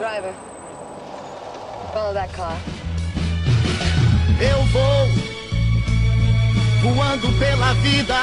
Driver, 0.00 0.34
follow 1.92 2.14
that 2.14 2.32
car. 2.32 2.56
Eu 4.40 4.64
vou 4.72 5.08
voando 6.80 7.30
pela 7.38 7.74
vida 7.74 8.16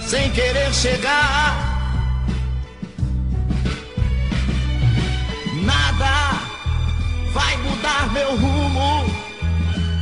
sem 0.00 0.30
querer 0.30 0.72
chegar. 0.72 1.56
Nada 5.64 6.38
vai 7.32 7.56
mudar 7.56 8.12
meu 8.12 8.36
rumo, 8.36 9.04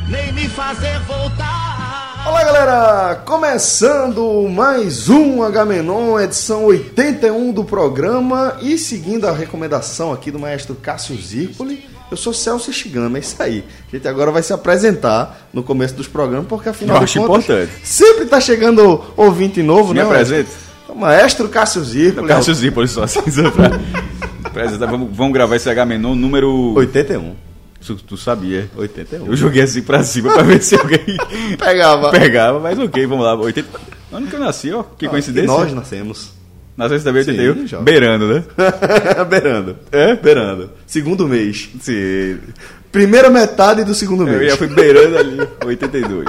nem 0.07 0.31
me 0.33 0.47
fazer 0.47 0.99
voltar. 0.99 1.70
Olá 2.25 2.43
galera, 2.43 3.15
começando 3.25 4.47
mais 4.49 5.09
um 5.09 5.41
H-Menon, 5.43 6.19
edição 6.19 6.65
81 6.65 7.51
do 7.51 7.63
programa 7.63 8.57
e 8.61 8.77
seguindo 8.77 9.27
a 9.27 9.31
recomendação 9.31 10.11
aqui 10.13 10.29
do 10.31 10.37
maestro 10.39 10.75
Cássio 10.75 11.15
Zirpoli, 11.19 11.85
eu 12.11 12.17
sou 12.17 12.33
Celso 12.33 12.71
Shigami, 12.71 13.17
é 13.17 13.19
isso 13.19 13.41
aí. 13.41 13.63
A 13.91 13.95
gente 13.95 14.07
agora 14.07 14.31
vai 14.31 14.43
se 14.43 14.53
apresentar 14.53 15.47
no 15.51 15.63
começo 15.63 15.95
dos 15.95 16.07
programas, 16.07 16.47
porque 16.47 16.69
afinal 16.69 16.97
Eu 16.97 16.99
de 16.99 17.03
acho 17.05 17.19
contas, 17.25 17.43
importante. 17.45 17.71
sempre 17.83 18.25
tá 18.25 18.39
chegando 18.39 19.03
ouvinte 19.17 19.61
novo, 19.63 19.89
Me 19.93 19.99
né? 19.99 20.05
apresente. 20.05 20.49
O 20.87 20.95
maestro 20.95 21.49
Cássio 21.49 21.83
Zirpoli, 21.83 22.27
Cássio 22.27 22.53
Zipoli 22.53 22.87
só 22.87 23.03
assim, 23.03 23.21
só 23.31 23.49
pra 23.49 23.71
apresentar. 24.43 24.85
Vamos, 24.87 25.09
vamos 25.15 25.33
gravar 25.33 25.55
esse 25.55 25.69
H-Menon 25.69 26.15
número... 26.15 26.73
81. 26.75 27.33
Tu, 27.85 27.95
tu 27.95 28.15
sabia. 28.17 28.69
81. 28.75 29.25
Eu 29.27 29.35
joguei 29.35 29.63
assim 29.63 29.81
pra 29.81 30.03
cima 30.03 30.31
pra 30.33 30.43
ver 30.43 30.61
se 30.61 30.75
alguém 30.75 30.99
Pegava. 31.57 32.11
pegava, 32.11 32.59
mas 32.59 32.77
ok, 32.77 33.05
vamos 33.07 33.25
lá. 33.25 33.35
80... 33.35 33.67
Ano 34.11 34.27
que 34.27 34.35
eu 34.35 34.39
nasci, 34.39 34.71
ó. 34.71 34.83
Que 34.83 35.05
Ah, 35.07 35.09
coincidência. 35.09 35.47
Nós 35.47 35.73
nascemos. 35.73 36.31
Nasceu 36.77 37.03
também 37.03 37.21
em 37.21 37.25
Sim, 37.25 37.31
81. 37.31 37.67
jovem. 37.67 37.85
beirando, 37.85 38.27
né? 38.33 38.43
Beirando. 39.29 39.77
É? 39.91 40.15
Beirando. 40.15 40.69
Segundo 40.85 41.27
mês. 41.27 41.69
Sim. 41.81 42.37
Primeira 42.91 43.29
metade 43.29 43.83
do 43.83 43.93
segundo 43.93 44.27
Eu 44.27 44.37
mês. 44.37 44.51
já 44.51 44.57
fui 44.57 44.67
beirando 44.67 45.17
ali, 45.17 45.47
82. 45.65 46.25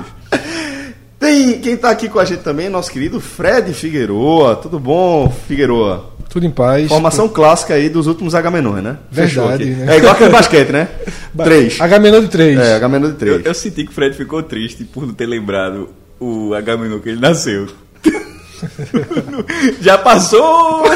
Tem 1.23 1.61
quem 1.61 1.77
tá 1.77 1.89
aqui 1.89 2.09
com 2.09 2.19
a 2.19 2.25
gente 2.25 2.41
também, 2.41 2.69
nosso 2.69 2.91
querido 2.91 3.21
Fred 3.21 3.73
Figueroa. 3.73 4.57
Tudo 4.57 4.81
bom, 4.81 5.33
Figueroa? 5.47 6.11
Tudo 6.29 6.45
em 6.45 6.51
paz. 6.51 6.89
Formação 6.89 7.29
clássica 7.29 7.75
aí 7.75 7.89
dos 7.89 8.09
últimos 8.09 8.35
H-Menor, 8.35 8.83
né? 8.83 8.97
Verdade, 9.09 9.67
né? 9.67 9.95
É 9.95 9.99
igual 9.99 10.15
aquele 10.15 10.31
basquete, 10.31 10.71
né? 10.71 10.89
Três. 11.45 11.81
H-Menor 11.81 12.23
de 12.23 12.29
3. 12.29 12.59
É, 12.59 12.75
H-Menor 12.75 13.07
de 13.07 13.13
Eu, 13.13 13.19
três. 13.19 13.47
eu 13.47 13.55
senti 13.55 13.85
que 13.85 13.93
o 13.93 13.95
Fred 13.95 14.17
ficou 14.17 14.43
triste 14.43 14.83
por 14.83 15.07
não 15.07 15.15
ter 15.15 15.27
lembrado 15.27 15.91
o 16.19 16.53
H-Menon 16.55 16.99
que 16.99 17.11
ele 17.11 17.21
nasceu. 17.21 17.69
Já 19.81 19.97
passou! 19.99 20.83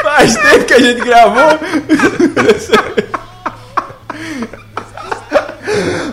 Faz 0.00 0.36
tempo 0.36 0.64
que 0.64 0.74
a 0.74 0.80
gente 0.80 1.00
gravou. 1.00 1.58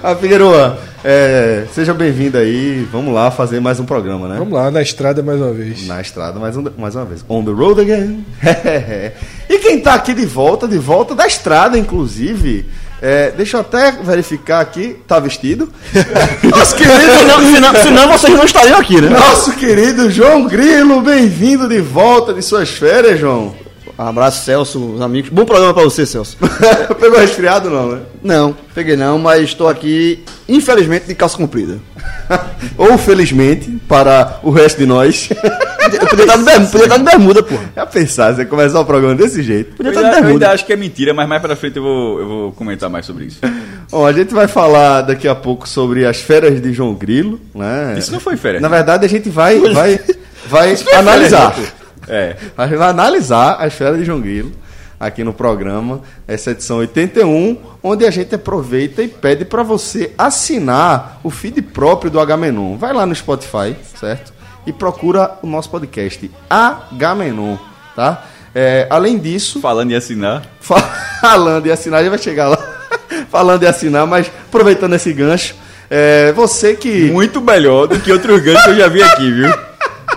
Ah, 0.04 0.16
Figueroa, 0.16 0.80
é, 1.04 1.66
seja 1.76 1.94
bem-vindo 1.94 2.36
aí. 2.38 2.88
Vamos 2.92 3.14
lá 3.14 3.30
fazer 3.30 3.60
mais 3.60 3.80
um 3.80 3.86
programa, 3.86 4.28
né? 4.28 4.36
Vamos 4.40 4.54
lá, 4.54 4.72
na 4.72 4.82
estrada 4.82 5.22
mais 5.22 5.40
uma 5.40 5.52
vez. 5.54 5.86
Na 5.86 6.02
estrada 6.02 6.40
mais, 6.40 6.58
um- 6.58 6.66
mais 6.78 6.96
uma 6.96 7.06
vez. 7.06 7.24
On 7.30 7.44
the 7.46 7.52
road 7.52 7.80
again. 7.82 8.26
e 9.48 9.60
quem 9.60 9.80
tá 9.80 9.94
aqui 9.94 10.14
de 10.16 10.26
volta, 10.26 10.68
de 10.68 10.80
volta 10.80 11.14
da 11.14 11.28
estrada, 11.28 11.78
inclusive. 11.78 12.66
é, 13.00 13.30
deixa 13.32 13.58
eu 13.58 13.62
até 13.62 13.92
verificar 13.92 14.60
aqui. 14.62 14.98
Tá 15.08 15.20
vestido? 15.20 15.72
Nosso 16.50 16.76
querido. 16.76 17.00
Senão, 17.00 17.40
senão, 17.54 17.76
senão 17.76 18.08
vocês 18.12 18.34
não 18.36 18.46
estariam 18.46 18.80
aqui, 18.80 19.00
né? 19.00 19.10
Nosso 19.10 19.52
querido 19.54 20.10
João 20.10 20.48
Grilo, 20.48 21.02
bem-vindo 21.02 21.68
de 21.68 21.80
volta 21.80 22.34
de 22.34 22.42
suas 22.42 22.70
férias, 22.70 23.20
João. 23.20 23.54
Um 24.02 24.08
abraço, 24.08 24.44
Celso, 24.44 24.94
os 24.96 25.02
amigos. 25.02 25.30
Bom 25.30 25.46
programa 25.46 25.76
pra 25.76 25.84
você, 25.84 26.08
Celso. 26.08 26.36
Pegou 27.00 27.20
resfriado 27.20 27.70
não, 27.70 27.92
né? 27.92 28.00
Não, 28.24 28.58
peguei 28.74 28.96
não, 28.96 29.20
mas 29.20 29.44
estou 29.44 29.68
aqui, 29.68 30.24
infelizmente, 30.50 31.06
de 31.06 31.14
calça 31.14 31.38
comprida. 31.38 31.78
Ou 32.80 32.98
felizmente, 32.98 33.70
para 33.88 34.40
o 34.42 34.50
resto 34.50 34.80
de 34.80 34.88
nós. 34.88 35.30
Eu 35.94 36.08
podia 36.08 36.26
estar 36.26 36.38
de 36.38 36.44
bermuda, 36.44 36.72
podia 36.72 36.86
estar 36.86 36.98
de 36.98 37.04
bermuda 37.04 37.44
pô. 37.44 37.56
Já 37.76 37.86
pensar, 37.86 38.34
você 38.34 38.46
começar 38.46 38.80
o 38.80 38.86
programa 38.86 39.14
desse 39.14 39.44
jeito. 39.44 39.76
Podia 39.76 39.92
Eu 39.92 39.94
estar 39.94 40.02
de 40.02 40.06
ainda, 40.08 40.18
eu 40.18 40.24
bermuda. 40.24 40.46
ainda 40.46 40.56
acho 40.56 40.66
que 40.66 40.74
é 40.74 40.76
mentira, 40.76 41.14
mas 41.14 41.30
mais 41.30 41.42
pra 41.42 41.56
frente 41.56 41.78
eu 41.78 41.84
vou, 41.84 42.20
eu 42.20 42.28
vou 42.28 42.52
comentar 42.54 42.90
mais 42.90 43.06
sobre 43.06 43.26
isso. 43.26 43.40
Bom, 43.92 44.06
a 44.06 44.14
gente 44.14 44.34
vai 44.34 44.48
falar 44.48 45.02
daqui 45.02 45.28
a 45.28 45.36
pouco 45.36 45.70
sobre 45.70 46.08
as 46.08 46.18
férias 46.22 46.60
de 46.60 46.74
João 46.74 46.96
Grilo, 46.96 47.40
né? 47.54 47.96
Isso 47.98 48.12
não 48.12 48.20
foi 48.20 48.36
férias. 48.36 48.64
Na 48.64 48.70
verdade, 48.70 49.06
a 49.06 49.10
gente 49.10 49.30
vai, 49.30 49.60
vai, 49.60 50.00
vai 50.48 50.74
é 50.74 50.96
analisar. 50.96 51.52
férias, 51.52 51.70
pô. 51.72 51.81
É. 52.08 52.36
A 52.58 52.68
gente 52.68 52.78
vai 52.78 52.90
analisar 52.90 53.54
as 53.54 53.74
férias 53.74 54.00
de 54.00 54.06
João 54.06 54.22
Grilo 54.22 54.52
aqui 55.02 55.24
no 55.24 55.34
programa, 55.34 56.02
essa 56.28 56.52
edição 56.52 56.78
81, 56.78 57.58
onde 57.82 58.06
a 58.06 58.12
gente 58.12 58.36
aproveita 58.36 59.02
e 59.02 59.08
pede 59.08 59.44
para 59.44 59.64
você 59.64 60.14
assinar 60.16 61.20
o 61.24 61.32
feed 61.32 61.60
próprio 61.64 62.12
do 62.12 62.20
H-Menon. 62.20 62.78
Vai 62.78 62.94
lá 62.94 63.04
no 63.04 63.16
Spotify, 63.16 63.76
certo? 64.00 64.32
E 64.64 64.72
procura 64.72 65.40
o 65.42 65.48
nosso 65.48 65.72
podcast 65.72 66.30
H-Menon, 66.48 67.58
tá? 67.96 68.26
É, 68.54 68.86
além 68.92 69.18
disso, 69.18 69.60
Falando 69.60 69.90
em 69.92 69.96
assinar. 69.96 70.44
falando 71.20 71.66
em 71.66 71.72
assinar, 71.72 72.02
a 72.02 72.04
gente 72.04 72.12
vai 72.12 72.20
chegar 72.20 72.50
lá 72.50 72.60
falando 73.32 73.64
em 73.64 73.68
assinar, 73.68 74.06
mas 74.06 74.28
aproveitando 74.28 74.94
esse 74.94 75.12
gancho, 75.14 75.56
é, 75.90 76.32
você 76.34 76.76
que... 76.76 77.10
Muito 77.10 77.42
melhor 77.42 77.88
do 77.88 78.00
que 78.00 78.12
outros 78.12 78.40
ganchos 78.40 78.64
que 78.66 78.70
eu 78.70 78.76
já 78.76 78.88
vi 78.88 79.02
aqui, 79.02 79.32
viu? 79.32 79.71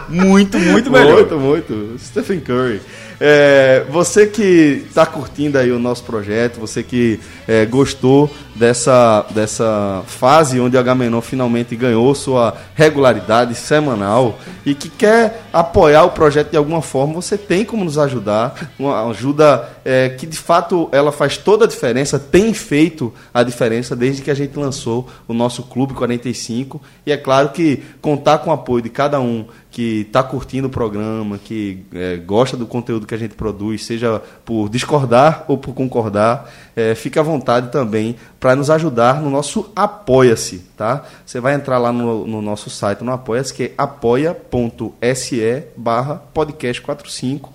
Muito, 0.08 0.58
muito 0.58 0.90
melhor. 0.90 1.14
Muito, 1.14 1.36
muito. 1.38 1.96
Stephen 1.98 2.40
Curry. 2.40 2.80
É, 3.20 3.84
você 3.90 4.26
que 4.26 4.84
está 4.88 5.06
curtindo 5.06 5.58
aí 5.58 5.70
o 5.70 5.78
nosso 5.78 6.02
projeto, 6.04 6.58
você 6.58 6.82
que 6.82 7.20
é, 7.46 7.64
gostou 7.64 8.30
dessa, 8.54 9.26
dessa 9.30 10.02
fase 10.06 10.60
onde 10.60 10.78
Agamenon 10.78 11.20
finalmente 11.20 11.74
ganhou 11.74 12.14
sua 12.14 12.56
regularidade 12.74 13.54
semanal 13.54 14.38
e 14.64 14.74
que 14.74 14.88
quer 14.88 15.42
apoiar 15.52 16.04
o 16.04 16.10
projeto 16.10 16.50
de 16.50 16.56
alguma 16.56 16.80
forma, 16.80 17.14
você 17.14 17.36
tem 17.36 17.64
como 17.64 17.84
nos 17.84 17.98
ajudar. 17.98 18.72
Uma 18.78 19.08
ajuda 19.10 19.68
é, 19.84 20.08
que 20.08 20.26
de 20.26 20.38
fato 20.38 20.88
ela 20.92 21.12
faz 21.12 21.36
toda 21.36 21.64
a 21.64 21.68
diferença, 21.68 22.18
tem 22.18 22.54
feito 22.54 23.12
a 23.32 23.42
diferença 23.42 23.96
desde 23.96 24.22
que 24.22 24.30
a 24.30 24.34
gente 24.34 24.58
lançou 24.58 25.08
o 25.26 25.34
nosso 25.34 25.64
Clube 25.64 25.94
45. 25.94 26.80
E 27.04 27.12
é 27.12 27.16
claro 27.16 27.50
que 27.50 27.82
contar 28.00 28.38
com 28.38 28.50
o 28.50 28.52
apoio 28.52 28.82
de 28.82 28.88
cada 28.88 29.20
um 29.20 29.46
que 29.74 30.02
está 30.02 30.22
curtindo 30.22 30.68
o 30.68 30.70
programa, 30.70 31.36
que 31.36 31.84
é, 31.92 32.16
gosta 32.16 32.56
do 32.56 32.64
conteúdo 32.64 33.08
que 33.08 33.14
a 33.14 33.18
gente 33.18 33.34
produz, 33.34 33.84
seja 33.84 34.22
por 34.44 34.68
discordar 34.68 35.44
ou 35.48 35.58
por 35.58 35.74
concordar, 35.74 36.48
é, 36.76 36.94
fique 36.94 37.18
à 37.18 37.22
vontade 37.22 37.72
também 37.72 38.14
para 38.44 38.54
nos 38.54 38.68
ajudar 38.68 39.22
no 39.22 39.30
nosso 39.30 39.72
Apoia-se, 39.74 40.58
tá? 40.76 41.02
Você 41.24 41.40
vai 41.40 41.54
entrar 41.54 41.78
lá 41.78 41.90
no, 41.90 42.26
no 42.26 42.42
nosso 42.42 42.68
site, 42.68 43.02
no 43.02 43.10
Apoia-se, 43.10 43.54
que 43.54 43.62
é 43.62 43.72
apoia.se 43.78 45.62
barra 45.74 46.20
podcast45 46.34 47.48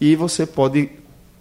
e 0.00 0.16
você 0.16 0.46
pode 0.46 0.88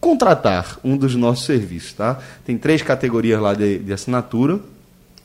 contratar 0.01 0.79
um 0.83 0.97
dos 0.97 1.15
nossos 1.15 1.45
serviços, 1.45 1.93
tá? 1.93 2.19
Tem 2.45 2.57
três 2.57 2.81
categorias 2.81 3.39
lá 3.39 3.53
de, 3.53 3.79
de 3.79 3.93
assinatura, 3.93 4.59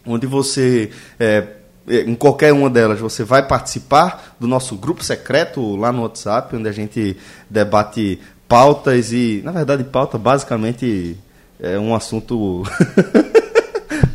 onde 0.07 0.25
você 0.25 0.93
é, 1.19 1.45
em 1.89 2.15
qualquer 2.15 2.53
uma 2.53 2.71
delas 2.71 3.01
você 3.01 3.25
vai 3.25 3.45
participar 3.45 4.37
do 4.39 4.47
nosso 4.47 4.77
grupo 4.77 5.03
secreto 5.03 5.75
lá 5.75 5.91
no 5.91 6.03
WhatsApp, 6.03 6.55
onde 6.55 6.69
a 6.69 6.73
gente 6.73 7.17
debate 7.51 8.21
pautas 8.47 9.13
e, 9.13 9.43
na 9.45 9.51
verdade, 9.51 9.83
pauta 9.83 10.17
basicamente 10.17 11.19
é 11.59 11.77
um 11.77 11.93
assunto 11.93 12.63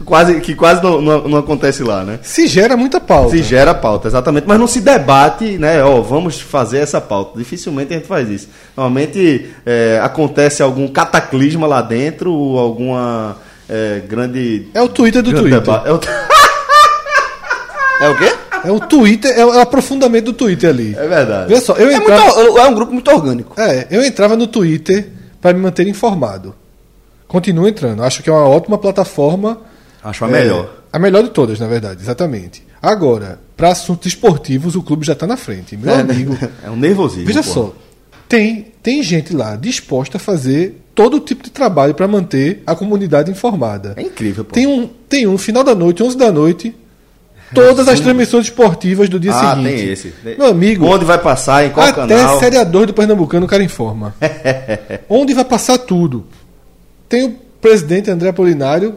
quase 0.09 0.41
que 0.41 0.53
quase 0.55 0.83
não, 0.83 0.99
não, 1.01 1.27
não 1.29 1.37
acontece 1.37 1.83
lá, 1.83 2.03
né? 2.03 2.19
Se 2.21 2.47
gera 2.47 2.75
muita 2.75 2.99
pauta. 2.99 3.31
Se 3.31 3.41
gera 3.43 3.73
pauta, 3.73 4.09
exatamente, 4.09 4.45
mas 4.45 4.59
não 4.59 4.67
se 4.67 4.81
debate, 4.81 5.57
né? 5.57 5.81
Ó, 5.83 6.01
vamos 6.01 6.41
fazer 6.41 6.79
essa 6.79 6.99
pauta. 6.99 7.37
Dificilmente 7.37 7.93
a 7.93 7.97
gente 7.97 8.07
faz 8.07 8.27
isso. 8.29 8.49
Normalmente 8.75 9.49
é, 9.65 9.99
acontece 10.03 10.61
algum 10.61 10.87
cataclisma 10.89 11.65
lá 11.67 11.81
dentro, 11.81 12.33
ou 12.33 12.59
alguma 12.59 13.37
é, 13.69 14.01
grande. 14.05 14.67
É 14.73 14.81
o 14.81 14.89
Twitter 14.89 15.21
do 15.23 15.31
Twitter. 15.31 15.61
É 15.85 15.93
o- 15.93 15.99
É 18.01 18.09
o 18.09 18.17
quê? 18.17 18.33
É 18.63 18.71
o 18.71 18.79
Twitter, 18.79 19.31
é 19.37 19.45
o 19.45 19.59
aprofundamento 19.59 20.25
do 20.25 20.33
Twitter 20.33 20.69
ali. 20.69 20.95
É 20.97 21.07
verdade. 21.07 21.49
Veja 21.49 21.61
só, 21.61 21.73
eu 21.73 21.89
É, 21.89 21.93
entrava, 21.95 22.23
muito, 22.35 22.57
é 22.57 22.65
um 22.67 22.73
grupo 22.73 22.93
muito 22.93 23.11
orgânico. 23.11 23.59
é, 23.59 23.87
eu 23.91 24.03
entrava 24.03 24.35
no 24.35 24.47
Twitter 24.47 25.09
para 25.41 25.53
me 25.53 25.59
manter 25.59 25.85
informado. 25.87 26.55
Continuo 27.27 27.67
entrando. 27.67 28.03
Acho 28.03 28.23
que 28.23 28.29
é 28.29 28.33
uma 28.33 28.47
ótima 28.47 28.77
plataforma. 28.77 29.59
Acho 30.03 30.25
a 30.25 30.27
melhor. 30.27 30.65
É, 30.65 30.95
a 30.95 30.99
melhor 30.99 31.23
de 31.23 31.29
todas, 31.31 31.59
na 31.59 31.67
verdade, 31.67 32.01
exatamente. 32.01 32.63
Agora, 32.81 33.39
para 33.57 33.69
assuntos 33.69 34.07
esportivos, 34.07 34.75
o 34.75 34.81
clube 34.81 35.05
já 35.05 35.13
está 35.13 35.27
na 35.27 35.35
frente. 35.37 35.75
Meu 35.75 35.93
amigo, 35.93 36.37
É 36.63 36.69
um 36.69 36.75
nervosismo. 36.77 37.25
veja 37.27 37.43
pô. 37.43 37.49
só. 37.49 37.73
Tem, 38.27 38.67
tem 38.81 39.01
gente 39.03 39.35
lá 39.35 39.55
disposta 39.55 40.17
a 40.17 40.19
fazer 40.19 40.81
todo 40.95 41.19
tipo 41.19 41.43
de 41.43 41.49
trabalho 41.49 41.93
para 41.95 42.07
manter 42.07 42.61
a 42.65 42.75
comunidade 42.75 43.29
informada. 43.31 43.93
É 43.97 44.01
incrível, 44.03 44.45
pô. 44.45 44.53
Tem 44.53 44.67
um, 44.67 44.87
tem 45.09 45.27
um 45.27 45.37
final 45.37 45.63
da 45.63 45.73
noite, 45.75 46.03
11 46.03 46.15
da 46.17 46.31
noite, 46.31 46.73
todas 47.53 47.87
as 47.87 47.99
transmissões 47.99 48.45
esportivas 48.45 49.09
do 49.09 49.19
dia 49.19 49.33
Ah, 49.33 49.55
seguinte. 49.55 49.75
tem 49.75 49.89
esse. 49.89 50.13
Meu 50.37 50.45
amigo, 50.47 50.85
Onde 50.85 51.03
vai 51.05 51.17
passar, 51.17 51.65
em 51.65 51.71
qual 51.71 51.87
até 51.87 52.15
canal? 52.15 52.39
Série 52.39 52.55
A2 52.57 52.85
do 52.85 52.93
Pernambucano 52.93 53.45
o 53.45 53.49
cara 53.49 53.63
informa. 53.63 54.13
Onde 55.09 55.33
vai 55.33 55.43
passar 55.45 55.77
tudo. 55.79 56.25
Tem 57.09 57.25
o 57.25 57.35
presidente 57.59 58.09
André 58.11 58.29
Apolinário 58.29 58.95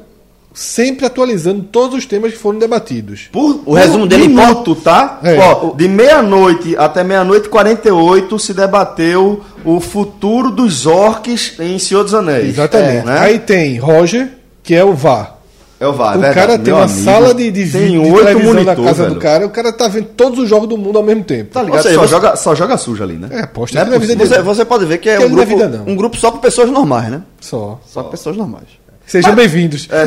sempre 0.54 1.06
atualizando 1.06 1.62
todos 1.64 1.96
os 1.98 2.06
temas 2.06 2.32
que 2.32 2.38
foram 2.38 2.58
debatidos. 2.58 3.28
Por, 3.32 3.62
O 3.64 3.74
resumo 3.74 4.06
dele 4.06 4.28
minuto, 4.28 4.74
tá? 4.74 5.18
É. 5.22 5.38
Ó, 5.38 5.72
de 5.74 5.88
meia-noite 5.88 6.76
até 6.76 7.02
meia-noite 7.02 7.46
e 7.46 7.50
48 7.50 8.38
se 8.38 8.52
debateu 8.54 9.40
o 9.64 9.80
futuro 9.80 10.50
dos 10.50 10.86
orques 10.86 11.54
em 11.58 11.78
Senhor 11.78 12.02
dos 12.04 12.14
Anéis. 12.14 12.50
Exatamente. 12.50 12.98
É, 12.98 13.04
né? 13.04 13.18
Aí 13.20 13.38
tem 13.38 13.78
Roger, 13.78 14.28
que 14.62 14.74
é 14.74 14.84
o 14.84 14.92
VAR. 14.94 15.36
é 15.80 15.86
o 15.86 15.92
VAR, 15.92 16.16
o 16.16 16.20
verdade. 16.20 16.34
cara 16.34 16.58
tem 16.58 16.72
uma 16.74 16.84
amigo, 16.84 17.00
sala 17.00 17.34
de, 17.34 17.50
de, 17.50 17.70
tem 17.70 17.90
de 17.92 17.98
oito 17.98 18.14
televisão 18.24 18.52
monitor, 18.54 18.76
na 18.78 18.84
casa 18.84 19.02
velho. 19.04 19.14
do 19.14 19.20
cara. 19.20 19.46
O 19.46 19.50
cara 19.50 19.72
tá 19.72 19.88
vendo 19.88 20.06
todos 20.16 20.38
os 20.38 20.48
jogos 20.48 20.68
do 20.68 20.76
mundo 20.76 20.98
ao 20.98 21.02
mesmo 21.04 21.24
tempo. 21.24 21.50
Tá 21.52 21.62
ligado? 21.62 21.82
Seja, 21.82 21.94
só, 21.94 22.02
você- 22.02 22.08
joga, 22.10 22.36
só 22.36 22.54
joga 22.54 22.76
sujo 22.76 23.02
ali, 23.02 23.14
né? 23.14 23.28
É, 23.30 23.40
aposta 23.40 23.84
Não 23.84 23.92
é 23.94 23.96
é. 23.96 23.98
Você, 24.16 24.42
você 24.42 24.64
pode 24.64 24.84
ver 24.84 24.98
que 24.98 25.08
é 25.08 25.16
Que 25.16 25.22
um 25.24 25.26
é 25.26 25.30
grupo, 25.30 25.46
vida, 25.56 25.82
um 25.86 25.96
grupo 25.96 26.16
só 26.16 26.30
para 26.30 26.40
pessoas 26.40 26.70
normais, 26.70 27.10
né? 27.10 27.22
Só. 27.40 27.80
Só 27.86 28.02
para 28.02 28.10
pessoas 28.10 28.36
normais. 28.36 28.81
Sejam 29.12 29.34
bem-vindos. 29.34 29.86
É. 29.90 30.06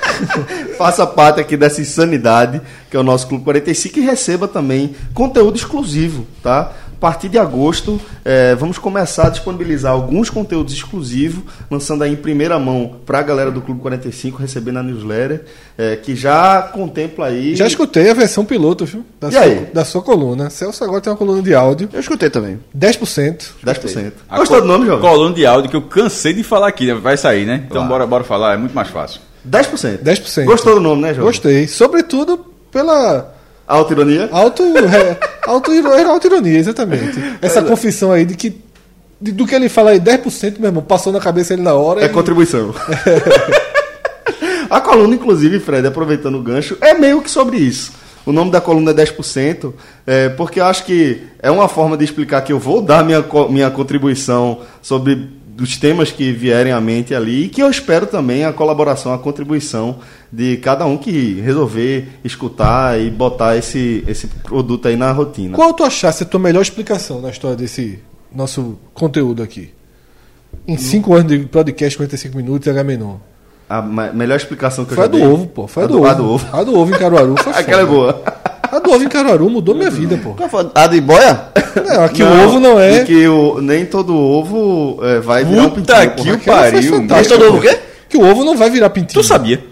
Faça 0.78 1.06
parte 1.06 1.42
aqui 1.42 1.58
dessa 1.58 1.82
insanidade 1.82 2.58
que 2.90 2.96
é 2.96 2.98
o 2.98 3.02
nosso 3.02 3.26
Clube 3.26 3.44
45 3.44 3.98
e 3.98 4.00
receba 4.00 4.48
também 4.48 4.96
conteúdo 5.12 5.58
exclusivo, 5.58 6.26
tá? 6.42 6.72
A 7.00 7.08
partir 7.10 7.30
de 7.30 7.38
agosto, 7.38 7.98
eh, 8.22 8.54
vamos 8.56 8.76
começar 8.76 9.28
a 9.28 9.30
disponibilizar 9.30 9.90
alguns 9.90 10.28
conteúdos 10.28 10.74
exclusivos, 10.74 11.42
lançando 11.70 12.04
aí 12.04 12.12
em 12.12 12.16
primeira 12.16 12.58
mão 12.58 12.96
para 13.06 13.20
a 13.20 13.22
galera 13.22 13.50
do 13.50 13.62
Clube 13.62 13.80
45 13.80 14.36
receber 14.36 14.70
na 14.70 14.82
newsletter, 14.82 15.46
eh, 15.78 15.96
que 15.96 16.14
já 16.14 16.60
contempla 16.60 17.28
aí. 17.28 17.56
Já 17.56 17.66
escutei 17.66 18.10
a 18.10 18.12
versão 18.12 18.44
piloto, 18.44 18.84
viu? 18.84 19.02
Da, 19.18 19.28
E 19.28 19.32
sua, 19.32 19.40
aí? 19.40 19.66
da 19.72 19.82
sua 19.82 20.02
coluna. 20.02 20.50
Celso 20.50 20.84
agora 20.84 21.00
tem 21.00 21.10
uma 21.10 21.16
coluna 21.16 21.40
de 21.40 21.54
áudio. 21.54 21.88
Eu 21.90 22.00
escutei 22.00 22.28
também. 22.28 22.60
10%. 22.76 23.54
10%. 23.64 24.12
A 24.28 24.36
Gostou 24.36 24.60
do 24.60 24.66
nome, 24.66 24.84
Jovem? 24.84 25.00
Coluna 25.00 25.34
de 25.34 25.46
áudio 25.46 25.70
que 25.70 25.76
eu 25.76 25.82
cansei 25.82 26.34
de 26.34 26.42
falar 26.42 26.68
aqui, 26.68 26.88
né? 26.88 26.92
vai 26.96 27.16
sair, 27.16 27.46
né? 27.46 27.62
Então 27.64 27.76
Claro. 27.78 27.88
bora, 27.88 28.06
bora 28.06 28.24
falar, 28.24 28.52
é 28.52 28.56
muito 28.58 28.74
mais 28.74 28.88
fácil. 28.88 29.22
10%. 29.48 30.02
10%. 30.02 30.44
Gostou 30.44 30.74
do 30.74 30.80
nome, 30.82 31.00
né, 31.00 31.08
Jovem? 31.14 31.24
Gostei. 31.24 31.66
Sobretudo 31.66 32.44
pela 32.70 33.39
Autoironia? 33.70 34.28
auto, 34.32 34.62
é, 34.62 35.16
auto, 35.46 35.70
auto-ironia, 36.08 36.58
exatamente. 36.58 37.18
Essa 37.40 37.62
confissão 37.62 38.10
aí 38.12 38.24
de 38.24 38.34
que 38.34 38.60
de- 39.20 39.32
do 39.32 39.46
que 39.46 39.54
ele 39.54 39.68
fala 39.68 39.90
aí, 39.90 40.00
10%, 40.00 40.58
meu 40.58 40.68
irmão, 40.68 40.82
passou 40.82 41.12
na 41.12 41.20
cabeça 41.20 41.52
ele 41.52 41.62
na 41.62 41.74
hora. 41.74 42.00
É 42.02 42.06
e- 42.06 42.08
contribuição. 42.08 42.74
a 44.68 44.80
coluna, 44.80 45.14
inclusive, 45.14 45.60
Fred, 45.60 45.86
aproveitando 45.86 46.36
o 46.38 46.42
gancho, 46.42 46.76
é 46.80 46.94
meio 46.94 47.20
que 47.22 47.30
sobre 47.30 47.58
isso. 47.58 47.92
O 48.24 48.32
nome 48.32 48.50
da 48.50 48.60
coluna 48.60 48.90
é 48.90 48.94
10%, 48.94 49.72
é, 50.06 50.28
porque 50.30 50.60
eu 50.60 50.64
acho 50.64 50.84
que 50.84 51.22
é 51.42 51.50
uma 51.50 51.68
forma 51.68 51.96
de 51.96 52.04
explicar 52.04 52.42
que 52.42 52.52
eu 52.52 52.58
vou 52.58 52.80
dar 52.82 53.04
minha, 53.04 53.24
minha 53.48 53.70
contribuição 53.70 54.60
sobre 54.82 55.28
os 55.60 55.76
temas 55.76 56.10
que 56.10 56.32
vierem 56.32 56.72
à 56.72 56.80
mente 56.80 57.14
ali 57.14 57.44
e 57.44 57.48
que 57.48 57.62
eu 57.62 57.70
espero 57.70 58.06
também 58.06 58.44
a 58.44 58.52
colaboração, 58.52 59.12
a 59.12 59.18
contribuição 59.18 59.98
de 60.32 60.56
cada 60.58 60.86
um 60.86 60.96
que 60.96 61.40
resolver 61.40 62.08
escutar 62.24 62.98
e 63.00 63.10
botar 63.10 63.56
esse, 63.56 64.02
esse 64.08 64.26
produto 64.26 64.88
aí 64.88 64.96
na 64.96 65.12
rotina. 65.12 65.54
Qual 65.56 65.72
tu 65.74 65.84
achasse 65.84 66.22
a 66.22 66.26
tua 66.26 66.40
melhor 66.40 66.62
explicação 66.62 67.20
na 67.20 67.30
história 67.30 67.56
desse 67.56 67.98
nosso 68.34 68.78
conteúdo 68.94 69.42
aqui? 69.42 69.70
Em 70.66 70.76
5 70.76 71.14
anos 71.14 71.26
de 71.32 71.38
podcast, 71.46 71.96
45 71.96 72.36
minutos, 72.36 72.66
H 72.68 72.82
Menon. 72.84 73.16
A 73.68 73.80
melhor 73.82 74.34
explicação 74.36 74.84
que 74.84 74.94
Foi 74.94 75.04
eu 75.04 75.06
já 75.06 75.12
do 75.12 75.18
dei. 75.18 75.26
ovo, 75.28 75.46
pô. 75.46 75.66
Foi 75.68 75.84
a, 75.84 75.86
do, 75.86 75.92
do- 75.92 75.98
ovo. 76.00 76.08
a 76.08 76.14
do 76.14 76.24
ovo. 76.28 76.46
A 76.56 76.64
do 76.64 76.76
ovo 76.78 76.92
em 76.94 76.98
Caruaru 76.98 77.36
foi 77.40 77.52
Aquela 77.54 77.82
é 77.82 77.86
boa. 77.86 78.22
A 78.70 78.78
do 78.78 78.90
ovo 78.92 79.02
em 79.04 79.08
Caruaru 79.08 79.50
mudou 79.50 79.74
minha 79.74 79.90
vida, 79.90 80.16
pô. 80.18 80.34
A 80.74 80.86
de 80.86 81.00
boia? 81.00 81.46
Não, 81.86 82.04
aqui 82.04 82.22
o 82.22 82.44
ovo 82.46 82.60
não 82.60 82.78
é. 82.78 83.04
Que 83.04 83.26
o, 83.28 83.60
nem 83.60 83.84
todo 83.84 84.16
ovo 84.16 84.98
é, 85.04 85.20
vai 85.20 85.44
virar 85.44 85.62
um 85.62 85.70
Puta 85.70 85.94
pintinho, 86.06 86.38
que 86.38 86.44
porra. 86.46 86.58
o 86.58 86.62
pariu. 86.62 86.82
fantástica, 86.92 87.14
Mas 87.14 87.26
todo 87.28 87.44
ovo 87.48 87.58
o 87.58 87.60
quê? 87.60 87.78
Que 88.08 88.16
o 88.16 88.24
ovo 88.24 88.44
não 88.44 88.56
vai 88.56 88.70
virar 88.70 88.90
pintinho. 88.90 89.22
Tu 89.22 89.26
sabia? 89.26 89.64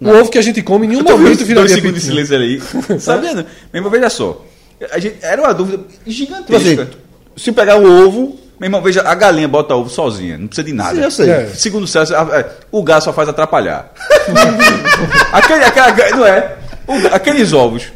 O 0.00 0.08
ovo 0.10 0.30
que 0.30 0.38
a 0.38 0.42
gente 0.42 0.60
come 0.62 0.86
em 0.86 0.90
nenhum 0.90 1.04
tô 1.04 1.12
momento 1.16 1.44
viraria 1.44 1.54
dois 1.54 1.72
segundos 1.72 2.02
de 2.02 2.10
pintinho. 2.10 2.26
silêncio 2.26 2.84
ali. 2.86 3.00
Sabia? 3.00 3.32
não? 3.34 3.42
Meu 3.42 3.46
irmão, 3.80 3.90
veja 3.90 4.10
só. 4.10 4.44
A 4.92 4.98
gente, 4.98 5.16
era 5.22 5.40
uma 5.40 5.54
dúvida 5.54 5.78
Tipo 5.78 6.10
gigantesca. 6.10 6.82
assim, 6.82 6.90
se 7.34 7.50
pegar 7.52 7.76
um 7.78 8.06
ovo, 8.06 8.36
Meu 8.60 8.66
irmão, 8.66 8.82
veja, 8.82 9.02
a 9.06 9.14
galinha 9.14 9.48
bota 9.48 9.74
ovo 9.74 9.88
sozinha, 9.88 10.36
não 10.36 10.46
precisa 10.48 10.66
de 10.66 10.72
nada. 10.74 10.94
Sim, 10.96 11.02
eu 11.02 11.10
sei. 11.10 11.30
É. 11.30 11.46
Segundo 11.54 11.84
o 11.84 11.86
Celso, 11.86 12.14
é, 12.14 12.46
o 12.70 12.82
gás 12.82 13.04
só 13.04 13.12
faz 13.12 13.26
atrapalhar. 13.28 13.90
Aquele, 15.32 15.64
aquela, 15.64 16.16
não 16.16 16.26
é? 16.26 16.56
O 16.86 17.14
aqueles 17.14 17.52
ovos. 17.52 17.92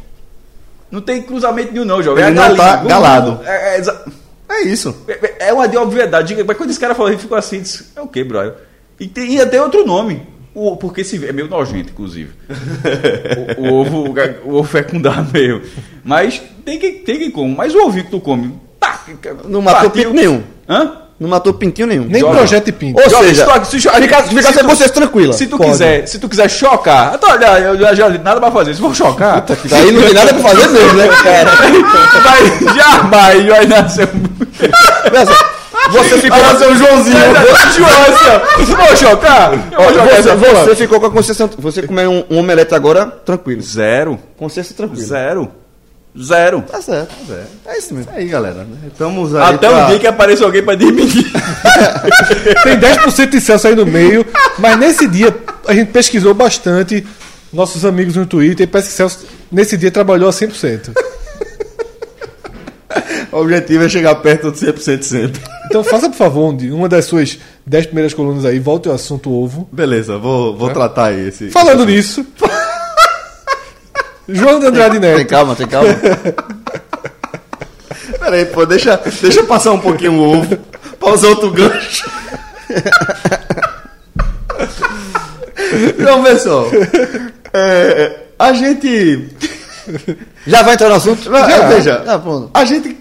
Não 0.90 1.00
tem 1.00 1.22
cruzamento 1.22 1.72
nenhum, 1.72 1.84
não, 1.84 2.02
jovem. 2.02 2.25
Ele 2.25 2.34
não 2.34 2.56
tá 2.56 2.76
galado. 2.76 3.40
É, 3.44 3.78
é, 3.78 3.94
É 4.48 4.62
isso. 4.62 4.94
é- 5.06 5.48
é 5.48 5.52
uma 5.52 5.69
de 5.69 5.76
obviedade. 5.76 6.37
Mas 6.44 6.56
quando 6.56 6.70
esse 6.70 6.81
cara 6.81 6.94
falou, 6.94 7.10
ele 7.12 7.20
ficou 7.20 7.38
assim, 7.38 7.60
disse, 7.60 7.87
é 7.94 8.00
o 8.00 8.08
quê, 8.08 8.25
brother? 8.25 8.54
E 8.98 9.06
tem 9.06 9.34
e 9.37 9.40
até 9.40 9.62
outro 9.62 9.87
nome. 9.87 10.26
O, 10.52 10.76
porque 10.76 11.02
esse, 11.02 11.25
é 11.25 11.32
meio 11.32 11.48
nojento, 11.48 11.90
inclusive. 11.90 12.32
o, 13.56 13.62
o 13.69 13.75
ovo, 13.75 13.98
o, 14.08 14.50
o 14.50 14.54
ovo 14.56 14.64
fecundar 14.69 15.25
meio. 15.32 15.62
Mas 16.02 16.43
tem 16.64 16.76
que, 16.78 16.90
tem 16.93 17.19
que 17.19 17.31
comer. 17.31 17.54
Mas 17.56 17.72
o 17.75 17.86
ovinho 17.86 18.04
que 18.06 18.10
tu 18.10 18.20
come, 18.20 18.58
tá, 18.81 19.00
não 19.44 19.62
matou 19.62 19.90
pinto 19.90 20.12
nenhum. 20.12 20.43
Hã? 20.69 21.02
Não 21.20 21.28
matou 21.28 21.52
pintinho 21.52 21.87
nenhum. 21.87 22.05
Nem 22.05 22.19
Joga. 22.22 22.38
projeto 22.38 22.64
de 22.64 22.72
pinto. 22.72 22.99
Ou 22.99 23.11
Joga, 23.11 23.26
seja, 23.28 23.44
se 23.44 23.52
tu- 23.61 23.64
se- 23.67 23.81
se- 23.82 23.90
fica, 23.90 24.22
fica 24.22 24.43
se 24.43 24.52
sem 24.55 24.64
consciência 24.64 24.94
tranquila. 24.94 25.32
Se 25.34 25.46
tu 25.46 25.58
Pode. 25.58 25.70
quiser, 25.72 26.06
se 26.08 26.19
tu 26.19 26.26
quiser 26.31 26.49
chocar, 26.49 27.12
então, 27.14 27.28
olha, 27.31 27.46
eu 27.58 27.78
já, 27.78 27.93
já 27.94 28.08
nada 28.08 28.40
pra 28.40 28.50
fazer. 28.50 28.72
Se 28.75 28.81
for 28.81 28.94
chocar, 28.94 29.44
Daí 29.69 29.93
não 29.93 30.02
tem 30.02 30.14
nada 30.14 30.32
pra 30.32 30.43
fazer 30.49 30.67
mesmo, 30.69 30.94
né, 30.94 31.08
cara? 31.22 31.50
vai 32.25 32.75
jamais 32.75 33.46
vai 33.46 33.67
nascer 33.67 34.08
um. 34.08 34.40
Você 35.93 36.19
ficou, 36.19 36.38
Vai 36.38 36.52
nascer 36.52 36.69
um 36.69 36.76
Joãozinho. 36.76 37.17
João, 37.76 38.87
for 38.87 38.96
chocar, 38.96 39.52
eu 39.52 39.82
vou 39.84 39.93
jogar 39.94 40.22
você, 40.22 40.64
você 40.70 40.76
ficou 40.76 41.00
com 41.00 41.06
a 41.06 41.11
consciência. 41.11 41.50
Você 41.58 41.82
comeu 41.82 42.11
um, 42.11 42.25
um 42.31 42.38
omelete 42.38 42.75
agora, 42.75 43.06
tranquilo. 43.06 43.61
Zero. 43.61 44.19
Consciência 44.38 44.75
tranquila. 44.75 45.05
Zero. 45.05 45.52
Zero. 46.18 46.62
Tá 46.62 46.82
certo. 46.82 47.14
É 47.66 47.78
isso 47.78 47.94
mesmo. 47.94 48.10
Aí, 48.14 48.26
galera. 48.26 48.64
né? 48.64 48.76
Estamos 48.90 49.34
aí 49.34 49.54
Até 49.54 49.68
pra- 49.68 49.84
o 49.84 49.88
dia 49.90 49.98
que 50.00 50.06
apareça 50.06 50.44
alguém 50.44 50.62
pra 50.62 50.74
desmentir. 50.74 51.24
Tem 52.64 52.76
10% 52.78 53.28
de 53.30 53.40
Celso 53.40 53.68
aí 53.68 53.74
no 53.76 53.86
meio, 53.86 54.26
mas 54.58 54.76
nesse 54.78 55.06
dia 55.06 55.36
a 55.68 55.72
gente 55.74 55.92
pesquisou 55.92 56.34
bastante 56.34 57.06
nossos 57.52 57.84
amigos 57.84 58.16
no 58.16 58.26
Twitter 58.26 58.64
e 58.64 58.66
parece 58.66 58.88
que 58.90 58.94
Celso 58.96 59.24
nesse 59.52 59.76
dia 59.76 59.90
trabalhou 59.90 60.28
a 60.28 60.32
100%. 60.32 60.90
O 63.32 63.36
objetivo 63.42 63.84
é 63.84 63.88
chegar 63.88 64.16
perto 64.16 64.50
do 64.50 64.56
100% 64.58 65.02
sempre. 65.02 65.40
Então 65.66 65.84
faça, 65.84 66.08
por 66.10 66.16
favor, 66.16 66.50
um 66.52 66.56
de- 66.56 66.72
uma 66.72 66.88
das 66.88 67.04
suas 67.04 67.38
10 67.64 67.86
primeiras 67.86 68.12
colunas 68.12 68.44
aí, 68.44 68.58
volte 68.58 68.88
ao 68.88 68.94
assunto 68.96 69.31
ovo. 69.32 69.69
Beleza, 69.70 70.19
vou, 70.19 70.56
vou 70.56 70.70
tratar 70.70 71.05
aí 71.06 71.29
esse. 71.29 71.48
Falando 71.50 71.86
nisso, 71.86 72.26
João 74.32 74.60
de 74.60 74.67
Andrade 74.67 75.01
Tem 75.01 75.17
Neto. 75.17 75.29
calma, 75.29 75.55
tem 75.56 75.67
calma. 75.67 75.89
Pera 78.20 78.37
aí, 78.37 78.44
pô, 78.46 78.65
deixa, 78.67 79.01
deixa 79.22 79.41
eu 79.41 79.46
passar 79.46 79.72
um 79.72 79.79
pouquinho 79.81 80.13
o 80.15 80.39
ovo 80.39 80.58
pra 80.99 81.10
usar 81.13 81.29
outro 81.29 81.51
gancho. 81.51 82.10
Então, 85.99 86.22
pessoal, 86.22 86.69
é, 87.53 88.17
a 88.39 88.53
gente. 88.53 89.29
Já 90.46 90.63
vai 90.63 90.75
entrar 90.75 90.89
no 90.89 90.94
assunto? 90.96 91.22
Já, 91.25 91.67
veja, 91.69 92.03
Já, 92.05 92.19
pronto. 92.19 92.51
a 92.55 92.65
gente. 92.65 92.96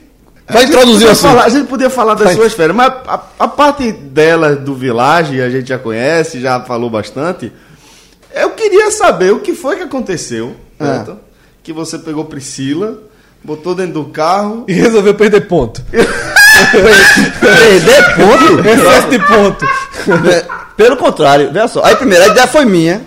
Vai 0.47 0.63
a 0.63 0.65
gente 0.65 0.75
introduzir 0.75 1.07
o 1.07 1.11
assunto. 1.11 1.29
falar- 1.31 1.43
A 1.45 1.49
gente 1.49 1.67
podia 1.67 1.89
falar 1.89 2.13
das 2.15 2.33
suas 2.33 2.53
férias, 2.53 2.75
mas 2.75 2.91
a, 3.07 3.19
a 3.39 3.47
parte 3.47 3.91
dela, 3.91 4.55
do 4.55 4.73
Village, 4.73 5.39
a 5.41 5.49
gente 5.49 5.69
já 5.69 5.77
conhece, 5.77 6.41
já 6.41 6.59
falou 6.61 6.89
bastante. 6.89 7.51
Eu 8.33 8.51
queria 8.51 8.89
saber 8.91 9.31
o 9.31 9.39
que 9.39 9.53
foi 9.53 9.75
que 9.77 9.83
aconteceu, 9.83 10.55
Ah. 10.79 11.05
Que 11.63 11.71
você 11.73 11.97
pegou 11.99 12.25
Priscila, 12.25 12.97
botou 13.43 13.75
dentro 13.75 13.93
do 13.93 14.05
carro. 14.05 14.65
E 14.67 14.73
resolveu 14.73 15.13
perder 15.13 15.41
ponto. 15.41 15.83
Perder 17.39 18.15
ponto? 18.15 18.59
Excesso 18.67 19.09
de 19.09 19.19
ponto. 19.19 19.65
É, 20.29 20.45
Pelo 20.75 20.97
contrário, 20.97 21.51
veja 21.51 21.67
só. 21.67 21.83
Aí 21.83 21.95
primeiro, 21.95 22.23
a 22.23 22.27
ideia 22.27 22.47
foi 22.47 22.65
minha. 22.65 23.01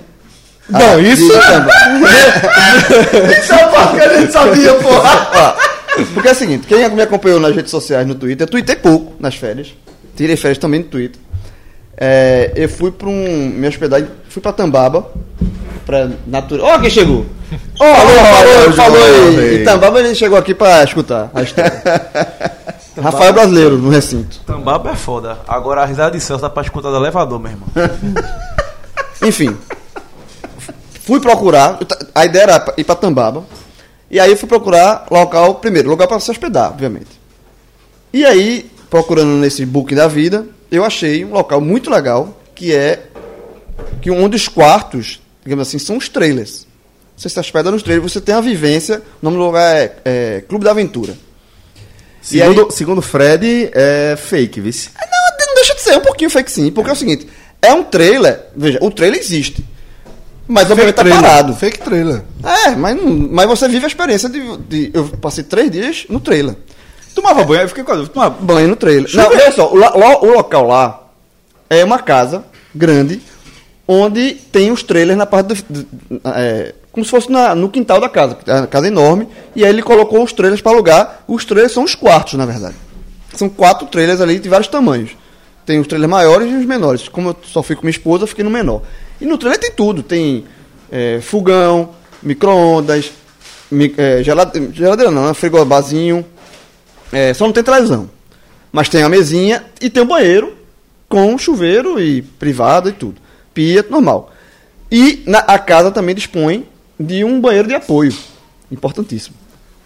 Não, 0.69 1.01
isso. 1.01 1.27
De- 1.27 1.33
Isso 3.41 3.53
é 3.53 3.57
uma 3.57 3.69
parte 3.69 3.97
que 3.97 4.03
a 4.05 4.19
gente 4.21 4.33
sabia, 4.33 4.75
porra! 4.75 5.57
Porque 6.15 6.29
é 6.29 6.33
o 6.33 6.35
seguinte, 6.35 6.67
quem 6.67 6.89
me 6.91 7.03
acompanhou 7.03 7.39
nas 7.41 7.55
redes 7.55 7.71
sociais, 7.71 8.07
no 8.07 8.15
Twitter, 8.15 8.47
eu 8.47 8.51
tuitei 8.51 8.77
pouco 8.77 9.15
nas 9.21 9.35
férias. 9.35 9.75
Tirei 10.17 10.37
férias 10.37 10.59
também 10.59 10.81
no 10.81 10.87
Twitter. 10.87 11.21
É, 11.97 12.53
eu 12.57 12.69
fui 12.69 12.91
para 12.91 13.09
um. 13.09 13.49
Me 13.55 13.69
hospedar, 13.69 14.01
em- 14.01 14.09
fui 14.29 14.41
para 14.41 14.53
Tambaba. 14.53 15.11
Pra 15.85 16.09
natureza. 16.27 16.69
Ó, 16.69 16.79
quem 16.79 16.91
chegou! 16.91 17.27
Ó, 17.79 17.95
falou, 17.95 18.15
falou, 18.25 18.73
falou. 18.73 19.43
E 19.43 19.65
Tambaba 19.65 20.01
ele 20.01 20.15
chegou 20.15 20.39
aqui 20.39 20.55
para 20.55 20.85
escutar 20.85 21.31
a 21.35 21.43
história. 21.43 21.73
Rafael 23.01 23.33
Brasileiro, 23.33 23.79
no 23.79 23.89
recinto. 23.89 24.41
Tambaba 24.47 24.91
é 24.91 24.95
foda. 24.95 25.39
Agora 25.49 25.83
a 25.83 25.87
risada 25.87 26.11
de 26.11 26.21
Celso 26.21 26.43
dá 26.43 26.51
pra 26.51 26.63
escutar 26.63 26.91
do 26.91 26.97
elevador, 26.97 27.41
meu 27.41 27.53
irmão. 27.53 27.69
Enfim. 29.23 29.57
Fui 31.01 31.19
procurar. 31.21 31.79
a 32.15 32.25
ideia 32.25 32.43
era 32.43 32.75
ir 32.77 32.85
pra 32.85 32.95
Tambaba. 32.95 33.45
E 34.11 34.21
aí 34.21 34.31
eu 34.31 34.37
fui 34.37 34.49
procurar 34.49 35.07
local, 35.11 35.55
primeiro, 35.55 35.89
lugar 35.89 36.07
para 36.07 36.21
se 36.21 36.31
hospedar, 36.31 36.71
obviamente. 36.71 37.21
E 38.13 38.27
aí, 38.27 38.71
procurando 38.91 39.39
nesse 39.39 39.65
book 39.65 39.95
da 39.95 40.07
vida, 40.07 40.47
eu 40.71 40.85
achei 40.85 41.25
um 41.25 41.33
local 41.33 41.63
muito 41.63 41.91
legal, 41.91 42.37
que 42.55 42.75
é 42.75 43.05
que 44.03 44.11
um 44.11 44.29
dos 44.29 44.49
quartos, 44.49 45.22
digamos 45.45 45.67
assim, 45.69 45.79
são 45.79 45.97
os 45.97 46.09
trailers. 46.09 46.67
Você 47.17 47.29
se 47.29 47.39
hospeda 47.39 47.71
nos 47.71 47.83
trailers, 47.83 48.13
você 48.13 48.21
tem 48.21 48.35
a 48.35 48.41
vivência, 48.41 49.03
o 49.21 49.25
nome 49.25 49.37
do 49.37 49.43
lugar 49.45 49.77
é, 49.77 49.93
é 50.05 50.45
Clube 50.49 50.65
da 50.65 50.71
Aventura. 50.71 51.15
Segundo, 52.21 52.71
segundo 52.71 53.03
Fred, 53.03 53.71
é 53.75 54.17
fake, 54.17 54.61
vice. 54.61 54.91
Não, 54.97 55.47
não 55.47 55.55
deixa 55.55 55.75
de 55.75 55.81
ser 55.81 55.97
um 55.97 56.01
pouquinho 56.01 56.31
fake 56.31 56.51
sim, 56.51 56.71
porque 56.71 56.91
é 56.91 56.93
o 56.93 56.97
seguinte, 56.97 57.27
é 57.61 57.73
um 57.73 57.83
trailer, 57.83 58.47
veja, 58.57 58.79
o 58.81 58.91
trailer 58.91 59.19
existe. 59.21 59.65
Mas 60.47 60.71
obviamente 60.71 60.95
tá 60.97 61.03
trailer, 61.03 61.23
parado. 61.23 61.55
Fake 61.55 61.79
trailer. 61.79 62.23
É, 62.45 62.71
mas, 62.71 62.97
mas 63.31 63.47
você 63.47 63.69
vive 63.69 63.85
a 63.85 63.89
experiência 63.89 64.29
de, 64.29 64.57
de- 64.69 64.91
Eu 64.93 65.05
passei 65.09 65.45
três 65.45 65.71
dias 65.71 66.05
no 66.09 66.19
trailer. 66.21 66.57
Tomava 67.15 67.45
banho, 67.45 67.63
eu 67.63 67.69
fiquei 67.69 67.85
com 67.85 67.93
a 67.93 67.95
dúvida. 67.95 68.13
Tomava... 68.13 68.37
Banho 68.43 68.69
no 68.69 68.77
trailer. 68.77 69.09
Não, 69.15 69.29
olha 69.29 69.53
só, 69.53 69.73
o, 69.73 69.77
o 69.79 70.33
local 70.33 70.67
lá 70.67 71.09
é 71.71 71.85
uma 71.85 71.99
casa 72.01 72.45
grande 72.75 73.21
onde 73.87 74.33
tem 74.35 74.71
os 74.71 74.83
trailers 74.83 75.19
na 75.19 75.27
parte 75.27 75.65
do. 75.69 75.87
é, 76.35 76.75
como 76.91 77.05
se 77.05 77.11
fosse 77.11 77.31
na- 77.31 77.55
no 77.55 77.69
quintal 77.69 78.01
da 78.01 78.09
casa. 78.09 78.37
É 78.47 78.55
uma 78.55 78.67
casa 78.67 78.87
enorme. 78.87 79.27
E 79.57 79.65
aí 79.65 79.71
ele 79.71 79.83
colocou 79.83 80.23
os 80.23 80.33
trailers 80.33 80.61
para 80.61 80.73
alugar. 80.73 81.25
Os 81.27 81.45
trailers 81.45 81.73
são 81.73 81.85
os 81.85 81.95
quartos, 81.95 82.35
na 82.35 82.45
verdade. 82.47 82.75
São 83.35 83.49
quatro 83.49 83.87
trailers 83.87 84.21
ali 84.21 84.39
de 84.39 84.49
vários 84.49 84.69
tamanhos. 84.69 85.11
Tem 85.65 85.79
os 85.81 85.87
trailers 85.87 86.11
maiores 86.11 86.51
e 86.51 86.55
os 86.55 86.67
menores. 86.67 87.09
Como 87.09 87.31
eu 87.31 87.37
só 87.45 87.63
fui 87.63 87.75
com 87.77 87.83
minha 87.83 87.91
esposa, 87.93 88.25
eu 88.25 88.29
fiquei 88.29 88.45
no 88.45 88.51
menor. 88.51 88.83
E 89.21 89.25
no 89.25 89.39
trailer 89.39 89.59
tem 89.59 89.71
tudo. 89.71 90.03
Tem 90.03 90.45
é, 90.91 91.21
fogão, 91.23 91.91
micro-ondas, 92.23 93.11
mi- 93.71 93.95
é, 93.97 94.23
gelade- 94.23 94.71
geladeira 94.75 95.11
não, 95.11 95.29
né? 95.29 95.35
frigobarzinho. 95.35 96.25
É, 97.11 97.33
só 97.33 97.45
não 97.47 97.53
tem 97.53 97.63
televisão. 97.63 98.11
Mas 98.71 98.89
tem 98.89 99.03
a 99.03 99.09
mesinha 99.09 99.65
e 99.81 99.89
tem 99.91 100.03
um 100.03 100.07
banheiro 100.07 100.55
com 101.09 101.37
chuveiro 101.39 101.99
e 102.01 102.21
privado 102.23 102.89
e 102.89 102.93
tudo. 102.93 103.17
Pia, 103.55 103.85
normal. 103.89 104.33
E 104.91 105.23
na, 105.27 105.39
a 105.41 105.59
casa 105.59 105.91
também 105.91 106.15
dispõe 106.15 106.67
de 106.99 107.25
um 107.25 107.41
banheiro 107.41 107.69
de 107.69 107.75
apoio. 107.75 108.15
Importantíssimo. 108.71 109.37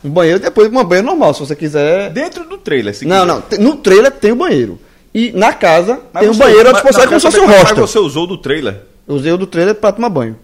Um 0.05 0.11
banheiro 0.11 0.39
de 0.39 0.47
apoio, 0.47 0.69
um 0.69 0.85
banheiro 0.85 1.07
normal, 1.07 1.35
se 1.35 1.41
você 1.41 1.57
quiser. 1.57 2.11
Dentro 2.11 2.45
do 2.49 2.59
trailer, 2.59 2.95
se 2.95 3.05
Não, 3.05 3.39
quiser. 3.41 3.59
não. 3.61 3.71
No 3.71 3.77
trailer 3.77 4.11
tem 4.13 4.33
o 4.33 4.37
banheiro. 4.37 4.79
E 5.15 5.33
na 5.33 5.53
casa 5.53 6.01
Mas 6.13 6.23
tem 6.23 6.31
um 6.31 6.37
banheiro 6.37 6.69
à 6.69 6.73
disposição, 6.73 7.05
é 7.05 7.07
como 7.07 7.21
se 7.21 7.27
fosse 7.27 7.41
um 7.41 7.47
hostel. 7.47 7.77
Mas 7.79 7.91
você 7.91 7.99
usou 7.99 8.27
do 8.27 8.37
trailer 8.39 8.83
usei 9.09 9.33
o 9.33 9.39
do 9.39 9.47
trailer 9.47 9.75
pra 9.75 9.93
tomar 9.93 10.09
banho. 10.11 10.37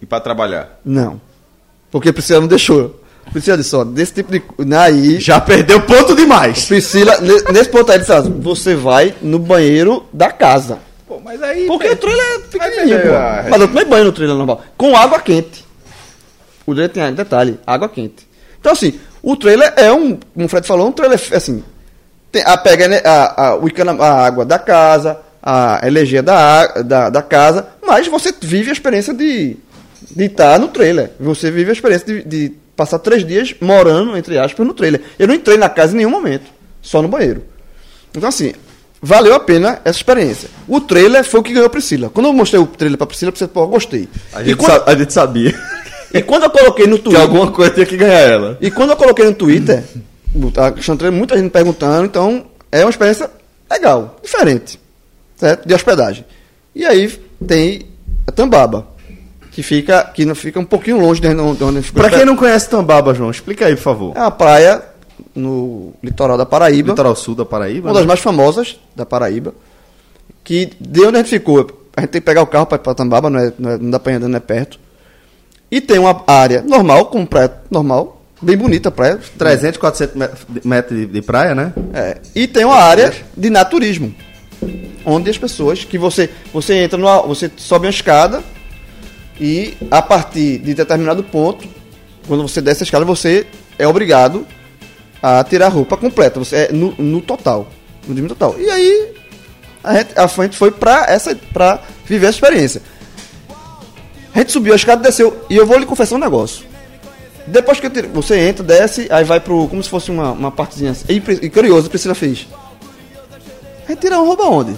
e 0.00 0.06
pra 0.06 0.20
trabalhar. 0.20 0.80
Não. 0.84 1.20
Porque 1.90 2.12
Priscila 2.12 2.40
não 2.40 2.46
deixou. 2.48 3.00
Priscila 3.32 3.56
disse, 3.58 3.74
ó, 3.74 3.82
desse 3.84 4.14
tipo 4.14 4.30
de. 4.32 4.40
co- 4.40 4.54
Aí. 4.78 5.18
Já 5.20 5.40
perdeu 5.40 5.80
ponto 5.82 6.14
demais. 6.14 6.64
Priscila, 6.66 7.20
ne- 7.20 7.42
nesse 7.52 7.68
ponto 7.68 7.90
aí, 7.90 7.98
disse, 7.98 8.12
ó, 8.12 8.22
você 8.22 8.74
vai 8.76 9.14
no 9.20 9.38
banheiro 9.38 10.04
da 10.12 10.30
casa. 10.30 10.78
Pô, 11.06 11.20
mas 11.20 11.42
aí. 11.42 11.66
Porque 11.66 11.88
o 11.88 11.96
trailer 11.96 12.24
é 12.24 12.38
pequenininho, 12.40 13.00
pô. 13.02 13.50
Mas 13.50 13.60
eu 13.60 13.68
tomei 13.68 13.84
banho 13.84 14.04
no 14.04 14.12
trailer 14.12 14.36
normal. 14.36 14.62
Com 14.76 14.96
água 14.96 15.20
quente. 15.20 15.64
O 16.66 16.72
trailer 16.74 16.92
tem 16.92 17.12
detalhe, 17.14 17.60
água 17.66 17.88
quente. 17.88 18.26
Então, 18.58 18.72
assim, 18.72 18.98
o 19.22 19.36
trailer 19.36 19.72
é 19.76 19.92
um, 19.92 20.18
como 20.34 20.46
o 20.46 20.48
Fred 20.48 20.66
falou, 20.66 20.88
um 20.88 20.92
trailer, 20.92 21.20
assim, 21.32 21.62
tem, 22.32 22.42
a, 22.44 22.56
pega 22.56 22.88
né, 22.88 23.00
a, 23.04 23.46
a, 23.50 23.56
o 23.56 23.68
encana- 23.68 24.02
a 24.02 24.26
água 24.26 24.44
da 24.44 24.58
casa, 24.58 25.20
a 25.40 25.80
energia 25.84 26.22
da, 26.24 26.66
da, 26.82 27.08
da 27.10 27.22
casa, 27.22 27.68
mas 27.86 28.08
você 28.08 28.34
vive 28.40 28.70
a 28.70 28.72
experiência 28.72 29.14
de 29.14 29.56
de 30.10 30.24
estar 30.24 30.58
no 30.58 30.68
trailer. 30.68 31.12
Você 31.18 31.50
vive 31.50 31.70
a 31.70 31.72
experiência 31.72 32.06
de, 32.06 32.22
de 32.24 32.52
passar 32.76 32.98
três 32.98 33.24
dias 33.26 33.54
morando, 33.60 34.16
entre 34.16 34.38
aspas, 34.38 34.66
no 34.66 34.74
trailer. 34.74 35.00
Eu 35.18 35.26
não 35.26 35.34
entrei 35.34 35.56
na 35.56 35.68
casa 35.68 35.94
em 35.94 35.96
nenhum 35.98 36.10
momento, 36.10 36.44
só 36.82 37.00
no 37.02 37.08
banheiro. 37.08 37.42
Então, 38.14 38.28
assim, 38.28 38.52
valeu 39.00 39.34
a 39.34 39.40
pena 39.40 39.80
essa 39.84 39.98
experiência. 39.98 40.48
O 40.66 40.80
trailer 40.80 41.24
foi 41.24 41.40
o 41.40 41.42
que 41.42 41.52
ganhou 41.52 41.66
a 41.66 41.70
Priscila. 41.70 42.10
Quando 42.10 42.26
eu 42.26 42.32
mostrei 42.32 42.60
o 42.60 42.66
trailer 42.66 42.98
pra 42.98 43.06
Priscila, 43.06 43.32
Priscila, 43.32 43.50
pô, 43.52 43.62
eu 43.62 43.68
gostei. 43.68 44.08
A 44.32 44.42
gente, 44.42 44.56
quando, 44.56 44.88
a 44.88 44.94
gente 44.94 45.12
sabia 45.12 45.54
e 46.12 46.22
quando 46.22 46.44
eu 46.44 46.50
coloquei 46.50 46.86
no 46.86 46.96
que 46.98 47.04
Twitter... 47.04 47.22
alguma 47.22 47.50
coisa 47.50 47.72
tinha 47.72 47.86
que 47.86 47.96
ganhar 47.96 48.20
ela. 48.20 48.58
E 48.60 48.70
quando 48.70 48.90
eu 48.90 48.96
coloquei 48.96 49.24
no 49.24 49.34
Twitter, 49.34 49.84
a 50.56 50.72
questão 50.72 50.96
trailer, 50.96 51.16
muita 51.16 51.36
gente 51.36 51.50
perguntando, 51.50 52.06
então 52.06 52.46
é 52.70 52.84
uma 52.84 52.90
experiência 52.90 53.30
legal, 53.70 54.18
diferente, 54.22 54.80
certo? 55.36 55.66
De 55.66 55.74
hospedagem. 55.74 56.24
E 56.74 56.84
aí 56.84 57.08
tem 57.46 57.86
a 58.26 58.32
Tambaba, 58.32 58.86
que 59.50 59.62
fica, 59.62 60.04
que 60.04 60.24
não 60.24 60.34
fica 60.34 60.60
um 60.60 60.64
pouquinho 60.64 61.00
longe 61.00 61.20
de 61.20 61.28
onde, 61.28 61.58
de 61.58 61.64
onde 61.64 61.82
ficou. 61.82 62.02
Pra 62.02 62.10
quem 62.10 62.26
não 62.26 62.36
conhece 62.36 62.68
Tambaba, 62.68 63.14
João, 63.14 63.30
explica 63.30 63.66
aí, 63.66 63.74
por 63.74 63.82
favor. 63.82 64.12
É 64.16 64.20
uma 64.20 64.30
praia 64.30 64.82
no 65.34 65.92
litoral 66.02 66.36
da 66.38 66.46
Paraíba, 66.46 66.90
Litoral 66.90 67.16
sul 67.16 67.34
da 67.34 67.44
Paraíba. 67.44 67.88
uma 67.88 67.94
das 67.94 68.02
né? 68.02 68.08
mais 68.08 68.20
famosas 68.20 68.78
da 68.94 69.04
Paraíba, 69.06 69.54
que 70.44 70.70
de 70.80 71.00
onde 71.04 71.16
a 71.16 71.20
gente 71.20 71.30
ficou, 71.30 71.66
a 71.96 72.00
gente 72.02 72.10
tem 72.10 72.20
que 72.20 72.24
pegar 72.26 72.42
o 72.42 72.46
carro 72.46 72.66
para 72.66 72.76
ir 72.76 72.80
pra 72.80 72.94
Tambaba, 72.94 73.28
não, 73.30 73.38
é, 73.40 73.52
não, 73.58 73.70
é- 73.70 73.78
não 73.78 73.90
dá 73.90 74.00
andando, 74.06 74.28
não 74.28 74.36
é 74.36 74.40
perto. 74.40 74.78
E 75.70 75.80
tem 75.80 75.98
uma 75.98 76.22
área 76.26 76.62
normal, 76.62 77.06
com 77.06 77.26
praia 77.26 77.52
normal, 77.70 78.22
bem 78.40 78.56
bonita 78.56 78.88
a 78.88 78.92
praia, 78.92 79.18
300, 79.38 79.78
400 79.78 80.14
met- 80.16 80.32
metros 80.64 80.98
de, 81.00 81.06
de 81.06 81.22
praia, 81.22 81.54
né? 81.54 81.72
É, 81.92 82.18
e 82.34 82.46
tem 82.46 82.64
uma 82.64 82.76
área 82.76 83.12
de 83.36 83.50
naturismo, 83.50 84.14
onde 85.04 85.28
as 85.30 85.36
pessoas 85.38 85.84
que 85.84 85.98
você 85.98 86.30
você 86.52 86.74
entra 86.84 86.96
numa, 86.98 87.20
você 87.22 87.50
sobe 87.56 87.86
uma 87.86 87.90
escada 87.90 88.42
e 89.40 89.74
a 89.90 90.00
partir 90.00 90.58
de 90.58 90.74
determinado 90.74 91.22
ponto, 91.24 91.66
quando 92.28 92.42
você 92.46 92.60
desce 92.60 92.82
a 92.82 92.84
escada, 92.84 93.04
você 93.04 93.46
é 93.78 93.86
obrigado 93.88 94.46
a 95.22 95.42
tirar 95.44 95.66
a 95.66 95.70
roupa 95.70 95.96
completa, 95.96 96.38
você 96.38 96.56
é 96.56 96.72
no, 96.72 96.92
no 96.98 97.20
total, 97.20 97.68
no 98.06 98.14
nível 98.14 98.30
total. 98.30 98.54
E 98.58 98.70
aí 98.70 99.14
a 99.82 99.94
gente, 99.94 100.18
a 100.18 100.26
gente 100.26 100.56
foi 100.56 100.70
pra 100.70 101.06
essa 101.08 101.34
para 101.52 101.80
viver 102.04 102.26
a 102.26 102.30
experiência. 102.30 102.82
A 104.34 104.38
gente 104.38 104.52
subiu 104.52 104.72
a 104.72 104.76
escada, 104.76 105.02
desceu 105.02 105.44
e 105.48 105.56
eu 105.56 105.66
vou 105.66 105.78
lhe 105.78 105.86
confessar 105.86 106.16
um 106.16 106.18
negócio. 106.18 106.66
Depois 107.46 107.78
que 107.78 107.88
você 108.12 108.40
entra, 108.40 108.64
desce, 108.64 109.06
aí 109.10 109.24
vai 109.24 109.38
pro. 109.38 109.68
como 109.68 109.82
se 109.82 109.88
fosse 109.88 110.10
uma, 110.10 110.32
uma 110.32 110.50
partezinha 110.50 110.90
assim. 110.90 111.04
E, 111.08 111.16
e 111.16 111.48
curioso, 111.48 111.86
a 111.86 111.90
Priscila 111.90 112.14
fez. 112.14 112.46
Aí 113.88 113.94
tirar 113.94 114.16
roupa 114.16 114.42
onde? 114.44 114.74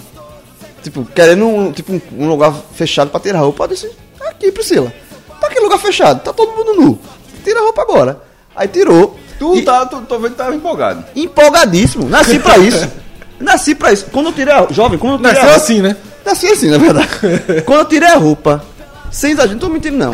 Tipo, 0.83 1.05
querendo 1.07 1.47
um, 1.47 1.73
tipo, 1.73 1.93
um, 1.93 2.01
um 2.13 2.29
lugar 2.29 2.55
fechado 2.75 3.11
pra 3.11 3.19
tirar 3.19 3.41
roupa. 3.41 3.65
Eu 3.65 3.69
disse, 3.69 3.91
aqui, 4.21 4.53
Priscila. 4.53 4.93
Tá 5.41 5.47
aqui 5.47 5.59
lugar 5.61 5.79
fechado, 5.79 6.23
tá 6.23 6.33
todo 6.33 6.55
mundo 6.55 6.75
nu. 6.75 6.99
Tira 7.43 7.61
a 7.61 7.63
roupa 7.63 7.83
agora. 7.83 8.23
Aí 8.55 8.69
tirou. 8.69 9.19
Tu 9.39 9.57
e- 9.57 9.63
tá, 9.63 9.87
tu, 9.87 10.01
tô 10.03 10.19
vendo 10.19 10.33
que 10.33 10.37
tava 10.37 10.55
empolgado. 10.55 11.05
empolgadíssimo. 11.15 12.09
Nasci 12.09 12.39
pra 12.39 12.59
isso. 12.59 12.89
Nasci 13.39 13.75
pra 13.75 13.93
isso. 13.93 14.07
Quando 14.13 14.27
eu 14.27 14.33
tirei 14.33 14.53
a 14.53 14.67
jovem, 14.71 14.99
quando 14.99 15.13
eu 15.13 15.19
tirei 15.19 15.31
a 15.31 15.35
Nasceu 15.35 15.51
roupa, 15.51 15.65
assim, 15.65 15.83
né? 15.83 15.97
Nasci 16.25 16.47
assim, 16.49 16.71
na 16.71 16.79
verdade. 16.79 17.09
Quando 17.65 17.79
eu 17.81 17.85
tirei 17.87 18.09
a 18.09 18.17
roupa, 18.17 18.63
sem 19.11 19.31
exagero, 19.33 19.53
não 19.55 19.61
tô 19.61 19.69
mentindo 19.69 19.97
não. 19.97 20.13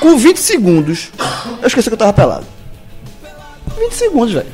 Com 0.00 0.16
20 0.16 0.36
segundos, 0.36 1.08
eu 1.62 1.66
esqueci 1.66 1.88
que 1.88 1.94
eu 1.94 1.98
tava 1.98 2.12
pelado. 2.12 2.46
20 3.78 3.92
segundos, 3.94 4.34
velho. 4.34 4.46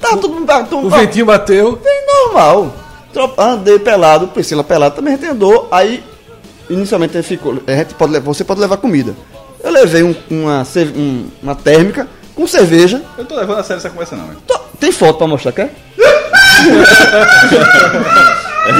Tava 0.00 0.16
todo 0.18 0.34
mundo. 0.34 0.46
Todo, 0.68 0.86
O 0.86 0.90
ventinho 0.90 1.26
bateu. 1.26 1.76
bem 1.76 2.04
normal. 2.06 2.74
Andei 3.38 3.78
pelado, 3.78 4.28
Priscila 4.28 4.62
pelado, 4.64 4.94
também 4.96 5.14
a 5.14 5.16
gente 5.16 5.28
andou. 5.28 5.68
Aí, 5.70 6.02
inicialmente 6.68 7.16
a 7.16 7.22
ficou. 7.22 7.62
A 7.66 7.72
gente 7.72 7.94
pode, 7.94 8.12
levar- 8.12 8.26
você 8.26 8.44
pode 8.44 8.60
levar 8.60 8.76
comida. 8.78 9.14
Eu 9.62 9.70
levei 9.70 10.02
um- 10.02 10.14
uma, 10.30 10.64
um- 10.96 11.26
uma 11.42 11.54
térmica 11.54 12.08
com 12.34 12.46
cerveja. 12.46 13.02
Eu 13.18 13.24
tô 13.24 13.34
levando 13.36 13.58
a 13.58 13.62
sério 13.62 13.78
essa 13.80 13.90
conversa, 13.90 14.16
não, 14.16 14.26
velho. 14.26 14.38
Tô- 14.46 14.58
Tem 14.78 14.90
foto 14.92 15.18
pra 15.18 15.26
mostrar, 15.26 15.52
quer? 15.52 15.72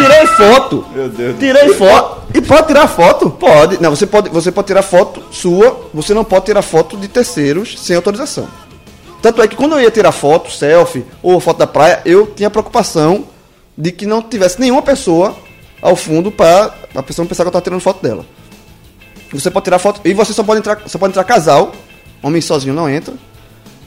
Tirei 0.01 0.27
foto. 0.37 0.85
Meu 0.95 1.09
Deus 1.09 1.39
Tirei 1.39 1.75
foto. 1.75 2.21
E 2.35 2.41
pode 2.41 2.67
tirar 2.69 2.87
foto? 2.87 3.31
Pode. 3.31 3.81
Não, 3.83 3.91
você 3.91 4.07
pode, 4.07 4.29
você 4.31 4.53
pode 4.53 4.67
tirar 4.69 4.83
foto 4.83 5.23
sua, 5.33 5.89
você 5.93 6.15
não 6.15 6.23
pode 6.25 6.45
tirar 6.47 6.63
foto 6.63 6.97
de 6.97 7.09
terceiros 7.09 7.77
sem 7.81 7.97
autorização. 7.97 8.49
Tanto 9.21 9.43
é 9.43 9.49
que 9.49 9.57
quando 9.57 9.73
eu 9.73 9.81
ia 9.81 9.91
tirar 9.91 10.13
foto, 10.13 10.51
selfie 10.51 11.05
ou 11.23 11.41
foto 11.41 11.59
da 11.59 11.67
praia, 11.67 12.01
eu 12.05 12.27
tinha 12.27 12.49
preocupação 12.49 13.25
de 13.77 13.91
que 13.93 14.07
não 14.07 14.23
tivesse 14.23 14.61
nenhuma 14.61 14.83
pessoa 14.83 15.35
ao 15.83 15.97
fundo 15.97 16.31
para 16.31 16.73
a 16.95 17.03
pessoa 17.03 17.25
não 17.25 17.29
pensar 17.29 17.43
que 17.43 17.49
eu 17.49 17.51
estava 17.51 17.63
tirando 17.65 17.81
foto 17.81 18.03
dela. 18.03 18.25
Você 19.33 19.51
pode 19.51 19.65
tirar 19.65 19.79
foto 19.79 20.01
e 20.05 20.13
você 20.15 20.33
só 20.33 20.43
pode 20.43 20.61
entrar, 20.61 20.81
só 20.87 20.99
pode 20.99 21.13
entrar 21.13 21.25
casal, 21.25 21.73
homem 22.23 22.41
sozinho 22.41 22.75
não 22.75 22.89
entra. 22.89 23.15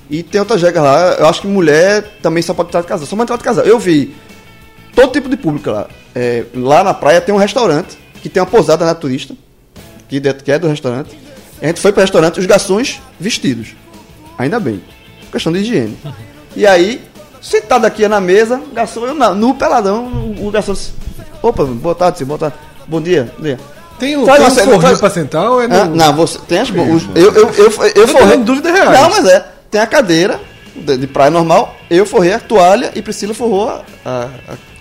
E 0.10 0.22
tem 0.24 0.40
outras 0.40 0.62
regras 0.62 0.84
lá. 0.84 1.00
Eu 1.20 1.28
acho 1.28 1.42
que 1.42 1.48
mulher 1.48 2.04
também 2.22 2.44
só 2.44 2.54
pode 2.54 2.70
entrar 2.70 2.82
de 2.82 2.88
casal. 2.88 3.06
Só 3.08 3.16
pode 3.16 3.24
entrar 3.24 3.38
de 3.38 3.44
casal. 3.44 3.66
Eu 3.66 3.80
vi 3.80 4.16
todo 4.96 5.12
tipo 5.12 5.30
de 5.30 5.38
público 5.38 5.70
lá. 5.72 5.88
É, 6.16 6.44
lá 6.54 6.84
na 6.84 6.94
praia 6.94 7.20
tem 7.22 7.34
um 7.34 7.38
restaurante 7.38 7.98
que 8.22 8.30
tem 8.30 8.42
uma 8.42 8.48
pousada 8.50 8.86
naturista, 8.86 9.36
que, 10.08 10.20
que 10.22 10.52
é 10.52 10.60
do 10.60 10.68
restaurante. 10.68 11.18
A 11.62 11.68
gente 11.68 11.80
foi 11.80 11.92
para 11.92 12.02
o 12.02 12.04
restaurante, 12.04 12.40
os 12.40 12.46
garçons 12.46 13.02
vestidos. 13.20 13.70
Ainda 14.38 14.60
bem. 14.60 14.82
Questão 15.32 15.52
de 15.52 15.60
higiene. 15.60 15.98
E 16.56 16.68
aí, 16.68 17.02
sentado 17.42 17.86
aqui 17.86 18.08
na 18.08 18.20
mesa, 18.22 18.62
garçom, 18.74 19.06
eu 19.06 19.14
na- 19.16 19.34
nu, 19.34 19.56
peladão, 19.56 20.36
o 20.40 20.52
garçom 20.52 20.74
disse, 20.74 20.92
opa, 21.42 21.64
boa 21.66 21.96
tarde, 21.96 22.20
senhor, 22.20 22.28
boa 22.28 22.40
tarde. 22.40 22.56
Bom 22.88 23.02
dia, 23.02 23.32
bom 23.38 23.44
dia. 23.44 23.60
Tem 23.98 24.18
o, 24.18 24.26
tem 24.26 24.34
uma 24.40 24.48
um 24.48 24.52
forrinho 24.82 24.98
pra 25.00 25.10
sentar 25.10 25.50
ou 25.50 25.62
é 25.62 25.68
no... 25.68 25.76
Ah, 25.76 25.86
não, 25.86 26.14
você 26.14 26.38
tem 26.48 26.60
as. 26.60 26.70
os- 26.70 26.76
eu, 27.16 27.32
eu, 27.34 27.50
eu, 27.54 27.72
eu, 27.96 28.30
eu 28.32 28.38
dúvida 28.44 28.72
real. 28.72 28.92
Não, 28.92 29.10
mas 29.10 29.26
é. 29.26 29.46
Tem 29.74 29.82
a 29.82 29.88
cadeira 29.88 30.40
de, 30.76 30.98
de 30.98 31.08
praia 31.08 31.32
normal. 31.32 31.76
Eu 31.90 32.06
forrei 32.06 32.32
a 32.32 32.40
toalha 32.40 32.92
e 32.94 33.02
Priscila 33.02 33.34
forrou 33.34 33.70
a, 33.70 33.84
a, 34.06 34.30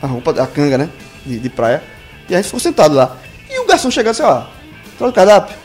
a 0.02 0.06
roupa, 0.06 0.32
a 0.32 0.46
canga, 0.46 0.76
né? 0.76 0.90
De, 1.24 1.38
de 1.38 1.48
praia. 1.48 1.82
E 2.28 2.34
a 2.34 2.36
gente 2.36 2.44
ficou 2.44 2.60
sentado 2.60 2.94
lá. 2.94 3.16
E 3.50 3.58
o 3.58 3.66
garçom 3.66 3.90
chegou 3.90 4.10
assim: 4.10 4.22
ó, 4.22 4.42
traz 4.98 5.10
o 5.10 5.14
cardápio. 5.14 5.56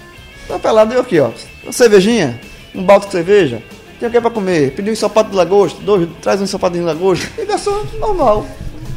Tá 0.47 0.57
pelado, 0.57 0.93
eu 0.93 1.01
aqui, 1.01 1.19
ó. 1.19 1.31
Uma 1.61 1.73
cervejinha, 1.73 2.39
um 2.73 2.81
balde 2.81 3.07
de 3.07 3.11
cerveja. 3.11 3.61
Tem 3.99 4.07
o 4.07 4.11
que 4.13 4.21
pra 4.21 4.29
comer? 4.29 4.71
Pediu 4.71 4.91
um 4.91 4.93
ensopado 4.93 5.29
de 5.29 5.35
lagosta, 5.35 5.77
dois, 5.81 6.07
traz 6.21 6.39
um 6.39 6.45
ensopadinho 6.45 6.85
de 6.85 6.87
lagosta. 6.87 7.27
E 7.37 7.45
garçom, 7.45 7.83
normal. 7.99 8.47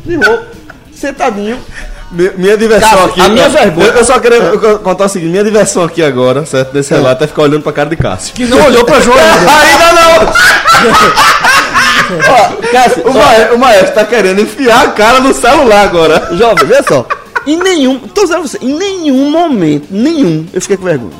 De 0.04 0.14
roupa, 0.14 0.46
sentadinho. 0.92 1.58
Mi- 2.10 2.30
Minha 2.36 2.56
diversão 2.56 2.90
Cara, 2.90 3.04
aqui. 3.04 3.20
a 3.20 3.28
minha 3.28 3.48
vergonha- 3.48 3.86
Eu, 3.86 3.92
eu 3.94 4.04
só 4.04 4.18
queria 4.18 4.40
contar 4.82 5.04
o 5.04 5.08
seguinte: 5.08 5.30
minha 5.30 5.44
diversão 5.44 5.84
aqui 5.84 6.02
agora, 6.02 6.44
certo? 6.44 6.72
Desse 6.72 6.92
relato 6.92 7.22
é 7.22 7.26
ficar 7.26 7.42
olhando 7.42 7.62
pra 7.62 7.72
cara 7.72 7.88
de 7.88 7.96
Cássio. 7.96 8.34
Que 8.34 8.46
não 8.46 8.64
olhou 8.64 8.84
pra 8.84 9.00
João 9.00 9.16
ainda. 9.20 9.50
Ainda 9.52 9.92
não! 9.92 10.32
Ó, 12.28 12.72
Cássio, 12.72 13.06
O, 13.08 13.14
maestro, 13.14 13.54
o 13.54 13.58
maestro 13.58 13.94
tá 13.94 14.04
querendo 14.04 14.40
enfiar 14.40 14.82
a 14.86 14.90
cara 14.90 15.20
no 15.20 15.32
celular 15.32 15.82
agora. 15.84 16.28
Jovem, 16.36 16.66
vê 16.66 16.82
só. 16.82 17.06
Em 17.46 17.56
nenhum. 17.58 17.98
Tô 18.00 18.22
dizendo 18.22 18.42
você, 18.48 18.58
em 18.60 18.76
nenhum 18.76 19.30
momento, 19.30 19.86
nenhum, 19.90 20.46
eu 20.52 20.60
fiquei 20.60 20.76
com 20.76 20.84
vergonha. 20.84 21.12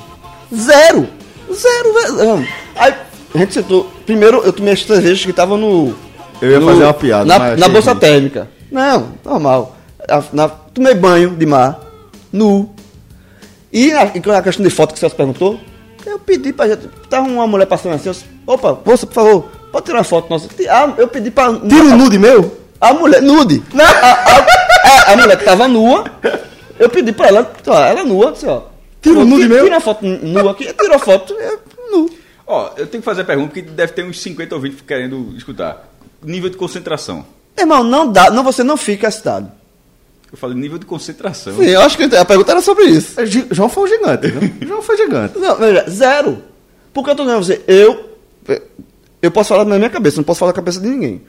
Zero. 0.54 1.09
Zero, 1.52 2.16
zero. 2.16 2.47
Aí, 2.76 2.94
a 3.35 3.38
gente 3.38 3.54
sentou. 3.54 3.90
Primeiro, 4.04 4.42
eu 4.44 4.52
tomei 4.52 4.73
as 4.73 4.82
cervejas 4.82 5.25
que 5.25 5.30
estavam 5.30 5.56
no. 5.56 5.94
Eu 6.42 6.50
ia 6.50 6.61
no- 6.61 6.66
fazer 6.66 6.82
uma 6.85 6.94
piada, 6.94 7.25
Na, 7.25 7.56
na 7.56 7.68
bolsa 7.68 7.94
térmica. 7.94 8.49
Não, 8.70 9.09
normal. 9.25 9.76
Na- 10.32 10.50
tomei 10.81 10.95
banho 10.95 11.37
de 11.37 11.45
mar, 11.45 11.79
nu. 12.33 12.71
E 13.71 13.93
a, 13.93 14.05
e 14.15 14.31
a 14.31 14.43
questão 14.43 14.65
de 14.65 14.71
foto 14.71 14.93
que 14.93 14.97
o 14.97 15.01
Celso 15.01 15.15
perguntou, 15.15 15.61
eu 16.07 16.19
pedi 16.19 16.53
pra 16.53 16.67
gente. 16.69 16.89
Tava 17.09 17.29
uma 17.29 17.47
mulher 17.47 17.67
passando 17.67 17.95
assim, 17.95 18.09
eu 18.09 18.13
disse, 18.15 18.25
opa, 18.47 18.79
moça, 18.85 19.07
por 19.07 19.13
favor, 19.15 19.43
pode 19.71 19.85
tirar 19.87 19.99
uma 19.99 20.05
foto 20.05 20.31
nossa. 20.31 20.49
Ah, 20.71 20.93
eu 20.97 21.07
pedi 21.07 21.31
pra. 21.31 21.53
Tira 21.55 21.85
um 21.85 21.97
nude 21.99 22.19
meu? 22.19 22.59
A 22.81 22.95
mulher, 22.95 23.21
nude. 23.21 23.63
A, 23.79 23.83
a- 23.83 24.39
a- 25.09 25.13
a 25.13 25.17
mulher 25.17 25.37
que 25.37 25.45
tava 25.45 25.69
nua, 25.69 26.05
eu 26.79 26.89
pedi 26.89 27.13
pra 27.13 27.29
ela, 27.29 27.53
ó, 27.67 27.79
ela 27.85 28.03
nua, 28.05 28.31
assim, 28.31 28.47
ó. 28.47 28.63
Tira 29.03 29.19
o 29.21 29.25
nude 29.25 29.43
tira, 29.43 29.55
meu? 29.55 29.65
Tira 29.65 29.77
a 29.77 29.81
foto 29.81 30.05
nua 30.07 30.51
aqui, 30.53 30.73
tirou 30.73 30.97
a 30.97 30.99
foto, 30.99 31.35
eu, 31.35 31.61
nu. 31.93 32.11
Ó, 32.47 32.71
eu 32.79 32.87
tenho 32.87 33.03
que 33.03 33.05
fazer 33.05 33.21
a 33.21 33.25
pergunta 33.25 33.49
porque 33.49 33.63
deve 33.63 33.93
ter 33.93 34.03
uns 34.05 34.21
50 34.21 34.55
ouvintes 34.55 34.81
querendo 34.87 35.35
escutar. 35.37 35.89
Nível 36.25 36.51
de 36.51 36.57
concentração. 36.57 37.25
Irmão, 37.57 37.85
não 37.85 38.11
dá, 38.11 38.31
não, 38.31 38.43
você 38.43 38.65
não 38.65 38.77
fica 38.77 39.07
excitado. 39.09 39.53
Eu 40.33 40.39
falei 40.39 40.57
nível 40.57 40.79
de 40.79 40.87
concentração. 40.87 41.57
Sim, 41.57 41.65
eu 41.67 41.81
acho 41.81 41.97
que 41.97 42.05
a 42.17 42.25
pergunta 42.25 42.53
era 42.53 42.61
sobre 42.61 42.85
isso. 42.85 43.21
É, 43.21 43.27
João 43.27 43.69
foi 43.69 43.85
um 43.85 43.87
gigante, 43.89 44.29
viu? 44.29 44.53
João 44.69 44.83
foi 44.83 44.97
gigante. 44.97 45.39
Não, 45.39 45.57
veja, 45.57 45.85
zero. 45.91 46.43
Porque 46.93 47.11
eu 47.11 47.15
tô 47.17 47.23
dizendo 47.25 47.39
a 47.39 47.43
você, 47.43 47.61
eu. 47.67 48.11
Eu 49.23 49.31
posso 49.31 49.49
falar 49.51 49.65
na 49.65 49.77
minha 49.77 49.91
cabeça, 49.91 50.17
não 50.17 50.25
posso 50.25 50.39
falar 50.41 50.51
na 50.51 50.57
cabeça 50.57 50.81
de 50.81 50.89
ninguém. 50.89 51.23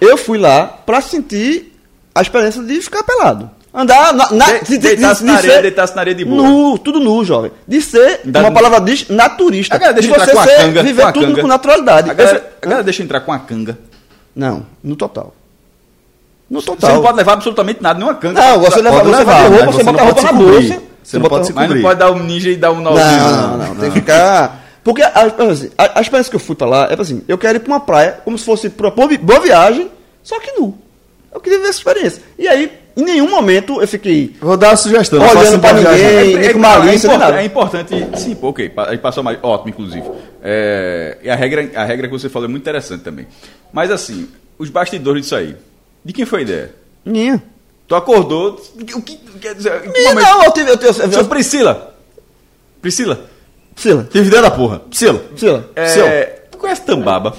Eu 0.00 0.16
fui 0.16 0.38
lá 0.38 0.66
pra 0.66 1.00
sentir 1.00 1.72
a 2.14 2.20
experiência 2.22 2.62
de 2.62 2.80
ficar 2.80 3.02
pelado. 3.02 3.50
Andar 3.74 4.12
na. 4.12 4.30
na 4.30 4.46
De- 4.58 4.96
na 5.24 5.34
areia, 5.38 5.62
deitasse 5.62 5.94
na 5.96 6.02
areia 6.02 6.14
de 6.14 6.24
boa. 6.26 6.42
Nu, 6.42 6.78
tudo 6.78 7.00
nu, 7.00 7.24
jovem. 7.24 7.50
De 7.66 7.80
ser, 7.80 8.20
Dá- 8.24 8.40
uma 8.40 8.52
palavra 8.52 8.80
diz, 8.82 9.08
naturista. 9.08 9.74
A 9.74 9.78
galera 9.78 9.94
deixa 9.94 10.08
de 10.08 10.14
entrar 10.14 10.26
você 10.26 10.32
com 10.34 10.40
a 10.40 10.44
ser, 10.44 10.56
canga. 10.58 10.82
viver 10.82 11.02
com 11.02 11.08
a 11.08 11.12
tudo 11.12 11.26
canga. 11.28 11.40
com 11.40 11.48
naturalidade. 11.48 12.10
A 12.10 12.14
galera, 12.14 12.38
Eu- 12.38 12.44
a 12.60 12.66
galera 12.66 12.84
deixa 12.84 13.02
entrar 13.02 13.20
com 13.20 13.32
a 13.32 13.38
canga. 13.38 13.78
Não, 14.36 14.66
no 14.84 14.94
total. 14.94 15.34
No 16.52 16.60
Você 16.60 16.66
total. 16.66 16.94
não 16.96 17.02
pode 17.02 17.16
levar 17.16 17.32
absolutamente 17.32 17.82
nada, 17.82 17.98
nenhuma 17.98 18.14
canga. 18.18 18.38
Não, 18.40 18.60
você 18.60 18.82
leva, 18.82 18.96
Pode 18.98 19.08
você 19.08 19.16
levar, 19.18 19.42
roupa, 19.48 19.64
você 19.64 19.72
você 19.72 19.82
bota 19.84 19.92
não 19.92 20.00
a 20.00 20.04
roupa 20.06 20.22
na 20.22 20.28
cobrir. 20.28 20.44
bolsa. 20.68 20.82
Você 21.02 21.18
não 21.18 21.28
pode 21.28 21.46
se 21.46 21.52
roupa- 21.52 21.60
Mas 21.60 21.68
não 21.70 21.76
cobrir. 21.76 21.82
pode 21.82 21.98
dar 21.98 22.10
um 22.12 22.18
ninja 22.22 22.50
e 22.50 22.56
dar 22.56 22.70
um 22.72 22.80
Não, 22.80 22.92
nozinho. 22.92 23.20
não, 23.30 23.56
não, 23.58 23.74
tem 23.76 23.90
que 23.90 24.00
ficar. 24.00 24.62
Porque 24.84 25.00
a, 25.02 25.08
assim, 25.50 25.70
a, 25.78 26.00
experiência 26.00 26.30
que 26.30 26.36
eu 26.36 26.40
fui 26.40 26.54
pra 26.54 26.66
lá 26.66 26.88
é 26.90 27.00
assim: 27.00 27.22
eu 27.26 27.38
quero 27.38 27.56
ir 27.56 27.60
pra 27.60 27.72
uma 27.72 27.80
praia 27.80 28.18
como 28.24 28.36
se 28.36 28.44
fosse 28.44 28.68
pra 28.68 28.90
boa, 28.90 29.08
vi- 29.08 29.16
boa 29.18 29.40
viagem, 29.40 29.90
só 30.22 30.38
que 30.40 30.52
nu. 30.60 30.76
Eu 31.34 31.40
queria 31.40 31.58
ver 31.58 31.68
essa 31.68 31.78
experiência. 31.78 32.22
E 32.38 32.46
aí, 32.46 32.70
em 32.94 33.02
nenhum 33.02 33.30
momento 33.30 33.80
eu 33.80 33.88
fiquei. 33.88 34.36
Vou 34.38 34.56
dar 34.58 34.68
uma 34.70 34.76
sugestão. 34.76 35.18
não 35.20 35.28
Olhando 35.30 35.54
embora 35.56 35.72
ninguém. 35.74 35.94
viajar. 35.96 36.38
nem 36.40 36.52
com 36.52 36.58
não, 36.58 36.68
malícia, 36.68 37.08
nem 37.08 37.16
import- 37.16 37.18
nada. 37.30 37.40
é 37.40 37.44
importante. 37.46 38.08
Sim, 38.20 38.34
pô, 38.34 38.48
ok. 38.48 38.70
Aí 38.88 38.98
passou 38.98 39.22
mais. 39.24 39.38
Ótimo, 39.42 39.70
inclusive. 39.70 40.04
É, 40.42 41.16
e 41.22 41.30
a 41.30 41.34
regra, 41.34 41.70
a 41.74 41.84
regra 41.84 42.06
que 42.08 42.12
você 42.12 42.28
falou 42.28 42.46
é 42.46 42.50
muito 42.50 42.62
interessante 42.62 43.02
também. 43.02 43.26
Mas 43.72 43.90
assim, 43.90 44.28
os 44.58 44.68
bastidores 44.68 45.22
disso 45.22 45.34
aí. 45.36 45.56
De 46.04 46.12
quem 46.12 46.24
foi 46.24 46.40
a 46.40 46.42
ideia? 46.42 46.74
Minha. 47.04 47.42
Tu 47.86 47.94
acordou. 47.94 48.60
O 48.74 49.02
que 49.02 49.16
quer 49.40 49.54
dizer? 49.54 49.82
Minha 49.90 50.14
não, 50.14 50.44
eu 50.44 50.52
tive. 50.52 50.70
Eu 50.70 50.76
tive 50.76 50.88
eu, 50.88 50.94
Seu 50.94 51.20
eu, 51.20 51.24
Priscila. 51.28 51.94
Priscila. 52.80 53.26
Priscila, 53.74 54.08
Tive 54.10 54.28
ideia 54.28 54.42
da 54.42 54.50
porra. 54.50 54.80
Priscila. 54.80 55.18
Priscila. 55.18 55.70
É, 55.76 56.24
tu 56.50 56.58
conhece 56.58 56.82
Tambaba? 56.82 57.34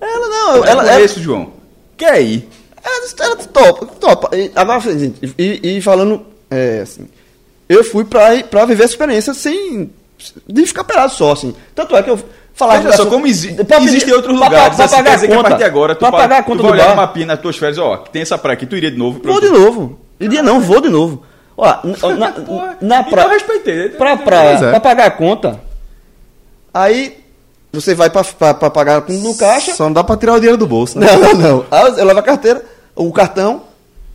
Ela 0.00 0.28
não, 0.28 0.48
Ela, 0.56 0.56
ela. 0.56 0.70
ela 0.70 0.82
ela, 0.82 0.94
conheço, 0.94 1.20
João. 1.20 1.52
Quer 1.96 2.20
ir? 2.22 2.48
ela, 2.84 3.06
ela 3.20 3.36
topa, 3.36 3.86
topa. 3.86 4.36
E, 4.36 4.52
agora, 4.54 4.78
assim, 4.78 5.14
e, 5.38 5.76
e 5.76 5.80
falando. 5.80 6.24
É, 6.50 6.80
assim. 6.80 7.08
Eu 7.68 7.82
fui 7.82 8.04
pra, 8.04 8.42
pra 8.44 8.66
viver 8.66 8.84
essa 8.84 8.92
experiência 8.92 9.32
sem. 9.32 9.90
de 10.46 10.66
ficar 10.66 10.84
pelado 10.84 11.12
só, 11.12 11.32
assim. 11.32 11.54
Tanto 11.74 11.96
é 11.96 12.02
que 12.02 12.10
eu. 12.10 12.18
Falava 12.54 12.82
Veja 12.82 12.96
só, 12.96 13.06
como 13.06 13.26
exi 13.26 13.52
pra 13.54 13.64
pedir- 13.64 13.88
existem 13.88 14.14
outros 14.14 14.38
pra- 14.38 14.46
lugares. 14.48 14.76
Pra, 14.76 14.84
assim, 14.84 14.94
pagar 14.96 15.14
a 15.14 15.18
que 15.18 15.26
conta. 15.28 15.42
partir 15.42 15.58
de 15.58 15.64
agora 15.64 15.94
tu, 15.96 15.98
pra 15.98 16.12
pa- 16.12 16.18
pagar 16.18 16.38
a 16.38 16.42
tu 16.42 16.46
conta 16.46 16.62
vai 16.62 16.70
do 16.70 16.74
olhar 16.74 16.86
bar. 16.88 16.96
mapinha 16.96 17.26
nas 17.26 17.40
tuas 17.40 17.56
férias, 17.56 17.78
ó, 17.78 17.96
que 17.96 18.10
tem 18.10 18.22
essa 18.22 18.38
praia 18.38 18.54
aqui, 18.54 18.64
tu 18.64 18.76
iria 18.76 18.90
de 18.92 18.96
novo. 18.96 19.20
Vou 19.24 19.40
de 19.40 19.48
novo. 19.48 19.98
Iria 20.20 20.42
não, 20.42 20.60
vou 20.60 20.80
de 20.80 20.88
novo. 20.88 21.22
Ó, 21.56 21.66
na, 21.66 21.74
Porra, 22.32 22.76
na 22.80 23.00
então 23.00 23.10
praia. 23.10 23.26
eu 23.26 23.30
respeitei, 23.30 23.76
né? 23.76 23.88
Pra 23.90 24.12
Então, 24.12 24.24
praia, 24.24 24.48
é. 24.56 24.70
pra 24.70 24.80
pagar 24.80 25.06
a 25.06 25.10
conta. 25.10 25.60
Aí 26.72 27.18
você 27.72 27.94
vai 27.94 28.08
pra, 28.10 28.22
pra, 28.24 28.54
pra 28.54 28.70
pagar 28.70 29.00
com- 29.02 29.12
no 29.12 29.34
caixa. 29.36 29.74
Só 29.74 29.84
não 29.84 29.92
dá 29.92 30.04
pra 30.04 30.16
tirar 30.16 30.34
o 30.34 30.38
dinheiro 30.38 30.56
do 30.56 30.66
bolso, 30.66 30.98
né? 30.98 31.06
Não, 31.10 31.20
não, 31.20 31.34
não. 31.34 31.64
Aí 31.70 31.82
eu 31.98 32.04
levo 32.04 32.20
a 32.20 32.22
carteira, 32.22 32.64
o 32.94 33.12
cartão. 33.12 33.62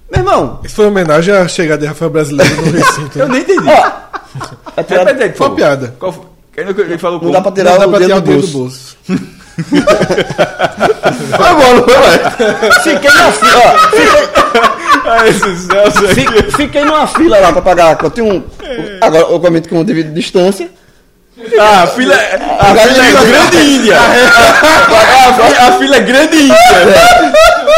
Meu 0.10 0.21
irmão, 0.21 0.60
Isso 0.63 0.75
foi 0.75 0.86
uma 0.86 0.91
homenagem 0.91 1.34
à 1.34 1.47
chegada 1.47 1.82
de 1.82 1.88
Rafael 1.88 2.10
Brasileiro 2.10 2.56
no 2.65 2.71
recinto. 2.71 3.19
Eu 3.19 3.28
nem 3.30 3.41
entendi. 3.41 3.67
ó. 3.67 3.91
é 4.75 4.82
Repete 4.88 5.23
aí, 5.23 5.30
por 5.30 5.38
Foi 5.38 5.47
uma 5.47 5.56
piada. 5.56 5.95
Qual 5.99 6.12
foi? 6.12 6.23
Ele 6.58 6.98
falou 6.98 7.14
não 7.16 7.20
como? 7.22 7.32
dá 7.34 7.42
pra 7.42 7.52
tirar 7.52 7.72
Não 7.72 7.80
dá 7.80 7.88
o 7.88 7.90
pra 7.90 8.00
dedo 8.00 8.08
tirar 8.08 8.20
do 8.20 8.22
o 8.22 8.24
dinheiro 8.26 8.48
do 8.48 8.54
bolso. 8.58 8.98
bolso. 9.06 9.30
Foi 11.36 11.54
bom, 11.56 11.74
não 11.76 11.84
foi, 11.84 11.94
ué? 11.96 12.20
Fiquei 12.84 13.12
na 13.12 13.32
fila, 13.32 13.62
ó. 13.66 13.72
Fiquei, 16.14 16.44
fi- 16.44 16.52
fiquei 16.58 16.86
numa 16.86 17.08
fila 17.08 17.40
lá 17.40 17.52
pra 17.54 17.62
pagar. 17.62 17.98
Eu 18.04 18.10
tinha 18.12 18.26
um. 18.26 18.44
Agora, 19.02 19.26
obviamente, 19.34 19.68
com 19.70 19.84
devido 19.84 20.14
distância. 20.14 20.70
Ah, 21.58 21.84
a 21.84 21.88
fila, 21.88 22.14
a 22.16 22.70
Agora 22.70 22.90
fila 22.90 23.06
é 23.06 23.12
grande 23.26 23.58
Índia. 23.58 23.96
A 24.90 25.34
fila- 25.34 25.68
A 25.68 25.72
fila 25.80 25.96
é 25.96 26.00
grande 26.02 26.36
Índia. 26.38 26.58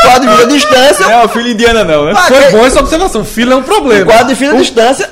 Quadro 0.02 0.30
de 0.30 0.36
fila 0.38 0.48
distância. 0.48 1.06
Não 1.06 1.12
é 1.14 1.18
uma 1.18 1.28
fila 1.30 1.50
indiana, 1.50 1.84
não, 1.84 2.06
né? 2.06 2.16
Foi 2.28 2.52
boa 2.52 2.66
essa 2.68 2.80
observação. 2.80 3.24
Fila 3.24 3.54
é 3.54 3.58
um 3.58 3.62
problema. 3.64 4.06
Quadro 4.06 4.28
de 4.30 4.36
fila 4.36 4.56
distância. 4.58 5.10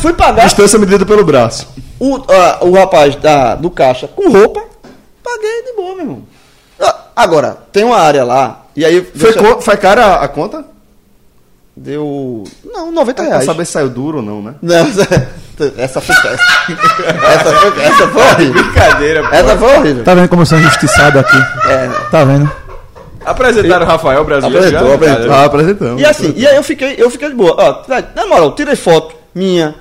fui 0.00 0.12
pagar. 0.12 0.44
Distância 0.44 0.78
medida 0.78 1.06
pelo 1.06 1.24
braço. 1.24 1.66
O, 2.00 2.16
ah, 2.28 2.58
o 2.62 2.72
rapaz 2.72 3.14
da, 3.16 3.54
do 3.54 3.70
caixa 3.70 4.06
com 4.08 4.30
roupa, 4.30 4.60
paguei 5.22 5.62
de 5.64 5.72
boa, 5.74 5.94
meu 5.94 6.00
irmão. 6.04 6.22
Ah, 6.80 6.96
Agora, 7.16 7.56
tem 7.72 7.84
uma 7.84 7.96
área 7.98 8.24
lá, 8.24 8.64
e 8.76 8.84
aí. 8.84 9.00
Foi, 9.02 9.32
deixa- 9.32 9.38
co- 9.54 9.60
foi 9.62 9.76
cara 9.76 10.04
a, 10.04 10.24
a 10.24 10.28
conta? 10.28 10.64
Deu. 11.78 12.44
Não, 12.64 12.90
90 12.90 13.22
Pra 13.22 13.30
reais. 13.32 13.44
saber 13.44 13.64
se 13.66 13.72
saiu 13.72 13.90
duro 13.90 14.18
ou 14.18 14.22
não, 14.22 14.40
né? 14.42 14.54
Não, 14.62 14.76
essa 15.76 16.00
foi 16.00 16.14
essa. 16.14 16.32
essa 17.26 17.54
foi, 17.54 17.82
essa 17.84 18.08
foi 18.08 18.22
horrível. 18.22 18.62
Brincadeira, 18.62 19.28
pô. 19.28 19.34
Essa 19.34 19.56
foi 19.58 19.76
horrível. 19.76 20.04
Tá 20.04 20.14
vendo 20.14 20.28
como 20.28 20.42
eu 20.42 20.46
sou 20.46 20.58
injustiçado 20.58 21.18
aqui? 21.18 21.36
É, 21.68 21.88
Tá 22.10 22.24
vendo? 22.24 22.50
Apresentaram 23.26 23.84
o 23.84 23.88
Rafael 23.88 24.24
brasileiro 24.24 24.64
Apresentou, 24.64 24.88
já? 24.88 24.94
apresentou. 24.94 25.32
Ah, 25.34 25.44
apresentamos. 25.44 26.00
e 26.00 26.04
assim, 26.06 26.32
e 26.36 26.46
aí 26.46 26.56
eu 26.56 26.62
fiquei, 26.62 26.94
eu 26.96 27.10
fiquei 27.10 27.28
de 27.28 27.34
boa. 27.34 27.54
Ó, 27.58 27.82
na 28.14 28.26
moral, 28.26 28.54
tirei 28.54 28.76
foto 28.76 29.14
minha. 29.34 29.74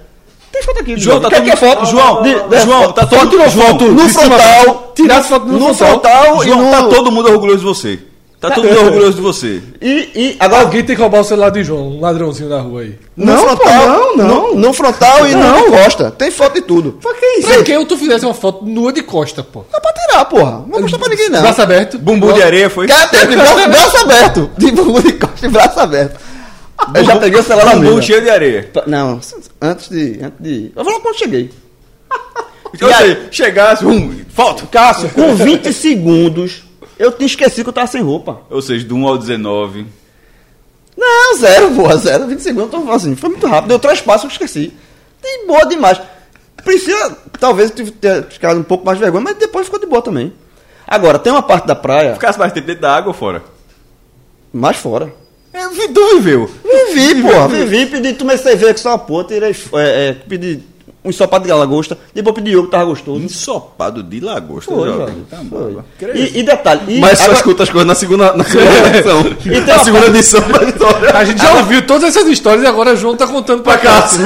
Tem 0.56 0.64
foto 0.64 0.80
aqui. 0.80 0.98
João, 0.98 1.20
tá 1.20 1.28
é 1.36 1.56
foto? 1.58 1.86
João, 1.86 2.24
João, 2.64 2.92
tá 2.94 3.06
todo 3.06 3.30
tirou 3.30 3.50
João, 3.50 3.68
foto 3.68 3.86
no 3.92 4.08
frontal. 4.08 4.92
Tirar 4.96 5.24
foto 5.24 5.46
no 5.48 5.60
no 5.60 5.74
frontal. 5.74 6.44
e 6.44 6.48
João, 6.48 6.72
tá 6.72 6.84
todo 6.84 7.12
mundo 7.12 7.30
orgulhoso 7.30 7.60
de 7.60 7.66
você. 7.66 8.00
Tá 8.40 8.52
todo 8.52 8.66
mundo 8.66 8.86
orgulhoso 8.86 9.16
de 9.16 9.22
você. 9.22 9.62
E, 9.82 10.10
e 10.16 10.36
agora. 10.40 10.62
Alguém 10.62 10.84
tem 10.86 10.96
que 10.96 11.02
roubar 11.02 11.20
o 11.20 11.24
celular 11.26 11.50
de 11.50 11.62
João, 11.62 11.90
um 11.90 12.00
ladrãozinho 12.00 12.48
na 12.48 12.62
rua 12.62 12.82
aí. 12.82 12.96
No 13.18 13.26
Não, 13.26 13.38
frontal, 13.40 13.66
pô, 13.66 13.88
não, 13.88 14.16
não. 14.16 14.28
No, 14.28 14.56
no 14.56 14.74
frontal 14.74 15.28
e 15.28 15.36
no 15.36 15.56
de 15.58 15.64
costa. 15.72 16.12
Tem 16.12 16.32
foto 16.32 16.54
de 16.54 16.62
tudo. 16.62 17.00
Pra 17.02 17.14
que 17.16 17.26
isso? 17.40 17.50
Pra 17.50 17.64
que 17.64 17.86
tu 17.86 17.98
fizesse 17.98 18.24
uma 18.24 18.34
foto 18.34 18.64
nua 18.64 18.94
de 18.94 19.04
costa, 19.04 19.44
pô? 19.44 19.66
Dá 19.70 19.82
pra 19.82 19.92
tirar, 19.92 20.26
porra. 20.26 20.52
Não 20.52 20.70
vou 20.70 20.82
mostrar 20.82 21.00
pra 21.00 21.10
ninguém, 21.10 21.30
não. 21.30 21.42
Braço 21.42 21.62
aberto. 21.62 21.98
Bumbum 21.98 22.32
de 22.32 22.42
areia 22.42 22.70
foi? 22.70 22.88
Cara, 22.88 23.10
de 23.28 23.36
braço, 23.36 23.70
braço 23.70 23.98
aberto. 23.98 24.50
De 24.58 24.72
bumbum 24.72 25.02
de 25.02 25.14
costa 25.14 25.46
e 25.46 25.50
braço 25.50 25.80
aberto. 25.82 26.35
Eu 26.94 27.04
já 27.04 27.16
peguei 27.18 27.40
o 27.40 27.44
celular 27.44 27.76
na 27.76 27.76
mesa. 27.76 28.02
cheio 28.02 28.22
de 28.22 28.30
areia. 28.30 28.72
Não, 28.88 29.20
antes 29.62 29.90
de. 29.90 30.20
Antes 30.22 30.40
de. 30.40 30.72
Eu 30.76 30.84
vou 30.84 30.94
lá 30.94 31.00
quando 31.00 31.18
cheguei. 31.18 31.52
Então, 32.74 32.94
seja, 32.94 33.28
chegasse, 33.32 33.86
um, 33.86 34.26
foto. 34.28 34.68
Cássio, 34.68 35.10
com 35.12 35.34
20 35.34 35.72
segundos, 35.72 36.64
eu 37.00 37.10
tinha 37.10 37.26
esquecido 37.26 37.64
que 37.64 37.70
eu 37.70 37.74
tava 37.74 37.88
sem 37.88 38.02
roupa. 38.02 38.42
Ou 38.50 38.62
seja, 38.62 38.86
do 38.86 38.96
1 38.96 39.08
ao 39.08 39.18
19. 39.18 39.86
Não, 40.98 41.38
zero, 41.38 41.72
porra, 41.72 41.96
zero. 41.96 42.28
20 42.28 42.40
segundos, 42.42 42.74
eu 42.74 42.82
tô 42.82 42.92
assim, 42.92 43.16
foi 43.16 43.30
muito 43.30 43.48
rápido. 43.48 43.70
Deu 43.70 43.80
três 43.80 44.02
passos, 44.02 44.26
eu 44.26 44.30
esqueci. 44.30 44.74
Tem 45.22 45.48
boa 45.48 45.64
demais. 45.66 46.02
Precisa, 46.66 47.18
talvez, 47.40 47.72
ter 47.72 48.26
ficado 48.30 48.60
um 48.60 48.64
pouco 48.64 48.86
mais 48.86 48.98
de 48.98 49.04
vergonha, 49.06 49.24
mas 49.24 49.38
depois 49.38 49.68
ficou 49.68 49.80
de 49.80 49.86
boa 49.86 50.02
também. 50.02 50.34
Agora, 50.86 51.18
tem 51.18 51.32
uma 51.32 51.44
parte 51.44 51.66
da 51.68 51.76
praia 51.76 52.14
Ficasse 52.14 52.38
mais 52.38 52.52
tempo 52.52 52.68
dentro 52.68 52.82
da 52.82 52.94
água 52.94 53.12
ou 53.12 53.14
fora? 53.14 53.42
mais 54.52 54.76
fora. 54.76 55.14
É, 55.56 55.68
vi- 55.70 55.88
tu 55.88 56.16
viveu. 56.16 56.50
Vivi, 56.94 57.22
porra, 57.22 57.48
vivi, 57.48 57.86
pedi, 57.86 58.14
tomei 58.14 58.38
cerveja 58.38 58.74
com 58.74 58.80
só 58.80 58.90
uma 58.90 58.98
porra, 59.00 59.24
tirei, 59.24 59.52
é, 59.52 60.10
é, 60.10 60.16
pedi 60.28 60.60
um 61.04 61.10
ensopado 61.10 61.46
de 61.46 61.54
lagosta, 61.54 61.98
depois 62.16 62.36
pedi 62.36 62.52
yoga, 62.58 62.68
tava 62.68 62.86
gostoso. 62.86 63.22
Ensopado 63.22 64.02
de 64.04 64.20
lagosta, 64.20 64.74
Foi, 64.74 64.88
jovem. 64.90 65.26
Tá 65.30 65.38
bom. 65.44 65.84
E, 66.16 66.40
e 66.40 66.44
detalhe, 66.44 66.82
e 66.98 67.00
Mas 67.00 67.20
só 67.20 67.26
agora- 67.26 67.38
escuta 67.38 67.64
as 67.64 67.70
coisas 67.70 67.88
na 67.88 67.94
segunda, 67.96 68.34
na 68.34 68.44
segunda 68.44 68.88
edição. 68.90 69.24
tem 69.24 69.62
na 69.62 69.80
segunda 69.80 70.08
edição 70.08 70.42
da 70.42 70.64
história. 70.64 71.16
A 71.18 71.24
gente 71.24 71.42
já 71.42 71.54
ouviu 71.54 71.82
todas 71.86 72.04
essas 72.16 72.28
histórias 72.28 72.64
e 72.64 72.68
agora 72.68 72.94
o 72.94 72.98
João 72.98 73.16
tá 73.16 73.28
contando 73.28 73.62
pra 73.64 73.78
cá. 73.78 74.02
Cássio. 74.02 74.22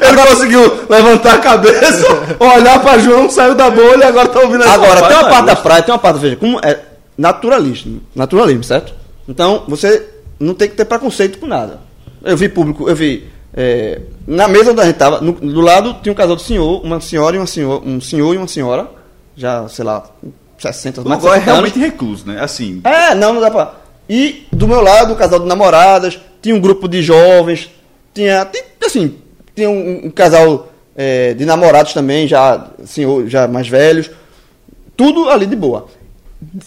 Ele 0.00 0.26
conseguiu 0.28 0.78
levantar 0.88 1.34
a 1.34 1.38
cabeça, 1.38 2.06
olhar 2.40 2.80
pra 2.80 2.98
João, 2.98 3.28
saiu 3.30 3.54
da 3.54 3.70
bolha 3.70 4.04
e 4.04 4.08
agora 4.08 4.28
tá 4.28 4.40
ouvindo 4.40 4.64
Agora, 4.64 5.02
tem 5.02 5.16
uma 5.18 5.28
parte 5.28 5.46
da 5.46 5.56
praia, 5.56 5.82
tem 5.82 5.92
uma 5.92 5.98
parte, 5.98 6.18
veja, 6.18 6.36
como 6.36 6.58
é 6.62 6.78
naturalismo, 7.16 8.00
naturalismo, 8.14 8.64
certo? 8.64 8.94
Então, 9.28 9.64
você 9.68 10.08
não 10.38 10.54
tem 10.54 10.68
que 10.68 10.74
ter 10.76 10.84
preconceito 10.84 11.38
com 11.38 11.46
nada. 11.46 11.80
Eu 12.24 12.36
vi 12.36 12.48
público, 12.48 12.88
eu 12.88 12.94
vi, 12.96 13.28
é, 13.54 14.00
na 14.26 14.48
mesa 14.48 14.72
onde 14.72 14.80
a 14.80 14.84
gente 14.84 14.96
tava, 14.96 15.20
no- 15.20 15.32
do 15.32 15.60
lado 15.60 15.96
tinha 16.02 16.12
um 16.12 16.16
casal 16.16 16.36
de 16.36 16.42
senhor, 16.42 16.82
uma 16.84 17.00
senhora 17.00 17.36
e 17.36 17.38
uma 17.38 17.46
senhora, 17.46 17.82
um 17.84 18.00
senhor 18.00 18.34
e 18.34 18.38
uma 18.38 18.48
senhora, 18.48 18.88
já, 19.36 19.68
sei 19.68 19.84
lá, 19.84 20.04
60, 20.58 21.00
O 21.02 21.08
mais 21.08 21.20
Gó 21.20 21.28
é 21.28 21.34
60 21.40 21.50
anos. 21.50 21.70
realmente 21.72 21.78
recluso, 21.78 22.26
né? 22.26 22.40
Assim, 22.40 22.80
É, 22.84 23.14
não, 23.14 23.32
não 23.34 23.40
dá 23.40 23.50
pra. 23.50 23.74
E 24.08 24.46
do 24.52 24.66
meu 24.68 24.80
lado, 24.80 25.12
um 25.12 25.16
casal 25.16 25.38
de 25.40 25.46
namoradas, 25.46 26.18
tinha 26.40 26.54
um 26.54 26.60
grupo 26.60 26.88
de 26.88 27.02
jovens, 27.02 27.70
tinha, 28.14 28.48
assim, 28.84 29.16
tinha 29.54 29.70
um, 29.70 30.06
um 30.06 30.10
casal 30.10 30.68
é, 30.96 31.34
de 31.34 31.44
namorados 31.44 31.92
também, 31.92 32.26
já, 32.28 32.68
senhor, 32.84 33.26
já 33.28 33.48
mais 33.48 33.68
velhos, 33.68 34.10
tudo 34.96 35.28
ali 35.30 35.46
de 35.46 35.56
boa. 35.56 35.86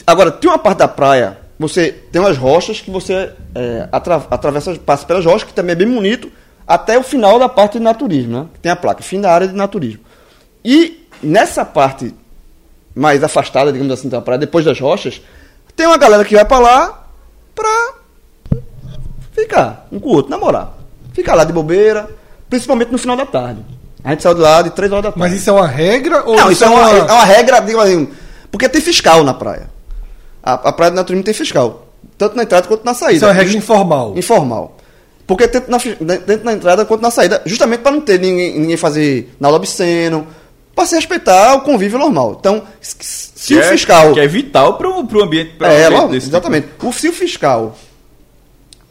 Agora, 0.08 0.32
tem 0.32 0.50
uma 0.50 0.58
parte 0.60 0.78
da 0.80 0.88
praia, 0.88 1.38
você 1.60 1.92
tem 2.12 2.22
umas 2.22 2.38
rochas 2.38 2.82
que 2.82 2.90
você 2.92 3.32
é, 3.54 3.88
atra- 3.92 4.26
atravessa, 4.30 4.74
passa 4.76 5.06
pelas 5.06 5.26
rochas, 5.26 5.44
que 5.44 5.54
também 5.54 5.74
é 5.74 5.76
bem 5.76 5.90
bonito, 5.92 6.32
até 6.68 6.98
o 6.98 7.04
final 7.04 7.38
da 7.40 7.48
parte 7.50 7.74
de 7.78 7.84
naturismo, 7.84 8.40
né? 8.40 8.46
Tem 8.62 8.72
a 8.72 8.76
placa, 8.76 9.04
fim 9.04 9.20
da 9.22 9.32
área 9.32 9.48
de 9.48 9.54
naturismo. 9.54 10.02
E 10.64 11.08
nessa 11.22 11.64
parte 11.66 12.14
mais 12.96 13.24
afastada, 13.24 13.72
digamos 13.72 13.92
assim, 13.94 14.08
da 14.10 14.22
praia, 14.22 14.40
depois 14.40 14.64
das 14.66 14.80
rochas, 14.80 15.22
tem 15.76 15.86
uma 15.86 15.98
galera 15.98 16.24
que 16.24 16.34
vai 16.36 16.46
pra 16.46 16.60
lá 16.60 17.08
pra 17.54 17.94
ficar 19.34 19.88
um 19.92 20.00
com 20.00 20.10
o 20.10 20.14
outro, 20.14 20.32
namorar. 20.32 20.74
Ficar 21.14 21.36
lá 21.36 21.44
de 21.44 21.54
bobeira, 21.54 22.10
principalmente 22.50 22.92
no 22.92 22.98
final 22.98 23.16
da 23.16 23.26
tarde. 23.26 23.60
A 24.04 24.12
gente 24.12 24.24
saiu 24.24 24.36
de 24.36 24.42
lá 24.42 24.62
de 24.62 24.70
3 24.70 24.92
horas 24.92 25.04
da 25.04 25.12
tarde. 25.12 25.20
Mas 25.20 25.34
isso 25.34 25.50
é 25.50 25.54
uma 25.54 25.68
regra 25.68 26.24
ou 26.26 26.36
Não, 26.36 26.52
isso 26.52 26.64
é 26.64 26.70
uma, 26.70 26.90
é 26.92 27.12
uma 27.12 27.24
regra, 27.26 27.60
digo 27.60 27.80
assim, 27.80 28.10
porque 28.56 28.70
tem 28.70 28.82
fiscal 28.82 29.22
na 29.22 29.34
praia. 29.34 29.70
A, 30.42 30.54
a 30.54 30.72
praia 30.72 30.92
de 30.92 30.96
naturismo 30.96 31.26
tem 31.26 31.34
fiscal. 31.34 31.88
Tanto 32.18 32.38
na 32.38 32.44
entrada 32.44 32.66
quanto 32.70 32.86
na 32.86 32.94
saída. 32.94 33.16
Isso 33.18 33.26
é 33.26 33.28
uma 33.28 33.34
regra 33.34 33.58
informal. 33.58 34.14
Informal. 34.16 34.78
Porque 35.28 35.46
tanto 35.46 35.70
na, 35.70 35.78
tanto 35.78 36.46
na 36.46 36.54
entrada 36.54 36.86
quanto 36.86 37.02
na 37.02 37.12
saída, 37.12 37.42
justamente 37.46 37.82
para 37.82 37.92
não 37.92 38.00
ter 38.00 38.18
ninguém, 38.18 38.58
ninguém 38.58 38.78
fazer 38.78 39.36
nada 39.42 39.56
obsceno, 39.58 40.26
para 40.74 40.86
se 40.86 40.96
respeitar 40.96 41.56
o 41.56 41.62
convívio 41.64 42.00
normal. 42.00 42.38
Então, 42.40 42.64
se, 42.80 43.54
que 43.54 43.56
o 43.56 43.60
é- 43.60 43.70
fiscal. 43.72 44.14
Que 44.14 44.22
é 44.22 44.28
vital 44.28 44.78
pro, 44.78 45.06
pro 45.06 45.24
ambiente. 45.24 45.56
Pro 45.58 45.68
É, 45.68 45.86
ambiente 45.88 45.92
logo, 46.00 46.14
tipo. 46.14 46.26
exatamente. 46.28 46.68
O, 46.82 46.94
se 46.94 47.10
o 47.10 47.14
fiscal 47.14 47.76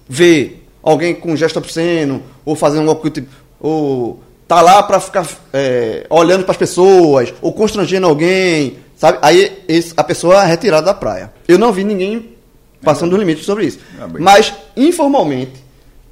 vê 0.06 0.56
alguém 0.82 1.14
com 1.14 1.34
gesto 1.36 1.58
obsceno, 1.58 2.22
ou 2.44 2.54
fazendo 2.54 2.94
coisa, 2.96 3.14
tipo, 3.14 3.28
ou 3.58 4.20
tá 4.46 4.60
lá 4.60 4.82
para 4.82 5.00
ficar 5.00 5.26
é, 5.54 6.06
olhando 6.10 6.42
para 6.44 6.52
as 6.52 6.58
pessoas, 6.58 7.32
ou 7.40 7.52
constrangendo 7.52 8.06
alguém, 8.06 8.78
sabe? 8.96 9.18
Aí 9.22 9.62
esse- 9.68 9.92
a 9.96 10.04
pessoa 10.04 10.42
é 10.42 10.46
retirada 10.46 10.86
da 10.86 10.94
praia. 10.94 11.32
Eu 11.48 11.58
não 11.58 11.72
vi 11.72 11.84
ninguém 11.84 12.34
passando 12.82 13.10
do 13.10 13.16
limite 13.16 13.44
sobre 13.44 13.66
isso. 13.66 13.78
Ah. 14.00 14.06
Mas, 14.18 14.52
informalmente, 14.76 15.52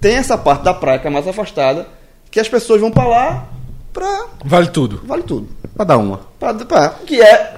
tem 0.01 0.15
essa 0.15 0.37
parte 0.39 0.63
da 0.65 0.73
praia 0.75 0.99
que 0.99 1.07
é 1.07 1.11
mais 1.11 1.27
afastada, 1.29 1.87
que 2.31 2.41
as 2.41 2.49
pessoas 2.49 2.81
vão 2.81 2.91
para 2.91 3.07
lá 3.09 3.49
pra... 3.93 4.27
Vale 4.45 4.69
tudo. 4.69 5.01
Vale 5.05 5.23
tudo. 5.23 5.49
Pra 5.77 5.85
dar 5.85 5.99
uma. 5.99 6.21
Pra, 6.41 6.55
pra- 6.55 6.91
que 7.07 7.21
é 7.21 7.57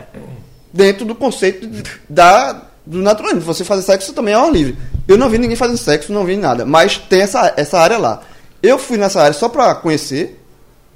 dentro 0.73 1.05
do 1.05 1.15
conceito 1.15 1.67
de- 1.67 1.83
da, 2.09 2.63
do 2.85 2.99
naturalismo. 2.99 3.43
Você 3.53 3.65
fazer 3.65 3.83
sexo 3.83 4.13
também 4.13 4.35
é 4.35 4.37
ao 4.37 4.51
livre. 4.51 4.77
Eu 5.07 5.17
não 5.17 5.29
vi 5.29 5.39
ninguém 5.39 5.57
fazendo 5.57 5.79
sexo, 5.79 6.13
não 6.13 6.25
vi 6.25 6.37
nada. 6.37 6.65
Mas 6.67 6.99
tem 6.99 7.21
essa, 7.21 7.55
essa 7.57 7.79
área 7.79 7.99
lá. 7.99 8.23
Eu 8.63 8.79
fui 8.79 8.97
nessa 8.97 9.21
área 9.21 9.33
só 9.33 9.49
pra 9.49 9.75
conhecer, 9.75 10.41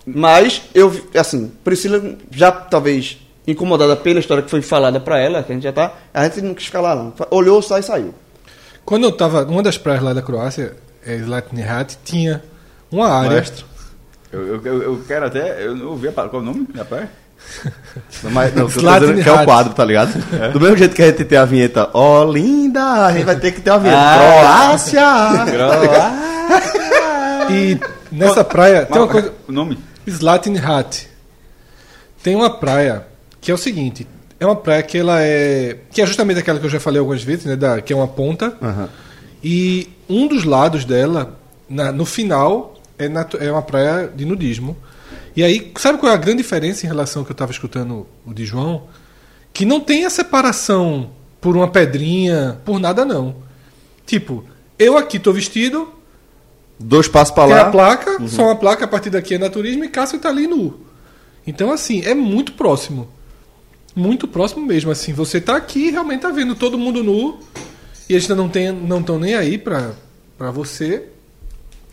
mas 0.07 0.63
eu, 0.75 0.89
vi- 0.91 1.05
assim, 1.15 1.53
Priscila 1.63 2.17
já 2.31 2.51
talvez 2.51 3.19
incomodada 3.53 3.97
pela 3.97 4.21
história 4.21 4.43
que 4.43 4.51
foi 4.51 4.63
falada 4.63 5.01
pra 5.01 5.19
ela, 5.19 5.43
que 5.43 5.51
a 5.51 5.55
gente 5.55 5.65
já 5.65 5.73
tá, 5.73 5.93
a 6.13 6.25
gente 6.25 6.43
não 6.43 6.55
quis 6.55 6.67
ficar 6.67 6.81
lá 6.81 6.95
não. 6.95 7.13
Olhou, 7.31 7.61
só 7.63 7.79
e 7.79 7.83
saiu. 7.83 8.15
Quando 8.85 9.05
eu 9.05 9.13
tava 9.13 9.45
numa 9.45 9.63
das 9.63 9.79
praias 9.79 10.03
lá 10.03 10.13
da 10.13 10.23
Croácia, 10.23 10.77
é 11.05 11.17
Zlatni 11.19 11.63
Hat, 11.63 11.99
tinha 12.05 12.43
uma 12.91 13.09
área. 13.09 13.31
Maestro. 13.33 13.67
Eu, 14.31 14.63
eu, 14.63 14.83
eu- 14.83 15.03
quero 15.09 15.27
até. 15.27 15.65
Eu 15.65 15.75
não 15.75 15.89
ouvi 15.89 16.09
a 16.09 16.13
palavra. 16.13 16.31
Qual 16.31 16.43
é 16.43 16.45
o 16.45 16.47
nome 16.47 16.67
da 16.75 16.85
praia? 16.85 17.11
Não, 18.25 18.33
mas, 18.33 18.53
não, 18.53 18.67
dizendo 18.67 19.23
que 19.23 19.29
é 19.29 19.33
o 19.33 19.45
quadro, 19.45 19.73
tá 19.73 19.85
ligado? 19.85 20.13
Do 20.53 20.61
mesmo 20.61 20.77
jeito 20.77 20.95
que 20.97 21.03
a 21.03 21.07
gente 21.07 21.25
tem 21.25 21.39
a 21.39 21.45
vinheta, 21.45 21.89
ó, 21.95 22.25
linda, 22.25 23.07
a 23.07 23.13
gente 23.13 23.25
vai 23.25 23.37
ter 23.37 23.53
que 23.53 23.61
ter 23.61 23.71
uma 23.71 23.79
vinheta. 23.79 24.01
Ah. 24.01 24.19
Croácia! 24.19 25.03
E 27.51 27.79
nessa 28.13 28.45
praia 28.45 28.85
tem 28.85 29.01
uma 29.01 29.09
coisa. 29.09 29.33
O 29.49 29.53
nome? 29.53 29.79
Zlatni 30.09 30.59
Hat. 30.59 31.09
Tem 32.23 32.35
uma 32.35 32.51
praia 32.51 33.07
que 33.41 33.51
é 33.51 33.55
o 33.55 33.59
seguinte. 33.59 34.07
É 34.41 34.47
uma 34.47 34.57
praia 34.57 34.83
que 34.83 34.97
ela 34.99 35.21
é. 35.21 35.79
Que 35.91 36.01
é 36.03 36.07
justamente 36.07 36.39
aquela 36.39 36.59
que 36.61 36.67
eu 36.67 36.71
já 36.71 36.79
falei 36.81 36.99
algumas 37.01 37.23
vezes, 37.23 37.45
né? 37.45 37.57
Da, 37.57 37.81
que 37.81 37.93
é 37.93 37.97
uma 37.97 38.07
ponta. 38.09 38.57
Aham. 38.63 38.89
E 39.43 39.89
um 40.09 40.27
dos 40.27 40.45
lados 40.45 40.85
dela, 40.85 41.39
na- 41.69 41.93
no 41.93 42.05
final, 42.05 42.75
é, 42.99 43.09
natu- 43.09 43.37
é 43.39 43.51
uma 43.51 43.63
praia 43.63 44.09
de 44.15 44.25
nudismo. 44.25 44.77
E 45.37 45.43
aí, 45.45 45.73
sabe 45.79 45.99
qual 45.99 46.11
é 46.11 46.15
a 46.15 46.19
grande 46.19 46.39
diferença 46.43 46.85
em 46.85 46.89
relação 46.89 47.23
ao 47.23 47.27
que 47.27 47.31
eu 47.31 47.35
estava 47.35 47.53
escutando 47.53 48.07
o 48.27 48.33
de 48.35 48.45
João? 48.45 48.85
Que 49.53 49.65
não 49.65 49.81
tem 49.81 50.05
a 50.05 50.11
separação 50.11 51.11
por 51.41 51.57
uma 51.57 51.69
pedrinha, 51.69 52.59
por 52.65 52.79
nada 52.81 53.05
não. 53.05 53.37
Tipo, 54.07 54.45
eu 54.79 54.97
aqui 54.97 55.19
tô 55.19 55.33
vestido, 55.33 55.93
Dois 56.81 57.09
passos 57.09 57.35
tem 57.35 57.47
lá. 57.49 57.63
a 57.63 57.71
placa, 57.71 58.19
só 58.29 58.45
uma 58.47 58.57
placa, 58.57 58.85
a 58.85 58.89
partir 58.89 59.11
daqui 59.11 59.35
é 59.35 59.39
naturismo 59.39 59.85
e 59.85 59.89
Cássio 59.89 60.19
tá 60.19 60.29
ali 60.29 60.47
nu. 60.47 60.81
Então, 61.47 61.71
assim, 61.73 62.03
é 62.05 62.15
muito 62.15 62.53
próximo. 62.53 63.09
Muito 63.99 64.29
próximo 64.29 64.65
mesmo, 64.65 64.93
assim. 64.93 65.13
Você 65.13 65.41
tá 65.41 65.57
aqui 65.57 65.89
e 65.89 65.91
realmente 65.91 66.21
tá 66.21 66.31
vendo 66.31 66.55
todo 66.55 66.79
mundo 66.79 67.03
nu 67.03 67.41
e 68.09 68.13
eles 68.13 68.29
não 68.29 68.47
estão 68.47 68.73
não 68.73 69.03
tão 69.03 69.19
nem 69.19 69.35
aí 69.35 69.59
pra, 69.59 69.91
pra 70.39 70.53
você. 70.53 71.07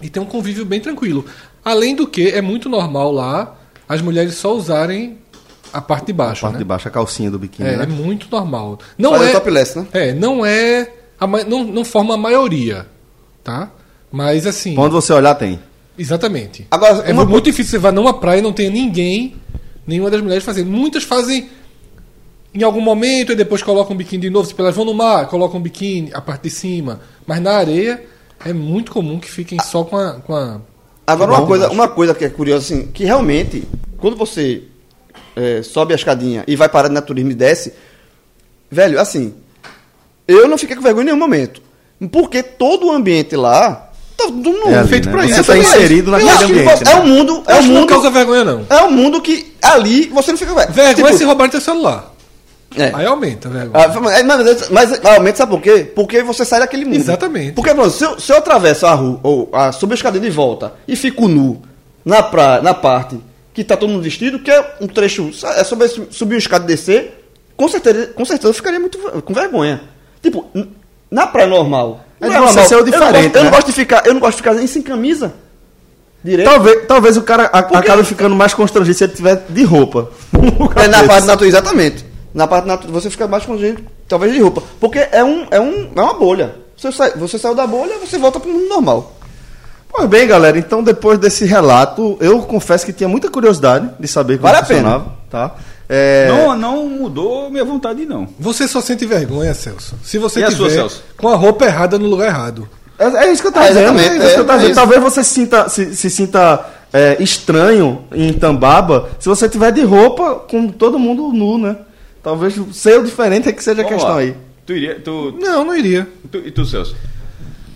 E 0.04 0.08
tem 0.10 0.22
um 0.22 0.26
convívio 0.28 0.64
bem 0.66 0.80
tranquilo. 0.80 1.26
Além 1.64 1.96
do 1.96 2.06
que, 2.06 2.28
é 2.30 2.42
muito 2.44 2.70
normal 2.70 3.12
lá 3.12 3.58
as 3.90 4.02
mulheres 4.02 4.36
só 4.36 4.54
usarem 4.56 5.18
a 5.74 5.82
parte 5.82 6.06
de 6.08 6.12
A 6.12 6.16
baixo. 6.16 6.42
parte 6.42 6.54
né? 6.54 6.60
de 6.60 6.64
baixo, 6.64 6.88
a 6.88 6.92
calcinha 6.92 7.32
do 7.32 7.40
biquíni, 7.40 7.70
É, 7.70 7.74
é 7.74 7.78
né? 7.78 7.86
muito 7.88 8.28
normal. 8.32 8.78
Não 9.00 9.12
Fazer 9.14 9.30
é, 9.30 9.32
topless, 9.32 9.80
né? 9.80 9.88
é, 9.92 10.14
não 10.14 10.46
é. 10.46 10.92
a 11.20 11.26
não, 11.44 11.64
não 11.64 11.84
forma 11.84 12.14
a 12.14 12.18
maioria. 12.18 12.86
Tá? 13.44 13.72
Mas 14.12 14.46
assim. 14.46 14.76
Quando 14.76 14.92
você 14.92 15.12
olhar, 15.12 15.34
tem. 15.34 15.60
Exatamente. 15.98 16.68
Agora, 16.70 17.00
é 17.00 17.12
muito 17.14 17.46
difícil 17.46 17.72
você 17.72 17.78
vá 17.80 17.92
numa 17.92 18.14
praia 18.14 18.40
e 18.40 18.42
não 18.44 18.54
tenha 18.54 18.70
ninguém, 18.70 19.36
nenhuma 19.88 20.12
das 20.12 20.22
mulheres 20.22 20.44
fazendo. 20.44 20.70
Muitas 20.70 21.04
fazem 21.04 21.50
em 22.56 22.64
algum 22.64 22.80
momento 22.82 23.34
e 23.34 23.36
depois 23.36 23.62
colocam 23.62 23.94
um 23.94 23.98
biquíni 23.98 24.22
de 24.24 24.30
novo. 24.30 24.48
Tipo, 24.48 24.62
elas 24.62 24.76
vão 24.76 24.86
no 24.86 24.94
mar, 24.94 25.28
colocam 25.28 25.60
um 25.60 25.64
biquíni, 25.64 26.10
a 26.14 26.22
parte 26.22 26.44
de 26.44 26.50
cima. 26.50 27.02
Mas 27.28 27.42
na 27.42 27.52
areia 27.52 28.02
é 28.44 28.54
muito 28.54 28.92
comum 28.92 29.20
que 29.20 29.30
fiquem 29.30 29.60
só 29.62 29.84
com 29.84 29.98
a. 29.98 30.14
Com 30.14 30.36
a 30.36 30.60
Agora, 31.06 31.34
uma 31.34 31.46
coisa, 31.46 31.70
uma 31.70 31.88
coisa 31.88 32.16
que 32.16 32.26
é 32.26 32.30
curiosa, 32.30 32.64
assim, 32.74 32.88
que 32.88 33.04
realmente, 33.04 33.64
quando 34.00 34.16
você 34.16 34.64
é, 35.36 35.62
sobe 35.62 35.94
a 35.94 35.96
escadinha 35.96 36.44
e 36.48 36.56
vai 36.56 36.68
parar 36.68 36.88
de 36.88 36.96
naturismo 36.96 37.30
e 37.30 37.36
desce, 37.36 37.74
velho, 38.72 39.00
assim, 39.00 39.36
eu 40.28 40.48
não 40.48 40.58
fiquei 40.58 40.76
com 40.76 40.82
vergonha 40.82 41.04
em 41.04 41.06
nenhum 41.08 41.20
momento. 41.20 41.62
Porque 42.12 42.42
todo 42.42 42.88
o 42.88 42.92
ambiente 42.92 43.36
lá 43.36 43.92
tá 44.18 44.26
tudo 44.26 44.50
nu. 44.52 44.68
É 44.70 44.80
ali, 44.80 44.88
feito 44.88 45.06
né? 45.06 45.12
pra 45.12 45.22
Você 45.24 45.32
isso. 45.34 45.44
tá 45.44 45.54
também. 45.54 45.62
inserido 45.62 46.10
naquele 46.12 46.32
ambiente. 46.32 46.64
você- 46.78 46.84
né? 46.86 46.92
É 46.92 46.96
um 46.96 47.06
mundo, 47.08 47.44
é 47.46 47.54
um 47.54 47.58
acho 47.58 47.68
que 47.68 47.74
não 47.74 47.80
mundo, 47.82 47.90
causa 47.90 48.10
vergonha, 48.10 48.44
não. 48.44 48.66
é 48.70 48.84
um 48.84 48.92
mundo 48.92 49.22
que 49.22 49.54
ali 49.62 50.08
você 50.08 50.32
não 50.32 50.38
fica 50.40 50.54
velho. 50.56 50.72
Vergonha 50.74 50.96
Tipo, 50.96 51.18
se 51.18 51.24
roubarem 51.24 51.52
teu 51.52 51.62
celular. 51.62 52.15
É. 52.78 52.92
Aí 52.94 53.06
aumenta 53.06 53.50
vergonha. 53.50 53.86
Ah, 53.86 54.00
mas, 54.00 54.24
mas, 54.26 54.70
mas 54.70 55.06
aumenta, 55.06 55.38
sabe 55.38 55.52
por 55.52 55.62
quê? 55.62 55.92
Porque 55.96 56.22
você 56.24 56.44
sai 56.46 56.60
daquele 56.60 56.86
mundo. 56.86 56.96
Exatamente. 56.96 57.54
Porque, 57.54 57.74
pronto, 57.74 57.90
se 57.92 58.04
eu, 58.04 58.20
se 58.20 58.32
eu 58.32 58.38
atravesso 58.38 58.86
a 58.86 58.94
rua, 58.94 59.20
ou 59.24 59.50
a, 59.54 59.72
subo 59.72 59.94
a 59.94 59.96
escadinha 59.96 60.22
de 60.22 60.30
volta 60.30 60.74
e 60.88 60.96
fico 60.96 61.28
nu 61.28 61.62
na, 62.04 62.22
pra, 62.24 62.62
na 62.62 62.74
parte 62.74 63.20
que 63.54 63.64
tá 63.64 63.78
todo 63.78 63.90
mundo 63.90 64.02
vestido, 64.04 64.40
que 64.40 64.52
é 64.52 64.76
um 64.82 64.88
trecho, 64.88 65.32
é 65.58 65.64
sobre 65.64 65.88
su- 65.88 66.08
subir 66.12 66.36
uma 66.36 66.40
escada 66.40 66.64
e 66.66 66.68
descer, 66.68 67.26
com 67.56 67.68
certeza, 67.70 68.08
com 68.08 68.26
certeza 68.26 68.50
eu 68.50 68.54
ficaria 68.54 68.80
muito 68.80 68.98
com 69.22 69.34
vergonha. 69.34 69.82
Tipo, 70.22 70.46
na 71.10 71.26
praia 71.28 71.48
normal. 71.48 72.02
É 72.20 72.30
de 72.30 72.38
você 72.38 72.66
ser 72.66 72.76
o 72.76 72.80
eu 72.80 72.86
não 72.86 72.92
gosto- 72.92 73.06
diferente, 73.06 73.36
Eu 73.36 73.44
não, 73.44 73.50
né? 73.52 73.56
gosto 73.56 73.68
de 73.68 73.74
ficar, 73.74 74.06
eu 74.06 74.14
não 74.14 74.20
gosto 74.20 74.32
de 74.38 74.44
ficar 74.44 74.54
nem 74.56 74.68
sem 74.68 74.82
camisa. 74.82 75.34
Direito. 76.24 76.50
Talvez, 76.50 76.86
talvez 76.88 77.18
o 77.18 77.22
cara 77.22 77.44
a- 77.54 77.60
acabe 77.60 78.04
ficando 78.04 78.36
mais 78.36 78.54
constrangido 78.54 78.98
se 78.98 79.04
ele 79.04 79.14
tiver 79.14 79.44
de 79.48 79.64
roupa. 79.64 80.10
É 80.76 80.88
na 80.88 81.04
parte 81.04 81.28
natural, 81.28 81.48
exatamente. 81.48 82.04
Na 82.36 82.46
parte 82.46 82.68
natural, 82.68 82.94
você 82.94 83.10
fica 83.10 83.26
mais 83.28 83.46
constrangido, 83.46 83.82
talvez 84.10 84.34
de 84.34 84.42
roupa. 84.42 84.62
Porque 84.80 85.00
é, 85.10 85.24
um, 85.24 85.48
é, 85.50 85.60
um, 85.60 85.90
é 85.96 86.02
uma 86.02 86.14
bolha. 86.14 86.56
Você, 86.76 86.92
sai, 86.92 87.12
você 87.12 87.40
saiu 87.40 87.56
da 87.56 87.66
bolha, 87.66 87.98
você 87.98 88.18
volta 88.18 88.42
pro 88.42 88.52
mundo 88.52 88.68
normal. 88.68 89.14
Pois 89.90 90.10
bem, 90.10 90.28
galera, 90.28 90.58
então 90.60 90.84
depois 90.84 91.18
desse 91.18 91.46
relato, 91.46 92.18
eu 92.20 92.42
confesso 92.42 92.86
que 92.86 92.92
tinha 92.92 93.08
muita 93.08 93.30
curiosidade 93.30 93.90
de 93.98 94.08
saber 94.10 94.38
como 94.38 94.52
Vale 94.52 94.58
a 94.58 94.64
pena. 94.68 94.80
funcionava, 94.82 95.06
tá? 95.32 95.56
É, 95.88 96.28
Não, 96.28 96.58
não 96.58 96.90
mudou 96.90 97.50
minha 97.50 97.64
vontade, 97.64 98.06
não. 98.06 98.28
Você 98.38 98.68
só 98.68 98.82
sente 98.82 99.06
vergonha, 99.06 99.54
Celso. 99.54 99.96
Se 100.04 100.18
você 100.18 100.42
E 100.42 100.44
a 100.44 100.48
tiver 100.48 100.58
sua, 100.58 100.70
Celso? 100.70 101.04
com 101.16 101.30
a 101.30 101.36
roupa 101.36 101.64
errada 101.66 101.98
no 101.98 102.08
lugar 102.08 102.28
errado. 102.28 102.68
É, 103.00 103.06
é 103.28 103.32
isso 103.32 103.42
que 103.42 103.48
eu 103.48 103.52
tava 103.54 103.68
É, 103.68 103.70
dizendo. 103.70 104.00
É 104.00 104.04
isso 104.04 104.34
que 104.34 104.40
eu 104.40 104.44
é, 104.44 104.44
tava 104.44 104.66
é. 104.66 104.74
Talvez 104.74 105.02
você 105.02 105.24
se 105.24 105.30
sinta, 105.30 105.70
se, 105.70 105.96
se 105.96 106.10
sinta 106.10 106.66
é, 106.92 107.16
estranho 107.24 108.04
em 108.14 108.34
Tambaba 108.34 109.10
se 109.20 109.30
você 109.30 109.48
tiver 109.48 109.72
de 109.72 109.84
roupa 109.84 110.36
com 110.50 110.68
todo 110.68 111.00
mundo 111.00 111.32
nu, 111.32 111.58
né? 111.58 111.78
Talvez 112.26 112.56
ser 112.74 113.00
o 113.00 113.04
diferente 113.04 113.48
é 113.48 113.52
que 113.52 113.64
seja 113.64 113.82
a 113.82 113.84
Vamos 113.84 113.98
questão 114.00 114.16
lá. 114.16 114.22
aí. 114.22 114.36
Tu 114.66 114.74
iria. 114.74 115.00
Tu, 115.00 115.36
Não, 115.40 115.64
não 115.64 115.76
iria. 115.78 116.08
tu, 116.32 116.40
e 116.40 116.50
tu, 116.50 116.66
Celso? 116.66 116.96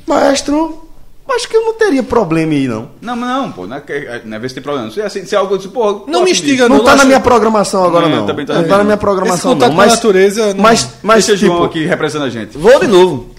Maestro, 0.07 0.89
acho 1.29 1.47
que 1.47 1.55
eu 1.55 1.62
não 1.65 1.73
teria 1.75 2.01
problema 2.01 2.51
aí, 2.53 2.67
não. 2.67 2.89
Não, 2.99 3.15
mas 3.15 3.29
não, 3.29 3.51
pô. 3.51 3.67
Não 3.67 3.77
é, 3.77 3.81
que- 3.81 4.21
não 4.25 4.35
é 4.38 4.39
ver 4.39 4.49
se 4.49 4.55
tem 4.55 4.63
problema. 4.63 4.89
Se 4.89 4.99
é, 4.99 5.05
assim, 5.05 5.23
se 5.23 5.35
é 5.35 5.38
algo 5.38 5.53
assim, 5.53 5.69
pô. 5.69 6.05
Não 6.07 6.23
me 6.23 6.31
instiga, 6.31 6.67
Não, 6.67 6.77
não. 6.77 6.83
tá 6.83 6.93
acho- 6.93 6.99
na 7.03 7.05
minha 7.05 7.19
programação 7.19 7.83
agora, 7.83 8.09
Não, 8.09 8.17
não. 8.21 8.25
também 8.25 8.43
tá 8.43 8.55
não 8.55 8.62
na 8.63 8.67
tá 8.67 8.77
na 8.79 8.83
minha. 8.83 8.93
Esse 8.95 9.01
programação, 9.01 9.53
contato 9.53 9.69
não. 9.69 9.75
com 9.75 9.81
a 9.81 9.85
Mas, 9.85 9.93
natureza. 9.95 10.53
não- 10.55 10.63
mas, 10.63 10.89
mas 11.03 11.25
Deixa 11.27 11.45
João 11.45 11.57
tipo, 11.57 11.65
aqui 11.67 11.85
representando 11.85 12.25
a 12.27 12.29
gente. 12.31 12.57
Vou 12.57 12.79
de 12.79 12.88
novo. 12.88 13.29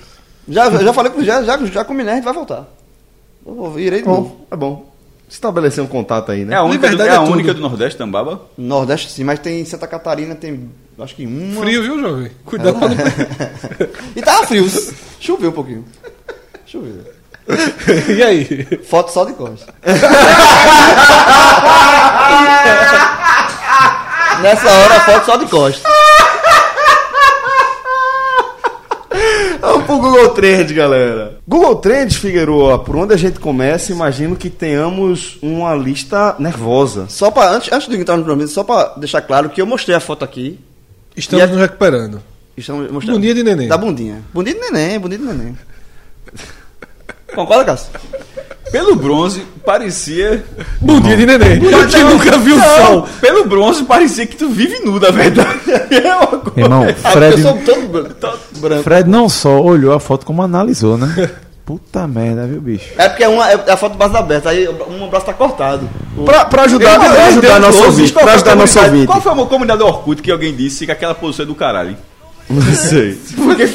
Já, 0.48 0.70
já 0.70 0.92
falei 0.92 1.10
com 1.10 1.22
já, 1.24 1.42
já, 1.42 1.58
já 1.58 1.84
combinei, 1.84 2.12
a 2.12 2.16
gente 2.16 2.24
vai 2.24 2.32
voltar. 2.34 2.68
Eu 3.44 3.54
vou, 3.54 3.80
irei 3.80 4.00
de 4.02 4.06
novo. 4.06 4.22
bom, 4.22 4.46
é 4.50 4.56
bom. 4.56 4.89
Estabelecer 5.30 5.82
um 5.82 5.86
contato 5.86 6.32
aí, 6.32 6.44
né? 6.44 6.54
É 6.54 6.56
a 6.56 6.64
única, 6.64 6.88
do, 6.88 6.90
Liberdade 6.90 7.10
é 7.10 7.12
a 7.12 7.24
é 7.24 7.32
única 7.32 7.54
do 7.54 7.60
Nordeste, 7.60 7.96
Tambaba? 7.96 8.42
Nordeste 8.58 9.12
sim, 9.12 9.22
mas 9.22 9.38
tem 9.38 9.64
Santa 9.64 9.86
Catarina, 9.86 10.34
tem 10.34 10.68
acho 10.98 11.14
que 11.14 11.24
uma. 11.24 11.62
Frio, 11.62 11.84
viu, 11.84 12.00
jovem? 12.00 12.32
Cuidado 12.44 12.76
pra 12.76 12.88
não. 12.88 12.96
E 14.16 14.20
tava 14.22 14.44
frio. 14.44 14.68
Choveu 15.20 15.50
um 15.50 15.52
pouquinho. 15.52 15.84
Choveu. 16.66 17.04
E 18.16 18.22
aí? 18.22 18.66
Foto 18.84 19.12
só 19.12 19.24
de 19.24 19.32
costas. 19.34 19.72
Nessa 24.42 24.68
hora, 24.68 25.00
foto 25.00 25.26
só 25.26 25.36
de 25.36 25.46
costas. 25.46 25.99
Vamos 29.70 29.86
pro 29.86 29.98
Google 29.98 30.28
Trends, 30.30 30.72
galera. 30.72 31.38
Google 31.46 31.76
Trends, 31.76 32.16
Figueroa, 32.16 32.78
por 32.82 32.96
onde 32.96 33.14
a 33.14 33.16
gente 33.16 33.38
começa, 33.38 33.92
imagino 33.92 34.34
que 34.34 34.50
tenhamos 34.50 35.38
uma 35.40 35.74
lista 35.74 36.34
nervosa. 36.38 37.06
Só 37.08 37.30
pra, 37.30 37.50
antes, 37.50 37.70
antes 37.72 37.88
de 37.88 37.96
entrar 37.96 38.16
no 38.16 38.24
programa, 38.24 38.48
só 38.48 38.64
pra 38.64 38.94
deixar 38.96 39.20
claro 39.22 39.48
que 39.50 39.60
eu 39.62 39.66
mostrei 39.66 39.94
a 39.96 40.00
foto 40.00 40.24
aqui. 40.24 40.58
Estamos 41.16 41.44
E 41.44 41.48
a- 41.48 41.50
nos 41.52 41.60
recuperando. 41.60 42.20
Estamos 42.56 42.90
mostrando. 42.90 43.16
Bundinha 43.16 43.34
de 43.34 43.42
neném. 43.44 43.68
Da 43.68 43.78
bundinha. 43.78 44.22
Bundinha 44.34 44.54
de 44.56 44.60
neném, 44.72 44.98
bundinha 44.98 45.20
de 45.20 45.26
neném. 45.26 45.58
Concorda, 47.34 47.64
Cássio? 47.64 47.90
Pelo 48.70 48.94
bronze, 48.94 49.44
parecia. 49.64 50.44
Bundinha 50.80 51.16
de 51.16 51.26
neném. 51.26 51.60
Que 51.60 51.98
nunca 52.04 52.38
viu 52.38 52.56
o 52.56 52.60
sol. 52.60 53.08
Pelo 53.20 53.44
bronze, 53.44 53.82
parecia 53.84 54.26
que 54.26 54.36
tu 54.36 54.48
vive 54.48 54.80
nu, 54.84 54.98
na 55.00 55.10
verdade. 55.10 55.60
É 55.90 56.14
uma 56.14 56.38
coisa. 56.38 56.60
Irmão, 56.60 56.86
Fred, 57.12 57.42
sou 57.42 57.58
todo 57.58 57.88
branco. 57.88 58.38
branco. 58.58 58.82
Fred 58.84 59.10
não 59.10 59.28
só 59.28 59.60
olhou 59.60 59.92
a 59.92 59.98
foto, 59.98 60.24
como 60.24 60.40
analisou, 60.40 60.96
né? 60.96 61.30
Puta 61.66 62.06
merda, 62.06 62.46
viu, 62.46 62.60
bicho? 62.60 62.92
É 62.96 63.08
porque 63.08 63.24
é, 63.24 63.28
uma, 63.28 63.48
é 63.50 63.72
a 63.72 63.76
foto 63.76 63.92
do 63.92 63.98
braço 63.98 64.16
aberto, 64.16 64.48
aí 64.48 64.68
um 64.68 65.08
braço 65.08 65.26
tá 65.26 65.32
cortado. 65.32 65.88
Pra, 66.24 66.44
pra 66.44 66.62
ajudar, 66.62 66.98
pra 66.98 67.26
ajudar 67.26 67.48
deu 67.52 67.60
nosso 67.60 67.84
ouvinte. 67.84 68.12
Pra 68.12 68.32
ajudar 68.32 68.56
nosso 68.56 68.80
ouvinte. 68.80 69.06
Qual 69.06 69.20
foi 69.20 69.32
a 69.32 69.46
comunidade 69.46 69.78
do 69.78 69.86
Orkut 69.86 70.22
que 70.22 70.30
alguém 70.30 70.54
disse 70.54 70.86
que 70.86 70.92
aquela 70.92 71.14
posição 71.14 71.44
é 71.44 71.46
do 71.46 71.54
caralho? 71.54 71.96
Não 72.50 72.60
sei. 72.74 73.16
Porque 73.36 73.66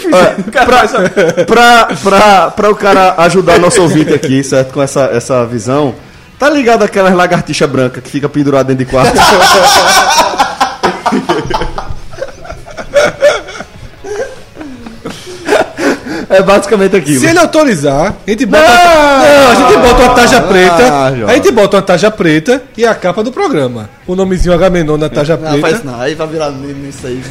pra, 1.45 2.51
pra 2.51 2.69
o 2.69 2.75
cara 2.75 3.15
ajudar 3.19 3.57
nosso 3.59 3.81
ouvinte 3.81 4.13
aqui, 4.13 4.43
certo? 4.43 4.73
Com 4.73 4.81
essa, 4.83 5.05
essa 5.13 5.45
visão. 5.45 5.95
Tá 6.37 6.49
ligado 6.49 6.83
aquelas 6.83 7.13
lagartixa 7.13 7.65
branca 7.65 8.01
que 8.01 8.09
fica 8.09 8.27
pendurada 8.27 8.65
dentro 8.65 8.83
de 8.83 8.91
quarto? 8.91 9.15
é 16.35 16.43
basicamente 16.43 16.95
aquilo. 16.95 17.19
Se 17.19 17.25
ele 17.27 17.39
autorizar, 17.39 18.13
a 18.25 18.29
gente 18.29 18.45
bota. 18.45 18.63
Não! 18.63 18.75
Não, 19.19 19.51
a 19.51 19.55
gente 19.55 19.77
bota 19.87 20.03
uma 20.03 20.15
taja 20.15 20.37
Ah, 20.37 20.41
preta. 20.41 21.15
João. 21.15 21.29
a 21.29 21.33
gente 21.33 21.51
bota 21.51 21.75
uma 21.77 21.81
taja 21.83 22.11
preta 22.11 22.63
e 22.77 22.85
a 22.85 22.93
capa 22.95 23.23
do 23.23 23.31
programa. 23.31 23.89
O 24.07 24.15
nomezinho 24.15 24.53
Agamenon 24.53 24.97
na 24.97 25.09
taja 25.09 25.35
Não, 25.37 25.49
faz 25.49 25.61
preta. 25.61 25.77
isso 25.77 25.85
não. 25.85 25.99
Aí 25.99 26.15
vai 26.15 26.27
virar 26.27 26.51
nisso 26.51 27.07
aí. 27.07 27.21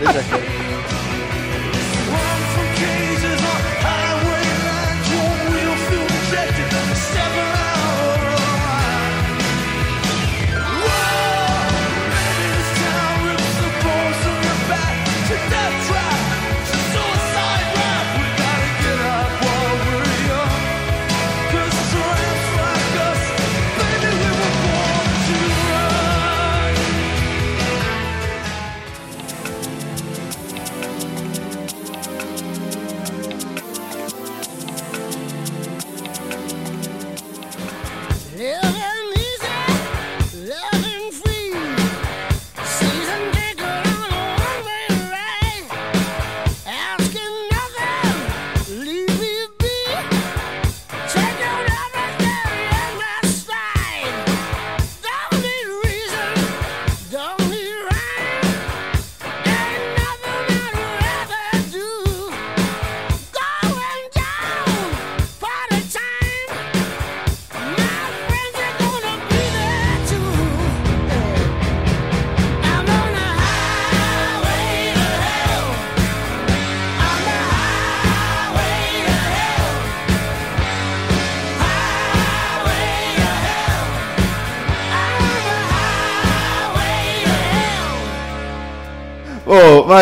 Deixa 0.00 0.22
quieto. 0.30 0.63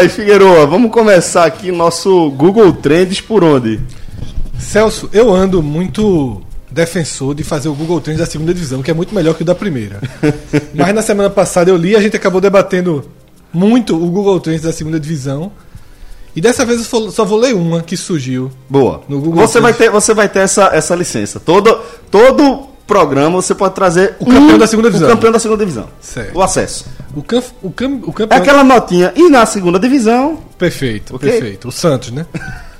Mas 0.02 0.12
Figueroa, 0.14 0.66
vamos 0.66 0.90
começar 0.90 1.44
aqui 1.44 1.70
o 1.70 1.76
nosso 1.76 2.28
Google 2.32 2.72
Trends 2.72 3.20
por 3.20 3.44
onde? 3.44 3.78
Celso, 4.58 5.08
eu 5.12 5.32
ando 5.32 5.62
muito 5.62 6.42
defensor 6.68 7.36
de 7.36 7.44
fazer 7.44 7.68
o 7.68 7.74
Google 7.74 8.00
Trends 8.00 8.18
da 8.18 8.26
segunda 8.26 8.52
divisão, 8.52 8.82
que 8.82 8.90
é 8.90 8.94
muito 8.94 9.14
melhor 9.14 9.34
que 9.36 9.42
o 9.42 9.44
da 9.44 9.54
primeira. 9.54 10.00
Mas 10.74 10.92
na 10.92 11.02
semana 11.02 11.30
passada 11.30 11.70
eu 11.70 11.76
li 11.76 11.90
e 11.90 11.96
a 11.96 12.00
gente 12.00 12.16
acabou 12.16 12.40
debatendo 12.40 13.04
muito 13.52 13.94
o 13.94 14.10
Google 14.10 14.40
Trends 14.40 14.62
da 14.62 14.72
segunda 14.72 14.98
divisão. 14.98 15.52
E 16.34 16.40
dessa 16.40 16.64
vez 16.64 16.80
eu 16.92 17.12
só- 17.12 17.24
vou 17.24 17.38
ler 17.38 17.54
uma 17.54 17.80
que 17.80 17.96
surgiu. 17.96 18.50
Boa. 18.68 19.02
No 19.08 19.20
Google 19.20 19.46
você, 19.46 19.60
vai 19.60 19.72
Trends. 19.72 19.92
ter, 19.92 20.00
você 20.00 20.14
vai 20.14 20.28
ter 20.28 20.40
essa, 20.40 20.64
essa 20.74 20.96
licença. 20.96 21.38
Todo, 21.38 21.78
todo 22.10 22.70
programa 22.86 23.40
você 23.40 23.54
pode 23.54 23.74
trazer 23.74 24.16
O 24.20 24.26
campeão 24.26 24.58
da 24.58 24.66
segunda 24.66 24.88
divisão. 24.90 25.08
O 25.08 25.12
campeão 25.12 25.32
da 25.32 25.38
segunda 25.38 25.64
divisão. 25.64 25.88
Certo. 26.00 26.36
O 26.36 26.42
acesso. 26.42 26.84
O, 27.14 27.22
cam, 27.22 27.42
o, 27.62 27.70
cam, 27.70 28.00
o 28.04 28.10
É 28.10 28.12
campeão. 28.12 28.38
aquela 28.38 28.64
notinha. 28.64 29.12
E 29.16 29.28
na 29.28 29.44
segunda 29.46 29.78
divisão. 29.78 30.38
Perfeito, 30.58 31.14
Ok? 31.16 31.30
perfeito. 31.30 31.68
O 31.68 31.72
Santos, 31.72 32.10
né? 32.10 32.26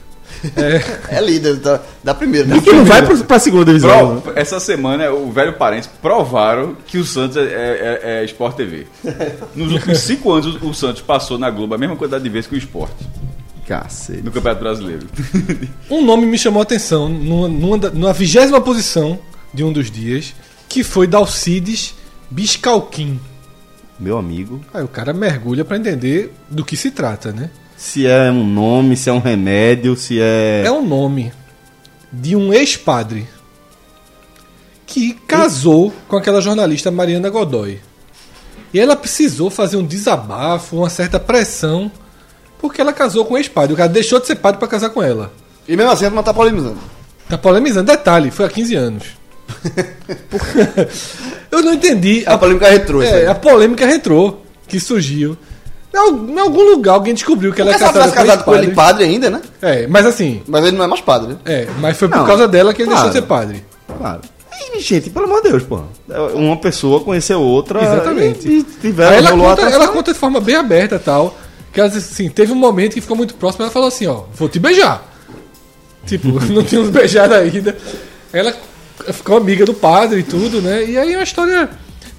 É 1.08 1.20
líder 1.20 1.54
da, 1.58 1.80
da 2.02 2.12
primeira, 2.14 2.48
né? 2.48 2.56
E 2.56 2.60
que 2.60 2.72
não 2.72 2.84
vai 2.84 3.00
pro, 3.00 3.16
pra 3.18 3.38
segunda 3.38 3.64
divisão. 3.66 4.20
Pro- 4.20 4.32
essa 4.34 4.58
semana, 4.58 5.08
o 5.12 5.30
velho 5.30 5.52
parente 5.52 5.88
provaram 6.00 6.76
que 6.84 6.98
o 6.98 7.04
Santos 7.04 7.36
é, 7.36 7.42
é, 7.42 8.00
é 8.02 8.24
Sport 8.24 8.56
TV. 8.56 8.88
Nos 9.54 9.70
últimos 9.72 9.98
cinco 10.00 10.32
anos, 10.32 10.56
o, 10.60 10.70
o 10.70 10.74
Santos 10.74 11.00
passou 11.00 11.38
na 11.38 11.48
Globo 11.48 11.74
a 11.76 11.78
mesma 11.78 11.94
quantidade 11.94 12.24
de 12.24 12.28
vezes 12.30 12.48
que 12.48 12.56
o 12.56 12.58
Sport 12.58 12.90
Cacete. 13.68 14.20
no 14.22 14.32
Campeonato 14.32 14.64
Brasileiro. 14.64 15.06
Um 15.88 16.04
nome 16.04 16.26
me 16.26 16.36
chamou 16.36 16.58
a 16.58 16.64
atenção. 16.64 17.08
Numa, 17.08 17.46
numa, 17.46 17.76
numa 17.90 18.12
vigésima 18.12 18.60
posição 18.60 19.20
de 19.52 19.62
um 19.64 19.72
dos 19.72 19.90
dias, 19.90 20.34
que 20.68 20.82
foi 20.82 21.06
Dalcides 21.06 21.94
Biscalquim. 22.30 23.20
Meu 23.98 24.18
amigo. 24.18 24.60
Aí 24.72 24.82
o 24.82 24.88
cara 24.88 25.12
mergulha 25.12 25.64
pra 25.64 25.76
entender 25.76 26.32
do 26.48 26.64
que 26.64 26.76
se 26.76 26.90
trata, 26.90 27.32
né? 27.32 27.50
Se 27.76 28.06
é 28.06 28.30
um 28.30 28.46
nome, 28.46 28.96
se 28.96 29.10
é 29.10 29.12
um 29.12 29.18
remédio, 29.18 29.96
se 29.96 30.20
é. 30.20 30.62
É 30.64 30.70
um 30.70 30.86
nome 30.86 31.32
de 32.12 32.36
um 32.36 32.52
ex-padre 32.52 33.26
que 34.86 35.14
casou 35.26 35.92
com 36.06 36.16
aquela 36.16 36.40
jornalista 36.40 36.90
Mariana 36.90 37.30
Godoy. 37.30 37.80
E 38.74 38.80
ela 38.80 38.96
precisou 38.96 39.50
fazer 39.50 39.76
um 39.76 39.86
desabafo, 39.86 40.76
uma 40.76 40.90
certa 40.90 41.18
pressão, 41.20 41.90
porque 42.58 42.80
ela 42.80 42.92
casou 42.92 43.24
com 43.24 43.34
um 43.34 43.38
ex-padre. 43.38 43.74
O 43.74 43.76
cara 43.76 43.88
deixou 43.88 44.20
de 44.20 44.26
ser 44.26 44.36
padre 44.36 44.58
pra 44.58 44.68
casar 44.68 44.90
com 44.90 45.02
ela. 45.02 45.32
E 45.66 45.76
mesmo 45.76 45.92
assim, 45.92 46.08
não 46.08 46.22
tá 46.22 46.32
polemizando. 46.32 46.78
Tá 47.28 47.38
polemizando. 47.38 47.90
Detalhe, 47.90 48.30
foi 48.30 48.46
há 48.46 48.48
15 48.48 48.74
anos. 48.74 49.21
Eu 51.50 51.62
não 51.62 51.74
entendi. 51.74 52.22
A 52.26 52.36
polêmica 52.38 52.68
retrô, 52.68 53.02
isso 53.02 53.12
É, 53.12 53.26
a 53.26 53.34
polêmica 53.34 53.86
retrô 53.86 54.36
que 54.66 54.80
surgiu. 54.80 55.36
Em 55.94 55.98
al- 55.98 56.28
Em 56.28 56.38
algum 56.38 56.62
lugar 56.70 56.94
alguém 56.94 57.12
descobriu 57.14 57.52
que 57.52 57.60
ela 57.60 57.70
é 57.70 57.74
Porque 57.74 57.84
casada 57.92 58.12
casado 58.12 58.44
com 58.44 58.54
ele 58.54 58.72
padre 58.72 59.04
ainda, 59.04 59.28
né? 59.30 59.40
É, 59.60 59.86
mas 59.86 60.06
assim, 60.06 60.42
Mas 60.46 60.64
ele 60.64 60.76
não 60.76 60.84
é 60.84 60.88
mais 60.88 61.00
padre. 61.02 61.28
né? 61.34 61.36
é, 61.44 61.66
mas 61.80 61.96
foi 61.96 62.08
por 62.08 62.18
Não, 62.18 62.26
causa 62.26 62.48
dela 62.48 62.72
que 62.72 62.82
ele 62.82 62.90
claro. 62.90 63.04
deixou 63.04 63.20
de 63.20 63.26
ser 63.26 63.28
padre. 63.28 63.64
Claro. 63.98 64.20
E, 64.74 64.80
gente, 64.80 65.10
pelo 65.10 65.26
amor 65.26 65.42
de 65.42 65.50
Deus, 65.50 65.62
pô. 65.64 65.80
Uma 66.34 66.56
pessoa 66.56 67.00
conheceu 67.00 67.40
outra. 67.40 67.82
Exatamente. 67.82 68.48
E, 68.48 68.58
e 68.60 68.62
tiveram, 68.62 69.10
Aí 69.12 69.18
ela 69.18 69.30
conta, 69.32 69.62
ela 69.62 69.88
conta 69.88 70.12
de 70.12 70.18
forma 70.18 70.40
bem 70.40 70.56
aberta 70.56 70.94
e 70.94 70.98
tal. 70.98 71.36
Que 71.72 71.80
ela 71.80 71.88
assim, 71.88 72.28
teve 72.30 72.52
um 72.52 72.56
momento 72.56 72.94
que 72.94 73.00
ficou 73.00 73.16
muito 73.16 73.34
próximo, 73.34 73.64
ela 73.64 73.72
falou 73.72 73.88
assim, 73.88 74.06
ó, 74.06 74.22
vou 74.34 74.48
te 74.48 74.58
beijar. 74.58 75.02
Tipo, 76.06 76.28
não 76.52 76.62
tínhamos 76.62 76.88
beijado 76.94 77.34
ainda. 77.34 77.76
Ela 78.32 78.54
ficou 79.12 79.36
amiga 79.36 79.64
do 79.64 79.74
padre 79.74 80.20
e 80.20 80.22
tudo, 80.22 80.60
né? 80.60 80.84
E 80.84 80.98
aí 80.98 81.12
é 81.12 81.16
uma 81.16 81.22
história 81.24 81.68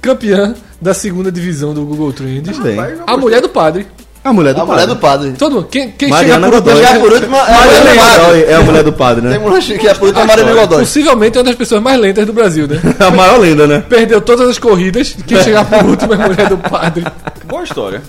campeã 0.02 0.54
da 0.82 0.94
segunda 0.94 1.32
divisão 1.32 1.74
do 1.74 1.86
Google 1.86 2.12
Trends. 2.12 2.58
Bem. 2.60 2.78
A 3.08 3.16
mulher 3.18 3.42
do 3.42 3.50
padre. 3.50 3.88
A 4.24 4.32
mulher 4.32 4.54
do 4.54 4.62
A 4.62 4.66
padre. 4.66 4.74
mulher 4.84 4.88
do 4.88 4.96
padre. 5.02 5.32
Todo 5.34 5.56
mundo. 5.56 5.68
Quem, 5.70 5.92
quem 5.92 6.10
Mariana 6.10 6.48
chega 6.48 6.62
por 6.62 6.72
Godoy. 6.72 6.86
Chegar 6.86 7.00
por 7.00 7.12
último, 7.14 7.36
é 7.36 7.40
a 7.42 7.44
Mariana 7.46 7.80
mulher 7.80 7.94
do 7.94 8.00
padre. 8.00 8.20
Godoy 8.24 8.44
é 8.44 8.56
a 8.56 8.62
mulher 8.62 8.84
do 8.84 8.94
padre, 8.94 9.22
Tem 9.22 9.32
né? 9.32 9.40
mulher 9.40 9.62
que 9.62 9.88
é 9.88 9.94
por 9.94 10.04
último, 10.08 10.20
é 10.20 10.24
a 10.24 10.28
Mariana 10.28 10.54
Godoy. 10.54 10.80
Possivelmente 10.80 11.38
é 11.38 11.42
uma 11.42 11.46
das 11.46 11.56
pessoas 11.56 11.82
mais 11.82 12.00
lentas 12.00 12.26
do 12.26 12.32
Brasil, 12.34 12.68
né? 12.68 12.80
A 13.00 13.12
maior 13.12 13.38
lenda, 13.40 13.68
né? 13.68 13.84
Perdeu 13.88 14.22
todas 14.22 14.48
as 14.48 14.58
corridas. 14.58 15.14
Quem 15.28 15.44
chegar 15.44 15.66
por 15.66 15.84
último 15.86 16.14
é 16.14 16.16
a 16.24 16.28
mulher 16.28 16.50
do 16.50 16.58
padre. 16.58 17.04
Boa 17.46 17.64
história. 17.64 18.02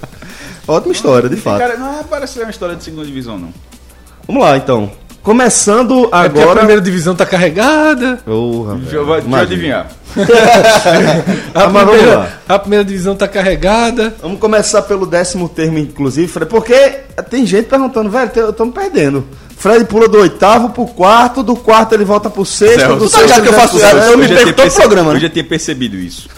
Ótima 0.69 0.93
história, 0.93 1.29
de 1.29 1.37
fato. 1.37 1.59
Cara, 1.59 1.77
não 1.77 2.05
parece 2.05 2.35
ser 2.35 2.43
uma 2.43 2.51
história 2.51 2.77
de 2.77 2.85
segunda 2.85 3.05
divisão, 3.05 3.37
não. 3.39 3.53
Vamos 4.27 4.43
lá, 4.43 4.57
então. 4.57 4.91
Começando 5.25 5.95
É 5.95 6.01
porque 6.03 6.15
a 6.15 6.21
agora. 6.43 6.59
primeira 6.61 6.81
divisão 6.83 7.15
tá 7.17 7.25
carregada. 7.25 8.19
Porra, 8.27 8.75
Deixa 8.77 8.97
eu, 8.97 9.07
deixa 9.07 9.27
eu 9.29 9.35
adivinhar. 9.37 9.87
A, 11.55 11.63
Ah, 11.65 11.69
mas 11.71 11.89
primeira, 11.89 12.39
a 12.47 12.59
primeira 12.59 12.85
divisão 12.85 13.17
tá 13.17 13.27
carregada. 13.27 14.15
Vamos 14.21 14.39
começar 14.39 14.83
pelo 14.83 15.07
décimo 15.07 15.49
termo, 15.49 15.79
inclusive, 15.79 16.29
Fred, 16.29 16.47
porque 16.51 16.75
tem 17.31 17.47
gente 17.47 17.67
perguntando, 17.69 18.11
velho, 18.11 18.31
estamos 18.51 18.75
perdendo. 18.75 19.25
Fred 19.57 19.87
pula 19.87 20.09
do 20.09 20.19
oitavo 20.19 20.69
pro 20.71 20.85
quarto, 20.87 21.43
do 21.43 21.57
quarto 21.57 21.95
ele 21.95 22.05
volta 22.05 22.29
pro 22.29 22.45
sexto, 22.45 22.81
Celso, 22.81 22.97
do 22.99 23.09
sexto 23.09 23.41
que 23.43 23.49
eu 23.49 23.53
faço 23.55 23.77
isso? 23.79 23.87
Eu 23.87 24.19
me 24.19 24.29
já 24.29 24.35
perco 24.35 24.53
todo 24.53 24.57
perce- 24.63 24.81
programa, 24.81 25.11
né? 25.13 25.17
Eu 25.17 25.21
já 25.23 25.31
tinha 25.31 25.45
percebido 25.45 25.97
isso. 25.97 26.29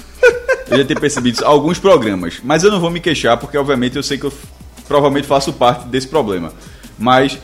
Eu 0.71 0.79
já 0.79 0.85
tinha 0.85 1.01
percebido 1.01 1.35
isso. 1.35 1.45
Alguns 1.45 1.79
programas. 1.81 2.35
Mas 2.45 2.63
eu 2.63 2.71
não 2.71 2.79
vou 2.79 2.91
me 2.91 3.01
queixar, 3.01 3.37
porque 3.37 3.59
obviamente 3.59 3.97
eu 3.97 4.03
sei 4.05 4.17
que 4.17 4.25
eu 4.27 4.33
provavelmente 4.87 5.27
faço 5.27 5.53
parte 5.53 5.87
desse 5.89 6.07
problema. 6.07 6.53
Mas 6.97 7.37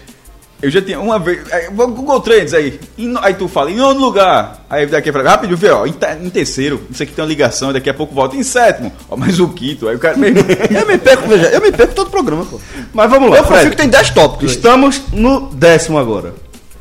eu 0.62 0.70
já 0.70 0.80
tinha 0.80 0.98
uma 1.00 1.18
vez. 1.18 1.40
vou- 1.74 1.88
Google 1.88 2.20
Trends 2.20 2.54
aí. 2.54 2.78
Aí 3.20 3.34
tu 3.34 3.48
fala, 3.48 3.70
em 3.70 3.76
nono 3.76 4.00
lugar. 4.00 4.64
Aí 4.70 4.86
daqui 4.86 5.10
a 5.10 5.12
pouco, 5.12 5.28
rápido, 5.28 5.56
vê, 5.56 5.70
ó. 5.70 5.84
Em, 5.86 5.94
em 6.24 6.30
terceiro, 6.30 6.82
isso 6.90 7.02
aqui 7.02 7.12
tem 7.12 7.22
uma 7.22 7.28
ligação, 7.28 7.72
daqui 7.72 7.90
a 7.90 7.94
pouco 7.94 8.14
volta. 8.14 8.36
Em 8.36 8.42
sétimo, 8.42 8.90
ó, 9.10 9.16
mais 9.16 9.38
o 9.40 9.48
quinto. 9.48 9.88
Aí 9.88 9.96
o 9.96 9.98
cara. 9.98 10.16
Eu 10.16 10.86
me 10.86 10.96
perco, 10.98 11.28
veja, 11.28 11.46
eu 11.48 11.60
me 11.60 11.72
perco 11.72 11.94
todo 11.94 12.08
programa, 12.10 12.46
pô. 12.46 12.58
Mas 12.94 13.10
vamos 13.10 13.30
lá, 13.30 13.38
Eu 13.38 13.44
Fred. 13.44 13.70
que 13.70 13.76
tem 13.76 13.88
10 13.88 14.10
tópicos. 14.10 14.52
Estamos 14.52 15.02
no 15.12 15.48
décimo 15.52 15.98
agora. 15.98 16.34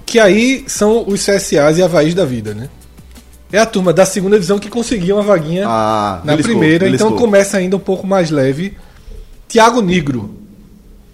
Que 0.06 0.20
aí 0.20 0.64
são 0.68 1.04
os 1.08 1.26
CSAs 1.26 1.78
e 1.78 1.84
Havaís 1.84 2.14
da 2.14 2.26
vida, 2.26 2.54
né? 2.54 2.70
É 3.54 3.58
a 3.60 3.66
turma 3.66 3.92
da 3.92 4.06
segunda 4.06 4.36
divisão 4.36 4.60
que 4.60 4.70
conseguiu 4.70 5.16
uma 5.18 5.24
vaguinha 5.24 5.66
Ah, 5.68 6.22
na 6.24 6.34
beliscou, 6.34 6.56
primeira. 6.58 6.88
Então 6.88 7.08
beliscou. 7.10 7.18
começa 7.28 7.58
ainda 7.58 7.76
um 7.76 7.80
pouco 7.80 8.06
mais 8.08 8.30
leve. 8.32 8.78
Tiago 9.48 9.82
Negro, 9.82 10.38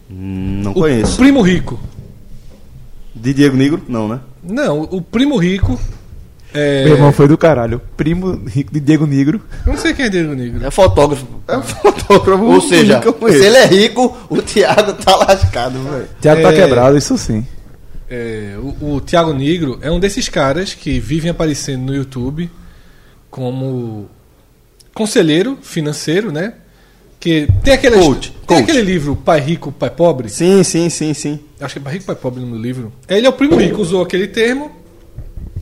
Hum, 0.10 0.62
Não 0.64 0.72
o 0.72 0.76
conheço. 0.76 1.18
primo 1.18 1.42
rico. 1.42 1.80
De 3.22 3.34
Diego 3.34 3.56
Negro? 3.58 3.82
Não, 3.88 4.08
né? 4.08 4.20
Não, 4.44 4.82
o 4.82 5.02
primo 5.02 5.38
rico. 5.38 5.80
É... 6.54 6.86
Meu 6.86 6.94
irmão 6.96 7.12
foi 7.12 7.28
do 7.28 7.38
caralho. 7.38 7.82
Primo 7.98 8.42
rico 8.48 8.74
de 8.74 8.80
Diego 8.80 9.06
Negro. 9.06 9.42
Eu 9.66 9.74
não 9.74 9.80
sei 9.80 9.94
quem 9.94 10.06
é 10.06 10.10
Diego 10.10 10.34
Negro. 10.34 10.66
É 10.66 10.72
fotógrafo. 10.72 11.26
É 11.48 11.58
um 11.58 11.62
fotógrafo 11.62 12.44
Ou 12.44 12.62
seja, 12.62 13.02
se 13.02 13.46
ele 13.46 13.58
é 13.58 13.66
rico, 13.66 14.18
o 14.30 14.42
Thiago 14.42 14.94
tá 14.94 15.16
lascado, 15.18 15.78
velho. 15.84 16.08
Tiago 16.22 16.42
tá 16.42 16.54
É. 16.54 16.56
quebrado, 16.56 16.98
isso 16.98 17.18
sim. 17.18 17.46
É, 18.10 18.56
o, 18.82 18.96
o 18.96 19.02
Tiago 19.02 19.34
Negro 19.34 19.78
é 19.82 19.92
um 19.92 20.00
desses 20.00 20.30
caras 20.30 20.74
que 20.74 21.00
vivem 21.00 21.30
aparecendo 21.30 21.82
no 21.88 21.94
YouTube 21.96 22.50
como 23.30 24.10
conselheiro 24.94 25.58
financeiro, 25.62 26.32
né? 26.32 26.54
Que 27.20 27.48
tem 27.64 27.74
aquele, 27.74 27.98
Coach, 27.98 28.32
tem 28.32 28.58
coach. 28.58 28.62
aquele 28.62 28.82
livro 28.82 29.16
Pai 29.16 29.40
Rico, 29.40 29.72
Pai 29.72 29.90
Pobre. 29.90 30.30
Sim, 30.30 30.64
sim, 30.64 30.90
sim, 30.90 31.14
sim. 31.14 31.40
Acho 31.60 31.74
que 31.76 31.80
é 31.80 31.82
Pai 31.82 31.94
Rico, 31.94 32.06
Pai 32.06 32.16
Pobre 32.16 32.44
no 32.44 32.56
livro. 32.56 32.94
Ele 33.08 33.26
é 33.26 33.30
o 33.30 33.34
primo 33.34 33.56
rico, 33.56 33.82
usou 33.82 34.04
aquele 34.04 34.28
termo 34.28 34.72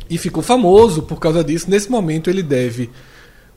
e 0.09 0.17
ficou 0.17 0.43
famoso 0.43 1.01
por 1.03 1.19
causa 1.19 1.43
disso. 1.43 1.69
Nesse 1.69 1.89
momento 1.89 2.29
ele 2.29 2.43
deve 2.43 2.89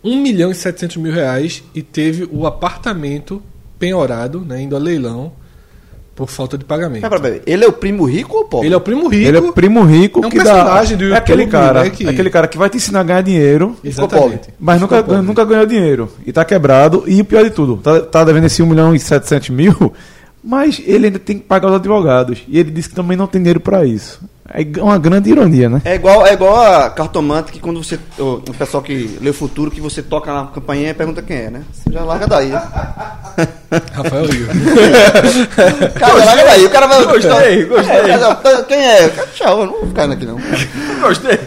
1 0.02 0.20
milhão 0.22 0.50
e 0.50 0.54
700 0.54 0.96
mil 0.98 1.12
reais 1.12 1.62
e 1.74 1.82
teve 1.82 2.28
o 2.30 2.46
apartamento 2.46 3.42
penhorado, 3.78 4.40
né, 4.40 4.62
indo 4.62 4.76
a 4.76 4.78
leilão 4.78 5.32
por 6.18 6.28
falta 6.28 6.58
de 6.58 6.64
pagamento. 6.64 7.00
Pera, 7.02 7.20
pera, 7.20 7.34
pera. 7.34 7.42
Ele 7.46 7.64
é 7.64 7.68
o 7.68 7.72
primo 7.72 8.04
rico 8.04 8.36
ou 8.38 8.44
pobre? 8.44 8.66
Ele 8.66 8.74
é 8.74 8.76
o 8.76 8.80
primo 8.80 9.06
rico. 9.06 9.28
Ele 9.28 9.36
é 9.36 9.40
o 9.40 9.52
primo 9.52 9.84
rico 9.84 10.20
É 10.24 10.26
um 10.26 10.30
que 10.30 10.38
dá. 10.38 10.44
personagem 10.52 10.96
do 10.96 11.04
é 11.04 11.06
YouTube, 11.06 11.18
aquele 11.18 11.46
cara, 11.46 11.84
né, 11.84 11.90
que- 11.90 12.08
aquele 12.08 12.28
cara 12.28 12.48
que 12.48 12.58
vai 12.58 12.68
te 12.68 12.76
ensinar 12.76 13.00
a 13.00 13.02
ganhar 13.04 13.20
dinheiro, 13.22 13.76
Exatamente. 13.84 14.48
mas 14.58 14.80
nunca, 14.80 15.00
pobre. 15.00 15.22
nunca 15.22 15.44
ganhou 15.44 15.64
dinheiro. 15.64 16.10
E 16.26 16.32
tá 16.32 16.44
quebrado. 16.44 17.04
E 17.06 17.20
o 17.20 17.24
pior 17.24 17.44
de 17.44 17.50
tudo, 17.50 17.76
tá, 17.76 18.00
tá 18.00 18.24
devendo 18.24 18.46
esse 18.46 18.60
1 18.60 18.66
milhão 18.66 18.92
e 18.96 18.98
700 18.98 19.50
mil, 19.50 19.92
mas 20.42 20.82
ele 20.84 21.06
ainda 21.06 21.20
tem 21.20 21.38
que 21.38 21.44
pagar 21.44 21.68
os 21.68 21.74
advogados. 21.76 22.40
E 22.48 22.58
ele 22.58 22.72
disse 22.72 22.88
que 22.88 22.96
também 22.96 23.16
não 23.16 23.28
tem 23.28 23.40
dinheiro 23.40 23.60
pra 23.60 23.84
isso. 23.84 24.20
É 24.50 24.82
uma 24.82 24.96
grande 24.98 25.28
ironia, 25.30 25.68
né? 25.68 25.82
É 25.84 25.94
igual, 25.94 26.26
é 26.26 26.32
igual 26.32 26.56
a 26.58 26.88
cartomante 26.88 27.52
que 27.52 27.60
quando 27.60 27.82
você. 27.84 27.98
O, 28.18 28.40
pessoal 28.58 28.82
que 28.82 29.18
lê 29.20 29.28
o 29.28 29.34
futuro, 29.34 29.70
que 29.70 29.80
você 29.80 30.02
toca 30.02 30.32
na 30.32 30.46
campainha 30.46 30.88
e 30.90 30.94
pergunta 30.94 31.20
quem 31.20 31.36
é, 31.36 31.50
né? 31.50 31.62
Você 31.70 31.92
já 31.92 32.02
larga 32.02 32.26
daí. 32.26 32.50
Rafael 33.92 34.24
Rio. 34.26 34.46
Cara, 35.94 36.18
já 36.18 36.24
larga 36.24 36.44
daí. 36.44 36.64
O 36.64 36.70
cara 36.70 36.86
vai. 36.86 37.04
Gostei, 37.04 37.64
gostei. 37.66 37.96
É, 37.96 38.16
mas, 38.16 38.66
quem 38.66 38.78
é? 38.78 39.08
Tchau, 39.34 39.60
eu 39.60 39.66
não 39.66 39.72
vou 39.80 39.86
ficar 39.88 40.10
aqui 40.10 40.24
não. 40.24 40.38
Gostei. 41.02 41.38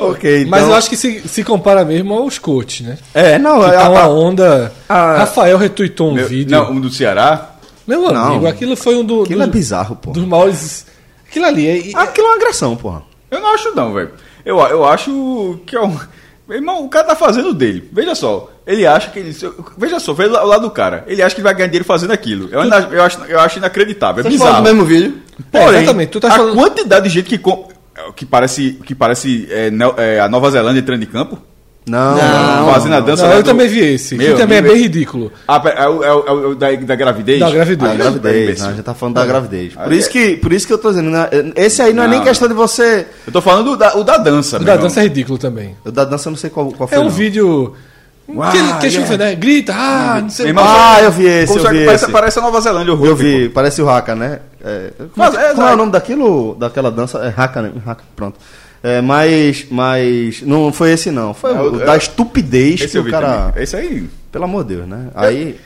Ok, 0.00 0.38
então... 0.40 0.50
Mas 0.50 0.62
eu 0.66 0.74
acho 0.74 0.88
que 0.90 0.96
se, 0.96 1.20
se 1.28 1.44
compara 1.44 1.84
mesmo 1.84 2.14
aos 2.14 2.38
coaches, 2.38 2.86
né? 2.86 2.98
É, 3.14 3.38
não, 3.38 3.60
Que 3.60 3.66
é, 3.66 3.72
tá 3.72 3.86
a- 3.86 3.90
uma 3.90 4.08
onda. 4.08 4.72
a- 4.88 5.18
Rafael 5.18 5.56
retuitou 5.58 6.10
um 6.10 6.14
Meu- 6.14 6.26
vídeo. 6.26 6.50
Não, 6.56 6.72
um 6.72 6.80
do 6.80 6.90
Ceará. 6.90 7.50
Meu 7.86 8.06
amigo, 8.08 8.42
Não. 8.42 8.46
aquilo 8.46 8.76
foi 8.76 8.96
um 8.96 9.04
do, 9.04 9.22
aquilo 9.22 9.42
é 9.42 9.46
dos, 9.46 9.54
bizarro, 9.54 9.96
pô. 9.96 10.10
dos 10.12 10.24
maiores. 10.24 10.86
Aquilo 11.30 11.46
ali 11.46 11.66
é. 11.66 11.90
é- 11.92 11.96
Aquilo 11.96 12.26
é 12.26 12.30
uma 12.30 12.36
agressão, 12.36 12.76
porra. 12.76 13.02
Eu 13.30 13.40
não 13.40 13.54
acho 13.54 13.74
não, 13.74 13.92
velho. 13.94 14.10
Eu, 14.44 14.58
eu 14.58 14.84
acho 14.84 15.60
que 15.64 15.76
é 15.76 15.80
um... 15.80 15.96
Meu 16.48 16.58
irmão, 16.58 16.84
o 16.84 16.88
cara 16.88 17.06
tá 17.06 17.14
fazendo 17.14 17.54
dele. 17.54 17.88
Veja 17.92 18.14
só. 18.14 18.50
Ele 18.66 18.84
acha 18.84 19.10
que 19.10 19.20
ele... 19.20 19.36
Veja 19.78 20.00
só, 20.00 20.12
veja 20.12 20.42
o 20.42 20.46
lado 20.46 20.62
do 20.62 20.70
cara. 20.70 21.04
Ele 21.06 21.22
acha 21.22 21.32
que 21.34 21.40
ele 21.40 21.44
vai 21.46 21.54
ganhar 21.54 21.68
dinheiro 21.68 21.84
fazendo 21.84 22.10
aquilo. 22.12 22.48
Eu, 22.50 22.60
ainda- 22.62 22.88
eu, 22.90 23.02
acho, 23.02 23.20
eu 23.26 23.38
acho 23.38 23.58
inacreditável. 23.58 24.20
É 24.20 24.22
Vocês 24.24 24.34
bizarro. 24.34 24.62
mesmo 24.64 24.84
vídeo. 24.84 25.14
É, 25.52 25.64
Porém, 25.64 25.82
exatamente, 25.82 26.08
tu 26.10 26.18
tá 26.20 26.28
a 26.28 26.32
falando- 26.32 26.56
quantidade 26.56 27.08
de 27.08 27.14
gente 27.14 27.28
que... 27.28 27.38
Com... 27.38 27.68
Que 28.16 28.24
parece, 28.26 28.80
que 28.84 28.94
parece 28.94 29.46
é, 29.50 29.70
é, 29.98 30.20
a 30.20 30.28
Nova 30.28 30.50
Zelândia 30.50 30.80
entrando 30.80 31.02
em 31.02 31.06
campo. 31.06 31.38
Não, 31.90 32.16
Não, 32.66 32.72
fazendo 32.72 32.94
a 32.94 33.00
dança 33.00 33.26
Não, 33.26 33.32
eu 33.34 33.42
do- 33.42 33.46
também 33.46 33.66
vi 33.68 33.80
esse. 33.80 34.14
Meu 34.16 34.34
que 34.34 34.40
também 34.40 34.58
é 34.58 34.62
bem 34.62 34.76
ridículo. 34.76 35.32
Ah, 35.48 35.60
é, 35.76 35.88
o- 35.88 36.04
é 36.04 36.08
é 36.08 36.12
o 36.32 36.54
da, 36.54 36.70
da 36.72 36.94
gravidez? 36.94 37.40
Da 37.40 37.50
gravidez. 37.50 37.78
Da 37.78 37.94
Ah, 37.94 37.96
gravidez, 37.96 38.42
imbecil. 38.44 38.64
né? 38.66 38.70
a 38.70 38.74
gente 38.76 38.84
tá 38.84 38.94
falando 38.94 39.14
da 39.16 39.26
gravidez. 39.26 39.74
Por 39.74 39.90
Aí 39.92 39.98
isso 39.98 40.08
é- 40.08 40.12
que, 40.12 40.36
por 40.36 40.52
isso 40.52 40.66
que 40.66 40.72
eu 40.72 40.78
tô 40.78 40.90
dizendo, 40.90 41.10
né? 41.10 41.28
esse 41.56 41.82
aí 41.82 41.92
não 41.92 42.02
é 42.04 42.08
nem 42.08 42.18
Não. 42.18 42.24
questão 42.26 42.46
de 42.48 42.54
você... 42.54 43.06
Eu 43.26 43.32
tô 43.32 43.40
falando 43.40 43.64
do 43.72 43.76
da, 43.76 43.96
o 43.96 44.04
da 44.04 44.16
dança, 44.18 44.56
O 44.56 44.64
da 44.64 44.72
irmão. 44.74 44.86
dança 44.88 45.00
é 45.00 45.02
ridículo 45.04 45.36
também. 45.38 45.76
O 45.84 45.90
da 45.90 46.04
dança 46.04 46.28
eu 46.28 46.30
não 46.30 46.38
sei 46.38 46.48
qual, 46.50 46.70
qual 46.72 46.88
foi, 46.88 46.96
É 46.96 47.00
um 47.00 47.04
não. 47.04 47.10
vídeo. 47.10 47.74
que 48.26 48.32
ele, 48.32 48.42
que 48.74 48.86
ele 48.86 48.94
yeah. 48.94 49.06
chama, 49.06 49.16
né? 49.24 49.34
Grita, 49.34 49.74
ah, 49.74 50.20
não 50.22 50.30
sei 50.30 50.46
irmão. 50.46 50.64
Ah, 50.64 50.98
eu 51.02 51.10
vi 51.10 51.26
esse, 51.26 51.52
eu 51.58 51.58
vi 51.68 51.84
parece, 51.84 52.04
esse. 52.04 52.12
parece 52.12 52.38
a 52.38 52.42
Nova 52.42 52.60
Zelândia, 52.60 52.92
o 52.94 52.96
Eu 53.04 53.10
Hulk, 53.14 53.22
vi, 53.22 53.48
pô. 53.48 53.54
parece 53.54 53.82
o 53.82 53.88
Haka, 53.90 54.14
né? 54.14 54.38
É, 54.64 54.90
Mas, 55.16 55.34
é, 55.34 55.38
é, 55.38 55.48
como 55.50 55.62
é 55.62 55.64
vai. 55.64 55.74
o 55.74 55.76
nome 55.76 55.90
daquilo, 55.90 56.54
daquela 56.54 56.92
dança? 56.92 57.18
É 57.18 57.34
Haka, 57.36 57.62
né? 57.62 57.72
Haka, 57.84 58.04
pronto. 58.14 58.38
É, 58.82 59.00
mas, 59.02 59.66
mas 59.70 60.40
não 60.42 60.72
foi 60.72 60.92
esse 60.92 61.10
não. 61.10 61.34
Foi 61.34 61.52
É, 61.54 61.60
o, 61.60 61.70
da 61.78 61.94
é- 61.94 61.98
estupidez 61.98 62.80
Esse 62.80 62.92
que 62.92 62.98
eu 62.98 63.02
o 63.02 63.10
cara... 63.10 63.46
também. 63.48 63.62
Esse 63.62 63.76
aí... 63.76 64.08
Pelo 64.32 64.44
amor 64.44 64.64
de 64.64 64.76
Deus, 64.76 64.88
né? 64.88 65.08
Aí... 65.14 65.58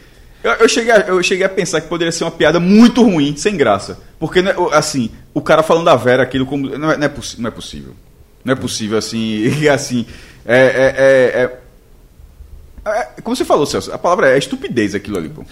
Eu, 0.43 0.53
eu 0.53 0.69
cheguei 0.69 0.93
a, 0.93 0.99
eu 1.07 1.23
cheguei 1.23 1.47
a 1.47 1.49
pensar 1.49 1.81
que 1.81 1.89
poderia 1.89 2.13
ser 2.13 2.25
uma 2.25 2.31
piada 2.31 2.61
muito 2.61 3.03
ruim, 3.03 3.35
sem 3.37 3.57
graça. 3.57 3.99
Porque, 4.19 4.43
né, 4.43 4.55
assim, 4.73 5.11
o 5.33 5.41
cara 5.41 5.63
falando 5.63 5.87
da 5.87 5.97
Vera 5.97 6.23
aquilo 6.23 6.45
como. 6.45 6.69
Não 6.77 6.91
é, 6.91 6.97
não 6.99 7.05
é, 7.07 7.09
possi- 7.09 7.41
não 7.41 7.49
é 7.49 7.51
possível. 7.51 7.95
Não 8.45 8.53
é 8.53 8.57
possível 8.57 8.99
assim. 8.99 9.19
E 9.63 9.67
assim. 9.71 10.05
É, 10.45 10.57
é, 10.59 10.95
é, 10.99 11.43
é- 11.43 12.91
é- 13.17 13.21
como 13.23 13.35
você 13.35 13.43
falou, 13.45 13.65
Celso, 13.65 13.91
a 13.91 13.97
palavra 13.97 14.33
é 14.33 14.37
estupidez 14.39 14.95
aquilo 14.95 15.17
ali, 15.17 15.31
pô. 15.31 15.43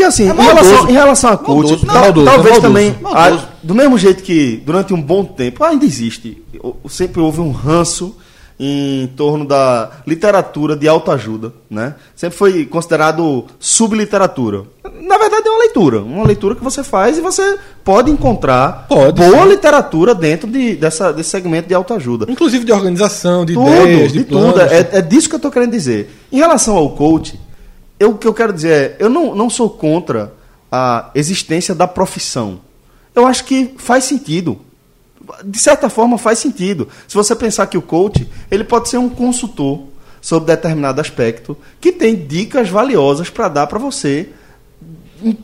Que 0.00 0.04
assim, 0.04 0.22
em, 0.24 0.26
maldoso. 0.32 0.54
relação, 0.70 0.88
em 0.88 0.92
relação 0.92 1.30
a 1.30 1.36
coach, 1.36 1.68
Maldoso. 1.68 1.86
tal- 1.86 2.00
Maldoso, 2.00 2.24
talvez 2.26 2.50
maldoso. 2.54 2.60
também, 2.62 2.96
ah, 3.04 3.38
do 3.62 3.74
mesmo 3.74 3.98
jeito 3.98 4.22
que 4.22 4.62
durante 4.64 4.94
um 4.94 5.00
bom 5.02 5.24
tempo, 5.24 5.62
ainda 5.62 5.84
existe, 5.84 6.42
sempre 6.88 7.20
houve 7.20 7.40
um 7.40 7.50
ranço 7.50 8.16
em 8.58 9.06
torno 9.16 9.44
da 9.46 9.90
literatura 10.06 10.76
de 10.76 10.86
autoajuda, 10.88 11.52
né? 11.70 11.94
Sempre 12.14 12.36
foi 12.38 12.64
considerado 12.66 13.44
subliteratura. 13.58 14.64
Na 15.02 15.18
verdade 15.18 15.46
é 15.48 15.50
uma 15.50 15.58
leitura, 15.60 16.00
uma 16.00 16.24
leitura 16.26 16.54
que 16.54 16.62
você 16.64 16.82
faz 16.82 17.16
e 17.18 17.20
você 17.20 17.58
pode 17.84 18.10
encontrar 18.10 18.86
Pode, 18.88 19.20
boa 19.20 19.42
sim. 19.44 19.48
literatura 19.48 20.14
dentro 20.14 20.48
de, 20.50 20.76
dessa, 20.76 21.12
desse 21.12 21.30
segmento 21.30 21.68
de 21.68 21.74
autoajuda. 21.74 22.26
Inclusive 22.28 22.64
de 22.64 22.72
organização, 22.72 23.44
de 23.44 23.54
Tudo, 23.54 23.68
ideias, 23.68 24.12
de, 24.12 24.18
de 24.20 24.24
tudo. 24.24 24.60
É, 24.60 24.88
é 24.92 25.02
disso 25.02 25.28
que 25.28 25.34
eu 25.34 25.38
estou 25.38 25.50
querendo 25.50 25.70
dizer. 25.72 26.10
Em 26.30 26.36
relação 26.38 26.76
ao 26.76 26.90
coach, 26.90 27.38
eu, 28.00 28.12
o 28.12 28.18
que 28.18 28.26
eu 28.26 28.32
quero 28.32 28.52
dizer 28.52 28.72
é, 28.72 28.96
eu 28.98 29.10
não, 29.10 29.34
não 29.34 29.50
sou 29.50 29.68
contra 29.68 30.32
a 30.72 31.10
existência 31.14 31.74
da 31.74 31.86
profissão. 31.86 32.60
Eu 33.14 33.26
acho 33.26 33.44
que 33.44 33.74
faz 33.76 34.04
sentido. 34.04 34.58
De 35.44 35.58
certa 35.58 35.90
forma 35.90 36.16
faz 36.16 36.38
sentido. 36.38 36.88
Se 37.06 37.14
você 37.14 37.36
pensar 37.36 37.66
que 37.66 37.76
o 37.76 37.82
coach, 37.82 38.26
ele 38.50 38.64
pode 38.64 38.88
ser 38.88 38.96
um 38.96 39.10
consultor 39.10 39.82
sobre 40.20 40.54
determinado 40.54 41.00
aspecto 41.00 41.56
que 41.80 41.92
tem 41.92 42.16
dicas 42.16 42.70
valiosas 42.70 43.28
para 43.28 43.48
dar 43.48 43.66
para 43.66 43.78
você 43.78 44.30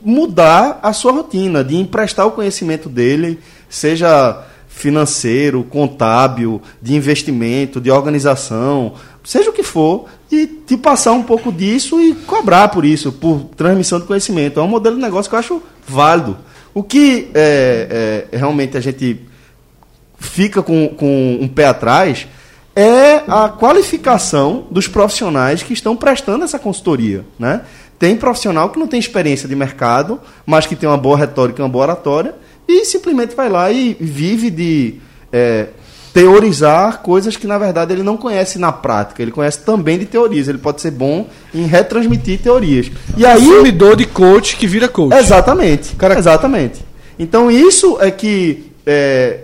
mudar 0.03 0.79
a 0.81 0.91
sua 0.91 1.11
rotina, 1.11 1.63
de 1.63 1.75
emprestar 1.75 2.25
o 2.25 2.31
conhecimento 2.31 2.89
dele, 2.89 3.39
seja 3.69 4.43
financeiro, 4.67 5.63
contábil, 5.63 6.61
de 6.81 6.95
investimento, 6.95 7.79
de 7.79 7.91
organização, 7.91 8.93
seja 9.23 9.49
o 9.49 9.53
que 9.53 9.63
for, 9.63 10.05
e 10.31 10.45
te 10.45 10.75
passar 10.75 11.13
um 11.13 11.23
pouco 11.23 11.51
disso 11.51 11.99
e 12.01 12.13
cobrar 12.13 12.67
por 12.69 12.83
isso, 12.83 13.11
por 13.11 13.45
transmissão 13.55 13.99
de 13.99 14.05
conhecimento. 14.05 14.59
É 14.59 14.63
um 14.63 14.67
modelo 14.67 14.95
de 14.95 15.01
negócio 15.01 15.29
que 15.29 15.35
eu 15.35 15.39
acho 15.39 15.63
válido. 15.87 16.37
O 16.73 16.83
que 16.83 17.29
é, 17.33 18.27
é, 18.31 18.37
realmente 18.37 18.77
a 18.77 18.81
gente 18.81 19.21
fica 20.19 20.61
com, 20.61 20.89
com 20.89 21.37
um 21.41 21.47
pé 21.47 21.65
atrás 21.65 22.27
é 22.75 23.23
a 23.27 23.49
qualificação 23.49 24.67
dos 24.69 24.87
profissionais 24.87 25.63
que 25.63 25.73
estão 25.73 25.95
prestando 25.95 26.43
essa 26.43 26.59
consultoria. 26.59 27.25
Né? 27.39 27.61
Tem 27.97 28.15
profissional 28.15 28.69
que 28.69 28.77
não 28.77 28.87
tem 28.87 28.99
experiência 28.99 29.49
de 29.49 29.55
mercado, 29.55 30.19
mas 30.45 30.67
que 30.67 30.75
tem 30.75 30.87
uma 30.87 30.97
boa 30.97 31.17
retórica 31.17 31.63
uma 31.63 31.69
boa 31.69 31.85
oratória, 31.85 32.35
e 32.67 32.85
simplesmente 32.85 33.35
vai 33.35 33.49
lá 33.49 33.71
e 33.71 33.97
vive 33.99 34.51
de 34.51 34.95
é, 35.31 35.69
teorizar 36.21 37.01
coisas 37.01 37.35
que, 37.37 37.45
na 37.45 37.57
verdade, 37.59 37.93
ele 37.93 38.01
não 38.01 38.17
conhece 38.17 38.57
na 38.57 38.71
prática. 38.71 39.21
Ele 39.21 39.31
conhece 39.31 39.59
também 39.59 39.99
de 39.99 40.05
teorias. 40.05 40.47
Ele 40.47 40.57
pode 40.57 40.81
ser 40.81 40.91
bom 40.91 41.27
em 41.53 41.65
retransmitir 41.65 42.39
teorias. 42.41 42.89
E 43.15 43.25
aí, 43.25 43.39
Consumidor 43.39 43.95
de 43.95 44.05
coach 44.05 44.55
que 44.57 44.65
vira 44.65 44.87
coach. 44.87 45.13
Exatamente. 45.15 45.95
Cara- 45.95 46.17
Exatamente. 46.17 46.83
Então 47.19 47.51
isso 47.51 47.97
é 48.01 48.09
que 48.11 48.71
é, 48.85 49.41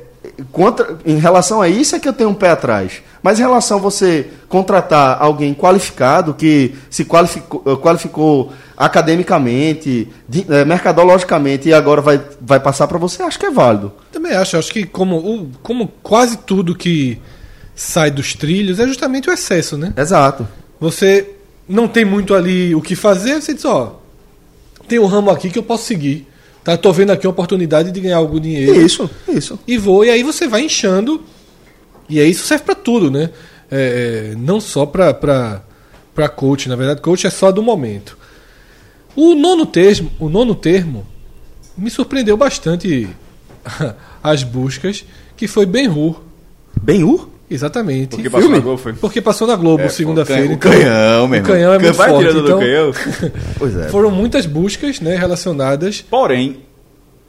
contra, 0.51 0.97
em 1.05 1.17
relação 1.17 1.61
a 1.61 1.67
isso 1.69 1.95
é 1.95 1.99
que 1.99 2.07
eu 2.07 2.13
tenho 2.13 2.29
um 2.31 2.33
pé 2.33 2.49
atrás. 2.49 3.01
Mas 3.23 3.39
em 3.39 3.43
relação 3.43 3.77
a 3.77 3.81
você 3.81 4.27
contratar 4.49 5.17
alguém 5.21 5.53
qualificado 5.53 6.33
que 6.33 6.75
se 6.89 7.05
qualificou, 7.05 7.63
eh, 7.65 7.75
qualificou 7.77 8.51
academicamente, 9.07 10.07
de- 10.27 10.45
eh, 10.49 10.65
mercadologicamente 10.65 11.69
e 11.69 11.73
agora 11.73 12.01
vai, 12.01 12.21
vai 12.41 12.59
passar 12.59 12.87
para 12.87 12.97
você, 12.97 13.23
acho 13.23 13.39
que 13.39 13.45
é 13.45 13.51
válido. 13.51 13.93
Também 14.11 14.33
acho, 14.33 14.57
acho 14.57 14.71
que 14.71 14.85
como, 14.85 15.49
como 15.61 15.87
quase 16.01 16.37
tudo 16.37 16.75
que 16.75 17.17
sai 17.75 18.11
dos 18.11 18.33
trilhos 18.33 18.79
é 18.79 18.85
justamente 18.87 19.29
o 19.29 19.33
excesso, 19.33 19.77
né? 19.77 19.93
Exato. 19.97 20.47
Você 20.79 21.29
não 21.67 21.87
tem 21.87 22.03
muito 22.03 22.33
ali 22.35 22.75
o 22.75 22.81
que 22.81 22.95
fazer, 22.95 23.41
você 23.41 23.53
diz, 23.53 23.63
ó, 23.65 23.99
tem 24.87 24.99
um 24.99 25.05
ramo 25.05 25.29
aqui 25.29 25.49
que 25.49 25.57
eu 25.57 25.63
posso 25.63 25.85
seguir. 25.85 26.27
Tá, 26.63 26.77
tô 26.77 26.91
vendo 26.93 27.11
aqui 27.11 27.25
a 27.27 27.29
oportunidade 27.29 27.91
de 27.91 27.99
ganhar 27.99 28.17
algum 28.17 28.39
dinheiro. 28.39 28.75
Isso, 28.81 29.09
isso. 29.27 29.59
E 29.67 29.77
vou, 29.77 30.05
e 30.05 30.09
aí 30.09 30.23
você 30.23 30.47
vai 30.47 30.61
inchando. 30.63 31.21
E 32.09 32.19
aí 32.19 32.29
isso 32.29 32.45
serve 32.45 32.63
para 32.65 32.75
tudo, 32.75 33.09
né? 33.09 33.29
É, 33.71 34.31
é, 34.33 34.35
não 34.37 34.59
só 34.59 34.85
para 34.85 35.13
para 35.13 36.29
coach, 36.29 36.69
na 36.69 36.75
verdade, 36.75 37.01
coach 37.01 37.25
é 37.25 37.29
só 37.29 37.51
do 37.51 37.63
momento. 37.63 38.17
O 39.15 39.33
nono 39.33 39.65
termo, 39.65 40.11
o 40.19 40.29
nono 40.29 40.53
termo 40.53 41.05
me 41.77 41.89
surpreendeu 41.89 42.37
bastante 42.37 43.09
as 44.23 44.43
buscas, 44.43 45.03
que 45.35 45.47
foi 45.47 45.65
Ben-Hur. 45.65 46.21
Ben-Hur? 46.81 47.29
Exatamente. 47.49 48.09
Porque 48.15 48.29
passou 48.29 48.49
na 48.49 48.59
Globo, 48.59 48.77
foi? 48.77 48.93
Porque 48.93 49.21
passou 49.21 49.47
na 49.47 49.55
Globo 49.55 49.83
É, 49.83 49.89
segunda-feira. 49.89 50.49
O 50.49 50.53
então- 50.53 50.71
canhão, 50.71 51.27
meu 51.27 51.41
o 51.41 51.43
canhão 51.43 51.73
é 51.73 51.79
muito 51.79 51.93
Vai 51.95 52.09
forte. 52.09 52.37
então, 52.37 52.59
canhão. 52.59 52.91
Pois 53.59 53.75
é. 53.75 53.89
Foram 53.89 54.09
muitas 54.11 54.45
buscas 54.45 54.99
né, 54.99 55.15
relacionadas 55.15 56.01
Porém, 56.09 56.59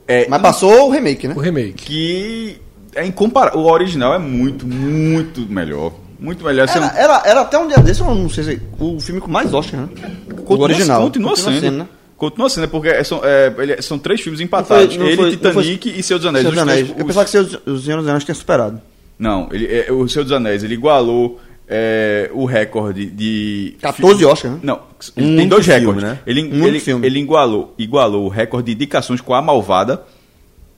é 0.08 0.26
Mas 0.28 0.40
passou 0.42 0.88
o 0.88 0.90
remake, 0.90 1.26
né? 1.28 1.34
ao 1.34 1.40
remake. 1.40 1.72
que 1.84 2.56
é 2.94 3.06
incomparável. 3.06 3.60
O 3.60 3.70
original 3.70 4.14
é 4.14 4.18
muito, 4.18 4.66
muito 4.66 5.40
melhor. 5.42 5.92
Muito 6.18 6.44
melhor. 6.44 6.68
Era, 6.68 6.86
era, 6.98 7.22
era 7.26 7.40
até 7.42 7.58
um 7.58 7.66
dia 7.68 7.78
desse, 7.78 8.00
eu 8.00 8.06
não 8.14 8.28
sei 8.30 8.44
se 8.44 8.60
o 8.78 8.98
filme 9.00 9.20
com 9.20 9.30
mais 9.30 9.52
Oscar, 9.52 9.80
né? 9.80 9.88
continua, 10.28 10.58
o 10.58 10.62
original. 10.62 11.02
Continua, 11.02 11.36
sendo. 11.36 11.70
né? 11.72 11.88
Continua 12.16 12.48
sendo, 12.48 12.68
porque 12.68 12.88
é- 12.88 13.04
são, 13.04 13.20
é, 13.22 13.52
ele- 13.58 13.82
são 13.82 13.98
três 13.98 14.20
filmes 14.20 14.40
empatados. 14.40 14.96
Não 14.96 15.04
foi- 15.04 15.16
não 15.16 15.26
ele, 15.26 15.36
foi- 15.36 15.52
Titanic 15.76 15.98
e 15.98 16.02
Senhor 16.02 16.18
dos 16.18 16.26
Anéis. 16.26 16.42
Senhor 16.46 16.54
dos 16.54 16.64
três- 16.64 16.78
Anéis. 16.78 16.88
Eu 16.98 17.04
os- 17.04 17.06
pensava 17.14 17.26
que 17.28 17.56
dos- 17.58 17.74
os 17.74 17.84
Senhor 17.84 17.98
dos 17.98 18.08
Anéis 18.08 18.24
tinha 18.24 18.34
superado. 18.34 18.80
Não, 19.18 19.48
ele, 19.52 19.66
é, 19.66 19.92
o 19.92 20.08
Senhor 20.08 20.22
dos 20.24 20.32
Anéis, 20.32 20.62
ele 20.64 20.74
igualou 20.74 21.40
é, 21.66 22.30
o 22.34 22.44
recorde 22.44 23.06
de... 23.06 23.74
14 23.80 24.22
Oscar, 24.26 24.52
né? 24.52 24.58
Não, 24.62 24.80
ele 25.16 25.26
Um 25.32 25.36
tem 25.38 25.48
dois 25.48 25.64
filme, 25.64 25.80
recordes. 25.80 26.02
né? 26.04 26.18
Ele, 26.26 26.42
Um 26.42 26.66
ele, 26.66 26.78
filme. 26.78 27.06
ele 27.06 27.18
igualou, 27.20 27.74
igualou 27.78 28.26
o 28.26 28.28
recorde 28.28 28.66
de 28.66 28.72
indicações 28.74 29.20
com 29.22 29.32
A 29.32 29.40
Malvada, 29.40 30.02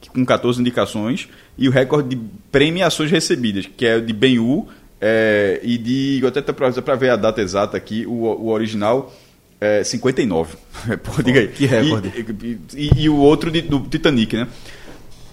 que- 0.00 0.08
com 0.10 0.24
14 0.24 0.60
indicações, 0.60 1.28
e 1.58 1.68
o 1.68 1.70
recorde 1.72 2.14
de 2.16 2.22
premiações 2.52 3.10
recebidas, 3.10 3.66
que 3.76 3.86
é 3.86 3.96
o 3.96 4.02
de 4.02 4.12
Ben-Hur, 4.12 4.66
é, 5.00 5.60
e 5.62 5.76
de... 5.78 6.20
Eu 6.22 6.28
até 6.28 6.40
pra, 6.40 6.70
pra 6.72 6.94
ver 6.96 7.10
a 7.10 7.16
data 7.16 7.40
exata 7.40 7.76
aqui, 7.76 8.04
o, 8.06 8.12
o 8.24 8.48
original... 8.48 9.12
É 9.58 9.82
59. 9.82 10.54
Pô, 11.02 11.22
diga 11.22 11.40
aí. 11.40 11.48
que 11.48 11.64
recorde. 11.64 12.12
E, 12.14 12.58
e- 12.74 12.90
e 13.04 13.08
o 13.08 13.16
outro 13.16 13.50
de- 13.50 13.62
do 13.62 13.80
Titanic, 13.80 14.36
né? 14.36 14.46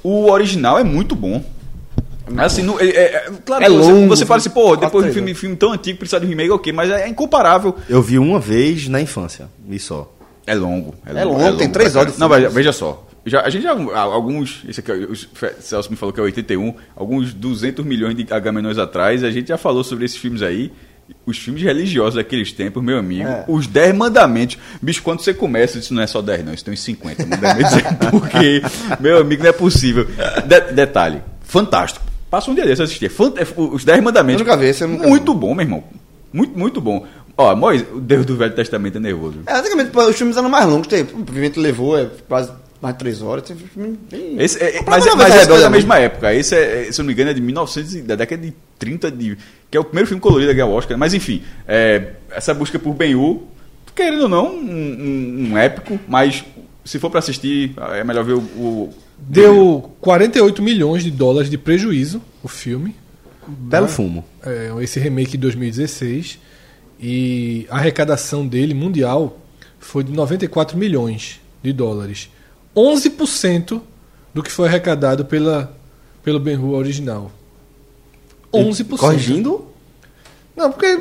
O 0.02 0.32
original 0.32 0.80
é 0.80 0.84
muito 0.86 1.14
bom. 1.14 1.44
Assim, 2.38 2.62
não- 2.62 2.80
é, 2.80 2.86
é- 2.88 3.16
é- 3.16 3.32
claro, 3.46 3.66
É 3.66 3.68
você, 3.70 3.92
longo, 3.92 4.08
você 4.08 4.26
fala 4.26 4.38
assim, 4.38 4.50
pô, 4.50 4.78
depois 4.78 5.04
de 5.04 5.12
um 5.12 5.14
filme, 5.14 5.34
filme 5.34 5.58
tão 5.58 5.74
antigo, 5.74 6.00
precisar 6.00 6.20
de 6.20 6.26
um 6.26 6.30
remake, 6.30 6.52
ok, 6.52 6.72
mas 6.72 6.90
é 6.90 7.06
incomparável. 7.10 7.76
Eu 7.90 8.02
vi 8.02 8.18
uma 8.18 8.40
vez 8.40 8.88
na 8.88 9.02
infância, 9.02 9.50
e 9.70 9.78
só. 9.78 10.10
É 10.48 10.56
longo. 10.56 10.96
É 11.06 11.26
longo, 11.26 11.58
tem 11.58 11.70
três 11.70 11.94
horas 11.98 12.14
de 12.14 12.20
Não, 12.22 12.30
veja 12.30 12.72
só. 12.72 13.06
Já, 13.26 13.42
a 13.42 13.50
gente 13.50 13.64
já, 13.64 13.72
alguns, 13.72 14.64
esse 14.68 14.82
aqui, 14.82 14.92
o 14.92 15.16
Celso 15.62 15.90
me 15.90 15.96
falou 15.96 16.12
que 16.12 16.20
é 16.20 16.24
81, 16.24 16.74
alguns 16.96 17.34
200 17.34 17.86
milhões 17.86 18.16
de 18.16 18.26
Agamenões 18.34 18.78
atrás, 18.78 19.24
a 19.24 19.32
gente 19.32 19.48
já 19.48 19.58
falou 19.58 19.84
sobre 19.84 20.04
esses 20.06 20.18
filmes 20.18 20.42
aí. 20.42 20.72
Os 21.26 21.38
filmes 21.38 21.62
religiosos 21.62 22.16
daqueles 22.16 22.52
tempos, 22.54 22.82
meu 22.82 22.98
amigo, 22.98 23.28
É. 23.28 23.44
os 23.48 23.68
10 23.68 23.94
mandamentos. 23.96 24.58
Bicho, 24.82 25.02
quando 25.04 25.20
você 25.22 25.34
começa, 25.34 25.78
isso 25.78 25.94
não 25.94 26.02
é 26.02 26.08
só 26.08 26.22
10, 26.22 26.46
não, 26.46 26.54
isso 26.54 26.64
tem 26.66 26.74
uns 26.74 26.82
50 26.82 27.26
mandamentos. 27.26 27.74
porque, 28.10 28.62
meu 29.00 29.20
amigo, 29.20 29.44
não 29.44 29.50
é 29.50 29.54
possível. 29.54 30.06
De- 30.46 30.74
detalhe, 30.74 31.22
fantástico. 31.44 32.06
Passa 32.30 32.50
um 32.50 32.56
dia 32.56 32.66
desse 32.66 32.82
assistir. 32.82 33.10
Fant- 33.10 33.38
é, 33.38 33.46
Os 33.58 33.84
10 33.86 34.02
mandamentos. 34.02 34.42
Eu 34.42 34.48
nunca 34.48 34.58
vi, 34.58 34.72
eu 34.82 34.88
nunca 34.88 35.08
Muito 35.08 35.34
bom, 35.34 35.54
meu 35.54 35.64
irmão. 35.66 35.84
Muito, 36.32 36.58
muito 36.58 36.82
bom. 36.82 37.06
Ó, 37.38 37.56
Moisés, 37.56 37.88
o 37.94 38.00
Deus 38.00 38.26
do 38.26 38.36
Velho 38.38 38.54
Testamento 38.54 38.98
é 38.98 39.02
nervoso. 39.02 39.40
É, 39.46 39.54
antigamente 39.56 39.96
os 39.96 40.16
filmes 40.16 40.38
eram 40.38 40.50
mais 40.50 40.66
longos. 40.66 40.88
Tem, 40.88 41.04
o 41.04 41.24
Vivente 41.32 41.60
levou 41.60 41.98
é 42.00 42.08
quase 42.28 42.52
mais 42.84 42.94
de 42.96 43.00
três 43.00 43.22
horas. 43.22 43.44
Tem 43.48 43.56
filme 43.56 43.98
bem... 44.12 44.36
Esse, 44.40 44.62
é, 44.62 44.78
é- 44.78 44.82
mas 44.86 45.04
uma 45.06 45.16
mas 45.16 45.28
vez 45.34 45.42
esse 45.44 45.52
é 45.52 45.60
da 45.62 45.70
mesma 45.70 45.98
época. 45.98 46.34
Esse, 46.34 46.54
é, 46.56 46.88
é, 46.88 46.92
se 46.92 47.00
eu 47.00 47.04
não 47.04 47.08
me 47.08 47.14
engano, 47.14 47.32
é 47.32 47.34
de 47.34 47.42
1900, 47.42 47.96
e- 47.96 48.02
da 48.02 48.16
década 48.16 48.42
de 48.46 48.54
30, 48.78 49.10
de, 49.10 49.38
que 49.72 49.78
é 49.78 49.80
o 49.80 49.84
primeiro 49.84 50.08
filme 50.08 50.22
colorido 50.22 50.52
a 50.52 50.54
ganhar 50.54 50.68
o 50.68 50.74
Oscar. 50.74 50.98
Mas 50.98 51.14
enfim, 51.14 51.42
é, 51.68 52.12
essa 52.30 52.54
busca 52.54 52.78
por 52.78 52.94
Ben-Hur, 52.94 53.42
querendo 53.96 54.24
ou 54.24 54.30
não, 54.30 54.54
um, 54.54 54.60
um- 54.60 55.48
um 55.52 55.58
épico, 55.58 56.00
mas 56.08 56.44
se 56.86 57.00
for 57.00 57.10
para 57.10 57.20
assistir, 57.20 57.74
é 57.94 58.04
melhor 58.04 58.24
ver 58.26 58.34
o... 58.34 58.40
o 58.40 58.94
Deu 59.18 59.92
48 60.02 60.62
milhões 60.62 61.02
de 61.04 61.10
dólares 61.10 61.50
de 61.50 61.58
prejuízo 61.58 62.22
o 62.44 62.48
filme. 62.50 62.94
Belo 63.48 63.88
fumo. 63.88 64.26
é, 64.46 64.72
esse 64.82 65.00
remake 65.00 65.32
de 65.32 65.38
2016 65.38 66.40
e 67.00 67.66
a 67.70 67.78
arrecadação 67.78 68.46
dele 68.48 68.74
mundial 68.74 69.40
foi 69.80 70.04
de 70.04 70.12
94 70.12 70.78
milhões 70.78 71.40
de 71.62 71.72
dólares. 71.74 72.30
11% 72.76 73.82
do 74.34 74.42
que 74.44 74.52
foi 74.52 74.68
arrecadado 74.68 75.26
pela, 75.26 75.76
pelo 76.24 76.40
Ben-Hur 76.40 76.74
original. 76.76 77.32
11%. 78.54 78.98
Corrigindo? 78.98 79.66
Não, 80.56 80.72
porque 80.72 80.98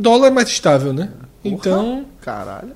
dólar 0.00 0.28
é 0.28 0.30
mais 0.30 0.48
estável, 0.48 0.92
né? 0.92 1.10
Então, 1.44 2.04
Caralho. 2.20 2.72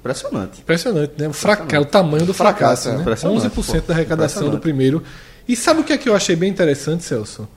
Impressionante. 0.00 0.60
impressionante, 0.60 1.12
né? 1.16 1.28
O, 1.28 1.32
fraca, 1.32 1.80
o 1.80 1.84
tamanho 1.84 2.26
do 2.26 2.34
fracasso, 2.34 2.82
Fracasso, 2.82 2.96
né? 2.96 3.00
Impressionante, 3.00 3.46
11% 3.48 3.80
pô. 3.80 3.86
da 3.88 3.94
arrecadação 3.94 4.50
do 4.50 4.58
primeiro. 4.58 5.02
E 5.48 5.56
sabe 5.56 5.80
o 5.80 5.84
que 5.84 5.92
é 5.92 5.98
que 5.98 6.08
eu 6.08 6.14
achei 6.14 6.36
bem 6.36 6.50
interessante, 6.50 7.02
Celso? 7.04 7.48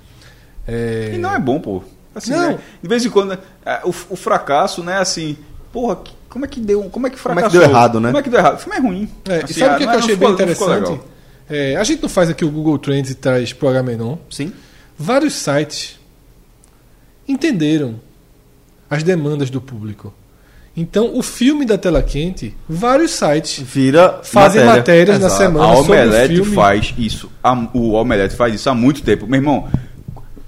É, 0.66 1.12
E 1.14 1.18
não 1.18 1.34
é 1.34 1.40
bom, 1.40 1.60
pô. 1.60 1.84
Assim, 2.16 2.32
Não. 2.32 2.52
né? 2.52 2.60
De 2.82 2.88
vez 2.90 3.06
em 3.06 3.10
quando, 3.10 3.38
é, 3.66 3.82
o, 3.84 3.90
o 3.90 4.16
fracasso, 4.16 4.82
né, 4.84 4.98
assim, 4.98 5.38
porra, 5.72 5.98
que- 5.98 6.14
como 6.30 6.46
é 6.46 6.48
que 6.48 6.60
deu, 6.60 6.84
como 6.90 7.08
é 7.08 7.10
que 7.10 7.18
Como 7.18 7.34
é 7.40 7.42
fracassou? 7.42 7.50
que 7.50 7.58
deu 7.66 7.70
errado, 7.76 8.00
né? 8.00 8.10
Como 8.10 8.20
é 8.20 8.24
que 8.24 8.30
deu 8.30 8.40
errado? 8.40 8.56
O 8.56 8.60
filme 8.60 8.78
é 8.78 8.82
ruim. 8.82 9.10
É, 9.30 9.36
Assim, 9.44 9.46
e 9.50 9.54
sabe 9.54 9.72
ah, 9.72 9.76
o 9.76 9.78
que, 9.80 9.86
não 9.86 9.92
que 9.92 9.96
eu 9.98 10.04
achei 10.04 10.16
bem 10.16 10.32
interessante? 10.32 11.00
É, 11.50 11.76
a 11.78 11.84
gente 11.84 12.02
não 12.02 12.10
faz 12.10 12.30
aqui 12.30 12.44
o 12.44 12.50
Google 12.52 12.78
Trends 12.78 13.10
e 13.12 13.16
traz 13.16 13.54
pro 13.54 13.70
Agamenon. 13.70 14.18
Sim. 14.30 14.52
Vários 15.00 15.34
sites 15.34 15.98
entenderam 17.28 17.96
as 18.90 19.04
demandas 19.04 19.50
do 19.50 19.62
público. 19.62 20.14
Então, 20.76 21.18
o 21.18 21.24
filme 21.24 21.66
da 21.66 21.76
tela 21.78 22.04
quente, 22.04 22.56
vários 22.70 23.12
sites 23.12 23.60
Vira 23.64 24.20
fazem 24.24 24.62
matéria. 24.64 24.78
matérias 24.80 25.20
na 25.20 25.26
Exato. 25.28 25.44
semana 25.44 25.74
A 25.74 25.76
sobre 25.78 25.92
o 25.92 25.96
Omelete 26.04 26.36
filme. 26.36 26.56
faz 26.56 26.94
isso. 26.98 27.32
há- 27.44 27.68
o 27.74 27.94
Omelete 27.94 28.36
faz 28.36 28.54
isso 28.54 28.70
há 28.70 28.76
muito 28.76 29.02
tempo. 29.02 29.26
Meu 29.26 29.40
irmão, 29.40 29.68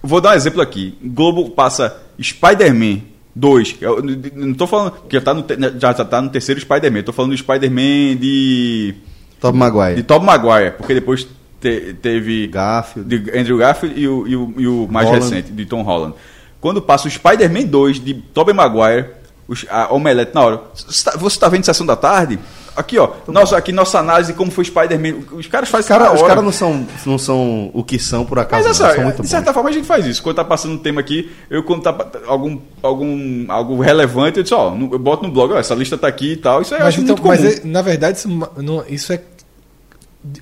vou 0.04 0.22
dar 0.22 0.32
um 0.32 0.36
exemplo 0.36 0.62
aqui. 0.62 0.98
Globo 1.04 1.50
passa 1.50 1.98
Spider-Man 2.22 3.02
2. 3.40 3.78
Eu 3.82 4.02
não 4.36 4.54
tô 4.54 4.68
falando. 4.68 4.92
que 5.08 5.16
Já 5.16 5.22
tá 5.22 5.34
no, 5.34 5.42
te- 5.44 5.58
já 5.80 5.94
tá 5.94 6.22
no 6.22 6.30
terceiro 6.30 6.60
Spider-Man. 6.60 7.04
Tô 7.04 7.14
falando 7.14 7.32
do 7.32 7.38
Spider-Man 7.38 8.18
de. 8.20 8.96
Tobey 9.40 9.60
Maguire. 9.60 9.96
De 9.96 10.04
Tobey 10.04 10.26
Maguire. 10.26 10.72
Porque 10.78 10.94
depois 10.94 11.26
te- 11.62 11.96
teve. 12.02 12.48
Garfield. 12.48 13.20
de 13.20 13.38
Andrew 13.40 13.58
Garfield 13.58 14.00
e 14.00 14.08
o, 14.08 14.28
e 14.28 14.36
o, 14.36 14.54
e 14.58 14.68
o 14.68 14.88
mais 14.92 15.08
Holland. 15.08 15.24
recente, 15.24 15.52
de 15.52 15.66
Tom 15.66 15.82
Holland. 15.82 16.14
Quando 16.60 16.82
passa 16.82 17.08
o 17.08 17.12
Spider-Man 17.12 17.64
2 17.68 18.00
de 18.04 18.14
Tobey 18.16 18.54
Maguire, 18.54 19.06
os- 19.48 19.66
a 19.70 19.94
Omelete 19.94 20.32
na 20.36 20.42
hora. 20.42 20.62
Você 20.74 21.10
tá, 21.10 21.18
você 21.18 21.40
tá 21.40 21.48
vendo 21.48 21.64
Sessão 21.64 21.86
da 21.86 21.96
Tarde? 21.96 22.38
Aqui, 22.80 22.98
ó. 22.98 23.10
Nossa, 23.28 23.58
aqui 23.58 23.72
nossa 23.74 24.00
análise 24.00 24.32
de 24.32 24.38
como 24.38 24.50
foi 24.52 24.64
Spider-Man. 24.64 25.24
Os 25.34 25.48
caras 25.48 25.68
fazem 25.68 25.90
caras 25.90 26.08
na 26.08 26.14
os 26.14 26.20
hora. 26.22 26.30
cara 26.30 26.42
não, 26.42 26.52
são, 26.52 26.88
não 27.06 27.18
são 27.18 27.70
o 27.74 27.84
que 27.84 28.00
são 28.00 28.24
por 28.26 28.40
acaso. 28.40 28.66
Mas 28.68 28.80
essa, 28.80 28.94
são 28.96 29.04
muito 29.04 29.22
de 29.22 29.28
certa 29.28 29.48
bons. 29.48 29.54
forma 29.54 29.70
a 29.70 29.74
gente 29.74 29.86
faz 29.86 30.06
isso. 30.06 30.24
Quando 30.24 30.38
tá 30.38 30.46
passando 30.46 30.76
um 30.76 30.78
tema 30.78 31.02
aqui, 31.02 31.30
eu 31.50 31.62
quando 31.64 31.82
tá 31.84 31.94
algum, 32.26 32.58
algum 32.82 33.46
algo 33.52 33.82
relevante, 33.82 34.38
eu 34.38 34.44
disse, 34.44 34.54
ó, 34.56 34.72
no- 34.74 34.94
eu 34.94 35.00
boto 35.00 35.24
no 35.28 35.32
blog, 35.34 35.52
ó, 35.54 35.58
essa 35.60 35.76
lista 35.76 35.98
tá 35.98 36.08
aqui 36.08 36.32
e 36.34 36.38
tal. 36.38 36.62
Isso 36.62 36.74
aí 36.74 36.80
eu 36.80 36.86
Mas, 36.86 36.94
acho 36.96 37.04
então, 37.04 37.16
muito 37.18 37.22
comum. 37.22 37.44
mas 37.44 37.60
é- 37.60 37.68
na 37.68 37.82
verdade, 37.82 38.18
isso, 38.20 38.30
não- 38.58 38.84
isso 38.88 39.12
é 39.12 39.22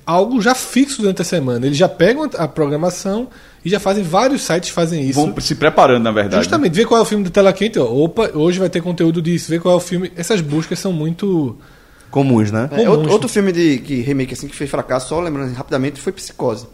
algo 0.04 0.40
já 0.40 0.54
fixo 0.54 1.00
durante 1.02 1.22
a 1.22 1.24
semana. 1.24 1.66
Eles 1.66 1.78
já 1.78 1.88
pegam 1.88 2.28
a 2.36 2.48
programação 2.48 3.28
e 3.64 3.70
já 3.70 3.78
fazem 3.78 4.02
vários 4.02 4.42
sites 4.42 4.70
fazem 4.70 5.02
isso. 5.08 5.20
Vão 5.20 5.34
se 5.40 5.54
preparando, 5.54 6.02
na 6.02 6.10
verdade. 6.12 6.42
Justamente, 6.42 6.72
ver 6.74 6.84
qual 6.86 6.98
é 6.98 7.02
o 7.02 7.06
filme 7.06 7.24
do 7.24 7.30
Tela 7.30 7.52
Quente. 7.52 7.78
ó. 7.78 7.84
Opa, 7.84 8.30
hoje 8.34 8.58
vai 8.58 8.68
ter 8.68 8.80
conteúdo 8.80 9.22
disso. 9.22 9.48
Ver 9.50 9.60
qual 9.60 9.74
é 9.74 9.76
o 9.76 9.80
filme. 9.80 10.10
Essas 10.16 10.40
buscas 10.40 10.78
são 10.78 10.92
muito. 10.92 11.56
Comuns, 12.10 12.50
né? 12.50 12.64
É, 12.72 12.76
Comuns. 12.76 12.88
outro, 12.88 13.12
outro 13.12 13.28
filme 13.28 13.52
de 13.52 13.78
que 13.78 14.00
remake 14.00 14.32
assim 14.34 14.48
que 14.48 14.56
fez 14.56 14.70
fracasso, 14.70 15.08
só 15.08 15.20
lembrando 15.20 15.52
rapidamente, 15.54 16.00
foi 16.00 16.12
Psicose. 16.12 16.66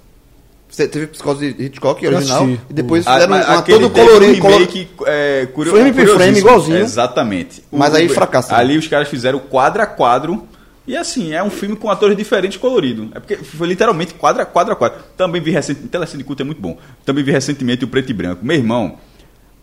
Você 0.69 0.89
teve 0.89 1.07
Psicose 1.07 1.53
de 1.53 1.65
Hitchcock, 1.67 2.05
original, 2.07 2.45
assisti. 2.45 2.61
e 2.69 2.73
depois 2.73 3.07
Ah, 3.07 3.15
fizeram 3.15 3.35
aquele 3.35 3.79
todo 3.81 3.91
colorido, 3.93 4.41
color- 4.41 4.59
remake, 4.59 4.89
é, 5.07 5.47
curio- 5.55 5.73
Frame 5.73 5.93
por 5.93 6.09
frame, 6.09 6.39
igualzinho. 6.39 6.79
Exatamente. 6.79 7.63
Mas 7.71 7.95
aí 7.95 8.09
fracassa. 8.09 8.57
Ali 8.57 8.77
os 8.77 8.89
caras 8.89 9.09
fizeram 9.09 9.39
quadro 9.39 9.83
a 9.83 9.87
quadro. 9.87 10.49
E 10.87 10.97
assim, 10.97 11.33
é 11.33 11.43
um 11.43 11.49
filme 11.49 11.77
com 11.77 11.89
atores 11.89 12.17
diferentes 12.17 12.59
colorido. 12.59 13.09
É 13.15 13.21
porque 13.21 13.37
foi 13.37 13.67
literalmente 13.69 14.13
quadro 14.15 14.43
a 14.43 14.45
quadro 14.45 14.73
a 14.73 14.77
quadro. 14.77 14.99
Também 15.17 15.41
vi 15.41 15.51
recentemente. 15.51 15.89
Telecine 15.91 16.25
Culto 16.25 16.43
é 16.43 16.45
muito 16.45 16.61
bom. 16.61 16.77
Também 17.07 17.23
vi 17.25 17.31
recentemente 17.31 17.85
o 17.85 17.89
Preto 17.89 18.11
e 18.11 18.13
Branco. 18.13 18.45
Meu 18.45 18.57
irmão, 18.57 18.99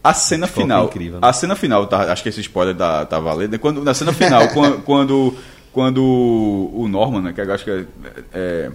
a 0.04 0.14
cena 0.16 0.48
Ficou 0.48 0.64
final. 0.64 0.86
incrível, 0.86 1.20
né? 1.20 1.28
A 1.28 1.34
cena 1.34 1.56
final, 1.56 1.86
tá, 1.86 2.12
acho 2.12 2.24
que 2.24 2.30
esse 2.30 2.40
spoiler 2.42 2.76
tá, 2.76 3.06
tá 3.06 3.20
valendo. 3.20 3.60
Quando, 3.60 3.84
na 3.84 3.94
cena 3.94 4.12
final, 4.14 4.48
quando, 4.54 4.82
quando, 4.82 5.36
quando 5.72 6.02
o 6.04 6.88
Norman, 6.90 7.22
né, 7.22 7.34
que 7.34 7.42
eu 7.42 7.54
acho 7.54 7.64
que 7.64 7.72
é- 7.72 7.86
é 8.34 8.72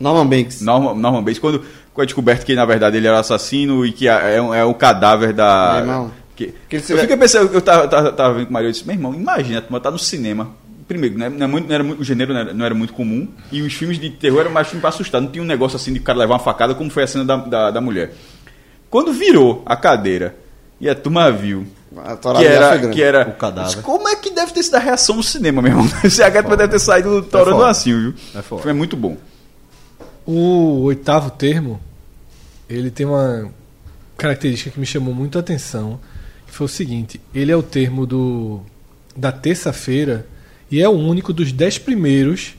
Norman 0.00 0.26
Banks. 0.26 0.60
Norman, 0.60 0.94
Norman 0.94 1.22
Bates, 1.22 1.38
quando, 1.38 1.60
quando 1.92 2.04
é 2.04 2.06
descoberto 2.06 2.44
que 2.44 2.54
na 2.54 2.64
verdade 2.64 2.96
ele 2.96 3.06
era 3.06 3.18
assassino 3.20 3.84
e 3.86 3.92
que 3.92 4.08
é, 4.08 4.36
é 4.36 4.64
o 4.64 4.74
cadáver 4.74 5.32
da. 5.32 5.72
Meu 5.74 5.80
irmão. 5.82 6.10
Que, 6.36 6.52
Que 6.68 6.76
eu 6.76 6.98
fiquei 6.98 7.16
pensando, 7.16 7.52
eu 7.54 7.62
tava, 7.62 7.86
tava, 7.86 8.12
tava 8.12 8.34
vendo 8.34 8.46
com 8.46 8.50
o 8.50 8.52
Maria 8.54 8.68
e 8.68 8.72
disse, 8.72 8.84
meu 8.84 8.96
irmão, 8.96 9.14
imagina, 9.14 9.60
tu 9.62 9.78
tá 9.80 9.88
no 9.90 9.98
cinema. 9.98 10.50
Primeiro, 10.88 11.16
né, 11.16 11.28
não, 11.30 11.44
é 11.44 11.48
muito- 11.48 11.68
não 11.68 11.74
era 11.74 11.84
muito- 11.84 12.00
o 12.00 12.04
gênero 12.04 12.34
não 12.34 12.40
era, 12.40 12.52
não 12.52 12.64
era 12.66 12.74
muito 12.74 12.92
comum 12.92 13.28
e 13.52 13.62
os 13.62 13.72
filmes 13.72 13.98
de 13.98 14.10
terror 14.10 14.40
eram 14.40 14.50
mais 14.50 14.66
filmes 14.66 14.80
pra 14.80 14.90
assustar. 14.90 15.20
Não 15.20 15.28
tinha 15.30 15.42
um 15.42 15.46
negócio 15.46 15.76
assim 15.76 15.92
de 15.92 16.00
o 16.00 16.02
cara 16.02 16.18
levar 16.18 16.34
uma 16.34 16.40
facada 16.40 16.74
como 16.74 16.90
foi 16.90 17.04
a 17.04 17.06
cena 17.06 17.24
da, 17.24 17.36
da, 17.36 17.70
da 17.70 17.80
mulher. 17.80 18.12
Quando 18.90 19.12
virou 19.12 19.62
a 19.64 19.76
cadeira 19.76 20.34
e 20.80 20.88
a 20.88 20.94
turma 20.94 21.30
viu 21.30 21.64
A 22.02 22.16
que 22.16 22.22
torada 22.22 22.44
era, 22.44 22.88
que 22.88 23.02
era. 23.02 23.28
O 23.28 23.32
cadáver. 23.34 23.82
Como 23.82 24.08
é 24.08 24.16
que 24.16 24.30
deve 24.30 24.52
ter 24.52 24.62
sido 24.62 24.74
a 24.76 24.78
reação 24.78 25.16
no 25.16 25.22
cinema, 25.22 25.60
meu 25.62 25.72
irmão? 25.72 25.88
Esse 26.02 26.22
H 26.22 26.42
deve 26.42 26.68
ter 26.68 26.78
saído 26.78 27.22
torando 27.22 27.56
foda. 27.58 27.70
assim, 27.70 27.98
viu? 27.98 28.14
É 28.34 28.42
foda. 28.42 28.60
O 28.60 28.62
filme 28.62 28.70
é 28.70 28.78
muito 28.78 28.96
bom. 28.96 29.16
O 30.26 30.82
oitavo 30.84 31.30
termo, 31.30 31.80
ele 32.68 32.90
tem 32.90 33.06
uma 33.06 33.50
característica 34.16 34.70
que 34.70 34.80
me 34.80 34.86
chamou 34.86 35.14
muito 35.14 35.36
a 35.36 35.40
atenção, 35.40 36.00
que 36.46 36.52
foi 36.52 36.64
o 36.64 36.68
seguinte, 36.68 37.20
ele 37.34 37.52
é 37.52 37.56
o 37.56 37.62
termo 37.62 38.06
do 38.06 38.60
da 39.16 39.30
terça-feira 39.30 40.26
e 40.70 40.80
é 40.80 40.88
o 40.88 40.92
único 40.92 41.32
dos 41.32 41.52
dez 41.52 41.78
primeiros 41.78 42.54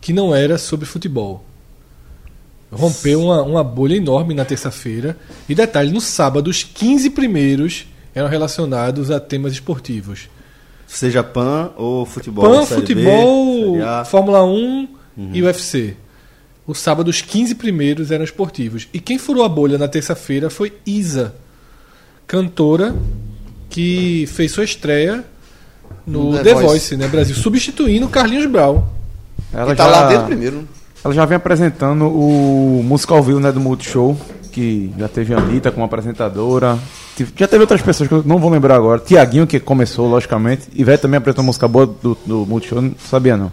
que 0.00 0.12
não 0.12 0.34
era 0.34 0.58
sobre 0.58 0.86
futebol. 0.86 1.44
Rompeu 2.70 3.22
uma, 3.22 3.42
uma 3.42 3.64
bolha 3.64 3.96
enorme 3.96 4.34
na 4.34 4.44
terça-feira. 4.44 5.16
E 5.48 5.54
detalhe, 5.54 5.90
no 5.90 6.00
sábado, 6.00 6.48
os 6.48 6.62
15 6.62 7.10
primeiros 7.10 7.86
eram 8.16 8.28
relacionados 8.28 9.10
a 9.10 9.20
temas 9.20 9.52
esportivos. 9.52 10.28
Seja 10.86 11.22
PAN 11.22 11.70
ou 11.76 12.06
futebol. 12.06 12.44
PAN, 12.48 12.64
Série 12.64 12.80
B, 12.80 12.86
futebol, 13.02 13.72
Série 13.74 13.82
A. 13.82 14.04
Fórmula 14.06 14.42
1 14.44 14.88
e 15.34 15.42
UFC. 15.42 15.94
O 16.66 16.74
sábado, 16.74 17.08
os 17.08 17.20
15 17.20 17.54
primeiros 17.56 18.10
eram 18.10 18.24
esportivos. 18.24 18.88
E 18.92 18.98
quem 18.98 19.18
furou 19.18 19.44
a 19.44 19.48
bolha 19.48 19.76
na 19.76 19.86
terça-feira 19.86 20.48
foi 20.48 20.72
Isa, 20.86 21.34
cantora 22.26 22.96
que 23.68 24.26
fez 24.28 24.50
sua 24.52 24.64
estreia 24.64 25.22
no 26.06 26.32
The 26.32 26.42
The, 26.42 26.54
Voice. 26.54 26.66
Voice, 26.66 26.96
né, 26.96 27.08
Brasil, 27.08 27.36
substituindo 27.36 28.08
Carlinhos 28.08 28.46
Brown. 28.46 28.82
Ela 29.52 29.72
Que 29.72 29.76
tá 29.76 29.84
já, 29.84 29.90
lá 29.90 30.06
desde 30.08 30.24
o 30.24 30.26
primeiro. 30.26 30.68
ela 31.04 31.12
já 31.14 31.24
vem 31.26 31.36
apresentando 31.36 32.06
o 32.06 32.82
Musical 32.82 33.22
View 33.22 33.38
né, 33.40 33.52
do 33.52 33.60
Multishow, 33.60 34.16
que 34.56 34.90
já 34.98 35.06
teve 35.06 35.34
a 35.34 35.36
Anitta 35.36 35.70
como 35.70 35.84
apresentadora. 35.84 36.78
Já 37.36 37.46
teve 37.46 37.60
outras 37.62 37.82
pessoas 37.82 38.08
que 38.08 38.14
eu 38.14 38.22
não 38.24 38.38
vou 38.38 38.48
lembrar 38.50 38.74
agora. 38.76 38.98
Tiaguinho, 38.98 39.46
que 39.46 39.60
começou, 39.60 40.08
logicamente. 40.08 40.62
Ivete 40.74 41.02
também 41.02 41.18
apresentou 41.18 41.44
música 41.44 41.68
boa 41.68 41.86
do, 41.86 42.16
do 42.24 42.46
Multishow, 42.46 42.80
não 42.80 42.94
sabia 42.98 43.36
não. 43.36 43.52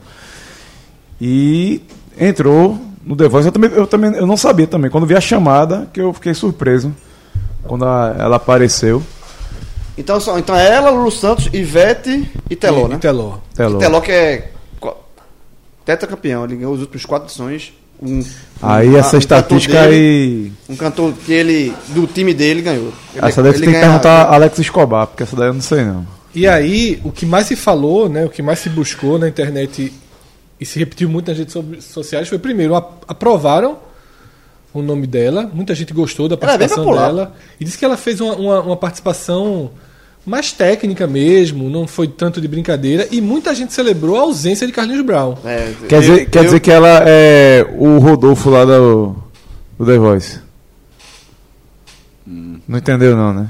E 1.20 1.82
entrou 2.18 2.80
no 3.06 3.18
The 3.18 3.28
Voice. 3.28 3.50
Eu 3.50 3.52
também, 3.52 3.70
eu 3.72 3.86
também 3.86 4.14
eu 4.16 4.26
não 4.26 4.38
sabia 4.38 4.66
também. 4.66 4.90
Quando 4.90 5.06
vi 5.06 5.14
a 5.14 5.20
chamada, 5.20 5.90
que 5.92 6.00
eu 6.00 6.14
fiquei 6.14 6.34
surpreso. 6.34 6.96
Quando 7.64 7.84
a- 7.84 8.16
ela 8.18 8.38
apareceu. 8.38 9.04
Então, 9.98 10.22
só, 10.22 10.40
então 10.40 10.56
é 10.56 10.70
ela, 10.74 10.90
Lulu 10.90 11.12
Santos, 11.12 11.50
Ivete 11.54 12.32
e 12.50 12.56
Teló, 12.56 12.86
E- 12.86 12.90
né? 12.92 12.96
e 12.96 13.00
Teló. 13.00 13.40
Teló. 13.54 13.76
E 13.78 13.80
Teló 13.80 14.00
que 14.00 14.12
é 14.12 14.50
tetracampeão, 15.84 16.46
ele 16.46 16.56
ganhou 16.56 16.74
os 16.74 16.80
últimos 16.80 17.06
quatro 17.06 17.28
edições. 17.28 17.74
Um, 18.02 18.24
Aí 18.62 18.90
um- 18.90 18.98
essa 18.98 19.16
um 19.16 19.20
estatística 19.20 19.80
aí. 19.82 20.52
Um 20.70 20.76
cantor 20.76 21.14
que 21.26 21.32
ele, 21.32 21.74
do 21.90 22.06
time 22.08 22.34
dele, 22.34 22.62
ganhou. 22.62 22.92
Ele- 23.16 23.26
Essa 23.26 23.42
daí 23.42 23.52
você 23.52 23.58
ele 23.60 23.66
tem 23.66 23.74
que 23.76 23.80
perguntar 23.80 24.24
a 24.24 24.34
Alex 24.36 24.60
Escobar, 24.60 25.08
porque 25.08 25.24
essa 25.24 25.36
daí 25.36 25.48
eu 25.50 25.54
não 25.54 25.62
sei 25.62 25.86
não. 25.86 26.06
E 26.36 26.48
aí, 26.48 27.00
o 27.04 27.12
que 27.12 27.26
mais 27.26 27.48
se 27.48 27.56
falou, 27.56 28.10
né, 28.10 28.26
o 28.26 28.30
que 28.30 28.42
mais 28.42 28.60
se 28.60 28.70
buscou 28.70 29.20
na 29.20 29.28
internet 29.30 29.94
e 30.60 30.66
se 30.66 30.80
repetiu 30.80 31.08
muito 31.08 31.28
nas 31.28 31.38
redes 31.38 31.54
so- 31.54 31.64
sociais 31.80 32.28
foi, 32.28 32.40
primeiro, 32.40 32.76
a- 32.76 32.90
aprovaram 33.08 33.78
o 34.74 34.82
nome 34.82 35.06
dela, 35.06 35.50
muita 35.54 35.76
gente 35.76 35.94
gostou 35.94 36.28
da 36.28 36.34
é 36.34 36.38
participação 36.38 36.84
dela, 36.92 37.36
e 37.60 37.64
disse 37.66 37.78
que 37.78 37.86
ela 37.86 37.96
fez 37.96 38.20
uma, 38.20 38.34
uma- 38.36 38.62
uma 38.62 38.78
participação 38.78 39.70
mais 40.26 40.52
técnica 40.52 41.06
mesmo, 41.06 41.70
não 41.70 41.86
foi 41.86 42.08
tanto 42.08 42.40
de 42.40 42.48
brincadeira, 42.48 43.08
e 43.12 43.20
muita 43.20 43.54
gente 43.54 43.74
celebrou 43.74 44.16
a 44.18 44.22
ausência 44.22 44.66
de 44.66 44.72
Carlinhos 44.74 45.06
Brown. 45.06 45.36
É, 45.44 45.74
Quer, 45.88 45.96
eu- 45.98 46.02
dizer, 46.02 46.30
quer 46.30 46.40
eu- 46.40 46.44
dizer 46.46 46.60
que 46.60 46.72
ela 46.72 47.04
é 47.06 47.66
o 47.78 47.98
Rodolfo 48.00 48.50
lá 48.50 48.64
do, 48.66 49.16
do 49.78 49.86
The 49.86 49.98
Voice. 49.98 50.40
Não 52.26 52.78
entendeu 52.80 53.16
não, 53.18 53.34
né? 53.34 53.48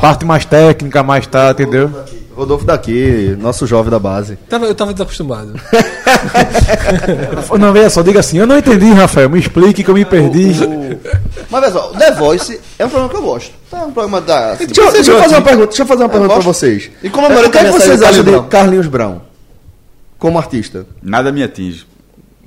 Parte 0.00 0.24
mais 0.24 0.44
técnica, 0.44 1.02
mais 1.02 1.26
tá, 1.26 1.50
entendeu? 1.50 1.90
Rodolfo 2.34 2.64
daqui, 2.64 3.36
nosso 3.38 3.66
jovem 3.66 3.90
da 3.90 3.98
base. 3.98 4.36
Tava, 4.48 4.64
eu 4.66 4.74
tava 4.74 4.92
desacostumado. 4.92 5.52
Não, 7.58 7.72
veja 7.72 7.90
só, 7.90 8.02
diga 8.02 8.20
assim, 8.20 8.38
eu 8.38 8.46
não 8.46 8.58
entendi, 8.58 8.90
Rafael, 8.92 9.28
me 9.30 9.38
explique 9.38 9.82
que 9.84 9.90
eu 9.90 9.94
me 9.94 10.04
perdi. 10.04 10.52
Mas 11.50 11.60
veja 11.60 11.72
só, 11.72 11.90
o 11.90 11.96
The 11.96 12.12
Voice 12.12 12.60
é 12.78 12.84
um 12.84 12.88
programa 12.88 13.10
que 13.10 13.16
eu 13.16 13.22
gosto. 13.22 13.52
É 13.72 13.76
um 13.76 13.92
programa 13.92 14.20
da. 14.20 14.52
assim, 14.52 14.66
Deixa, 14.66 14.80
eu- 14.80 14.92
deixa 14.92 15.10
eu 15.12 15.20
fazer 15.20 15.34
uma 15.36 15.42
pergunta, 15.42 15.66
deixa 15.68 15.82
eu 15.82 15.86
fazer 15.86 16.02
uma 16.02 16.08
pergunta 16.08 16.34
pra 16.34 16.42
vocês. 16.42 16.90
E 17.02 17.10
comemorei 17.10 17.48
o 17.48 17.50
que, 17.50 17.58
é 17.58 17.64
que 17.64 17.70
vocês 17.70 18.02
acham 18.02 18.24
de 18.24 18.40
Carlinhos 18.48 18.86
Brown? 18.86 19.20
Como 20.18 20.38
artista? 20.38 20.86
Nada 21.02 21.30
me 21.32 21.42
atinge. 21.42 21.86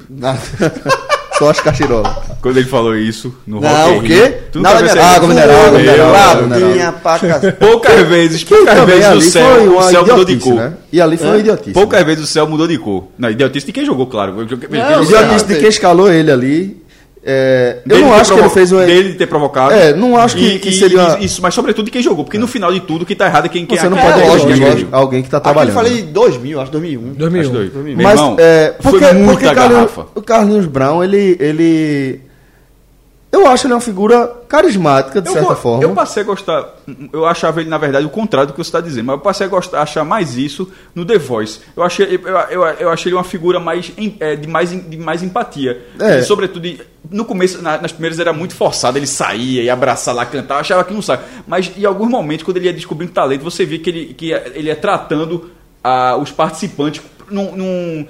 Nada. 0.10 0.40
Só 1.38 1.50
as 1.52 1.60
cachirolas. 1.60 2.12
Quando 2.42 2.58
ele 2.58 2.68
falou 2.68 2.96
isso 2.96 3.34
no 3.46 3.60
Não, 3.62 3.70
Rock 3.70 3.94
in 3.94 3.98
o 4.00 4.04
quê? 4.04 4.38
Tu 4.52 4.58
nunca 4.60 4.70
Nada 4.74 4.80
percebeu? 4.80 5.04
mineral, 5.04 5.16
água 5.16 5.28
mineral, 5.28 5.66
água 5.66 5.78
mineral, 5.80 6.08
Deus. 6.08 6.18
água 6.18 6.42
mineral. 6.44 6.70
mineral. 6.70 6.94
Paca... 6.94 7.56
Poucas 7.60 8.08
vezes, 8.08 8.44
poucas 8.44 8.74
Também 8.76 8.96
vezes 8.96 9.08
o 9.08 9.12
ali 9.12 9.22
céu, 9.22 9.46
o 9.46 9.74
uma 9.74 9.84
céu 9.84 10.02
mudou 10.02 10.26
de 10.26 10.32
idiotice, 10.34 10.50
cor. 10.50 10.56
né? 10.60 10.74
E 10.92 11.02
ali 11.02 11.18
foi 11.18 11.28
uma 11.28 11.38
idiotice. 11.38 11.72
Poucas 11.72 12.04
vezes 12.06 12.24
o 12.24 12.28
céu 12.28 12.48
mudou 12.48 12.68
de 12.68 12.78
cor. 12.78 13.08
Não, 13.18 13.30
idiotice 13.30 13.66
de 13.66 13.72
quem 13.72 13.86
jogou, 13.86 14.08
claro. 14.08 14.32
Eu 14.32 14.38
Não, 14.38 14.46
quem 14.48 14.58
jogou- 14.60 14.76
idiota- 15.04 15.04
Idiotice 15.04 15.46
de 15.46 15.56
quem 15.60 15.70
escalou 15.70 16.12
ele 16.12 16.32
ali. 16.32 16.84
É, 17.30 17.80
eu 17.90 18.00
não 18.00 18.14
acho 18.14 18.34
que 18.34 18.40
ele 18.40 18.50
fez 18.50 18.72
o. 18.72 18.78
Dele 18.78 19.14
ter 19.16 19.28
provocado. 19.28 19.74
É, 19.74 19.94
não 19.94 20.16
acho 20.16 20.38
que- 20.38 20.56
E- 20.56 20.60
que 20.60 20.72
seria- 20.72 21.18
e 21.20 21.26
Isso, 21.26 21.42
mas 21.42 21.54
sobretudo 21.54 21.84
de 21.86 21.92
quem 21.92 22.02
jogou. 22.02 22.24
Porque 22.24 22.38
no 22.38 22.48
final 22.48 22.72
de 22.72 22.80
tudo, 22.80 23.06
quem 23.06 23.18
tá 23.18 23.26
errado 23.26 23.48
é 23.48 23.50
quem, 23.50 23.66
quem 23.66 23.78
Você 23.78 23.90
não 23.90 23.98
é- 23.98 24.02
pode 24.02 24.22
é, 24.22 24.28
lógico, 24.30 24.52
alguém, 24.54 24.88
alguém 24.94 25.24
que 25.24 25.30
tá 25.30 25.38
Aqui 25.38 25.48
eu 25.50 25.54
trabalhando. 25.54 25.74
falei 25.74 26.02
2000, 26.04 26.62
acho 26.62 26.72
2001. 26.72 27.14
2001. 27.14 27.42
Acho 27.42 27.52
doido. 27.52 27.80
Meu 27.84 27.96
Mas 27.98 28.18
irmão, 28.20 28.36
é, 28.40 28.74
porque, 28.82 29.00
foi 29.00 29.14
muita 29.14 29.32
porque 29.34 29.46
Carlinhos- 29.46 29.74
garrafa. 29.74 30.06
o 30.16 30.22
Carlinhos 30.22 30.66
Brown, 30.68 31.04
ele, 31.04 31.36
ele. 31.40 32.22
Eu 33.30 33.46
acho 33.46 33.68
ele 33.68 33.74
uma 33.74 33.82
figura 33.82 34.26
carismática, 34.48 35.22
de 35.22 35.28
Eu, 35.28 35.34
certa 35.34 35.56
forma. 35.56 35.84
eu 35.84 35.94
passei 35.94 36.24
a 36.24 36.26
gostar. 36.26 36.76
Eu 37.12 37.26
achava 37.26 37.60
ele, 37.60 37.70
na 37.70 37.78
verdade, 37.78 38.06
o 38.06 38.10
contrário 38.10 38.48
do 38.48 38.54
que 38.54 38.58
você 38.58 38.70
está 38.70 38.80
dizendo, 38.80 39.06
mas 39.08 39.16
eu 39.16 39.20
passei 39.20 39.46
a 39.46 39.50
gostar, 39.50 39.80
a 39.80 39.82
achar 39.84 40.06
mais 40.06 40.38
isso 40.38 40.72
no 40.96 41.06
The 41.06 41.18
Voice. 41.18 41.60
Eu 41.76 41.84
achei, 41.84 42.06
eu, 42.24 42.38
eu, 42.50 42.64
eu 42.80 42.90
achei 42.90 43.10
ele 43.10 43.18
uma 43.18 43.26
figura 43.26 43.60
mais, 43.60 43.92
é, 44.22 44.36
de, 44.38 44.48
mais 44.48 44.70
de 44.70 44.98
mais 44.98 45.22
empatia. 45.22 45.86
É. 46.00 46.20
E, 46.20 46.24
sobretudo, 46.24 46.68
no 47.12 47.26
começo, 47.26 47.62
na- 47.62 47.78
nas 47.82 47.92
primeiras 47.92 48.18
era 48.18 48.32
muito 48.32 48.56
forçado, 48.56 48.98
ele 48.98 49.08
saía 49.08 49.62
e 49.62 49.70
abraçar 49.70 50.16
lá, 50.16 50.26
cantar, 50.26 50.56
eu 50.56 50.60
achava 50.62 50.84
que 50.86 50.94
não 50.94 51.02
sai. 51.02 51.20
Mas 51.46 51.70
em 51.78 51.84
alguns 51.86 52.10
momentos, 52.10 52.44
quando 52.46 52.58
ele 52.58 52.68
ia 52.68 52.74
descobrindo 52.74 53.12
talento, 53.12 53.44
você 53.44 53.66
via 53.66 53.80
que 53.80 53.90
ele, 53.90 54.14
que 54.14 54.32
ele 54.32 54.70
ia 54.70 54.76
tratando 54.76 55.52
ah, 55.84 56.16
os 56.16 56.32
participantes 56.32 57.02
num. 57.30 57.56
num 57.56 58.08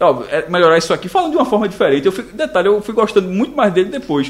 ó, 0.00 0.22
é 0.28 0.48
melhorar 0.48 0.78
isso 0.78 0.92
aqui, 0.92 1.08
falando 1.08 1.32
de 1.32 1.36
uma 1.36 1.44
forma 1.44 1.68
diferente. 1.68 2.06
Eu 2.06 2.12
fui, 2.12 2.24
detalhe, 2.24 2.68
eu 2.68 2.80
fui 2.80 2.94
gostando 2.94 3.28
muito 3.28 3.54
mais 3.54 3.72
dele 3.72 3.90
depois. 3.90 4.28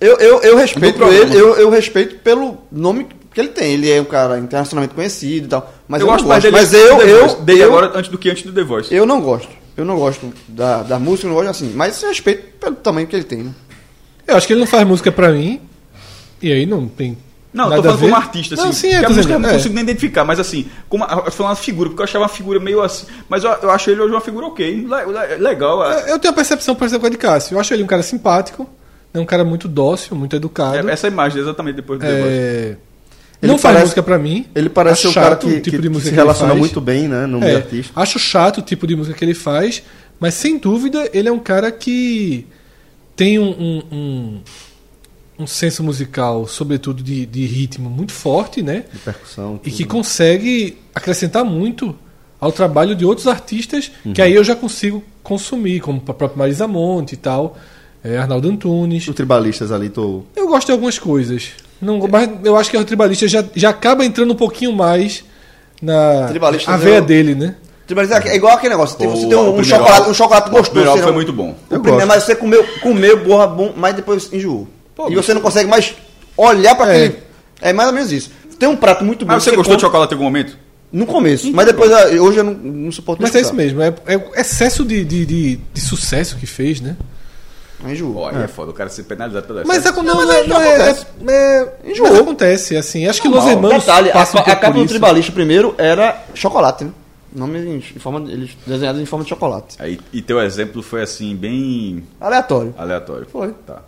Eu, 0.00 0.16
eu, 0.16 0.40
eu 0.40 0.56
respeito 0.56 1.02
ele, 1.04 1.36
eu, 1.36 1.56
eu 1.56 1.70
respeito 1.70 2.16
pelo 2.16 2.58
nome 2.72 3.06
que 3.32 3.40
ele 3.40 3.50
tem. 3.50 3.74
Ele 3.74 3.90
é 3.90 4.00
um 4.00 4.04
cara 4.04 4.38
internacionalmente 4.38 4.94
conhecido 4.94 5.46
e 5.46 5.48
tal. 5.48 5.72
Mas 5.86 6.00
eu, 6.00 6.06
gosto 6.06 6.22
não 6.22 6.28
mais 6.28 6.44
gosto. 6.44 6.52
dele, 6.52 6.62
Mas 6.62 6.72
eu, 6.72 7.00
eu, 7.00 7.20
Voice, 7.20 7.42
dele 7.42 7.62
eu, 7.62 7.66
agora 7.68 7.92
antes 7.94 8.10
do 8.10 8.18
que 8.18 8.30
antes 8.30 8.42
do 8.42 8.52
The 8.52 8.64
Voice. 8.64 8.94
eu 8.94 9.04
não 9.06 9.20
gosto. 9.20 9.60
Eu 9.76 9.84
não 9.84 9.96
gosto 9.96 10.32
da, 10.48 10.82
da 10.82 10.98
música, 10.98 11.26
eu 11.26 11.28
não 11.30 11.36
gosto 11.36 11.50
assim. 11.50 11.72
Mas 11.74 12.02
eu 12.02 12.08
respeito 12.08 12.58
pelo 12.58 12.76
tamanho 12.76 13.06
que 13.06 13.14
ele 13.14 13.24
tem. 13.24 13.44
Né? 13.44 13.54
Eu 14.26 14.36
acho 14.36 14.46
que 14.46 14.52
ele 14.52 14.60
não 14.60 14.66
faz 14.66 14.86
música 14.86 15.12
pra 15.12 15.30
mim. 15.30 15.60
E 16.42 16.52
aí 16.52 16.66
não 16.66 16.88
tem. 16.88 17.16
Não, 17.52 17.64
nada 17.68 17.76
tô 17.76 17.82
falando 17.82 18.00
como 18.00 18.14
artista, 18.14 18.54
assim. 18.54 18.64
Não, 18.64 18.72
sim, 18.72 18.88
que 18.90 18.94
é, 18.94 19.04
a 19.04 19.08
música 19.08 19.32
eu 19.34 19.38
não 19.40 19.48
é. 19.48 19.52
consigo 19.54 19.74
nem 19.74 19.82
identificar, 19.82 20.24
mas 20.24 20.38
assim, 20.38 20.66
como 20.88 21.02
eu 21.04 21.32
falando 21.32 21.50
uma 21.50 21.56
figura, 21.56 21.88
porque 21.90 22.00
eu 22.00 22.04
achava 22.04 22.22
uma 22.24 22.28
figura 22.28 22.60
meio 22.60 22.80
assim. 22.80 23.06
Mas 23.28 23.42
eu, 23.42 23.50
eu 23.50 23.70
acho 23.70 23.90
ele 23.90 24.00
hoje 24.00 24.12
uma 24.14 24.20
figura 24.20 24.46
ok, 24.46 24.70
le- 24.70 24.84
le- 24.86 25.36
legal. 25.36 25.84
é. 25.92 26.12
Eu 26.12 26.18
tenho 26.18 26.32
a 26.32 26.34
percepção 26.34 26.74
parecida 26.76 27.00
com 27.00 27.06
a 27.06 27.10
de 27.10 27.16
Cássio. 27.18 27.54
Eu 27.56 27.60
acho 27.60 27.74
ele 27.74 27.82
um 27.82 27.86
cara 27.88 28.02
simpático, 28.04 28.68
é 29.12 29.18
um 29.18 29.24
cara 29.26 29.44
muito 29.44 29.66
dócil, 29.66 30.14
muito 30.16 30.36
educado. 30.36 30.88
É, 30.88 30.92
essa 30.92 31.08
imagem 31.08 31.40
exatamente 31.42 31.74
depois 31.76 31.98
do. 31.98 32.06
É, 32.06 32.76
Ele 33.42 33.50
não 33.52 33.58
faz 33.58 33.62
parece- 33.62 33.80
música 33.86 34.02
pra 34.04 34.16
mim. 34.18 34.46
Ele 34.54 34.68
parece 34.68 35.08
um 35.08 35.12
cara 35.12 35.34
que, 35.34 35.60
tipo 35.60 35.76
que 35.76 35.82
de 35.82 35.88
música 35.88 36.04
se 36.10 36.10
que 36.10 36.14
ele 36.14 36.22
relaciona 36.22 36.50
faz. 36.50 36.60
muito 36.60 36.80
bem, 36.80 37.08
né, 37.08 37.26
no 37.26 37.40
meio 37.40 37.52
É, 37.52 37.56
artístico. 37.56 37.98
acho 37.98 38.18
chato 38.18 38.58
o 38.58 38.62
tipo 38.62 38.86
de 38.86 38.94
música 38.94 39.16
que 39.16 39.24
ele 39.24 39.34
faz, 39.34 39.82
mas 40.20 40.34
sem 40.34 40.56
dúvida 40.56 41.08
ele 41.12 41.28
é 41.28 41.32
um 41.32 41.38
cara 41.40 41.72
que 41.72 42.46
tem 43.16 43.38
um, 43.40 43.50
um, 43.50 43.82
um, 43.90 44.40
um 45.40 45.46
senso 45.46 45.82
musical, 45.82 46.46
sobretudo 46.46 47.02
de, 47.02 47.24
de 47.26 47.46
ritmo, 47.46 47.88
muito 47.88 48.12
forte, 48.12 48.62
né? 48.62 48.84
De 48.92 48.98
percussão. 48.98 49.54
E 49.64 49.70
tudo, 49.70 49.76
que 49.76 49.82
né? 49.84 49.88
consegue 49.88 50.78
acrescentar 50.94 51.44
muito 51.44 51.96
ao 52.40 52.52
trabalho 52.52 52.94
de 52.94 53.04
outros 53.04 53.26
artistas 53.26 53.90
Uhum. 54.04 54.12
que 54.12 54.22
aí 54.22 54.34
eu 54.34 54.44
já 54.44 54.54
consigo 54.56 55.02
consumir, 55.22 55.80
como 55.80 56.02
a 56.06 56.14
própria 56.14 56.38
Marisa 56.38 56.66
Monte 56.68 57.12
e 57.12 57.16
tal, 57.16 57.56
é, 58.02 58.16
Arnaldo 58.18 58.48
Antunes. 58.48 59.06
Os 59.08 59.14
tribalistas 59.14 59.70
ali, 59.72 59.88
tô. 59.90 60.22
Eu 60.34 60.48
gosto 60.48 60.66
de 60.66 60.72
algumas 60.72 60.98
coisas. 60.98 61.50
Não, 61.80 61.98
mas 62.08 62.28
eu 62.44 62.56
acho 62.56 62.70
que 62.70 62.76
o 62.76 62.84
tribalista 62.84 63.26
já, 63.28 63.44
já 63.54 63.70
acaba 63.70 64.04
entrando 64.04 64.32
um 64.32 64.36
pouquinho 64.36 64.72
mais 64.72 65.24
na 65.80 66.26
Tribalista 66.28 66.70
a 66.72 66.76
veia 66.76 66.96
eu- 66.98 67.04
dele, 67.04 67.34
né? 67.34 67.54
Tipo, 67.86 68.00
mas 68.00 68.10
É 68.10 68.36
igual 68.36 68.54
aquele 68.54 68.70
negócio. 68.74 68.96
Tem, 68.96 69.08
você 69.08 69.26
O- 69.26 69.28
tem 69.28 69.36
o 69.36 69.40
um, 69.40 69.48
um 69.48 69.56
primeiro 69.56 69.68
chocolate, 69.68 70.10
um 70.10 70.14
chocolate 70.14 70.48
O 70.48 70.50
gostoso. 70.52 70.70
primeiro 70.70 70.90
álbum 70.90 70.98
você 71.00 71.02
foi 71.02 71.12
não- 71.12 71.16
muito 71.18 71.32
bom. 71.32 71.56
O 71.76 71.80
primeiro, 71.80 72.06
mas 72.06 72.22
você 72.22 72.36
comeu, 72.36 72.64
comeu 72.82 73.24
borra 73.24 73.46
bom, 73.46 73.72
mas 73.76 73.94
depois 73.96 74.32
enjoou. 74.32 74.68
Pô, 75.06 75.10
e 75.10 75.14
você 75.16 75.32
não 75.34 75.40
consegue 75.40 75.68
mais 75.68 75.94
olhar 76.36 76.74
pra 76.74 76.92
É. 76.92 77.04
aquele. 77.06 77.22
É 77.60 77.72
mais 77.72 77.88
ou 77.88 77.94
menos 77.94 78.12
isso. 78.12 78.30
Tem 78.58 78.68
um 78.68 78.76
prato 78.76 79.04
muito 79.04 79.24
bom. 79.24 79.32
Mas 79.32 79.42
você 79.42 79.54
gostou 79.56 79.76
de 79.76 79.82
chocolate 79.82 80.12
em 80.12 80.16
algum 80.16 80.24
momento? 80.24 80.58
No 80.92 81.06
começo. 81.06 81.50
Mas 81.52 81.66
depois, 81.66 81.90
ah, 81.92 82.06
hoje 82.20 82.38
eu 82.38 82.44
não, 82.44 82.52
não 82.52 82.92
suporto 82.92 83.22
Mas 83.22 83.30
mais 83.32 83.42
é 83.44 83.46
isso 83.46 83.54
mesmo, 83.54 83.80
é, 83.80 83.94
é 84.06 84.16
o 84.16 84.32
excesso 84.34 84.84
de, 84.84 85.04
de, 85.04 85.24
de, 85.24 85.56
de 85.72 85.80
sucesso 85.80 86.36
que 86.36 86.46
fez, 86.46 86.80
né? 86.80 86.96
Mas 87.82 87.92
enjoou. 87.92 88.16
Olha, 88.16 88.38
é. 88.38 88.48
foda 88.48 88.72
o 88.72 88.74
cara 88.74 88.90
ser 88.90 89.04
penalizado 89.04 89.46
pelo 89.46 89.62
Mas, 89.66 89.86
é, 89.86 89.90
não, 89.92 90.02
mas 90.04 90.26
não, 90.26 90.32
é, 90.32 90.36
aí 90.40 90.48
não 90.48 90.60
é, 90.60 90.74
acontece. 90.74 91.06
é, 91.28 91.32
é- 91.32 91.90
Enjoou. 91.92 92.10
mas 92.10 92.18
acontece, 92.20 92.76
assim. 92.76 93.06
Acho 93.06 93.22
que 93.22 93.28
Los 93.28 93.36
Normal. 93.44 93.54
Hermanos 93.54 93.84
Detalhe, 93.84 94.10
a, 94.10 94.12
passam 94.12 94.40
um 94.40 94.42
a 94.42 94.46
capa 94.46 94.70
por 94.72 94.80
do 94.82 94.86
tribalista 94.86 95.32
primeiro 95.32 95.74
era 95.78 96.22
chocolate, 96.34 96.84
né? 96.84 96.90
Nome 97.34 97.58
em, 97.60 97.76
em 97.76 97.98
forma, 98.00 98.20
de- 98.20 98.32
eles 98.32 98.50
desenhados 98.66 99.00
em 99.00 99.06
forma 99.06 99.22
de 99.24 99.28
chocolate. 99.30 99.76
Aí, 99.78 99.98
e 100.12 100.20
teu 100.20 100.40
exemplo 100.42 100.82
foi 100.82 101.00
assim, 101.02 101.34
bem 101.36 102.02
Aleatório. 102.20 102.74
aleatório. 102.76 103.26
Foi. 103.30 103.54
Tá. 103.66 103.82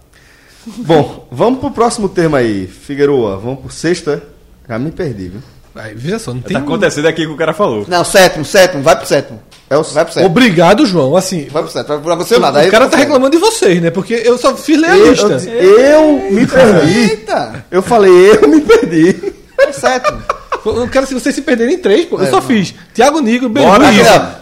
Bom, 0.66 1.26
vamos 1.30 1.60
pro 1.60 1.70
próximo 1.70 2.08
tema 2.08 2.38
aí. 2.38 2.66
Figueroa, 2.66 3.36
vamos 3.36 3.60
pro 3.60 3.70
sexta. 3.70 4.22
Já 4.68 4.78
me 4.78 4.90
perdi, 4.90 5.28
viu? 5.28 5.40
Aí, 5.74 5.94
veja 5.94 6.18
só, 6.18 6.32
não 6.34 6.40
tem. 6.40 6.56
Tá 6.56 6.62
acontecendo 6.62 7.06
aqui 7.08 7.24
o 7.24 7.28
que 7.28 7.34
o 7.34 7.36
cara 7.36 7.52
falou. 7.54 7.84
Não, 7.88 8.04
sétimo, 8.04 8.44
sétimo, 8.44 8.82
vai 8.82 8.94
pro 8.96 9.06
sétimo. 9.06 9.40
É 9.70 9.76
o 9.76 9.82
Vai 9.82 10.04
pro 10.04 10.12
sétimo. 10.12 10.30
Obrigado, 10.30 10.84
João. 10.84 11.16
Assim, 11.16 11.48
Vai 11.50 11.62
pro 11.62 11.72
sétimo, 11.72 11.98
não 11.98 12.12
aconteceu 12.12 12.36
o, 12.36 12.40
nada. 12.42 12.58
o 12.58 12.60
Aí 12.62 12.70
cara 12.70 12.84
vai 12.84 12.90
tá 12.90 12.96
pro 12.98 13.04
reclamando 13.06 13.30
de 13.34 13.38
vocês, 13.38 13.80
né? 13.80 13.90
Porque 13.90 14.12
eu 14.22 14.36
só 14.36 14.54
fiz 14.54 14.78
ler 14.78 14.90
a 14.90 14.98
Eu, 14.98 15.10
lista. 15.12 15.32
eu 15.50 16.30
me 16.30 16.46
perdi. 16.46 16.98
Eita, 17.10 17.64
Eu 17.70 17.82
falei, 17.82 18.12
eu 18.12 18.48
me 18.48 18.60
perdi. 18.60 19.32
vai 19.56 19.72
sétimo. 19.72 20.22
Eu 20.64 20.74
não 20.76 20.86
quero 20.88 21.06
se 21.06 21.14
vocês 21.14 21.34
se 21.34 21.40
perderem 21.42 21.74
em 21.74 21.78
três, 21.78 22.04
pô. 22.04 22.18
Eu 22.18 22.24
É, 22.24 22.26
só 22.30 22.36
não. 22.36 22.42
fiz 22.42 22.74
Thiago 22.94 23.20
Nigro, 23.20 23.48
Bora. 23.48 23.86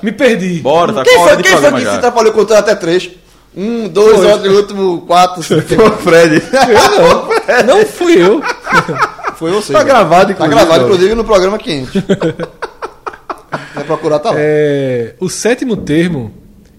Me 0.03 0.11
perdi. 0.12 0.59
Bora, 0.59 0.93
tá 0.93 1.05
Quem 1.05 1.14
foi, 1.16 1.37
quem 1.43 1.57
foi 1.57 1.73
que 1.73 1.79
se 1.79 1.85
já. 1.85 1.95
atrapalhou 1.95 2.33
contando 2.33 2.59
até 2.59 2.75
três? 2.75 3.09
Um, 3.57 3.89
dois, 3.89 4.17
Foi. 4.19 4.27
outro, 4.33 4.57
último, 4.57 5.01
quatro. 5.07 5.43
cinco. 5.43 5.63
Foi 5.63 5.87
o 5.89 5.91
Fred. 5.99 6.43
Eu 6.53 7.67
não. 7.67 7.77
Não 7.79 7.87
fui 7.87 8.21
eu. 8.23 8.41
Foi 9.37 9.51
você. 9.51 9.73
Tá 9.73 9.81
cara. 9.81 9.89
gravado, 10.05 10.27
Tá 10.35 10.47
inclusive, 10.47 10.55
gravado, 10.55 10.83
ó. 10.83 10.87
inclusive, 10.87 11.15
no 11.15 11.25
programa 11.25 11.59
quente. 11.59 12.03
Vai 13.75 13.85
procurar, 13.85 14.19
tá 14.21 14.31
lá. 14.31 14.37
É, 14.39 15.15
o 15.19 15.29
sétimo 15.29 15.77
termo, 15.77 16.33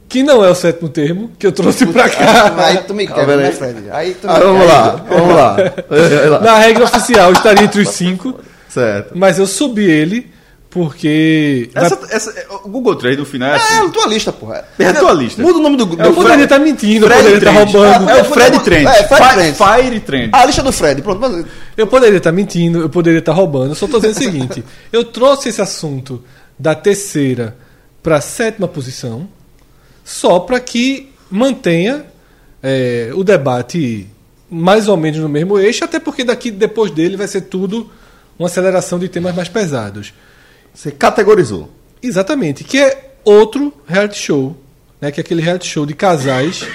que 0.08 0.24
não 0.24 0.44
é 0.46 0.50
o 0.50 0.56
sétimo 0.56 0.88
termo, 0.88 1.32
que 1.38 1.46
eu 1.46 1.52
trouxe 1.52 1.86
pra 1.86 2.08
cá. 2.10 2.54
Aí 2.66 2.78
tu 2.78 2.94
me 2.94 3.06
quebra, 3.08 3.36
né, 3.38 3.48
aí? 3.48 3.52
Fred? 3.54 3.78
Aí 3.92 4.14
tu 4.14 4.28
me 4.28 4.34
Ah, 4.34 4.40
vamos 4.40 4.68
lá, 4.68 5.06
vamos 5.10 5.36
lá. 5.36 5.58
Na 6.42 6.56
regra 6.60 6.86
oficial 6.86 7.32
estaria 7.34 7.64
entre 7.66 7.82
os 7.82 7.90
cinco, 7.90 8.40
Certo. 8.70 9.12
mas 9.16 9.38
eu 9.40 9.46
subi 9.48 9.84
ele 9.90 10.31
porque. 10.72 11.70
Essa, 11.76 12.00
essa, 12.10 12.46
o 12.64 12.70
Google 12.70 12.96
Trade 12.96 13.18
no 13.18 13.26
final 13.26 13.50
é 13.50 13.56
assim. 13.58 13.74
É, 13.74 13.78
a 13.86 13.90
tua 13.90 14.08
lista, 14.08 14.32
porra. 14.32 14.66
É 14.80 14.86
a 14.88 14.94
tua 14.94 15.12
lista. 15.14 15.42
Muda 15.42 15.60
o 15.60 15.62
nome 15.62 15.76
do 15.78 15.86
Google. 15.86 16.06
Eu 16.06 16.14
poderia 16.14 16.46
estar 16.46 16.58
mentindo, 16.60 17.06
eu 17.06 17.10
Fred 17.10 17.24
poderia 17.24 17.38
estar 17.38 17.52
Trend. 17.54 17.72
roubando. 17.74 18.10
Ah, 18.10 18.18
É 18.18 18.22
o 18.22 18.26
Fred 18.26 18.50
Fred- 18.60 18.64
Trend. 18.64 18.88
é, 18.88 19.04
Fred. 19.04 19.58
Fire 19.58 20.00
Trend. 20.00 20.30
A 20.34 20.46
lista 20.46 20.64
do 20.64 20.72
Fred, 20.72 21.02
pronto. 21.02 21.20
Mas, 21.20 21.46
Eu 21.76 21.86
poderia 21.88 22.18
estar 22.18 22.32
mentindo, 22.32 22.80
eu 22.80 22.90
poderia 22.90 23.20
estar 23.20 23.34
roubando. 23.34 23.72
Eu 23.72 23.76
só 23.76 23.86
estou 23.86 24.00
dizendo 24.00 24.16
o 24.16 24.20
seguinte: 24.24 24.64
eu 24.92 25.04
trouxe 25.04 25.50
esse 25.50 25.62
assunto 25.62 26.24
da 26.58 26.74
terceira 26.74 27.56
para 28.02 28.16
a 28.16 28.22
sétima 28.22 28.68
posição, 28.68 29.28
só 30.06 30.40
para 30.40 30.60
que 30.60 31.12
mantenha 31.30 32.06
é, 32.64 33.12
o 33.14 33.24
debate 33.24 34.08
mais 34.50 34.88
ou 34.88 34.96
menos 34.98 35.20
no 35.20 35.28
mesmo 35.30 35.60
eixo, 35.60 35.84
até 35.84 36.00
porque 36.00 36.24
daqui 36.24 36.50
depois 36.50 36.92
dele 36.92 37.16
vai 37.18 37.28
ser 37.28 37.42
tudo 37.42 37.90
uma 38.40 38.48
aceleração 38.48 38.98
de 39.00 39.08
temas 39.10 39.36
mais 39.36 39.48
pesados. 39.50 40.14
Você 40.74 40.92
categorizou. 40.92 41.70
Exatamente, 42.02 42.64
que 42.64 42.78
é 42.80 43.12
outro 43.24 43.74
reality 43.88 44.18
show, 44.18 44.56
né, 45.00 45.12
que 45.12 45.20
é 45.20 45.24
aquele 45.24 45.42
reality 45.42 45.68
show 45.68 45.86
de 45.86 45.94
casais 45.94 46.66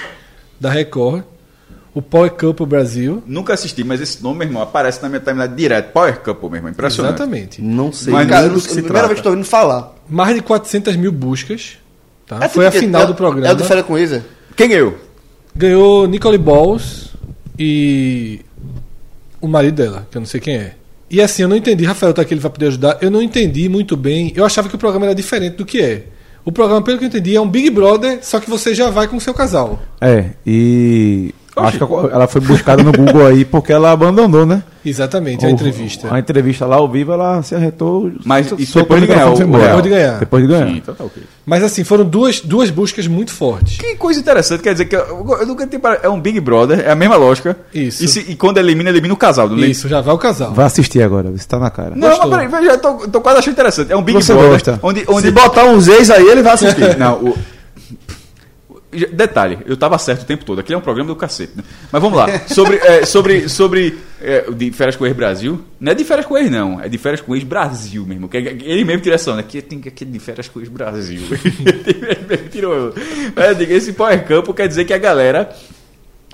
da 0.59 0.69
Record, 0.69 1.23
o 1.93 2.01
Power 2.01 2.31
Couple 2.31 2.65
Brasil. 2.65 3.23
Nunca 3.25 3.53
assisti, 3.53 3.83
mas 3.83 3.99
esse 3.99 4.21
nome, 4.23 4.39
meu 4.39 4.47
irmão, 4.47 4.61
aparece 4.61 5.01
na 5.01 5.09
minha 5.09 5.19
timeline 5.19 5.55
direto. 5.55 5.91
Power 5.91 6.19
Couple, 6.19 6.47
meu 6.49 6.57
irmão. 6.57 6.71
Impressionante. 6.71 7.15
Exatamente. 7.15 7.61
Não 7.61 7.91
sei 7.91 8.13
Mas, 8.13 8.29
cara, 8.29 8.49
que 8.49 8.55
a 8.55 8.59
se 8.59 8.67
primeira 8.67 8.89
trata. 8.93 9.07
vez 9.07 9.19
que 9.19 9.23
tô 9.23 9.29
ouvindo 9.29 9.45
falar. 9.45 9.95
Mais 10.07 10.35
de 10.35 10.41
400 10.41 10.95
mil 10.95 11.11
buscas. 11.11 11.77
tá? 12.27 12.39
É 12.41 12.47
Foi 12.47 12.67
a 12.67 12.71
final 12.71 13.01
é- 13.01 13.05
do 13.07 13.15
programa. 13.15 13.47
É 13.47 13.51
o 13.51 13.55
do 13.55 13.63
Férias 13.65 13.85
com 13.85 13.97
Isa. 13.97 14.23
Quem 14.55 14.69
ganhou? 14.69 14.95
Ganhou 15.55 16.07
Nicole 16.07 16.37
Balls 16.37 17.09
e 17.57 18.41
o 19.41 19.47
marido 19.47 19.75
dela, 19.75 20.07
que 20.11 20.17
eu 20.17 20.21
não 20.21 20.27
sei 20.27 20.39
quem 20.39 20.55
é. 20.55 20.75
E 21.09 21.21
assim, 21.21 21.43
eu 21.43 21.47
não 21.47 21.55
entendi, 21.55 21.85
Rafael 21.85 22.13
tá 22.13 22.21
aqui, 22.21 22.33
ele 22.33 22.41
vai 22.41 22.51
poder 22.51 22.67
ajudar. 22.67 22.97
Eu 23.01 23.09
não 23.09 23.21
entendi 23.21 23.69
muito 23.69 23.95
bem. 23.95 24.33
Eu 24.35 24.45
achava 24.45 24.67
que 24.67 24.75
o 24.75 24.77
programa 24.77 25.05
era 25.05 25.15
diferente 25.15 25.55
do 25.55 25.65
que 25.65 25.81
é. 25.81 26.03
O 26.43 26.51
programa, 26.51 26.81
pelo 26.81 26.97
que 26.97 27.03
eu 27.03 27.07
entendi, 27.07 27.35
é 27.35 27.41
um 27.41 27.49
Big 27.49 27.69
Brother, 27.69 28.19
só 28.21 28.39
que 28.39 28.49
você 28.49 28.73
já 28.73 28.89
vai 28.89 29.07
com 29.07 29.17
o 29.17 29.21
seu 29.21 29.33
casal. 29.33 29.81
É, 29.99 30.31
e 30.45 31.33
acho 31.63 31.77
que 31.77 31.83
ela 31.83 32.27
foi 32.27 32.41
buscada 32.41 32.83
no 32.83 32.91
Google 32.91 33.25
aí 33.25 33.43
porque 33.45 33.71
ela 33.73 33.91
abandonou, 33.91 34.45
né? 34.45 34.63
Exatamente, 34.85 35.45
a 35.45 35.49
O- 35.49 35.51
entrevista. 35.51 36.07
A 36.13 36.17
entrevista 36.19 36.65
lá 36.65 36.77
ao 36.77 36.87
vivo, 36.89 37.11
ela 37.11 37.41
se 37.43 37.53
arretou. 37.53 38.09
Mas 38.23 38.47
so- 38.47 38.55
isso 38.57 38.79
depois 38.79 39.01
de 39.01 39.07
ganhar 39.07 39.29
foi 39.35 39.43
o 39.43 39.47
embora. 39.47 39.63
Depois 39.65 39.83
de 39.83 39.89
ganhar. 39.89 40.19
Depois 40.19 40.43
de 40.43 40.49
ganhar. 40.49 40.67
Sim, 40.67 40.77
então 40.77 40.95
tá 40.95 41.03
ok. 41.03 41.23
Mas 41.45 41.63
assim, 41.63 41.83
foram 41.83 42.05
duas, 42.05 42.39
duas 42.39 42.69
buscas 42.69 43.05
muito 43.07 43.31
fortes. 43.33 43.77
Que 43.77 43.95
coisa 43.95 44.19
interessante, 44.19 44.61
quer 44.63 44.71
dizer 44.71 44.85
que 44.85 44.95
eu, 44.95 45.37
eu 45.41 45.45
nunca 45.45 45.67
tenho 45.67 45.81
para- 45.81 45.99
é 46.01 46.07
um 46.07 46.19
Big 46.21 46.39
Brother, 46.39 46.79
é 46.85 46.91
a 46.91 46.95
mesma 46.95 47.15
lógica. 47.17 47.57
Isso. 47.73 48.03
E, 48.03 48.07
se- 48.07 48.25
e 48.29 48.35
quando 48.35 48.57
elimina, 48.59 48.89
elimina 48.89 49.13
o 49.13 49.17
casal, 49.17 49.47
não 49.47 49.55
lembra? 49.55 49.69
Isso, 49.71 49.89
já 49.89 49.99
vai 49.99 50.13
o 50.15 50.17
casal. 50.17 50.53
Vai 50.53 50.65
assistir 50.65 51.01
agora, 51.01 51.29
você 51.31 51.45
tá 51.47 51.59
na 51.59 51.69
cara. 51.69 51.91
Não, 51.95 52.07
Gostou. 52.09 52.29
mas 52.29 52.49
peraí, 52.49 52.61
veja, 52.63 52.73
eu 52.75 52.79
tô, 52.79 52.93
tô 53.09 53.19
quase 53.21 53.39
achando 53.39 53.53
interessante. 53.53 53.91
É 53.91 53.97
um 53.97 54.01
Big 54.01 54.17
Você 54.21 54.31
Brother. 54.33 54.51
gosta. 54.51 54.79
Onde, 54.81 55.01
Se 55.01 55.05
onde 55.11 55.31
botar 55.31 55.65
uns 55.65 55.87
ex 55.89 56.09
aí, 56.09 56.25
ele 56.29 56.41
vai 56.41 56.53
assistir. 56.53 56.95
Não, 56.97 57.15
o- 57.15 57.37
já- 57.37 58.16
Detalhe, 59.11 59.59
eu 59.65 59.75
tava 59.75 59.97
certo 59.97 60.21
o 60.21 60.25
tempo 60.25 60.45
todo. 60.45 60.59
Aqui 60.59 60.73
é 60.73 60.77
um 60.77 60.81
programa 60.81 61.09
do 61.09 61.15
cacete, 61.15 61.51
né? 61.55 61.63
Mas 61.91 62.01
vamos 62.01 62.17
lá. 62.17 62.27
Sobre, 62.47 62.77
é, 62.77 63.05
sobre, 63.05 63.49
sobre 63.49 63.97
é, 64.21 64.49
de 64.49 64.71
Férias 64.71 64.95
com 64.95 65.05
Ex 65.05 65.13
Brasil. 65.15 65.61
Não 65.79 65.91
é 65.91 65.95
de 65.95 66.05
Férias 66.05 66.25
com 66.25 66.37
Ex, 66.37 66.49
não. 66.49 66.79
É 66.81 66.87
de 66.87 66.97
Férias 66.97 67.19
com 67.19 67.35
Ex 67.35 67.43
Brasil 67.43 68.05
mesmo. 68.05 68.29
Que 68.29 68.37
é- 68.37 68.41
ele 68.63 68.85
mesmo 68.85 69.01
tira 69.01 69.15
essa 69.15 69.29
onda. 69.31 69.41
Aqui 69.41 69.61
tem 69.61 69.81
que 69.81 69.89
aquele 69.89 70.11
de 70.11 70.19
Férias 70.19 70.47
com 70.47 70.59
Ex 70.61 70.69
Brasil. 70.69 71.21
ele 71.31 72.23
mesmo 72.29 72.47
tirou. 72.49 72.93
Esse 73.69 73.91
Power 73.91 74.25
Campo 74.25 74.53
quer 74.53 74.67
dizer 74.69 74.85
que 74.85 74.93
a 74.93 74.97
galera 74.97 75.49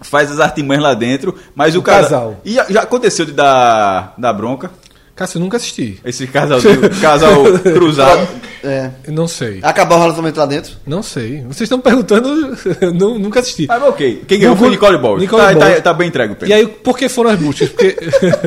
faz 0.03 0.31
as 0.31 0.39
artimanhas 0.39 0.83
lá 0.83 0.93
dentro, 0.93 1.35
mas 1.55 1.75
o, 1.75 1.79
O 1.79 1.81
cara- 1.81 2.03
casal. 2.03 2.39
E 2.45 2.53
já, 2.53 2.65
já 2.69 2.81
aconteceu 2.81 3.25
de 3.25 3.31
dar, 3.31 4.13
dar 4.17 4.33
bronca? 4.33 4.69
Cássio, 5.16 5.38
eu 5.38 5.41
nunca 5.41 5.57
assisti. 5.57 5.99
Esse 6.03 6.26
casalzinho, 6.28 6.82
casal 7.01 7.43
cruzado. 7.61 8.28
É. 8.66 8.91
Não 9.09 9.28
sei. 9.28 9.59
Acabar 9.61 9.97
o 9.97 9.99
relacionamento 9.99 10.39
lá 10.39 10.45
dentro? 10.45 10.78
Não 10.88 11.03
sei. 11.03 11.41
Vocês 11.41 11.64
estão 11.64 11.82
perguntando, 11.82 12.57
eu 12.80 12.93
nu- 12.93 13.20
nunca 13.20 13.41
assisti. 13.41 13.68
Mas 13.68 13.84
ok. 13.84 14.24
Quem 14.26 14.39
ganhou 14.39 14.55
foi 14.55 14.70
Nicole 14.70 14.97
Ball. 14.99 15.18
Nicole 15.18 15.41
tá, 15.41 15.53
Ball. 15.53 15.76
tá, 15.76 15.82
tá 15.82 15.93
bem 15.93 16.07
entregue 16.07 16.32
o 16.32 16.36
E 16.36 16.38
prêmio. 16.38 16.55
aí, 16.55 16.68
por 16.68 16.97
que 16.97 17.09
foram 17.09 17.32
as 17.32 17.38
buscas? 17.39 17.68
Porque 17.68 17.97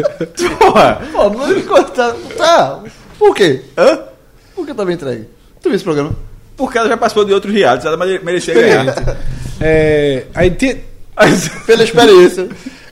Porra. 0.59 1.03
Pô, 1.13 1.29
não 1.29 1.49
me 1.49 1.61
conta. 1.63 2.17
Tá. 2.35 2.81
Por 3.19 3.35
quê? 3.35 3.61
Hã? 3.77 3.99
Por 4.55 4.65
que 4.67 4.73
tá 4.73 4.87
bem 4.87 4.95
entregue? 4.95 5.25
Tu 5.61 5.69
viu 5.69 5.75
esse 5.75 5.85
programa? 5.85 6.13
Porque 6.57 6.79
ela 6.79 6.89
já 6.89 6.97
participou 6.97 7.27
de 7.27 7.35
outros 7.35 7.53
realities, 7.53 7.85
ela 7.87 7.99
mere- 7.99 8.25
merecia 8.25 8.55
ganhar. 8.55 9.19
é, 9.61 10.25
aí 10.35 10.51
te- 10.51 10.81
Pela 11.67 11.85
experiência. 11.85 12.49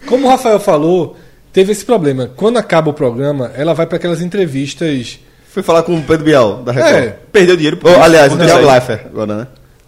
como 0.07 0.27
o 0.27 0.31
Rafael 0.31 0.61
falou, 0.61 1.17
teve 1.55 1.73
esse 1.73 1.85
problema. 1.85 2.31
Quando 2.37 2.59
acaba 2.59 2.91
o 2.91 2.93
programa, 2.93 3.51
ela 3.57 3.73
vai 3.73 3.87
para 3.87 3.97
aquelas 3.97 4.21
entrevistas. 4.21 5.19
Fui 5.49 5.63
falar 5.63 5.85
com 5.85 5.97
o 5.97 6.03
Pedro 6.03 6.25
Bial, 6.25 6.63
da 6.65 6.73
Record. 6.73 6.95
É, 6.95 7.17
Perdeu 7.33 7.57
dinheiro 7.57 7.77
por 7.79 7.91
isso. 7.91 8.01
aliás, 8.01 8.33
o 8.33 8.37
Thiago. 8.37 8.67
Leifert 8.67 9.07
agora, 9.07 9.37
né? 9.37 9.47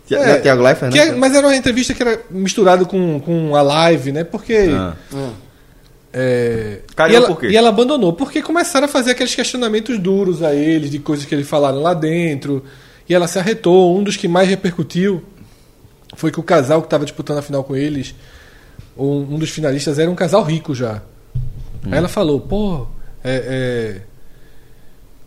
É, 0.08 0.14
não 0.14 0.24
é 0.24 0.38
Thiago 0.38 0.62
Leifert, 0.62 0.92
que 0.92 0.98
né? 0.98 1.08
é- 1.08 1.12
mas 1.16 1.34
era 1.34 1.44
uma 1.44 1.56
entrevista 1.56 1.92
que 1.92 2.00
era 2.00 2.20
misturado 2.30 2.86
com, 2.86 3.18
com 3.20 3.56
a 3.56 3.60
live, 3.60 4.12
né? 4.12 4.22
Porque. 4.24 4.70
Ah. 4.72 4.94
É, 6.12 6.78
Caiu 6.94 7.12
e, 7.12 7.16
ela, 7.16 7.26
por 7.26 7.40
quê? 7.40 7.48
e 7.48 7.56
ela 7.56 7.68
abandonou, 7.68 8.12
porque 8.12 8.40
começaram 8.40 8.86
a 8.86 8.88
fazer 8.88 9.10
aqueles 9.10 9.34
questionamentos 9.34 9.98
duros 9.98 10.42
a 10.42 10.54
eles, 10.54 10.90
de 10.90 10.98
coisas 10.98 11.26
que 11.26 11.34
eles 11.34 11.46
falaram 11.46 11.82
lá 11.82 11.92
dentro. 11.92 12.64
E 13.08 13.14
ela 13.14 13.26
se 13.26 13.38
arretou. 13.38 13.98
Um 13.98 14.02
dos 14.02 14.16
que 14.16 14.26
mais 14.26 14.48
repercutiu 14.48 15.22
foi 16.14 16.30
que 16.30 16.40
o 16.40 16.42
casal 16.42 16.80
que 16.80 16.86
estava 16.86 17.04
disputando 17.04 17.38
a 17.38 17.42
final 17.42 17.62
com 17.64 17.76
eles, 17.76 18.14
um, 18.96 19.34
um 19.34 19.38
dos 19.38 19.50
finalistas, 19.50 19.98
era 19.98 20.10
um 20.10 20.14
casal 20.14 20.42
rico 20.42 20.74
já. 20.74 21.02
Hum. 21.86 21.90
Aí 21.92 21.98
ela 21.98 22.08
falou, 22.08 22.40
pô, 22.40 22.86
é, 23.24 23.96
é, 23.96 24.00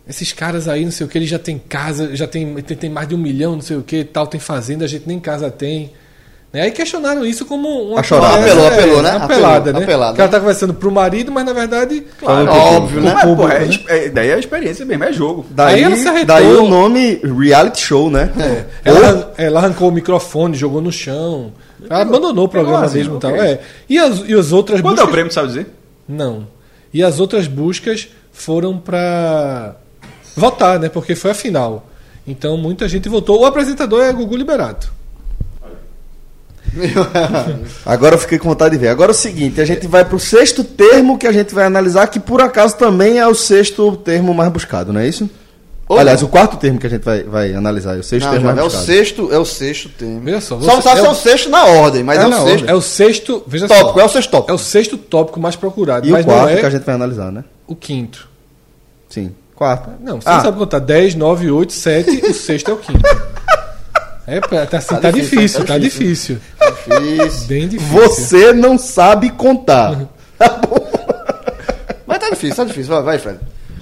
esses 0.08 0.32
caras 0.32 0.66
aí, 0.68 0.84
não 0.84 0.92
sei 0.92 1.06
o 1.06 1.08
que, 1.08 1.16
eles 1.18 1.28
já 1.28 1.38
têm 1.38 1.58
casa, 1.58 2.14
já 2.16 2.26
tem, 2.26 2.54
tem, 2.62 2.76
tem 2.76 2.90
mais 2.90 3.08
de 3.08 3.14
um 3.14 3.18
milhão, 3.18 3.52
não 3.54 3.60
sei 3.62 3.76
o 3.76 3.82
que, 3.82 4.04
tal, 4.04 4.26
tem 4.26 4.40
fazenda, 4.40 4.84
a 4.84 4.88
gente 4.88 5.06
nem 5.06 5.20
casa 5.20 5.50
tem. 5.50 5.92
Né? 6.52 6.62
Aí 6.62 6.72
questionaram 6.72 7.24
isso 7.24 7.44
como 7.46 7.68
uma 7.68 8.00
A 8.00 8.02
chorada. 8.02 8.38
conversa, 8.38 8.52
Apelou, 8.54 8.66
apelou, 8.72 9.02
né? 9.04 9.10
Uma 9.16 9.28
pelada, 9.28 9.56
Apelou, 9.58 9.78
né? 9.78 9.84
apelada. 9.84 10.14
Que 10.16 10.20
ela 10.20 10.30
tá 10.30 10.40
conversando 10.40 10.74
pro 10.74 10.90
marido, 10.90 11.30
mas 11.30 11.44
na 11.46 11.52
verdade. 11.52 12.04
Claro, 12.18 12.44
pro- 12.46 12.54
óbvio, 12.56 13.00
pro 13.02 13.08
né? 13.08 13.20
Público, 13.20 13.36
porra, 13.42 13.54
é, 13.54 13.66
né? 13.66 13.78
é, 13.86 14.08
daí 14.08 14.28
é 14.30 14.34
a 14.34 14.38
experiência 14.40 14.84
mesmo, 14.84 15.04
é 15.04 15.12
jogo. 15.12 15.46
Daí, 15.50 15.76
Aí 15.76 15.82
ela 15.84 15.94
se 15.96 16.08
arretou. 16.08 16.26
daí 16.26 16.46
o 16.52 16.68
nome 16.68 17.20
reality 17.38 17.80
show, 17.82 18.10
né? 18.10 18.32
É, 18.36 18.64
ela, 18.84 19.32
ela 19.38 19.60
arrancou 19.60 19.90
o 19.90 19.92
microfone, 19.92 20.56
jogou 20.56 20.80
no 20.82 20.90
chão. 20.90 21.52
Ela 21.88 22.02
abandonou 22.02 22.46
o 22.46 22.48
programa 22.48 22.88
mesmo 22.88 23.16
e 23.16 23.20
tal. 23.20 23.30
É. 23.36 23.60
E, 23.88 23.96
as, 23.96 24.18
e 24.28 24.34
as 24.34 24.50
outras 24.50 24.80
Quando 24.80 24.98
é 24.98 25.02
o 25.02 25.06
buscas. 25.06 25.10
prêmio, 25.12 25.32
sabe 25.32 25.46
dizer? 25.48 25.66
Não. 26.10 26.46
E 26.92 27.02
as 27.02 27.20
outras 27.20 27.46
buscas 27.46 28.08
foram 28.32 28.78
pra 28.78 29.76
votar, 30.36 30.78
né? 30.78 30.88
Porque 30.88 31.14
foi 31.14 31.30
a 31.30 31.34
final. 31.34 31.88
Então 32.26 32.56
muita 32.56 32.88
gente 32.88 33.08
votou. 33.08 33.40
O 33.40 33.46
apresentador 33.46 34.02
é 34.02 34.12
Gugu 34.12 34.36
Liberato. 34.36 34.92
Agora 37.84 38.14
eu 38.14 38.18
fiquei 38.18 38.38
com 38.38 38.48
vontade 38.48 38.76
de 38.76 38.80
ver. 38.80 38.88
Agora 38.88 39.10
é 39.10 39.14
o 39.14 39.16
seguinte, 39.16 39.60
a 39.60 39.64
gente 39.64 39.86
vai 39.86 40.04
pro 40.04 40.18
sexto 40.18 40.62
termo 40.62 41.18
que 41.18 41.26
a 41.26 41.32
gente 41.32 41.54
vai 41.54 41.64
analisar, 41.64 42.06
que 42.06 42.20
por 42.20 42.40
acaso 42.40 42.76
também 42.76 43.18
é 43.18 43.26
o 43.26 43.34
sexto 43.34 43.96
termo 43.96 44.32
mais 44.32 44.52
buscado, 44.52 44.92
não 44.92 45.00
é 45.00 45.08
isso? 45.08 45.28
Ou 45.90 45.98
Aliás, 45.98 46.20
não. 46.20 46.28
o 46.28 46.30
quarto 46.30 46.56
termo 46.56 46.78
que 46.78 46.86
a 46.86 46.90
gente 46.90 47.02
vai, 47.04 47.24
vai 47.24 47.52
analisar, 47.52 47.96
é 47.96 47.98
o 47.98 48.02
sexto 48.04 48.24
Não, 48.26 48.30
termo 48.30 48.46
Jovem, 48.46 48.60
é 48.60 48.62
o 48.62 48.66
mais 48.66 48.72
buscado. 48.76 48.86
sexto, 48.98 49.28
é 49.32 49.38
o 49.38 49.44
sexto 49.44 49.88
tema. 49.88 50.20
Veja 50.20 50.40
só, 50.40 50.60
Só 50.60 50.66
não 50.66 50.76
você- 50.76 50.82
sabe 50.82 50.98
é 50.98 51.00
se 51.00 51.06
é 51.06 51.08
o- 51.08 51.12
o 51.12 51.14
sexto 51.16 51.50
na 51.50 51.64
ordem, 51.64 52.04
mas 52.04 52.18
é, 52.20 52.22
É 52.22 52.26
o 52.26 52.30
sexto. 52.30 52.48
ordem. 52.50 52.64
É 52.70 52.74
o 52.74 52.80
sexto. 52.80 53.42
Veja 53.44 53.66
Tópico, 53.68 53.92
só. 53.94 54.00
é 54.00 54.04
o 54.04 54.08
sexto 54.08 54.30
tópico. 54.30 54.50
É 54.52 54.54
o 54.54 54.58
sexto 54.58 54.96
tópico 54.96 55.40
mais 55.40 55.56
procurado. 55.56 56.06
E 56.06 56.10
mas 56.12 56.24
o 56.24 56.28
quarto 56.28 56.42
não 56.42 56.48
é 56.48 56.56
que 56.60 56.66
a 56.66 56.70
gente 56.70 56.84
vai 56.84 56.94
analisar, 56.94 57.32
né? 57.32 57.42
o 57.66 57.74
quinto. 57.74 58.28
Sim. 59.08 59.34
Quarto. 59.56 59.90
Não, 60.00 60.20
você 60.20 60.28
Ah. 60.28 60.36
não 60.36 60.42
sabe 60.44 60.58
contar 60.58 60.78
10, 60.78 61.14
9, 61.16 61.50
8, 61.50 61.72
7, 61.72 62.08
o 62.24 62.34
sexto 62.34 62.70
é 62.70 62.74
o 62.74 62.76
quinto. 62.76 63.00
É, 64.28 64.40
tá, 64.40 64.78
assim, 64.78 64.86
Tá 64.94 65.00
tá, 65.00 65.10
difícil, 65.10 65.38
difícil, 65.40 65.60
tá 65.60 65.66
tá 65.66 65.78
difícil. 65.78 66.38
Difícil. 66.86 67.46
Bem 67.48 67.66
difícil. 67.68 67.92
Você 68.00 68.52
não 68.52 68.78
sabe 68.78 69.30
contar. 69.30 70.02
Mas 72.06 72.18
tá 72.18 72.30
difícil, 72.30 72.56
tá 72.56 72.64
difícil. 72.64 72.94
Vai, 72.94 73.02
vai 73.02 73.18
Fred. 73.18 73.38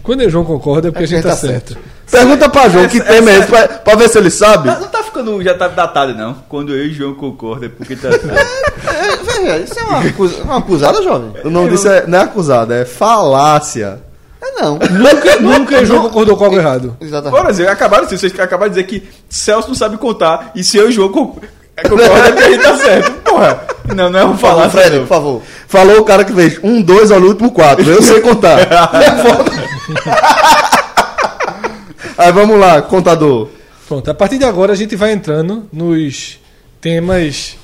Quando 0.09 0.21
o 0.23 0.31
João 0.31 0.43
concorda 0.43 0.89
é 0.89 0.91
porque 0.91 1.05
É 1.05 1.07
a 1.07 1.07
gente 1.07 1.23
tá, 1.23 1.29
tá 1.31 1.37
certo. 1.37 1.77
Pergunta 2.11 2.49
pra 2.49 2.67
João 2.71 2.89
que 2.89 2.99
tema 2.99 3.31
é 3.31 3.39
esse, 3.41 3.47
pra, 3.49 3.69
pra 3.69 3.95
ver 3.95 4.09
se 4.09 4.17
ele 4.17 4.31
sabe. 4.31 4.69
Não, 4.69 4.81
não 4.81 4.89
tá 4.89 5.03
ficando, 5.03 5.43
já 5.43 5.53
tá 5.55 5.69
datado, 5.69 6.15
não. 6.15 6.35
Quando 6.49 6.75
eu 6.75 6.87
e 6.87 6.89
o 6.91 6.95
João 6.95 7.15
concordam, 7.15 7.67
é 7.67 7.69
porque 7.69 7.95
tá. 7.95 8.09
É, 8.09 9.17
velho, 9.43 9.65
isso 9.65 9.79
é 9.79 9.83
uma, 9.83 9.99
acusa- 10.01 10.43
uma 10.43 10.57
acusada, 10.59 11.03
jovem? 11.03 11.33
O 11.45 11.51
nome 11.51 11.69
disso 11.69 11.89
é, 11.89 12.07
não 12.07 12.19
é 12.19 12.23
acusado, 12.23 12.73
é 12.73 12.87
falácia. 12.87 14.01
É 14.41 14.63
não. 14.63 14.79
Nunca, 14.79 15.37
nunca 15.41 15.81
o 15.83 15.85
João 15.85 16.03
concordou 16.05 16.37
com 16.39 16.45
algo 16.45 16.57
errado. 16.57 16.97
Exatamente. 17.01 17.41
Por 17.43 17.51
exemplo, 17.51 17.73
acabaram 17.73 18.07
de 18.07 18.17
vocês 18.19 18.33
acabaram 18.41 18.73
de 18.73 18.77
dizer 18.83 18.87
que 18.89 19.07
Celso 19.29 19.69
não 19.69 19.75
sabe 19.75 19.99
contar 19.99 20.53
e 20.55 20.65
se 20.65 20.79
eu 20.79 20.87
e 20.87 20.89
o 20.89 20.93
João 20.93 21.11
con- 21.11 21.37
é, 21.77 21.83
concordam, 21.83 22.17
é 22.25 22.31
porque 22.33 22.45
a 22.45 22.51
gente 22.51 22.63
tá 22.63 22.77
certo. 22.79 23.28
Porra. 23.39 23.61
Não, 23.95 24.11
não 24.11 24.19
é 24.19 24.25
um 24.25 24.37
favor, 24.37 24.57
falar, 24.57 24.71
Fred, 24.71 24.99
por 25.01 25.07
favor. 25.07 25.43
Falou 25.67 26.01
o 26.01 26.05
cara 26.05 26.25
que 26.25 26.33
fez 26.33 26.59
um, 26.63 26.83
dois, 26.83 27.11
olha 27.11 27.25
o 27.25 27.29
último 27.29 27.53
quatro. 27.53 27.89
Eu 27.89 28.03
sei 28.03 28.21
contar. 28.21 28.61
É. 28.61 28.69
Aí 32.19 32.33
vamos 32.33 32.59
lá, 32.59 32.83
contador. 32.83 33.49
Pronto, 33.87 34.11
a 34.11 34.15
partir 34.15 34.39
de 34.39 34.45
agora 34.45 34.73
a 34.73 34.77
gente 34.77 34.97
vai 34.97 35.13
entrando 35.13 35.69
nos 35.73 36.39
temas 36.81 37.57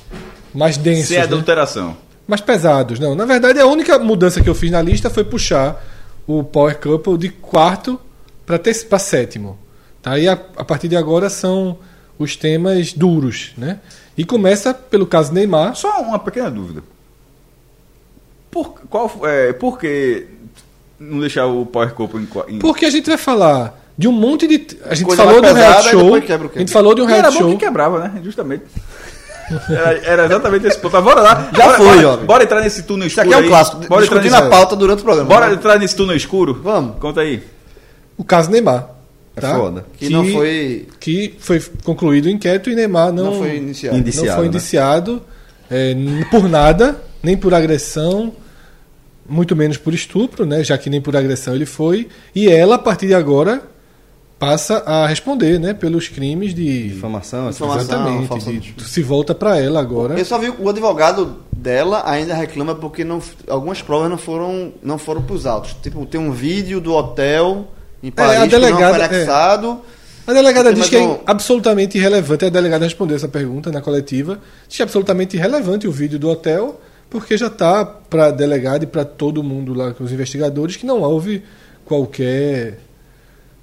mais 0.53 0.77
densos, 0.77 1.09
Sem 1.09 1.17
né? 1.17 1.23
adulteração. 1.23 1.97
mais 2.27 2.41
pesados. 2.41 2.99
Não, 2.99 3.13
na 3.13 3.25
verdade 3.25 3.59
a 3.59 3.67
única 3.67 3.99
mudança 3.99 4.41
que 4.41 4.49
eu 4.49 4.55
fiz 4.55 4.71
na 4.71 4.81
lista 4.81 5.09
foi 5.09 5.23
puxar 5.23 5.83
o 6.25 6.43
Power 6.43 6.79
Couple 6.79 7.17
de 7.17 7.29
quarto 7.29 7.99
para 8.45 8.97
sétimo. 8.97 9.59
Tá? 10.01 10.17
E 10.17 10.27
a, 10.27 10.33
a 10.33 10.63
partir 10.63 10.87
de 10.87 10.95
agora 10.95 11.29
são 11.29 11.77
os 12.17 12.35
temas 12.35 12.93
duros, 12.93 13.51
né? 13.57 13.79
E 14.17 14.23
começa 14.23 14.73
pelo 14.73 15.05
caso 15.05 15.33
Neymar. 15.33 15.75
Só 15.75 16.01
uma 16.01 16.19
pequena 16.19 16.49
dúvida. 16.49 16.83
Por, 18.49 18.79
qual, 18.89 19.11
é, 19.23 19.51
por 19.53 19.77
que 19.77 20.27
não 20.99 21.19
deixar 21.19 21.45
o 21.45 21.65
Power 21.65 21.93
Couple 21.93 22.21
em, 22.21 22.55
em... 22.55 22.59
Porque 22.59 22.85
a 22.85 22.89
gente 22.89 23.07
vai 23.07 23.17
falar 23.17 23.77
de 23.97 24.07
um 24.07 24.11
monte 24.11 24.47
de. 24.47 24.77
A 24.85 24.95
gente 24.95 25.07
Coisa 25.07 25.23
falou 25.23 25.41
de 25.41 25.47
um 25.47 25.53
reality 25.53 25.75
pesada, 25.75 25.87
e 25.87 25.91
show. 25.91 26.15
A 26.55 26.59
gente 26.59 26.71
falou 26.71 26.95
de 26.95 27.01
um 27.01 27.03
E 27.03 27.07
era 27.07 27.21
reality 27.21 27.37
bom 27.37 27.49
show. 27.49 27.57
que 27.57 27.65
quebrava, 27.65 27.99
né? 27.99 28.21
Justamente. 28.23 28.63
Era, 29.69 29.91
era 30.03 30.25
exatamente 30.25 30.65
esse 30.65 30.79
ponto. 30.79 30.99
Bora 31.03 31.21
lá. 31.21 31.51
Já 31.55 31.65
bora, 31.65 31.77
foi, 31.77 32.01
bora. 32.01 32.17
Bora 32.17 32.43
entrar 32.43 32.61
nesse 32.61 32.81
túnel 32.81 33.05
Isso 33.05 33.21
escuro. 33.21 33.27
aqui 33.27 33.33
é 33.35 33.37
um 33.37 33.43
aí. 33.43 33.47
clássico. 33.47 33.87
Bora 33.87 34.03
entrar 34.03 34.19
nesse, 34.19 34.31
na 34.31 34.49
pauta 34.49 34.75
durante 34.75 35.01
o 35.01 35.03
programa. 35.03 35.29
Bora 35.29 35.47
né? 35.49 35.53
entrar 35.53 35.77
nesse 35.77 35.95
túnel 35.95 36.15
escuro? 36.15 36.59
Vamos. 36.63 36.97
Conta 36.97 37.21
aí. 37.21 37.43
O 38.17 38.23
caso 38.23 38.49
Neymar. 38.49 38.94
É 39.35 39.41
Tá? 39.41 39.55
foda. 39.55 39.85
Que 39.97 40.09
não 40.09 40.25
foi- 40.25 40.87
Que 40.99 41.33
foi 41.39 41.61
concluído 41.83 42.25
o 42.25 42.29
inquérito 42.29 42.69
e 42.69 42.75
Neymar 42.75 43.11
não, 43.11 43.25
Não 43.25 43.39
foi 43.39 43.57
iniciado. 43.57 43.97
Indi- 43.97 44.05
não 44.05 44.11
Indiciado, 44.13 44.35
foi 44.37 44.43
né? 44.43 44.47
indiciado 44.49 45.21
é, 45.69 45.91
n- 45.91 46.25
por 46.25 46.47
nada, 46.47 47.01
nem 47.21 47.35
por 47.35 47.53
agressão, 47.53 48.31
muito 49.27 49.55
menos 49.55 49.77
por 49.77 49.93
estupro, 49.93 50.45
né? 50.45 50.63
Já 50.63 50.77
que 50.77 50.89
nem 50.89 51.01
por 51.01 51.15
agressão 51.17 51.53
ele 51.55 51.65
foi. 51.65 52.07
E 52.33 52.47
ela, 52.47 52.75
a 52.75 52.79
partir 52.79 53.07
de 53.07 53.13
agora, 53.13 53.61
passa 54.37 54.77
a 54.85 55.07
responder, 55.07 55.59
né? 55.59 55.73
Pelos 55.73 56.07
crimes 56.07 56.53
de. 56.53 56.89
Difamação. 56.89 57.49
Exatamente. 57.49 58.27
falsa 58.27 58.51
de- 58.53 58.73
se 58.83 59.01
volta 59.01 59.33
para 59.35 59.57
ela 59.59 59.79
agora. 59.81 60.17
Eu 60.17 60.23
só 60.25 60.37
vi 60.37 60.49
o 60.57 60.69
advogado 60.69 61.37
dela 61.51 62.03
ainda 62.05 62.35
reclama 62.35 62.75
porque 62.75 63.03
não, 63.03 63.19
algumas 63.49 63.81
provas 63.81 64.09
não 64.09 64.17
foram 64.17 64.71
não 64.83 64.97
foram 64.97 65.21
pros 65.23 65.45
autos. 65.45 65.75
Tipo, 65.81 66.05
tem 66.05 66.21
um 66.21 66.31
vídeo 66.31 66.79
do 66.79 66.93
hotel 66.93 67.67
em 68.07 68.11
Paris 68.11 68.31
É, 68.33 68.37
a 68.37 68.47
que 68.47 68.53
não 68.53 68.59
delegada- 68.61 69.05
anexado. 69.05 69.81
A 70.27 70.33
delegada 70.33 70.73
diz 70.73 70.89
que 70.89 70.95
é 70.95 71.19
absolutamente 71.27 71.97
irrelevante. 71.97 72.45
A 72.45 72.49
delegada 72.49 72.83
respondeu 72.85 73.15
essa 73.15 73.27
pergunta 73.27 73.71
na 73.71 73.79
coletiva. 73.81 74.39
Diz 74.67 74.77
que 74.77 74.81
é 74.81 74.85
absolutamente 74.85 75.37
irrelevante 75.37 75.87
o 75.87 75.91
vídeo 75.91 76.17
do 76.17 76.27
hotel, 76.29 76.81
porque 77.09 77.37
já 77.37 77.47
está 77.47 77.85
para 77.85 78.27
a 78.27 78.31
delegada 78.31 78.83
e 78.83 78.87
para 78.87 79.05
todo 79.05 79.43
mundo 79.43 79.73
lá, 79.73 79.93
com 79.93 80.03
os 80.03 80.11
investigadores, 80.11 80.75
que 80.77 80.85
não 80.85 81.01
houve 81.01 81.43
qualquer. 81.85 82.79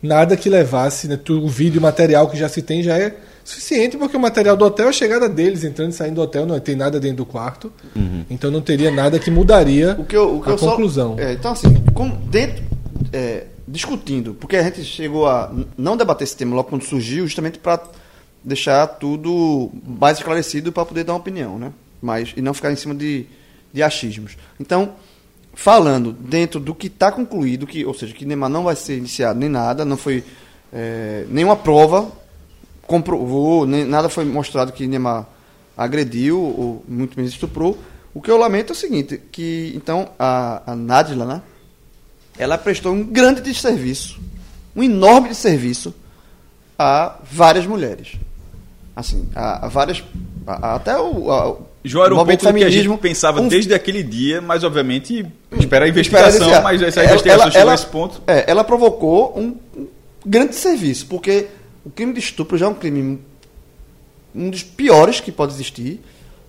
nada 0.03 0.37
que 0.37 0.49
levasse. 0.49 1.07
Né, 1.09 1.19
o 1.31 1.49
vídeo, 1.49 1.79
o 1.79 1.83
material 1.83 2.29
que 2.29 2.37
já 2.37 2.49
se 2.49 2.61
tem 2.63 2.83
já 2.83 2.99
é 2.99 3.15
suficiente, 3.45 3.97
porque 3.97 4.17
o 4.17 4.21
material 4.21 4.57
do 4.57 4.65
hotel 4.65 4.87
é 4.87 4.89
a 4.89 4.93
chegada 4.93 5.29
deles, 5.29 5.63
entrando 5.65 5.91
e 5.91 5.95
saindo 5.95 6.17
do 6.17 6.23
hotel, 6.23 6.45
não 6.47 6.59
tem 6.59 6.75
nada 6.77 6.99
dentro 7.01 7.19
do 7.19 7.27
quarto. 7.27 7.73
Então 8.31 8.51
não 8.51 8.61
teria 8.61 8.91
nada 8.91 9.19
que 9.19 9.31
mudaria 9.31 9.97
O 9.99 10.05
que 10.05 10.17
eu, 10.17 10.37
o 10.37 10.41
que 10.43 10.49
a 10.49 10.53
eu 10.53 10.59
só- 10.59 10.71
conclusão. 10.71 11.17
é, 11.19 11.33
então, 11.33 11.53
assim, 11.53 11.75
como 11.95 12.17
dentro. 12.17 12.65
é, 13.13 13.45
discutindo, 13.73 14.35
porque 14.35 14.55
a 14.55 14.63
gente 14.63 14.85
chegou 14.85 15.27
a 15.27 15.51
não 15.79 15.97
debater 15.97 16.25
esse 16.25 16.37
tema 16.37 16.55
logo 16.55 16.69
quando 16.69 16.85
surgiu, 16.85 17.25
justamente 17.25 17.59
para 17.59 17.83
deixar 18.45 18.87
tudo 18.87 19.71
mais 19.87 20.19
esclarecido 20.19 20.71
para 20.71 20.85
poder 20.85 21.05
dar 21.05 21.15
uma 21.15 21.21
opinião, 21.21 21.59
né? 21.59 21.73
Mas, 22.01 22.35
e 22.37 22.43
não 22.43 22.53
ficar 22.53 22.71
em 22.71 22.77
cima 22.77 22.95
de, 22.95 23.25
de 23.73 23.83
achismos. 23.83 24.37
Então, 24.61 24.93
falando 25.55 26.13
dentro 26.13 26.61
do 26.61 26.75
que 26.75 26.89
está 26.89 27.11
concluído, 27.11 27.67
que, 27.67 27.83
ou 27.87 27.95
seja, 27.95 28.13
que 28.13 28.27
Neymar 28.27 28.51
não 28.51 28.65
vai 28.65 28.77
ser 28.77 28.99
iniciado 28.99 29.41
nem 29.41 29.49
nada, 29.49 29.87
não 29.87 29.97
foi 29.97 30.23
é, 30.71 31.25
nenhuma 31.31 31.57
prova 31.57 32.13
comprovou, 32.87 33.67
nem, 33.67 33.87
nada 33.87 34.11
foi 34.11 34.27
mostrado 34.27 34.73
que 34.73 34.87
Neymar 34.87 35.27
agrediu 35.75 36.39
ou 36.39 36.85
muito 36.87 37.17
menos 37.17 37.33
estuprou. 37.33 37.79
O 38.13 38.21
que 38.21 38.31
eu 38.31 38.37
lamento 38.37 38.71
é 38.71 38.77
o 38.77 38.79
seguinte, 38.79 39.19
que 39.33 39.73
então 39.75 40.11
a, 40.19 40.73
a 40.73 40.77
Nadila, 40.77 41.25
né? 41.25 41.43
Ela 42.39 42.57
prestou 42.59 42.93
um 42.93 43.05
grande 43.05 43.41
desserviço, 43.41 44.19
um 44.75 44.83
enorme 44.83 45.29
desserviço 45.29 45.95
a 46.79 47.19
várias 47.31 47.67
mulheres. 47.67 48.13
Assim, 48.97 49.29
a, 49.35 49.67
a 49.67 49.69
várias. 49.69 50.03
a- 50.47 50.69
a- 50.69 50.75
até 50.77 50.99
o. 50.99 51.31
a- 51.31 51.57
João 51.85 52.05
era 52.05 52.15
um 52.15 52.19
pouco 52.19 52.31
do 52.33 52.39
que 52.39 52.47
a 52.47 52.53
gente 52.53 52.61
feminismo, 52.71 52.97
pensava 52.99 53.41
um- 53.41 53.49
desde 53.49 53.75
aquele 53.75 54.03
dia, 54.05 54.41
mas 54.41 54.63
obviamente 54.63 55.27
espera 55.59 55.85
a 55.85 55.89
Espera 55.89 55.89
investigação, 55.89 56.49
desse- 56.49 56.63
mas 56.63 56.81
essa 56.83 57.01
ela- 57.01 57.09
investigação 57.11 57.43
ela- 57.43 57.51
chegou 57.51 57.63
ela- 57.63 57.73
a 57.73 57.75
esse 57.75 57.87
ponto. 57.87 58.23
É, 58.27 58.45
ela 58.49 58.63
provocou 58.63 59.37
um, 59.37 59.57
um 59.77 59.87
grande 60.25 60.55
serviço, 60.55 61.07
porque 61.07 61.49
o 61.85 61.91
crime 61.91 62.13
de 62.13 62.21
estupro 62.21 62.57
já 62.57 62.67
é 62.67 62.69
um 62.69 62.75
crime 62.75 63.19
um 64.35 64.49
dos 64.49 64.63
piores 64.63 65.19
que 65.21 65.33
pode 65.33 65.53
existir 65.55 66.01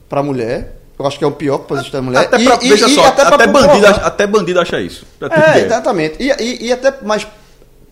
para 0.07 0.19
a 0.19 0.23
mulher. 0.23 0.77
Eu 0.97 1.07
acho 1.07 1.17
que 1.17 1.23
é 1.23 1.27
o 1.27 1.31
pior 1.31 1.59
que 1.59 1.67
pode 1.67 1.81
existir 1.81 1.97
a 1.97 2.01
mulher. 2.01 2.19
Até 2.25 2.37
E- 2.39 2.45
pra, 2.45 2.59
e- 2.61 2.69
veja 2.69 2.87
e 2.87 2.89
só, 2.95 3.05
até, 3.05 3.25
pra 3.25 3.47
bandido, 3.47 3.87
acha- 3.87 4.01
até 4.01 4.27
bandido 4.27 4.59
acha 4.59 4.79
isso. 4.79 5.05
É, 5.21 5.59
exatamente. 5.65 6.15
E, 6.21 6.29
e, 6.39 6.65
e 6.67 6.71
até 6.71 6.93
mais 7.03 7.25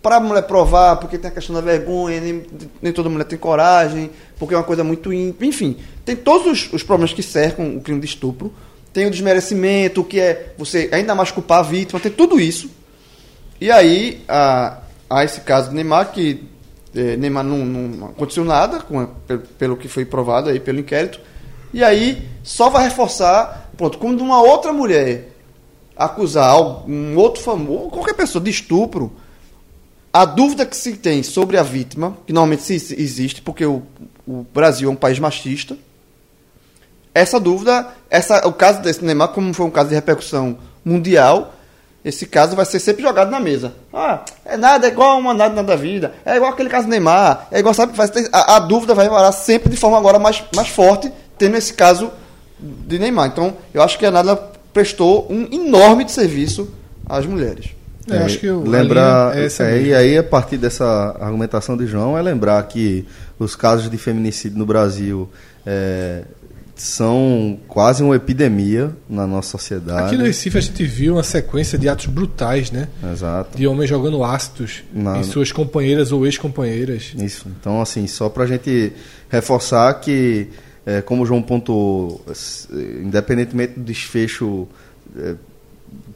para 0.02 0.16
a 0.16 0.20
mulher 0.20 0.44
provar, 0.44 0.96
porque 0.98 1.18
tem 1.18 1.30
a 1.30 1.34
questão 1.34 1.54
da 1.56 1.62
vergonha, 1.62 2.20
nem, 2.22 2.44
nem 2.82 2.92
toda 2.94 3.10
mulher 3.10 3.24
tem 3.26 3.38
coragem, 3.38 4.10
porque 4.38 4.54
é 4.54 4.58
uma 4.58 4.64
coisa 4.64 4.84
muito 4.84 5.12
íntima. 5.14 5.46
Enfim, 5.48 5.78
tem 6.06 6.16
todos 6.16 6.48
os, 6.68 6.74
os 6.74 6.84
problemas 6.84 7.14
que 7.14 7.22
cercam 7.24 7.76
o 7.78 7.82
crime 7.82 8.00
de 8.00 8.06
estupro. 8.08 8.54
Tem 8.94 9.06
o 9.08 9.12
desmerecimento, 9.12 10.02
o 10.02 10.04
que 10.04 10.20
é 10.20 10.54
você 10.58 10.90
ainda 10.92 11.16
mais 11.16 11.32
culpar 11.32 11.60
a 11.60 11.64
vítima, 11.64 12.00
tem 12.00 12.12
tudo 12.12 12.40
isso. 12.40 12.70
E 13.60 13.72
aí, 13.72 14.22
há, 14.28 14.78
há 15.10 15.24
esse 15.24 15.42
caso 15.42 15.70
do 15.70 15.76
Neymar, 15.76 16.12
que 16.12 16.44
eh, 16.96 17.16
Neymar 17.16 17.44
não, 17.44 17.58
não 17.60 18.08
aconteceu 18.08 18.44
nada, 18.44 18.78
a- 18.80 19.38
pelo 19.58 19.78
que 19.78 19.88
foi 19.88 20.04
provado 20.04 20.50
aí 20.50 20.60
pelo 20.60 20.80
inquérito. 20.80 21.20
E 21.74 21.84
aí, 21.84 22.28
só 22.44 22.70
vai 22.70 22.84
reforçar, 22.84 23.72
pronto, 23.78 23.98
quando 23.98 24.22
uma 24.22 24.42
outra 24.42 24.74
mulher 24.74 25.30
acusar 25.96 26.60
um 26.88 27.16
outro 27.16 27.42
famoso, 27.42 27.90
qualquer 27.90 28.14
pessoa 28.14 28.44
de 28.44 28.50
estupro, 28.50 29.12
a 30.12 30.26
dúvida 30.26 30.66
que 30.66 30.76
se 30.76 30.94
tem 30.94 31.24
sobre 31.24 31.58
a 31.58 31.64
vítima, 31.64 32.18
que 32.26 32.34
normalmente 32.34 32.74
existe, 32.74 33.42
porque 33.42 33.66
o, 33.66 33.84
o 34.28 34.46
Brasil 34.54 34.90
é 34.90 34.92
um 34.92 34.96
país 34.96 35.20
machista, 35.20 35.78
essa 37.14 37.40
dúvida, 37.40 37.88
essa, 38.10 38.48
o 38.48 38.54
caso 38.54 38.82
desse 38.82 39.04
Neymar, 39.04 39.30
como 39.30 39.54
foi 39.54 39.66
um 39.66 39.72
caso 39.72 39.90
de 39.90 39.96
repercussão 39.96 40.58
mundial, 40.84 41.54
esse 42.04 42.26
caso 42.26 42.56
vai 42.56 42.66
ser 42.66 42.80
sempre 42.80 43.04
jogado 43.04 43.30
na 43.30 43.40
mesa. 43.40 43.74
Ah, 43.94 44.22
é 44.44 44.58
nada, 44.58 44.88
é 44.88 44.90
igual 44.90 45.20
uma 45.20 45.34
nada, 45.34 45.54
nada 45.54 45.68
da 45.68 45.76
vida, 45.76 46.14
é 46.26 46.36
igual 46.36 46.52
aquele 46.52 46.70
caso 46.70 46.88
do 46.88 46.90
Neymar, 46.90 47.48
é 47.52 47.60
igual, 47.60 47.74
sabe, 47.74 47.94
a, 48.32 48.56
a 48.56 48.60
dúvida 48.60 48.96
vai 48.96 49.08
parar 49.10 49.32
sempre 49.32 49.70
de 49.70 49.78
forma 49.78 49.98
agora 49.98 50.18
mais, 50.18 50.44
mais 50.56 50.70
forte, 50.70 51.12
tendo 51.42 51.58
esse 51.58 51.74
caso 51.74 52.12
de 52.60 53.00
Neymar. 53.00 53.28
Então, 53.28 53.58
eu 53.74 53.82
acho 53.82 53.98
que 53.98 54.06
a 54.06 54.12
nada 54.12 54.36
prestou 54.72 55.26
um 55.32 55.48
enorme 55.52 56.06
de 56.06 56.12
serviço 56.12 56.70
às 57.10 57.26
mulheres. 57.26 57.70
É, 58.10 58.18
acho 58.18 58.40
que 58.40 58.48
o- 58.50 58.62
lembrar 58.68 59.36
é 59.38 59.46
essa 59.46 59.64
é, 59.64 59.82
e 59.82 59.94
aí 59.94 60.18
a 60.18 60.24
partir 60.24 60.58
dessa 60.58 60.86
argumentação 61.20 61.76
de 61.78 61.86
João 61.88 62.18
é 62.18 62.22
lembrar 62.22 62.62
que 62.68 63.06
os 63.40 63.56
casos 63.56 63.90
de 63.90 63.98
feminicídio 63.98 64.58
no 64.58 64.66
Brasil 64.66 65.30
é, 65.66 66.24
são 66.76 67.60
quase 67.68 68.02
uma 68.04 68.16
epidemia 68.16 68.92
na 69.10 69.28
nossa 69.28 69.50
sociedade. 69.52 70.08
Aqui 70.08 70.18
no 70.18 70.24
Recife 70.24 70.58
a 70.58 70.62
gente 70.62 70.84
viu 70.84 71.14
uma 71.16 71.24
sequência 71.24 71.78
de 71.78 71.88
atos 71.88 72.08
brutais, 72.08 72.72
né? 72.72 72.88
Exato. 73.14 73.56
De 73.58 73.68
homens 73.68 73.88
jogando 73.90 74.24
ácidos 74.24 74.84
Na- 74.94 75.20
em 75.20 75.24
suas 75.24 75.52
companheiras 75.52 76.12
ou 76.12 76.26
ex-companheiras. 76.26 77.14
Isso. 77.16 77.48
Então, 77.60 77.82
assim, 77.82 78.08
só 78.08 78.30
para 78.30 78.44
a 78.46 78.48
gente 78.48 78.94
reforçar 79.30 79.94
que, 79.96 80.48
é, 80.86 81.02
como 81.02 81.24
o 81.24 81.26
João 81.26 81.42
pontuou, 81.42 82.24
independentemente 83.04 83.74
do 83.80 83.84
desfecho 83.84 84.68
é, 85.18 85.36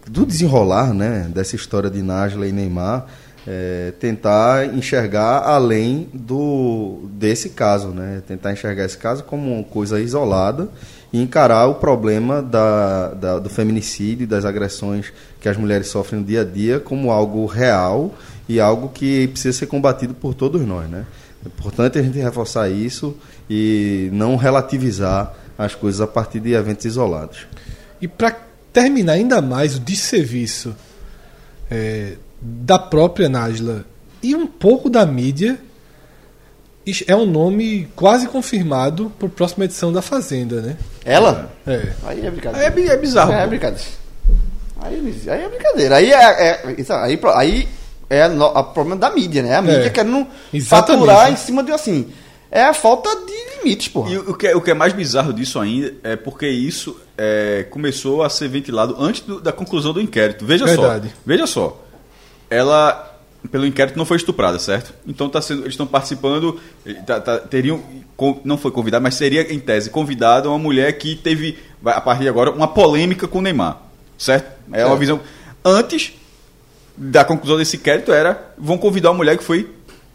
do 0.07 0.26
desenrolar 0.26 0.93
né, 0.93 1.30
dessa 1.34 1.55
história 1.55 1.89
de 1.89 2.01
Nájila 2.01 2.47
e 2.47 2.51
Neymar, 2.51 3.05
é, 3.47 3.93
tentar 3.99 4.74
enxergar 4.74 5.39
além 5.43 6.09
do 6.13 7.07
desse 7.11 7.49
caso, 7.49 7.89
né? 7.89 8.24
Tentar 8.28 8.53
enxergar 8.53 8.86
esse 8.86 8.97
caso 8.97 9.24
como 9.24 9.53
uma 9.53 9.63
coisa 9.63 9.99
isolada 9.99 10.68
e 11.13 11.22
encarar 11.22 11.68
o 11.68 11.76
problema 11.76 12.41
da, 12.41 13.09
da- 13.09 13.39
do 13.39 13.47
feminicídio 13.49 14.26
das 14.26 14.45
agressões 14.45 15.13
que 15.39 15.47
as 15.47 15.57
mulheres 15.57 15.88
sofrem 15.89 16.22
no 16.22 16.26
dia 16.26 16.41
a 16.41 16.43
dia 16.43 16.80
como 16.80 17.11
algo 17.11 17.45
real 17.45 18.16
e 18.49 18.59
algo 18.59 18.89
que 18.89 19.28
precisa 19.28 19.55
ser 19.59 19.68
combatido 19.68 20.16
por 20.16 20.34
todos 20.34 20.66
nós, 20.66 20.89
né? 20.89 21.05
É 21.43 21.47
importante 21.47 21.99
a 21.99 22.01
gente 22.01 22.18
reforçar 22.18 22.68
isso 22.70 23.16
e 23.50 24.10
não 24.12 24.36
relativizar 24.36 25.34
as 25.58 25.74
coisas 25.76 26.02
a 26.02 26.08
partir 26.08 26.39
de 26.39 26.54
eventos 26.54 26.86
isolados. 26.86 27.48
E 28.02 28.08
para 28.08 28.36
terminar 28.74 29.14
ainda 29.14 29.41
mais 29.41 29.76
o 29.76 29.80
desserviço 29.80 30.76
é, 31.72 32.14
da 32.41 32.78
própria 32.78 33.30
Nájila 33.30 33.86
e 34.22 34.36
um 34.36 34.48
pouco 34.48 34.89
da 34.89 35.06
mídia, 35.06 35.58
é 37.08 37.16
um 37.16 37.26
nome 37.26 37.88
quase 37.96 38.28
confirmado 38.28 39.12
para 39.18 39.28
a 39.28 39.32
próxima 39.32 39.66
edição 39.66 39.91
da 39.91 40.02
Fazenda, 40.02 40.62
né? 40.62 40.78
Ela? 41.04 41.52
É. 41.66 41.93
Aí 42.06 42.26
é 42.26 42.30
brincadeira. 42.32 42.68
Aí 42.76 42.88
é, 42.88 42.91
é 42.91 42.98
bizarro. 42.98 43.32
É, 43.32 43.43
pô. 43.43 43.50
brincadeira. 43.50 43.86
Aí, 44.82 45.22
aí 45.28 45.43
é 45.43 45.50
brincadeira. 45.50 45.96
Aí 45.96 46.12
é, 46.12 46.41
é- 46.41 46.76
isso 46.78 46.93
aí, 46.93 47.20
aí 47.34 47.68
é 48.10 48.24
a 48.24 48.64
problema 48.64 49.00
da 49.00 49.10
mídia, 49.10 49.41
né? 49.41 49.56
A 49.56 49.62
mídia 49.62 49.86
É. 49.86 49.89
querendo 49.89 50.28
Exatamente. 50.54 51.00
faturar 51.00 51.32
em 51.32 51.36
cima 51.38 51.64
de 51.64 51.72
assim. 51.72 52.08
É 52.52 52.64
a 52.64 52.74
falta 52.74 53.10
de 53.26 53.34
limites, 53.58 53.88
porra. 53.88 54.12
E 54.12 54.18
o 54.18 54.34
que, 54.34 54.48
é, 54.48 54.56
o 54.56 54.62
que 54.62 54.72
é 54.72 54.74
mais 54.74 54.93
bizarro 54.93 55.34
disso 55.34 55.60
ainda 55.60 55.93
é 56.04 56.16
porque 56.16 56.48
isso 56.48 57.00
é, 57.18 57.66
começou 57.70 58.24
a 58.24 58.30
ser 58.30 58.48
ventilado 58.48 58.96
antes 59.00 59.22
do- 59.22 59.41
da 59.41 59.52
conclusão 59.52 59.91
do 59.93 60.00
inquérito. 60.02 60.46
Veja 60.46 60.66
Verdade. 60.66 61.10
só. 61.10 61.14
Veja 61.26 61.48
só. 61.48 61.82
Ela, 62.50 63.18
pelo 63.52 63.66
inquérito, 63.66 63.98
não 63.98 64.06
foi 64.06 64.18
estuprada, 64.18 64.60
certo? 64.60 64.93
Então 65.08 65.28
tá 65.30 65.41
sendo, 65.41 65.62
eles 65.64 65.74
estão 65.74 65.88
participando. 65.88 66.60
eh, 66.86 66.93
tá- 66.93 67.20
tá- 67.20 67.39
teriam. 67.39 67.82
Não 68.43 68.58
foi 68.58 68.72
convidado, 68.72 69.04
mas 69.04 69.16
seria, 69.16 69.52
em 69.54 69.60
tese, 69.60 69.89
convidada 69.89 70.48
uma 70.48 70.60
mulher 70.60 70.93
que 70.93 71.16
teve, 71.16 71.58
a 71.84 72.00
partir 72.00 72.24
de 72.24 72.30
agora, 72.30 72.52
uma 72.52 72.68
polêmica 72.68 73.28
com 73.28 73.39
o 73.39 73.41
Neymar. 73.41 73.82
Certo? 74.18 74.50
É 74.72 74.86
uma 74.86 74.96
visão. 74.96 75.20
Antes 75.64 76.14
da 76.96 77.26
conclusão 77.26 77.58
desse 77.58 77.76
inquérito 77.76 78.14
era 78.14 78.54
vão 78.58 78.78
convidar 78.78 79.10
uma 79.10 79.18
mulher 79.18 79.38
que 79.38 79.43
foi 79.43 79.70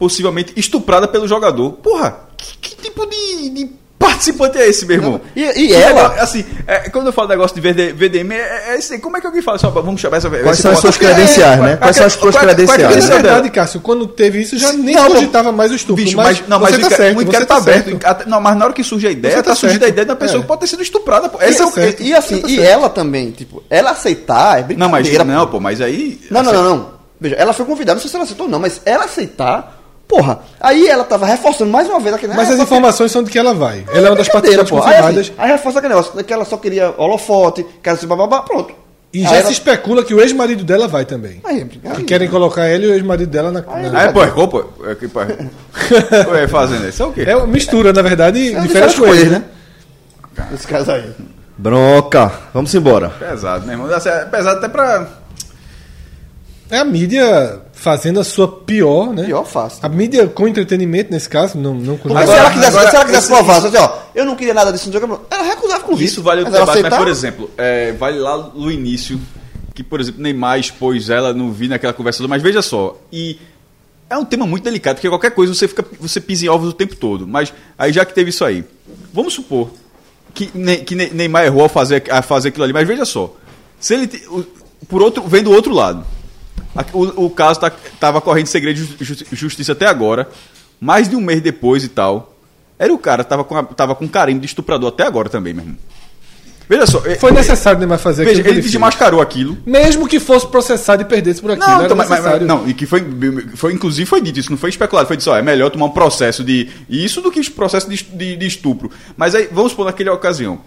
possivelmente 0.05 0.51
estuprada 0.55 1.07
pelo 1.07 1.27
jogador. 1.27 1.73
Porra, 1.73 2.21
que, 2.35 2.57
que 2.57 2.75
tipo 2.89 3.05
de, 3.05 3.49
de 3.51 3.69
participante 3.99 4.57
é 4.57 4.67
esse, 4.67 4.83
meu 4.87 4.95
irmão? 4.97 5.21
E, 5.35 5.41
e 5.43 5.73
ela. 5.75 6.01
negócio- 6.09 6.23
assim, 6.23 6.45
é, 6.65 6.89
quando 6.89 7.05
eu 7.05 7.13
falo 7.13 7.27
negócio 7.27 7.53
de 7.53 7.61
VD, 7.61 7.93
VDM, 7.93 8.31
é, 8.33 8.73
é 8.73 8.77
assim, 8.77 8.99
como 8.99 9.15
é 9.17 9.21
que 9.21 9.27
alguém 9.27 9.43
fala 9.43 9.57
assim, 9.57 9.67
ó, 9.67 9.69
vamos 9.69 10.01
chamar 10.01 10.17
essa 10.17 10.27
Quais 10.27 10.57
são 10.57 10.71
as 10.71 10.79
suas 10.79 10.95
é- 10.95 10.97
credenciais, 10.97 11.59
né? 11.61 11.67
qual- 11.67 11.77
Quais 11.77 11.95
são 11.97 12.05
as 12.07 12.13
suas 12.13 12.35
credenciais? 12.35 12.81
é 13.05 13.09
Na 13.09 13.15
verdade, 13.21 13.49
Cássio, 13.51 13.79
quando 13.79 14.07
teve 14.07 14.41
isso, 14.41 14.57
já 14.57 14.73
nem 14.73 14.95
Não, 14.95 15.05
cogitava 15.11 15.51
mais 15.51 15.71
o 15.71 15.75
estupro. 15.75 16.03
Bicho, 16.03 16.17
mas, 16.17 16.39
mas, 16.39 16.49
não, 16.49 16.57
você 16.59 16.71
tá 16.71 16.77
o 16.77 16.79
inquérito, 16.79 16.97
certo, 16.97 17.17
o 17.19 17.21
inquérito 17.21 17.39
você 17.41 17.45
tá 17.45 17.53
tá 17.53 17.61
aberto. 17.61 18.01
certo. 18.01 18.27
Não, 18.29 18.41
mas 18.41 18.57
na 18.57 18.65
hora 18.65 18.73
que 18.73 18.83
surge 18.83 19.05
a 19.05 19.11
ideia, 19.11 19.35
Você 19.35 19.43
tá 19.43 19.49
tá 19.51 19.55
surgindo 19.55 19.85
a 19.85 19.87
ideia 19.87 20.05
da 20.07 20.15
pessoa 20.15 20.39
É. 20.39 20.41
que 20.41 20.47
pode 20.47 20.61
ter 20.61 20.67
sido 20.67 20.81
estuprada. 20.81 21.29
Pô. 21.29 21.37
E, 21.39 21.43
é 21.45 21.63
o 21.63 21.79
e- 21.79 22.07
e 22.09 22.13
assim, 22.15 22.41
e 22.47 22.59
ela 22.59 22.89
também, 22.89 23.29
tipo, 23.29 23.63
ela 23.69 23.91
aceitar 23.91 24.61
é 24.67 24.73
Não, 24.75 24.89
mas 24.89 25.03
brincadeira. 25.07 25.39
não, 25.39 25.45
pô, 25.45 25.59
mas 25.59 25.79
aí. 25.79 26.19
Não, 26.31 26.41
não, 26.41 26.51
não, 26.51 26.63
não. 26.63 27.01
Veja, 27.19 27.35
ela 27.35 27.53
foi 27.53 27.67
convidada, 27.67 27.93
não 27.93 28.01
sei 28.01 28.09
se 28.09 28.15
ela 28.15 28.25
aceitou 28.25 28.47
ou 28.47 28.51
não, 28.51 28.57
mas 28.59 28.81
ela 28.83 29.05
aceitar, 29.05 29.79
porra, 30.11 30.39
aí 30.59 30.87
ela 30.89 31.05
tava 31.05 31.25
reforçando 31.25 31.71
mais 31.71 31.87
uma 31.87 31.99
vez 32.01 32.13
aquele 32.13 32.33
Mas 32.33 32.49
ah, 32.49 32.53
as 32.55 32.59
informações 32.59 33.11
são 33.11 33.23
de 33.23 33.31
que 33.31 33.39
ela 33.39 33.53
vai. 33.53 33.85
Ela 33.93 34.07
é 34.07 34.09
uma 34.11 34.17
das 34.17 34.27
brincadeira, 34.27 34.57
participantes. 34.57 34.87
Aí, 34.87 34.93
confirmadas. 35.01 35.19
assim, 35.29 35.33
aí 35.37 35.51
reforça 35.51 35.79
aquele 35.79 35.93
negócio, 35.93 36.23
que 36.23 36.33
ela 36.33 36.43
só 36.45 36.57
queria 36.57 36.93
holofote, 36.97 37.65
que 37.81 37.87
ela 37.89 37.97
se 37.97 38.05
bababá, 38.05 38.41
pronto. 38.41 38.73
E 39.13 39.19
Aí 39.19 39.23
já 39.29 39.35
ela- 39.37 39.45
se 39.47 39.53
especula 39.53 40.03
que 40.03 40.13
o 40.13 40.21
ex-marido 40.21 40.63
dela 40.63 40.87
vai 40.87 41.05
também. 41.05 41.41
Aí, 41.43 41.65
Que 41.65 41.79
aí- 41.87 42.03
querem 42.03 42.29
colocar 42.29 42.69
ele 42.69 42.85
e 42.87 42.89
o 42.89 42.93
ex-marido 42.93 43.29
dela 43.29 43.51
na. 43.51 43.59
Aí- 43.67 43.89
na- 43.89 43.99
Ah, 43.99 44.03
é, 44.03 44.11
pô, 44.11 44.23
é 44.23 44.27
pô, 44.27 44.47
pô. 44.47 44.65
É, 44.85 44.95
que, 44.95 45.07
pô. 45.07 45.19
Pô, 46.25 46.35
é 46.35 46.47
fazendo 46.47 46.87
isso. 46.87 47.01
É 47.03 47.05
o 47.05 47.11
quê? 47.11 47.23
É 47.27 47.35
uma 47.35 47.47
mistura, 47.47 47.91
na 47.93 48.01
verdade, 48.01 48.53
É 48.53 48.59
de 48.59 48.67
diferentes 48.67 48.97
coisas, 48.97 49.17
coisas, 49.17 49.31
né? 49.39 49.43
Esse 50.53 50.65
caso 50.67 50.91
aí. 50.91 51.09
Bronca, 51.57 52.31
vamos 52.53 52.73
embora. 52.73 53.09
Pesado, 53.09 53.65
né, 53.65 53.73
irmão? 53.73 53.93
Assim, 53.93 54.09
É 54.09 54.25
pesado 54.25 54.57
até 54.59 54.67
pra. 54.69 55.07
É 56.69 56.77
a 56.77 56.85
mídia 56.85 57.59
fazendo 57.81 58.19
a 58.19 58.23
sua 58.23 58.47
pior, 58.47 59.11
né? 59.11 59.23
Pior 59.25 59.43
fácil. 59.43 59.79
A 59.81 59.89
mídia 59.89 60.27
com 60.27 60.47
entretenimento, 60.47 61.11
nesse 61.11 61.27
caso, 61.27 61.57
não, 61.57 61.73
não 61.73 61.97
com 61.97 62.09
Porque 62.09 62.27
se 62.27 62.31
ela 62.33 62.51
quisesse, 62.51 62.67
agora, 62.77 62.89
se 62.91 62.95
ela 62.95 63.05
quisesse 63.05 63.23
esse- 63.25 63.33
provar, 63.33 63.57
assim, 63.65 63.77
ó, 63.77 63.91
eu 64.13 64.23
não 64.23 64.35
queria 64.35 64.53
nada 64.53 64.71
disso 64.71 64.87
no 64.87 64.93
jogo, 64.93 65.21
ela 65.31 65.43
recusava 65.43 65.83
com 65.83 65.93
Isso 65.99 66.21
vale 66.21 66.41
o 66.41 66.43
Mas 66.43 66.53
debate, 66.53 66.83
mas 66.83 66.95
por 66.95 67.07
exemplo, 67.07 67.49
é, 67.57 67.91
vale 67.93 68.19
lá 68.19 68.37
no 68.53 68.71
início, 68.71 69.19
que, 69.73 69.81
por 69.83 69.99
exemplo, 69.99 70.21
Neymar 70.21 70.59
expôs 70.59 71.09
ela 71.09 71.33
no 71.33 71.51
vi 71.51 71.67
naquela 71.67 71.91
conversa, 71.91 72.27
mas 72.27 72.41
veja 72.43 72.61
só, 72.61 72.97
e 73.11 73.39
É 74.09 74.17
um 74.17 74.25
tema 74.25 74.45
muito 74.45 74.63
delicado, 74.65 74.95
porque 74.97 75.07
qualquer 75.09 75.31
coisa 75.31 75.51
você 75.55 75.67
fica 75.67 75.83
você 75.99 76.19
pisa 76.19 76.45
em 76.45 76.49
ovos 76.49 76.69
o 76.69 76.73
tempo 76.73 76.95
todo. 76.97 77.25
Mas 77.25 77.51
aí 77.77 77.91
já 77.93 78.03
que 78.05 78.13
teve 78.13 78.29
isso 78.29 78.43
aí, 78.45 78.63
vamos 79.13 79.33
supor 79.33 79.69
que, 80.33 80.51
Ne- 80.53 80.77
que 80.79 80.93
Ne- 80.95 81.09
Neymar 81.11 81.45
errou 81.45 81.61
ao 81.63 81.69
fazer, 81.69 82.03
a 82.11 82.21
fazer 82.21 82.49
aquilo 82.49 82.65
ali, 82.65 82.73
mas 82.73 82.85
veja 82.87 83.05
só. 83.05 83.33
Se 83.79 83.93
ele 83.95 84.07
por 84.89 85.01
outro, 85.01 85.23
vem 85.27 85.41
do 85.41 85.51
outro 85.51 85.73
lado. 85.73 86.05
O, 86.93 87.25
o 87.25 87.29
caso 87.29 87.59
tá, 87.59 87.71
tava 87.99 88.21
correndo 88.21 88.47
segredo 88.47 88.75
de 88.83 89.03
justi- 89.03 89.27
justiça 89.33 89.71
até 89.73 89.87
agora, 89.87 90.29
mais 90.79 91.07
de 91.09 91.15
um 91.15 91.21
mês 91.21 91.41
depois 91.41 91.83
e 91.83 91.87
tal. 91.89 92.35
Era 92.79 92.93
o 92.93 92.97
cara, 92.97 93.23
tava 93.23 93.43
com, 93.43 93.55
a- 93.55 93.63
tava 93.63 93.93
com 93.95 94.07
carimbo 94.07 94.39
de 94.39 94.47
estuprador 94.47 94.89
até 94.89 95.03
agora 95.03 95.29
também, 95.29 95.53
meu 95.53 95.63
irmão. 95.63 95.77
Veja 96.69 96.85
só. 96.87 97.01
é- 97.05 97.15
Foi 97.15 97.31
necessário 97.31 97.77
Neymar 97.79 97.99
fazer 97.99 98.23
Veja, 98.23 98.39
aquilo. 98.39 98.53
ele 98.55 98.61
fez. 98.61 98.71
desmascarou 98.71 99.21
aquilo. 99.21 99.57
Mesmo 99.65 100.07
que 100.07 100.19
fosse 100.21 100.47
processado 100.47 101.01
e 101.01 101.05
perdesse 101.05 101.41
por 101.41 101.51
aquilo. 101.51 101.67
Não, 101.67 101.83
então, 101.83 101.97
mas, 101.97 102.07
mas- 102.07 102.19
necessário. 102.19 102.47
não, 102.47 102.67
e 102.67 102.73
que 102.73 102.85
foi, 102.85 103.03
foi, 103.55 103.73
inclusive, 103.73 104.05
foi 104.09 104.21
dito, 104.21 104.39
isso 104.39 104.49
não 104.49 104.57
foi 104.57 104.69
especulado, 104.69 105.05
foi 105.07 105.17
dito, 105.17 105.29
ó, 105.29 105.35
é 105.37 105.41
melhor 105.41 105.69
tomar 105.69 105.87
um 105.87 105.91
processo 105.91 106.43
de 106.45 106.69
isso 106.89 107.21
do 107.21 107.29
que 107.29 107.47
processo 107.51 107.89
de, 107.89 108.01
de, 108.03 108.37
de 108.37 108.47
estupro. 108.47 108.89
Mas 109.17 109.35
aí, 109.35 109.49
vamos 109.51 109.71
supor, 109.73 109.85
naquela 109.85 110.13
ocasião, 110.13 110.61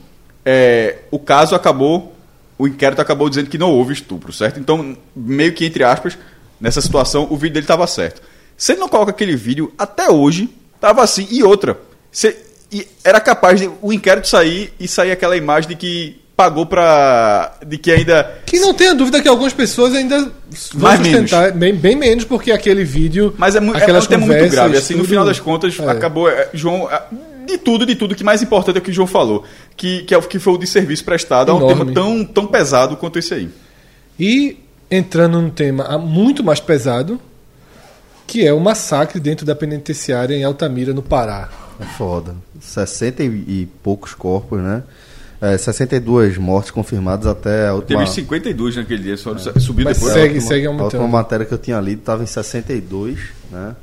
é, 0.45 0.99
o 1.11 1.19
caso 1.19 1.55
acabou, 1.55 2.14
o 2.59 2.67
inquérito 2.69 3.01
acabou 3.01 3.29
dizendo 3.29 3.51
que 3.51 3.59
não 3.59 3.71
houve 3.71 3.93
estupro, 3.93 4.33
certo? 4.33 4.61
Então, 4.61 4.97
meio 5.15 5.53
que, 5.53 5.65
entre 5.67 5.83
aspas, 5.85 6.17
nessa 6.61 6.81
situação, 6.81 7.27
o 7.31 7.37
vídeo 7.37 7.55
dele 7.55 7.65
estava 7.65 7.87
certo. 7.87 8.23
Se 8.57 8.73
ele 8.73 8.81
não 8.81 8.89
coloca 8.89 9.11
aquele 9.11 9.35
vídeo, 9.37 9.73
até 9.77 10.09
hoje, 10.11 10.49
tava 10.81 11.03
assim, 11.03 11.27
e 11.31 11.43
outra, 11.43 11.79
se- 12.13 12.37
e 12.73 12.87
era 13.05 13.21
capaz 13.21 13.61
de 13.61 13.71
o 13.83 13.93
inquérito 13.93 14.29
sair 14.29 14.73
e 14.79 14.87
sair 14.89 15.11
aquela 15.11 15.37
imagem 15.37 15.71
de 15.71 15.77
que 15.77 16.21
pagou 16.37 16.67
pra. 16.67 17.55
de 17.65 17.79
que 17.79 17.91
ainda. 17.93 18.39
Que 18.47 18.59
não 18.59 18.75
tenha 18.75 18.95
dúvida 18.95 19.21
que 19.23 19.29
algumas 19.29 19.53
pessoas 19.53 19.95
ainda 19.95 20.19
vão 20.73 20.91
Mais 20.91 20.99
sustentar 21.01 21.53
bem, 21.53 21.73
bem 21.75 21.95
menos, 21.95 22.25
porque 22.25 22.51
aquele 22.51 22.83
vídeo. 22.85 23.35
Mas 23.39 23.55
é, 23.55 23.61
mu- 23.61 23.75
é 23.75 23.79
aquelas 23.79 24.05
um 24.07 24.09
tema 24.09 24.27
muito 24.27 24.49
grave. 24.49 24.77
Assim, 24.77 24.95
no 24.95 25.05
final 25.05 25.25
das 25.25 25.39
contas, 25.39 25.79
É. 25.79 25.89
acabou. 25.91 26.29
é, 26.29 26.49
João. 26.53 26.89
É, 27.45 27.47
De 27.47 27.59
tudo, 27.59 27.85
de 27.87 27.95
tudo, 27.95 28.13
o 28.13 28.15
que 28.15 28.25
mais 28.25 28.43
importante 28.43 28.77
é 28.77 28.79
o 28.79 28.83
que 28.83 28.91
o 28.91 28.95
João 28.95 29.07
falou. 29.07 29.45
Que, 29.77 30.03
que, 30.03 30.15
é 30.15 30.21
que 30.21 30.39
foi 30.39 30.53
o 30.55 30.59
de 30.59 30.67
serviço 30.67 31.05
prestado 31.05 31.51
a 31.51 31.55
um 31.55 31.59
Enorme. 31.59 31.77
tema 31.79 31.93
tão, 31.95 32.25
tão 32.25 32.47
pesado 32.47 32.97
quanto 32.97 33.19
esse 33.19 33.33
aí. 33.35 33.49
E 34.19 34.59
entrando 34.91 35.41
num 35.41 35.51
tema 35.51 35.85
ah, 35.89 35.99
muito 35.99 36.43
mais 36.45 36.61
pesado, 36.61 37.21
que 38.27 38.47
é 38.47 38.53
o 38.53 38.61
massacre 38.61 39.21
dentro 39.21 39.45
da 39.45 39.55
penitenciária 39.55 40.35
em 40.35 40.45
Altamira, 40.45 40.93
no 40.95 41.03
Pará. 41.03 41.49
É 41.81 41.85
foda. 41.85 42.35
60 42.61 43.23
e, 43.25 43.69
poucos 43.83 44.15
corpos, 44.15 44.61
né? 44.61 44.83
É, 45.41 45.59
62 45.59 46.39
mortes 46.39 46.71
confirmadas 46.71 47.27
até 47.27 47.67
a 47.69 47.75
última... 47.75 47.99
Teve 48.01 48.11
52 48.13 48.77
naquele 48.77 49.03
dia, 49.03 49.17
só 49.17 49.37
subiu 49.37 49.85
Mas 49.85 49.97
depois. 49.99 50.15
segue- 50.15 50.21
a 50.21 50.33
última- 50.35 50.49
segue 50.49 50.67
A 50.67 50.69
aumentando. 50.71 50.85
última 51.03 51.09
matéria 51.09 51.45
que 51.45 51.53
eu 51.53 51.59
tinha 51.59 51.79
lido 51.81 51.99
estava 51.99 52.23
em 52.23 52.27
62, 52.27 53.19
né? 53.51 53.75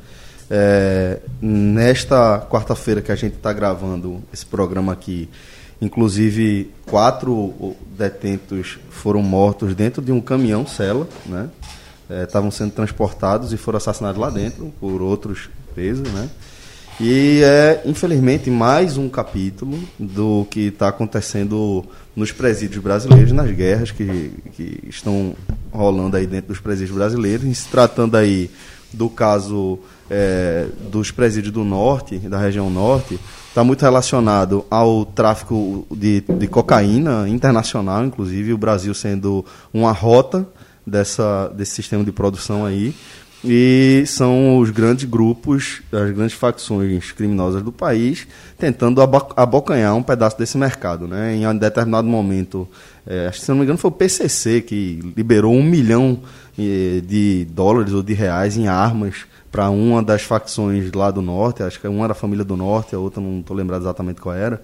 É, 0.54 1.20
nesta 1.42 2.46
quarta-feira 2.50 3.02
que 3.02 3.10
a 3.10 3.16
gente 3.16 3.36
está 3.36 3.54
gravando 3.54 4.22
esse 4.34 4.46
programa 4.46 4.92
aqui, 4.92 5.30
inclusive 5.82 6.70
quatro 6.86 7.74
detentos 7.98 8.78
foram 8.90 9.22
mortos 9.22 9.74
dentro 9.74 10.02
de 10.02 10.12
um 10.12 10.20
caminhão 10.20 10.68
cela, 10.68 11.08
né? 11.26 11.50
É, 12.10 12.24
Estavam 12.24 12.52
sendo 12.52 12.74
transportados 12.74 13.54
e 13.54 13.58
foram 13.58 13.78
assassinados 13.78 14.20
lá 14.20 14.30
dentro 14.30 14.74
por 14.78 15.02
outros 15.02 15.50
presos, 15.74 16.12
né? 16.12 16.30
E 17.00 17.42
é, 17.46 17.84
infelizmente, 17.86 18.52
mais 18.52 18.98
um 18.98 19.08
capítulo 19.08 19.80
do 19.98 20.46
que 20.52 20.68
está 20.68 20.90
acontecendo 20.90 21.86
nos 22.14 22.34
presídios 22.34 22.84
brasileiros, 22.84 23.32
nas 23.32 23.50
guerras 23.52 23.90
que, 23.90 24.34
que 24.52 24.80
estão 24.90 25.34
rolando 25.72 26.18
aí 26.18 26.28
dentro 26.28 26.50
dos 26.50 26.60
presídios 26.60 26.98
brasileiros, 26.98 27.46
em 27.46 27.54
se 27.54 27.70
tratando 27.70 28.18
aí 28.18 28.52
do 28.92 29.10
caso 29.10 29.80
é, 30.14 30.68
dos 30.92 31.10
presídios 31.10 31.54
do 31.54 31.64
norte, 31.64 32.18
da 32.20 32.38
região 32.38 32.70
norte, 32.70 33.18
está 33.48 33.64
muito 33.64 33.82
relacionado 33.82 34.66
ao 34.70 35.06
tráfico 35.06 35.88
de, 35.90 36.22
de 36.38 36.48
cocaína 36.48 37.30
internacional, 37.30 38.04
inclusive 38.04 38.52
o 38.52 38.58
Brasil 38.58 38.94
sendo 38.94 39.46
uma 39.74 39.94
rota 39.94 40.46
dessa, 40.86 41.48
desse 41.56 41.72
sistema 41.76 42.04
de 42.04 42.12
produção 42.12 42.66
aí. 42.66 42.94
E 43.44 44.04
são 44.06 44.60
os 44.60 44.70
grandes 44.70 45.06
grupos, 45.06 45.82
as 45.92 46.12
grandes 46.12 46.34
facções 46.36 47.12
criminosas 47.12 47.64
do 47.64 47.72
país 47.72 48.28
tentando 48.56 49.02
abo- 49.02 49.34
abocanhar 49.36 49.96
um 49.96 50.04
pedaço 50.04 50.38
desse 50.38 50.60
mercado. 50.60 51.08
Né? 51.08 51.38
Em 51.38 51.48
um 51.48 51.58
determinado 51.58 52.08
momento, 52.08 52.68
eh, 53.08 53.26
acho 53.28 53.40
que 53.40 53.46
se 53.46 53.50
não 53.50 53.58
me 53.58 53.64
engano 53.64 53.80
foi 53.80 53.90
o 53.90 53.94
PCC 53.94 54.62
que 54.62 55.00
liberou 55.18 55.56
um 55.56 55.64
milhão 55.64 56.20
eh, 56.60 57.02
de 57.04 57.48
dólares 57.50 57.94
ou 57.94 58.04
de 58.04 58.14
reais 58.14 58.58
em 58.58 58.68
armas 58.68 59.26
para 59.52 59.70
uma 59.70 60.02
das 60.02 60.22
facções 60.22 60.92
lá 60.94 61.12
do 61.12 61.22
norte, 61.22 61.62
acho 61.62 61.80
que 61.80 61.88
uma 61.88 62.06
era 62.06 62.14
a 62.14 62.16
família 62.16 62.46
do 62.46 62.56
norte, 62.56 62.96
a 62.96 63.00
outra 63.00 63.22
não 63.22 63.42
estou 63.42 63.56
lembrado 63.56 63.82
exatamente 63.82 64.22
qual 64.22 64.34
era. 64.34 64.62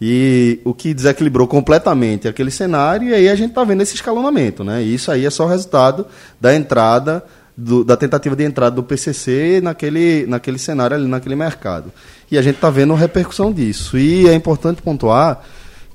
E 0.00 0.60
o 0.64 0.72
que 0.72 0.94
desequilibrou 0.94 1.48
completamente 1.48 2.28
aquele 2.28 2.52
cenário, 2.52 3.08
e 3.08 3.14
aí 3.14 3.28
a 3.28 3.34
gente 3.34 3.48
está 3.50 3.64
vendo 3.64 3.82
esse 3.82 3.96
escalonamento. 3.96 4.62
Né? 4.62 4.82
E 4.84 4.94
isso 4.94 5.10
aí 5.10 5.26
é 5.26 5.30
só 5.30 5.46
resultado 5.46 6.06
da 6.40 6.54
entrada, 6.54 7.24
do- 7.56 7.82
da 7.82 7.96
tentativa 7.96 8.36
de 8.36 8.44
entrada 8.44 8.76
do 8.76 8.82
PCC 8.84 9.60
naquele, 9.60 10.24
naquele 10.28 10.58
cenário 10.58 10.96
ali, 10.96 11.08
naquele 11.08 11.34
mercado. 11.34 11.92
E 12.30 12.38
a 12.38 12.42
gente 12.42 12.54
está 12.54 12.70
vendo 12.70 12.92
a 12.92 12.96
repercussão 12.96 13.52
disso. 13.52 13.98
E 13.98 14.28
é 14.28 14.34
importante 14.34 14.80
pontuar 14.80 15.42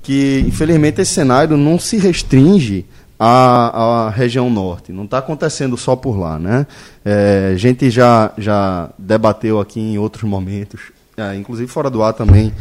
que, 0.02 0.44
infelizmente, 0.46 1.00
esse 1.00 1.14
cenário 1.14 1.56
não 1.56 1.78
se 1.78 1.96
restringe 1.96 2.84
à, 3.18 4.06
à 4.06 4.10
região 4.10 4.50
norte. 4.50 4.92
Não 4.92 5.04
está 5.04 5.18
acontecendo 5.18 5.76
só 5.76 5.94
por 5.96 6.18
lá. 6.18 6.38
Né? 6.38 6.66
É, 7.04 7.52
a 7.54 7.56
gente 7.56 7.90
já, 7.90 8.32
já 8.38 8.90
debateu 8.98 9.60
aqui 9.60 9.80
em 9.80 9.98
outros 9.98 10.24
momentos, 10.24 10.80
é, 11.16 11.34
inclusive 11.36 11.70
fora 11.70 11.88
do 11.90 12.02
ar 12.02 12.12
também, 12.12 12.52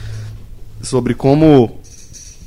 sobre 0.81 1.13
como 1.13 1.79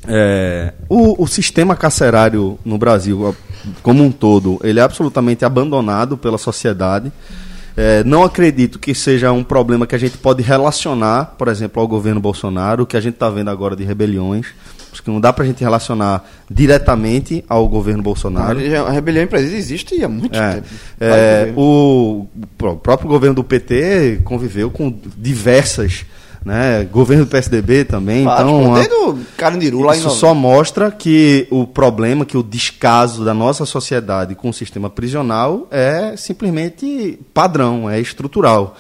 é, 0.07 0.72
o, 0.88 1.22
o 1.22 1.26
sistema 1.26 1.74
carcerário 1.74 2.59
no 2.64 2.78
Brasil, 2.78 3.28
a- 3.28 3.34
como 3.82 4.04
um 4.04 4.12
todo, 4.12 4.61
ele 4.62 4.78
é 4.78 4.82
absolutamente 4.82 5.44
abandonado 5.44 6.16
pela 6.16 6.38
sociedade. 6.38 7.11
É, 7.76 8.02
não 8.04 8.22
acredito 8.22 8.78
que 8.78 8.94
seja 8.94 9.32
um 9.32 9.42
problema 9.44 9.86
que 9.86 9.94
a 9.94 9.98
gente 9.98 10.16
pode 10.16 10.42
relacionar, 10.42 11.34
por 11.36 11.48
exemplo, 11.48 11.82
ao 11.82 11.86
governo 11.88 12.20
Bolsonaro, 12.20 12.84
o 12.84 12.86
que 12.86 12.96
a 12.96 13.00
gente 13.00 13.14
está 13.14 13.28
vendo 13.28 13.50
agora 13.50 13.74
de 13.76 13.84
rebeliões. 13.84 14.46
Acho 14.97 15.03
que 15.03 15.11
não 15.11 15.20
dá 15.20 15.30
para 15.30 15.44
a 15.44 15.47
gente 15.47 15.62
relacionar 15.62 16.24
diretamente 16.51 17.44
ao 17.49 17.68
governo 17.68 18.03
Bolsonaro. 18.03 18.59
A 18.86 18.90
rebelião 18.90 19.22
em 19.24 19.26
presídio 19.26 19.59
existe 19.59 20.03
há 20.03 20.09
muito 20.09 20.34
É, 20.38 20.55
tempo. 20.55 20.66
é, 20.99 21.53
o, 21.55 22.26
o 22.62 22.76
próprio 22.76 23.07
governo 23.09 23.34
do 23.36 23.44
PT 23.44 24.20
conviveu 24.24 24.70
com 24.70 24.90
diversas, 25.18 26.07
né, 26.44 26.84
governo 26.90 27.24
do 27.26 27.30
PSDB 27.30 27.84
também, 27.84 28.24
Claro, 28.24 28.49
então 28.49 29.11
a- 29.11 29.16
Carandiru 29.36 29.82
lá 29.82 29.94
isso 29.97 30.09
só 30.11 30.32
mostra 30.34 30.90
que 30.90 31.47
o 31.51 31.66
problema, 31.66 32.24
que 32.24 32.36
o 32.38 32.42
descaso 32.42 33.22
da 33.24 33.34
nossa 33.34 33.66
sociedade 33.66 34.34
com 34.34 34.49
o 34.49 34.53
sistema 34.55 34.88
prisional 34.88 35.66
é 35.70 36.14
simplesmente 36.16 37.18
padrão, 37.34 37.90
é 37.90 38.01
estrutural. 38.01 38.76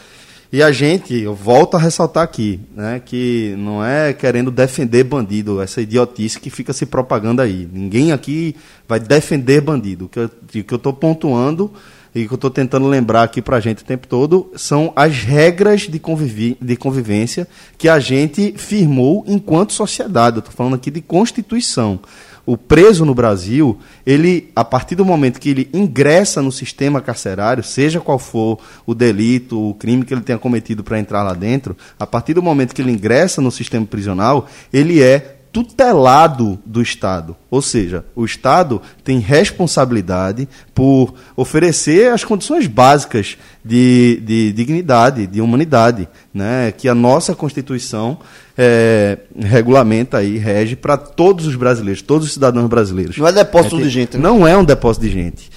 E 0.52 0.62
a 0.62 0.70
gente, 0.70 1.14
eu 1.14 1.34
volto 1.34 1.76
a 1.76 1.80
ressaltar 1.80 2.22
aqui, 2.22 2.60
né, 2.74 3.02
que 3.04 3.54
não 3.58 3.84
é 3.84 4.12
querendo 4.12 4.50
defender 4.50 5.02
bandido, 5.04 5.60
essa 5.60 5.80
idiotice 5.80 6.38
que 6.38 6.50
fica 6.50 6.72
se 6.72 6.86
propagando 6.86 7.42
aí. 7.42 7.68
Ninguém 7.72 8.12
aqui 8.12 8.54
vai 8.88 9.00
defender 9.00 9.60
bandido. 9.60 10.04
O 10.04 10.08
que 10.08 10.20
eu 10.20 10.76
estou 10.76 10.92
pontuando 10.92 11.72
e 12.14 12.26
que 12.26 12.32
eu 12.32 12.36
estou 12.36 12.50
tentando 12.50 12.86
lembrar 12.86 13.24
aqui 13.24 13.42
para 13.42 13.58
a 13.58 13.60
gente 13.60 13.82
o 13.82 13.86
tempo 13.86 14.06
todo 14.06 14.50
são 14.56 14.92
as 14.96 15.18
regras 15.18 15.82
de, 15.82 16.00
de 16.60 16.76
convivência 16.76 17.46
que 17.76 17.88
a 17.88 17.98
gente 17.98 18.54
firmou 18.56 19.22
enquanto 19.26 19.74
sociedade. 19.74 20.36
Eu 20.36 20.40
estou 20.40 20.54
falando 20.54 20.76
aqui 20.76 20.90
de 20.90 21.02
Constituição. 21.02 22.00
O 22.46 22.56
preso 22.56 23.04
no 23.04 23.12
Brasil, 23.12 23.76
ele, 24.06 24.52
a 24.54 24.64
partir 24.64 24.94
do 24.94 25.04
momento 25.04 25.40
que 25.40 25.50
ele 25.50 25.68
ingressa 25.74 26.40
no 26.40 26.52
sistema 26.52 27.00
carcerário, 27.00 27.64
seja 27.64 28.00
qual 28.00 28.20
for 28.20 28.60
o 28.86 28.94
delito, 28.94 29.70
o 29.70 29.74
crime 29.74 30.04
que 30.04 30.14
ele 30.14 30.20
tenha 30.20 30.38
cometido 30.38 30.84
para 30.84 30.98
entrar 30.98 31.24
lá 31.24 31.34
dentro, 31.34 31.76
a 31.98 32.06
partir 32.06 32.34
do 32.34 32.42
momento 32.42 32.72
que 32.72 32.80
ele 32.80 32.92
ingressa 32.92 33.42
no 33.42 33.50
sistema 33.50 33.84
prisional, 33.84 34.48
ele 34.72 35.02
é 35.02 35.35
tutelado 35.64 36.58
do 36.64 36.82
Estado. 36.82 37.36
Ou 37.50 37.62
seja, 37.62 38.04
o 38.14 38.24
Estado 38.24 38.80
tem 39.04 39.18
responsabilidade 39.18 40.48
por 40.74 41.14
oferecer 41.36 42.12
as 42.12 42.24
condições 42.24 42.66
básicas 42.66 43.36
de, 43.64 44.20
de 44.24 44.52
dignidade, 44.52 45.26
de 45.26 45.40
humanidade, 45.40 46.08
né, 46.32 46.72
que 46.76 46.88
a 46.88 46.94
nossa 46.94 47.34
Constituição 47.34 48.18
eh, 48.56 49.18
regulamenta 49.38 50.22
e 50.22 50.38
rege 50.38 50.76
para 50.76 50.96
todos 50.96 51.46
os 51.46 51.54
brasileiros, 51.56 52.02
todos 52.02 52.26
os 52.26 52.32
cidadãos 52.34 52.68
brasileiros. 52.68 53.16
Não 53.18 53.26
é 53.26 53.32
depósito 53.32 53.76
tem- 53.76 53.84
de 53.84 53.90
gente, 53.90 54.16
né? 54.16 54.22
Não 54.22 54.46
é 54.46 54.56
um 54.56 54.64
depósito 54.64 55.04
de 55.06 55.12
gente. 55.12 55.50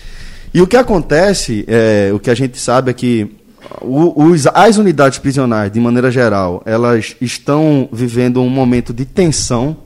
E 0.54 0.62
o 0.62 0.68
que 0.68 0.76
acontece, 0.78 1.64
é, 1.68 2.10
o 2.14 2.20
que 2.20 2.30
a 2.30 2.36
gente 2.36 2.58
sabe 2.58 2.92
é 2.92 2.94
que 2.94 3.36
os- 3.82 4.48
as 4.48 4.78
unidades 4.78 5.20
prisionais, 5.20 5.72
de 5.72 5.80
maneira 5.80 6.10
geral, 6.10 6.64
elas 6.66 7.16
estão 7.22 7.88
vivendo 7.92 8.42
um 8.42 8.50
momento 8.50 8.94
de 8.94 9.06
tensão. 9.06 9.78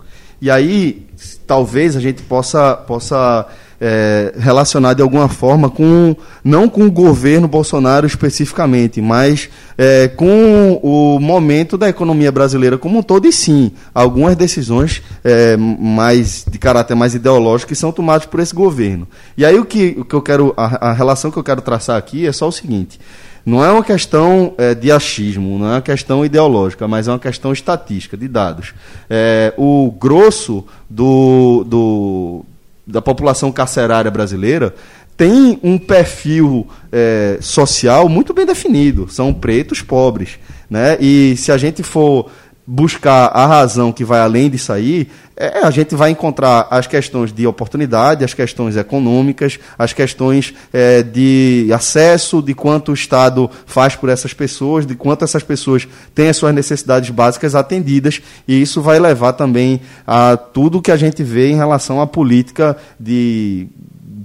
E 0.43 0.51
aí, 0.51 1.07
talvez 1.47 1.95
a 1.95 2.01
gente 2.01 2.21
possa, 2.21 2.75
possa 2.75 3.47
é, 3.79 4.33
relacionado 4.37 4.97
de 4.97 5.01
alguma 5.01 5.29
forma 5.29 5.69
com 5.69 6.13
não 6.43 6.67
com 6.67 6.83
o 6.83 6.91
governo 6.91 7.47
Bolsonaro 7.47 8.05
especificamente, 8.05 9.01
mas 9.01 9.49
é, 9.77 10.09
com 10.09 10.81
o 10.83 11.17
momento 11.17 11.77
da 11.77 11.87
economia 11.87 12.29
brasileira 12.29 12.77
como 12.77 12.99
um 12.99 13.01
todo 13.01 13.25
e 13.25 13.31
sim 13.31 13.71
algumas 13.95 14.35
decisões 14.35 15.01
é, 15.23 15.55
mais 15.55 16.43
de 16.45 16.59
caráter 16.59 16.93
mais 16.93 17.15
ideológico 17.15 17.69
que 17.69 17.75
são 17.75 17.93
tomadas 17.93 18.25
por 18.25 18.41
esse 18.41 18.53
governo. 18.53 19.07
E 19.37 19.45
aí 19.45 19.57
o 19.57 19.63
que, 19.63 19.95
o 19.97 20.03
que 20.03 20.13
eu 20.13 20.21
quero 20.21 20.53
a, 20.57 20.89
a 20.89 20.91
relação 20.91 21.31
que 21.31 21.37
eu 21.37 21.43
quero 21.43 21.61
traçar 21.61 21.97
aqui 21.97 22.27
é 22.27 22.33
só 22.33 22.49
o 22.49 22.51
seguinte. 22.51 22.99
Não 23.45 23.63
é 23.63 23.69
uma 23.71 23.83
questão 23.83 24.53
eh, 24.57 24.73
de 24.73 24.89
achismo, 24.91 25.59
não 25.59 25.67
é 25.67 25.71
uma 25.71 25.81
questão 25.81 26.23
ideológica, 26.23 26.87
mas 26.87 27.07
é 27.07 27.11
uma 27.11 27.19
questão 27.19 27.51
estatística, 27.51 28.15
de 28.15 28.27
dados. 28.27 28.73
Eh, 29.09 29.53
o 29.57 29.91
grosso 29.91 30.65
do, 30.89 31.65
do- 31.65 32.45
da 32.87 33.01
população 33.01 33.51
carcerária 33.51 34.09
brasileira 34.09 34.73
tem 35.17 35.59
um 35.61 35.77
perfil 35.77 36.67
eh, 36.91 37.37
social 37.41 38.07
muito 38.07 38.33
bem 38.33 38.45
definido. 38.45 39.07
São 39.09 39.33
pretos 39.33 39.81
pobres. 39.81 40.39
Né? 40.69 40.97
E 40.99 41.35
se 41.37 41.51
a 41.51 41.57
gente 41.57 41.83
for 41.83 42.31
buscar 42.65 43.27
a 43.27 43.45
razão 43.45 43.91
que 43.91 44.05
vai 44.05 44.21
além 44.21 44.49
disso 44.49 44.71
aí, 44.71 45.09
é, 45.35 45.59
a 45.65 45.71
gente 45.71 45.95
vai 45.95 46.11
encontrar 46.11 46.67
as 46.69 46.87
questões 46.87 47.33
de 47.33 47.45
oportunidade, 47.45 48.23
as 48.23 48.33
questões 48.33 48.77
econômicas, 48.77 49.59
as 49.77 49.91
questões 49.91 50.53
é, 50.71 51.03
de 51.03 51.69
acesso, 51.73 52.41
de 52.41 52.53
quanto 52.53 52.91
o 52.91 52.93
Estado 52.93 53.49
faz 53.65 53.95
por 53.95 54.09
essas 54.09 54.33
pessoas, 54.33 54.85
de 54.85 54.95
quanto 54.95 55.25
essas 55.25 55.43
pessoas 55.43 55.87
têm 56.15 56.29
as 56.29 56.37
suas 56.37 56.53
necessidades 56.53 57.09
básicas 57.09 57.55
atendidas, 57.55 58.21
e 58.47 58.61
isso 58.61 58.81
vai 58.81 58.99
levar 58.99 59.33
também 59.33 59.81
a 60.07 60.37
tudo 60.37 60.81
que 60.81 60.91
a 60.91 60.97
gente 60.97 61.23
vê 61.23 61.49
em 61.51 61.55
relação 61.55 61.99
à 61.99 62.07
política 62.07 62.77
de 62.99 63.67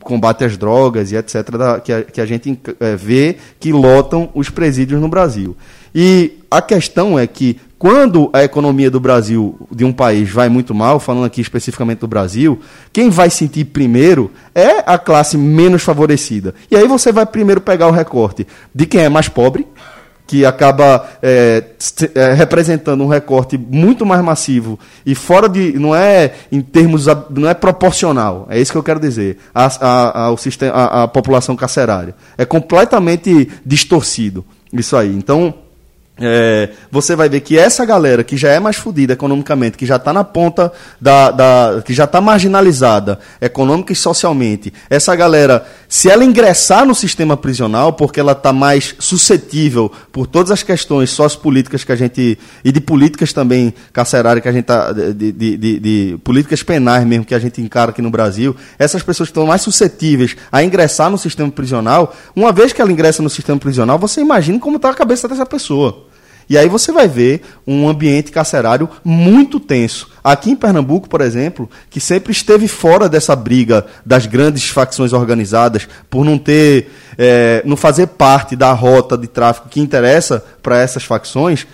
combate 0.00 0.44
às 0.44 0.56
drogas 0.56 1.10
e 1.10 1.16
etc., 1.16 1.50
da- 1.50 1.80
que, 1.80 1.92
a, 1.92 2.02
que 2.02 2.20
a 2.20 2.24
gente 2.26 2.58
eh, 2.80 2.96
vê 2.96 3.36
que 3.58 3.72
lotam 3.72 4.30
os 4.34 4.48
presídios 4.48 5.00
no 5.00 5.08
Brasil. 5.08 5.56
E 5.94 6.38
a 6.50 6.62
questão 6.62 7.18
é 7.18 7.26
que 7.26 7.58
quando 7.78 8.28
a 8.32 8.42
economia 8.42 8.90
do 8.90 8.98
Brasil, 8.98 9.56
de 9.70 9.84
um 9.84 9.92
país, 9.92 10.28
vai 10.28 10.48
muito 10.48 10.74
mal, 10.74 10.98
falando 10.98 11.26
aqui 11.26 11.40
especificamente 11.40 12.00
do 12.00 12.08
Brasil, 12.08 12.58
quem 12.92 13.08
vai 13.08 13.30
sentir 13.30 13.66
primeiro 13.66 14.32
é 14.52 14.82
a 14.84 14.98
classe 14.98 15.38
menos 15.38 15.82
favorecida. 15.82 16.54
E 16.70 16.76
aí 16.76 16.88
você 16.88 17.12
vai 17.12 17.24
primeiro 17.24 17.60
pegar 17.60 17.86
o 17.86 17.92
recorte 17.92 18.46
de 18.74 18.84
quem 18.84 19.02
é 19.02 19.08
mais 19.08 19.28
pobre, 19.28 19.64
que 20.26 20.44
acaba 20.44 21.08
é, 21.22 21.64
é, 22.14 22.34
representando 22.34 23.02
um 23.02 23.06
recorte 23.06 23.56
muito 23.56 24.04
mais 24.04 24.22
massivo 24.22 24.78
e 25.06 25.14
fora 25.14 25.48
de 25.48 25.72
não 25.78 25.94
é 25.94 26.32
em 26.52 26.60
termos 26.60 27.06
não 27.30 27.48
é 27.48 27.54
proporcional 27.54 28.46
é 28.50 28.60
isso 28.60 28.70
que 28.70 28.76
eu 28.76 28.82
quero 28.82 29.00
dizer 29.00 29.38
a, 29.54 30.26
a, 30.28 30.36
sistema, 30.36 30.72
a, 30.74 31.04
a 31.04 31.08
população 31.08 31.56
carcerária 31.56 32.14
é 32.36 32.44
completamente 32.44 33.48
distorcido 33.64 34.44
isso 34.70 34.94
aí 34.94 35.16
então 35.16 35.54
é, 36.20 36.70
você 36.90 37.14
vai 37.14 37.28
ver 37.28 37.40
que 37.40 37.58
essa 37.58 37.84
galera 37.84 38.24
que 38.24 38.36
já 38.36 38.50
é 38.50 38.58
mais 38.60 38.76
fodida 38.76 39.12
economicamente, 39.12 39.76
que 39.76 39.86
já 39.86 39.96
está 39.96 40.12
na 40.12 40.24
ponta 40.24 40.72
da, 41.00 41.30
da- 41.30 41.82
que 41.84 41.92
já 41.94 42.04
está 42.04 42.20
marginalizada 42.20 43.18
econômica 43.40 43.92
e 43.92 43.96
socialmente, 43.96 44.72
essa 44.90 45.14
galera, 45.14 45.66
se 45.88 46.08
ela 46.10 46.24
ingressar 46.24 46.84
no 46.84 46.94
sistema 46.94 47.36
prisional, 47.36 47.92
porque 47.92 48.18
ela 48.20 48.32
está 48.32 48.52
mais 48.52 48.94
suscetível 48.98 49.90
por 50.12 50.26
todas 50.26 50.50
as 50.50 50.62
questões 50.62 51.10
sociopolíticas 51.10 51.84
que 51.84 51.92
a 51.92 51.96
gente 51.96 52.38
e 52.64 52.72
de 52.72 52.80
políticas 52.80 53.32
também 53.32 53.72
carcerárias 53.92 54.42
que 54.42 54.48
a 54.48 54.52
gente 54.52 54.64
tá, 54.64 54.92
de, 54.92 55.12
de- 55.12 55.32
de- 55.56 55.78
de 55.80 56.18
políticas 56.24 56.62
penais 56.62 57.06
mesmo 57.06 57.24
que 57.24 57.34
a 57.34 57.38
gente 57.38 57.60
encara 57.60 57.90
aqui 57.90 58.02
no 58.02 58.10
Brasil, 58.10 58.54
essas 58.78 59.02
pessoas 59.02 59.28
estão 59.28 59.46
mais 59.46 59.62
suscetíveis 59.62 60.36
a 60.50 60.62
ingressar 60.62 61.10
no 61.10 61.18
sistema 61.18 61.50
prisional, 61.50 62.14
uma 62.34 62.52
vez 62.52 62.72
que 62.72 62.80
ela 62.80 62.90
ingressa 62.90 63.22
no 63.22 63.30
sistema 63.30 63.58
prisional, 63.58 63.98
você 63.98 64.20
imagina 64.20 64.58
como 64.58 64.76
está 64.76 64.90
a 64.90 64.94
cabeça 64.94 65.28
dessa 65.28 65.46
pessoa. 65.46 66.07
E 66.48 66.56
aí 66.56 66.68
você 66.68 66.90
vai 66.90 67.06
ver 67.06 67.42
um 67.66 67.88
ambiente 67.88 68.32
carcerário 68.32 68.88
muito 69.04 69.60
tenso. 69.60 70.08
Aqui 70.24 70.50
em 70.50 70.56
Pernambuco, 70.56 71.08
por 71.08 71.20
exemplo, 71.20 71.68
que 71.90 72.00
sempre 72.00 72.32
esteve 72.32 72.66
fora 72.66 73.08
dessa 73.08 73.36
briga 73.36 73.86
das 74.04 74.26
grandes 74.26 74.68
facções 74.70 75.12
organizadas 75.12 75.86
por 76.08 76.24
não 76.24 76.38
ter, 76.38 76.90
eh, 77.18 77.62
não 77.66 77.76
fazer 77.76 78.06
parte 78.08 78.56
da 78.56 78.72
rota 78.72 79.16
de 79.16 79.26
tráfico 79.26 79.68
que 79.68 79.80
interessa 79.80 80.42
para 80.62 80.78
essas 80.78 81.04
facções, 81.04 81.66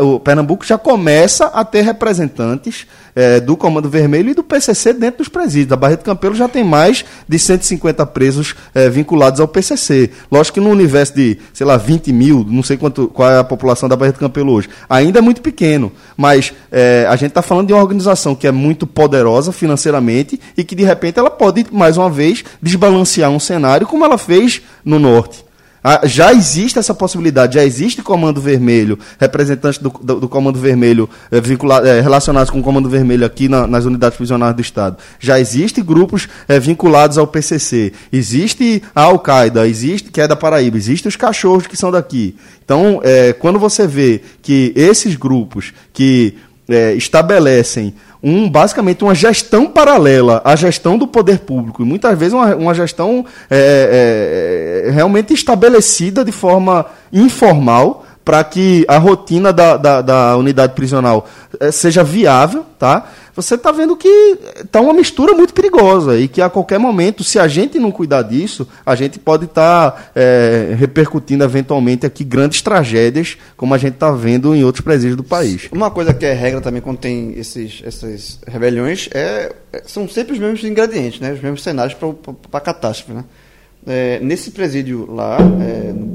o 0.00 0.20
Pernambuco 0.20 0.64
já 0.64 0.76
começa 0.76 1.46
a 1.46 1.64
ter 1.64 1.82
representantes 1.82 2.86
eh, 3.14 3.40
do 3.40 3.56
Comando 3.56 3.88
Vermelho 3.88 4.30
e 4.30 4.34
do 4.34 4.42
PCC 4.42 4.92
dentro 4.92 5.18
dos 5.18 5.28
presídios. 5.28 5.72
A 5.72 5.76
Barreto 5.76 6.04
Campelo 6.04 6.34
já 6.34 6.48
tem 6.48 6.62
mais 6.62 7.04
de 7.28 7.38
150 7.38 8.04
presos 8.06 8.54
eh, 8.74 8.88
vinculados 8.88 9.40
ao 9.40 9.48
PCC. 9.48 10.10
Lógico 10.30 10.54
que 10.54 10.60
no 10.60 10.70
universo 10.70 11.14
de, 11.14 11.38
sei 11.52 11.66
lá, 11.66 11.76
20 11.76 12.12
mil, 12.12 12.46
não 12.48 12.62
sei 12.62 12.76
quanto, 12.76 13.08
qual 13.08 13.30
é 13.30 13.38
a 13.38 13.44
população 13.44 13.88
da 13.88 13.96
Barreto 13.96 14.18
Campelo 14.18 14.52
hoje, 14.52 14.68
ainda 14.88 15.18
é 15.18 15.22
muito 15.22 15.40
pequeno. 15.40 15.90
Mas 16.16 16.52
eh, 16.70 17.06
a 17.08 17.16
gente 17.16 17.30
está 17.30 17.42
falando 17.42 17.68
de 17.68 17.72
uma 17.72 17.82
organização 17.82 18.34
que 18.34 18.46
é 18.46 18.52
muito 18.52 18.86
poderosa 18.86 19.52
financeiramente 19.52 20.40
e 20.56 20.64
que, 20.64 20.74
de 20.74 20.84
repente, 20.84 21.18
ela 21.18 21.30
pode, 21.30 21.66
mais 21.70 21.96
uma 21.96 22.10
vez, 22.10 22.44
desbalancear 22.62 23.30
um 23.30 23.40
cenário 23.40 23.86
como 23.86 24.04
ela 24.04 24.18
fez 24.18 24.62
no 24.84 24.98
Norte. 24.98 25.49
Ah, 25.82 26.02
Já 26.04 26.32
existe 26.32 26.78
essa 26.78 26.92
possibilidade, 26.94 27.54
já 27.54 27.64
existe 27.64 28.02
Comando 28.02 28.40
Vermelho, 28.40 28.98
representantes 29.18 29.78
do, 29.78 29.88
do, 29.88 30.20
do 30.20 30.28
Comando 30.28 30.58
Vermelho 30.58 31.08
vincula- 31.42 31.86
eh, 31.88 32.00
relacionados 32.02 32.50
com 32.50 32.60
o 32.60 32.62
Comando 32.62 32.88
Vermelho 32.88 33.24
aqui 33.24 33.48
na- 33.48 33.66
nas 33.66 33.86
unidades 33.86 34.16
prisionais 34.16 34.54
do 34.54 34.60
Estado. 34.60 34.98
Já 35.18 35.40
existe 35.40 35.80
grupos 35.80 36.28
eh, 36.48 36.60
vinculados 36.60 37.16
ao 37.16 37.26
PCC. 37.26 37.92
Existe 38.12 38.82
a 38.94 39.02
Al-Qaeda, 39.04 39.66
existe, 39.66 40.10
que 40.10 40.20
é 40.20 40.28
da 40.28 40.36
Paraíba, 40.36 40.76
existem 40.76 41.08
os 41.08 41.16
cachorros 41.16 41.66
que 41.66 41.76
são 41.76 41.90
daqui. 41.90 42.36
Então, 42.64 43.00
eh, 43.02 43.32
quando 43.32 43.58
você 43.58 43.86
vê 43.86 44.20
que 44.42 44.72
esses 44.76 45.16
grupos 45.16 45.72
que 45.94 46.34
estabelecem 46.96 47.94
um, 48.22 48.48
basicamente 48.48 49.02
uma 49.02 49.14
gestão 49.14 49.66
paralela 49.66 50.42
à 50.44 50.54
gestão 50.54 50.98
do 50.98 51.06
poder 51.06 51.40
público, 51.40 51.82
e 51.82 51.84
muitas 51.84 52.18
vezes 52.18 52.34
uma, 52.34 52.54
uma 52.54 52.74
gestão 52.74 53.24
é, 53.50 54.86
é, 54.86 54.88
é, 54.88 54.90
realmente 54.90 55.32
estabelecida 55.32 56.24
de 56.24 56.32
forma 56.32 56.86
informal 57.12 58.04
para 58.24 58.44
que 58.44 58.84
a 58.86 58.98
rotina 58.98 59.52
da, 59.52 59.76
da, 59.76 60.02
da 60.02 60.36
unidade 60.36 60.74
prisional 60.74 61.26
eh, 61.58 61.72
seja 61.72 62.04
viável, 62.04 62.64
tá? 62.78 63.06
Você 63.42 63.54
está 63.54 63.72
vendo 63.72 63.96
que 63.96 64.08
está 64.60 64.80
uma 64.80 64.92
mistura 64.92 65.32
muito 65.34 65.54
perigosa 65.54 66.18
e 66.18 66.28
que 66.28 66.40
a 66.42 66.50
qualquer 66.50 66.78
momento, 66.78 67.22
se 67.24 67.38
a 67.38 67.48
gente 67.48 67.78
não 67.78 67.90
cuidar 67.90 68.22
disso, 68.22 68.66
a 68.84 68.94
gente 68.94 69.18
pode 69.18 69.44
estar 69.46 70.12
repercutindo 70.78 71.42
eventualmente 71.44 72.06
aqui 72.06 72.24
grandes 72.24 72.62
tragédias, 72.62 73.36
como 73.56 73.74
a 73.74 73.78
gente 73.78 73.94
está 73.94 74.10
vendo 74.10 74.54
em 74.54 74.64
outros 74.64 74.84
presídios 74.84 75.16
do 75.16 75.24
país. 75.24 75.68
Uma 75.72 75.90
coisa 75.90 76.12
que 76.14 76.24
é 76.26 76.32
regra 76.32 76.60
também 76.60 76.82
quando 76.82 76.98
tem 76.98 77.32
esses, 77.38 77.82
essas 77.84 78.38
rebeliões 78.46 79.08
é, 79.12 79.52
é- 79.72 79.82
são 79.86 80.08
sempre 80.08 80.32
os 80.32 80.38
mesmos 80.38 80.62
ingredientes, 80.64 81.20
né? 81.20 81.32
Os 81.32 81.40
mesmos 81.40 81.62
cenários 81.62 81.94
para 81.94 82.58
a 82.58 82.60
catástrofe, 82.60 83.12
né? 83.12 83.24
É, 83.86 84.18
nesse 84.20 84.50
presídio 84.50 85.10
lá, 85.10 85.38
é, 85.38 85.92
no, 85.92 86.06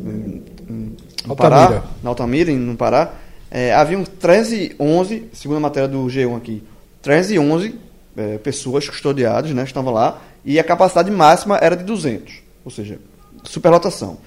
no-. 1.27 1.35
Pará, 1.35 1.83
na 2.03 2.09
Altamira, 2.09 2.51
em- 2.51 2.57
no 2.59 2.75
Pará, 2.75 3.13
é, 3.49 3.73
haviam 3.73 4.03
311, 4.03 5.23
segundo 5.33 5.57
a 5.57 5.61
matéria 5.61 5.87
do 5.89 6.05
G1 6.05 6.35
aqui, 6.37 6.63
311 7.05 7.75
é, 8.17 8.37
pessoas 8.39 8.89
custodiadas, 8.89 9.51
né? 9.51 9.63
Estavam 9.63 9.93
lá, 9.93 10.19
e 10.43 10.59
a 10.59 10.63
capacidade 10.63 11.11
máxima 11.11 11.57
era 11.61 11.77
de 11.77 11.83
200, 11.83 12.33
ou 12.65 12.71
seja, 12.71 12.99
superlotação. 13.43 14.17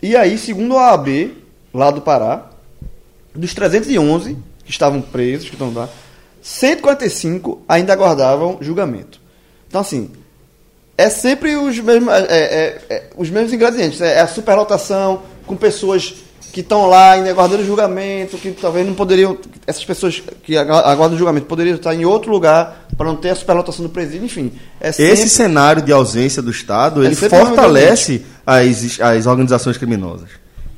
E 0.00 0.16
aí, 0.16 0.38
segundo 0.38 0.76
a 0.78 0.92
AB, 0.92 1.36
lá 1.74 1.90
do 1.90 2.00
Pará, 2.00 2.46
dos 3.34 3.52
311 3.52 4.36
que 4.64 4.70
estavam 4.70 5.02
presos, 5.02 5.48
que 5.48 5.56
estão 5.56 5.72
lá, 5.74 5.88
145 6.40 7.62
ainda 7.68 7.92
aguardavam 7.92 8.58
julgamento. 8.60 9.20
Então, 9.66 9.80
assim, 9.80 10.10
é 10.96 11.10
sempre 11.10 11.56
os 11.56 11.78
mesmos, 11.80 12.14
é, 12.14 12.22
é- 12.28 12.80
é- 12.88 13.10
os 13.16 13.28
mesmos 13.28 13.52
ingredientes. 13.52 14.00
É 14.00 14.20
a 14.20 14.28
superlotação, 14.28 15.22
com 15.46 15.56
pessoas 15.56 16.14
que 16.50 16.60
estão 16.60 16.86
lá 16.86 17.12
ainda 17.12 17.30
aguardando 17.30 17.64
julgamento, 17.64 18.36
que 18.38 18.50
talvez 18.52 18.86
não 18.86 18.94
poderiam. 18.94 19.36
Essas 19.66 19.84
pessoas 19.84 20.22
que 20.42 20.56
agu- 20.56 20.72
aguardam 20.72 21.16
julgamento 21.16 21.46
poderiam 21.46 21.76
estar 21.76 21.94
em 21.94 22.04
outro 22.04 22.30
lugar 22.30 22.86
para 22.96 23.06
não 23.06 23.16
ter 23.16 23.30
a 23.30 23.34
superlotação 23.34 23.84
do 23.84 23.88
presídio, 23.90 24.24
enfim. 24.26 24.52
É 24.80 24.92
sempre, 24.92 25.12
Esse 25.12 25.28
cenário 25.28 25.82
de 25.82 25.92
ausência 25.92 26.42
do 26.42 26.50
Estado, 26.50 27.02
É 27.02 27.06
ele 27.06 27.14
fortalece 27.14 28.24
as, 28.46 29.00
as 29.00 29.26
organizações 29.26 29.76
criminosas. 29.78 30.28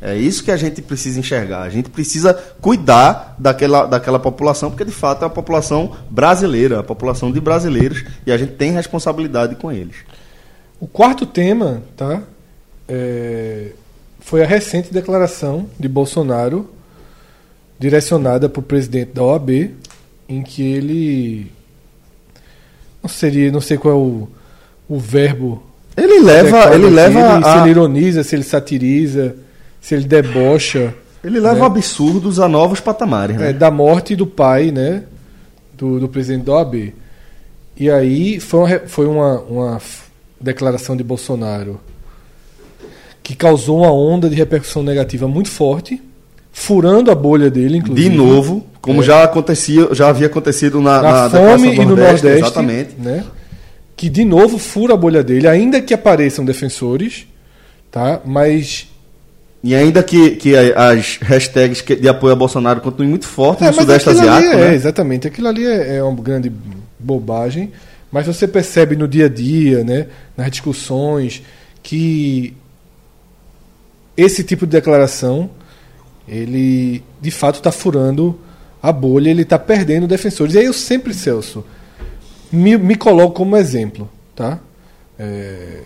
É 0.01 0.17
isso 0.17 0.43
que 0.43 0.51
a 0.51 0.57
gente 0.57 0.83
precisa 0.83 1.21
enxergar. 1.21 1.63
A 1.63 1.69
gente 1.71 1.89
precisa 1.89 2.35
cuidar 2.61 3.37
daquela, 3.39 3.87
daquela 3.87 4.19
população, 4.19 4.69
porque 4.69 4.85
de 4.85 4.91
fato 4.91 5.23
é 5.23 5.27
uma 5.27 5.31
população 5.33 5.97
brasileira, 6.11 6.81
a 6.81 6.83
população 6.83 7.31
de 7.31 7.41
brasileiros, 7.41 8.05
e 8.27 8.33
a 8.33 8.37
gente 8.37 8.55
tem 8.55 8.73
responsabilidade 8.73 9.55
com 9.55 9.71
eles. 9.71 9.95
O 10.81 10.89
quarto 10.89 11.25
tema, 11.25 11.83
tá? 11.97 12.21
É, 12.89 13.69
foi 14.25 14.43
a 14.43 14.47
recente 14.47 14.93
declaração 14.93 15.67
de 15.79 15.89
Bolsonaro 15.89 16.69
direcionada 17.79 18.49
para 18.49 18.61
o 18.61 18.63
presidente 18.63 19.13
da 19.13 19.23
OAB, 19.23 19.71
em 20.29 20.43
que 20.43 20.63
ele 20.63 21.51
não 23.03 23.09
seria, 23.09 23.51
não 23.51 23.61
sei 23.61 23.77
qual 23.77 23.95
é 23.95 23.97
o, 23.97 24.29
o 24.89 24.99
verbo. 24.99 25.63
Ele 25.97 26.21
leva, 26.21 26.75
ele 26.75 26.89
leva, 26.89 27.19
ele- 27.35 27.43
se 27.45 27.49
a- 27.49 27.61
ele 27.61 27.71
ironiza, 27.71 28.23
se 28.23 28.35
ele 28.37 28.45
satiriza, 28.45 29.35
se 29.81 29.95
ele 29.95 30.05
debocha 30.05 30.95
ele 31.23 31.39
leva 31.39 31.61
né? 31.61 31.67
absurdos 31.67 32.41
a 32.41 32.49
novos 32.49 32.81
patamares, 32.81 33.37
né? 33.37 33.51
é, 33.51 33.53
da 33.53 33.71
morte 33.71 34.17
do 34.17 34.27
pai, 34.27 34.71
né? 34.73 35.05
Do, 35.75 35.99
do 36.01 36.09
presidente 36.09 36.45
da 36.47 36.53
OAB. 36.53 36.93
E 37.77 37.91
aí 37.91 38.39
foi 38.41 38.61
uma, 38.61 38.79
foi 38.87 39.07
uma, 39.07 39.41
uma 39.41 39.81
declaração 40.41 40.97
de 40.97 41.03
Bolsonaro 41.03 41.81
que 43.23 43.35
causou 43.37 43.79
uma 43.79 43.93
onda 43.93 44.29
de 44.29 44.35
repercussão 44.37 44.83
negativa 44.83 45.29
muito 45.29 45.49
forte, 45.49 46.01
furando 46.53 47.11
a 47.11 47.15
bolha 47.15 47.51
dele, 47.51 47.79
inclusive. 47.79 48.09
De 48.11 48.15
novo, 48.17 48.67
como 48.81 49.01
É. 49.01 49.05
já 49.05 49.23
acontecia, 49.23 49.89
já 49.95 50.09
havia 50.09 50.27
acontecido 50.27 50.81
na, 50.81 51.01
na, 51.01 51.29
na 51.29 51.31
fome 51.31 51.73
e 51.75 51.79
no 51.85 51.97
Nordeste, 51.97 52.27
exatamente. 52.27 52.91
né? 52.99 53.25
Que 53.97 54.09
de 54.11 54.25
novo 54.25 54.59
fura 54.59 54.95
a 54.95 54.97
bolha 54.97 55.23
dele, 55.23 55.47
ainda 55.47 55.81
que 55.81 55.95
apareçam 55.95 56.45
defensores, 56.45 57.27
tá? 57.91 58.21
Mas 58.25 58.89
E 59.65 59.75
ainda 59.77 60.03
que, 60.03 60.31
que 60.33 60.57
as 60.57 61.19
hashtags 61.23 61.85
de 61.85 62.09
apoio 62.09 62.33
a 62.33 62.37
Bolsonaro 62.37 62.81
continuem 62.81 63.11
muito 63.11 63.27
fortes 63.29 63.63
É, 63.63 63.71
no 63.71 63.75
Sudeste 63.75 64.09
Asiático, 64.09 64.53
é, 64.55 64.57
né? 64.71 64.75
exatamente. 64.75 65.29
Aquilo 65.29 65.47
ali 65.47 65.65
é, 65.65 65.99
é 65.99 66.03
uma 66.03 66.21
grande 66.21 66.51
bobagem, 66.99 67.71
mas 68.11 68.27
você 68.27 68.49
percebe 68.49 68.97
no 68.97 69.07
dia 69.07 69.27
a 69.27 69.29
dia, 69.29 69.85
né, 69.85 70.07
nas 70.37 70.51
discussões, 70.51 71.43
que 71.83 72.55
esse 74.17 74.45
tipo 74.45 74.67
de 74.67 74.73
declaração, 74.73 75.51
ele 76.27 77.03
de 77.21 77.31
fato 77.31 77.57
está 77.57 77.73
furando 77.73 78.39
a 78.83 78.93
bolha, 78.93 79.31
ele 79.31 79.43
está 79.43 79.59
perdendo 79.59 80.07
defensores. 80.07 80.55
E 80.55 80.59
aí 80.59 80.65
eu 80.65 80.73
sempre, 80.73 81.15
Celso, 81.15 81.65
me, 82.51 82.77
me 82.77 82.97
coloco 82.97 83.35
como 83.35 83.57
exemplo, 83.57 84.11
tá? 84.35 84.59
É, 85.19 85.83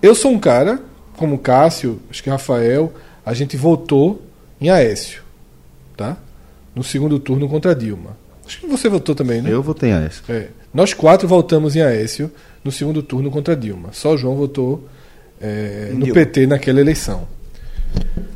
eu 0.00 0.14
sou 0.14 0.30
um 0.30 0.38
cara, 0.38 0.80
como 1.16 1.38
Cássio, 1.38 2.00
acho 2.08 2.22
que 2.22 2.30
Rafael, 2.30 2.92
a 3.26 3.34
gente 3.34 3.56
votou 3.56 4.22
em 4.60 4.70
Aécio, 4.70 5.22
tá? 5.96 6.16
No 6.74 6.84
segundo 6.84 7.18
turno 7.18 7.48
contra 7.48 7.74
Dilma. 7.74 8.16
Acho 8.46 8.60
que 8.60 8.66
você 8.66 8.88
votou 8.88 9.14
também, 9.14 9.42
né? 9.42 9.52
Eu 9.52 9.62
votei 9.62 9.92
a 9.92 10.00
essa. 10.00 10.22
É. 10.32 10.48
Nós 10.72 10.94
quatro 10.94 11.26
votamos 11.26 11.76
em 11.76 11.82
Aécio 11.82 12.30
no 12.64 12.70
segundo 12.70 13.02
turno 13.02 13.30
contra 13.30 13.56
Dilma. 13.56 13.90
Só 13.92 14.16
João 14.16 14.36
votou 14.36 14.88
é, 15.40 15.90
no. 15.92 16.12
PT 16.12 16.46
naquela 16.46 16.80
eleição. 16.80 17.26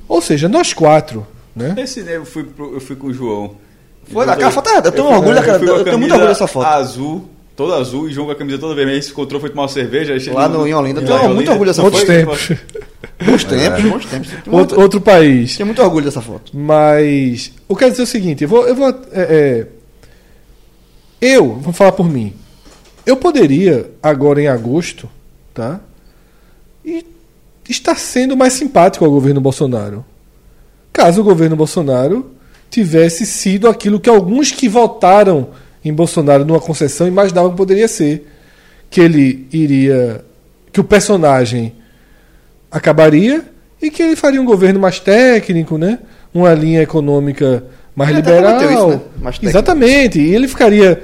Ou 0.08 0.20
seja, 0.20 0.48
nós 0.48 0.72
quatro, 0.72 1.26
né? 1.54 1.74
Esse 1.78 2.02
né, 2.02 2.16
eu 2.16 2.24
fui, 2.24 2.44
pro- 2.44 2.74
eu 2.74 2.80
fui 2.80 2.96
com 2.96 3.08
o 3.08 3.12
João. 3.14 3.56
Foi 4.10 4.26
daquela 4.26 4.50
foto, 4.50 4.68
é, 4.68 4.78
eu 4.78 4.82
tenho 4.92 5.06
fui- 5.06 5.14
orgulho 5.16 5.34
daquela- 5.34 5.56
a 5.58 5.60
eu 5.78 5.84
tenho 5.84 5.98
muito 5.98 6.12
orgulho 6.12 6.28
dessa 6.28 6.46
foto. 6.46 6.66
Azul, 6.66 7.28
toda 7.56 7.76
azul, 7.76 8.08
e 8.08 8.12
João 8.12 8.26
com 8.26 8.32
a 8.32 8.36
camisa 8.36 8.58
toda 8.58 8.74
vermelha. 8.74 9.00
Se 9.00 9.10
encontrou, 9.10 9.40
foi 9.40 9.48
tomar 9.50 9.62
uma 9.62 9.68
cerveja. 9.68 10.14
Lá 10.32 10.48
no- 10.48 10.66
em 10.66 10.74
Olinda, 10.74 11.00
eu 11.00 11.06
tenho 11.06 11.34
muito 11.34 11.50
orgulho 11.50 11.70
dessa 11.70 11.82
Outros 11.82 12.02
foto. 12.02 12.12
tempos. 12.12 12.48
Bons 13.24 13.44
tempos, 13.44 13.82
bons 13.84 14.06
tempos. 14.06 14.28
Outro, 14.50 14.80
outro 14.80 15.00
país. 15.00 15.56
tenho 15.56 15.66
muito 15.66 15.80
orgulho 15.82 16.04
dessa 16.04 16.20
foto. 16.20 16.50
Mas 16.56 17.52
eu 17.68 17.76
quero 17.76 17.90
dizer 17.92 18.02
o 18.02 18.06
seguinte, 18.06 18.42
eu 18.42 18.48
vou, 18.48 18.66
eu 18.66 18.74
vou 18.74 18.88
é, 18.88 18.96
é, 19.12 19.66
eu 21.20 21.54
vou 21.54 21.72
falar 21.72 21.92
por 21.92 22.08
mim. 22.08 22.34
Eu 23.06 23.16
poderia 23.16 23.90
agora 24.02 24.40
em 24.42 24.48
agosto, 24.48 25.08
tá? 25.54 25.80
E 26.84 27.04
estar 27.68 27.96
sendo 27.96 28.36
mais 28.36 28.52
simpático 28.52 29.04
ao 29.04 29.10
governo 29.10 29.40
Bolsonaro. 29.40 30.04
Caso 30.92 31.20
o 31.20 31.24
governo 31.24 31.56
Bolsonaro 31.56 32.30
tivesse 32.70 33.24
sido 33.24 33.68
aquilo 33.68 34.00
que 34.00 34.10
alguns 34.10 34.50
que 34.50 34.68
votaram 34.68 35.48
em 35.84 35.92
Bolsonaro 35.92 36.44
numa 36.44 36.60
concessão 36.60 37.06
imaginavam 37.06 37.50
que 37.50 37.56
poderia 37.56 37.88
ser, 37.88 38.28
que 38.90 39.00
ele 39.00 39.46
iria 39.52 40.24
que 40.72 40.80
o 40.80 40.84
personagem 40.84 41.74
acabaria 42.70 43.44
e 43.80 43.90
que 43.90 44.02
ele 44.02 44.16
faria 44.16 44.40
um 44.40 44.44
governo 44.44 44.80
mais 44.80 45.00
técnico, 45.00 45.76
né? 45.76 45.98
Uma 46.32 46.54
linha 46.54 46.82
econômica 46.82 47.64
mais 47.94 48.10
Ele 48.10 48.20
até 48.20 48.36
liberal. 48.36 48.70
isso, 48.70 48.88
né? 48.88 49.00
Mais. 49.20 49.38
Exatamente. 49.42 50.18
E 50.20 50.34
ele 50.34 50.48
ficaria, 50.48 51.02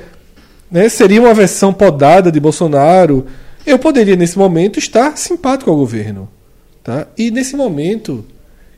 né? 0.70 0.88
Seria 0.88 1.20
uma 1.20 1.34
versão 1.34 1.72
podada 1.72 2.32
de 2.32 2.40
Bolsonaro. 2.40 3.26
Eu 3.68 3.78
poderia 3.78 4.16
nesse 4.16 4.38
momento 4.38 4.78
estar 4.78 5.16
simpático 5.18 5.70
ao 5.70 5.76
governo, 5.76 6.28
tá? 6.82 7.06
E 7.18 7.30
nesse 7.30 7.54
momento 7.54 8.24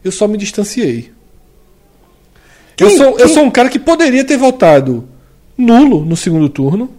eu 0.04 0.10
só 0.10 0.26
me 0.26 0.36
distanciei. 0.36 1.10
eu, 2.78 2.88
Quem- 2.88 2.96
sou, 2.96 3.06
eu 3.18 3.26
quem- 3.26 3.28
sou 3.28 3.44
um 3.44 3.50
cara 3.50 3.68
que 3.68 3.78
poderia 3.78 4.24
ter 4.24 4.36
votado 4.36 5.04
nulo 5.56 6.04
no 6.04 6.16
segundo 6.16 6.48
turno. 6.48 6.90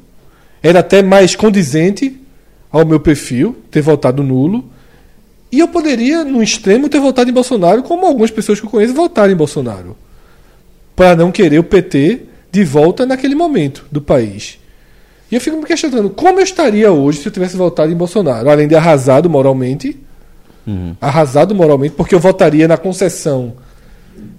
Era 0.64 0.80
até 0.80 1.02
mais 1.02 1.36
condizente 1.36 2.16
ao 2.72 2.86
meu 2.86 3.00
perfil 3.00 3.56
ter 3.72 3.82
votado 3.82 4.22
nulo. 4.24 4.64
E 5.52 5.60
eu 5.60 5.68
poderia, 5.68 6.24
no 6.24 6.42
extremo, 6.42 6.88
ter 6.88 7.00
votado 7.00 7.30
em 7.30 7.34
Bolsonaro, 7.34 7.84
como 7.84 8.06
algumas 8.06 8.32
pessoas 8.32 8.60
que 8.60 8.66
eu 8.66 8.70
conheço 8.70 8.94
votaram 8.94 9.34
em 9.34 9.36
Bolsonaro. 9.36 9.98
Para 10.96 11.16
não 11.16 11.32
querer 11.32 11.60
o 11.60 11.64
PT 11.64 12.22
de 12.52 12.64
volta 12.64 13.06
naquele 13.06 13.34
momento 13.36 13.86
do 13.92 14.00
país. 14.02 14.60
E 15.32 15.36
eu 15.36 15.42
fico 15.42 15.56
me 15.58 15.64
questionando 15.66 16.10
como 16.10 16.40
eu 16.40 16.44
estaria 16.44 16.92
hoje 16.92 17.20
se 17.20 17.28
eu 17.28 17.32
tivesse 17.32 17.56
votado 17.56 17.92
em 17.92 17.96
Bolsonaro, 17.96 18.50
além 18.50 18.68
de 18.68 18.76
arrasado 18.76 19.30
moralmente. 19.30 19.98
Arrasado 21.00 21.56
moralmente, 21.56 21.96
porque 21.96 22.14
eu 22.14 22.20
votaria 22.20 22.68
na 22.68 22.78
concessão 22.78 23.54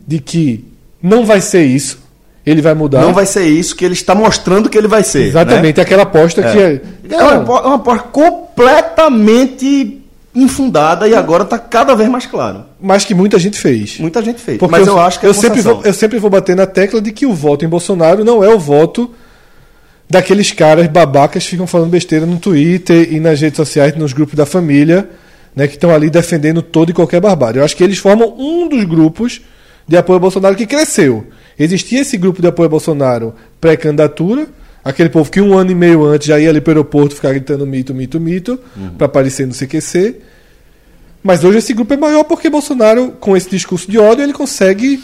de 0.06 0.18
que 0.20 0.64
não 1.02 1.24
vai 1.26 1.40
ser 1.40 1.64
isso, 1.64 1.98
ele 2.46 2.62
vai 2.62 2.74
mudar. 2.74 3.00
Não 3.02 3.12
vai 3.12 3.26
ser 3.26 3.44
isso 3.44 3.74
que 3.74 3.84
ele 3.84 3.94
está 3.94 4.14
mostrando 4.14 4.68
que 4.70 4.78
ele 4.78 4.86
vai 4.88 5.02
ser. 5.02 5.24
Exatamente, 5.28 5.80
aquela 5.80 6.02
aposta 6.04 6.42
que 6.42 6.58
é. 6.58 6.68
Né? 6.74 6.80
É 7.10 7.16
uma, 7.22 7.34
apo- 7.36 7.66
uma 7.66 7.74
aposta 7.76 8.04
completamente 8.12 10.00
infundada 10.34 11.06
e 11.08 11.14
agora 11.14 11.42
está 11.44 11.58
cada 11.58 11.94
vez 11.94 12.08
mais 12.08 12.24
claro. 12.26 12.64
Mas 12.80 13.04
que 13.04 13.14
muita 13.14 13.38
gente 13.38 13.58
fez. 13.58 13.98
Muita 13.98 14.22
gente 14.22 14.40
fez. 14.40 14.58
Porque 14.58 14.72
Mas 14.78 14.86
eu, 14.86 14.98
acho 14.98 15.20
que 15.20 15.26
é 15.26 15.28
eu 15.28 15.34
sempre, 15.34 15.60
vou, 15.60 15.82
eu 15.84 15.92
sempre 15.92 16.18
vou 16.18 16.30
bater 16.30 16.56
na 16.56 16.66
tecla 16.66 17.00
de 17.02 17.12
que 17.12 17.26
o 17.26 17.34
voto 17.34 17.64
em 17.64 17.68
Bolsonaro 17.68 18.24
não 18.24 18.42
é 18.42 18.48
o 18.48 18.58
voto 18.58 19.10
daqueles 20.08 20.52
caras 20.52 20.86
babacas 20.88 21.44
que 21.44 21.50
ficam 21.50 21.66
falando 21.66 21.90
besteira 21.90 22.26
no 22.26 22.38
Twitter 22.38 23.12
e 23.12 23.18
nas 23.18 23.40
redes 23.40 23.56
sociais, 23.56 23.96
nos 23.96 24.12
grupos 24.12 24.34
da 24.34 24.44
família, 24.44 25.08
né, 25.54 25.66
que 25.66 25.74
estão 25.74 25.90
ali 25.90 26.10
defendendo 26.10 26.62
todo 26.62 26.90
e 26.90 26.92
qualquer 26.92 27.20
barbárie. 27.20 27.58
Eu 27.58 27.64
acho 27.64 27.76
que 27.76 27.84
eles 27.84 27.98
formam 27.98 28.34
um 28.38 28.68
dos 28.68 28.84
grupos 28.84 29.40
de 29.86 29.96
apoio 29.96 30.16
ao 30.16 30.20
Bolsonaro 30.20 30.54
que 30.54 30.66
cresceu. 30.66 31.26
Existia 31.58 32.00
esse 32.00 32.16
grupo 32.16 32.40
de 32.40 32.48
apoio 32.48 32.66
ao 32.66 32.70
Bolsonaro 32.70 33.34
pré-candidatura, 33.60 34.46
aquele 34.84 35.08
povo 35.08 35.30
que 35.30 35.40
um 35.40 35.56
ano 35.56 35.70
e 35.70 35.74
meio 35.74 36.04
antes 36.04 36.26
já 36.26 36.38
ia 36.38 36.50
ali 36.50 36.60
para 36.60 36.70
o 36.70 36.74
aeroporto 36.74 37.14
ficar 37.14 37.30
gritando 37.30 37.66
mito, 37.66 37.94
mito, 37.94 38.18
mito, 38.18 38.58
para 38.96 39.06
aparecer 39.06 39.46
no 39.46 39.54
CQC. 39.54 40.16
Mas 41.22 41.44
hoje 41.44 41.58
esse 41.58 41.72
grupo 41.72 41.94
é 41.94 41.96
maior 41.96 42.24
porque 42.24 42.50
Bolsonaro, 42.50 43.12
com 43.20 43.36
esse 43.36 43.48
discurso 43.48 43.90
de 43.90 43.98
ódio, 43.98 44.24
ele 44.24 44.32
consegue 44.32 45.00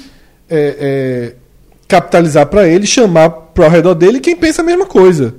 é, 0.51 0.77
é, 0.81 1.35
capitalizar 1.89 2.47
para 2.47 2.69
ele, 2.69 2.87
chamar 2.87 3.31
para 3.31 3.65
ao 3.65 3.71
redor 3.71 3.95
dele 3.95 4.21
quem 4.21 4.37
pensa 4.37 4.63
a 4.63 4.65
mesma 4.65 4.87
coisa. 4.87 5.35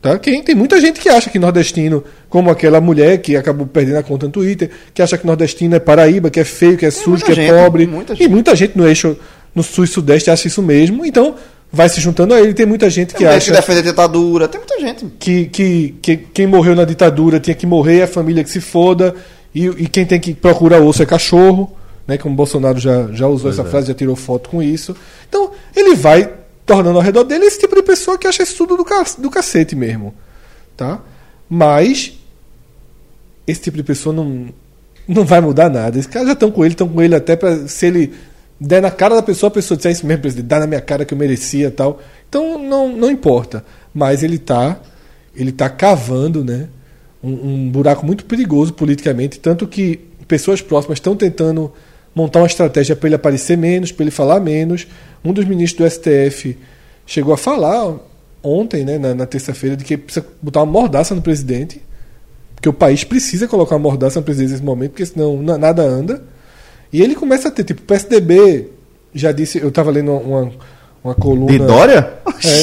Tá? 0.00 0.18
Quem, 0.18 0.42
tem 0.42 0.54
muita 0.54 0.80
gente 0.80 1.00
que 1.00 1.08
acha 1.08 1.28
que 1.28 1.38
nordestino, 1.38 2.02
como 2.28 2.50
aquela 2.50 2.80
mulher 2.80 3.18
que 3.18 3.36
acabou 3.36 3.66
perdendo 3.66 3.98
a 3.98 4.02
conta 4.02 4.26
no 4.26 4.32
Twitter, 4.32 4.70
que 4.94 5.02
acha 5.02 5.18
que 5.18 5.26
nordestino 5.26 5.74
é 5.74 5.78
Paraíba, 5.78 6.30
que 6.30 6.40
é 6.40 6.44
feio, 6.44 6.76
que 6.76 6.86
é 6.86 6.90
sujo, 6.90 7.10
muita 7.10 7.26
que 7.26 7.32
é 7.32 7.34
gente, 7.34 7.52
pobre. 7.52 7.86
muita 7.86 8.14
E 8.18 8.28
muita 8.28 8.56
gente 8.56 8.76
no 8.76 8.86
eixo, 8.86 9.16
no 9.54 9.62
sul 9.62 9.84
e 9.84 9.86
sudeste 9.86 10.30
acha 10.30 10.46
isso 10.46 10.62
mesmo. 10.62 11.04
Então, 11.04 11.34
vai 11.72 11.88
se 11.88 12.00
juntando 12.00 12.34
a 12.34 12.40
ele. 12.40 12.54
Tem 12.54 12.66
muita 12.66 12.88
gente 12.88 13.14
que 13.14 13.18
Tem 13.18 13.26
gente 13.26 13.36
acha 13.36 13.50
que 13.50 13.56
defende 13.56 13.78
a 13.80 13.90
ditadura, 13.90 14.48
tem 14.48 14.60
muita 14.60 14.80
gente. 14.80 15.06
que, 15.18 15.46
que, 15.46 15.94
que 16.00 16.16
quem 16.16 16.46
morreu 16.46 16.74
na 16.74 16.84
ditadura 16.84 17.40
tinha 17.40 17.54
que 17.54 17.66
morrer, 17.66 18.02
a 18.02 18.06
família 18.06 18.44
que 18.44 18.50
se 18.50 18.60
foda, 18.60 19.14
e, 19.54 19.66
e 19.66 19.88
quem 19.88 20.06
tem 20.06 20.20
que 20.20 20.34
procurar 20.34 20.80
osso 20.80 21.02
é 21.02 21.06
cachorro, 21.06 21.76
né? 22.06 22.16
Como 22.18 22.32
o 22.34 22.36
Bolsonaro 22.36 22.78
já, 22.78 23.08
já 23.12 23.26
usou 23.26 23.50
essa 23.50 23.64
frase, 23.64 23.88
já 23.88 23.94
tirou 23.94 24.14
foto 24.16 24.48
com 24.50 24.62
isso. 24.62 24.94
Então, 25.28 25.50
ele 25.74 25.94
vai 25.94 26.32
tornando 26.64 26.98
ao 26.98 27.04
redor 27.04 27.24
dele 27.24 27.44
esse 27.46 27.58
tipo 27.60 27.74
de 27.74 27.82
pessoa 27.82 28.18
que 28.18 28.26
acha 28.26 28.42
isso 28.42 28.56
tudo 28.56 28.76
do, 28.76 28.84
ca- 28.84 29.04
do 29.18 29.30
cacete 29.30 29.74
mesmo. 29.76 30.14
Tá? 30.76 31.00
Mas 31.48 32.18
esse 33.46 33.60
tipo 33.60 33.76
de 33.76 33.82
pessoa 33.82 34.14
não, 34.14 34.46
não 35.06 35.24
vai 35.24 35.40
mudar 35.40 35.68
nada. 35.70 35.98
Esses 35.98 36.10
caras 36.10 36.28
já 36.28 36.34
estão 36.34 36.50
com 36.50 36.64
ele, 36.64 36.74
estão 36.74 36.88
com 36.88 37.00
ele 37.00 37.14
até 37.14 37.36
para 37.36 37.68
se 37.68 37.86
ele 37.86 38.12
der 38.60 38.80
na 38.82 38.90
cara 38.90 39.14
da 39.14 39.22
pessoa, 39.22 39.48
a 39.48 39.50
pessoa 39.52 39.76
disser 39.76 39.92
isso 39.92 40.06
mesmo, 40.06 40.22
presidente, 40.22 40.46
dá 40.46 40.58
na 40.58 40.66
minha 40.66 40.80
cara 40.80 41.04
que 41.04 41.12
eu 41.14 41.18
merecia 41.18 41.70
tal. 41.70 42.00
Então 42.28 42.58
não, 42.62 42.88
não 42.88 43.10
importa. 43.10 43.64
Mas 43.94 44.22
ele 44.22 44.38
tá, 44.38 44.78
ele 45.34 45.52
tá 45.52 45.68
cavando 45.70 46.44
né, 46.44 46.68
um, 47.22 47.30
um 47.66 47.70
buraco 47.70 48.04
muito 48.04 48.24
perigoso 48.24 48.72
politicamente, 48.72 49.38
tanto 49.38 49.66
que 49.66 50.00
pessoas 50.26 50.60
próximas 50.60 50.96
estão 50.96 51.14
tentando 51.14 51.72
montar 52.16 52.40
uma 52.40 52.46
estratégia 52.46 52.96
para 52.96 53.08
ele 53.08 53.14
aparecer 53.14 53.56
menos, 53.58 53.92
para 53.92 54.02
ele 54.04 54.10
falar 54.10 54.40
menos. 54.40 54.86
Um 55.24 55.32
dos 55.32 55.44
ministros 55.44 55.86
do 55.88 55.94
STF 55.94 56.56
chegou 57.06 57.32
a 57.34 57.36
falar 57.36 57.94
ontem, 58.42 58.84
né, 58.84 58.96
na, 58.98 59.14
na 59.14 59.26
terça-feira, 59.26 59.76
de 59.76 59.84
que 59.84 59.96
precisa 59.98 60.26
botar 60.40 60.60
uma 60.62 60.72
mordaça 60.72 61.14
no 61.14 61.20
presidente, 61.20 61.82
porque 62.54 62.68
o 62.68 62.72
país 62.72 63.04
precisa 63.04 63.46
colocar 63.46 63.74
uma 63.76 63.82
mordaça 63.82 64.18
no 64.18 64.24
presidente 64.24 64.52
nesse 64.52 64.62
momento, 64.64 64.92
porque 64.92 65.04
senão 65.04 65.42
na- 65.42 65.58
nada 65.58 65.82
anda. 65.82 66.22
E 66.92 67.02
ele 67.02 67.14
começa 67.14 67.48
a 67.48 67.50
ter, 67.50 67.64
tipo, 67.64 67.82
o 67.82 67.84
PSDB 67.84 68.70
já 69.14 69.30
disse, 69.30 69.58
eu 69.58 69.68
estava 69.68 69.90
lendo 69.90 70.12
uma, 70.12 70.52
uma 71.04 71.14
coluna. 71.14 71.50
De 71.52 71.58
Dória? 71.58 72.14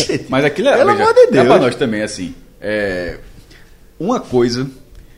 É. 0.09 0.19
Mas 0.29 0.45
aquilo 0.45 0.69
é. 0.69 0.77
Pelo 0.77 0.89
amor 0.91 1.13
de 1.13 1.19
É 1.19 1.27
Deus. 1.31 1.47
pra 1.47 1.59
nós 1.59 1.75
também, 1.75 2.01
assim. 2.01 2.33
é, 2.61 3.17
Uma 3.99 4.19
coisa. 4.19 4.67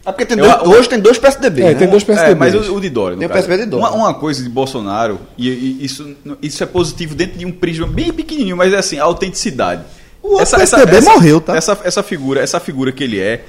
É 0.05 0.11
porque 0.11 0.25
tem 0.25 0.37
Eu- 0.37 0.45
dois, 0.45 0.77
hoje 0.79 0.89
tem 0.89 0.99
dois 0.99 1.17
PSDB. 1.17 1.61
É, 1.61 1.65
né? 1.65 1.73
tem 1.75 1.87
dois 1.87 2.03
PSDB. 2.03 2.31
É, 2.31 2.35
mas 2.35 2.53
o, 2.53 2.75
o 2.75 2.79
de 2.81 2.89
Dória. 2.89 3.17
Tem 3.17 3.27
o. 3.27 3.29
PSDB 3.29 3.63
de 3.63 3.69
Dória. 3.71 3.87
Uma, 3.87 3.95
uma 3.95 4.13
coisa 4.13 4.43
de 4.43 4.49
Bolsonaro, 4.49 5.19
e, 5.37 5.49
e 5.49 5.85
isso, 5.85 6.15
isso 6.41 6.63
é 6.63 6.65
positivo 6.67 7.15
dentro 7.15 7.37
de 7.39 7.45
um 7.45 7.51
prisma 7.51 7.87
bem 7.87 8.13
pequenininho, 8.13 8.55
mas 8.55 8.71
é 8.73 8.77
assim, 8.77 8.99
a 8.99 9.03
autenticidade. 9.03 9.83
O 10.21 10.37
PSDB 10.37 11.01
morreu, 11.01 11.41
tá? 11.41 11.55
Essa, 11.55 11.77
essa 11.83 12.03
figura, 12.03 12.41
essa 12.41 12.59
figura 12.59 12.91
que 12.91 13.03
ele 13.03 13.19
é, 13.19 13.43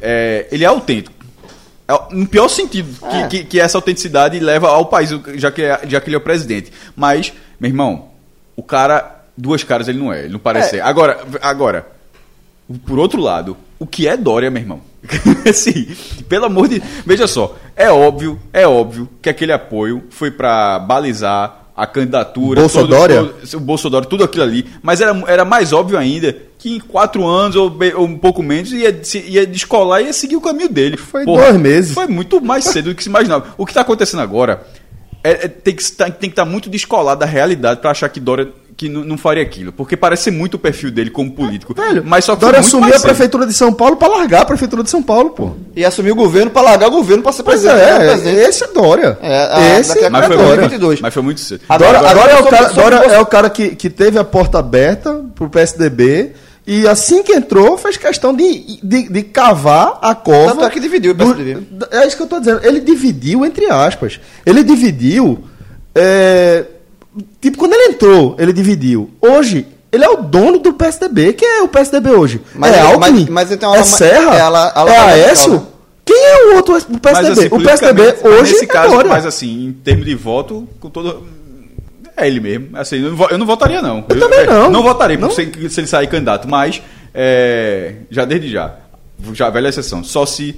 é, 0.00 0.46
ele 0.50 0.64
é 0.64 0.66
autêntico. 0.66 1.14
É, 1.86 1.98
no 2.14 2.26
pior 2.26 2.48
sentido, 2.48 2.88
É. 3.06 3.22
que, 3.26 3.28
que, 3.38 3.44
que 3.44 3.60
essa 3.60 3.78
autenticidade 3.78 4.38
leva 4.38 4.68
ao 4.68 4.86
país, 4.86 5.10
já 5.36 5.50
que, 5.50 5.62
é- 5.62 5.80
já 5.88 6.00
que 6.00 6.08
ele 6.08 6.16
é 6.16 6.18
o 6.18 6.22
presidente. 6.22 6.70
Mas, 6.94 7.32
meu 7.58 7.70
irmão, 7.70 8.08
o 8.56 8.62
cara, 8.62 9.22
duas 9.36 9.64
caras 9.64 9.88
ele 9.88 9.98
não 9.98 10.12
é, 10.12 10.20
ele 10.24 10.32
não 10.32 10.38
parece 10.38 10.68
É. 10.68 10.70
ser. 10.72 10.80
Agora, 10.82 11.18
agora, 11.40 11.86
por 12.86 12.98
outro 12.98 13.20
lado, 13.20 13.56
o 13.78 13.86
que 13.86 14.06
é 14.08 14.16
Dória, 14.16 14.50
meu 14.50 14.60
irmão? 14.62 14.80
assim, 15.48 15.86
pelo 16.28 16.46
amor 16.46 16.68
de. 16.68 16.82
Veja 17.06 17.26
só, 17.26 17.56
é 17.76 17.90
óbvio, 17.90 18.38
é 18.52 18.66
óbvio 18.66 19.08
que 19.22 19.28
aquele 19.30 19.52
apoio 19.52 20.04
foi 20.10 20.30
pra 20.30 20.78
balizar 20.78 21.66
a 21.76 21.86
candidatura. 21.86 22.60
Todo- 23.22 23.56
o 23.56 23.60
Bolsonaro, 23.60 24.06
tudo 24.06 24.24
aquilo 24.24 24.42
ali. 24.42 24.66
Mas 24.82 25.00
era, 25.00 25.16
era 25.28 25.44
mais 25.44 25.72
óbvio 25.72 25.96
ainda 25.96 26.36
que 26.58 26.74
em 26.76 26.80
quatro 26.80 27.24
anos 27.24 27.54
ou, 27.54 27.72
ou 27.96 28.04
um 28.04 28.18
pouco 28.18 28.42
menos 28.42 28.72
ia, 28.72 29.00
ia 29.26 29.46
descolar 29.46 30.02
e 30.02 30.06
ia 30.06 30.12
seguir 30.12 30.34
o 30.36 30.40
caminho 30.40 30.68
dele. 30.68 30.96
Foi 30.96 31.24
dois 31.24 31.56
meses. 31.56 31.94
Foi 31.94 32.08
muito 32.08 32.40
mais 32.40 32.64
cedo 32.64 32.90
do 32.90 32.94
que 32.96 33.02
se 33.04 33.08
imaginava. 33.08 33.54
O 33.56 33.64
que 33.64 33.70
está 33.70 33.82
acontecendo 33.82 34.20
agora 34.20 34.66
é, 35.22 35.30
é- 35.44 35.48
tem 35.48 35.74
que 35.74 35.82
estar 35.82 36.10
tem 36.10 36.28
que 36.28 36.32
estar 36.34 36.44
muito 36.44 36.68
descolado 36.68 37.20
da 37.20 37.26
realidade 37.26 37.80
para 37.80 37.92
achar 37.92 38.08
que 38.08 38.18
Dória 38.18 38.48
que 38.78 38.88
não, 38.88 39.18
faria 39.18 39.42
aquilo. 39.42 39.72
Porque 39.72 39.96
parece 39.96 40.30
muito 40.30 40.54
o 40.54 40.58
perfil 40.58 40.90
dele 40.92 41.10
como 41.10 41.32
político. 41.32 41.74
Velho, 41.74 42.04
mas 42.06 42.24
só 42.24 42.36
que 42.36 42.40
Dória 42.42 42.60
assumiu 42.60 42.94
a 42.94 43.00
prefeitura 43.00 43.44
de 43.44 43.52
São 43.52 43.72
Paulo 43.72 43.96
pra 43.96 44.06
largar 44.06 44.42
a 44.42 44.44
prefeitura 44.44 44.84
de 44.84 44.88
São 44.90 45.02
Paulo, 45.02 45.30
pô. 45.30 45.50
E 45.74 45.84
assumir 45.84 46.12
o 46.12 46.14
governo 46.14 46.48
pra 46.52 46.62
largar 46.62 46.86
o 46.86 46.92
governo 46.92 47.20
pra 47.22 47.32
ser 47.32 47.42
Pois 47.42 47.60
presidente. 47.60 47.84
né, 47.84 48.06
é, 48.06 48.10
presidente. 48.12 48.36
esse 48.48 48.62
é 48.64 48.68
Dória. 48.68 49.18
É, 49.20 49.36
a- 49.52 49.80
esse 49.80 49.88
daqui 49.94 50.04
a 50.04 50.10
Mas 50.10 50.22
é 50.22 50.26
foi, 50.28 50.36
Dória. 50.36 50.46
muito, 50.46 50.58
2022. 50.60 51.00
mas 51.00 51.12
foi 51.12 51.22
muito 51.24 51.40
cedo. 51.40 51.60
Dória, 51.68 51.88
Agora- 51.98 52.14
Dória 52.14 52.32
é 52.32 52.38
o 52.40 52.46
cara, 52.46 52.68
Dória 52.68 52.96
é 52.96 53.18
o 53.18 53.26
cara 53.26 53.50
que, 53.50 53.74
que 53.74 53.90
teve 53.90 54.16
a 54.16 54.22
porta 54.24 54.60
aberta 54.60 55.24
pro 55.34 55.50
PSDB 55.50 56.32
e 56.64 56.86
assim 56.86 57.24
que 57.24 57.32
entrou 57.32 57.76
fez 57.78 57.96
questão 57.96 58.32
de, 58.32 58.78
de, 58.80 59.08
de 59.08 59.22
cavar 59.24 59.98
a 60.00 60.14
cova. 60.14 60.52
Tanto 60.52 60.64
é 60.66 60.70
que 60.70 60.78
dividiu 60.78 61.10
o 61.10 61.14
do- 61.14 61.34
PSDB. 61.34 61.66
é 61.90 62.06
isso 62.06 62.16
que 62.16 62.22
eu 62.22 62.26
tô 62.28 62.38
dizendo. 62.38 62.60
Ele 62.64 62.78
dividiu, 62.80 63.44
entre 63.44 63.66
aspas. 63.66 64.20
Ele 64.46 64.62
dividiu. 64.62 65.42
é, 65.94 66.64
tipo, 67.40 67.56
quando 67.58 67.72
ele 67.74 67.92
entrou, 67.94 68.36
ele 68.38 68.52
dividiu. 68.52 69.10
Hoje, 69.20 69.66
ele 69.90 70.04
é 70.04 70.08
o 70.10 70.16
dono 70.22 70.58
do 70.58 70.72
PSDB. 70.74 71.32
Quem 71.32 71.48
é 71.48 71.62
o 71.62 71.68
PSDB 71.68 72.10
hoje? 72.10 72.40
Mas 72.54 72.74
é 72.74 72.80
Alckmin? 72.80 73.20
mas- 73.20 73.28
mas 73.28 73.50
ele 73.50 73.60
tem 73.60 73.68
uma 73.68 73.76
é 73.76 73.78
ala- 73.78 73.86
Serra? 73.86 74.34
é 74.36 74.40
ala- 74.40 74.72
ala- 74.74 74.90
é 74.94 74.98
Aécio? 74.98 75.66
Quem 76.04 76.16
é 76.16 76.46
o 76.52 76.56
outro 76.56 76.74
do 76.88 76.98
PSDB? 76.98 77.28
Mas, 77.28 77.38
assim, 77.38 77.48
o 77.54 77.62
PSDB 77.62 78.02
hoje 78.26 78.52
nesse 78.52 78.64
é 78.64 78.66
caso, 78.66 78.94
Dória. 78.94 79.10
mas 79.10 79.26
assim, 79.26 79.66
em 79.66 79.72
termos 79.72 80.06
de 80.06 80.14
voto, 80.14 80.66
com 80.80 80.88
todo 80.90 81.22
é 82.16 82.26
ele 82.26 82.40
mesmo. 82.40 82.68
Assim, 82.76 82.96
eu 83.02 83.12
não, 83.14 83.28
eu 83.30 83.38
não 83.38 83.46
votaria 83.46 83.80
não. 83.82 84.04
Eu 84.08 84.18
também 84.18 84.46
não. 84.46 84.70
Não 84.70 84.82
votaria 84.82 85.16
Não. 85.18 85.30
Se, 85.30 85.44
se 85.70 85.80
ele 85.80 85.86
sair 85.86 86.06
candidato, 86.08 86.48
mas 86.48 86.82
é, 87.14 87.94
já 88.10 88.24
desde 88.24 88.50
já, 88.50 88.74
já 89.32 89.50
velha 89.50 89.68
exceção. 89.68 90.02
Só 90.02 90.24
se 90.26 90.56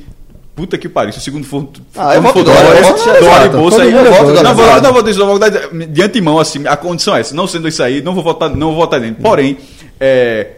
puta 0.61 0.77
que 0.77 0.89
pariu, 0.91 1.12
se 1.12 1.19
o 1.19 1.23
segundo 1.23 1.47
for 1.47 1.66
Ah, 1.97 2.15
eu 2.15 2.20
voto 2.20 2.45
Dória, 2.45 2.62
Dória, 2.62 2.82
Dória, 3.20 3.47
e 3.47 3.49
Bolsa 3.49 3.82
aí, 3.82 3.93
Dória. 3.93 4.43
não, 4.43 4.55
vou, 4.55 4.66
não 4.82 4.93
vou 4.93 5.03
dizer, 5.03 5.24
dar 5.39 5.87
de 5.89 6.03
antemão 6.03 6.39
assim, 6.39 6.66
a 6.66 6.77
condição 6.77 7.16
é 7.16 7.20
essa, 7.20 7.35
não 7.35 7.47
sendo 7.47 7.66
isso 7.66 7.82
aí, 7.82 8.03
não 8.03 8.15
vou 8.15 8.23
votar, 8.23 8.51
não 8.51 8.69
vou 8.69 8.77
votar 8.77 9.01
nele. 9.01 9.16
Porém, 9.23 9.57
é, 9.99 10.49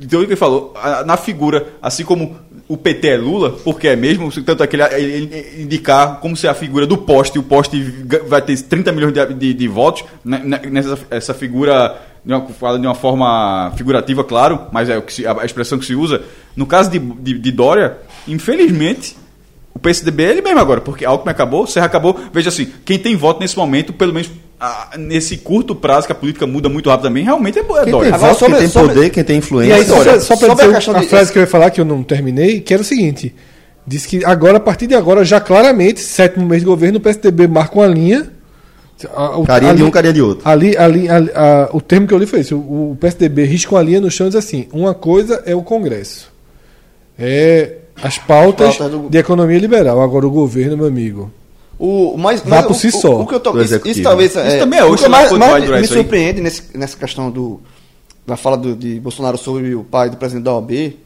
então, 0.00 0.20
o 0.20 0.24
que 0.24 0.30
ele 0.30 0.36
falou, 0.36 0.74
na 1.06 1.16
figura, 1.16 1.68
assim 1.80 2.04
como 2.04 2.36
o 2.66 2.76
PT 2.76 3.08
é 3.08 3.16
Lula, 3.16 3.50
porque 3.50 3.88
é 3.88 3.94
mesmo, 3.96 4.30
tanto 4.42 4.62
é 4.62 4.66
que 4.66 4.76
ele, 4.76 4.82
ele- 4.94 5.62
indicar 5.62 6.18
como 6.20 6.34
se 6.36 6.48
a 6.48 6.54
figura 6.54 6.86
do 6.86 6.96
poste, 6.96 7.38
o 7.38 7.42
poste 7.42 7.80
vai 8.26 8.40
ter 8.40 8.58
30 8.60 8.90
milhões 8.92 9.12
de, 9.12 9.34
de- 9.34 9.54
de 9.54 9.68
votos, 9.68 10.04
né, 10.24 10.40
né, 10.44 10.60
nessa 10.70 10.98
essa 11.10 11.34
figura, 11.34 12.00
de 12.24 12.32
uma, 12.32 12.46
fala 12.48 12.78
de 12.78 12.86
uma 12.86 12.94
forma 12.94 13.70
figurativa, 13.76 14.24
claro, 14.24 14.62
mas 14.72 14.88
é 14.88 14.94
a 14.96 15.44
expressão 15.44 15.78
que 15.78 15.84
se 15.84 15.94
usa. 15.94 16.22
No 16.56 16.64
caso 16.66 16.90
de, 16.90 16.98
de, 16.98 17.38
de 17.38 17.52
Dória, 17.52 17.98
infelizmente, 18.26 19.16
o 19.74 19.78
PSDB 19.78 20.24
é 20.24 20.30
ele 20.30 20.40
mesmo 20.42 20.60
agora, 20.60 20.80
porque 20.80 21.04
Alckmin 21.04 21.30
acabou, 21.32 21.66
Serra 21.66 21.86
acabou. 21.86 22.18
Veja 22.32 22.48
assim, 22.48 22.72
quem 22.84 22.98
tem 22.98 23.16
voto 23.16 23.40
nesse 23.40 23.56
momento, 23.58 23.92
pelo 23.92 24.12
menos 24.14 24.30
ah, 24.60 24.90
nesse 24.98 25.36
curto 25.38 25.74
prazo 25.74 26.06
que 26.06 26.12
a 26.12 26.14
política 26.14 26.46
muda 26.46 26.68
muito 26.68 26.88
rapidamente, 26.88 27.24
realmente 27.26 27.58
é, 27.58 27.62
é 27.62 27.64
Quem 27.64 27.72
Dória. 27.90 27.90
tem 27.90 28.14
Agora, 28.14 28.18
voto, 28.32 28.38
sobre- 28.38 28.52
quem 28.54 28.60
tem 28.62 28.68
sobre- 28.70 28.88
poder, 28.94 29.10
quem 29.10 29.24
tem 29.24 29.36
E 29.36 29.38
influência. 29.38 29.74
aí, 29.76 29.84
só, 29.84 29.94
Olha, 29.94 30.04
pra- 30.12 30.20
só 30.20 30.36
pra 30.36 30.36
sobre 30.36 30.50
a 30.52 30.54
dizer 30.66 30.74
questão 30.76 30.94
a 30.96 31.00
de- 31.00 31.06
frase 31.08 31.32
que 31.32 31.38
eu 31.38 31.42
ia 31.42 31.46
falar, 31.46 31.70
que 31.70 31.80
eu 31.80 31.84
não 31.84 32.02
terminei, 32.02 32.60
que 32.60 32.72
era 32.72 32.82
o 32.82 32.84
seguinte: 32.84 33.34
diz 33.86 34.06
que 34.06 34.24
agora, 34.24 34.56
a 34.56 34.60
partir 34.60 34.86
de 34.86 34.94
agora, 34.94 35.24
já 35.24 35.40
claramente, 35.40 36.00
sétimo 36.00 36.46
mês 36.46 36.62
de 36.62 36.66
governo, 36.66 36.98
o 36.98 37.00
PSDB 37.00 37.46
marca 37.46 37.74
uma 37.78 37.86
linha. 37.86 38.30
a- 39.14 39.36
o- 39.38 39.44
Carinha 39.44 39.74
de 39.74 39.82
um, 39.82 39.90
carinha 39.90 40.12
de 40.14 40.22
outro. 40.22 40.48
Ali, 40.48 40.76
ali, 40.76 41.08
ali- 41.10 41.30
a- 41.34 41.68
o 41.72 41.80
termo 41.80 42.06
que 42.06 42.14
eu 42.14 42.18
li 42.18 42.26
foi 42.26 42.40
esse: 42.40 42.54
o, 42.54 42.58
o 42.92 42.96
PSDB 43.00 43.44
risca 43.44 43.74
uma 43.74 43.82
linha 43.82 44.00
no 44.00 44.10
chão 44.10 44.28
e 44.28 44.30
diz 44.30 44.36
assim: 44.36 44.66
uma 44.72 44.94
coisa 44.94 45.42
é 45.44 45.54
o 45.54 45.62
Congresso. 45.62 46.32
É 47.18 47.72
as 48.02 48.18
pautas 48.18 48.76
Pautas 48.76 48.90
do- 49.00 49.08
de 49.08 49.18
economia 49.18 49.58
liberal. 49.58 50.00
Agora, 50.00 50.26
o 50.26 50.30
governo, 50.30 50.76
meu 50.76 50.86
amigo. 50.86 51.30
O, 51.78 52.16
mas, 52.16 52.40
Vá 52.40 52.56
mas 52.56 52.66
por 52.66 52.72
o- 52.72 52.74
si 52.74 52.88
o- 52.88 52.92
só, 52.92 53.20
O, 53.22 53.26
que 53.26 53.34
eu 53.34 53.40
tô, 53.40 53.52
do 53.52 53.62
isso, 53.62 53.80
isso 53.84 54.02
talvez 54.02 54.30
Isso 54.36 54.58
também 54.58 54.78
é 54.78 54.84
o 54.84 54.88
hoje, 54.90 55.02
que 55.04 55.08
lá 55.08 55.18
mais, 55.18 55.30
vai 55.30 55.60
me, 55.68 55.74
aí. 55.76 55.86
surpreende 55.86 56.40
nesse, 56.40 56.62
nessa 56.76 56.96
questão 56.96 57.30
do 57.30 57.60
da 58.26 58.36
fala 58.36 58.56
do, 58.56 58.74
de 58.74 58.98
Bolsonaro 59.00 59.36
sobre 59.36 59.74
o 59.74 59.84
pai 59.84 60.08
do 60.08 60.16
presidente 60.16 60.44
da 60.44 60.54
OAB. 60.54 60.96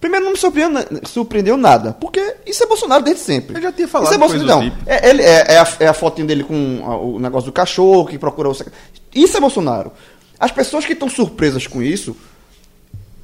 Primeiro, 0.00 0.24
não 0.26 0.32
me 0.32 0.38
surpreendeu, 0.38 0.84
surpreendeu 1.04 1.56
nada, 1.56 1.92
porque 2.00 2.34
isso 2.46 2.62
é 2.62 2.66
Bolsonaro 2.66 3.02
desde 3.02 3.22
sempre. 3.22 3.56
Eu 3.56 3.62
já 3.62 3.72
tinha 3.72 3.88
falado 3.88 4.06
Isso 4.06 4.14
é 4.14 4.18
Bolsonaro. 4.18 4.46
Não, 4.46 4.62
tipo. 4.62 4.76
é, 4.86 5.08
ele, 5.10 5.22
é, 5.22 5.44
é 5.54 5.58
a, 5.58 5.68
é 5.80 5.86
a 5.88 5.92
fotinho 5.94 6.26
dele 6.26 6.44
com 6.44 6.80
a- 6.84 6.96
o 6.98 7.18
negócio 7.18 7.46
do 7.50 7.52
cachorro 7.52 8.06
que 8.06 8.18
procura 8.18 8.48
o. 8.48 8.54
sec- 8.54 8.68
Isso 9.14 9.36
é 9.36 9.40
Bolsonaro. 9.40 9.90
As 10.38 10.50
pessoas 10.50 10.84
que 10.86 10.92
estão 10.92 11.08
surpresas 11.08 11.66
com 11.66 11.82
isso. 11.82 12.14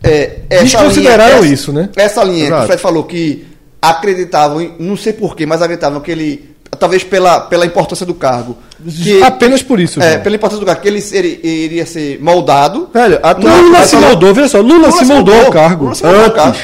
É, 0.03 0.41
essa 0.51 0.65
Desconsideraram 0.65 1.25
linha- 1.37 1.45
essa- 1.45 1.55
isso, 1.55 1.73
né? 1.73 1.89
Essa 1.95 2.25
linha 2.25 2.39
que 2.39 2.45
Exato. 2.47 2.63
o 2.65 2.67
Fred 2.67 2.83
falou 2.83 3.05
que 3.05 3.47
acreditavam, 3.81 4.75
não 4.79 4.97
sei 4.97 5.13
porquê, 5.13 5.47
mas 5.47 5.63
acreditavam 5.63 6.01
que 6.01 6.11
ele. 6.11 6.52
Talvez 6.79 7.05
pela, 7.05 7.41
pela 7.41 7.67
importância 7.67 8.05
do 8.07 8.15
cargo. 8.15 8.57
Que, 9.03 9.21
Apenas 9.25 9.63
por 9.63 9.79
isso. 9.79 10.01
é, 10.03 10.19
pela 10.19 10.35
importância 10.37 10.59
do 10.61 10.67
cargo, 10.67 10.81
que 10.83 10.89
ele 10.89 11.01
seria, 11.01 11.39
iria 11.45 11.87
ser 11.87 12.19
moldado. 12.21 12.89
Velho, 12.93 13.21
a 13.23 13.33
Lula 13.33 13.79
a 13.79 13.83
se 13.87 13.97
moldou, 13.97 14.35
veja 14.35 14.49
só, 14.49 14.61
Lula, 14.61 14.91
se 14.91 15.05
moldou 15.05 15.35
ao 15.47 15.51
cargo. 15.51 15.85
Lula 15.85 15.95
se 15.95 16.03
moldou 16.05 16.25
ao 16.25 16.31
cargo. 16.33 16.57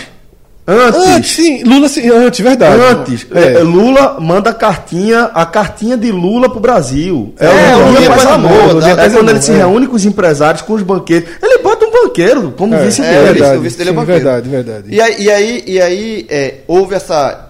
Antes. 0.70 1.06
Antes. 1.06 1.30
Sim, 1.32 1.62
Lula 1.64 1.88
se, 1.88 2.10
antes, 2.10 2.40
verdade. 2.40 2.78
Antes, 2.82 3.26
É. 3.34 3.54
é, 3.54 3.58
Lula 3.60 4.18
manda 4.20 4.50
a 4.50 4.54
cartinha, 4.54 5.24
a 5.32 5.46
cartinha 5.46 5.96
de 5.96 6.10
Lula 6.12 6.50
pro 6.50 6.60
Brasil. 6.60 7.34
É, 7.38 7.74
o 7.74 7.90
o 7.90 7.94
paz 7.94 8.06
paz 8.08 8.26
amor. 8.26 8.82
dia 8.82 8.92
É 8.92 8.96
quando 9.08 9.18
amor, 9.18 9.30
ele 9.30 9.40
se 9.42 9.52
é. 9.52 9.56
reúne 9.56 9.86
com 9.86 9.96
os 9.96 10.04
empresários, 10.04 10.60
com 10.60 10.74
os 10.74 10.82
banqueiros. 10.82 11.28
Ele 11.42 11.58
bota 11.62 11.86
um 11.86 11.90
banqueiro 11.90 12.52
como 12.56 12.74
É, 12.74 12.84
vice 12.84 13.00
É, 13.00 13.10
dele. 13.10 13.32
verdade, 13.32 13.58
o 13.58 13.60
vice 13.62 13.78
dele 13.78 13.90
é 13.90 13.92
banqueiro. 13.94 14.20
verdade, 14.24 14.48
verdade. 14.50 14.84
E 14.90 15.00
aí, 15.00 15.14
e 15.22 15.30
aí, 15.30 15.64
e 15.66 15.80
aí 15.80 16.26
é, 16.28 16.54
houve 16.66 16.94
essa. 16.94 17.47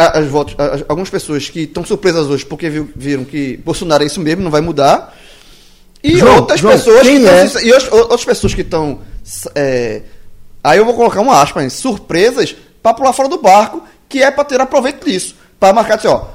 As 0.00 0.26
votos, 0.28 0.54
as- 0.58 0.84
algumas 0.88 1.10
pessoas 1.10 1.48
que 1.50 1.60
estão 1.62 1.84
surpresas 1.84 2.26
hoje 2.28 2.46
porque 2.46 2.70
viram 2.94 3.24
que 3.24 3.56
Bolsonaro 3.58 4.04
é 4.04 4.06
isso 4.06 4.20
mesmo, 4.20 4.42
não 4.44 4.50
vai 4.50 4.60
mudar. 4.60 5.12
E 6.04 6.16
João, 6.16 6.36
outras 6.36 6.60
João, 6.60 6.74
pessoas 6.78 7.00
que 7.06 7.18
tão 7.20 7.32
é? 7.34 7.48
se- 7.48 7.66
e 7.66 7.72
outras, 7.72 8.24
pessoas 8.24 8.54
que 8.54 8.60
estão. 8.60 9.00
é, 9.56 10.02
aí 10.62 10.78
eu 10.78 10.84
vou 10.84 10.94
colocar 10.94 11.20
uma 11.20 11.42
aspa, 11.42 11.62
hein, 11.64 11.68
surpresas 11.68 12.54
para 12.80 12.94
pular 12.94 13.12
fora 13.12 13.28
do 13.28 13.38
barco, 13.42 13.82
que 14.08 14.22
é 14.22 14.30
para 14.30 14.44
ter 14.44 14.60
aproveito 14.60 15.04
disso. 15.04 15.34
Para 15.58 15.72
marcar 15.72 15.96
assim, 15.96 16.06
ó. 16.06 16.26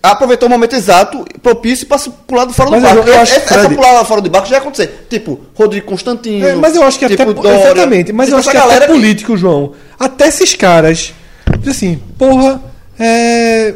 Aproveitou 0.00 0.46
o 0.46 0.50
momento 0.50 0.76
exato, 0.76 1.24
propício 1.42 1.86
para 1.86 1.98
pular 2.26 2.44
do 2.44 2.52
fora 2.52 2.70
Mas 2.70 2.82
do 2.82 2.86
eu- 2.88 2.94
barco. 2.94 3.08
eu 3.10 3.20
acho, 3.20 3.32
essa, 3.34 3.44
essa 3.44 3.54
Fred- 3.64 3.74
pular 3.74 4.04
fora 4.04 4.20
do 4.20 4.30
barco 4.30 4.46
já 4.48 4.56
ia 4.56 4.60
acontecer. 4.60 5.06
Tipo, 5.10 5.40
Rodrigo 5.54 5.86
Constantino. 5.86 6.46
É, 6.46 6.54
mas 6.54 6.76
eu 6.76 6.82
acho 6.84 6.98
que 6.98 7.08
tipo 7.08 7.22
até. 7.22 7.32
Dória, 7.32 7.58
exatamente, 7.64 8.12
mas 8.12 8.26
tipo 8.26 8.36
eu 8.36 8.40
acho 8.40 8.50
essa 8.50 8.66
que 8.68 8.74
até 8.74 8.86
político, 8.86 9.36
João. 9.36 9.72
Até 9.98 10.28
esses 10.28 10.54
caras. 10.54 11.12
Diz 11.60 11.76
Assim, 11.76 12.00
porra, 12.18 12.60
é. 12.98 13.74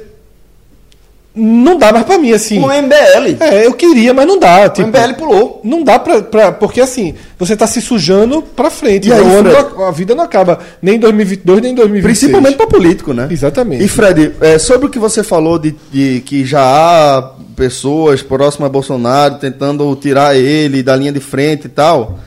Não 1.35 1.79
dá 1.79 1.91
mais 1.95 2.05
pra 2.05 2.19
mim, 2.19 2.31
assim. 2.33 2.59
O 2.59 2.67
MBL. 2.71 3.39
É, 3.41 3.67
eu 3.67 3.73
queria, 3.73 4.13
mas 4.13 4.27
não 4.27 4.39
dá. 4.39 4.67
O 4.67 4.69
Tipo, 4.69 4.89
MBL 4.89 5.15
pulou. 5.17 5.63
Não 5.65 5.83
dá 5.83 5.99
pra, 5.99 6.21
pra. 6.21 6.53
Porque 6.53 6.79
assim, 6.79 7.15
você 7.39 7.57
tá 7.57 7.67
se 7.67 7.81
sujando 7.81 8.43
pra 8.43 8.69
frente. 8.69 9.09
E 9.09 9.13
aí, 9.15 9.21
o 9.23 9.43
não- 9.43 9.85
a 9.87 9.91
vida 9.91 10.15
não 10.15 10.25
acaba 10.25 10.59
nem 10.83 10.97
em 10.97 10.99
2022, 10.99 11.63
nem 11.63 11.73
em 11.73 11.75
2026. 11.75 12.19
Principalmente 12.31 12.57
para 12.59 12.67
político, 12.67 13.15
né? 13.15 13.29
Exatamente. 13.31 13.83
E 13.83 13.89
Fred, 13.89 14.33
é, 14.43 14.59
sobre 14.59 14.89
o 14.89 14.91
que 14.91 14.99
você 14.99 15.23
falou 15.23 15.59
de, 15.59 15.75
de 15.91 16.21
que 16.27 16.45
já 16.45 16.61
há 16.63 17.31
pessoas 17.57 18.21
próximas 18.21 18.67
a 18.67 18.73
Bolsonaro 18.73 19.37
tentando 19.37 19.95
tirar 19.97 20.37
ele 20.37 20.83
da 20.83 20.95
linha 20.97 21.13
de 21.13 21.21
frente 21.21 21.65
e 21.67 21.71
tal, 21.71 22.19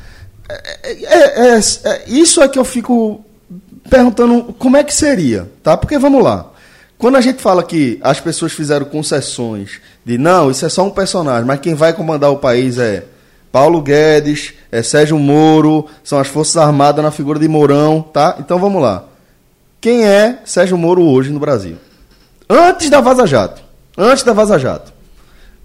é, 0.49 0.91
é- 1.03 1.55
é- 1.57 1.59
é- 1.59 2.01
isso 2.07 2.41
é 2.41 2.47
que 2.47 2.57
eu 2.57 2.65
fico 2.65 3.23
perguntando 3.89 4.55
como 4.57 4.77
é 4.77 4.83
que 4.83 4.93
seria, 4.93 5.49
tá? 5.63 5.77
Porque 5.77 5.97
vamos 5.97 6.23
lá. 6.23 6.51
Quando 6.97 7.17
a 7.17 7.21
gente 7.21 7.41
fala 7.41 7.63
que 7.63 7.99
as 8.01 8.19
pessoas 8.19 8.53
fizeram 8.53 8.85
concessões 8.85 9.81
de 10.05 10.17
não, 10.17 10.49
isso 10.49 10.65
é 10.65 10.69
só 10.69 10.83
um 10.83 10.89
personagem, 10.89 11.45
mas 11.45 11.59
quem 11.59 11.73
vai 11.73 11.93
comandar 11.93 12.31
o 12.31 12.37
país 12.37 12.77
é 12.77 13.03
Paulo 13.51 13.81
Guedes, 13.81 14.53
é 14.71 14.81
Sérgio 14.81 15.17
Moro, 15.19 15.87
são 16.03 16.19
as 16.19 16.27
Forças 16.27 16.57
Armadas 16.57 17.03
na 17.03 17.11
figura 17.11 17.39
de 17.39 17.47
Mourão, 17.47 18.01
tá? 18.01 18.37
Então 18.39 18.59
vamos 18.59 18.81
lá. 18.81 19.05
Quem 19.81 20.05
é 20.05 20.39
Sérgio 20.45 20.77
Moro 20.77 21.03
hoje 21.03 21.31
no 21.31 21.39
Brasil? 21.39 21.77
Antes 22.49 22.89
da 22.89 23.01
Vaza 23.01 23.27
Jato. 23.27 23.61
Antes 23.97 24.23
da 24.23 24.33
Vaza 24.33 24.57
Jato. 24.57 24.94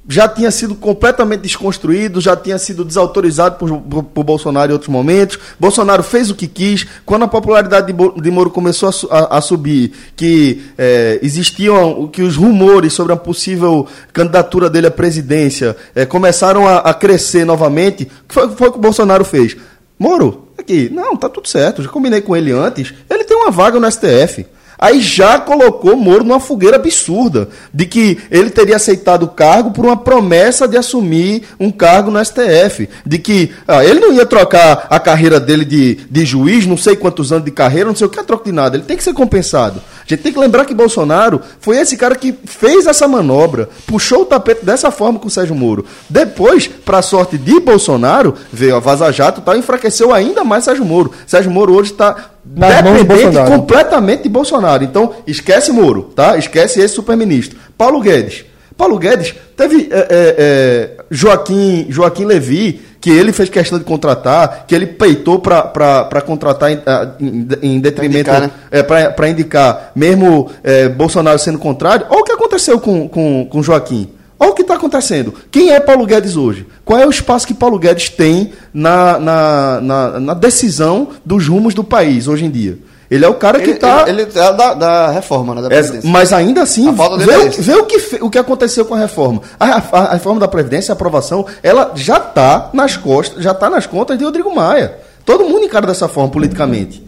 Já 0.09 0.27
tinha 0.27 0.51
sido 0.51 0.75
completamente 0.75 1.43
desconstruído, 1.43 2.21
já 2.21 2.35
tinha 2.35 2.59
sido 2.59 2.85
desautorizado 2.85 3.57
por, 3.57 3.71
por- 3.83 4.03
por 4.03 4.25
Bolsonaro 4.25 4.71
em 4.71 4.73
outros 4.73 4.89
momentos. 4.89 5.39
Bolsonaro 5.59 6.03
fez 6.03 6.31
o 6.31 6.35
que 6.35 6.49
quis. 6.49 6.87
Quando 7.07 7.25
a 7.25 7.29
popularidade 7.29 7.93
de, 7.93 8.21
de 8.23 8.31
Moro 8.31 8.51
começou 8.51 8.89
a, 9.11 9.19
a- 9.19 9.39
a 9.39 9.41
subir, 9.41 9.93
que 10.17 10.63
eh, 10.79 11.21
existiam 11.23 12.09
que 12.09 12.23
os 12.23 12.35
rumores 12.35 12.93
sobre 12.95 13.13
a 13.13 13.17
possível 13.17 13.87
candidatura 14.13 14.69
dele 14.71 14.87
à 14.89 14.91
presidência 14.91 15.77
eh, 15.95 16.07
começaram 16.07 16.67
a, 16.67 16.79
a 16.79 16.95
crescer 16.95 17.45
novamente, 17.45 18.11
foi, 18.27 18.49
foi 18.51 18.69
o 18.69 18.73
que 18.73 18.79
o 18.79 18.81
Bolsonaro 18.83 19.25
fez? 19.25 19.57
Moro, 19.99 20.49
aqui, 20.59 20.89
não, 20.91 21.15
tá 21.15 21.29
tudo 21.29 21.47
certo, 21.47 21.83
já 21.83 21.89
combinei 21.91 22.23
com 22.23 22.35
ele 22.35 22.51
antes. 22.53 22.95
Ele 23.09 23.23
tem 23.23 23.37
uma 23.37 23.51
vaga 23.51 23.79
no 23.79 23.89
STF. 23.89 24.47
Aí 24.81 25.03
já 25.03 25.39
colocou 25.39 25.95
Moro 25.95 26.25
numa 26.25 26.41
fogueira 26.41 26.77
absurda 26.77 27.51
de 27.73 27.85
que 27.85 28.19
ele 28.31 28.49
teria 28.49 28.77
aceitado 28.77 29.25
o 29.25 29.29
cargo 29.29 29.73
por 29.73 29.85
uma 29.85 29.97
promessa 29.97 30.67
de 30.67 30.79
assumir 30.79 31.43
um 31.61 31.71
cargo 31.71 32.11
no 32.11 32.25
STF. 32.25 32.89
De 33.05 33.19
que 33.19 33.53
ah, 33.69 33.85
ele 33.85 34.01
não 34.01 34.15
ia 34.15 34.25
trocar 34.25 34.87
a 34.89 34.99
carreira 34.99 35.39
dele 35.39 35.67
de, 35.67 35.97
de 36.11 36.25
juiz, 36.25 36.65
não 36.65 36.79
sei 36.79 36.97
quantos 36.97 37.31
anos 37.31 37.45
de 37.45 37.51
carreira, 37.51 37.89
não 37.89 37.97
sei 37.97 38.07
o 38.07 38.11
que 38.11 38.23
troca 38.25 38.45
de 38.45 38.53
nada. 38.53 38.77
Ele 38.77 38.85
tem 38.85 38.97
que 38.97 39.05
ser 39.05 39.13
compensado. 39.13 39.83
A 40.15 40.17
gente 40.17 40.25
tem 40.25 40.33
que 40.33 40.39
lembrar 40.39 40.65
que 40.65 40.75
Bolsonaro 40.75 41.41
foi 41.61 41.79
esse 41.79 41.97
cara 41.97 42.17
que 42.17 42.35
fez 42.45 42.87
essa 42.87 43.07
manobra, 43.07 43.69
puxou 43.87 44.23
o 44.23 44.25
tapete 44.27 44.65
dessa 44.65 44.91
forma 44.91 45.19
com 45.19 45.29
o 45.29 45.31
Sérgio 45.31 45.55
Moro. 45.55 45.85
Depois, 46.09 46.67
para 46.67 47.01
sorte 47.01 47.39
de 47.39 47.61
Bolsonaro, 47.61 48.35
veio 48.53 48.75
a 48.75 48.81
Vaza 48.81 49.13
Jato 49.13 49.41
e 49.41 49.45
tal, 49.45 49.57
enfraqueceu 49.57 50.13
ainda 50.13 50.43
mais 50.43 50.65
Sérgio 50.65 50.85
Moro. 50.85 51.13
Sérgio 51.27 51.51
Moro 51.51 51.75
hoje 51.75 51.93
está 51.93 52.31
de 52.45 52.61
dependente 52.61 53.05
Bolsonaro. 53.05 53.51
completamente 53.51 54.23
de 54.25 54.29
Bolsonaro. 54.29 54.83
Então, 54.83 55.15
esquece 55.27 55.71
Moro, 55.71 56.11
tá? 56.15 56.37
Esquece 56.37 56.81
esse 56.81 56.95
super-ministro. 56.95 57.59
Paulo 57.79 58.01
Guedes. 58.01 58.45
Paulo 58.77 58.99
Guedes 58.99 59.35
teve 59.57 59.91
é, 59.93 59.99
é, 59.99 60.09
é, 60.11 60.91
Joaquim, 61.11 61.87
Joaquim 61.91 62.25
Levi, 62.25 62.81
que 63.01 63.11
ele 63.11 63.33
fez 63.33 63.49
questão 63.49 63.79
de 63.79 63.85
contratar, 63.85 64.65
que 64.67 64.75
ele 64.75 64.87
peitou 64.87 65.39
para 65.39 66.21
contratar 66.25 66.71
em, 66.71 66.79
ah, 66.87 67.13
em- 67.19 67.49
em 67.63 67.81
detrimento. 67.81 68.31
indicar, 68.31 68.41
né? 68.43 68.51
é, 68.71 68.83
para 68.83 69.29
indicar, 69.29 69.93
mesmo 69.95 70.51
é, 70.63 70.89
Bolsonaro 70.89 71.39
sendo 71.39 71.59
contrário. 71.59 72.07
Olha 72.11 72.21
o 72.21 72.25
que 72.25 72.33
aconteceu 72.33 72.79
com, 72.79 73.09
com, 73.09 73.47
com 73.51 73.63
Joaquim. 73.63 74.11
Olha 74.39 74.51
o 74.51 74.55
que 74.55 74.63
está 74.63 74.75
acontecendo. 74.75 75.35
Quem 75.51 75.71
é 75.71 75.81
Paulo 75.81 76.07
Guedes 76.07 76.37
hoje? 76.37 76.67
Qual 76.85 76.99
é 76.99 77.07
o 77.07 77.11
espaço 77.11 77.47
que 77.47 77.53
Paulo 77.55 77.79
Guedes 77.79 78.09
tem 78.09 78.53
na, 78.73 79.19
na, 79.19 79.81
na, 79.83 80.21
na 80.21 80.35
decisão 80.35 81.09
dos 81.25 81.47
rumos 81.47 81.75
do 81.75 81.85
país 81.85 82.27
hoje 82.27 82.45
em 82.47 82.51
dia? 82.51 82.79
Ele 83.11 83.25
é 83.25 83.29
o 83.29 83.35
cara 83.35 83.59
que 83.61 83.71
está. 83.71 84.05
ele, 84.09 84.23
ele 84.23 84.31
é 84.31 84.53
da, 84.53 84.75
da 84.75 85.11
reforma, 85.11 85.55
né? 85.55 85.63
Da 85.63 85.67
É, 85.67 85.71
Previdência. 85.81 86.09
mas 86.09 86.33
ainda 86.33 86.63
assim, 86.63 86.95
vê, 87.19 87.33
é 87.33 87.49
vê 87.49 87.75
o, 87.75 87.85
que, 87.85 88.19
o 88.23 88.31
que 88.31 88.39
aconteceu 88.39 88.85
com 88.85 88.95
a 88.95 88.99
reforma. 88.99 89.43
A, 89.59 89.65
a- 89.67 89.99
a 90.11 90.13
reforma 90.13 90.39
da 90.39 90.47
Previdência, 90.47 90.93
a 90.93 90.95
aprovação, 90.95 91.45
ela 91.63 91.91
já 91.97 92.19
está 92.19 92.71
nas 92.73 92.97
costas, 92.97 93.43
já 93.43 93.51
está 93.51 93.69
nas 93.69 93.85
contas 93.87 94.17
de 94.17 94.25
Rodrigo 94.25 94.55
Maia. 94.55 94.95
Todo 95.25 95.45
mundo 95.45 95.65
encara 95.65 95.87
dessa 95.89 96.07
forma 96.09 96.31
politicamente. 96.31 97.05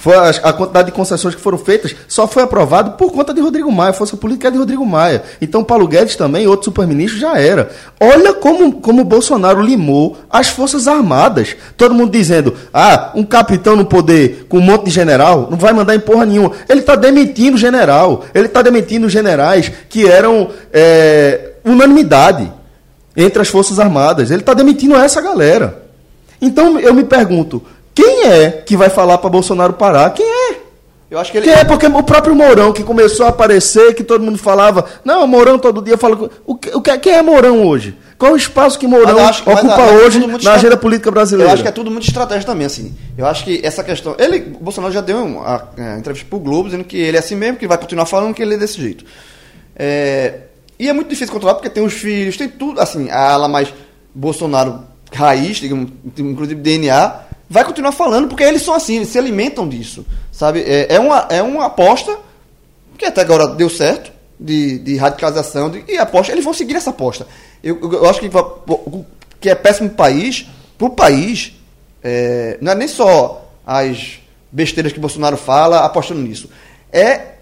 Foi 0.00 0.16
a, 0.16 0.30
a 0.30 0.52
quantidade 0.54 0.86
de 0.86 0.92
concessões 0.92 1.34
que 1.34 1.40
foram 1.42 1.58
feitas 1.58 1.94
só 2.08 2.26
foi 2.26 2.42
aprovado 2.42 2.92
por 2.92 3.12
conta 3.12 3.34
de 3.34 3.40
Rodrigo 3.42 3.70
Maia, 3.70 3.92
força 3.92 4.16
política 4.16 4.48
é 4.48 4.50
de 4.50 4.56
Rodrigo 4.56 4.84
Maia. 4.86 5.22
Então 5.42 5.62
Paulo 5.62 5.86
Guedes 5.86 6.16
também, 6.16 6.46
outro 6.46 6.64
superministro, 6.64 7.20
já 7.20 7.38
era. 7.38 7.70
Olha 8.00 8.32
como, 8.32 8.80
como 8.80 9.04
Bolsonaro 9.04 9.60
limou 9.60 10.16
as 10.30 10.48
Forças 10.48 10.88
Armadas. 10.88 11.54
Todo 11.76 11.94
mundo 11.94 12.10
dizendo, 12.10 12.54
ah, 12.72 13.12
um 13.14 13.22
capitão 13.22 13.76
no 13.76 13.84
poder 13.84 14.46
com 14.48 14.56
um 14.56 14.62
monte 14.62 14.86
de 14.86 14.90
general, 14.90 15.48
não 15.50 15.58
vai 15.58 15.74
mandar 15.74 15.94
em 15.94 16.00
porra 16.00 16.24
nenhuma. 16.24 16.52
Ele 16.66 16.80
está 16.80 16.96
demitindo 16.96 17.58
general, 17.58 18.24
ele 18.32 18.46
está 18.46 18.62
demitindo 18.62 19.06
generais 19.06 19.70
que 19.90 20.08
eram 20.08 20.48
é, 20.72 21.56
unanimidade 21.62 22.50
entre 23.14 23.42
as 23.42 23.48
Forças 23.48 23.78
Armadas. 23.78 24.30
Ele 24.30 24.40
está 24.40 24.54
demitindo 24.54 24.96
essa 24.96 25.20
galera. 25.20 25.82
Então 26.40 26.80
eu 26.80 26.94
me 26.94 27.04
pergunto, 27.04 27.62
quem 27.94 28.24
é 28.26 28.50
que 28.50 28.76
vai 28.76 28.88
falar 28.90 29.18
para 29.18 29.30
Bolsonaro 29.30 29.72
parar? 29.74 30.10
Quem 30.10 30.26
é? 30.26 30.60
Eu 31.10 31.18
acho 31.18 31.32
que 31.32 31.38
ele. 31.38 31.46
Quem 31.46 31.54
é? 31.54 31.64
Porque 31.64 31.86
o 31.86 32.02
próprio 32.04 32.36
Mourão, 32.36 32.72
que 32.72 32.84
começou 32.84 33.26
a 33.26 33.30
aparecer, 33.30 33.94
que 33.94 34.04
todo 34.04 34.22
mundo 34.22 34.38
falava, 34.38 34.84
não, 35.04 35.26
Mourão 35.26 35.58
todo 35.58 35.82
dia 35.82 35.98
fala. 35.98 36.16
com-" 36.16 36.28
O 36.46 36.54
que, 36.54 36.70
o 36.76 36.80
que- 36.80 36.98
quem 36.98 37.12
é 37.14 37.20
Mourão 37.22 37.66
hoje? 37.66 37.96
Qual 38.16 38.30
é 38.30 38.34
o 38.34 38.36
espaço 38.36 38.78
que 38.78 38.86
Mourão 38.86 39.18
acho 39.26 39.42
que- 39.42 39.48
mas 39.50 39.64
ocupa 39.64 39.80
é- 39.82 39.88
é 39.88 39.92
hoje 40.06 40.20
na 40.44 40.52
agenda 40.52 40.76
política 40.76 41.10
brasileira? 41.10 41.50
Eu 41.50 41.54
acho 41.54 41.62
que 41.64 41.68
é 41.68 41.72
tudo 41.72 41.90
muito 41.90 42.06
estratégia 42.06 42.44
também, 42.46 42.66
assim. 42.66 42.94
Eu 43.18 43.26
acho 43.26 43.42
que 43.44 43.60
essa 43.64 43.82
questão. 43.82 44.14
Ele, 44.18 44.54
o 44.60 44.62
Bolsonaro 44.62 44.92
já 44.92 45.00
deu 45.00 45.16
uma 45.24 45.68
é, 45.76 45.98
entrevista 45.98 46.26
pro 46.30 46.38
Globo 46.38 46.68
dizendo 46.68 46.84
que 46.84 46.96
ele 46.96 47.16
é 47.16 47.20
assim 47.20 47.34
mesmo, 47.34 47.56
que 47.58 47.66
vai 47.66 47.76
continuar 47.78 48.06
falando 48.06 48.32
que 48.32 48.42
ele 48.42 48.54
é 48.54 48.58
desse 48.58 48.80
jeito. 48.80 49.04
É, 49.74 50.34
e 50.78 50.88
é 50.88 50.92
muito 50.92 51.08
difícil 51.08 51.32
controlar 51.32 51.54
porque 51.54 51.70
tem 51.70 51.84
os 51.84 51.94
filhos, 51.94 52.36
tem 52.36 52.48
tudo, 52.48 52.80
assim, 52.80 53.10
a 53.10 53.32
ala 53.32 53.48
mais 53.48 53.72
Bolsonaro 54.14 54.80
raiz, 55.12 55.56
digamos, 55.56 55.90
inclusive 56.18 56.60
DNA, 56.60 57.12
vai 57.50 57.64
continuar 57.64 57.90
falando 57.90 58.28
porque 58.28 58.44
eles 58.44 58.62
são 58.62 58.72
assim, 58.72 58.96
eles 58.96 59.08
se 59.08 59.18
alimentam 59.18 59.68
disso, 59.68 60.06
sabe? 60.30 60.60
É, 60.60 60.94
é 60.94 61.00
uma, 61.00 61.26
é 61.28 61.42
uma 61.42 61.66
aposta 61.66 62.16
que 62.96 63.04
até 63.04 63.20
agora 63.22 63.48
deu 63.48 63.68
certo, 63.68 64.12
de, 64.38 64.78
de 64.78 64.96
radicalização, 64.96 65.68
de, 65.68 65.84
e 65.88 65.98
aposta, 65.98 66.32
eles 66.32 66.44
vão 66.44 66.54
seguir 66.54 66.76
essa 66.76 66.90
aposta. 66.90 67.26
Eu, 67.62 67.78
eu- 67.82 67.92
eu 67.92 68.08
acho 68.08 68.20
que, 68.20 68.28
o- 68.28 69.04
que 69.40 69.50
é 69.50 69.54
péssimo 69.54 69.88
pro 69.88 69.96
país, 69.98 70.46
pro 70.78 70.90
país, 70.90 71.52
é, 72.02 72.56
não 72.60 72.72
é 72.72 72.74
nem 72.74 72.88
só 72.88 73.50
as 73.66 74.20
besteiras 74.52 74.92
que 74.92 75.00
Bolsonaro 75.00 75.36
fala 75.36 75.80
apostando 75.80 76.20
nisso. 76.22 76.48
É 76.92 77.32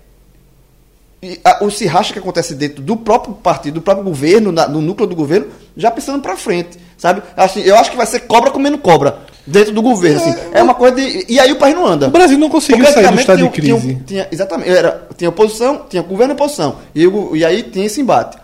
e 1.20 1.40
a- 1.44 1.64
o 1.64 1.68
que 1.70 2.18
acontece 2.18 2.55
dentro 2.55 2.80
do 2.82 2.97
próprio 2.97 3.35
partido, 3.35 3.74
do 3.74 3.82
próprio 3.82 4.05
governo, 4.05 4.52
na- 4.52 4.68
no 4.68 4.80
núcleo 4.80 5.06
do 5.09 5.16
governo, 5.16 5.48
já 5.76 5.90
pensando 5.90 6.22
pra 6.22 6.36
frente, 6.36 6.78
sabe? 6.97 7.22
Assim, 7.36 7.60
eu 7.60 7.76
acho 7.76 7.90
que 7.90 7.97
vai 7.97 8.06
ser 8.06 8.20
cobra 8.20 8.51
comendo 8.51 8.78
cobra 8.78 9.27
dentro 9.50 9.72
do 9.72 9.82
governo, 9.82 10.20
assim. 10.20 10.34
É 10.52 10.62
uma 10.62 10.74
coisa 10.74 10.96
de... 10.96 11.24
E 11.28 11.38
aí 11.40 11.50
o 11.52 11.56
país 11.56 11.74
não 11.74 11.86
anda. 11.86 12.08
O 12.08 12.10
Brasil 12.10 12.38
não 12.38 12.48
conseguiu 12.48 12.84
Porque 12.84 12.92
sair 13.00 13.10
do 13.12 13.18
estado 13.20 13.36
de 13.38 13.42
tinha- 13.48 13.50
crise. 13.52 13.80
tinha- 13.94 14.04
tinha- 14.06 14.28
exatamente. 14.30 14.70
Era, 14.70 15.06
tinha 15.16 15.30
oposição, 15.30 15.82
tinha 15.88 16.02
governo 16.02 16.32
e 16.32 16.36
oposição. 16.36 16.76
E, 16.94 17.04
e 17.38 17.44
aí 17.44 17.62
tinha 17.62 17.86
esse 17.86 18.00
embate. 18.00 18.36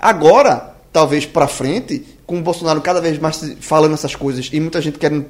Agora, 0.00 0.74
talvez 0.92 1.24
pra 1.26 1.46
frente, 1.46 2.04
com 2.26 2.38
o 2.38 2.42
Bolsonaro 2.42 2.80
cada 2.80 3.00
vez 3.00 3.18
mais 3.18 3.40
falando 3.60 3.94
essas 3.94 4.14
coisas 4.14 4.48
e 4.52 4.60
muita 4.60 4.80
gente 4.80 4.98
querendo 4.98 5.26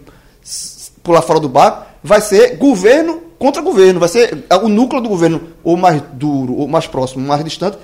pular 1.03 1.23
fora 1.23 1.41
do 1.41 1.49
barco, 1.49 1.87
vai 2.03 2.21
ser 2.21 2.57
governo 2.57 3.23
contra 3.39 3.61
governo. 3.63 4.01
Vai 4.01 4.09
ser 4.09 4.45
o 4.63 4.69
núcleo 4.69 5.01
do 5.03 5.09
governo, 5.09 5.41
ou 5.63 5.77
mais 5.77 6.03
duro, 6.13 6.55
ou 6.55 6.69
mais 6.69 6.87
próximo, 6.87 7.27
mais 7.27 7.45
distante. 7.45 7.77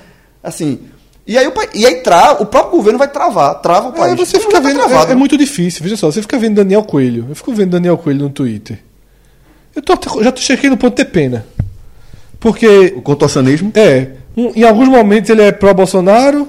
Assim. 0.43 0.81
E 1.29 1.37
aí, 1.37 1.47
o, 1.47 1.53
e 1.75 1.85
aí 1.87 1.97
tra, 1.97 2.39
o 2.41 2.47
próprio 2.47 2.79
governo 2.79 2.99
vai 2.99 3.07
travar, 3.09 3.57
trava 3.61 3.91
o 3.91 3.93
É, 3.95 3.99
país. 3.99 4.17
você 4.19 4.33
Todo 4.39 4.47
fica 4.47 4.61
mundo 4.61 4.79
tá 4.79 4.87
vendo, 4.87 5.09
é, 5.09 5.13
é 5.13 5.15
muito 5.15 5.37
difícil. 5.37 5.83
Veja 5.83 5.95
só, 5.97 6.11
você 6.11 6.23
fica 6.23 6.39
vendo 6.39 6.55
Daniel 6.57 6.83
Coelho. 6.83 7.27
Eu 7.29 7.35
fico 7.35 7.53
vendo 7.53 7.71
Daniel 7.73 7.99
Coelho 7.99 8.21
no 8.21 8.31
Twitter. 8.31 8.79
Eu 9.77 9.83
tô, 9.83 9.93
já 10.23 10.33
tô 10.33 10.41
cheguei 10.41 10.71
no 10.71 10.77
ponto 10.79 10.97
de 10.97 11.05
ter 11.05 11.11
pena. 11.11 11.45
Porque 12.41 12.95
O 12.97 13.03
contorcionismo. 13.03 13.71
É, 13.75 14.09
um- 14.37 14.53
em 14.57 14.63
alguns 14.63 14.89
momentos 14.89 15.29
ele 15.31 15.43
é 15.43 15.53
pró-Bolsonaro, 15.53 16.49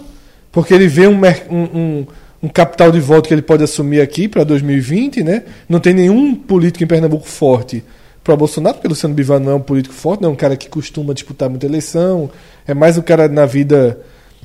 porque 0.52 0.74
ele 0.74 0.88
vê 0.88 1.08
um, 1.08 1.20
um, 1.50 1.58
um- 1.80 2.08
um 2.44 2.48
capital 2.48 2.90
de 2.92 3.00
voto 3.02 3.28
que 3.28 3.34
ele 3.34 3.42
pode 3.42 3.64
assumir 3.64 4.00
aqui 4.00 4.28
para 4.30 4.44
2020, 4.46 5.24
né? 5.24 5.44
Não 5.68 5.80
tem 5.80 5.94
nenhum 5.94 6.34
político 6.36 6.84
em 6.84 6.88
Pernambuco 6.88 7.28
forte 7.28 7.84
pró-Bolsonaro, 8.24 8.76
porque 8.76 8.88
Luciano 8.88 9.14
Bivar 9.16 9.40
não 9.40 9.52
é 9.52 9.56
um 9.56 9.60
político 9.62 9.94
forte, 9.96 10.22
não 10.22 10.30
é 10.30 10.32
um 10.32 10.36
cara 10.36 10.56
que 10.56 10.70
costuma 10.70 11.14
disputar 11.14 11.50
muita 11.50 11.66
eleição, 11.66 12.30
é 12.68 12.74
mais 12.74 12.98
um 12.98 13.02
cara 13.02 13.28
na 13.28 13.46
vida. 13.46 14.00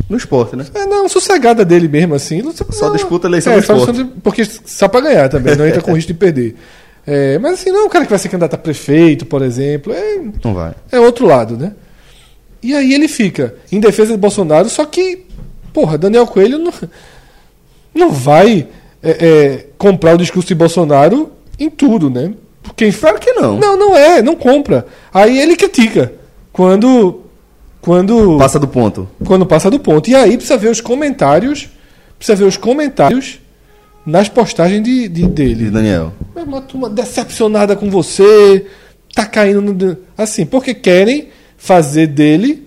No 0.08 0.16
esporte, 0.16 0.56
né? 0.56 0.66
É, 0.74 0.86
não, 0.86 1.08
sossegada 1.08 1.64
dele 1.64 1.88
mesmo, 1.88 2.14
assim. 2.14 2.42
Só 2.70 2.90
disputa 2.90 3.26
a 3.26 3.30
eleição 3.30 3.52
é, 3.52 3.62
só, 3.62 3.76
esporte. 3.76 3.98
só- 4.00 4.06
porque 4.22 4.44
só 4.44 4.88
para 4.88 5.00
ganhar 5.00 5.28
também, 5.28 5.56
não 5.56 5.66
entra 5.66 5.80
com 5.80 5.92
risco 5.94 6.08
de 6.12 6.18
perder. 6.18 6.56
É, 7.06 7.38
mas 7.38 7.54
assim, 7.54 7.70
não 7.70 7.80
é 7.80 7.84
um 7.84 7.88
cara 7.88 8.04
que 8.04 8.10
vai 8.10 8.18
ser 8.18 8.28
candidato 8.28 8.54
a 8.54 8.58
prefeito, 8.58 9.24
por 9.26 9.42
exemplo. 9.42 9.92
É, 9.92 10.20
Não 10.42 10.54
vai. 10.54 10.74
é 10.90 10.98
outro 10.98 11.26
lado, 11.26 11.56
né? 11.56 11.72
E 12.62 12.74
aí 12.74 12.94
ele 12.94 13.08
fica 13.08 13.54
em 13.70 13.78
defesa 13.78 14.12
de 14.12 14.18
Bolsonaro, 14.18 14.68
só 14.70 14.84
que, 14.86 15.26
porra, 15.72 15.98
Daniel 15.98 16.26
Coelho 16.26 16.58
não, 16.58 16.72
não 17.94 18.10
vai 18.10 18.66
é, 19.02 19.10
é, 19.26 19.66
comprar 19.76 20.14
o 20.14 20.18
discurso 20.18 20.48
de 20.48 20.54
Bolsonaro 20.54 21.30
em 21.58 21.68
tudo, 21.68 22.08
né? 22.08 22.32
Porque 22.62 22.90
Claro 22.90 23.20
que 23.20 23.32
não. 23.34 23.58
não, 23.58 23.76
não 23.76 23.94
é, 23.96 24.22
não 24.22 24.34
compra. 24.34 24.86
Aí 25.12 25.38
ele 25.38 25.56
critica 25.56 26.10
quando 26.52 27.20
quando 27.84 28.38
Passa 28.38 28.58
do 28.58 28.66
ponto. 28.66 29.06
quando 29.26 29.44
passa 29.44 29.70
do 29.70 29.78
ponto. 29.78 30.08
E 30.08 30.14
aí 30.14 30.36
precisa 30.38 30.56
ver 30.56 30.70
os 30.70 30.80
comentários, 30.80 31.68
precisa 32.18 32.34
ver 32.34 32.44
os 32.44 32.56
comentários 32.56 33.38
nas 34.06 34.26
postagens 34.26 34.82
de, 34.82 35.06
de- 35.06 35.26
dele. 35.26 35.64
De 35.66 35.70
Daniel. 35.70 36.12
É 36.34 36.40
uma 36.42 36.62
turma 36.62 36.88
decepcionada 36.88 37.76
com 37.76 37.90
você, 37.90 38.66
tá 39.14 39.26
caindo 39.26 39.60
no. 39.60 39.96
Assim, 40.16 40.46
porque 40.46 40.72
querem 40.72 41.28
fazer 41.58 42.06
dele 42.06 42.66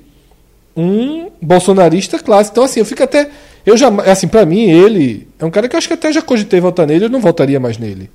um 0.76 1.31
bolsonarista 1.41 2.19
clássico. 2.19 2.53
Então, 2.53 2.64
assim, 2.64 2.80
eu 2.80 2.85
fico 2.85 3.02
até. 3.02 3.27
Eu 3.65 3.76
já, 3.76 3.89
assim, 4.10 4.27
para 4.27 4.45
mim, 4.45 4.69
ele 4.69 5.27
é 5.39 5.45
um 5.45 5.49
cara 5.49 5.68
que 5.68 5.76
eu 5.76 5.80
acho 5.80 5.88
que 5.88 5.95
até 5.95 6.14
já 6.14 6.22
cogitei 6.22 6.60
votar 6.60 6.85
nele, 6.85 7.06
eu 7.06 7.10
não 7.10 7.19
votaria 7.19 7.60
mais 7.60 7.80
nele. 7.80 8.10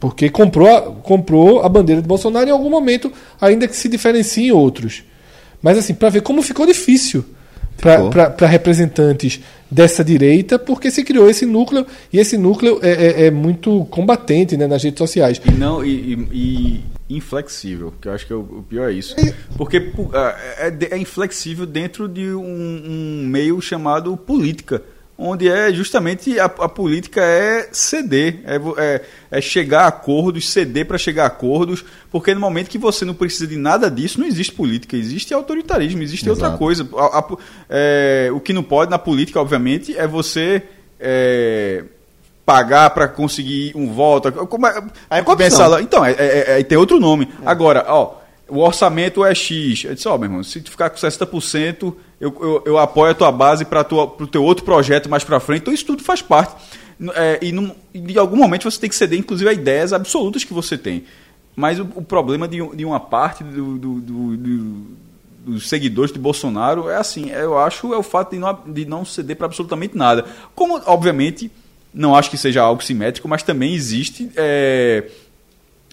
Porque 0.00 0.28
comprou 0.28 0.68
a, 0.68 0.80
comprou 0.82 1.62
a 1.62 1.68
bandeira 1.68 2.02
de 2.02 2.06
Bolsonaro 2.08 2.48
em 2.48 2.52
algum 2.52 2.68
momento, 2.68 3.12
ainda 3.40 3.66
que 3.68 3.74
se 3.76 3.88
diferencie 3.88 4.48
em 4.48 4.50
outros. 4.52 5.02
Mas 5.62 5.76
assim, 5.78 5.94
para 5.94 6.08
ver 6.10 6.22
como 6.22 6.42
ficou 6.42 6.64
difícil 6.66 7.24
para 7.80 8.46
representantes 8.46 9.40
dessa 9.70 10.02
direita, 10.02 10.58
porque 10.58 10.90
se 10.90 11.04
criou 11.04 11.28
esse 11.30 11.46
núcleo, 11.46 11.86
e 12.12 12.18
esse 12.18 12.36
núcleo 12.36 12.80
é, 12.82 12.90
é- 12.90 13.26
é 13.26 13.30
muito 13.30 13.84
combatente 13.86 14.56
né, 14.56 14.66
nas 14.66 14.82
redes 14.82 14.98
sociais. 14.98 15.40
E 15.46 15.50
não 15.52 15.84
e, 15.84 16.14
e- 16.32 16.80
e 17.08 17.16
inflexível, 17.16 17.92
que 18.00 18.08
eu 18.08 18.12
acho 18.12 18.26
que 18.26 18.32
é 18.32 18.36
o, 18.36 18.40
o 18.40 18.64
pior 18.68 18.90
é 18.90 18.92
isso. 18.92 19.14
Porque 19.56 19.78
pu- 19.80 20.10
ah, 20.12 20.36
é, 20.58 20.94
é 20.94 20.98
inflexível 20.98 21.64
dentro 21.66 22.08
de 22.08 22.26
um, 22.34 22.42
um 23.22 23.26
meio 23.26 23.60
chamado 23.60 24.16
política, 24.16 24.82
onde 25.20 25.48
é 25.48 25.72
justamente 25.72 26.38
a, 26.38 26.44
a 26.44 26.68
política 26.68 27.20
é 27.20 27.68
ceder, 27.72 28.38
é, 28.44 28.56
é- 28.78 29.02
é 29.32 29.40
chegar 29.40 29.80
a 29.82 29.88
acordos, 29.88 30.48
ceder 30.48 30.86
para 30.86 30.96
chegar 30.96 31.24
a 31.24 31.26
acordos, 31.26 31.84
porque 32.10 32.32
no 32.32 32.40
momento 32.40 32.68
que 32.70 32.78
você 32.78 33.04
não 33.04 33.12
precisa 33.14 33.44
de 33.46 33.56
nada 33.56 33.90
disso, 33.90 34.20
não 34.20 34.26
existe 34.28 34.52
política, 34.52 34.96
existe 34.96 35.34
autoritarismo, 35.34 36.00
existe 36.02 36.30
outra 36.30 36.46
Exato. 36.46 36.58
coisa. 36.58 36.88
A- 36.96 37.18
a- 37.18 37.36
é, 37.68 38.30
o 38.32 38.38
que 38.38 38.52
não 38.52 38.62
pode 38.62 38.90
na 38.92 38.98
política, 38.98 39.40
obviamente, 39.40 39.96
é 39.98 40.06
você 40.06 40.62
é, 41.00 41.84
pagar 42.46 42.90
para 42.90 43.06
conseguir 43.08 43.72
um 43.74 43.92
voto. 43.92 44.30
Como 44.46 44.66
é, 44.66 44.82
Aí 45.10 45.20
é 45.20 45.82
então, 45.82 46.04
é, 46.04 46.12
é- 46.12 46.60
é- 46.60 46.62
tem 46.62 46.78
outro 46.78 46.98
nome. 47.00 47.28
Agora, 47.44 47.84
ó, 47.88 48.14
o 48.48 48.58
orçamento 48.60 49.24
é 49.24 49.34
X. 49.34 49.84
Eu 49.84 49.94
disse, 49.94 50.08
ó, 50.08 50.16
meu 50.16 50.26
irmão, 50.26 50.42
se 50.42 50.60
tu 50.60 50.70
ficar 50.70 50.90
com 50.90 50.96
60%, 50.96 51.94
eu, 52.20 52.36
eu, 52.40 52.62
eu 52.66 52.78
apoio 52.78 53.12
a 53.12 53.14
tua 53.14 53.30
base 53.30 53.64
para 53.64 53.86
o 53.92 54.26
teu 54.26 54.42
outro 54.42 54.64
projeto 54.64 55.08
mais 55.08 55.22
para 55.24 55.38
frente. 55.40 55.62
Então, 55.62 55.72
isso 55.74 55.84
tudo 55.86 56.02
faz 56.02 56.20
parte. 56.20 56.54
É, 57.14 57.38
e, 57.42 57.52
num, 57.52 57.72
algum 58.18 58.36
momento 58.36 58.68
você 58.68 58.80
tem 58.80 58.90
que 58.90 58.96
ceder, 58.96 59.18
inclusive, 59.18 59.48
a 59.48 59.52
ideias 59.52 59.92
absolutas 59.92 60.42
que 60.42 60.52
você 60.52 60.76
tem. 60.76 61.04
Mas 61.54 61.78
o, 61.78 61.82
o 61.94 62.02
problema 62.02 62.48
de, 62.48 62.58
de 62.76 62.84
uma 62.84 62.98
parte 63.00 63.44
do- 63.44 63.78
do- 63.78 64.00
do- 64.00 64.36
do, 64.36 64.86
dos 65.46 65.68
seguidores 65.68 66.12
de 66.12 66.18
Bolsonaro 66.18 66.88
é 66.90 66.96
assim, 66.96 67.30
eu 67.30 67.56
acho 67.58 67.92
é 67.94 67.96
o 67.96 68.02
fato 68.02 68.32
de 68.32 68.38
não, 68.38 68.58
de 68.66 68.84
não 68.84 69.04
ceder 69.04 69.36
para 69.36 69.46
absolutamente 69.46 69.96
nada. 69.96 70.24
Como, 70.54 70.80
obviamente, 70.86 71.50
não 71.94 72.14
acho 72.16 72.30
que 72.30 72.36
seja 72.36 72.62
algo 72.62 72.82
simétrico, 72.82 73.28
mas 73.28 73.42
também 73.42 73.74
existe 73.74 74.30
é, 74.36 75.08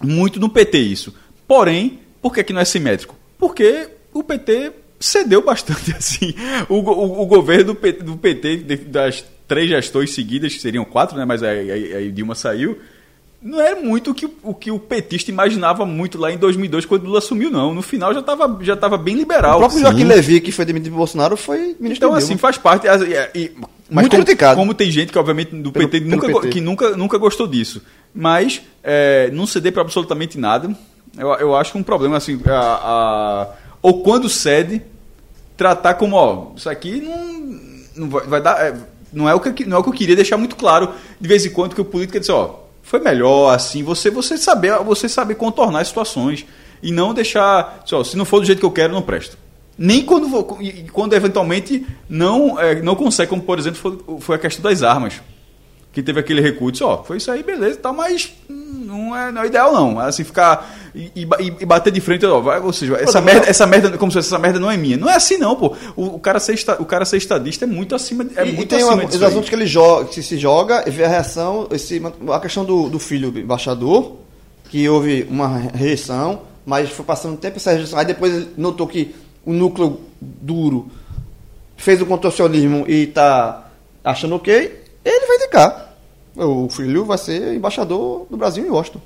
muito 0.02 0.38
no 0.40 0.48
PT 0.48 0.78
isso. 0.78 1.14
Porém, 1.48 2.00
por 2.20 2.34
que, 2.34 2.42
que 2.44 2.52
não 2.52 2.60
é 2.60 2.64
simétrico? 2.64 3.14
Porque 3.38 3.88
o 4.12 4.22
PT 4.24 4.72
cedeu 5.06 5.42
bastante 5.42 5.92
assim. 5.96 6.34
O, 6.68 6.76
o, 6.76 7.22
o 7.22 7.26
governo 7.26 7.64
do 7.66 7.74
PT, 7.74 8.02
do 8.02 8.16
PT, 8.16 8.56
de- 8.58 8.76
das 8.76 9.24
três 9.48 9.68
gestões 9.68 10.12
seguidas, 10.14 10.52
que 10.54 10.60
seriam 10.60 10.84
quatro, 10.84 11.16
né? 11.16 11.24
mas 11.24 11.42
aí, 11.42 11.70
aí, 11.70 11.94
aí 11.94 12.10
Dilma 12.12 12.34
saiu, 12.34 12.78
não 13.40 13.60
era 13.60 13.80
muito 13.80 14.10
o 14.10 14.14
que, 14.14 14.28
o 14.42 14.52
que 14.54 14.70
o 14.72 14.78
petista 14.78 15.30
imaginava 15.30 15.86
muito 15.86 16.18
lá 16.18 16.32
em 16.32 16.36
2002, 16.38 16.84
quando 16.84 17.04
Lula 17.04 17.18
assumiu, 17.18 17.48
não. 17.50 17.72
No 17.72 17.80
final 17.82 18.12
já 18.12 18.18
estava 18.20 18.58
já 18.62 18.76
tava 18.76 18.98
bem 18.98 19.14
liberal. 19.14 19.56
O 19.56 19.58
próprio 19.60 19.78
Sim. 19.78 19.84
Joaquim 19.84 20.04
Levy, 20.04 20.40
que 20.40 20.50
foi 20.50 20.64
demitido 20.64 20.90
por 20.92 20.98
Bolsonaro, 20.98 21.36
foi 21.36 21.76
ministro 21.78 22.08
Então, 22.08 22.18
de 22.18 22.24
assim, 22.24 22.36
faz 22.36 22.58
parte. 22.58 22.88
as- 22.88 23.02
e- 23.02 23.38
e- 23.38 23.52
mas 23.88 24.02
Muito 24.02 24.10
como, 24.10 24.24
criticado. 24.24 24.56
Como 24.58 24.74
tem 24.74 24.90
gente 24.90 25.12
que, 25.12 25.18
obviamente, 25.18 25.54
do 25.54 25.70
Pelo- 25.70 25.88
PT, 25.88 26.00
pelo 26.06 26.10
nunca, 26.16 26.26
PT. 26.40 26.48
que 26.48 26.60
nunca, 26.60 26.96
nunca 26.96 27.18
gostou 27.18 27.46
disso. 27.46 27.80
Mas 28.12 28.62
é, 28.82 29.30
não 29.32 29.46
ceder 29.46 29.72
para 29.72 29.82
absolutamente 29.82 30.36
nada, 30.38 30.76
eu, 31.16 31.28
eu 31.34 31.54
acho 31.54 31.78
um 31.78 31.84
problema, 31.84 32.16
assim. 32.16 32.40
A, 32.46 32.52
a- 32.58 33.48
ou 33.80 34.02
quando 34.02 34.28
cede, 34.28 34.82
tratar 35.56 35.94
como, 35.94 36.16
ó, 36.16 36.48
isso 36.56 36.68
aqui 36.68 37.00
não, 37.00 37.60
não 37.96 38.10
vai, 38.10 38.26
vai 38.26 38.40
dar. 38.42 38.64
é, 38.64 38.74
não, 39.12 39.28
é 39.28 39.34
o 39.34 39.40
que, 39.40 39.64
não 39.64 39.76
é 39.76 39.80
o 39.80 39.82
que 39.82 39.88
eu 39.88 39.94
queria 39.94 40.16
deixar 40.16 40.36
muito 40.36 40.56
claro 40.56 40.90
de 41.20 41.28
vez 41.28 41.46
em 41.46 41.50
quando 41.50 41.74
que 41.74 41.80
o 41.80 41.84
político 41.84 42.20
diz, 42.20 42.28
ó, 42.28 42.66
foi 42.82 43.00
melhor 43.00 43.54
assim, 43.54 43.82
você, 43.82 44.10
você, 44.10 44.36
saber, 44.36 44.78
você 44.78 45.08
saber 45.08 45.34
contornar 45.36 45.80
as 45.80 45.88
situações 45.88 46.44
e 46.82 46.92
não 46.92 47.14
deixar, 47.14 47.80
assim, 47.82 47.94
ó, 47.94 48.04
se 48.04 48.16
não 48.16 48.24
for 48.24 48.40
do 48.40 48.46
jeito 48.46 48.58
que 48.60 48.66
eu 48.66 48.70
quero, 48.70 48.92
não 48.92 49.02
presto. 49.02 49.38
Nem 49.78 50.02
quando, 50.02 50.28
quando 50.92 51.12
eventualmente 51.12 51.86
não, 52.08 52.58
é, 52.58 52.80
não 52.80 52.94
consegue, 52.94 53.28
como 53.28 53.42
por 53.42 53.58
exemplo 53.58 53.78
foi, 53.78 54.20
foi 54.20 54.36
a 54.36 54.38
questão 54.38 54.62
das 54.62 54.82
armas 54.82 55.20
que 55.96 56.02
teve 56.02 56.20
aquele 56.20 56.42
recuo, 56.42 56.70
disse, 56.70 56.84
ó, 56.84 57.02
foi 57.02 57.16
isso 57.16 57.30
aí, 57.30 57.42
beleza, 57.42 57.78
tá, 57.78 57.90
mas 57.90 58.30
não 58.50 59.16
é, 59.16 59.32
não 59.32 59.40
é 59.42 59.46
ideal 59.46 59.72
não, 59.72 59.98
assim, 59.98 60.24
ficar 60.24 60.76
e, 60.94 61.10
e 61.16 61.26
e 61.62 61.64
bater 61.64 61.90
de 61.90 62.02
frente, 62.02 62.26
ó, 62.26 62.38
vai, 62.38 62.60
ou 62.60 62.70
seja, 62.70 62.96
essa 62.96 63.18
merda, 63.22 63.46
essa 63.48 63.66
merda, 63.66 63.96
como 63.96 64.12
se 64.12 64.18
fosse, 64.18 64.28
essa 64.28 64.38
merda 64.38 64.60
não 64.60 64.70
é 64.70 64.76
minha, 64.76 64.98
não 64.98 65.08
é 65.08 65.14
assim 65.16 65.38
não, 65.38 65.56
pô, 65.56 65.74
o, 65.96 66.16
o 66.16 66.18
cara 66.20 66.38
ser, 66.38 66.52
esta- 66.52 66.76
o 66.82 66.84
cara 66.84 67.06
ser 67.06 67.16
estadista 67.16 67.64
é 67.64 67.66
muito 67.66 67.94
acima, 67.94 68.26
de- 68.26 68.38
é 68.38 68.44
e, 68.44 68.50
e 68.50 68.52
muito 68.52 68.68
tem 68.68 68.78
acima 68.80 68.92
uma, 68.92 69.04
os 69.08 69.22
assuntos 69.22 69.48
que 69.48 69.54
ele 69.54 69.66
joga, 69.66 70.04
que 70.04 70.22
se 70.22 70.36
joga 70.36 70.84
e 70.86 70.90
vê 70.90 71.04
a 71.04 71.08
reação, 71.08 71.66
esse, 71.70 72.02
a 72.30 72.40
questão 72.40 72.62
do, 72.62 72.90
do 72.90 72.98
filho 72.98 73.30
do 73.30 73.40
embaixador, 73.40 74.16
que 74.68 74.86
houve 74.86 75.26
uma 75.30 75.48
rejeição, 75.56 76.42
mas 76.66 76.90
foi 76.90 77.06
passando 77.06 77.38
tempo 77.38 77.56
essa 77.56 77.70
rejeição, 77.72 77.98
aí 77.98 78.04
depois 78.04 78.34
ele 78.34 78.48
notou 78.58 78.86
que 78.86 79.14
o 79.46 79.52
núcleo 79.54 79.98
duro 80.20 80.90
fez 81.74 82.02
o 82.02 82.06
contorcionismo 82.06 82.84
e 82.86 83.04
está 83.04 83.70
achando 84.04 84.34
ok, 84.34 84.82
ele 85.04 85.26
vai 85.26 85.36
indicar. 85.36 85.85
O 86.36 86.68
filho 86.68 87.04
vai 87.04 87.18
ser 87.18 87.54
embaixador 87.54 88.26
do 88.30 88.36
Brasil 88.36 88.66
em 88.66 88.70
Washington. 88.70 89.00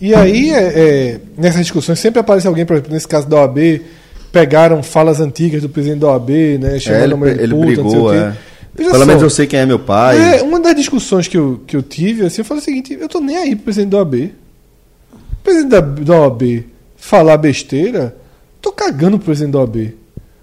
E 0.00 0.14
aí, 0.14 0.50
é, 0.50 0.62
é, 0.64 1.20
nessas 1.36 1.60
discussões, 1.62 1.98
sempre 1.98 2.20
aparece 2.20 2.46
alguém, 2.46 2.64
por 2.64 2.74
exemplo, 2.74 2.92
nesse 2.92 3.08
caso 3.08 3.28
da 3.28 3.36
OAB, 3.36 3.82
pegaram 4.30 4.82
falas 4.82 5.20
antigas 5.20 5.60
do 5.62 5.68
presidente 5.68 6.00
da 6.00 6.08
OAB, 6.08 6.30
né? 6.60 6.76
É, 6.76 6.78
Chamando 6.78 7.26
ele, 7.26 7.36
de 7.36 7.42
ele 7.42 7.54
puta, 7.54 7.82
não 7.82 7.90
sei 7.90 7.98
o 7.98 8.04
brigou, 8.04 8.14
é. 8.14 8.36
Pelo 8.76 8.96
só, 8.96 9.06
menos 9.06 9.22
eu 9.22 9.30
sei 9.30 9.46
quem 9.48 9.58
é 9.58 9.66
meu 9.66 9.80
pai. 9.80 10.36
É, 10.36 10.42
uma 10.42 10.60
das 10.60 10.76
discussões 10.76 11.26
que 11.26 11.36
eu, 11.36 11.60
que 11.66 11.76
eu 11.76 11.82
tive, 11.82 12.24
assim, 12.24 12.42
eu 12.42 12.44
falei 12.44 12.62
o 12.62 12.64
seguinte, 12.64 12.96
eu 12.98 13.08
tô 13.08 13.20
nem 13.20 13.36
aí 13.36 13.56
pro 13.56 13.64
presidente 13.64 13.90
da 13.90 13.98
OAB. 13.98 14.14
O 14.14 15.42
presidente 15.42 15.70
da, 15.70 15.80
da 15.80 16.20
OAB 16.20 16.64
falar 16.96 17.36
besteira, 17.36 18.16
tô 18.62 18.70
cagando 18.70 19.18
pro 19.18 19.26
presidente 19.26 19.52
da 19.52 19.58
OAB. 19.58 19.94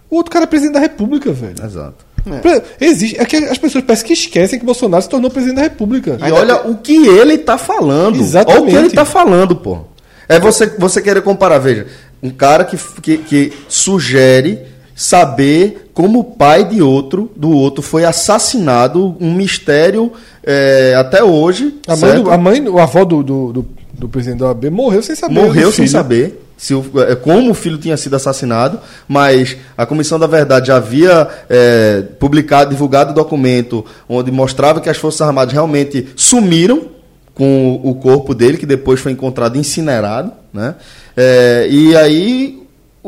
O 0.09 0.17
outro 0.17 0.31
cara 0.31 0.43
é 0.43 0.47
presidente 0.47 0.73
da 0.73 0.81
República, 0.81 1.31
velho. 1.31 1.55
Exato. 1.63 2.04
Pre- 2.41 2.61
Existe. 2.81 3.19
É 3.19 3.25
que 3.25 3.35
as 3.37 3.57
pessoas 3.57 3.83
parecem 3.83 4.07
que 4.07 4.13
esquecem 4.13 4.59
que 4.59 4.65
Bolsonaro 4.65 5.03
se 5.03 5.09
tornou 5.09 5.29
presidente 5.29 5.57
da 5.57 5.63
República. 5.63 6.17
E 6.25 6.31
olha 6.31 6.67
o 6.67 6.77
que 6.77 7.07
ele 7.07 7.37
tá 7.37 7.57
falando. 7.57 8.19
Exatamente. 8.19 8.61
Olha 8.61 8.67
o 8.67 8.71
que 8.71 8.75
ele 8.87 8.89
tá 8.95 9.05
falando, 9.05 9.55
pô. 9.55 9.79
É 10.27 10.39
você, 10.39 10.65
você 10.79 11.01
querer 11.01 11.21
comparar, 11.21 11.59
veja, 11.59 11.85
um 12.21 12.31
cara 12.31 12.65
que, 12.65 12.77
que, 13.01 13.17
que 13.19 13.53
sugere 13.67 14.59
saber 14.95 15.91
como 15.93 16.19
o 16.19 16.23
pai 16.23 16.63
de 16.63 16.81
outro, 16.81 17.31
do 17.35 17.51
outro, 17.51 17.81
foi 17.83 18.05
assassinado, 18.05 19.15
um 19.19 19.33
mistério 19.33 20.11
é, 20.43 20.95
até 20.97 21.23
hoje. 21.23 21.75
A 21.87 21.95
mãe, 21.95 22.21
do, 22.23 22.31
a 22.31 22.37
mãe, 22.37 22.67
o 22.67 22.79
avó 22.79 23.05
do, 23.05 23.21
do, 23.21 23.53
do, 23.53 23.67
do 23.93 24.09
presidente 24.09 24.39
da 24.39 24.47
OAB 24.47 24.65
morreu 24.71 25.03
sem 25.03 25.15
saber. 25.15 25.33
morreu 25.33 25.69
do 25.69 25.75
sem 25.75 25.87
saber 25.87 26.41
se 26.57 26.73
o- 26.73 26.83
é, 27.01 27.15
como 27.15 27.51
o 27.51 27.53
filho 27.53 27.77
tinha 27.77 27.97
sido 27.97 28.15
assassinado, 28.15 28.79
mas 29.07 29.57
a 29.77 29.85
Comissão 29.85 30.17
da 30.17 30.27
Verdade 30.27 30.67
já 30.67 30.77
havia 30.77 31.27
é, 31.49 32.01
publicado, 32.19 32.69
divulgado 32.71 33.11
o 33.11 33.13
documento 33.15 33.85
onde 34.07 34.31
mostrava 34.31 34.79
que 34.79 34.89
as 34.89 34.97
Forças 34.97 35.21
Armadas 35.21 35.53
realmente 35.53 36.07
sumiram 36.15 36.93
com 37.33 37.81
o 37.83 37.93
corpo 37.95 38.33
dele, 38.33 38.57
que 38.57 38.65
depois 38.65 38.99
foi 39.01 39.11
encontrado 39.11 39.57
incinerado, 39.57 40.31
né? 40.53 40.75
É, 41.17 41.67
e 41.69 41.95
aí 41.95 42.63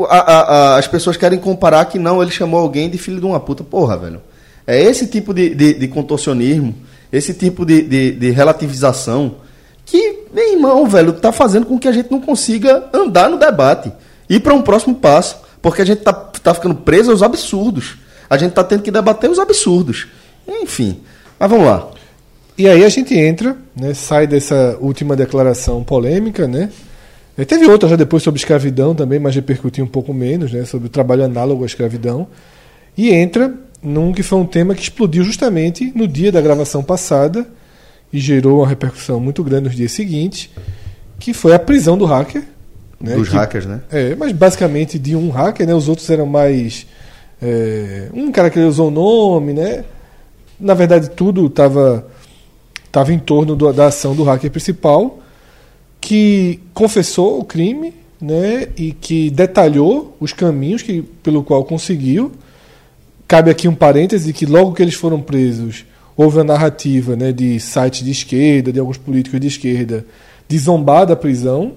a- 0.10 0.18
a- 0.18 0.42
a- 0.42 0.78
as 0.78 0.86
pessoas 0.88 1.16
querem 1.16 1.40
comparar 1.40 1.86
que 1.86 1.98
não, 1.98 2.22
ele 2.22 2.32
chamou 2.32 2.60
alguém 2.60 2.90
de 2.90 2.98
filho 2.98 3.20
de 3.20 3.26
uma 3.26 3.40
puta. 3.40 3.64
Porra, 3.64 3.98
velho. 3.98 4.22
É 4.68 4.82
esse 4.84 5.08
tipo 5.08 5.34
de, 5.34 5.56
de, 5.56 5.74
de 5.76 5.88
contorcionismo, 5.88 6.76
esse 7.10 7.34
tipo 7.34 7.66
de, 7.66 7.82
de 8.12 8.30
relativização 8.32 9.36
que, 9.88 10.26
meu 10.34 10.54
irmão, 10.54 10.86
velho, 10.86 11.14
tá 11.14 11.32
fazendo 11.32 11.66
com 11.66 11.80
que 11.80 11.88
a 11.88 11.92
gente 11.92 12.12
não 12.12 12.20
consiga 12.20 12.90
andar 12.94 13.30
no 13.30 13.38
debate. 13.38 13.92
Ir 14.30 14.42
para 14.42 14.54
um 14.54 14.62
próximo 14.62 14.94
passo. 14.96 15.38
Porque 15.62 15.82
a 15.82 15.86
gente 15.86 16.02
tá, 16.02 16.14
tá 16.14 16.54
ficando 16.54 16.76
preso 16.76 17.10
aos 17.10 17.24
absurdos. 17.24 17.98
A 18.30 18.38
gente 18.38 18.52
tá 18.52 18.64
tendo 18.64 18.84
que 18.84 18.92
debater 18.92 19.30
os 19.30 19.40
absurdos. 19.40 20.08
Enfim. 20.48 21.00
Mas 21.40 21.50
vamos 21.50 21.66
lá. 21.66 21.90
E 22.58 22.68
aí 22.68 22.84
a 22.84 22.90
gente 22.90 23.16
entra, 23.16 23.56
né, 23.76 23.94
sai 23.94 24.28
dessa 24.28 24.78
última 24.82 25.16
declaração 25.16 25.84
polêmica, 25.84 26.48
né? 26.48 26.70
Eh, 27.38 27.46
Teve 27.46 27.66
outra 27.68 27.88
já 27.88 27.96
depois 27.96 28.24
sobre 28.24 28.40
escravidão 28.40 28.94
também, 28.94 29.20
mas 29.20 29.36
repercutiu 29.36 29.86
um 29.86 29.88
pouco 29.88 30.14
menos, 30.14 30.52
né, 30.52 30.66
sobre 30.66 30.88
o 30.88 30.90
trabalho 30.90 31.24
análogo 31.24 31.64
à 31.64 31.66
escravidão. 31.66 32.28
E 32.98 33.12
entra 33.12 33.54
num 33.82 34.12
que 34.12 34.24
foi 34.24 34.40
um 34.40 34.46
tema 34.46 34.74
que 34.76 34.82
explodiu 34.82 35.24
justamente 35.24 35.94
no 35.96 36.08
dia 36.08 36.32
da 36.32 36.42
gravação 36.42 36.84
passada 36.84 37.48
e 38.12 38.20
gerou 38.20 38.60
uma 38.60 38.68
repercussão 38.68 39.20
muito 39.20 39.44
grande 39.44 39.66
nos 39.66 39.76
dias 39.76 39.92
seguintes, 39.92 40.50
que 41.20 41.34
foi 41.34 41.54
a 41.54 41.60
prisão 41.60 41.98
do 41.98 42.06
hacker. 42.06 42.44
Né, 43.00 43.16
Dos 43.16 43.30
que- 43.30 43.36
hackers, 43.36 43.66
né? 43.66 43.82
É, 43.92 44.16
mas 44.16 44.32
basicamente 44.32 44.98
de 44.98 45.16
um 45.16 45.30
hacker, 45.30 45.68
né? 45.68 45.74
Os 45.76 45.88
outros 45.88 46.10
eram 46.10 46.26
mais. 46.26 46.88
é, 47.42 48.10
um 48.14 48.32
cara 48.32 48.50
que 48.50 48.60
usou 48.60 48.88
o 48.88 48.92
nome, 48.92 49.54
né? 49.54 49.84
Na 50.60 50.74
verdade, 50.74 51.10
tudo 51.12 51.46
estava 51.46 52.08
tava 52.92 53.14
em 53.14 53.20
torno 53.20 53.56
do- 53.56 53.72
da 53.72 53.88
ação 53.88 54.16
do 54.16 54.24
hacker 54.24 54.50
principal, 54.50 55.20
que 56.02 56.60
confessou 56.74 57.40
o 57.40 57.44
crime, 57.44 57.94
né? 58.20 58.70
E 58.76 58.92
que 58.94 59.30
detalhou 59.30 60.16
os 60.20 60.34
caminhos 60.34 60.82
que, 60.82 61.02
pelo 61.22 61.44
qual 61.44 61.64
conseguiu. 61.64 62.32
Cabe 63.28 63.52
aqui 63.52 63.68
um 63.68 63.76
parêntese 63.76 64.34
que 64.34 64.46
logo 64.46 64.74
que 64.74 64.82
eles 64.82 64.96
foram 64.96 65.22
presos, 65.22 65.86
houve 66.18 66.40
a 66.40 66.44
narrativa 66.44 67.16
né, 67.16 67.32
de 67.32 67.60
sites 67.60 68.04
de 68.04 68.12
esquerda, 68.12 68.72
de 68.74 68.80
alguns 68.80 68.98
políticos 68.98 69.40
de 69.40 69.48
esquerda, 69.48 70.04
de 70.50 70.58
zombar 70.58 71.06
da 71.06 71.16
prisão, 71.16 71.74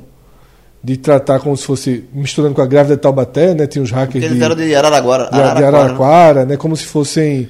de 0.83 0.97
tratar 0.97 1.39
como 1.41 1.55
se 1.57 1.65
fosse 1.65 2.05
misturando 2.13 2.55
com 2.55 2.63
a 2.63 2.67
grávida 2.67 2.97
de 2.97 3.03
Taubaté, 3.03 3.53
né? 3.55 3.67
Tinha 3.67 3.83
os 3.85 3.91
hackers 3.91 4.25
Eles 4.25 4.39
de, 4.39 4.43
eram 4.43 4.57
de 4.57 4.75
Araraquara. 4.75 5.25
de- 5.25 5.31
de 5.33 5.37
Araraquara, 5.41 5.71
né? 5.71 5.79
Araraquara, 5.79 6.45
né? 6.47 6.57
Como 6.57 6.75
se 6.75 6.87
fossem 6.87 7.49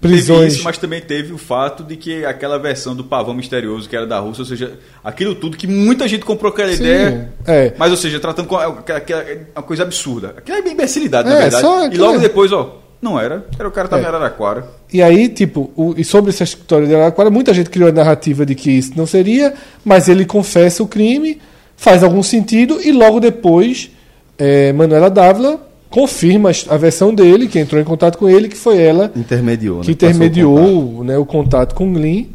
Teve 0.00 0.14
prisões. 0.16 0.54
isso, 0.54 0.64
mas 0.64 0.78
também 0.78 1.00
teve 1.00 1.32
o 1.32 1.38
fato 1.38 1.84
de 1.84 1.94
que 1.96 2.24
aquela 2.24 2.58
versão 2.58 2.96
do 2.96 3.04
pavão 3.04 3.34
misterioso 3.34 3.88
que 3.88 3.94
era 3.94 4.04
da 4.04 4.18
Rússia, 4.18 4.42
ou 4.42 4.46
seja, 4.46 4.72
aquilo 5.04 5.36
tudo 5.36 5.56
que 5.56 5.68
muita 5.68 6.08
gente 6.08 6.24
comprou 6.24 6.50
aquela 6.50 6.70
Sim, 6.74 6.82
ideia. 6.82 7.32
é. 7.46 7.72
Mas, 7.78 7.92
ou 7.92 7.96
seja, 7.96 8.18
tratando 8.18 8.48
com 8.48 8.56
aquela, 8.56 8.98
aquela- 8.98 9.24
uma 9.54 9.62
coisa 9.62 9.84
absurda. 9.84 10.34
Aquela 10.36 10.58
é 10.58 10.68
imbecilidade, 10.72 11.28
É, 11.28 11.32
na 11.32 11.38
verdade. 11.38 11.62
só 11.62 11.86
E 11.86 11.96
logo 11.96 12.16
é. 12.16 12.18
depois, 12.18 12.50
ó, 12.50 12.81
não 13.02 13.18
era. 13.20 13.44
Era 13.58 13.68
o 13.68 13.70
cara 13.72 13.88
que 13.88 13.90
tava 13.90 14.02
É. 14.02 14.04
em 14.04 14.08
Araraquara. 14.08 14.64
E 14.92 15.02
aí, 15.02 15.28
tipo, 15.28 15.70
o- 15.76 15.92
e 15.96 16.04
sobre 16.04 16.30
essa 16.30 16.44
história 16.44 16.86
de 16.86 16.94
Araraquara, 16.94 17.28
muita 17.30 17.52
gente 17.52 17.68
criou 17.68 17.88
a 17.88 17.92
narrativa 17.92 18.46
de 18.46 18.54
que 18.54 18.70
isso 18.70 18.92
não 18.96 19.06
seria, 19.06 19.52
mas 19.84 20.08
ele 20.08 20.24
confessa 20.24 20.82
o 20.82 20.86
crime, 20.86 21.38
faz 21.76 22.02
algum 22.04 22.22
sentido, 22.22 22.80
e 22.82 22.92
logo 22.92 23.18
depois, 23.20 23.90
é, 24.38 24.72
Manuela 24.72 25.10
Dávila 25.10 25.60
confirma 25.90 26.50
a 26.70 26.76
versão 26.78 27.14
dele, 27.14 27.46
que 27.48 27.58
entrou 27.58 27.78
em 27.80 27.84
contato 27.84 28.16
com 28.16 28.28
ele, 28.28 28.48
que 28.48 28.56
foi 28.56 28.78
ela 28.80 29.12
Intermediou, 29.14 29.78
né? 29.80 29.84
que 29.84 29.94
Passou 29.94 30.08
o 30.08 30.12
contato. 30.12 30.16
intermediou 30.16 31.04
né, 31.04 31.18
o 31.18 31.26
contato 31.26 31.74
com 31.74 31.92
Glyn. 31.92 32.28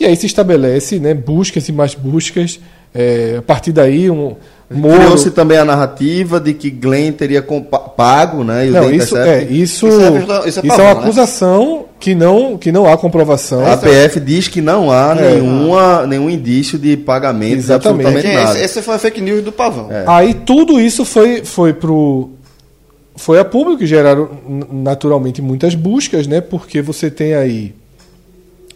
E 0.00 0.04
aí 0.04 0.16
se 0.16 0.26
estabelece 0.26 0.98
né, 0.98 1.14
buscas 1.14 1.68
e 1.68 1.72
mais 1.72 1.94
buscas. 1.94 2.58
é, 2.94 3.36
a 3.38 3.42
partir 3.42 3.72
daí, 3.72 4.10
um. 4.10 4.36
Criou-se 4.68 5.30
também 5.30 5.56
a 5.58 5.64
narrativa 5.64 6.40
de 6.40 6.52
que 6.52 6.70
Glenn 6.70 7.12
teria 7.12 7.40
pago, 7.96 8.42
né? 8.42 8.66
E 8.66 8.70
o 8.70 8.72
Não, 8.72 8.90
isso, 8.92 9.14
Intercept- 9.16 9.28
é, 9.28 9.54
isso, 9.54 9.86
Isso 9.86 10.00
é- 10.00 10.18
isso 10.48 10.60
é 10.60 10.66
isso 10.66 10.80
é, 10.80 10.82
uma 10.82 10.94
né? 10.94 11.00
acusação 11.00 11.84
que, 12.00 12.14
não, 12.16 12.58
que 12.58 12.72
não 12.72 12.84
há 12.92 12.96
comprovação. 12.98 13.64
A 13.64 13.76
PF 13.76 14.18
diz 14.18 14.48
que 14.48 14.60
não 14.60 14.90
há 14.90 15.14
É. 15.16 15.30
nenhuma, 15.34 16.04
nenhum 16.04 16.28
indício 16.28 16.78
de 16.80 16.96
pagamento 16.96 17.54
Exatamente. 17.58 18.06
absolutamente 18.08 18.34
nada. 18.44 18.56
esse, 18.58 18.64
esse 18.64 18.82
foi 18.82 18.94
a 18.96 18.98
fake 18.98 19.20
news 19.20 19.44
do 19.44 19.52
pavão. 19.52 19.86
É. 19.92 20.02
Aí 20.06 20.34
tudo 20.34 20.80
isso 20.80 21.04
foi, 21.04 21.44
foi 21.44 21.72
pro. 21.72 22.30
Foi 23.14 23.38
a 23.38 23.44
público 23.44 23.78
que 23.78 23.86
geraram 23.86 24.28
naturalmente 24.72 25.40
muitas 25.40 25.74
buscas, 25.76 26.26
né? 26.26 26.40
Porque 26.40 26.82
você 26.82 27.08
tem 27.08 27.34
aí 27.34 27.72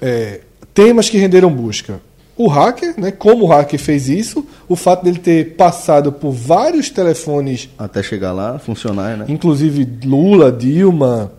é, 0.01 0.41
temas 0.73 1.11
que 1.11 1.19
renderam 1.19 1.51
busca. 1.51 2.01
O 2.41 2.49
hacker, 2.49 2.95
né? 2.99 3.11
Como 3.11 3.45
o 3.45 3.49
hacker 3.49 3.79
fez 3.79 4.09
isso, 4.09 4.47
o 4.67 4.75
fato 4.75 5.05
dele 5.05 5.19
ter 5.19 5.57
passado 5.57 6.11
por 6.11 6.31
vários 6.33 6.89
telefones, 6.89 7.69
Até 7.77 8.03
chegar 8.03 8.33
lá, 8.33 8.59
funcionar, 8.59 9.15
né? 9.19 9.27
inclusive 9.29 9.87
Lula, 10.07 10.51
Dilma, 10.51 11.33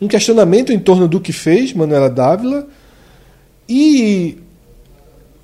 um 0.00 0.08
questionamento 0.08 0.72
em 0.72 0.78
torno 0.78 1.06
do 1.06 1.20
que 1.20 1.30
fez 1.30 1.74
Manuela 1.74 2.08
Dávila 2.08 2.66
e 3.68 4.38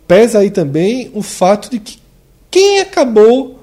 pesa 0.06 0.38
aí 0.38 0.50
também 0.50 1.10
o 1.12 1.20
fato 1.20 1.70
de 1.70 1.78
que 1.78 1.98
quem 2.50 2.80
acabou 2.80 3.62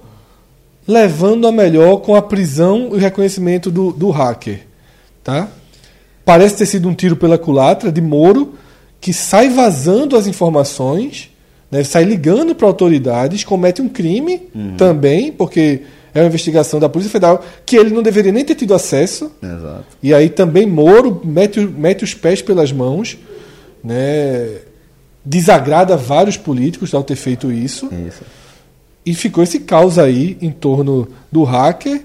levando 0.88 1.48
a 1.48 1.52
melhor 1.52 1.98
com 1.98 2.14
a 2.14 2.22
prisão 2.22 2.90
e 2.92 2.98
o 2.98 2.98
reconhecimento 2.98 3.72
do, 3.72 3.92
do 3.92 4.12
hacker, 4.12 4.68
tá? 5.24 5.48
Parece 6.24 6.58
ter 6.58 6.68
sido 6.68 6.88
um 6.88 6.94
tiro 6.94 7.16
pela 7.16 7.40
culatra 7.40 7.92
de 7.92 8.02
Moro 8.02 8.54
que 9.06 9.14
sai 9.14 9.50
vazando 9.50 10.18
as 10.18 10.26
informações, 10.26 11.30
né, 11.70 11.84
sai 11.84 12.04
ligando 12.04 12.56
para 12.56 12.66
autoridades, 12.66 13.44
comete 13.44 13.80
um 13.80 13.88
crime 13.88 14.42
também, 14.80 15.32
porque 15.32 15.84
é 16.12 16.22
uma 16.22 16.26
investigação 16.26 16.80
da 16.80 16.90
Polícia 16.90 17.12
Federal 17.12 17.46
que 17.64 17.76
ele 17.76 17.92
não 17.92 18.02
deveria 18.02 18.32
nem 18.32 18.44
ter 18.44 18.56
tido 18.56 18.74
acesso. 18.74 19.32
Exato. 19.44 19.86
E 20.02 20.12
aí 20.12 20.28
também 20.28 20.66
Moro 20.66 21.22
mete, 21.24 21.60
mete 21.60 22.04
os 22.04 22.16
pés 22.16 22.42
pelas 22.42 22.72
mãos, 22.72 23.16
né? 23.84 24.62
desagrada 25.24 25.96
vários 25.96 26.36
políticos 26.36 26.92
ao 26.92 27.04
ter 27.04 27.16
feito 27.16 27.52
isso. 27.52 27.88
Isso. 28.08 28.24
E 29.06 29.14
ficou 29.14 29.44
esse 29.44 29.60
caos 29.60 30.00
aí 30.00 30.36
em 30.42 30.50
torno 30.50 31.08
do 31.32 31.44
hacker, 31.44 32.02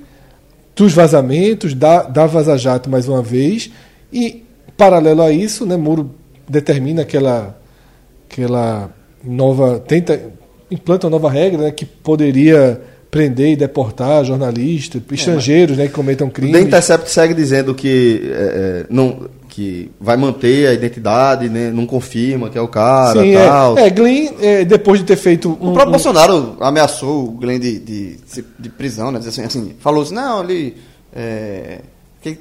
dos 0.77 0.93
vazamentos, 0.93 1.73
da, 1.73 2.03
da 2.03 2.27
Vaza 2.27 2.59
Jato 2.59 2.91
mais 2.91 3.09
uma 3.09 3.23
vez. 3.23 3.71
E, 4.13 4.43
paralelo 4.77 5.23
a 5.23 5.33
isso, 5.33 5.65
né, 5.65 5.79
Moro 5.79 6.20
determina 6.51 7.03
aquela, 7.03 7.59
aquela 8.31 8.91
nova. 9.25 9.79
tenta. 9.81 10.21
implanta 10.71 11.07
uma 11.07 11.11
nova 11.13 11.31
regra 11.31 11.63
né, 11.65 11.71
que 11.71 11.85
poderia 11.85 12.81
prender 13.11 13.49
e 13.53 13.57
deportar 13.57 14.25
jornalistas, 14.25 15.03
estrangeiros 15.11 15.77
né, 15.77 15.89
que 15.89 15.93
cometam 15.93 16.29
O 16.29 16.31
The 16.31 16.41
crimes. 16.41 16.61
Intercept 16.63 17.11
segue 17.11 17.35
dizendo 17.35 17.75
que, 17.75 18.21
é, 18.33 18.37
é, 18.37 18.87
não, 18.89 19.29
que 19.49 19.91
vai 20.01 20.17
manter 20.17 20.69
a 20.69 20.73
identidade, 20.73 21.49
né? 21.49 21.73
não 21.73 21.87
confirma 21.87 22.49
que 22.51 22.57
é 22.57 22.61
o 22.61 22.69
cara 22.69 23.21
Sim, 23.21 23.35
tal. 23.35 23.77
é, 23.77 23.87
é, 23.89 23.91
Glenn, 23.91 24.29
é, 24.41 24.65
depois 24.65 25.01
de 25.01 25.07
ter 25.07 25.17
feito 25.17 25.49
um, 25.49 25.53
O 25.55 25.57
próprio 25.73 25.89
um- 25.89 25.91
Bolsonaro 25.91 26.57
ameaçou 26.61 27.25
o 27.25 27.31
Glenn 27.33 27.59
de, 27.59 27.81
de, 27.81 28.17
de 28.57 28.69
prisão, 28.69 29.11
né? 29.11 29.19
Assim, 29.19 29.43
assim, 29.43 29.75
falou 29.81 30.05
assim, 30.05 30.15
não, 30.15 30.45
ele. 30.45 30.77
É, 31.13 31.81
que- 32.23 32.39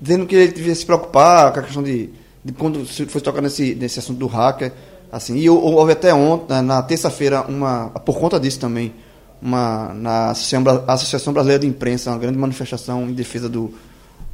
dizendo 0.00 0.26
que 0.26 0.34
ele 0.34 0.52
devia 0.52 0.74
se 0.74 0.86
preocupar 0.86 1.52
com 1.52 1.60
a 1.60 1.62
questão 1.62 1.82
de, 1.82 2.08
de 2.44 2.52
quando 2.52 2.86
se 2.86 3.04
fosse 3.06 3.24
tocar 3.24 3.40
nesse, 3.42 3.74
nesse 3.74 3.98
assunto 3.98 4.18
do 4.18 4.26
hacker. 4.26 4.72
Assim, 5.10 5.36
e 5.38 5.48
hou- 5.48 5.62
houve 5.62 5.92
até 5.92 6.12
ontem, 6.12 6.60
na- 6.62 6.82
terça-feira, 6.82 7.42
uma. 7.48 7.88
Por 8.04 8.18
conta 8.18 8.38
disso 8.38 8.58
também, 8.60 8.92
uma, 9.40 9.92
na 9.94 10.30
Associação, 10.30 10.62
Bra- 10.62 10.84
Associação 10.86 11.32
Brasileira 11.32 11.60
de 11.62 11.66
Imprensa, 11.66 12.10
uma 12.10 12.18
grande 12.18 12.36
manifestação 12.38 13.08
em 13.08 13.12
defesa 13.14 13.48
do. 13.48 13.72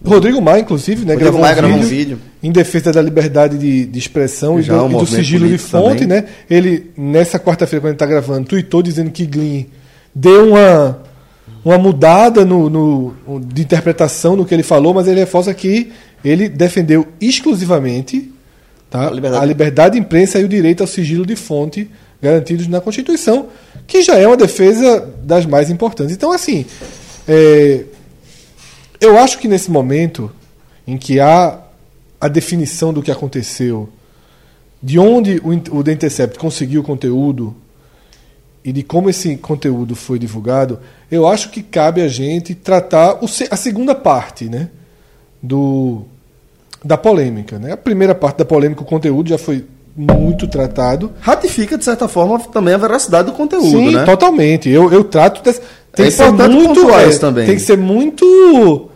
Rodrigo 0.05 0.43
Maia, 0.43 0.61
inclusive, 0.61 1.05
né, 1.07 1.15
Rodrigo 1.15 1.21
gravou, 1.21 1.41
Maia 1.41 1.53
um 1.55 1.57
gravou 1.57 1.77
um 1.79 1.83
vídeo 1.83 2.19
em 2.43 2.51
defesa 2.53 2.93
da 2.93 3.01
liberdade 3.01 3.57
de, 3.57 3.87
de 3.87 3.99
expressão 3.99 4.59
e 4.59 4.63
Já 4.63 4.77
do, 4.77 4.85
um 4.85 4.91
e 4.91 4.99
do 4.99 5.07
sigilo 5.07 5.49
de 5.49 5.57
fonte, 5.57 6.01
também. 6.07 6.23
né? 6.23 6.29
Ele, 6.51 6.91
nessa 6.97 7.39
quarta-feira, 7.39 7.81
quando 7.81 7.87
a 7.87 7.91
gente 7.93 7.97
está 8.03 8.07
gravando, 8.07 8.47
tweetou 8.49 8.83
dizendo 8.83 9.11
que 9.11 9.25
Glyn 9.25 9.67
deu 10.15 10.51
uma, 10.51 10.99
uma 11.65 11.79
mudada 11.79 12.45
no, 12.45 12.69
no- 12.69 13.15
de 13.41 13.63
interpretação 13.63 14.37
no 14.37 14.45
que 14.45 14.53
ele 14.55 14.63
falou, 14.63 14.93
mas 14.93 15.07
ele 15.09 15.21
reforça 15.21 15.53
que 15.55 15.93
ele 16.25 16.49
defendeu 16.49 17.07
exclusivamente 17.21 18.31
tá, 18.91 19.09
A 19.09 19.11
liberdade. 19.11 19.43
a 19.43 19.47
liberdade 19.47 19.95
de 19.95 20.01
imprensa 20.01 20.39
e 20.39 20.45
o 20.45 20.49
direito 20.49 20.83
ao 20.83 20.87
sigilo 20.87 21.25
de 21.25 21.37
fonte 21.37 21.91
garantidos 22.23 22.67
na 22.69 22.81
Constituição, 22.81 23.49
que 23.87 24.03
já 24.03 24.15
é 24.17 24.27
uma 24.27 24.37
defesa 24.37 25.01
das 25.23 25.45
mais 25.45 25.69
importantes. 25.71 26.15
Então, 26.15 26.33
assim, 26.33 26.65
é, 27.29 27.85
eu 29.01 29.19
acho 29.19 29.39
que 29.39 29.47
nesse 29.49 29.71
momento 29.71 30.31
em 30.87 30.97
que 30.97 31.21
há 31.21 31.59
a 32.21 32.29
definição 32.29 32.93
do 32.95 33.03
que 33.03 33.11
aconteceu, 33.11 33.89
de 34.83 34.99
onde 34.99 35.39
o, 35.45 35.79
o 35.79 35.85
The 35.85 35.93
Intercept 35.93 36.39
conseguiu 36.39 36.81
o 36.81 36.85
conteúdo 36.85 37.55
e 38.65 38.73
de 38.73 38.83
como 38.83 39.11
esse 39.11 39.37
conteúdo 39.37 39.95
foi 39.95 40.19
divulgado, 40.19 40.79
eu 41.11 41.29
acho 41.29 41.51
que 41.51 41.63
cabe 41.63 42.01
a 42.01 42.09
gente 42.09 42.55
tratar 42.55 43.23
o 43.23 43.27
a 43.51 43.57
segunda 43.57 43.95
parte 43.95 44.47
né, 44.47 44.71
do, 45.43 46.03
da 46.83 46.97
polêmica. 46.97 47.59
Né? 47.59 47.73
A 47.73 47.77
primeira 47.77 48.15
parte 48.15 48.39
da 48.39 48.45
polêmica, 48.45 48.81
o 48.81 48.87
conteúdo 48.87 49.29
já 49.29 49.37
foi 49.37 49.67
muito 49.95 50.49
tratado. 50.49 51.13
Ratifica, 51.21 51.77
de 51.77 51.85
certa 51.85 52.09
forma, 52.09 52.39
também 52.41 52.73
a 52.75 52.79
veracidade 52.79 53.27
do 53.27 53.33
conteúdo, 53.33 53.69
Sim, 53.69 53.95
né? 53.95 54.05
totalmente. 54.05 54.71
Eu, 54.71 54.91
eu 54.91 55.05
trato. 55.05 55.43
Desse, 55.43 55.61
tem 55.93 56.07
É 56.07 56.09
que 56.09 56.17
ser 56.17 56.33
muito. 56.33 56.91
é, 56.91 57.09
isso 57.09 57.21
também. 57.21 57.47
Tem 57.47 57.55
que 57.57 57.63
ser 57.63 57.77
muito. 57.77 58.91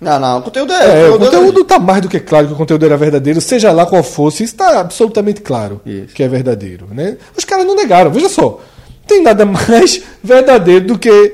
Não, 0.00 0.18
não, 0.18 0.38
o 0.38 0.42
conteúdo 0.42 0.72
é. 0.72 1.02
É, 1.02 1.10
o 1.10 1.18
conteúdo 1.18 1.60
está 1.60 1.78
mais 1.78 2.00
do 2.00 2.08
que 2.08 2.18
claro 2.18 2.46
que 2.46 2.54
o 2.54 2.56
conteúdo 2.56 2.86
era 2.86 2.96
verdadeiro, 2.96 3.38
seja 3.38 3.70
lá 3.70 3.84
qual 3.84 4.02
fosse, 4.02 4.42
está 4.42 4.80
absolutamente 4.80 5.42
claro 5.42 5.82
Isso. 5.84 6.14
que 6.14 6.22
é 6.22 6.28
verdadeiro. 6.28 6.88
Né? 6.90 7.18
Os 7.36 7.44
caras 7.44 7.66
não 7.66 7.76
negaram, 7.76 8.10
veja 8.10 8.30
só. 8.30 8.60
Tem 9.10 9.22
nada 9.22 9.44
mais 9.44 10.00
verdadeiro 10.22 10.86
do 10.86 10.98
que 10.98 11.32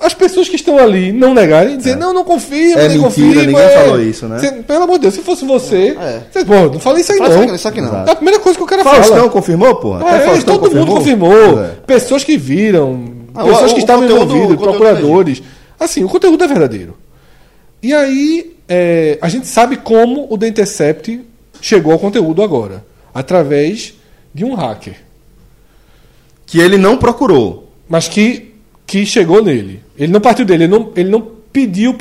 as 0.00 0.14
pessoas 0.14 0.48
que 0.48 0.54
estão 0.54 0.78
ali 0.78 1.10
não 1.10 1.34
negarem 1.34 1.74
e 1.74 1.76
dizer, 1.76 1.96
não, 1.96 2.12
não 2.14 2.22
confio, 2.22 2.78
É 2.78 2.86
nem 2.88 2.98
mentira, 2.98 3.02
confio. 3.02 3.34
ninguém 3.46 3.68
falou 3.70 4.00
isso, 4.00 4.28
né? 4.28 4.38
Você- 4.38 4.52
pelo 4.62 4.84
amor 4.84 4.94
de 4.94 5.02
Deus, 5.02 5.14
se 5.14 5.22
fosse 5.22 5.44
você, 5.44 5.96
É. 6.00 6.20
você 6.30 6.44
pô, 6.44 6.54
não 6.54 6.78
falei 6.78 7.00
isso 7.00 7.12
aí 7.12 7.18
não. 7.18 7.54
isso 7.54 7.66
aqui- 7.66 7.80
não. 7.80 8.06
É 8.06 8.10
a 8.12 8.14
primeira 8.14 8.38
coisa 8.38 8.56
que 8.56 8.62
o 8.62 8.66
cara 8.66 8.84
Faustão 8.84 9.16
fala. 9.16 9.28
confirmou, 9.30 9.74
porra? 9.76 10.08
É, 10.08 10.20
Faustão 10.20 10.58
todo 10.58 10.72
mundo 10.76 10.92
confirmou. 10.92 11.64
É. 11.64 11.70
Pessoas 11.86 12.22
que 12.22 12.36
viram, 12.36 13.12
Ah, 13.34 13.42
pessoas 13.44 13.72
o- 13.72 13.74
que 13.74 13.80
estavam 13.80 14.04
envolvidas, 14.04 14.40
conteúdo 14.42 14.62
procuradores. 14.62 15.42
Assim, 15.80 16.04
o 16.04 16.08
conteúdo 16.08 16.44
é 16.44 16.46
verdadeiro. 16.46 16.96
E 17.82 17.92
aí, 17.92 18.54
é, 18.68 19.18
a 19.20 19.28
gente 19.28 19.48
sabe 19.48 19.76
como 19.78 20.26
o 20.30 20.38
The 20.38 20.46
Intercept 20.48 21.20
chegou 21.60 21.92
ao 21.92 21.98
conteúdo 21.98 22.42
agora. 22.42 22.84
Através 23.12 23.94
de 24.32 24.44
um 24.44 24.54
hacker. 24.54 24.94
Que 26.48 26.58
ele 26.60 26.76
não 26.76 26.96
procurou. 26.96 27.70
Mas 27.88 28.08
que, 28.08 28.54
que 28.86 29.06
chegou 29.06 29.40
nele. 29.42 29.80
Ele 29.96 30.12
não 30.12 30.20
partiu 30.20 30.44
dele, 30.44 30.64
ele 30.64 30.72
não, 30.72 30.90
ele 30.96 31.08
não 31.10 31.38
pediu 31.52 31.94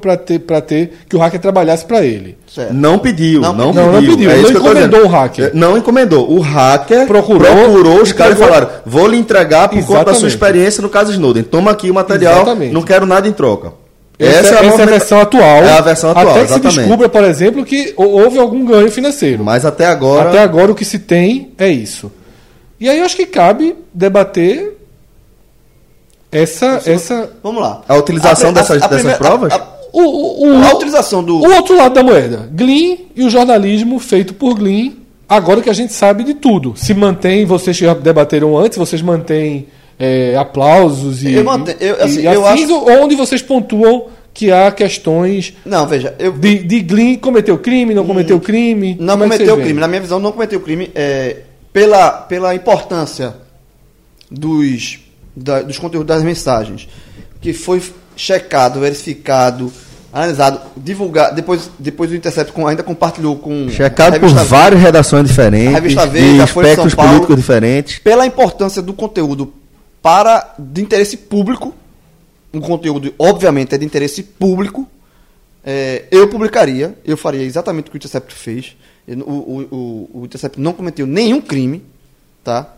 para 0.00 0.16
ter, 0.16 0.38
pra 0.40 0.60
ter 0.60 0.92
que 1.08 1.14
o 1.16 1.18
hacker 1.18 1.40
trabalhasse 1.40 1.84
para 1.84 2.04
ele. 2.04 2.36
Certo. 2.46 2.72
Não 2.74 2.98
pediu, 2.98 3.40
Não 3.40 3.52
não, 3.52 3.66
pediu. 3.72 3.82
Não, 3.82 3.92
não 3.92 4.00
pediu, 4.00 4.30
É 4.30 4.36
não 4.36 4.50
encomendou 4.50 5.04
o 5.04 5.08
hacker. 5.08 5.44
É, 5.46 5.50
Não 5.54 5.78
encomendou. 5.78 6.30
O 6.32 6.40
hacker 6.40 7.06
Procurou, 7.06 7.40
procurou, 7.54 8.02
os 8.02 8.12
caras 8.12 8.36
e 8.36 8.38
falaram: 8.40 8.68
vou 8.86 9.06
lhe 9.06 9.16
entregar 9.16 9.68
por 9.68 9.76
conta 9.84 10.04
da 10.06 10.14
sua 10.14 10.26
Exatamente. 10.28 10.34
experiência 10.34 10.82
no 10.82 10.88
caso 10.88 11.12
Snowden. 11.12 11.42
Toma 11.42 11.70
aqui 11.72 11.90
o 11.90 11.94
material, 11.94 12.36
Exatamente. 12.42 12.72
não 12.72 12.82
quero 12.82 13.04
nada 13.06 13.28
em 13.28 13.32
troca. 13.32 13.72
Essa, 14.18 14.38
essa 14.40 14.54
é 14.54 14.58
a 14.58 14.62
movimenta- 14.64 14.90
versão 14.90 15.20
atual. 15.20 15.62
É 15.62 15.72
a 15.78 15.80
versão 15.80 16.10
atual, 16.10 16.30
Até 16.30 16.40
que 16.40 16.46
se 16.48 16.52
exatamente. 16.54 16.78
descubra, 16.80 17.08
por 17.08 17.22
exemplo, 17.22 17.64
que 17.64 17.94
hou- 17.96 18.20
houve 18.20 18.36
algum 18.36 18.64
ganho 18.64 18.90
financeiro. 18.90 19.44
Mas 19.44 19.64
até 19.64 19.86
agora. 19.86 20.28
Até 20.28 20.40
agora 20.40 20.72
o 20.72 20.74
que 20.74 20.84
se 20.84 20.98
tem 20.98 21.52
é 21.56 21.68
isso. 21.70 22.10
E 22.80 22.88
aí 22.88 22.98
eu 22.98 23.04
acho 23.04 23.16
que 23.16 23.26
cabe 23.26 23.74
debater 23.92 24.76
essa. 26.30 26.82
essa 26.86 27.30
Vamos 27.42 27.62
lá. 27.62 27.82
A 27.88 27.96
utilização 27.96 28.50
A 28.50 28.52
pre- 28.52 28.60
a- 28.60 28.62
dessas, 28.62 28.82
a 28.82 28.86
dessas 28.86 28.96
primeira- 29.00 29.18
provas? 29.18 29.52
a- 29.52 29.56
a- 29.56 29.78
o, 29.92 30.00
o, 30.02 30.48
o, 30.50 30.64
A 30.64 30.74
utilização 30.74 31.22
do. 31.24 31.36
o 31.38 31.54
outro 31.54 31.76
lado 31.76 31.94
da 31.94 32.02
moeda. 32.02 32.48
Glean 32.52 32.98
e 33.16 33.24
o 33.24 33.30
jornalismo 33.30 33.98
feito 33.98 34.34
por 34.34 34.54
Glean, 34.54 34.92
agora 35.28 35.60
que 35.62 35.70
a 35.70 35.72
gente 35.72 35.92
sabe 35.92 36.22
de 36.24 36.34
tudo. 36.34 36.74
Se 36.76 36.92
mantém, 36.94 37.44
vocês 37.46 37.76
já 37.76 37.94
debateram 37.94 38.56
antes, 38.56 38.76
vocês 38.76 39.00
mantêm 39.00 39.66
é, 39.98 40.36
aplausos 40.36 41.22
e, 41.24 41.32
Eu 41.34 41.44
mantenho- 41.44 41.78
eu, 41.80 42.04
assim, 42.04 42.20
e 42.20 42.26
eu 42.26 42.46
afins, 42.46 42.64
acho- 42.70 42.84
onde 43.02 43.16
vocês 43.16 43.40
pontuam 43.42 44.06
que 44.32 44.52
há 44.52 44.70
questões 44.70 45.54
Não, 45.64 45.84
veja, 45.88 46.14
eu. 46.18 46.30
de, 46.32 46.58
de 46.62 46.80
Glean 46.80 47.16
cometeu 47.16 47.58
crime, 47.58 47.92
não 47.94 48.06
cometeu 48.06 48.38
crime. 48.38 48.96
Não 49.00 49.14
é 49.14 49.18
cometeu 49.18 49.56
crime. 49.56 49.80
Na 49.80 49.88
minha 49.88 50.00
visão, 50.02 50.20
não 50.20 50.30
cometeu 50.30 50.60
crime 50.60 50.90
é, 50.94 51.38
pela, 51.72 52.10
pela 52.10 52.54
importância 52.54 53.34
dos, 54.30 55.00
da- 55.34 55.62
dos 55.62 55.78
conteúdos 55.78 56.06
das 56.08 56.22
mensagens, 56.22 56.88
que 57.40 57.52
foi 57.52 57.82
checado, 58.16 58.80
verificado, 58.80 59.72
analisado, 60.12 60.60
divulgado. 60.76 61.36
Depois, 61.36 61.70
depois 61.78 62.10
o 62.10 62.14
Intercept 62.14 62.52
com- 62.52 62.66
ainda 62.66 62.82
compartilhou 62.82 63.36
com 63.36 63.68
Checado 63.70 64.18
por 64.18 64.28
várias 64.30 64.80
redações 64.80 65.28
diferentes, 65.28 65.74
A 65.74 65.78
revista 65.80 66.06
de 66.06 66.12
Veja, 66.12 66.44
a 66.44 66.46
Folha 66.46 66.68
de 66.70 66.74
São 66.74 66.86
espectros 66.86 66.94
Paulo. 66.94 67.10
políticos 67.12 67.36
diferentes. 67.36 67.98
pela 68.00 68.26
importância 68.26 68.82
do 68.82 68.92
conteúdo 68.92 69.52
para 70.02 70.54
de 70.58 70.80
interesse 70.82 71.16
público, 71.16 71.74
um 72.52 72.60
conteúdo 72.60 73.12
obviamente 73.18 73.74
é 73.74 73.78
de 73.78 73.84
interesse 73.84 74.22
público, 74.22 74.86
é, 75.64 76.04
eu 76.10 76.28
publicaria, 76.28 76.96
eu 77.04 77.16
faria 77.16 77.42
exatamente 77.42 77.88
o 77.88 77.90
que 77.90 77.96
o 77.96 77.98
Intercept 77.98 78.34
fez. 78.34 78.76
O, 79.08 79.30
o, 79.30 80.10
o, 80.20 80.24
Intercept 80.24 80.60
não 80.60 80.72
cometeu 80.72 81.06
nenhum 81.06 81.40
crime, 81.40 81.82
tá? 82.44 82.74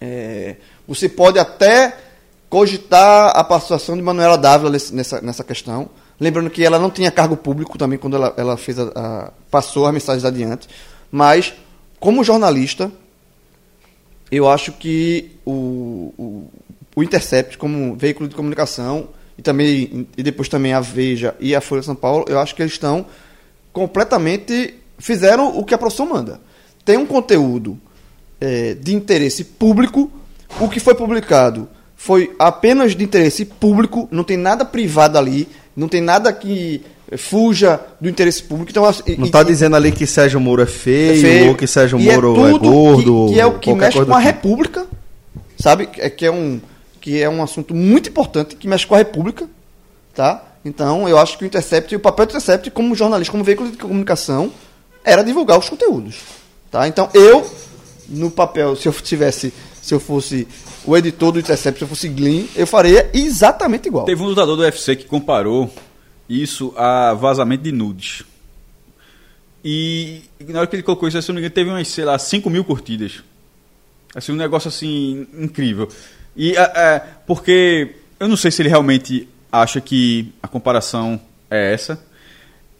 É, 0.00 0.56
você 0.86 1.08
pode 1.08 1.38
até 1.38 1.96
cogitar 2.48 3.36
a 3.36 3.42
participação 3.42 3.96
de 3.96 4.02
Manuela 4.02 4.38
Dávila 4.38 4.70
nessa, 4.70 5.20
nessa 5.20 5.42
questão. 5.42 5.90
Lembrando 6.20 6.50
que 6.50 6.64
ela 6.64 6.78
não 6.78 6.90
tinha 6.90 7.10
cargo 7.10 7.36
público 7.36 7.76
também 7.76 7.98
quando 7.98 8.14
ela, 8.16 8.32
ela 8.36 8.56
fez 8.56 8.78
a, 8.78 8.92
a- 8.94 9.30
passou 9.50 9.86
as 9.86 9.92
mensagens 9.92 10.24
adiante. 10.24 10.68
Mas, 11.10 11.52
como 11.98 12.22
jornalista, 12.22 12.92
eu 14.30 14.48
acho 14.48 14.72
que 14.72 15.32
o, 15.44 16.12
o, 16.16 16.50
o 16.94 17.02
Intercept, 17.02 17.58
como 17.58 17.96
veículo 17.96 18.28
de 18.28 18.36
comunicação, 18.36 19.08
e 19.36 19.42
também 19.42 20.06
e 20.16 20.22
depois 20.22 20.48
também 20.48 20.72
a 20.72 20.80
Veja 20.80 21.34
e 21.40 21.54
a 21.56 21.60
Folha 21.60 21.80
de 21.80 21.86
São 21.86 21.96
Paulo, 21.96 22.24
eu 22.28 22.38
acho 22.38 22.54
que 22.54 22.62
eles 22.62 22.72
estão 22.74 23.04
completamente 23.72 24.74
fizeram 24.98 25.56
o 25.56 25.64
que 25.64 25.74
a 25.74 25.78
profissão 25.78 26.06
manda. 26.06 26.40
Tem 26.84 26.96
um 26.96 27.06
conteúdo 27.06 27.78
eh, 28.40 28.76
de 28.80 28.94
interesse 28.94 29.44
público, 29.44 30.10
o 30.60 30.68
que 30.68 30.80
foi 30.80 30.94
publicado 30.94 31.68
foi 31.96 32.34
apenas 32.38 32.94
de 32.94 33.02
interesse 33.02 33.46
público, 33.46 34.06
não 34.10 34.24
tem 34.24 34.36
nada 34.36 34.64
privado 34.64 35.16
ali, 35.16 35.48
não 35.74 35.88
tem 35.88 36.02
nada 36.02 36.30
que 36.32 36.82
fuja 37.16 37.80
do 38.00 38.08
interesse 38.08 38.42
público. 38.42 38.70
Então, 38.70 38.84
assim, 38.84 39.16
Não 39.16 39.26
está 39.26 39.42
dizendo 39.42 39.76
ali 39.76 39.92
que 39.92 40.06
Sérgio 40.06 40.40
Moro 40.40 40.62
é 40.62 40.66
feio, 40.66 41.20
feio. 41.20 41.48
ou 41.48 41.54
que 41.54 41.66
Sérgio 41.66 41.98
E 41.98 42.04
Moro 42.04 42.32
é, 42.32 42.50
tudo 42.52 42.70
gordo. 42.70 43.26
Que, 43.28 43.34
que 43.34 43.40
é 43.40 43.46
o 43.46 43.58
que 43.58 43.72
mexe 43.72 43.92
com 43.96 44.02
a 44.02 44.04
tipo. 44.04 44.18
República, 44.18 44.86
sabe? 45.58 45.88
É, 45.98 46.10
que, 46.10 46.26
é 46.26 46.30
um, 46.30 46.60
que 47.00 47.22
é 47.22 47.28
um 47.28 47.42
assunto 47.42 47.74
muito 47.74 48.08
importante, 48.08 48.56
que 48.56 48.68
mexe 48.68 48.86
com 48.86 48.94
a 48.94 48.98
República, 48.98 49.48
tá? 50.14 50.44
Então, 50.64 51.08
eu 51.08 51.18
acho 51.18 51.36
que 51.38 51.44
o 51.44 51.46
Intercept, 51.46 51.94
o 51.94 52.00
papel 52.00 52.26
do 52.26 52.30
Intercept 52.30 52.70
como 52.70 52.94
jornalista, 52.94 53.30
como 53.30 53.44
veículo 53.44 53.70
de 53.70 53.76
comunicação, 53.76 54.50
era 55.04 55.22
divulgar 55.22 55.58
os 55.58 55.68
conteúdos, 55.68 56.16
tá? 56.70 56.88
Então, 56.88 57.08
eu, 57.12 57.48
no 58.08 58.30
papel, 58.30 58.74
se 58.74 58.88
eu 58.88 58.92
tivesse, 58.92 59.52
se 59.82 59.94
eu 59.94 60.00
fosse 60.00 60.48
o 60.84 60.96
editor 60.96 61.32
do 61.32 61.38
Intercept, 61.38 61.78
se 61.78 61.84
eu 61.84 61.88
fosse 61.88 62.08
Glean, 62.08 62.44
eu 62.56 62.66
faria 62.66 63.10
exatamente 63.12 63.88
igual. 63.88 64.04
Teve 64.04 64.22
um 64.22 64.26
lutador 64.26 64.56
do 64.56 64.62
UFC 64.62 64.96
que 64.96 65.04
comparou 65.04 65.70
isso 66.28 66.72
a 66.76 67.14
vazamento 67.14 67.62
de 67.62 67.72
nudes. 67.72 68.24
E 69.64 70.22
na 70.46 70.58
hora 70.58 70.66
que 70.66 70.76
ele 70.76 70.82
colocou 70.82 71.08
isso, 71.08 71.20
se 71.20 71.50
teve 71.50 71.70
umas, 71.70 71.88
sei 71.88 72.04
lá, 72.04 72.18
5 72.18 72.50
mil 72.50 72.64
curtidas. 72.64 73.22
Assim, 74.14 74.32
um 74.32 74.36
negócio 74.36 74.68
assim, 74.68 75.26
incrível. 75.38 75.88
E 76.36 76.54
é, 76.56 76.60
é, 76.60 77.02
porque 77.26 77.96
eu 78.20 78.28
não 78.28 78.36
sei 78.36 78.50
se 78.50 78.60
ele 78.60 78.68
realmente 78.68 79.28
acha 79.50 79.80
que 79.80 80.32
a 80.42 80.48
comparação 80.48 81.20
é 81.50 81.72
essa. 81.72 81.98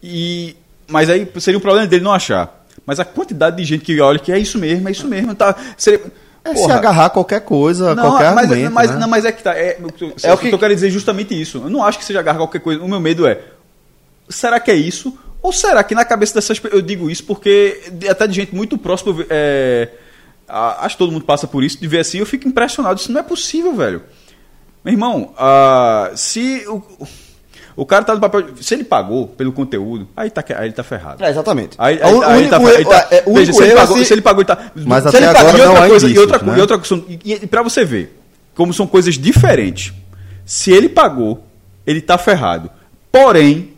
E, 0.01 0.55
mas 0.87 1.09
aí 1.09 1.27
seria 1.39 1.57
um 1.57 1.61
problema 1.61 1.87
dele 1.87 2.03
não 2.03 2.13
achar. 2.13 2.65
Mas 2.85 2.99
a 2.99 3.05
quantidade 3.05 3.57
de 3.57 3.63
gente 3.63 3.83
que 3.83 3.99
olha 3.99 4.19
que 4.19 4.31
é 4.31 4.37
isso 4.37 4.57
mesmo, 4.59 4.87
é 4.87 4.91
isso 4.91 5.07
mesmo. 5.07 5.33
Tá, 5.33 5.55
seria, 5.77 6.01
É 6.43 6.49
se 6.49 6.61
Porra, 6.61 6.75
agarrar 6.75 7.05
a 7.05 7.09
qualquer 7.09 7.41
coisa, 7.41 7.95
não, 7.95 8.03
qualquer 8.03 8.31
mas, 8.35 8.51
argumento. 8.51 8.73
mas, 8.73 8.91
né? 8.91 8.97
não, 8.97 9.07
mas 9.07 9.25
é 9.25 9.31
que 9.31 9.41
tá. 9.41 9.55
É, 9.57 9.79
É 10.23 10.33
o 10.33 10.37
que- 10.37 10.51
eu 10.51 10.59
quero 10.59 10.75
dizer 10.75 10.91
justamente 10.91 11.39
isso. 11.39 11.57
Eu 11.57 11.69
não 11.69 11.83
acho 11.83 11.97
que 11.97 12.05
seja 12.05 12.19
agarrar 12.19 12.37
qualquer 12.37 12.59
coisa. 12.59 12.81
O 12.83 12.87
meu 12.87 12.99
medo 12.99 13.25
é. 13.25 13.39
Será 14.29 14.59
que 14.59 14.69
é 14.69 14.75
isso? 14.75 15.17
Ou 15.41 15.51
será 15.51 15.83
que 15.83 15.95
na 15.95 16.05
cabeça 16.05 16.33
dessas 16.35 16.59
pessoas. 16.59 16.79
Eu 16.79 16.85
digo 16.85 17.09
isso 17.09 17.23
porque 17.23 17.81
até 18.09 18.27
de 18.27 18.33
gente 18.35 18.53
muito 18.53 18.77
próxima. 18.77 19.25
É, 19.29 19.89
acho 20.47 20.95
que 20.95 20.99
todo 20.99 21.11
mundo 21.11 21.25
passa 21.25 21.47
por 21.47 21.63
isso. 21.63 21.79
De 21.79 21.87
ver 21.87 21.99
assim, 21.99 22.19
eu 22.19 22.25
fico 22.27 22.47
impressionado. 22.47 22.99
Isso 22.99 23.11
não 23.11 23.19
é 23.21 23.23
possível, 23.23 23.73
velho. 23.75 24.03
Meu 24.83 24.93
irmão, 24.93 25.33
ah, 25.37 26.11
se 26.15 26.63
o, 26.67 26.83
o 27.75 27.85
cara 27.85 28.03
tá 28.05 28.13
no 28.13 28.19
papel. 28.21 28.45
Se 28.61 28.73
ele 28.73 28.83
pagou 28.83 29.27
pelo 29.27 29.51
conteúdo, 29.51 30.07
aí, 30.15 30.29
tá, 30.29 30.43
aí 30.57 30.65
ele 30.67 30.73
tá 30.73 30.83
ferrado. 30.83 31.23
É, 31.23 31.29
exatamente. 31.29 31.75
Aí, 31.77 31.99
aí, 32.01 32.11
único 32.13 32.25
aí 32.25 32.39
ele 32.41 32.49
tá, 32.49 32.61
ele 32.61 32.85
tá- 32.85 33.07
é, 33.11 33.23
veja, 33.27 33.53
se 33.53 33.63
ele 33.63 33.71
é 33.71 33.75
pagou, 33.75 33.97
se- 33.97 34.05
se 34.05 34.13
ele 34.13 34.21
pagou, 34.21 34.41
ele 34.41 34.47
tá. 34.47 34.71
Mas 34.75 35.03
se 35.03 35.09
até 35.09 35.17
ele 35.17 35.25
agora 35.27 35.43
pagou- 35.45 35.57
e 35.57 35.61
não 35.61 35.67
outra 35.71 35.85
há 35.85 35.87
coisa, 35.89 36.05
e 36.05 36.09
indícios, 36.09 36.31
outra, 36.31 36.47
né? 36.47 36.57
e 36.57 36.61
outra 36.61 36.79
questão, 36.79 37.05
e, 37.07 37.19
e 37.33 37.47
pra 37.47 37.61
você 37.63 37.83
ver, 37.85 38.19
como 38.55 38.73
são 38.73 38.87
coisas 38.87 39.15
diferentes. 39.15 39.93
Se 40.45 40.71
ele 40.71 40.87
pagou, 40.89 41.43
ele 41.85 42.01
tá 42.01 42.17
ferrado. 42.17 42.69
Porém, 43.11 43.73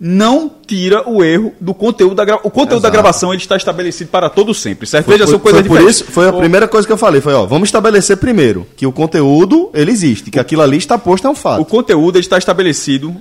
não 0.00 0.48
tira 0.66 1.08
o 1.08 1.24
erro 1.24 1.52
do 1.60 1.74
conteúdo 1.74 2.14
da 2.14 2.24
gravação. 2.24 2.46
O 2.48 2.50
conteúdo 2.52 2.82
da 2.82 2.88
Exato. 2.88 2.92
gravação 3.02 3.32
ele 3.32 3.42
está 3.42 3.56
estabelecido 3.56 4.10
para 4.10 4.30
todo 4.30 4.54
sempre, 4.54 4.86
certo? 4.86 5.06
Foi, 5.06 5.14
Veja, 5.14 5.24
foi- 5.26 5.32
são 5.32 5.40
coisas 5.40 5.66
foi 5.66 5.68
por 5.80 5.90
isso, 5.90 6.04
foi 6.04 6.28
a 6.28 6.32
primeira 6.32 6.68
coisa 6.68 6.86
que 6.86 6.92
eu 6.92 6.96
falei, 6.96 7.20
foi, 7.20 7.34
ó, 7.34 7.46
vamos 7.46 7.68
estabelecer 7.68 8.16
primeiro 8.16 8.64
que 8.76 8.86
o 8.86 8.92
conteúdo, 8.92 9.70
ele 9.74 9.90
existe, 9.90 10.30
que 10.30 10.38
aquilo 10.38 10.62
ali 10.62 10.76
está 10.76 10.96
posto 10.96 11.26
é 11.26 11.30
um 11.30 11.34
fato. 11.34 11.60
O 11.62 11.64
conteúdo 11.64 12.16
ele 12.16 12.24
está 12.24 12.38
estabelecido 12.38 13.14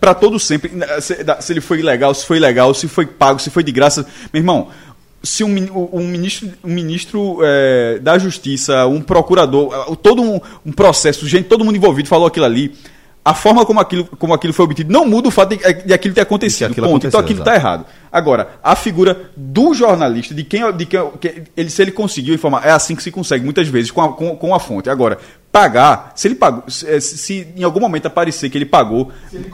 para 0.00 0.14
todo 0.14 0.38
sempre. 0.38 0.70
Se, 1.00 1.24
da- 1.24 1.40
se 1.40 1.52
ele 1.52 1.60
foi 1.60 1.80
ilegal, 1.80 2.14
se 2.14 2.24
foi 2.24 2.38
legal, 2.38 2.72
se 2.72 2.86
foi 2.86 3.04
pago, 3.06 3.40
se 3.40 3.50
foi 3.50 3.64
de 3.64 3.72
graça. 3.72 4.06
Meu 4.32 4.40
irmão, 4.40 4.68
se 5.24 5.42
um, 5.42 5.88
um 5.92 6.06
ministro, 6.06 6.48
um 6.64 6.72
ministro 6.72 7.38
eh, 7.42 7.98
da 8.00 8.16
Justiça, 8.18 8.86
um 8.86 9.00
procurador, 9.00 9.72
eh, 9.90 9.96
todo 10.02 10.22
um, 10.22 10.40
um 10.66 10.72
processo, 10.72 11.26
gente, 11.26 11.48
todo 11.48 11.64
mundo 11.64 11.76
envolvido 11.76 12.08
falou 12.08 12.26
aquilo 12.28 12.46
ali. 12.46 12.72
A 13.24 13.34
forma 13.34 13.64
como 13.64 13.78
aquilo, 13.78 14.04
como 14.18 14.34
aquilo 14.34 14.52
foi 14.52 14.64
obtido 14.64 14.92
não 14.92 15.06
muda 15.06 15.28
o 15.28 15.30
fato 15.30 15.50
de, 15.56 15.84
de 15.84 15.92
aquilo 15.94 16.12
ter 16.12 16.22
acontecido. 16.22 16.70
aquilo 16.72 16.88
ponto. 16.88 17.06
então 17.06 17.20
aquilo 17.20 17.38
está 17.38 17.54
errado. 17.54 17.86
Agora, 18.10 18.48
a 18.62 18.74
figura 18.74 19.30
do 19.36 19.72
jornalista, 19.72 20.34
de 20.34 20.42
quem, 20.42 20.70
de 20.72 20.84
quem 20.86 21.00
que 21.20 21.42
ele, 21.56 21.70
se 21.70 21.80
ele 21.80 21.92
conseguiu 21.92 22.34
informar, 22.34 22.66
é 22.66 22.72
assim 22.72 22.96
que 22.96 23.02
se 23.02 23.12
consegue, 23.12 23.44
muitas 23.44 23.68
vezes, 23.68 23.92
com 23.92 24.02
a, 24.02 24.12
com, 24.12 24.34
com 24.36 24.52
a 24.54 24.58
fonte. 24.58 24.90
Agora, 24.90 25.18
pagar, 25.52 26.12
se 26.16 26.26
ele 26.28 26.34
pagou, 26.34 26.64
se, 26.68 27.00
se 27.00 27.46
em 27.56 27.62
algum 27.62 27.78
momento 27.78 28.06
aparecer 28.06 28.50
que 28.50 28.58
ele 28.58 28.66
pagou, 28.66 29.10
o 29.30 29.30
se 29.30 29.36
ele 29.36 29.44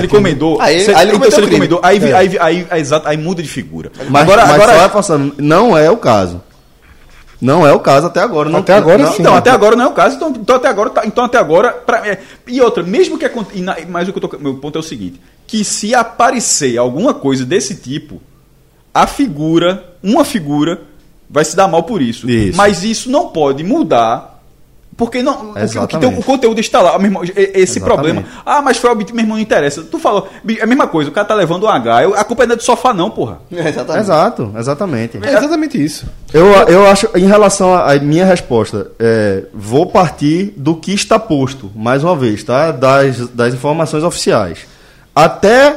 né? 0.00 0.06
encomendou, 0.06 0.60
Aí- 0.60 0.80
se, 0.80 0.92
aí 0.94 1.06
ele 1.08 1.16
então, 1.16 1.30
se 1.30 1.36
ele 1.36 1.46
crime. 1.46 1.66
encomendou, 1.66 1.80
aí, 1.82 1.98
vi- 1.98 2.10
É. 2.10 2.14
aí, 2.14 2.38
aí, 2.40 2.66
aí, 2.70 2.80
exato, 2.80 3.06
aí 3.06 3.16
muda 3.16 3.42
de 3.42 3.48
figura. 3.48 3.92
Mas, 4.10 4.22
agora, 4.22 4.42
mas 4.46 4.54
agora, 4.56 4.72
só 4.74 4.82
reforçando, 4.82 5.34
não 5.38 5.78
é 5.78 5.90
o 5.90 5.96
caso. 5.96 6.42
Não 7.40 7.66
é 7.66 7.72
o 7.72 7.80
caso 7.80 8.06
até 8.06 8.20
agora. 8.20 8.48
Não, 8.48 8.60
Até 8.60 8.72
agora, 8.74 8.98
não, 8.98 9.12
sim. 9.12 9.20
Então, 9.22 9.34
até 9.34 9.50
agora 9.50 9.76
não 9.76 9.84
é 9.84 9.88
o 9.88 9.92
caso. 9.92 10.16
Então, 10.16 10.30
então 10.30 10.56
até 10.56 10.68
agora, 10.68 10.90
tá- 10.90 11.02
então 11.06 11.24
até 11.24 11.38
agora, 11.38 11.70
pra- 11.72 12.06
é, 12.06 12.18
e 12.46 12.60
outra, 12.60 12.82
mesmo 12.82 13.18
que 13.18 13.24
aconte- 13.26 13.60
na- 13.60 13.76
mas 13.88 14.08
o 14.08 14.12
que 14.12 14.18
eu 14.24 14.28
tô, 14.28 14.38
meu 14.38 14.54
ponto 14.56 14.76
é 14.76 14.80
o 14.80 14.82
seguinte, 14.82 15.20
que 15.46 15.62
se 15.64 15.94
aparecer 15.94 16.78
alguma 16.78 17.12
coisa 17.12 17.44
desse 17.44 17.74
tipo, 17.76 18.20
a 18.94 19.06
figura, 19.06 19.96
uma 20.02 20.24
figura 20.24 20.80
vai 21.28 21.44
se 21.44 21.54
dar 21.54 21.68
mal 21.68 21.82
por 21.82 22.00
isso. 22.00 22.28
Isso. 22.30 22.56
Mas 22.56 22.82
isso 22.82 23.10
não 23.10 23.28
pode 23.28 23.62
mudar 23.62 24.35
porque 24.96 25.22
não, 25.22 25.52
Exatamente. 25.58 26.08
tem- 26.10 26.18
o 26.18 26.22
conteúdo 26.24 26.58
está 26.58 26.80
lá, 26.80 26.98
meu 26.98 27.08
irmão, 27.08 27.22
esse 27.22 27.38
Exatamente. 27.38 27.80
problema. 27.84 28.24
Ah, 28.46 28.62
mas 28.62 28.78
foi 28.78 28.90
obtido, 28.90 29.14
meu 29.14 29.22
irmão, 29.24 29.36
não 29.36 29.42
interessa. 29.42 29.82
Tu 29.82 29.98
falou, 29.98 30.26
é 30.48 30.62
a 30.62 30.66
mesma 30.66 30.86
coisa, 30.86 31.10
o 31.10 31.12
cara 31.12 31.26
tá 31.26 31.34
levando 31.34 31.64
um 31.64 31.68
H, 31.68 32.02
eu- 32.04 32.14
a 32.14 32.24
culpa 32.24 32.46
não 32.46 32.54
é 32.54 32.56
do 32.56 32.62
sofá 32.62 32.94
não, 32.94 33.10
porra. 33.10 33.38
É, 33.52 33.60
exatamente. 33.68 34.04
Exato, 34.04 34.52
exatamente. 34.56 35.18
É 35.22 35.36
exatamente 35.36 35.84
isso. 35.84 36.06
Eu, 36.32 36.46
eu 36.46 36.86
acho, 36.86 37.08
em 37.14 37.26
relação 37.26 37.74
à 37.74 37.92
à 37.92 37.98
minha 37.98 38.24
resposta, 38.24 38.90
é, 38.98 39.44
vou 39.52 39.86
partir 39.86 40.54
do 40.56 40.74
que 40.76 40.92
está 40.94 41.18
posto, 41.18 41.70
mais 41.76 42.02
uma 42.02 42.16
vez, 42.16 42.42
tá? 42.42 42.72
Das, 42.72 43.28
das 43.28 43.52
informações 43.54 44.02
oficiais. 44.02 44.60
Até, 45.14 45.76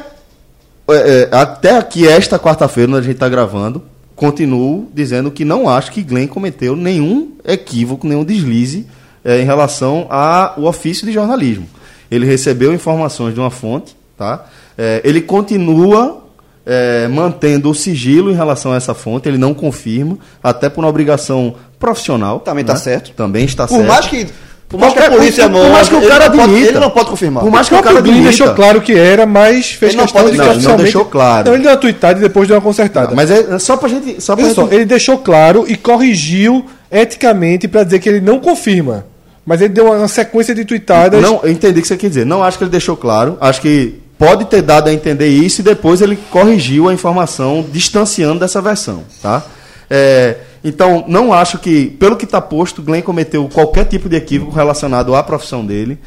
é, 0.90 0.94
é, 0.94 1.30
até 1.32 1.78
aqui, 1.78 2.08
esta 2.08 2.40
quarta-feira, 2.40 2.90
onde 2.92 3.00
a 3.00 3.04
gente 3.04 3.14
está 3.16 3.28
gravando, 3.30 3.84
continuo 4.16 4.90
dizendo 4.94 5.30
que 5.32 5.46
não 5.46 5.70
acho 5.70 5.92
que 5.92 6.02
Glenn 6.04 6.28
cometeu 6.28 6.76
nenhum 6.76 7.34
equívoco, 7.46 8.06
nenhum 8.08 8.24
deslize 8.26 8.86
é, 9.24 9.42
em 9.42 9.46
relação 9.46 10.08
ao 10.10 10.64
ofício 10.64 11.06
de 11.06 11.12
jornalismo. 11.14 11.68
Ele 12.10 12.26
recebeu 12.26 12.74
informações 12.74 13.34
de 13.34 13.40
uma 13.40 13.52
fonte, 13.52 13.96
tá? 14.18 14.46
É, 14.78 15.02
ele 15.04 15.22
continua 15.22 16.24
é, 16.66 17.08
mantendo 17.08 17.70
o 17.70 17.76
sigilo 17.76 18.32
em 18.32 18.36
relação 18.36 18.72
a 18.74 18.76
essa 18.76 18.94
fonte, 18.94 19.28
ele 19.28 19.38
não 19.38 19.54
confirma, 19.54 20.18
até 20.44 20.70
por 20.70 20.82
uma 20.84 20.90
obrigação 20.90 21.56
profissional. 21.80 22.40
Também 22.40 22.64
tá 22.64 22.76
certo. 22.76 23.12
Também 23.12 23.46
está 23.46 23.68
Por 23.68 23.76
certo. 23.78 23.88
mais 23.88 24.08
que. 24.08 24.28
Por 24.68 24.80
mais 24.80 24.94
que 24.94 25.00
a 25.00 25.10
polícia 25.10 25.50
por 25.50 25.68
mais 25.72 25.90
que 25.90 25.96
o 25.96 25.98
ele 25.98 26.08
cara 26.08 26.30
não 26.30 26.38
pode- 26.38 26.44
admita. 26.52 26.70
Ele 26.70 26.80
não 26.80 26.90
pode 26.92 27.10
confirmar. 27.10 27.44
Por 27.44 27.52
mais 27.52 27.68
que 27.68 27.74
O 27.74 27.80
o 27.80 27.82
cara 27.82 27.98
admita. 27.98 28.22
deixou 28.24 28.54
claro 28.54 28.82
que 28.82 28.94
era, 28.94 29.26
mas 29.26 29.72
fez 29.72 29.94
Ele 29.94 29.98
não 29.98 30.04
questão 30.04 30.22
pode- 30.22 30.32
de 30.34 30.38
não, 30.38 30.46
que 30.46 30.52
ele 30.60 30.68
não 30.68 30.78
deixou 30.78 31.06
claro. 31.06 31.48
Não, 31.48 31.54
ele 31.56 31.64
deu 31.64 31.72
uma 31.72 31.78
tweetada 31.78 32.20
e 32.20 32.22
depois 32.22 32.48
deu 32.48 32.56
uma 32.56 32.62
consertada. 32.62 33.16
Mas 33.16 33.32
é 33.32 33.58
só 33.58 33.78
pra 33.78 33.90
gente. 33.90 34.22
Só 34.22 34.36
pra 34.36 34.46
gente... 34.46 34.54
só, 34.54 34.68
ele 34.70 34.86
deixou 34.86 35.18
claro 35.18 35.66
e 35.68 35.76
corrigiu 35.76 36.68
eticamente 36.92 37.68
pra 37.68 37.84
dizer 37.84 37.98
que 37.98 38.08
ele 38.10 38.22
não 38.22 38.40
confirma. 38.40 39.06
Mas 39.50 39.62
ele 39.62 39.74
deu 39.74 39.92
uma 39.92 40.08
sequência 40.08 40.54
de 40.54 40.64
tweetadas. 40.64 41.20
Não, 41.20 41.40
eu 41.42 41.50
entendi 41.50 41.80
o 41.80 41.82
que 41.82 41.88
você 41.88 41.98
quer 41.98 42.08
dizer. 42.08 42.24
Não 42.24 42.44
acho 42.44 42.56
que 42.56 42.64
ele 42.64 42.70
deixou 42.70 42.96
claro. 42.96 43.36
Acho 43.42 43.60
que 43.60 44.00
pode 44.16 44.46
ter 44.46 44.62
dado 44.62 44.90
a 44.90 44.94
entender 44.94 45.28
isso 45.28 45.62
e 45.62 45.64
depois 45.64 46.02
ele 46.02 46.20
corrigiu 46.30 46.88
a 46.88 46.94
informação 46.94 47.66
distanciando 47.72 48.40
dessa 48.40 48.62
versão, 48.62 49.04
tá? 49.24 49.44
É, 49.90 50.36
então, 50.64 51.04
não 51.08 51.34
acho 51.34 51.58
que, 51.58 51.88
pelo 52.00 52.16
que 52.16 52.26
está 52.26 52.40
posto, 52.40 52.84
Glenn 52.84 53.02
cometeu 53.02 53.50
qualquer 53.52 53.86
tipo 53.86 54.08
de 54.08 54.18
equívoco 54.18 54.52
relacionado 54.52 55.16
à 55.16 55.24
profissão 55.24 55.66
dele. 55.66 55.98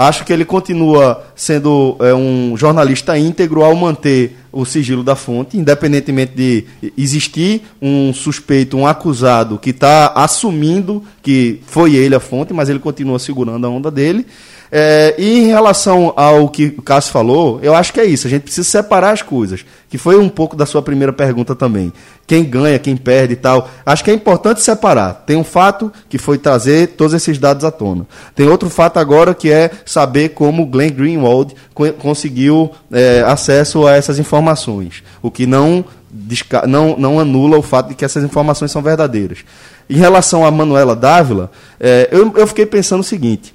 Acho 0.00 0.24
que 0.24 0.32
ele 0.32 0.46
continua 0.46 1.26
sendo 1.36 1.94
é, 2.00 2.14
um 2.14 2.56
jornalista 2.56 3.18
íntegro 3.18 3.62
ao 3.62 3.76
manter 3.76 4.34
o 4.50 4.64
sigilo 4.64 5.04
da 5.04 5.14
fonte, 5.14 5.58
independentemente 5.58 6.32
de 6.34 6.64
existir 6.96 7.60
um 7.82 8.10
suspeito, 8.14 8.78
um 8.78 8.86
acusado 8.86 9.58
que 9.58 9.68
está 9.68 10.06
assumindo 10.14 11.04
que 11.22 11.60
foi 11.66 11.96
ele 11.96 12.14
a 12.14 12.20
fonte, 12.20 12.54
mas 12.54 12.70
ele 12.70 12.78
continua 12.78 13.18
segurando 13.18 13.66
a 13.66 13.68
onda 13.68 13.90
dele. 13.90 14.24
É, 14.72 15.16
e 15.18 15.38
em 15.40 15.46
relação 15.48 16.12
ao 16.16 16.48
que 16.48 16.74
o 16.78 16.82
Cássio 16.82 17.10
falou, 17.12 17.58
eu 17.60 17.74
acho 17.74 17.92
que 17.92 17.98
é 17.98 18.04
isso. 18.04 18.26
A 18.26 18.30
gente 18.30 18.42
precisa 18.42 18.68
separar 18.68 19.10
as 19.12 19.20
coisas. 19.22 19.64
Que 19.88 19.98
foi 19.98 20.16
um 20.16 20.28
pouco 20.28 20.54
da 20.54 20.64
sua 20.64 20.80
primeira 20.80 21.12
pergunta 21.12 21.56
também. 21.56 21.92
Quem 22.24 22.44
ganha, 22.44 22.78
quem 22.78 22.96
perde 22.96 23.32
e 23.32 23.36
tal. 23.36 23.68
Acho 23.84 24.04
que 24.04 24.10
é 24.12 24.14
importante 24.14 24.62
separar. 24.62 25.24
Tem 25.26 25.36
um 25.36 25.42
fato 25.42 25.92
que 26.08 26.16
foi 26.16 26.38
trazer 26.38 26.88
todos 26.96 27.12
esses 27.12 27.36
dados 27.38 27.64
à 27.64 27.72
tona. 27.72 28.06
Tem 28.36 28.46
outro 28.46 28.70
fato 28.70 28.98
agora 28.98 29.34
que 29.34 29.50
é 29.50 29.70
saber 29.84 30.28
como 30.28 30.64
Glenn 30.64 30.90
Greenwald 30.92 31.52
co- 31.74 31.92
conseguiu 31.94 32.70
é, 32.92 33.24
acesso 33.26 33.84
a 33.88 33.96
essas 33.96 34.20
informações. 34.20 35.02
O 35.20 35.28
que 35.28 35.44
não, 35.44 35.84
não, 36.68 36.96
não 36.96 37.18
anula 37.18 37.58
o 37.58 37.62
fato 37.62 37.88
de 37.88 37.96
que 37.96 38.04
essas 38.04 38.22
informações 38.22 38.70
são 38.70 38.80
verdadeiras. 38.80 39.38
Em 39.88 39.96
relação 39.96 40.44
a 40.44 40.50
Manuela 40.52 40.94
Dávila, 40.94 41.50
é, 41.80 42.08
eu, 42.12 42.32
eu 42.36 42.46
fiquei 42.46 42.64
pensando 42.64 43.00
o 43.00 43.04
seguinte. 43.04 43.52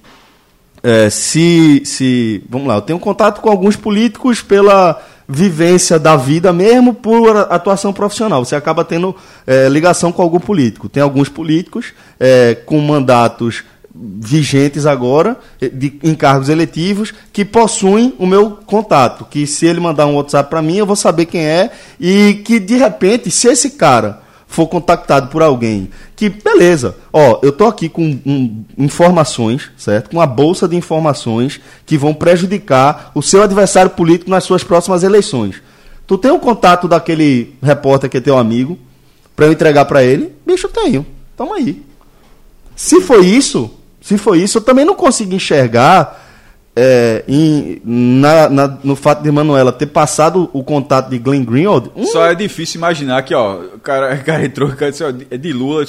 É, 0.88 1.10
se, 1.10 1.82
se. 1.84 2.44
Vamos 2.48 2.68
lá, 2.68 2.76
eu 2.76 2.82
tenho 2.82 3.00
contato 3.00 3.42
com 3.42 3.50
alguns 3.50 3.76
políticos 3.76 4.44
pela 4.44 5.02
vivência 5.28 5.98
da 5.98 6.16
vida 6.16 6.54
mesmo, 6.54 6.94
por 6.94 7.36
atuação 7.50 7.92
profissional. 7.92 8.46
Você 8.46 8.56
acaba 8.56 8.86
tendo 8.86 9.16
é, 9.48 9.68
ligação 9.68 10.12
com 10.12 10.22
algum 10.22 10.40
político. 10.40 10.88
Tem 10.88 11.02
alguns 11.02 11.28
políticos 11.28 11.92
é, 12.20 12.54
com 12.68 12.80
mandatos 12.82 13.64
vigentes 13.96 14.86
agora, 14.86 15.40
eh, 15.60 15.70
de, 15.70 15.98
em 16.04 16.14
cargos 16.14 16.50
eletivos, 16.50 17.16
que 17.34 17.44
possuem 17.44 18.14
o 18.20 18.28
meu 18.28 18.52
contato. 18.52 19.26
Que 19.26 19.48
se 19.48 19.66
ele 19.66 19.80
mandar 19.80 20.06
um 20.06 20.18
WhatsApp 20.18 20.52
para 20.52 20.62
mim, 20.62 20.78
eu 20.78 20.86
vou 20.86 20.96
saber 20.96 21.26
quem 21.26 21.42
é. 21.42 21.72
E 22.00 22.44
que, 22.46 22.60
de 22.60 22.76
repente, 22.76 23.32
se 23.32 23.48
esse 23.48 23.72
cara 23.72 24.22
for 24.48 24.68
contactado 24.68 25.28
por 25.28 25.42
alguém 25.42 25.90
que, 26.16 26.30
beleza, 26.30 26.96
ó, 27.12 27.40
eu 27.42 27.52
tô 27.52 27.66
aqui 27.66 27.90
com 27.90 28.20
um, 28.26 28.64
informações, 28.78 29.72
certo? 29.78 30.10
Com 30.10 30.18
uma 30.18 30.28
bolsa 30.28 30.68
de 30.68 30.76
informações 30.76 31.60
que 31.86 31.98
vão 31.98 32.14
prejudicar 32.14 33.12
o 33.14 33.22
seu 33.22 33.44
adversário 33.44 33.92
político 33.92 34.30
nas 34.30 34.44
suas 34.44 34.64
próximas 34.64 35.04
eleições. 35.04 35.62
Tu 36.08 36.18
tem 36.18 36.32
o 36.32 36.40
contato 36.40 36.88
daquele 36.88 37.56
repórter 37.62 38.10
que 38.10 38.18
é 38.18 38.22
teu 38.22 38.38
amigo 38.38 38.78
para 39.36 39.48
eu 39.48 39.52
entregar 39.52 39.86
para 39.86 40.04
ele? 40.04 40.34
Bicho, 40.46 40.70
tenho. 40.70 41.06
Toma 41.36 41.56
aí. 41.56 41.84
Se 42.76 43.02
foi 43.02 43.26
isso, 43.26 43.72
se 44.02 44.18
foi 44.18 44.40
isso, 44.40 44.60
eu 44.60 44.62
também 44.62 44.86
não 44.86 44.96
consegui 44.96 45.36
enxergar 45.36 46.25
é, 46.76 47.24
em- 47.28 47.82
na- 47.86 48.50
na- 48.50 48.78
no 48.84 48.96
fato 48.96 49.24
de 49.24 49.32
Manuela 49.32 49.72
ter 49.72 49.86
passado 49.86 50.50
o 50.52 50.64
contato 50.64 51.10
de 51.10 51.18
Glenn 51.18 51.44
Greenwald. 51.46 51.90
um- 51.96 52.06
Só 52.06 52.26
é 52.26 52.36
difícil 52.36 52.78
imaginar 52.80 53.22
que, 53.24 53.34
ó, 53.34 53.56
o 53.76 53.80
cara, 53.80 54.14
o 54.20 54.24
cara 54.26 54.46
entrou, 54.46 54.70
o 54.70 54.76
cara 54.76 54.92
disse, 54.92 55.04
ó, 55.04 55.14
é 55.32 55.38
de 55.38 55.54
Lula, 55.54 55.86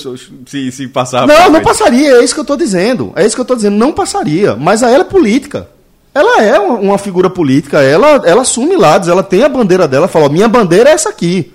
se, 0.47 0.71
se 0.71 0.89
passar. 0.89 1.27
Não, 1.27 1.51
não 1.51 1.61
passaria, 1.61 2.13
é 2.19 2.23
isso 2.25 2.35
que 2.35 2.41
eu 2.41 2.43
estou 2.43 2.57
dizendo. 2.57 3.13
É 3.17 3.27
isso 3.27 3.35
que 3.35 3.41
eu 3.41 3.45
estou 3.45 3.57
dizendo, 3.57 3.77
não 3.77 3.93
passaria. 3.93 4.55
Mas 4.55 4.83
a 4.83 4.91
ela 4.91 5.01
é 5.03 5.05
política. 5.05 5.69
Ela 6.15 6.43
é 6.43 6.59
uma, 6.59 6.79
uma 6.79 6.99
figura 6.99 7.29
política, 7.29 7.83
ela, 7.83 8.23
ela 8.25 8.43
assume 8.43 8.75
lados, 8.77 9.09
ela 9.09 9.23
tem 9.23 9.43
a 9.43 9.49
bandeira 9.51 9.87
dela, 9.87 10.09
fala, 10.09 10.27
ó, 10.27 10.29
minha 10.31 10.49
bandeira 10.49 10.89
é 10.89 10.93
essa 10.93 11.11
aqui. 11.11 11.53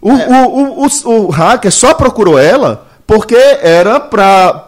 O, 0.00 0.10
o, 0.10 0.82
o, 0.84 0.86
o, 0.86 1.26
o 1.26 1.30
hacker 1.30 1.70
só 1.70 1.94
procurou 1.94 2.36
ela 2.36 2.88
porque 3.06 3.34
era 3.36 3.98
pra. 4.00 4.66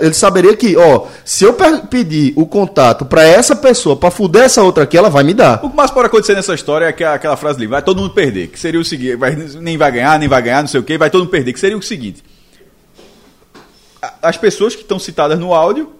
Ele 0.00 0.14
saberia 0.14 0.56
que, 0.56 0.76
ó, 0.76 1.06
se 1.24 1.44
eu 1.44 1.54
pedir 1.88 2.32
o 2.36 2.46
contato 2.46 3.04
pra 3.04 3.22
essa 3.22 3.54
pessoa 3.54 3.94
pra 3.96 4.10
fuder 4.10 4.42
essa 4.44 4.62
outra 4.62 4.84
aqui, 4.84 4.96
ela 4.96 5.10
vai 5.10 5.22
me 5.22 5.34
dar. 5.34 5.60
O 5.64 5.70
que 5.70 5.76
mais 5.76 5.90
pode 5.90 6.06
acontecer 6.06 6.34
nessa 6.34 6.54
história 6.54 6.86
é 6.86 6.92
que 6.92 7.04
aquela 7.04 7.36
frase 7.36 7.58
ali, 7.58 7.66
vai 7.66 7.82
todo 7.82 8.00
mundo 8.00 8.12
perder, 8.14 8.48
que 8.48 8.58
seria 8.58 8.80
o 8.80 8.84
seguinte, 8.84 9.16
vai- 9.16 9.36
nem 9.36 9.76
vai 9.76 9.92
ganhar, 9.92 10.18
nem 10.18 10.28
vai 10.28 10.42
ganhar, 10.42 10.62
não 10.62 10.68
sei 10.68 10.80
o 10.80 10.82
que, 10.82 10.98
vai 10.98 11.10
todo 11.10 11.20
mundo 11.22 11.30
perder, 11.30 11.52
que 11.52 11.60
seria 11.60 11.76
o 11.78 11.82
seguinte. 11.82 12.22
As 14.20 14.36
pessoas 14.36 14.74
que 14.74 14.82
estão 14.82 14.98
citadas 14.98 15.38
no 15.38 15.54
áudio 15.54 15.92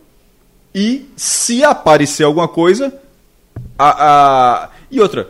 e 0.75 1.09
se 1.17 1.63
aparecer 1.65 2.25
alguma 2.25 2.49
coisa, 2.49 2.93
a, 3.79 4.65
a- 4.65 4.69
e 4.91 5.01
outra, 5.01 5.29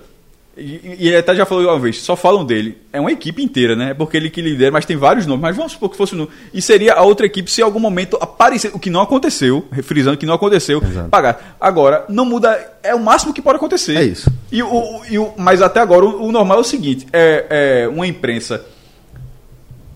e, 0.57 0.97
e 1.01 1.09
ele 1.09 1.17
até 1.17 1.35
já 1.35 1.45
falou 1.45 1.65
uma 1.65 1.79
vez, 1.79 2.01
só 2.01 2.15
falam 2.17 2.45
dele, 2.45 2.79
é 2.93 3.01
uma 3.01 3.11
equipe 3.11 3.43
inteira, 3.43 3.75
né? 3.75 3.91
É 3.91 3.95
porque 3.95 4.17
ele 4.17 4.31
que 4.31 4.41
lidera, 4.41 4.71
mas 4.71 4.85
tem 4.87 4.97
vários 4.97 5.27
nomes, 5.27 5.43
mas 5.43 5.57
vamos 5.57 5.73
supor 5.73 5.91
que 5.91 5.97
fosse 5.97 6.15
um. 6.15 6.27
E 6.53 6.63
seria 6.63 6.95
a 6.95 7.03
outra 7.03 7.27
equipe 7.27 7.51
se 7.51 7.61
em 7.61 7.65
algum 7.65 7.81
momento 7.81 8.17
aparecer, 8.21 8.71
o 8.75 8.79
que 8.79 8.91
não 8.91 9.01
aconteceu, 9.01 9.67
frisando 9.83 10.17
que 10.17 10.27
não 10.27 10.35
aconteceu, 10.35 10.81
pagar. 11.11 11.57
Agora, 11.61 12.05
não 12.09 12.25
muda, 12.25 12.59
é 12.83 12.95
o 12.95 13.01
máximo 13.01 13.33
que 13.35 13.43
pode 13.43 13.57
acontecer. 13.57 13.97
É 13.97 14.05
isso. 14.05 14.31
E 14.53 14.63
o, 14.63 15.01
e 15.11 15.19
o- 15.19 15.33
mas 15.37 15.61
até 15.63 15.81
agora 15.81 16.05
o, 16.05 16.27
o 16.29 16.33
normal 16.33 16.59
é 16.59 16.61
o 16.61 16.65
seguinte: 16.65 17.07
é, 17.13 17.83
é 17.85 17.89
uma 17.89 18.07
imprensa 18.07 18.65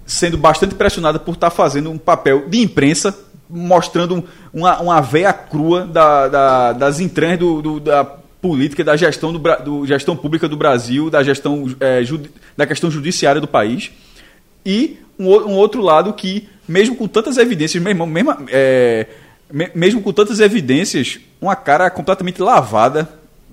sendo 0.06 0.38
bastante 0.38 0.74
pressionada 0.74 1.18
por 1.18 1.34
estar 1.34 1.50
fazendo 1.50 1.90
um 1.90 1.98
papel 1.98 2.48
de 2.48 2.60
imprensa, 2.60 3.16
mostrando 3.48 4.16
um- 4.16 4.22
uma, 4.52 4.80
uma 4.80 5.00
veia 5.00 5.32
crua 5.32 5.84
da- 5.86 6.28
da- 6.28 6.72
das 6.72 6.98
entranhas 7.00 7.38
do, 7.38 7.60
do- 7.62 7.80
da 7.80 8.04
política, 8.40 8.84
da 8.84 8.96
gestão, 8.96 9.32
do, 9.32 9.38
do- 9.64 9.86
gestão 9.86 10.16
pública 10.16 10.48
do 10.48 10.56
Brasil, 10.56 11.10
da 11.10 11.22
gestão 11.22 11.74
é, 11.80 12.02
judi- 12.04 12.30
da 12.56 12.66
questão 12.66 12.90
judiciária 12.90 13.40
do 13.40 13.48
país. 13.48 13.90
E 14.64 14.98
um, 15.18 15.26
um 15.28 15.54
outro 15.54 15.80
lado 15.82 16.12
que, 16.12 16.48
mesmo 16.66 16.94
com 16.96 17.08
tantas 17.08 17.36
evidências, 17.38 17.82
mesmo, 17.82 18.06
mesmo, 18.06 18.36
é, 18.50 19.06
me- 19.52 19.70
mesmo 19.74 20.00
com 20.00 20.12
tantas 20.12 20.38
evidências, 20.40 21.18
uma 21.40 21.56
cara 21.56 21.90
completamente 21.90 22.40
lavada. 22.40 23.08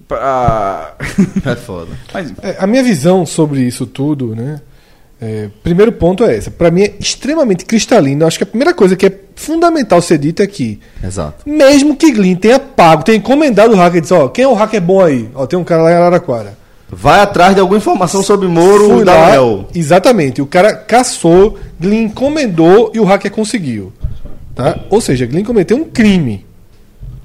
Pra... 0.08 0.96
É 1.46 1.56
foda. 1.56 1.92
Mas, 2.14 2.32
É, 2.44 2.58
a 2.60 2.68
minha 2.68 2.84
visão 2.84 3.26
sobre 3.26 3.62
isso 3.62 3.88
tudo, 3.88 4.36
né? 4.36 4.62
é, 5.20 5.50
primeiro 5.64 5.92
ponto 5.92 6.24
é 6.24 6.36
essa. 6.38 6.52
Pra 6.52 6.70
mim 6.70 6.84
é 6.84 6.94
extremamente 7.00 7.66
cristalino. 7.66 8.22
Eu 8.24 8.28
acho 8.28 8.38
que 8.38 8.44
a 8.44 8.48
primeira 8.48 8.74
coisa 8.74 8.96
que 8.96 9.08
é 9.08 9.20
fundamental 9.36 10.02
ser 10.02 10.18
dita 10.18 10.44
é 10.44 10.48
que, 10.48 10.80
Exato. 11.04 11.48
mesmo 11.50 11.96
que 11.96 12.12
Glyn 12.12 12.36
tenha 12.36 12.60
pago, 12.60 13.04
tenha 13.04 13.18
encomendado 13.18 13.74
o 13.74 13.76
hacker 13.78 13.98
e 13.98 14.02
disse, 14.02 14.14
ó, 14.14 14.28
quem 14.28 14.44
é 14.46 14.48
o 14.48 14.54
hacker 14.54 14.82
bom 14.82 15.04
aí? 15.04 15.30
Ó, 15.36 15.46
tem 15.46 15.58
um 15.60 15.64
cara 15.64 15.84
lá 15.84 15.92
em 15.92 15.96
Araraquara. 15.96 16.58
Vai 16.90 17.20
atrás 17.20 17.54
de 17.56 17.60
alguma 17.60 17.78
informação 17.78 18.22
sobre 18.22 18.48
Moro 18.48 18.90
Fui 18.90 19.06
da 19.06 19.30
UEL. 19.32 19.68
exatamente. 19.74 20.42
O 20.42 20.46
cara 20.46 20.74
caçou, 20.74 21.58
Glyn 21.80 22.04
encomendou 22.04 22.92
e 22.94 23.00
o 23.00 23.04
hacker 23.04 23.32
conseguiu. 23.32 23.92
Tá? 24.54 24.80
Ou 24.90 25.02
seja, 25.02 25.26
Glyn 25.26 25.44
cometeu 25.44 25.76
um 25.78 25.84
crime. 25.84 26.46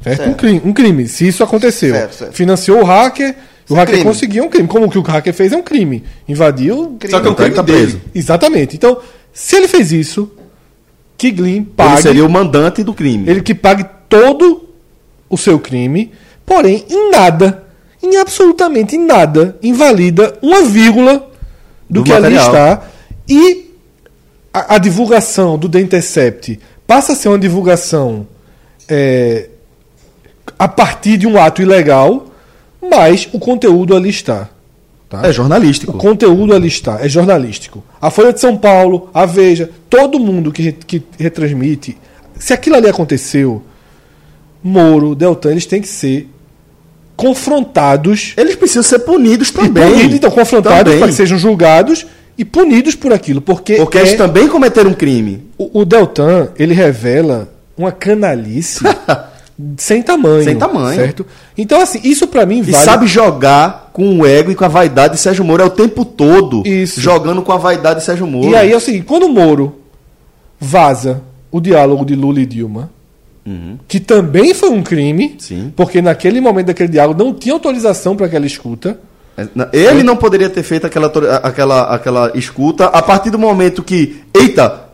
Certo? 0.03 0.17
Certo. 0.17 0.31
Um, 0.31 0.35
crime, 0.35 0.63
um 0.65 0.73
crime, 0.73 1.07
se 1.07 1.29
isso 1.29 1.45
aconteceu. 1.45 1.95
Certo, 1.95 2.15
certo. 2.15 2.33
Financiou 2.33 2.81
o 2.81 2.85
hacker, 2.85 3.37
o 3.69 3.75
é 3.75 3.79
hacker 3.79 3.95
crime. 3.97 4.05
conseguiu 4.05 4.45
um 4.45 4.49
crime. 4.49 4.67
Como 4.67 4.87
o 4.87 4.91
que 4.91 4.99
o 4.99 5.03
hacker 5.03 5.33
fez 5.33 5.53
é 5.53 5.57
um 5.57 5.63
crime. 5.63 6.03
Invadiu. 6.27 6.97
só 7.09 7.21
que 7.21 7.27
é 7.27 7.31
um 7.31 7.33
Então 7.33 7.35
crime 7.35 7.55
tá 7.55 7.63
preso. 7.63 8.01
Exatamente. 8.15 8.77
Então, 8.77 8.99
se 9.33 9.57
ele 9.57 9.69
fez 9.69 9.93
isso, 9.93 10.33
que 11.21 11.43
Ele 11.43 11.61
pague. 11.77 12.03
seria 12.03 12.25
o 12.25 12.31
mandante 12.31 12.83
do 12.83 12.95
crime. 12.95 13.29
Ele 13.29 13.43
que 13.43 13.55
pague 13.55 13.85
todo 14.09 14.69
o 15.29 15.37
seu 15.37 15.59
crime, 15.59 16.13
porém, 16.47 16.85
em 16.89 17.11
nada, 17.11 17.63
em 18.03 18.17
absolutamente 18.17 18.97
nada, 18.97 19.57
invalida 19.63 20.39
uma 20.41 20.63
vírgula 20.63 21.29
do, 21.89 22.01
Do 22.01 22.05
que 22.05 22.13
ali 22.13 22.35
material. 22.35 22.47
está. 22.47 22.83
E 23.29 23.71
a, 24.53 24.77
a 24.77 24.79
divulgação 24.79 25.59
do 25.59 25.69
The 25.69 25.81
Intercept 25.81 26.59
passa 26.87 27.13
a 27.13 27.15
ser 27.17 27.29
uma 27.29 27.39
divulgação 27.39 28.27
é, 28.89 29.49
a 30.59 30.67
partir 30.67 31.17
de 31.19 31.27
um 31.27 31.41
ato 31.41 31.61
ilegal, 31.63 32.27
mas 32.83 33.29
o 33.33 33.39
conteúdo 33.39 33.95
ali 33.95 34.09
está. 34.09 34.49
Tá? 35.11 35.21
É 35.27 35.33
jornalístico. 35.33 35.93
O 35.93 35.99
conteúdo 35.99 36.55
ali 36.55 36.69
está, 36.69 36.99
é 37.05 37.09
jornalístico. 37.09 37.85
A 38.01 38.11
Folha 38.11 38.33
de 38.33 38.41
São 38.41 38.57
Paulo, 38.57 39.11
a 39.13 39.27
Veja, 39.27 39.69
todo 39.91 40.19
mundo 40.19 40.51
que, 40.53 40.73
que 40.73 41.03
retransmite, 41.19 41.99
se 42.39 42.55
aquilo 42.55 42.77
ali 42.77 42.89
aconteceu, 42.89 43.63
Moro, 44.63 45.15
Deltan, 45.15 45.51
eles 45.51 45.67
têm 45.67 45.83
que 45.83 45.89
ser 45.89 46.29
confrontados. 47.17 48.33
Eles 48.37 48.57
precisam 48.57 48.83
ser 48.83 49.01
punidos 49.01 49.49
E 49.49 49.53
também. 49.53 49.91
punidos, 49.91 50.15
então, 50.17 50.31
confrontados 50.31 50.95
para 50.97 51.07
que 51.09 51.13
sejam 51.15 51.39
julgados 51.39 52.07
e 52.39 52.45
punidos 52.45 52.95
por 52.95 53.13
aquilo. 53.13 53.41
Porque, 53.41 53.77
Porque 53.77 53.99
é- 53.99 54.01
eles 54.03 54.15
também 54.15 54.49
cometeram 54.49 54.91
um 54.91 54.95
crime. 54.95 55.43
o, 55.59 55.81
o 55.81 55.85
Deltan, 55.85 56.49
ele 56.59 56.73
revela 56.75 57.53
uma 57.77 57.93
canalice 57.93 58.83
sem 59.77 60.03
tamanho. 60.03 60.45
Sem 60.45 60.57
tamanho. 60.57 60.99
Certo? 61.01 61.27
Então, 61.57 61.81
assim, 61.81 62.01
isso 62.05 62.27
pra 62.27 62.47
mim 62.47 62.59
E 62.61 62.71
vale. 62.73 62.85
sabe 62.85 63.07
jogar 63.07 63.90
com 63.93 64.19
o 64.21 64.27
ego 64.27 64.51
e 64.51 64.55
com 64.55 64.65
a 64.65 64.69
vaidade 64.69 65.15
de 65.15 65.21
Sérgio 65.21 65.45
Moro 65.45 65.63
é 65.63 65.67
o 65.67 65.71
tempo 65.71 66.05
todo. 66.05 66.63
Isso. 66.67 67.01
Jogando 67.01 67.43
com 67.43 67.53
a 67.53 67.57
vaidade 67.57 68.01
de 68.01 68.07
Sérgio 68.07 68.27
Moro. 68.27 68.49
E 68.49 68.55
aí 68.55 68.73
é 68.73 68.77
o 68.77 68.81
seguinte, 68.81 69.05
quando 69.05 69.25
o 69.25 69.29
Moro 69.33 69.75
vaza 70.59 71.23
o 71.51 71.61
diálogo 71.61 72.05
de 72.05 72.15
Lula 72.15 72.41
e 72.41 72.47
Dilma, 72.47 72.91
que 73.89 73.99
também 73.99 74.55
foi 74.55 74.71
um 74.71 74.83
crime, 74.83 75.25
Uhum. 75.33 75.35
Sim. 75.41 75.73
porque 75.75 76.01
naquele 76.01 76.41
momento 76.41 76.67
daquele 76.67 76.89
diálogo 76.89 77.23
não 77.23 77.35
tinha 77.35 77.53
autorização 77.53 78.15
para 78.15 78.27
aquela 78.27 78.47
escuta. 78.47 78.99
Ele 79.73 80.03
não 80.05 80.17
poderia 80.17 80.49
ter 80.51 80.63
feito 80.63 80.87
aquela, 80.87 81.09
aquela, 81.43 81.83
aquela 81.95 82.33
escuta 82.37 82.85
a 82.87 83.03
partir 83.03 83.31
do 83.31 83.39
momento 83.39 83.83
que, 83.83 84.23
eita, 84.35 84.85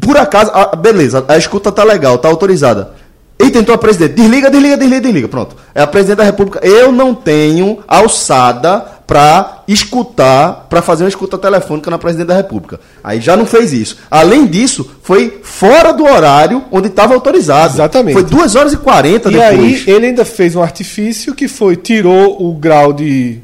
por 0.00 0.16
acaso, 0.16 0.50
ah, 0.54 0.74
beleza, 0.76 1.24
a 1.28 1.36
escuta 1.36 1.70
tá 1.72 1.84
legal, 1.84 2.16
tá 2.16 2.28
autorizada. 2.28 2.92
Eita, 3.38 3.58
então 3.58 3.74
a 3.74 3.78
presidente, 3.78 4.14
desliga, 4.14 4.50
desliga, 4.50 4.76
desliga, 4.76 5.00
desliga, 5.00 5.28
pronto. 5.28 5.56
É 5.74 5.82
a 5.82 5.86
presidente 5.86 6.18
da 6.18 6.24
República. 6.24 6.66
Eu 6.66 6.90
não 6.90 7.14
tenho 7.14 7.80
alçada 7.86 8.96
pra 9.06 9.62
escutar, 9.68 10.66
pra 10.68 10.82
fazer 10.82 11.04
uma 11.04 11.08
escuta 11.08 11.38
telefônica 11.38 11.90
na 11.90 11.98
presidente 11.98 12.28
da 12.28 12.34
República. 12.34 12.80
Aí 13.04 13.20
já 13.20 13.36
não 13.36 13.46
fez 13.46 13.72
isso. 13.72 13.98
Além 14.10 14.46
disso, 14.46 14.90
foi 15.02 15.40
fora 15.42 15.92
do 15.92 16.04
horário 16.04 16.64
onde 16.72 16.88
estava 16.88 17.14
autorizado. 17.14 17.74
Exatamente. 17.74 18.14
Foi 18.14 18.24
2 18.24 18.56
horas 18.56 18.72
e 18.72 18.76
40 18.78 19.28
E 19.28 19.32
depois. 19.32 19.52
aí 19.52 19.84
ele 19.86 20.06
ainda 20.06 20.24
fez 20.24 20.56
um 20.56 20.62
artifício 20.62 21.34
que 21.34 21.46
foi, 21.46 21.76
tirou 21.76 22.42
o 22.42 22.54
grau 22.54 22.92
de, 22.92 23.38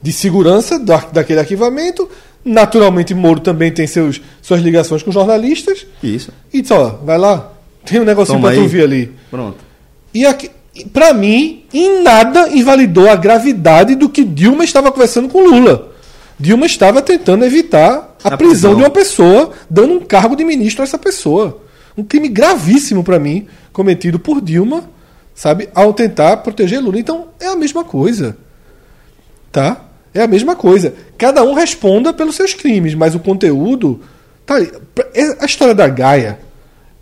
de 0.00 0.12
segurança 0.12 0.78
da, 0.78 0.98
daquele 1.12 1.40
arquivamento. 1.40 2.08
Naturalmente, 2.44 3.14
Moro 3.14 3.40
também 3.40 3.72
tem 3.72 3.86
seus, 3.86 4.20
suas 4.40 4.60
ligações 4.60 5.02
com 5.02 5.10
jornalistas. 5.10 5.86
Isso. 6.02 6.30
E 6.52 6.62
disse, 6.62 6.72
ó, 6.72 6.90
vai 7.04 7.18
lá, 7.18 7.52
tem 7.84 8.00
um 8.00 8.04
negocinho 8.04 8.38
Toma 8.38 8.48
pra 8.48 8.56
tu 8.58 8.62
aí. 8.62 8.68
ver 8.68 8.82
ali. 8.84 9.12
Pronto. 9.30 9.58
E 10.12 10.24
aqui, 10.26 10.50
para 10.92 11.12
mim, 11.12 11.64
em 11.72 12.02
nada 12.02 12.48
invalidou 12.50 13.08
a 13.08 13.16
gravidade 13.16 13.94
do 13.94 14.08
que 14.08 14.24
Dilma 14.24 14.64
estava 14.64 14.90
conversando 14.92 15.28
com 15.28 15.40
Lula. 15.44 15.92
Dilma 16.38 16.66
estava 16.66 17.00
tentando 17.02 17.44
evitar 17.44 18.16
a, 18.24 18.28
A 18.34 18.36
prisão, 18.36 18.48
prisão. 18.70 18.74
de 18.76 18.82
uma 18.82 18.90
pessoa, 18.90 19.50
dando 19.70 19.94
um 19.94 20.00
cargo 20.00 20.34
de 20.34 20.44
ministro 20.44 20.82
a 20.82 20.84
essa 20.84 20.98
pessoa. 20.98 21.60
Um 21.96 22.02
crime 22.02 22.28
gravíssimo 22.28 23.04
para 23.04 23.18
mim, 23.20 23.46
cometido 23.72 24.18
por 24.18 24.40
Dilma, 24.40 24.84
sabe, 25.34 25.68
ao 25.74 25.92
tentar 25.92 26.38
proteger 26.38 26.80
Lula. 26.82 26.98
Então, 26.98 27.28
é 27.38 27.46
a 27.46 27.56
mesma 27.56 27.84
coisa. 27.84 28.36
Tá? 29.52 29.80
É 30.12 30.22
a 30.22 30.26
mesma 30.26 30.56
coisa. 30.56 30.94
Cada 31.16 31.42
um 31.44 31.54
responda 31.54 32.12
pelos 32.12 32.34
seus 32.36 32.54
crimes, 32.54 32.94
mas 32.94 33.14
o 33.14 33.20
conteúdo. 33.20 34.00
Tá. 34.46 34.60
É- 34.60 35.36
A 35.40 35.44
história 35.46 35.74
da 35.74 35.88
Gaia 35.88 36.38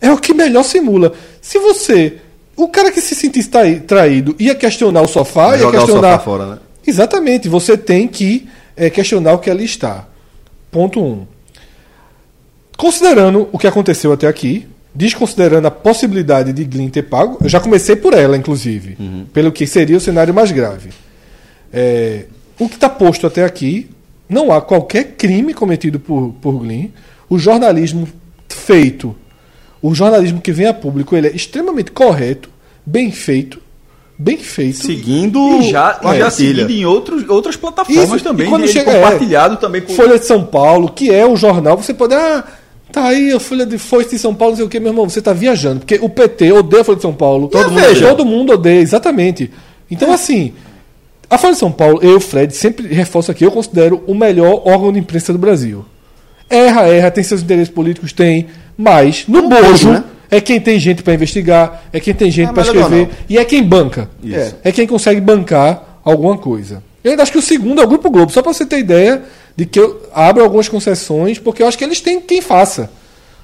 é 0.03 0.11
o 0.11 0.19
que 0.19 0.35
melhor 0.35 0.65
simula. 0.65 1.13
Se 1.41 1.59
você. 1.59 2.19
O 2.55 2.69
cara 2.69 2.93
que 2.93 3.01
se 3.01 3.15
sentisse 3.15 3.49
traído 3.87 4.37
ia 4.39 4.55
questionar 4.55 5.01
o 5.01 5.09
sofá, 5.09 5.53
ia 5.53 5.59
Jogar 5.63 5.79
o 5.79 5.85
questionar. 5.85 6.13
sofá 6.13 6.25
fora, 6.25 6.47
né? 6.47 6.59
Exatamente. 6.87 7.49
Você 7.49 7.79
tem 7.79 8.07
que 8.07 8.47
eh, 8.77 8.91
questionar 8.91 9.33
o 9.33 9.39
que 9.39 9.49
ali 9.49 9.65
está. 9.65 10.07
Ponto 10.71 11.01
1. 11.01 11.05
Um. 11.05 11.27
Considerando 12.77 13.49
o 13.53 13.59
que 13.59 13.67
aconteceu 13.67 14.13
até 14.13 14.27
aqui, 14.27 14.67
desconsiderando 14.95 15.69
a 15.69 15.71
possibilidade 15.71 16.53
de 16.53 16.65
Glyn 16.65 16.89
ter 16.91 17.05
pago, 17.05 17.39
eu 17.41 17.49
já 17.49 17.61
comecei 17.61 17.97
por 17.97 18.13
ela, 18.13 18.37
inclusive, 18.37 18.97
pelo 19.33 19.53
que 19.53 19.67
seria 19.67 19.97
o 19.97 20.01
cenário 20.01 20.35
mais 20.35 20.51
grave. 20.51 20.91
É, 21.73 22.25
o 22.59 22.69
que 22.69 22.75
está 22.75 22.89
posto 22.89 23.27
até 23.27 23.45
aqui, 23.45 23.89
não 24.29 24.53
há 24.53 24.61
qualquer 24.61 25.17
crime 25.17 25.55
cometido 25.55 25.99
por, 26.01 26.35
por 26.41 26.59
Glyn. 26.59 26.91
O 27.29 27.39
jornalismo 27.39 28.09
feito, 28.49 29.15
o 29.83 29.95
jornalismo 29.95 30.41
que 30.41 30.53
vem 30.53 30.67
a 30.67 30.73
público, 30.75 31.15
ele 31.17 31.27
é 31.27 31.33
extremamente 31.35 31.91
correto, 31.91 32.49
bem 32.87 33.11
feito, 33.11 33.61
bem 34.17 34.37
feito. 34.39 34.79
Seguindo 34.79 35.39
E 35.61 35.71
já, 35.71 35.99
e 36.05 36.19
já 36.19 36.31
seguindo 36.31 36.71
em 36.71 36.85
outros, 36.87 37.29
outras 37.29 37.57
plataformas 37.57 38.05
Isso, 38.15 38.21
também. 38.25 38.47
e 38.47 38.49
quando 38.49 38.69
chega- 38.69 38.93
compartilhado 38.93 39.57
também 39.57 39.81
por. 39.83 39.95
Folha 39.95 40.19
de 40.19 40.25
São 40.25 40.45
Paulo, 40.45 40.89
que 40.89 41.11
é 41.13 41.27
o 41.27 41.37
jornal, 41.37 41.77
você 41.77 41.93
pode. 41.93 42.15
Ah, 42.15 42.45
tá 42.93 43.05
aí 43.09 43.33
a 43.33 43.41
Folha 43.41 43.67
de 43.67 43.77
Folha 43.79 44.07
de 44.07 44.19
São 44.19 44.35
Paulo, 44.35 44.53
não 44.53 44.57
sei 44.59 44.67
o 44.67 44.69
que, 44.69 44.79
meu 44.79 44.93
irmão, 44.93 45.09
você 45.09 45.21
tá 45.21 45.33
viajando. 45.33 45.81
Porque 45.81 45.99
o 46.01 46.09
PT 46.09 46.53
odeia 46.53 46.83
a 46.83 46.85
Folha 46.85 46.97
de 46.97 47.03
São 47.03 47.15
Paulo. 47.15 47.49
Todo 47.49 47.71
mundo 47.71 47.81
Veja. 47.81 48.07
Todo 48.09 48.25
mundo 48.25 48.53
odeia, 48.53 48.81
exatamente. 48.81 49.51
Então, 49.91 50.13
assim, 50.13 50.53
a 51.29 51.37
Folha 51.39 51.55
de 51.55 51.59
São 51.59 51.73
Paulo, 51.73 51.99
eu, 52.03 52.21
Fred, 52.21 52.55
sempre 52.55 52.87
reforço 52.89 53.31
aqui, 53.31 53.45
eu 53.45 53.51
considero 53.51 54.03
o 54.07 54.15
melhor 54.15 54.63
órgão 54.65 54.93
de 54.93 54.99
imprensa 55.01 55.33
do 55.33 55.39
Brasil. 55.39 55.85
Erra, 56.49 56.83
erra, 56.89 57.11
tem 57.11 57.25
seus 57.25 57.41
interesses 57.43 57.71
políticos, 57.73 58.13
tem, 58.13 58.47
mas 58.77 59.25
no 59.29 59.49
bojo 59.49 59.91
né? 59.91 60.05
é 60.31 60.41
quem 60.41 60.61
tem 60.61 60.79
gente 60.79 61.03
para 61.03 61.15
investigar, 61.15 61.83
é 61.93 62.01
quem 62.01 62.15
tem 62.15 62.31
gente 62.31 62.51
É 62.51 62.53
para 62.53 62.65
melhor 62.65 62.83
escrever 62.83 63.09
e 63.29 63.39
é 63.39 63.45
quem 63.45 63.63
banca. 63.63 64.09
Isso. 64.23 64.55
É 64.65 64.73
quem 64.73 64.87
consegue 64.87 65.21
bancar 65.21 66.01
alguma 66.05 66.37
coisa. 66.39 66.83
Eu 67.05 67.11
ainda 67.11 67.23
acho 67.23 67.33
que 67.33 67.39
o 67.39 67.43
segundo 67.43 67.81
é 67.81 67.85
o 67.85 67.89
Grupo 67.89 68.11
Globo, 68.11 68.31
só 68.33 68.43
para 68.43 68.53
você 68.53 68.65
ter 68.65 68.79
ideia 68.79 69.23
de 69.57 69.67
que 69.67 69.79
eu 69.79 70.01
abro 70.15 70.43
algumas 70.43 70.69
concessões, 70.69 71.39
porque 71.39 71.63
eu 71.63 71.67
acho 71.69 71.77
que 71.77 71.85
eles 71.85 72.01
têm 72.01 72.21
quem 72.21 72.41
faça. 72.41 72.91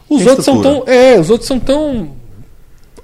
Os 0.08 0.18
Tem 0.20 0.28
outros 0.28 0.44
são 0.44 0.56
estrutura. 0.56 0.84
tão. 0.86 0.94
É, 0.94 1.18
os 1.20 1.28
outros 1.28 1.46
são 1.46 1.58
tão. 1.58 2.10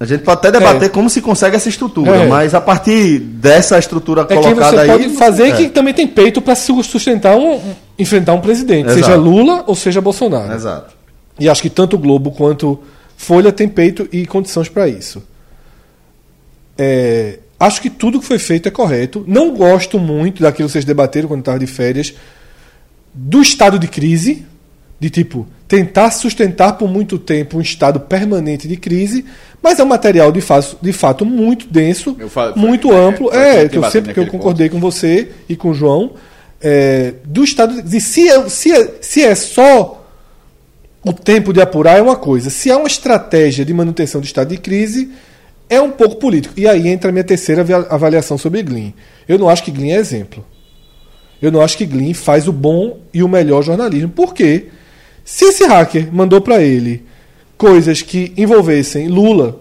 A 0.01 0.07
gente 0.07 0.23
pode 0.23 0.39
até 0.39 0.51
debater 0.51 0.85
É. 0.85 0.89
como 0.89 1.09
se 1.11 1.21
consegue 1.21 1.55
essa 1.57 1.69
estrutura, 1.69 2.17
É. 2.17 2.27
mas 2.27 2.55
a 2.55 2.61
partir 2.61 3.19
dessa 3.19 3.79
estrutura 3.79 4.23
É 4.29 4.35
colocada 4.35 4.81
aí. 4.83 4.89
pode 4.89 5.09
fazer 5.11 5.49
é. 5.49 5.53
que 5.53 5.69
também 5.69 5.93
tem 5.95 6.07
peito 6.07 6.41
para 6.43 6.55
sustentar 6.55 7.37
um- 7.37 7.61
enfrentar 7.99 8.33
um 8.33 8.41
presidente, 8.41 8.87
Exato. 8.87 9.05
seja 9.05 9.17
Lula 9.17 9.65
ou 9.67 9.75
seja 9.75 10.01
Bolsonaro. 10.01 10.53
Exato. 10.53 10.95
E 11.39 11.49
acho 11.49 11.61
que 11.63 11.71
tanto 11.71 11.97
o 11.97 11.99
Globo 11.99 12.31
quanto 12.31 12.81
Folha 13.17 13.51
tem 13.53 13.69
peito 13.69 14.09
e 14.13 14.27
condições 14.27 14.69
para 14.69 14.87
isso. 14.89 15.23
É, 16.77 17.39
acho 17.59 17.81
que 17.81 17.91
tudo 17.91 18.21
que 18.21 18.27
foi 18.27 18.39
feito 18.39 18.69
é 18.69 18.71
correto. 18.71 19.25
Não 19.27 19.55
gosto 19.55 19.99
muito 19.99 20.43
daquilo 20.43 20.69
que 20.69 20.73
vocês 20.73 20.85
debateram 20.85 21.29
quando 21.29 21.41
estava 21.41 21.59
de 21.59 21.67
férias, 21.67 22.15
do 23.13 23.41
estado 23.41 23.79
de 23.79 23.87
crise, 23.87 24.45
de 24.99 25.11
tipo, 25.11 25.47
tentar 25.69 26.11
sustentar 26.11 26.75
por 26.75 26.89
muito 26.89 27.19
tempo 27.19 27.59
um 27.59 27.61
estado 27.61 28.01
permanente 28.01 28.67
de 28.67 28.77
crise, 28.77 29.25
mas 29.63 29.79
é 29.79 29.85
um 29.85 29.87
material 29.87 30.31
de, 30.33 30.41
fato, 30.41 30.77
de 30.81 30.93
fato 30.93 31.25
muito 31.25 31.67
denso, 31.69 32.15
falo- 32.29 32.57
muito 32.57 32.89
foi- 32.89 32.97
amplo. 32.97 33.33
É, 33.33 33.61
foi 33.61 33.69
que 33.69 33.79
eu 33.79 33.81
sempre 33.91 34.13
que 34.15 34.21
eu 34.21 34.27
concordei 34.27 34.69
com 34.69 34.81
você 34.81 35.31
e 35.49 35.57
com 35.57 35.71
o 35.71 35.75
João, 35.75 36.13
é, 36.61 37.15
do 37.25 37.45
estado 37.45 37.83
de 37.83 38.01
se 38.01 38.29
é, 38.29 38.49
se 38.49 38.73
é, 38.73 38.95
se 39.01 39.23
é 39.23 39.35
só 39.35 40.04
o 41.05 41.13
tempo 41.13 41.53
de 41.53 41.61
apurar 41.61 41.99
é 41.99 42.03
uma 42.03 42.17
coisa. 42.17 42.51
Se 42.51 42.71
há 42.71 42.77
uma 42.77 42.87
estratégia 42.89 43.65
de 43.65 43.73
manutenção 43.75 44.21
do 44.21 44.25
estado 44.25 44.49
de 44.49 44.59
crise, 44.59 45.11
é 45.69 45.81
um 45.81 45.91
pouco 45.91 46.17
político. 46.17 46.55
E 46.57 46.67
aí 46.69 46.89
entra 46.89 47.11
a 47.11 47.13
minha 47.13 47.25
terceira 47.25 47.65
avaliação 47.91 48.39
sobre 48.39 48.63
Glyn. 48.63 48.93
Eu 49.29 49.39
não 49.39 49.49
acho 49.49 49.63
que 49.63 49.71
Glyn 49.71 49.93
é 49.93 49.97
exemplo. 49.97 50.45
Eu 51.43 51.53
não 51.53 51.61
acho 51.61 51.77
que 51.77 51.85
Glyn 51.85 52.15
faz 52.15 52.49
o 52.49 52.53
bom 52.53 52.99
e 53.13 53.23
o 53.23 53.29
melhor 53.29 53.63
jornalismo. 53.63 54.09
Por 54.09 54.33
quê? 54.33 54.67
Se 55.25 55.45
esse 55.47 55.65
hacker 55.67 56.09
mandou 56.13 56.41
para 56.41 56.63
ele 56.63 57.05
coisas 57.59 58.01
que 58.03 58.33
envolvessem 58.37 59.09
Lula, 59.09 59.59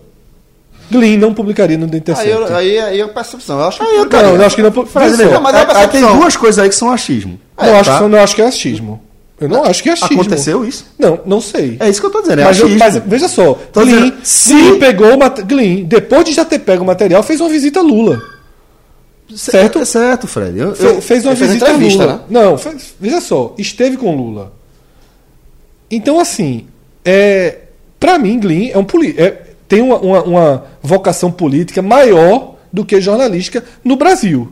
Glyn 0.91 1.17
não 1.17 1.33
publicaria 1.33 1.77
no 1.77 1.87
The 1.87 1.93
Aí, 1.95 1.99
Intercept. 1.99 2.31
eu, 2.31 2.55
aí, 2.55 2.79
aí 2.79 3.01
é 3.01 3.07
percepção. 3.07 3.59
Eu 3.59 3.65
acho 3.65 3.79
que. 3.79 3.83
Não, 3.85 4.35
eu 4.35 4.45
acho 4.45 4.55
que 4.55 4.61
não. 4.61 4.71
Não, 4.71 5.41
mas 5.41 5.55
é 5.55 5.59
Aí- 5.59 5.75
aí 5.77 5.87
tem 5.87 6.01
duas 6.01 6.35
coisas 6.37 6.59
aí 6.63 6.69
que 6.69 6.75
são 6.75 6.91
achismo. 6.91 7.39
não, 7.57 7.75
acho, 7.79 7.89
tá? 7.89 7.99
que- 7.99 8.07
não 8.07 8.19
acho 8.19 8.35
que 8.35 8.41
é 8.41 8.45
achismo. 8.47 9.01
Eu 9.43 9.49
não 9.49 9.63
acho 9.63 9.81
que 9.83 9.89
é 9.89 9.93
achismo. 9.93 10.21
Aconteceu 10.21 10.65
isso? 10.65 10.85
Não, 10.97 11.19
não 11.25 11.41
sei. 11.41 11.77
É 11.79 11.89
isso 11.89 11.99
que 12.01 12.07
eu 12.07 12.11
tô 12.11 12.21
dizendo, 12.21 12.41
é 12.41 12.45
mas, 12.45 12.59
eu- 12.59 12.69
mas 12.69 12.97
veja 13.05 13.27
só, 13.27 13.53
Tô 13.71 13.81
Glyn, 13.81 13.93
dizendo, 13.95 14.15
se- 14.23 14.53
Glyn 14.53 14.79
pegou 14.79 15.07
Glyn, 15.47 15.83
depois 15.85 16.25
de 16.25 16.33
já 16.33 16.43
ter 16.45 16.59
pego 16.59 16.83
o 16.83 16.87
material, 16.87 17.21
fez 17.23 17.39
uma 17.41 17.49
visita 17.49 17.79
a 17.79 17.83
Lula. 17.83 18.21
Certo? 19.35 19.79
É 19.79 19.85
certo, 19.85 20.27
Fred. 20.27 20.59
Eu, 20.59 20.75
Fe- 20.75 21.01
fez 21.01 21.25
uma 21.25 21.33
visita 21.33 21.65
a 21.69 21.71
Lula. 21.71 22.07
né? 22.07 22.19
Não, 22.29 22.57
fez- 22.57 22.93
veja 22.99 23.19
só, 23.21 23.55
esteve 23.57 23.97
com 23.97 24.15
Lula. 24.15 24.53
Então, 25.89 26.19
assim, 26.19 26.65
é, 27.05 27.59
para 27.99 28.17
mim, 28.19 28.39
Glyn 28.39 28.69
é 28.71 28.77
um 28.77 28.83
é, 29.17 29.37
tem 29.67 29.81
uma, 29.81 29.97
uma- 29.97 30.23
uma 30.23 30.65
vocação 30.81 31.31
política 31.31 31.81
maior 31.81 32.55
do 32.71 32.83
que 32.85 32.99
jornalística 33.01 33.63
no 33.83 33.95
Brasil. 33.95 34.51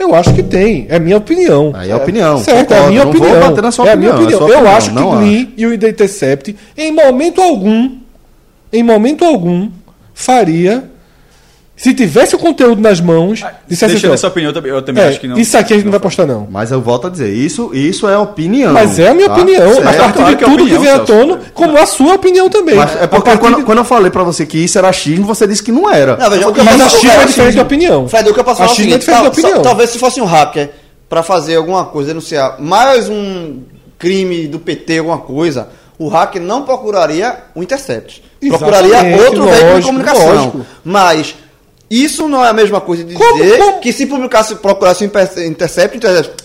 Eu 0.00 0.14
acho 0.14 0.32
que 0.32 0.42
tem, 0.42 0.86
é 0.88 0.96
a 0.96 0.98
minha 0.98 1.18
opinião. 1.18 1.72
Aí 1.74 1.90
é 1.90 1.94
opinião, 1.94 2.38
Certo, 2.38 2.56
é 2.56 2.60
a 2.60 2.64
concordo, 2.64 2.88
minha 2.88 3.04
não 3.04 3.12
vou 3.12 3.20
opinião. 3.20 3.48
bater 3.50 3.62
na 3.62 3.70
sua 3.70 3.86
é 3.86 3.92
a 3.92 3.96
minha 3.96 4.10
opinião, 4.14 4.32
é 4.32 4.36
opinião. 4.36 4.48
Eu 4.48 4.58
opinião, 4.60 4.76
acho 4.78 4.88
que 4.88 4.94
não 4.94 5.10
Glyn 5.18 5.52
e 5.58 5.66
o 5.66 5.74
Intercept, 5.74 6.56
em 6.74 6.90
momento 6.90 7.42
algum, 7.42 7.98
em 8.72 8.82
momento 8.82 9.26
algum, 9.26 9.68
faria 10.14 10.84
se 11.82 11.94
tivesse 11.94 12.36
o 12.36 12.38
conteúdo 12.38 12.80
nas 12.82 13.00
mãos, 13.00 13.42
dissesse 13.66 13.92
Deixando 13.94 13.94
assim, 13.96 14.06
ó, 14.08 14.14
essa 14.14 14.28
opinião, 14.28 14.50
eu 14.50 14.54
também, 14.54 14.70
eu 14.72 14.82
também 14.82 15.02
é, 15.02 15.08
acho 15.08 15.18
que 15.20 15.26
não. 15.26 15.38
isso 15.38 15.56
aqui 15.56 15.72
a 15.72 15.76
gente 15.76 15.84
não 15.86 15.92
vai 15.92 16.00
postar 16.00 16.26
não. 16.26 16.46
Mas 16.50 16.70
eu 16.70 16.80
volto 16.82 17.06
a 17.06 17.10
dizer, 17.10 17.32
isso, 17.32 17.70
isso 17.72 18.06
é 18.06 18.18
opinião. 18.18 18.72
Mas 18.74 18.98
é 18.98 19.08
a 19.08 19.14
minha 19.14 19.28
tá? 19.28 19.34
opinião, 19.34 19.72
Certo. 19.74 19.88
a 19.88 19.92
partir 19.94 20.12
claro 20.12 20.30
de 20.30 20.36
que 20.36 20.44
é 20.44 20.46
tudo 20.46 20.62
opinião, 20.62 20.80
que 20.80 20.86
vem 20.86 20.94
à 20.94 20.98
tona, 20.98 21.40
como 21.54 21.78
a 21.78 21.86
sua 21.86 22.14
opinião 22.16 22.50
também. 22.50 22.74
Mas 22.76 22.94
é 23.00 23.06
porque 23.06 23.36
quando, 23.38 23.56
de- 23.56 23.62
quando 23.62 23.78
eu 23.78 23.84
falei 23.84 24.10
pra 24.10 24.22
você 24.22 24.44
que 24.44 24.58
isso 24.58 24.76
era 24.76 24.88
achismo, 24.90 25.24
você 25.24 25.46
disse 25.46 25.62
que 25.62 25.72
não 25.72 25.90
era. 25.90 26.16
Não, 26.18 26.28
veja, 26.30 26.48
o 26.48 26.52
que 26.52 26.60
eu 26.60 26.64
Mas 26.64 26.80
a 26.82 26.88
China 26.90 27.12
é 27.14 27.24
diferente 27.24 27.56
da 27.56 27.62
opinião. 27.62 28.08
Fred, 28.08 28.28
o 28.28 28.34
que 28.34 28.40
eu 28.40 28.44
posso 28.44 28.58
falar 28.58 28.70
é 28.70 28.72
é 28.72 28.76
diferente 28.76 29.06
da 29.06 29.12
tal- 29.14 29.26
opinião. 29.28 29.62
talvez 29.62 29.88
se 29.90 29.98
fosse 29.98 30.20
um 30.20 30.26
hacker 30.26 30.70
pra 31.08 31.22
fazer 31.22 31.56
alguma 31.56 31.86
coisa, 31.86 32.08
denunciar 32.08 32.60
mais 32.60 33.08
um 33.08 33.60
crime 33.98 34.46
do 34.46 34.58
PT, 34.58 34.98
alguma 34.98 35.18
coisa, 35.18 35.68
o 35.98 36.08
hacker 36.08 36.42
não 36.42 36.62
procuraria 36.62 37.36
o 37.54 37.62
Intercept. 37.62 38.22
Procuraria 38.48 38.90
Procuraria 38.98 39.24
outro 39.24 39.44
veículo 39.44 39.80
de 39.80 39.86
comunicação. 39.86 40.34
lógico. 40.34 40.66
Mas 40.84 41.34
isso 41.90 42.28
não 42.28 42.44
é 42.44 42.48
a 42.48 42.52
mesma 42.52 42.80
coisa 42.80 43.02
de 43.02 43.14
Como- 43.14 43.42
dizer 43.42 43.58
como? 43.58 43.80
que 43.80 43.92
se 43.92 44.06
publicasse, 44.06 44.54
procurasse 44.56 45.04
Intercept, 45.04 45.96
Intercept, 45.96 45.96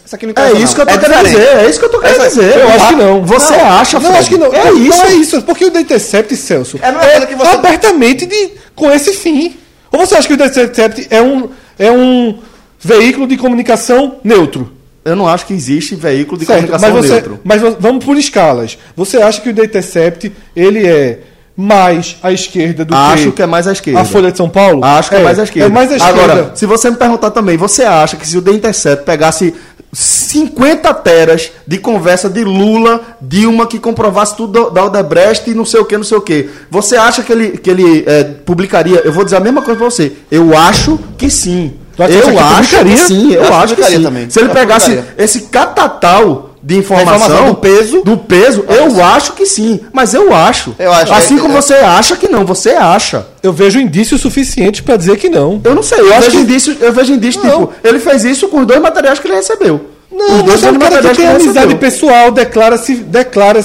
isso 0.03 0.15
aqui 0.15 0.25
não 0.25 0.33
É 0.35 0.51
isso 0.53 0.73
que 0.73 0.81
eu 0.81 0.85
não. 0.85 0.93
tô 0.93 0.99
querendo 0.99 1.23
diferente. 1.23 1.39
dizer, 1.39 1.57
é 1.65 1.69
isso 1.69 1.79
que 1.79 1.85
eu 1.85 1.89
tô 1.91 1.99
querendo 1.99 2.21
Essa- 2.23 2.29
dizer. 2.41 2.59
Eu 2.59 2.67
acho 2.69 2.87
que 2.87 2.95
não. 2.95 3.25
Você 3.25 3.53
acha, 3.53 3.99
Não, 3.99 4.05
Fred? 4.05 4.17
acho 4.17 4.29
que 4.29 4.37
não. 4.37 4.53
É 4.53 4.65
não, 4.65 4.77
isso. 4.77 4.97
Não 4.97 5.05
é 5.05 5.13
isso, 5.13 5.41
porque 5.43 5.65
o 5.65 5.67
Data 5.69 5.81
Intercept, 5.81 6.35
Celso, 6.35 6.79
É 6.81 7.25
que 7.27 7.35
você- 7.35 7.47
abertamente 7.55 8.25
de, 8.25 8.51
com 8.75 8.91
esse 8.91 9.13
fim. 9.13 9.55
Ou 9.91 9.99
você 10.05 10.15
acha 10.15 10.27
que 10.27 10.33
o 10.33 10.35
Intercept 10.35 11.07
é 11.11 11.21
um, 11.21 11.49
é 11.77 11.91
um 11.91 12.39
veículo 12.79 13.27
de 13.27 13.37
comunicação 13.37 14.17
neutro? 14.23 14.71
Eu 15.05 15.15
não 15.15 15.27
acho 15.27 15.45
que 15.45 15.53
existe 15.53 15.93
veículo 15.95 16.39
de 16.39 16.45
Certo, 16.47 16.61
comunicação 16.67 16.91
mas, 16.95 17.05
você, 17.05 17.13
neutro. 17.13 17.39
mas 17.43 17.61
vamos 17.79 18.03
por 18.03 18.17
escalas. 18.17 18.75
Você 18.95 19.17
acha 19.21 19.39
que 19.39 19.47
o 19.47 19.51
Intercept 19.51 20.31
ele 20.55 20.87
é 20.87 21.19
mais 21.57 22.17
à 22.21 22.31
esquerda 22.31 22.83
do 22.83 22.93
Acho 22.93 23.25
que 23.25 23.31
que 23.33 23.41
é 23.41 23.45
mais 23.45 23.67
à 23.67 23.71
esquerda. 23.71 24.01
a 24.01 24.05
Folha 24.05 24.31
de 24.31 24.37
São 24.37 24.49
Paulo? 24.49 24.83
Acho 24.83 25.09
que 25.09 25.15
é, 25.15 25.23
mais 25.23 25.39
à 25.39 25.43
esquerda. 25.43 25.69
É 25.69 25.71
mais 25.71 25.91
à 25.91 25.95
esquerda. 25.95 26.23
Agora, 26.23 26.51
se 26.53 26.65
você 26.65 26.89
me 26.89 26.97
perguntar 26.97 27.31
também, 27.31 27.55
você 27.55 27.83
acha 27.83 28.17
que 28.17 28.27
se 28.27 28.37
o 28.37 28.41
The 28.41 28.51
Intercept 28.51 29.05
pegasse 29.05 29.53
50 29.93 30.93
teras 30.95 31.51
de 31.65 31.77
conversa 31.77 32.29
de 32.29 32.43
Lula, 32.43 32.99
Dilma, 33.21 33.65
que 33.65 33.79
comprovasse 33.79 34.35
tudo 34.35 34.69
da 34.69 34.83
Odebrecht 34.83 35.49
e 35.49 35.53
não 35.53 35.63
sei 35.63 35.79
o 35.79 35.85
que, 35.85 35.95
não 35.97 36.03
sei 36.03 36.17
o 36.17 36.21
que, 36.21 36.49
você 36.69 36.97
acha 36.97 37.23
que 37.23 37.31
ele, 37.31 37.57
que 37.57 37.69
ele 37.69 38.03
é, 38.05 38.23
publicaria? 38.23 39.01
Eu 39.05 39.13
vou 39.13 39.23
dizer 39.23 39.37
a 39.37 39.39
mesma 39.39 39.61
coisa 39.61 39.79
pra 39.79 39.89
você. 39.89 40.11
Eu 40.29 40.57
acho 40.57 40.99
que 41.17 41.29
sim. 41.29 41.73
Eu 41.97 42.05
acho 42.39 42.77
que 42.83 42.97
sim, 42.97 43.31
eu, 43.33 43.43
Eu 43.43 43.53
acho 43.53 43.73
que 43.73 43.81
acho 43.81 43.91
sim. 43.95 44.03
também. 44.03 44.29
Se 44.29 44.39
ele 44.39 44.49
Eu 44.49 44.53
pegasse 44.53 44.89
publicaria. 44.91 45.15
esse 45.23 45.41
catatal 45.43 46.54
de 46.65 46.75
informação, 46.77 47.15
informação 47.15 47.47
do 47.49 47.55
peso. 47.57 48.01
do 48.03 48.17
peso, 48.17 48.65
eu 48.67 49.03
acho 49.03 49.33
que 49.33 49.45
sim. 49.45 49.79
Mas 49.93 50.15
eu 50.15 50.33
acho. 50.33 50.75
Eu 50.79 50.91
acho, 50.91 51.13
assim 51.13 51.37
é- 51.37 51.39
como 51.39 51.55
é- 51.55 51.61
você 51.61 51.75
acha 51.75 52.15
que 52.15 52.27
não, 52.27 52.43
você 52.43 52.71
acha. 52.71 53.27
Eu 53.43 53.53
vejo 53.53 53.79
indícios 53.79 54.19
suficientes 54.19 54.81
para 54.81 54.97
dizer 54.97 55.15
que 55.17 55.29
não. 55.29 55.61
Eu 55.63 55.75
não 55.75 55.83
sei, 55.83 55.99
eu, 55.99 56.11
acho 56.13 56.21
vejo 56.23 56.37
que- 56.37 56.43
indícios, 56.43 56.77
eu 56.81 56.91
vejo 56.91 57.13
indícios, 57.13 57.43
Não. 57.43 57.67
tipo, 57.67 57.73
ele 57.83 57.99
fez 57.99 58.23
isso 58.23 58.47
com 58.47 58.61
os 58.61 58.65
dois 58.65 58.81
materiais 58.81 59.19
que 59.19 59.27
ele 59.27 59.35
recebeu. 59.35 59.89
Os 60.11 60.17
Não, 60.17 60.41
dois 60.43 60.61
mas 60.61 60.63
é 60.63 60.71
um 60.71 60.79
cara 60.79 60.95
que 61.09 61.15
tem 61.15 61.25
ele 61.25 61.35
amizade 61.35 61.55
recebeu. 61.55 61.77
pessoal, 61.77 62.31
declara-se 62.31 62.95
declara 62.95 63.61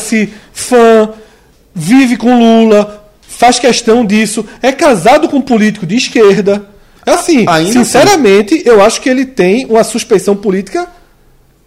fã, 0.53 1.09
vive 1.75 2.17
com 2.19 2.39
Lula, 2.39 3.03
faz 3.27 3.59
questão 3.59 4.05
disso, 4.05 4.45
é 4.61 4.73
casado 4.73 5.27
com 5.29 5.39
um 5.39 5.41
político 5.43 5.87
de 5.87 5.97
esquerda. 5.97 6.65
Assim, 7.07 7.47
Ainda 7.49 7.73
sinceramente, 7.73 8.63
eu 8.67 8.83
acho 8.83 9.01
que 9.01 9.09
ele 9.09 9.25
tem 9.25 9.65
uma 9.67 9.83
suspeição 9.83 10.37
política 10.37 10.87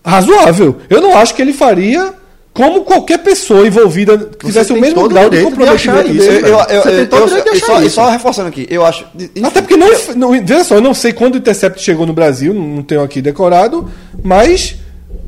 razoável. 0.04 0.78
Eu 0.90 1.02
não 1.02 1.18
acho 1.18 1.34
que 1.36 1.42
ele 1.42 1.54
faria 1.54 2.14
como 2.54 2.82
qualquer 2.84 3.18
pessoa 3.20 3.66
envolvida 3.66 4.16
que 4.18 4.46
tivesse 4.46 4.72
o 4.72 4.80
mesmo 4.80 5.08
grau 5.10 5.28
de 5.30 5.38
de 5.38 5.44
comprometimento 5.44 6.00
achar 6.02 6.16
isso, 6.16 6.28
dele. 6.30 6.48
Eu, 6.48 6.58
eu, 6.60 6.60
Você 6.60 6.90
eu, 6.90 6.96
tem 6.98 7.06
todo 7.08 7.22
eu- 7.22 7.28
direito 7.28 7.44
de 7.52 7.58
achar 7.58 7.66
só, 7.66 7.82
e 7.82 7.86
isso. 7.88 7.96
só 7.96 8.10
reforçando 8.10 8.48
aqui, 8.50 8.68
eu 8.70 8.86
acho. 8.86 9.06
enfim, 9.16 9.44
Até 9.44 9.62
porque 9.62 9.76
não, 9.78 9.88
não. 10.16 10.32
Veja 10.46 10.64
só, 10.64 10.76
eu 10.76 10.82
não 10.82 10.94
sei 10.94 11.14
quando 11.14 11.36
o 11.36 11.38
Intercept 11.40 11.82
chegou 11.82 12.06
no 12.06 12.14
Brasil, 12.14 12.54
não 12.54 12.84
tenho 12.84 13.02
aqui 13.02 13.22
decorado, 13.22 13.90
mas 14.24 14.76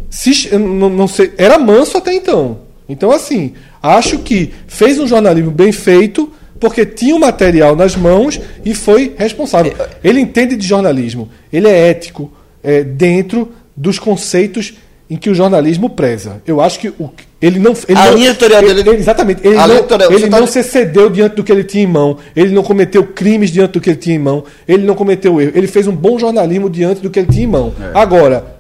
se, 0.09 0.55
não, 0.57 0.89
não 0.89 1.07
sei, 1.07 1.33
era 1.37 1.57
manso 1.57 1.97
até 1.97 2.13
então. 2.13 2.59
Então, 2.87 3.09
assim, 3.11 3.53
acho 3.81 4.19
que 4.19 4.53
fez 4.67 4.99
um 4.99 5.07
jornalismo 5.07 5.49
bem 5.49 5.71
feito, 5.71 6.31
porque 6.59 6.85
tinha 6.85 7.15
o 7.15 7.19
material 7.19 7.75
nas 7.75 7.95
mãos 7.95 8.39
e 8.63 8.75
foi 8.75 9.15
responsável. 9.17 9.73
Ele 10.03 10.19
entende 10.19 10.55
de 10.55 10.67
jornalismo, 10.67 11.27
ele 11.51 11.67
é 11.67 11.89
ético 11.89 12.31
é, 12.63 12.83
dentro 12.83 13.51
dos 13.75 13.99
conceitos 13.99 14.73
em 15.09 15.15
que 15.17 15.29
o 15.29 15.35
jornalismo 15.35 15.89
preza. 15.89 16.41
Eu 16.47 16.59
acho 16.59 16.79
que 16.79 16.87
o, 16.89 17.11
ele 17.41 17.59
não. 17.59 17.73
Ele 17.87 17.99
A 17.99 18.05
não- 18.05 18.13
linha 18.15 18.29
editorial 18.31 18.63
ele- 18.63 18.73
dele- 18.75 18.89
ele- 18.89 18.97
Exatamente. 18.99 19.41
Ele 19.45 19.55
não, 19.55 19.75
editorial- 19.77 20.11
ele 20.11 20.19
você 20.21 20.29
tá- 20.29 20.39
não 20.39 20.47
se 20.47 20.63
cedeu 20.63 21.09
diante 21.11 21.35
do 21.35 21.43
que 21.43 21.51
ele 21.51 21.63
tinha 21.63 21.83
em 21.83 21.87
mão. 21.87 22.17
Ele 22.35 22.53
não 22.53 22.63
cometeu 22.63 23.03
crimes 23.03 23.51
diante 23.51 23.73
do 23.73 23.81
que 23.81 23.89
ele 23.91 23.97
tinha 23.97 24.15
em 24.15 24.19
mão. 24.19 24.43
Ele 24.67 24.83
não 24.83 24.95
cometeu 24.95 25.39
erro. 25.39 25.51
Ele 25.53 25.67
fez 25.67 25.85
um 25.87 25.95
bom 25.95 26.17
jornalismo 26.17 26.69
diante 26.71 27.01
do 27.01 27.09
que 27.11 27.19
ele 27.19 27.27
tinha 27.31 27.43
em 27.43 27.47
mão. 27.47 27.71
É. 27.79 27.91
Agora, 27.99 28.55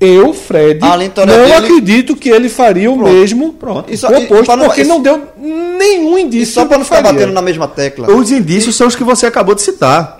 eu, 0.00 0.32
Fred, 0.32 0.78
não 0.80 0.96
dele- 0.96 1.52
acredito 1.52 2.14
que 2.14 2.28
ele 2.28 2.48
faria 2.48 2.88
o 2.92 2.96
mesmo 3.02 3.54
Pronto. 3.54 3.90
o 3.90 3.92
E 3.92 3.96
só- 3.96 4.08
e 4.12 4.24
oposto, 4.24 4.54
não- 4.54 4.66
porque 4.66 4.82
e- 4.82 4.84
não 4.84 5.02
deu 5.02 5.20
nenhum 5.36 6.16
E 6.16 6.22
indício 6.22 6.54
só 6.54 6.62
do 6.62 6.68
pra 6.68 6.76
que 6.76 6.78
não 6.78 6.84
ficar 6.84 6.96
faria. 7.02 7.12
batendo 7.12 7.32
na 7.32 7.42
mesma 7.42 7.66
tecla. 7.66 8.08
Os 8.14 8.30
indícios 8.30 8.76
são 8.76 8.86
os 8.86 8.94
que 8.94 9.02
você 9.02 9.26
acabou 9.26 9.54
de 9.56 9.62
citar. 9.62 10.17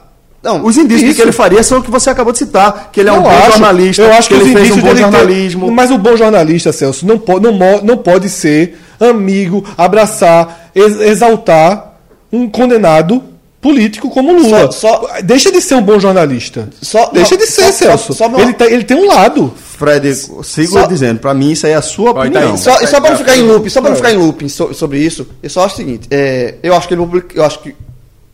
Não, 0.48 0.64
Os 0.64 0.78
indícios 0.78 1.10
Isso. 1.10 1.16
que 1.16 1.22
ele 1.22 1.32
faria 1.32 1.62
são 1.62 1.78
os 1.78 1.84
que 1.84 1.90
você 1.90 2.08
acabou 2.08 2.32
de 2.32 2.38
citar. 2.38 2.88
Que 2.90 3.00
ele 3.00 3.10
é 3.10 3.12
um 3.12 3.16
Eu 3.16 3.22
bom 3.22 3.28
acho- 3.28 3.50
jornalista, 3.52 4.02
Eu 4.02 4.12
acho 4.14 4.28
que, 4.28 4.34
que, 4.34 4.40
os 4.40 4.46
ele 4.48 4.56
fez 4.56 4.70
um 4.70 4.72
indícios 4.72 4.82
bom 4.82 4.94
dele 4.94 5.04
ter- 5.06 5.12
jornalismo. 5.18 5.70
Mas 5.70 5.90
o 5.90 5.98
bom 5.98 6.16
jornalista, 6.16 6.72
Celso, 6.72 7.06
não, 7.06 7.18
po 7.18 7.38
não, 7.38 7.52
não 7.82 7.96
pode 7.98 8.30
ser 8.30 8.78
amigo, 8.98 9.62
abraçar, 9.76 10.70
ex- 10.74 11.00
exaltar 11.00 11.98
um 12.32 12.48
condenado 12.48 13.22
político 13.60 14.08
como 14.08 14.32
Lula. 14.32 14.70
Só- 14.72 15.00
só- 15.02 15.08
Deixa 15.22 15.50
de 15.52 15.60
ser 15.60 15.74
um 15.74 15.82
bom 15.82 15.98
jornalista. 15.98 16.68
Só- 16.80 17.10
Deixa 17.12 17.34
não, 17.36 17.42
de 17.44 17.46
ser, 17.50 17.64
só- 17.64 17.72
Celso. 17.72 18.12
só- 18.14 18.24
só 18.24 18.26
uma- 18.28 18.38
tá- 18.38 18.42
ele, 18.44 18.52
tem, 18.54 18.66
ele 18.72 18.84
tem 18.84 18.96
um 18.96 19.06
lado. 19.08 19.52
Fred, 19.76 20.14
sigo 20.14 20.72
Só- 20.72 20.86
dizendo, 20.86 21.20
pra 21.20 21.34
mim 21.34 21.52
isso 21.52 21.66
aí 21.66 21.72
é 21.72 21.76
a 21.76 21.82
sua 21.82 22.12
Vai, 22.12 22.28
opinião. 22.28 22.52
tá. 22.52 22.56
Só, 22.56 22.86
só 22.86 23.00
para 23.00 23.10
não 23.10 23.18
ficar 23.18 23.36
em 23.36 23.42
loop, 23.42 23.68
só 23.70 23.80
para 23.80 23.90
não 23.90 23.94
É. 23.96 24.00
ficar 24.00 24.12
em 24.12 24.16
loop 24.16 24.48
so- 24.48 24.72
sobre 24.74 24.98
isso, 24.98 25.26
eu 25.42 25.50
só 25.50 25.64
acho 25.64 25.74
o 25.74 25.76
seguinte, 25.76 26.08
é, 26.10 26.54
eu 26.62 26.74
acho 26.74 26.88
que 26.88 26.94
ele 26.94 27.00
publica, 27.02 27.38
eu 27.38 27.44
acho 27.44 27.60
que 27.60 27.74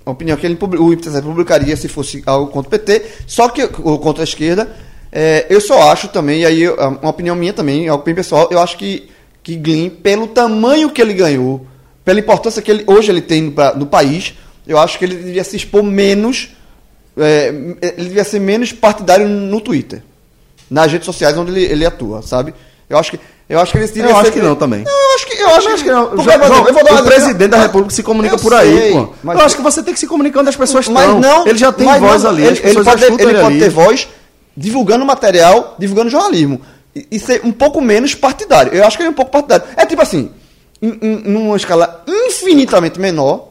a 0.06 0.10
opinião 0.10 0.36
que 0.36 0.46
ele 0.46 0.58
o 0.60 0.92
Intercept 0.92 1.26
publicaria 1.26 1.76
se 1.76 1.88
fosse 1.88 2.22
algo 2.26 2.50
contra 2.50 2.68
o 2.68 2.70
PT, 2.70 3.02
só 3.26 3.48
que 3.48 3.62
ou 3.82 3.98
contra 3.98 4.22
a 4.22 4.24
esquerda, 4.24 4.74
é, 5.10 5.46
eu 5.48 5.60
só 5.60 5.90
acho 5.90 6.08
também, 6.08 6.40
e 6.42 6.46
aí 6.46 6.62
eu- 6.62 6.76
uma 6.76 7.10
opinião 7.10 7.34
minha 7.36 7.52
também, 7.52 7.88
algo 7.88 8.04
bem 8.04 8.14
pessoal, 8.14 8.48
eu 8.50 8.58
acho 8.60 8.76
que 8.76 9.08
que 9.42 9.56
Glyn, 9.56 9.90
pelo 9.90 10.26
tamanho 10.28 10.88
que 10.90 11.02
ele 11.02 11.12
ganhou, 11.12 11.66
pela 12.02 12.18
importância 12.18 12.62
que 12.62 12.70
ele, 12.70 12.82
hoje 12.86 13.10
ele 13.12 13.20
tem 13.20 13.42
no, 13.42 13.52
pra- 13.52 13.74
no 13.74 13.84
país, 13.84 14.32
eu 14.66 14.78
acho 14.78 14.98
que 14.98 15.04
ele 15.04 15.16
devia 15.16 15.44
se 15.44 15.54
expor 15.54 15.82
menos, 15.82 16.56
é, 17.14 17.48
ele 17.98 18.08
devia 18.08 18.24
ser 18.24 18.40
menos 18.40 18.72
partidário 18.72 19.28
no 19.28 19.60
Twitter 19.60 20.02
nas 20.70 20.90
redes 20.90 21.04
sociais 21.04 21.36
onde 21.36 21.50
ele, 21.52 21.62
ele 21.70 21.84
atua, 21.84 22.22
sabe? 22.22 22.54
Eu 22.88 22.96
acho 22.96 23.10
que 23.10 23.20
eu 23.48 23.60
acho 23.60 23.72
que 23.72 23.78
ele 23.78 23.86
devia 23.86 24.10
Eu 24.10 24.16
acho 24.16 24.32
que 24.32 24.40
não 24.40 24.54
também. 24.54 24.84
Não, 24.84 24.92
eu 24.92 25.14
acho 25.16 25.26
que 25.26 25.34
eu 25.42 25.48
acho, 25.48 25.68
acho 25.68 25.84
que 25.84 25.90
não. 25.90 26.06
Porque, 26.08 26.22
por 26.24 26.32
exemplo, 26.44 26.68
eu 26.68 26.74
vou 26.74 26.84
dar 26.84 27.02
o 27.02 27.04
presidente 27.04 27.50
da 27.50 27.58
República 27.62 27.94
se 27.94 28.02
comunica 28.02 28.38
por 28.38 28.54
aí, 28.54 28.76
sei, 28.78 28.92
pô. 28.92 29.12
mas- 29.22 29.38
eu 29.38 29.44
acho 29.44 29.56
que 29.56 29.62
você 29.62 29.82
tem 29.82 29.92
que 29.94 30.00
se 30.00 30.06
comunicar 30.06 30.40
onde 30.40 30.48
as 30.50 30.56
pessoas 30.56 30.88
mas 30.88 31.04
estão. 31.06 31.20
não, 31.20 31.46
ele 31.46 31.58
já 31.58 31.72
tem 31.72 31.86
voz 31.98 32.22
não, 32.22 32.30
ali, 32.30 32.42
Ele, 32.46 32.60
ele 32.62 32.84
pode, 32.84 33.04
ele 33.04 33.22
ele 33.22 33.40
pode 33.40 33.58
ter 33.58 33.68
voz 33.70 34.08
divulgando 34.56 35.04
material, 35.04 35.74
divulgando 35.78 36.10
jornalismo 36.10 36.60
e, 36.94 37.06
e 37.10 37.18
ser 37.18 37.40
um 37.44 37.52
pouco 37.52 37.80
menos 37.80 38.14
partidário. 38.14 38.72
Eu 38.72 38.84
acho 38.86 38.96
que 38.96 39.02
ele 39.02 39.08
é 39.08 39.10
um 39.10 39.14
pouco 39.14 39.30
partidário. 39.30 39.64
É 39.76 39.84
tipo 39.84 40.00
assim, 40.00 40.30
em, 40.80 40.98
em- 41.02 41.22
numa 41.24 41.56
escala 41.56 42.02
infinitamente 42.06 42.98
menor, 43.00 43.48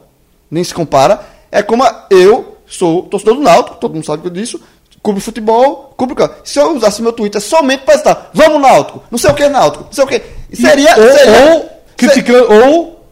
nem 0.49 0.63
se 0.63 0.73
compara. 0.73 1.19
É 1.51 1.61
como 1.61 1.83
a- 1.83 2.07
eu 2.09 2.57
sou 2.65 3.03
torcedor 3.03 3.35
do 3.35 3.41
Náutico, 3.41 3.77
todo 3.77 3.93
mundo 3.93 4.05
sabe 4.05 4.27
disso. 4.29 4.59
Cubro 5.03 5.19
futebol, 5.19 5.93
cubro 5.97 6.15
campo. 6.15 6.35
Se 6.45 6.57
eu 6.57 6.77
usasse 6.77 7.01
meu 7.01 7.11
Twitter 7.11 7.41
somente 7.41 7.81
para 7.81 7.95
estar, 7.95 8.31
vamos 8.33 8.61
Náutico, 8.61 9.03
não 9.11 9.17
sei 9.17 9.29
o 9.29 9.33
que 9.33 9.49
Náutico, 9.49 9.83
não 9.83 9.91
sei 9.91 10.03
o 10.05 10.07
que. 10.07 10.21
Seria. 10.53 10.95
ou, 10.97 11.11
seria 11.11 11.53
ou 11.53 11.69
criticando, 11.97 12.53
ou 12.53 13.05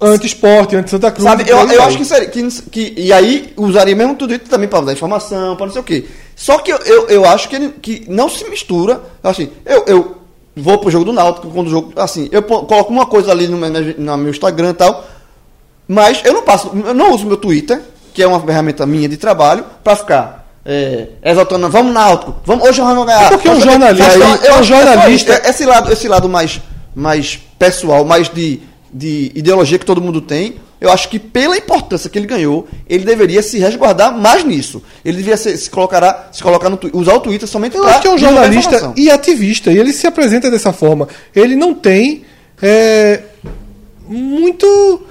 anti-esporte, 0.00 0.76
anti-Santa 0.76 1.10
Cruz. 1.10 1.24
Sabe, 1.24 1.44
eu, 1.46 1.58
eu 1.58 1.82
acho 1.82 1.98
que, 1.98 2.04
seria, 2.06 2.28
que, 2.28 2.48
que. 2.70 2.94
E 2.96 3.12
aí 3.12 3.52
usaria 3.54 3.94
mesmo 3.94 4.14
o 4.14 4.16
Twitter 4.16 4.48
também 4.48 4.66
para 4.66 4.86
dar 4.86 4.92
informação, 4.94 5.56
para 5.56 5.66
não 5.66 5.72
sei 5.72 5.80
o 5.82 5.84
quê. 5.84 6.06
Só 6.34 6.58
que 6.58 6.72
eu, 6.72 6.78
eu, 6.78 7.08
eu 7.08 7.24
acho 7.26 7.48
que, 7.48 7.56
ele, 7.56 7.68
que 7.82 8.04
não 8.08 8.28
se 8.28 8.48
mistura. 8.48 9.02
Assim, 9.22 9.50
eu, 9.64 9.84
eu 9.86 10.16
vou 10.56 10.78
pro 10.78 10.90
jogo 10.90 11.04
do 11.04 11.12
Náutico, 11.12 11.50
quando 11.50 11.66
o 11.66 11.70
jogo. 11.70 11.92
Assim, 11.96 12.28
eu 12.32 12.42
coloco 12.42 12.90
uma 12.90 13.06
coisa 13.06 13.30
ali 13.30 13.46
no 13.46 13.56
meu, 13.56 13.70
no 13.98 14.16
meu 14.16 14.30
Instagram 14.30 14.70
e 14.70 14.74
tal. 14.74 15.04
Mas 15.88 16.22
eu 16.24 16.32
não 16.32 16.42
passo. 16.42 16.70
Eu 16.74 16.94
não 16.94 17.12
uso 17.12 17.26
meu 17.26 17.36
Twitter, 17.36 17.80
que 18.12 18.22
é 18.22 18.26
uma 18.26 18.40
ferramenta 18.40 18.86
minha 18.86 19.08
de 19.08 19.16
trabalho, 19.16 19.64
para 19.84 19.96
ficar. 19.96 20.45
É, 20.68 21.06
exaltando, 21.22 21.68
vamos 21.70 21.92
Náutico, 21.94 22.34
vamos, 22.44 22.68
hoje 22.68 22.80
nós 22.80 22.90
vamos 22.90 23.06
ganhar. 23.06 23.26
É 23.26 23.28
porque 23.28 23.48
um 23.48 23.60
jornalista- 23.60 24.16
um 24.18 24.20
eu 24.20 24.26
acho 24.26 24.40
que 24.40 24.46
é 24.46 24.52
só 24.52 24.62
jornalista-. 24.64 25.32
É- 25.44 25.50
esse 25.50 25.64
lado, 25.64 25.92
esse 25.92 26.08
lado 26.08 26.28
mais, 26.28 26.60
mais 26.92 27.38
pessoal, 27.56 28.04
mais 28.04 28.28
de, 28.28 28.60
de 28.92 29.30
ideologia 29.34 29.78
que 29.78 29.86
todo 29.86 30.00
mundo 30.00 30.20
tem, 30.20 30.56
eu 30.80 30.90
acho 30.90 31.08
que 31.08 31.20
pela 31.20 31.56
importância 31.56 32.10
que 32.10 32.18
ele 32.18 32.26
ganhou, 32.26 32.66
ele 32.88 33.04
deveria 33.04 33.42
se 33.44 33.58
resguardar 33.58 34.12
mais 34.12 34.44
nisso. 34.44 34.82
Ele 35.04 35.18
deveria 35.18 35.36
se, 35.36 35.56
se, 35.56 35.70
colocar, 35.70 36.30
se 36.32 36.42
colocar 36.42 36.68
no 36.68 36.78
usar 36.92 37.14
o 37.14 37.20
Twitter 37.20 37.48
somente 37.48 37.76
acho 37.76 38.00
que 38.00 38.08
é 38.08 38.10
um 38.10 38.18
jornalista 38.18 38.92
e 38.96 39.08
ativista, 39.10 39.72
e 39.72 39.78
ele 39.78 39.92
se 39.92 40.06
apresenta 40.06 40.50
dessa 40.50 40.72
forma. 40.72 41.06
Ele 41.34 41.54
não 41.54 41.72
tem 41.74 42.24
é, 42.60 43.22
muito. 44.08 45.02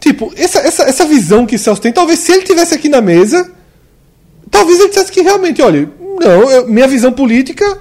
Tipo, 0.00 0.32
essa, 0.36 0.58
essa, 0.60 0.82
essa 0.84 1.04
visão 1.04 1.46
que 1.46 1.58
Celso 1.58 1.80
tem, 1.80 1.92
talvez 1.92 2.18
se 2.18 2.32
ele 2.32 2.42
tivesse 2.42 2.74
aqui 2.74 2.88
na 2.88 3.00
mesa, 3.00 3.50
Talvez 4.50 4.78
ele 4.80 4.88
dissesse 4.88 5.12
que 5.12 5.20
realmente, 5.22 5.62
olha, 5.62 5.88
não, 6.20 6.50
eu- 6.50 6.66
minha 6.68 6.86
visão 6.88 7.12
política 7.12 7.78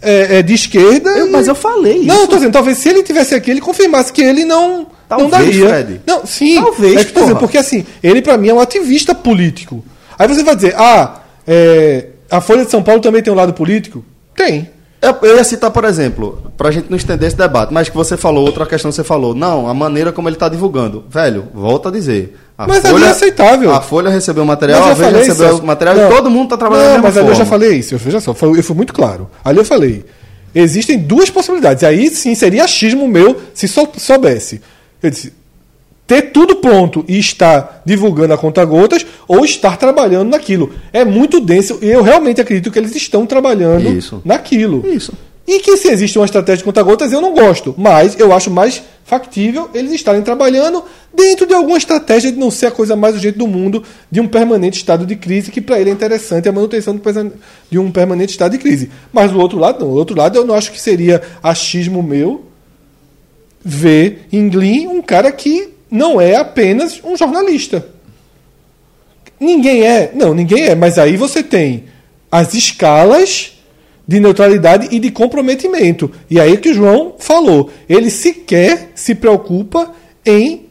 é, 0.00 0.38
é 0.38 0.42
de 0.42 0.54
esquerda. 0.54 1.10
Eu- 1.10 1.26
e- 1.26 1.30
mas 1.30 1.48
eu 1.48 1.54
falei 1.54 2.04
Não, 2.04 2.14
isso. 2.14 2.24
eu 2.24 2.28
tô 2.28 2.34
dizendo, 2.36 2.52
talvez 2.52 2.78
se 2.78 2.88
ele 2.88 3.02
tivesse 3.02 3.34
aqui, 3.34 3.50
ele 3.50 3.60
confirmasse 3.60 4.12
que 4.12 4.22
ele 4.22 4.44
não, 4.44 4.86
Talvez, 5.08 5.30
não 5.30 5.38
daria. 5.38 5.68
Fred. 5.68 6.00
Não, 6.06 6.24
sim. 6.26 6.56
Talvez, 6.60 6.96
é 7.00 7.04
que 7.04 7.12
dizendo, 7.12 7.36
porque 7.36 7.58
assim, 7.58 7.84
ele 8.02 8.22
pra 8.22 8.36
mim 8.38 8.48
é 8.48 8.54
um 8.54 8.60
ativista 8.60 9.14
político. 9.14 9.84
Aí 10.18 10.28
você 10.28 10.42
vai 10.42 10.54
dizer, 10.54 10.74
ah, 10.76 11.20
é, 11.46 12.06
a 12.30 12.40
Folha 12.40 12.64
de 12.64 12.70
São 12.70 12.82
Paulo 12.82 13.00
também 13.00 13.22
tem 13.22 13.32
um 13.32 13.36
lado 13.36 13.52
político? 13.52 14.04
Tem. 14.36 14.70
Eu, 15.02 15.36
ia 15.36 15.44
citar, 15.44 15.70
por 15.70 15.84
exemplo, 15.84 16.50
pra 16.56 16.70
gente 16.70 16.86
não 16.88 16.96
estender 16.96 17.28
esse 17.28 17.36
debate, 17.36 17.74
mas 17.74 17.90
que 17.90 17.94
você 17.96 18.16
falou, 18.16 18.46
outra 18.46 18.64
questão 18.64 18.90
que 18.90 18.94
você 18.94 19.04
falou, 19.04 19.34
não, 19.34 19.68
a 19.68 19.74
maneira 19.74 20.10
como 20.12 20.30
ele 20.30 20.36
tá 20.36 20.48
divulgando. 20.48 21.04
Velho, 21.10 21.46
volta 21.52 21.90
a 21.90 21.92
dizer. 21.92 22.34
A 22.56 22.66
Mas 22.68 22.84
ali 22.84 23.02
é 23.02 23.08
aceitável. 23.08 23.72
A 23.74 23.80
Folha 23.80 24.10
recebeu 24.10 24.44
o 24.44 24.46
material, 24.46 24.80
Mas 24.80 24.90
a 24.90 24.94
Veja 24.94 25.16
recebeu 25.18 25.48
Celso. 25.48 25.62
o 25.62 25.66
material 25.66 25.96
Não. 25.96 26.06
e 26.08 26.14
todo 26.14 26.30
mundo 26.30 26.48
tá 26.50 26.56
trabalhando 26.56 26.94
Não, 26.96 27.02
mas 27.02 27.16
ali 27.16 27.26
eu 27.26 27.34
já 27.34 27.44
forma. 27.44 27.50
falei 27.64 27.78
isso. 27.78 27.94
Eu, 27.94 27.98
veja 27.98 28.20
só, 28.20 28.32
foi- 28.32 28.56
eu 28.58 28.62
fui 28.62 28.76
muito 28.76 28.92
claro. 28.94 29.28
Ali 29.44 29.58
eu 29.58 29.64
falei. 29.64 30.04
Existem 30.54 30.96
duas 30.98 31.28
possibilidades. 31.30 31.82
Aí 31.82 32.08
sim 32.10 32.32
seria 32.36 32.62
achismo 32.62 33.08
meu 33.08 33.40
se 33.52 33.66
sou, 33.66 33.92
soubesse. 33.96 34.60
Eu 35.02 35.10
disse, 35.10 35.32
ter 36.06 36.30
tudo 36.30 36.56
pronto 36.56 37.04
e 37.08 37.18
estar 37.18 37.82
divulgando 37.84 38.32
a 38.34 38.38
conta 38.38 38.64
gotas 38.64 39.04
ou 39.26 39.44
estar 39.44 39.76
trabalhando 39.76 40.30
naquilo. 40.30 40.70
É 40.92 41.04
muito 41.04 41.40
denso 41.40 41.78
e 41.82 41.86
eu 41.90 42.02
realmente 42.02 42.40
acredito 42.40 42.70
que 42.70 42.78
eles 42.78 42.94
estão 42.94 43.26
trabalhando 43.26 43.88
Isso. 43.88 44.22
naquilo. 44.24 44.86
Isso. 44.86 45.12
E 45.46 45.60
que 45.60 45.76
se 45.76 45.88
existe 45.88 46.18
uma 46.18 46.24
estratégia 46.24 46.58
de 46.58 46.64
conta 46.64 46.82
gotas 46.82 47.12
eu 47.12 47.20
não 47.20 47.34
gosto, 47.34 47.74
mas 47.76 48.18
eu 48.18 48.32
acho 48.32 48.50
mais 48.50 48.82
factível 49.04 49.68
eles 49.74 49.92
estarem 49.92 50.22
trabalhando 50.22 50.82
dentro 51.12 51.46
de 51.46 51.52
alguma 51.52 51.76
estratégia 51.76 52.32
de 52.32 52.38
não 52.38 52.50
ser 52.50 52.66
a 52.66 52.70
coisa 52.70 52.96
mais 52.96 53.14
urgente 53.14 53.36
do 53.36 53.46
mundo 53.46 53.84
de 54.10 54.20
um 54.20 54.26
permanente 54.26 54.78
estado 54.78 55.04
de 55.04 55.14
crise, 55.16 55.50
que 55.50 55.60
para 55.60 55.78
ele 55.78 55.90
é 55.90 55.92
interessante 55.92 56.48
a 56.48 56.52
manutenção 56.52 56.98
de 57.70 57.78
um 57.78 57.90
permanente 57.90 58.32
estado 58.32 58.52
de 58.52 58.58
crise. 58.58 58.90
Mas 59.12 59.30
do 59.30 59.38
outro 59.38 59.58
lado, 59.58 59.84
não. 59.84 59.92
Do 59.92 59.98
outro 59.98 60.16
lado, 60.16 60.38
eu 60.38 60.46
não 60.46 60.54
acho 60.54 60.72
que 60.72 60.80
seria 60.80 61.20
achismo 61.42 62.02
meu 62.02 62.46
ver 63.62 64.26
em 64.32 64.48
Glyn 64.48 64.88
um 64.88 65.02
cara 65.02 65.30
que 65.30 65.74
não 65.90 66.18
é 66.20 66.36
apenas 66.36 67.00
um 67.04 67.16
jornalista. 67.16 67.86
Ninguém 69.38 69.82
é. 69.82 70.10
Não, 70.14 70.32
ninguém 70.32 70.64
é. 70.64 70.74
Mas 70.74 70.98
aí 70.98 71.16
você 71.16 71.42
tem 71.42 71.84
as 72.32 72.54
escalas 72.54 73.53
de 74.06 74.20
neutralidade 74.20 74.88
e 74.90 74.98
de 74.98 75.10
comprometimento. 75.10 76.10
E 76.30 76.38
aí 76.38 76.56
que 76.58 76.70
o 76.70 76.74
João 76.74 77.14
falou. 77.18 77.70
Ele 77.88 78.10
sequer 78.10 78.90
se 78.94 79.14
preocupa 79.14 79.90
em 80.26 80.64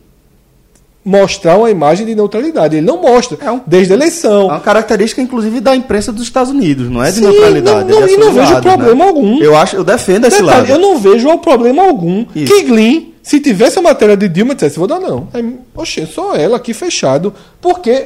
mostrar 1.05 1.57
uma 1.57 1.69
imagem 1.69 2.05
de 2.05 2.15
neutralidade. 2.15 2.77
Ele 2.77 2.85
não 2.85 3.01
mostra. 3.01 3.37
É 3.41 3.51
um- 3.51 3.59
desde 3.67 3.91
a 3.91 3.95
eleição. 3.95 4.43
É 4.43 4.53
uma 4.53 4.59
característica, 4.59 5.21
inclusive, 5.21 5.59
da 5.59 5.75
imprensa 5.75 6.11
dos 6.13 6.23
Estados 6.23 6.51
Unidos, 6.51 6.89
não 6.89 7.03
é 7.03 7.09
de 7.11 7.17
Sim, 7.17 7.21
neutralidade. 7.23 7.89
não- 7.91 7.99
não- 7.99 8.07
é 8.07 8.11
e 8.11 8.17
não 8.17 8.31
vejo 8.33 8.61
problema 8.61 9.05
algum. 9.05 9.41
Eu 9.43 9.57
acho, 9.57 9.75
eu 9.75 9.83
defendo 9.83 10.25
esse 10.27 10.41
Detalhe, 10.41 10.59
lado. 10.61 10.69
eu 10.69 10.79
não 10.79 10.97
vejo 10.97 11.37
problema 11.39 11.83
algum 11.83 12.25
Isso. 12.33 12.53
que 12.53 12.63
Glyn, 12.63 13.13
se 13.21 13.39
tivesse 13.41 13.79
a 13.79 13.81
matéria 13.81 14.15
de 14.15 14.29
Dilma, 14.29 14.53
dissesse, 14.55 14.77
vou 14.79 14.87
dar 14.87 14.99
não. 14.99 15.27
Aí, 15.33 15.55
Oxe, 15.75 16.05
só 16.05 16.35
ela 16.35 16.55
aqui 16.55 16.73
fechado. 16.73 17.33
Porque 17.59 18.05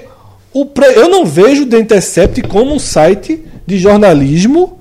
o 0.51 0.65
pre- 0.65 0.93
eu 0.97 1.07
não 1.07 1.23
vejo 1.23 1.67
The 1.67 1.77
Intercept 1.77 2.41
como 2.43 2.73
um 2.73 2.79
site 2.79 3.43
de 3.65 3.77
jornalismo 3.77 4.76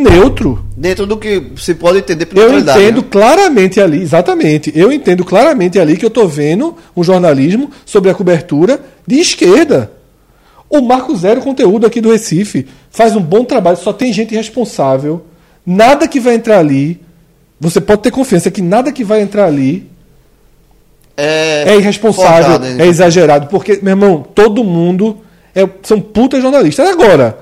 neutro. 0.00 0.64
Dentro 0.76 1.06
do 1.06 1.16
que 1.16 1.52
se 1.56 1.74
pode 1.74 1.98
entender 1.98 2.26
por 2.26 2.38
Eu 2.38 2.58
entendo 2.58 3.02
né? 3.02 3.06
claramente 3.10 3.80
ali, 3.80 4.00
exatamente, 4.02 4.72
eu 4.74 4.90
entendo 4.90 5.24
claramente 5.24 5.78
ali 5.78 5.96
que 5.96 6.04
eu 6.04 6.08
estou 6.08 6.26
vendo 6.28 6.76
um 6.96 7.04
jornalismo 7.04 7.70
sobre 7.84 8.10
a 8.10 8.14
cobertura 8.14 8.80
de 9.06 9.16
esquerda. 9.20 9.92
O 10.68 10.80
Marco 10.80 11.14
Zero 11.16 11.40
Conteúdo 11.40 11.86
aqui 11.86 12.00
do 12.00 12.10
Recife 12.12 12.66
faz 12.90 13.14
um 13.16 13.20
bom 13.20 13.44
trabalho, 13.44 13.76
só 13.76 13.92
tem 13.92 14.12
gente 14.12 14.34
responsável. 14.34 15.24
Nada 15.66 16.06
que 16.08 16.18
vai 16.20 16.34
entrar 16.34 16.58
ali, 16.58 17.00
você 17.60 17.80
pode 17.80 18.02
ter 18.02 18.10
confiança 18.10 18.50
que 18.50 18.62
nada 18.62 18.90
que 18.92 19.04
vai 19.04 19.20
entrar 19.20 19.44
ali 19.46 19.88
É, 21.16 21.64
é 21.72 21.76
irresponsável, 21.76 22.52
forjado, 22.54 22.64
né? 22.64 22.84
é 22.84 22.86
exagerado, 22.86 23.46
porque, 23.48 23.78
meu 23.82 23.90
irmão, 23.92 24.24
todo 24.34 24.64
mundo 24.64 25.18
é- 25.54 25.68
são 25.82 26.00
puta 26.00 26.40
jornalistas. 26.40 26.88
Agora, 26.88 27.38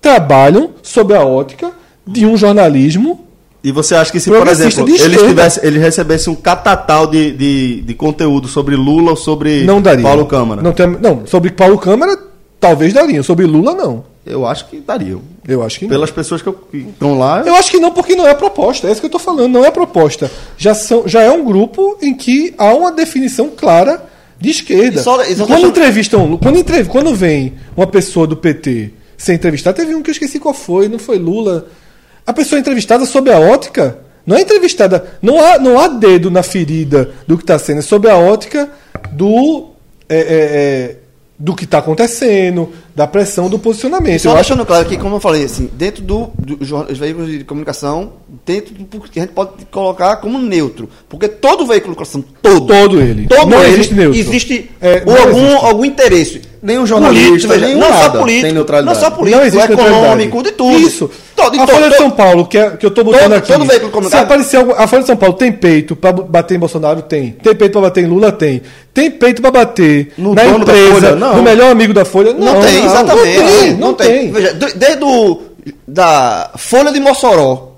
trabalham 0.00 0.70
sob 0.82 1.14
a 1.14 1.24
ótica 1.24 1.70
de 2.10 2.26
um 2.26 2.36
jornalismo 2.36 3.24
E 3.62 3.70
você 3.72 3.94
acha 3.94 4.10
que 4.10 4.18
se, 4.20 4.30
por 4.30 4.46
exemplo, 4.48 4.88
ele, 4.88 5.16
tivesse, 5.18 5.60
ele 5.66 5.78
recebesse 5.78 6.30
um 6.30 6.34
catatal 6.34 7.06
de, 7.06 7.32
de, 7.32 7.80
de 7.82 7.94
conteúdo 7.94 8.48
sobre 8.48 8.74
Lula 8.76 9.10
ou 9.10 9.16
sobre 9.16 9.64
não 9.64 9.80
daria. 9.82 10.02
Paulo 10.02 10.24
Câmara? 10.26 10.62
Não, 10.62 10.72
tem- 10.72 10.86
não, 11.00 11.26
sobre 11.26 11.50
Paulo 11.50 11.76
Câmara, 11.78 12.16
talvez 12.58 12.92
daria. 12.94 13.22
Sobre 13.22 13.44
Lula, 13.46 13.74
não. 13.74 14.04
Eu 14.24 14.46
acho 14.46 14.66
que 14.68 14.80
daria. 14.80 15.16
Eu 15.48 15.62
acho 15.62 15.78
que 15.78 15.84
não. 15.86 15.90
Pelas 15.90 16.10
pessoas 16.10 16.40
que 16.42 16.48
eu- 16.48 16.52
que 16.52 16.76
estão 16.78 17.18
lá, 17.18 17.42
Eu 17.46 17.54
acho 17.54 17.70
que 17.70 17.78
não, 17.80 17.90
porque 17.90 18.14
não 18.14 18.26
é 18.26 18.30
a 18.30 18.34
proposta. 18.34 18.86
É 18.88 18.92
isso 18.92 19.00
que 19.00 19.06
eu 19.06 19.08
estou 19.08 19.20
falando, 19.20 19.52
não 19.52 19.64
é 19.64 19.68
a 19.68 19.72
proposta. 19.72 20.30
Já, 20.58 20.74
são, 20.74 21.06
já 21.08 21.22
é 21.22 21.30
um 21.30 21.44
grupo 21.44 21.96
em 22.02 22.14
que 22.14 22.54
há 22.58 22.72
uma 22.74 22.92
definição 22.92 23.50
clara 23.54 24.02
de 24.38 24.50
esquerda. 24.50 25.00
E 25.00 25.02
só- 25.02 25.22
e 25.24 25.34
só 25.36 25.46
quando 25.46 25.66
entrevistam, 25.66 26.36
quando, 26.38 26.58
entrev- 26.58 26.88
quando 26.88 27.14
vem 27.14 27.54
uma 27.76 27.86
pessoa 27.86 28.26
do 28.26 28.36
PT 28.36 28.90
ser 29.18 29.34
entrevistada, 29.34 29.76
teve 29.76 29.94
um 29.94 30.02
que 30.02 30.10
eu 30.10 30.12
esqueci 30.12 30.38
qual 30.38 30.54
foi, 30.54 30.88
não 30.88 30.98
foi 30.98 31.18
Lula. 31.18 31.66
A 32.26 32.32
pessoa 32.32 32.58
é 32.58 32.60
entrevistada 32.60 33.04
sob 33.06 33.30
a 33.30 33.38
ótica, 33.38 33.98
não 34.26 34.36
é 34.36 34.42
entrevistada, 34.42 35.04
não 35.22 35.40
há, 35.44 35.58
não 35.58 35.78
há 35.78 35.88
dedo 35.88 36.30
na 36.30 36.42
ferida 36.42 37.10
do 37.26 37.36
que 37.36 37.42
está 37.42 37.58
sendo, 37.58 37.78
é 37.78 37.82
sob 37.82 38.08
a 38.08 38.16
ótica 38.16 38.68
do. 39.12 39.70
é, 40.08 40.16
é, 40.18 40.24
é, 40.24 40.96
do 41.40 41.56
que 41.56 41.64
está 41.64 41.78
acontecendo, 41.78 42.70
da 42.94 43.06
pressão 43.06 43.48
do 43.48 43.58
posicionamento. 43.58 44.20
Só 44.20 44.32
Eu 44.32 44.36
acho 44.36 44.66
claro 44.66 44.84
que, 44.86 44.98
como 44.98 45.16
eu 45.16 45.20
falei, 45.20 45.42
assim, 45.44 45.70
dentro 45.72 46.02
do, 46.02 46.30
do 46.38 46.58
veículos 46.98 47.30
de 47.30 47.44
comunicação, 47.44 48.12
dentro 48.44 48.74
do 48.74 49.00
que 49.00 49.18
a 49.18 49.22
gente 49.22 49.32
pode 49.32 49.64
colocar 49.70 50.16
como 50.16 50.38
neutro. 50.38 50.86
Porque 51.08 51.28
todo 51.28 51.66
veículo 51.66 51.94
de 51.94 51.96
comunicação, 51.96 52.22
todo, 52.42 52.66
Todo 52.66 53.00
ele. 53.00 53.26
todo 53.26 53.48
Não 53.48 53.62
ele, 53.62 53.72
existe 53.72 53.94
neutro. 53.94 54.20
existe 54.20 54.70
É, 54.82 54.98
algum, 54.98 55.46
existe. 55.46 55.64
algum 55.64 55.84
interesse. 55.86 56.42
Nenhum 56.62 56.86
jornalista, 56.86 57.28
político, 57.28 57.52
veja, 57.54 57.66
nenhum 57.66 57.80
não 57.80 57.88
nada 57.88 58.02
só 58.04 58.10
tem 58.10 58.20
político, 58.20 58.54
neutralidade. 58.54 58.98
não 58.98 59.02
só 59.04 59.10
político, 59.16 59.38
não 59.40 59.46
existe 59.46 59.72
econômico, 59.72 60.42
de 60.42 60.52
tudo. 60.52 60.78
Isso. 60.78 61.10
Todo, 61.34 61.54
a 61.58 61.66
todo, 61.66 61.74
Folha 61.74 61.88
de 61.88 61.96
São 61.96 62.10
Paulo, 62.10 62.46
que, 62.46 62.58
é, 62.58 62.70
que 62.76 62.84
eu 62.84 62.90
tô 62.90 63.02
botando 63.02 63.22
Todo- 63.22 63.34
aqui. 63.34 63.52
todo 63.52 63.64
veículo 63.64 63.86
se 63.88 63.92
comunitário. 63.92 64.26
aparecer 64.26 64.56
algum- 64.58 64.74
a 64.76 64.86
Folha 64.86 65.00
de 65.02 65.06
São 65.06 65.16
Paulo 65.16 65.34
tem 65.36 65.50
peito 65.52 65.96
pra 65.96 66.12
bater 66.12 66.56
em 66.56 66.58
Bolsonaro? 66.58 67.00
Tem. 67.00 67.30
Tem 67.42 67.54
peito 67.54 67.72
pra 67.72 67.80
bater 67.80 68.04
em 68.04 68.08
Lula? 68.08 68.30
Tem. 68.30 68.60
Tem 68.92 69.10
peito 69.10 69.40
pra 69.40 69.50
bater 69.50 70.12
No 70.18 70.34
na 70.34 70.44
empresa, 70.44 70.92
Folha? 70.92 71.16
Não. 71.16 71.36
no 71.36 71.42
melhor 71.42 71.70
amigo 71.70 71.94
da 71.94 72.04
Folha? 72.04 72.34
Não, 72.34 72.52
Não, 72.54 72.60
tem, 72.60 72.84
exatamente. 72.84 73.38
Não 73.38 73.46
tem, 73.60 73.74
não 73.76 73.94
tem. 73.94 74.30
Veja, 74.30 74.52
de- 74.52 74.74
desde 74.74 75.02
o, 75.02 75.40
da 75.88 76.50
Folha 76.56 76.92
de 76.92 77.00
Mossoró, 77.00 77.76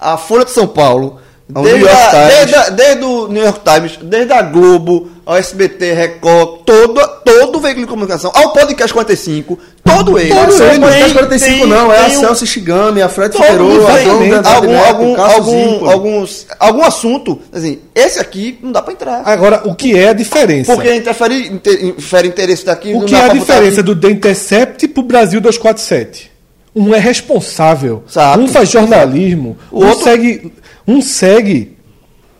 a 0.00 0.16
Folha 0.16 0.46
de 0.46 0.50
São 0.52 0.66
Paulo, 0.66 1.18
Ao 1.54 1.62
desde, 1.62 1.80
New 1.82 1.88
York 1.90 2.02
a- 2.06 2.10
Times. 2.10 2.34
desde, 2.36 2.54
a- 2.54 2.68
desde 2.70 3.04
o 3.04 3.28
New 3.28 3.42
York 3.44 3.60
Times, 3.64 3.98
desde 4.02 4.32
a 4.34 4.42
Globo, 4.42 5.08
ao 5.24 5.34
SBT, 5.36 5.94
Record, 5.94 6.60
todo, 6.66 7.00
todo 7.24 7.58
veículo 7.58 7.86
de 7.86 7.90
comunicação, 7.90 8.30
ao 8.34 8.52
Podcast 8.52 8.92
45, 8.92 9.58
todo 9.82 10.18
ele. 10.18 10.28
Não, 10.32 10.46
Todo 10.46 10.58
não 10.58 10.64
é 10.66 10.68
ele 10.68 10.78
o 10.78 10.80
podcast 10.82 11.04
tem- 11.04 11.14
45 11.14 11.58
tem- 11.60 11.66
não, 11.66 11.92
é 11.92 11.98
a 12.00 12.10
Celso 12.10 12.46
Shigami, 12.46 13.00
a 13.00 13.08
Fred 13.08 13.32
Figueiredo, 13.34 13.86
a 13.86 13.92
Andrade 13.92 14.46
algum, 14.46 14.78
algum, 14.78 15.20
algum, 15.22 15.90
alguns, 15.90 16.46
algum 16.58 16.82
assunto, 16.84 17.40
assim, 17.52 17.78
esse 17.94 18.18
aqui 18.20 18.58
não 18.62 18.70
dá 18.72 18.82
pra 18.82 18.92
entrar. 18.92 19.22
Agora, 19.24 19.62
o 19.64 19.74
que 19.74 19.96
é 19.98 20.08
a 20.10 20.12
diferença? 20.12 20.74
Porque 20.74 20.94
interfere, 20.94 21.46
inter- 21.48 21.82
interfere 21.84 22.28
interesse 22.28 22.64
daqui. 22.66 22.90
O 22.92 23.00
não 23.00 23.06
que 23.06 23.12
dá 23.12 23.20
é 23.20 23.30
a 23.30 23.32
diferença 23.32 23.80
aqui. 23.80 23.82
do 23.82 23.96
The 23.96 24.10
Intercept 24.10 24.88
pro 24.88 25.02
Brasil 25.02 25.40
247? 25.40 26.30
Um 26.76 26.94
é 26.94 26.98
responsável, 26.98 28.04
Exato. 28.08 28.38
um 28.38 28.46
faz 28.46 28.68
jornalismo, 28.70 29.56
O 29.72 29.82
um, 29.82 29.88
outro- 29.88 30.04
segue, 30.04 30.52
um 30.88 31.00
segue 31.02 31.76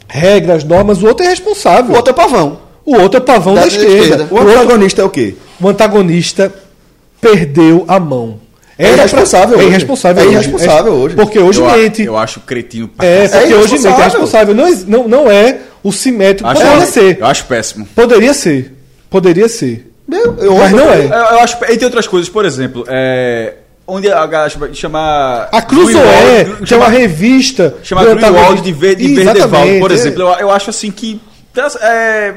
regras, 0.09 0.65
normas, 0.65 1.03
o 1.03 1.07
outro 1.07 1.25
é 1.25 1.29
responsável. 1.29 1.93
O 1.93 1.97
outro 1.97 2.11
é 2.13 2.15
pavão. 2.17 2.61
O 2.85 2.97
outro 2.97 3.19
é 3.19 3.21
pavão 3.21 3.55
da, 3.55 3.61
Da 3.61 3.67
esquerda. 3.67 3.99
esquerda. 3.99 4.29
O 4.31 4.39
antagonista 4.39 5.03
é 5.03 5.05
o 5.05 5.11
quê? 5.11 5.35
O 5.61 5.69
antagonista 5.69 6.53
perdeu 7.21 7.85
a 7.87 8.01
mão. 8.01 8.41
É 8.79 8.93
irresponsável 8.93 9.57
É 9.57 9.59
hoje. 9.59 9.69
irresponsável 9.69 10.23
É 10.23 10.27
hoje. 10.27 10.35
irresponsável 10.37 10.93
hoje. 10.95 11.15
Porque 11.17 11.39
hoje 11.39 11.61
eu, 11.61 11.69
a- 11.69 11.77
mente. 11.77 12.03
eu 12.05 12.17
acho 12.17 12.41
cretino 12.41 12.89
pra 12.89 13.05
É, 13.05 13.29
porque 13.29 13.55
hoje 13.55 13.73
mente. 13.73 13.87
É 13.87 13.91
irresponsável. 13.91 14.05
responsável. 14.05 14.55
Não, 14.55 14.67
é- 14.67 14.77
não, 14.87 15.09
não 15.09 15.31
é 15.31 15.59
o 15.83 15.93
simétrico. 15.93 16.49
Acho- 16.49 16.61
Poderia 16.63 16.83
eu, 16.85 16.87
ser. 16.87 17.19
eu 17.21 17.27
acho 17.27 17.45
péssimo. 17.47 17.87
Poderia 17.95 18.33
ser. 18.33 18.75
Poderia 19.11 19.49
ser. 19.49 19.93
Eu, 20.11 20.37
eu, 20.39 20.55
Mas 20.55 20.73
não 20.73 20.91
é. 20.91 21.05
Eu, 21.05 21.09
eu 21.11 21.39
acho, 21.41 21.59
entre 21.69 21.85
outras 21.85 22.07
coisas, 22.07 22.31
por 22.31 22.45
exemplo, 22.47 22.85
é, 22.89 23.55
onde 23.89 24.09
a 24.13 24.27
galera 24.27 24.51
chama, 24.51 24.73
chama 24.75 25.49
A 25.51 25.63
Cruzoé, 25.63 26.45
que 26.59 26.63
é 26.63 26.67
chama- 26.67 26.85
uma 26.85 26.91
revista. 26.91 27.75
chama 27.83 28.05
Greenwald 28.05 28.61
de, 28.63 28.73
ver, 28.73 28.95
de 28.95 29.15
Verdevaldo, 29.15 29.79
por 29.81 29.91
é. 29.91 29.95
exemplo. 29.95 30.23
Eu, 30.23 30.29
eu 30.29 30.51
acho 30.51 30.71
assim 30.71 30.91
que. 30.91 31.21
é, 31.81 32.35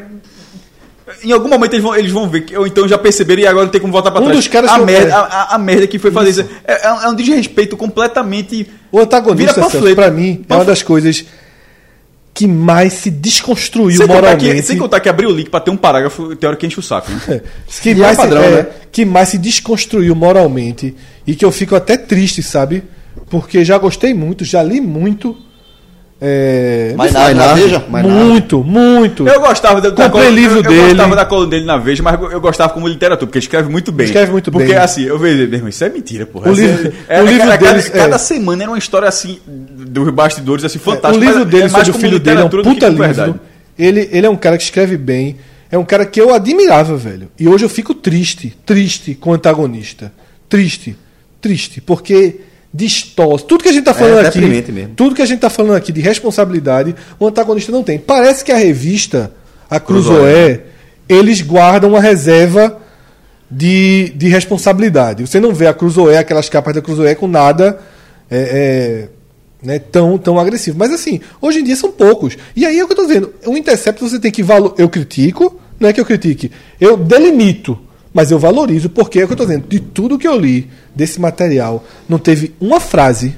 em 1.23 1.31
algum 1.31 1.49
momento 1.49 1.73
eles 1.73 1.83
vão, 1.83 1.95
eles 1.95 2.11
vão 2.11 2.29
ver, 2.29 2.45
ou 2.57 2.65
então 2.65 2.87
já 2.87 2.97
perceberam 2.97 3.41
e 3.41 3.45
agora 3.47 3.65
não 3.65 3.71
tem 3.71 3.81
como 3.81 3.91
voltar 3.91 4.11
pra 4.11 4.21
Um 4.21 4.25
trás. 4.25 4.37
dos 4.37 4.47
caras 4.47 4.71
a, 4.71 4.77
merda, 4.77 5.09
é. 5.09 5.11
a, 5.13 5.19
a- 5.19 5.55
a 5.55 5.57
merda 5.57 5.85
que 5.85 5.99
foi 5.99 6.09
fazer 6.09 6.29
isso. 6.29 6.45
É, 6.65 6.87
é 6.87 6.93
um, 6.93 7.01
é 7.03 7.09
um 7.09 7.15
desrespeito 7.15 7.75
completamente. 7.75 8.65
O 8.91 8.99
antagonista, 8.99 9.53
Vira 9.55 9.65
panfleto. 9.69 9.95
pra 9.95 10.09
mim, 10.09 10.29
é 10.29 10.31
uma 10.37 10.37
Panfleto. 10.45 10.65
das 10.67 10.81
coisas 10.83 11.25
que 12.41 12.47
mais 12.47 12.93
se 12.93 13.11
desconstruiu 13.11 13.97
Sem 13.97 14.07
contar, 14.07 14.21
moralmente. 14.21 14.55
que, 14.55 14.63
sem 14.63 14.77
contar 14.77 14.99
que 14.99 15.07
abrir 15.07 15.27
o 15.27 15.31
link 15.31 15.51
pra 15.51 15.59
ter 15.59 15.69
um 15.69 15.77
parágrafo, 15.77 16.35
que 16.57 16.65
enche 16.65 16.79
o 16.79 16.81
saco, 16.81 17.11
né? 17.27 17.41
que, 17.81 17.89
E 17.91 17.95
mais 17.95 18.17
é 18.17 18.21
padrão, 18.21 18.41
se, 18.41 18.47
é, 18.47 18.51
né? 18.63 18.67
que 18.91 19.05
mais 19.05 19.29
se 19.29 19.37
desconstruiu 19.37 20.15
moralmente 20.15 20.95
e 21.27 21.35
que 21.35 21.45
eu 21.45 21.51
fico 21.51 21.75
até 21.75 21.95
triste, 21.97 22.41
sabe? 22.41 22.83
Porque 23.29 23.63
já 23.63 23.77
gostei 23.77 24.11
muito, 24.11 24.43
já 24.43 24.63
li 24.63 24.81
muito. 24.81 25.37
É, 26.23 26.93
Mas 26.95 27.11
na, 27.13 27.33
na 27.33 27.53
Veja? 27.55 27.83
Muito, 27.89 28.63
muito. 28.63 29.27
Eu 29.27 29.41
gostava 29.41 29.81
da, 29.81 29.89
da 29.89 30.03
Comprei 30.07 30.25
col- 30.27 30.35
livro 30.35 30.59
eu, 30.59 30.63
dele. 30.63 30.79
Eu 30.81 30.87
gostava 30.89 31.15
da 31.15 31.25
coluna 31.25 31.49
dele 31.49 31.65
na 31.65 31.77
Veja, 31.77 32.03
mas 32.03 32.21
eu 32.31 32.39
gostava 32.39 32.71
como 32.73 32.87
literatura, 32.87 33.25
porque 33.25 33.39
ele 33.39 33.45
escreve 33.45 33.69
muito 33.71 33.91
bem. 33.91 34.05
Escreve 34.05 34.31
muito 34.31 34.51
porque, 34.51 34.67
bem. 34.67 34.75
Porque 34.75 34.85
assim, 34.85 35.01
eu 35.03 35.17
vejo, 35.17 35.37
meu 35.47 35.53
irmão, 35.53 35.69
isso 35.69 35.83
é 35.83 35.89
mentira, 35.89 36.27
porra. 36.27 36.49
O 36.49 36.53
Assim, 36.53 36.61
livro- 36.67 36.93
é, 37.09 37.21
o 37.23 37.27
é, 37.27 37.31
livro 37.31 37.47
cada, 37.47 37.57
deles, 37.57 37.89
cada, 37.89 37.99
cada 38.03 38.15
é. 38.15 38.19
semana 38.19 38.61
era 38.63 38.71
uma 38.71 38.77
história 38.77 39.07
assim, 39.07 39.39
dos 39.47 40.09
bastidores, 40.11 40.63
assim, 40.63 40.77
fantástica. 40.77 41.17
o 41.17 41.19
livro 41.27 41.39
mas 41.39 41.49
dele 41.49 41.63
é 41.63 41.69
sobre 41.69 41.89
o 41.89 41.93
filho 41.95 42.19
dele 42.19 42.41
é 42.41 42.43
um 42.43 42.49
puta 42.49 42.87
livro. 42.87 43.03
verdade. 43.03 43.35
Ele, 43.79 44.07
ele 44.11 44.27
é 44.27 44.29
um 44.29 44.35
cara 44.35 44.57
que 44.57 44.63
escreve 44.63 44.97
bem. 44.97 45.37
É 45.71 45.77
um 45.77 45.85
cara 45.85 46.05
que 46.05 46.21
eu 46.21 46.33
admirava, 46.35 46.95
velho. 46.97 47.29
E 47.39 47.47
hoje 47.47 47.65
eu 47.65 47.69
fico 47.69 47.95
triste, 47.95 48.55
triste 48.63 49.15
com 49.15 49.31
o 49.31 49.33
antagonista. 49.33 50.11
Triste, 50.47 50.95
triste. 51.39 51.81
Porque 51.81 52.41
distorce. 52.73 53.45
Tudo 53.45 53.63
que 53.63 53.69
a 53.69 53.73
gente 53.73 53.83
tá 53.83 53.93
falando 53.93 54.25
É 54.25 54.27
aqui. 54.27 54.39
mesmo. 54.39 54.93
Tudo 54.95 55.15
que 55.15 55.21
a 55.21 55.25
gente 55.25 55.39
tá 55.39 55.49
falando 55.49 55.75
aqui 55.75 55.91
de 55.91 56.01
responsabilidade, 56.01 56.95
o 57.19 57.27
antagonista 57.27 57.71
não 57.71 57.83
tem. 57.83 57.99
Parece 57.99 58.43
que 58.45 58.51
a 58.51 58.57
revista, 58.57 59.31
a 59.69 59.79
Cruzoé. 59.79 60.61
Eles 61.09 61.41
guardam 61.41 61.89
uma 61.89 61.99
reserva 61.99 62.79
de, 63.49 64.13
de 64.15 64.29
responsabilidade. 64.29 65.27
Você 65.27 65.39
não 65.41 65.53
vê 65.53 65.67
a 65.67 65.73
Cruzoé, 65.73 66.17
aquelas 66.17 66.47
capas 66.47 66.73
da 66.73 66.81
Cruzoé 66.81 67.15
com 67.15 67.27
nada 67.27 67.79
é, 68.29 68.37
é, 68.39 69.09
né, 69.61 69.77
tão, 69.79 70.17
tão 70.17 70.39
agressivo. 70.39 70.77
Mas 70.79 70.93
assim, 70.93 71.19
hoje 71.41 71.59
em 71.59 71.63
dia 71.65 71.75
são 71.75 71.91
poucos. 71.91 72.37
E 72.55 72.65
aí 72.65 72.79
é 72.79 72.83
o 72.83 72.87
que 72.87 72.93
eu 72.93 72.97
tô 72.97 73.05
dizendo. 73.05 73.33
O 73.45 73.57
Intercept 73.57 74.01
você 74.01 74.17
tem 74.19 74.31
que 74.31 74.41
valorizar. 74.41 74.81
Eu 74.81 74.87
critico, 74.87 75.59
não 75.77 75.89
é 75.89 75.93
que 75.93 75.99
eu 75.99 76.05
critique. 76.05 76.49
Eu 76.79 76.95
delimito, 76.95 77.77
mas 78.13 78.29
eu 78.31 78.37
valorizo, 78.39 78.89
porque 78.89 79.19
é 79.19 79.23
o 79.23 79.27
que 79.27 79.33
eu 79.33 79.37
tô 79.37 79.45
dizendo. 79.45 79.67
De 79.67 79.79
tudo 79.79 80.17
que 80.17 80.27
eu 80.27 80.37
li 80.39 80.69
desse 80.95 81.19
material, 81.19 81.83
não 82.09 82.17
teve 82.19 82.53
uma 82.59 82.79
frase 82.79 83.35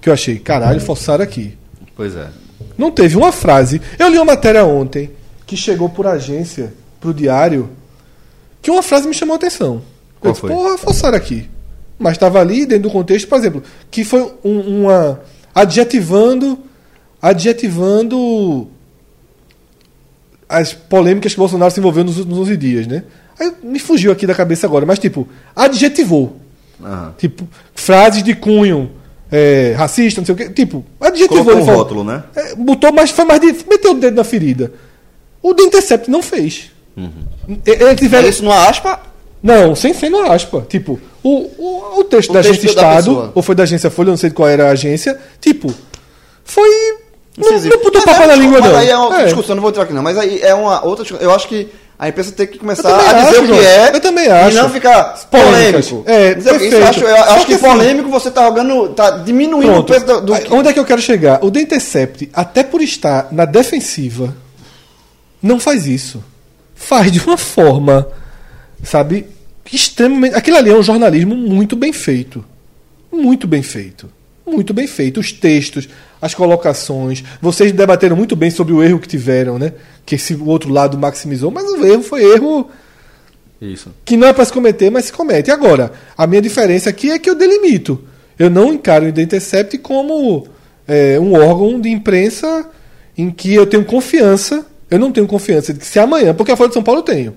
que 0.00 0.08
eu 0.08 0.12
achei, 0.12 0.38
caralho, 0.38 0.80
forçaram 0.80 1.24
aqui. 1.24 1.56
Pois 1.96 2.14
é. 2.14 2.28
Não 2.76 2.90
teve 2.90 3.16
uma 3.16 3.32
frase. 3.32 3.80
Eu 3.98 4.08
li 4.08 4.16
uma 4.18 4.24
matéria 4.26 4.64
ontem 4.64 5.10
que 5.46 5.56
chegou 5.56 5.88
por 5.88 6.06
agência, 6.06 6.74
pro 7.00 7.14
diário, 7.14 7.70
que 8.60 8.70
uma 8.70 8.82
frase 8.82 9.06
me 9.08 9.14
chamou 9.14 9.34
a 9.34 9.36
atenção. 9.36 9.82
Qual 10.20 10.30
eu 10.30 10.32
disse, 10.32 10.40
foi? 10.40 10.50
porra, 10.50 10.76
forçaram 10.78 11.16
aqui. 11.16 11.48
Mas 11.98 12.12
estava 12.14 12.40
ali 12.40 12.66
dentro 12.66 12.84
do 12.84 12.90
contexto, 12.90 13.28
por 13.28 13.38
exemplo, 13.38 13.62
que 13.90 14.04
foi 14.04 14.20
um- 14.44 14.84
uma. 14.84 15.20
adjetivando. 15.54 16.58
adjetivando 17.22 18.68
as 20.48 20.72
polêmicas 20.74 21.32
que 21.32 21.38
o 21.38 21.42
Bolsonaro 21.42 21.70
se 21.70 21.80
envolveu 21.80 22.04
nos, 22.04 22.24
nos 22.24 22.38
11 22.38 22.56
dias, 22.56 22.86
né? 22.86 23.04
Aí 23.38 23.52
me 23.62 23.78
fugiu 23.78 24.12
aqui 24.12 24.26
da 24.26 24.34
cabeça 24.34 24.66
agora, 24.66 24.84
mas 24.86 24.98
tipo, 24.98 25.26
adjetivou. 25.54 26.36
Aham. 26.82 27.14
Tipo, 27.18 27.48
frases 27.74 28.22
de 28.22 28.34
cunho 28.34 28.90
é, 29.32 29.74
racista, 29.76 30.20
não 30.20 30.26
sei 30.26 30.34
o 30.34 30.38
quê. 30.38 30.48
Tipo, 30.50 30.84
adjetivou. 31.00 31.44
Colocou 31.44 31.62
um 31.62 31.66
falou- 31.66 31.80
rótulo, 31.82 32.04
né? 32.04 32.22
É, 32.36 32.54
botou, 32.54 32.92
mas 32.92 33.10
foi 33.10 33.24
mais 33.24 33.40
de. 33.40 33.52
meteu 33.68 33.92
o 33.92 33.94
dedo 33.94 34.16
na 34.16 34.24
ferida. 34.24 34.72
O 35.42 35.54
The 35.54 35.62
Intercept 35.64 36.10
não 36.10 36.22
fez. 36.22 36.70
Uhum. 36.96 37.10
Ele 37.66 37.94
tiver, 37.96 38.24
É 38.24 38.28
isso 38.28 38.42
numa 38.44 38.68
aspa? 38.68 39.00
não, 39.42 39.74
sem 39.74 39.92
ser 39.92 40.08
no 40.08 40.22
aspa. 40.30 40.64
Tipo, 40.68 40.98
o, 41.22 41.30
o, 41.58 42.00
o 42.00 42.04
texto 42.04 42.30
O 42.30 42.32
da 42.32 42.40
texto 42.40 42.52
agência 42.52 42.74
da 42.74 42.82
Estado, 42.82 42.96
pessoa. 42.96 43.32
ou 43.34 43.42
foi 43.42 43.54
da 43.54 43.62
agência 43.64 43.90
Folha, 43.90 44.10
não 44.10 44.16
sei 44.16 44.30
qual 44.30 44.48
era 44.48 44.68
a 44.68 44.70
agência, 44.70 45.18
tipo, 45.40 45.72
foi. 46.44 46.68
Não, 47.36 47.48
Incisivo. 47.50 47.74
não 47.76 47.82
botou 47.82 48.00
papo 48.02 48.22
é, 48.22 48.26
na 48.28 48.36
língua, 48.36 48.60
mas 48.60 48.70
não. 48.72 48.78
aí 48.78 48.88
é 48.88 48.96
uma 48.96 49.04
outra 49.06 49.20
É. 49.22 49.24
discussão, 49.24 49.54
não 49.56 49.60
vou 49.62 49.70
entrar 49.70 49.82
aqui 49.82 49.92
não. 49.92 50.02
Mas 50.04 50.16
aí 50.16 50.40
é 50.40 50.54
uma 50.54 50.84
outra 50.84 51.02
discussão. 51.04 51.26
Eu 51.28 51.34
acho 51.34 51.48
que 51.48 51.68
a 51.98 52.08
imprensa 52.08 52.32
tem 52.32 52.46
que 52.46 52.58
começar 52.58 52.88
a 52.94 53.22
dizer 53.24 53.40
o 53.40 53.46
que 53.46 53.64
é. 53.66 53.94
Eu 53.94 54.00
também 54.00 54.26
acho. 54.28 54.56
E 54.56 54.60
não 54.60 54.68
ficar 54.70 55.14
polêmico. 55.30 56.02
É, 56.06 56.34
Dizer 56.34 56.50
eu 56.50 56.58
perfeito. 56.58 56.84
acho, 56.86 57.00
eu 57.00 57.16
Só 57.16 57.22
acho 57.22 57.40
que 57.40 57.46
que, 57.46 57.52
assim- 57.54 57.62
polêmico 57.64 58.08
você 58.10 58.30
tá 58.30 58.44
jogando. 58.46 58.88
tá 58.90 59.10
diminuindo 59.18 59.72
Pronto. 59.72 59.90
o 59.90 59.92
peso 59.92 60.06
do. 60.06 60.20
do 60.22 60.54
Onde 60.54 60.68
é 60.68 60.72
que 60.72 60.78
eu 60.80 60.84
quero 60.84 61.00
chegar? 61.00 61.44
O 61.44 61.50
The 61.50 61.60
Intercept, 61.60 62.28
até 62.34 62.62
por 62.62 62.82
estar 62.82 63.28
na 63.30 63.44
defensiva, 63.44 64.34
não 65.42 65.60
faz 65.60 65.86
isso. 65.86 66.22
Faz 66.74 67.10
de 67.12 67.20
uma 67.20 67.36
forma, 67.38 68.06
sabe, 68.82 69.26
extremamente. 69.72 70.34
Aquilo 70.34 70.56
ali 70.56 70.70
é 70.70 70.74
um 70.74 70.82
jornalismo 70.82 71.34
muito 71.36 71.76
bem 71.76 71.92
feito. 71.92 72.44
Muito 73.12 73.46
bem 73.46 73.62
feito. 73.62 74.10
Muito 74.46 74.74
bem 74.74 74.86
feito. 74.86 75.20
Os 75.20 75.30
textos, 75.32 75.88
as 76.24 76.32
colocações. 76.34 77.22
Vocês 77.40 77.70
debateram 77.70 78.16
muito 78.16 78.34
bem 78.34 78.50
sobre 78.50 78.72
o 78.72 78.82
erro 78.82 78.98
que 78.98 79.06
tiveram, 79.06 79.58
né? 79.58 79.74
Que 80.06 80.14
esse 80.14 80.34
o 80.34 80.46
outro 80.46 80.72
lado 80.72 80.96
maximizou, 80.96 81.50
mas 81.50 81.64
o 81.64 81.84
erro 81.84 82.02
foi 82.02 82.24
erro 82.24 82.70
Isso. 83.60 83.90
que 84.06 84.16
não 84.16 84.26
é 84.28 84.32
para 84.32 84.42
se 84.46 84.52
cometer, 84.52 84.90
mas 84.90 85.04
se 85.04 85.12
comete. 85.12 85.50
Agora, 85.50 85.92
a 86.16 86.26
minha 86.26 86.40
diferença 86.40 86.88
aqui 86.88 87.10
é 87.10 87.18
que 87.18 87.28
eu 87.28 87.34
delimito. 87.34 88.02
Eu 88.38 88.48
não 88.48 88.72
encaro 88.72 89.06
o 89.06 89.12
The 89.12 89.20
Intercept 89.20 89.76
como 89.78 90.46
é, 90.88 91.20
um 91.20 91.34
órgão 91.34 91.78
de 91.78 91.90
imprensa 91.90 92.66
em 93.18 93.30
que 93.30 93.54
eu 93.54 93.66
tenho 93.66 93.84
confiança. 93.84 94.64
Eu 94.90 94.98
não 94.98 95.12
tenho 95.12 95.26
confiança 95.26 95.74
de 95.74 95.80
que 95.80 95.86
se 95.86 95.98
amanhã, 95.98 96.32
porque 96.32 96.52
a 96.52 96.56
Folha 96.56 96.68
de 96.68 96.74
São 96.74 96.82
Paulo 96.82 97.00
eu 97.00 97.04
tenho. 97.04 97.36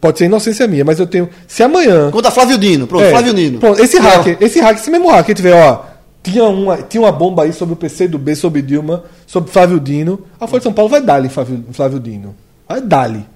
Pode 0.00 0.18
ser 0.18 0.24
inocência 0.24 0.66
minha, 0.66 0.84
mas 0.84 0.98
eu 0.98 1.06
tenho. 1.06 1.28
Se 1.46 1.62
amanhã. 1.62 2.10
Conta 2.10 2.30
Flávio 2.32 2.58
Dino. 2.58 2.88
Pronto, 2.88 3.04
É, 3.04 3.10
Flávio 3.10 3.32
Dino. 3.32 3.60
pronto, 3.60 3.80
esse 3.80 3.98
hacker, 3.98 4.36
esse 4.40 4.58
hacker, 4.60 4.80
esse 4.82 4.90
mesmo 4.90 5.08
hacker 5.10 5.34
tiver, 5.34 5.54
ó. 5.54 5.93
Tinha 6.24 6.44
uma, 6.44 6.78
tinha 6.78 7.02
uma 7.02 7.12
bomba 7.12 7.42
aí 7.42 7.52
sobre 7.52 7.74
o 7.74 7.76
PC 7.76 8.08
do 8.08 8.18
B, 8.18 8.34
sobre 8.34 8.62
Dilma, 8.62 9.04
sobre 9.26 9.52
Flávio 9.52 9.78
Dino. 9.78 10.26
A 10.40 10.46
Folha 10.46 10.60
de 10.60 10.64
São 10.64 10.72
Paulo 10.72 10.90
vai 10.90 11.02
dar-lhe 11.02 11.28
Flávio, 11.28 11.62
Flávio 11.70 12.00
Dino. 12.00 12.34
Vai 12.66 12.80
dar-lhe. 12.80 13.26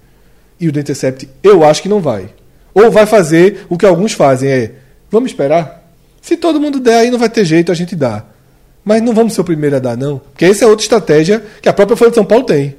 E 0.59 0.67
o 0.67 0.73
The 0.73 0.81
Intercept, 0.81 1.29
eu 1.43 1.63
acho 1.63 1.83
que 1.83 1.89
não 1.89 2.01
vai. 2.01 2.31
Ou 2.73 2.91
vai 2.91 3.05
fazer 3.05 3.67
o 3.69 3.77
que 3.77 3.85
alguns 3.85 4.15
fazem, 4.15 4.51
é. 4.51 4.73
Vamos 5.11 5.31
esperar? 5.31 5.87
Se 6.23 6.37
todo 6.37 6.59
mundo 6.59 6.81
der, 6.81 7.01
aí 7.01 7.11
não 7.11 7.19
vai 7.19 7.29
ter 7.29 7.45
jeito, 7.45 7.71
a 7.71 7.75
gente 7.75 7.95
dá. 7.95 8.25
Mas 8.83 9.03
não 9.03 9.13
vamos 9.13 9.35
ser 9.35 9.43
o 9.43 9.45
primeiro 9.45 9.77
a 9.77 9.79
dar, 9.79 9.97
não. 9.97 10.19
Porque 10.19 10.47
essa 10.47 10.65
é 10.65 10.67
outra 10.67 10.83
estratégia 10.83 11.45
que 11.61 11.69
a 11.69 11.75
própria 11.75 11.97
Folha 11.97 12.11
de 12.11 12.15
São 12.15 12.25
Paulo 12.25 12.45
tem. 12.45 12.75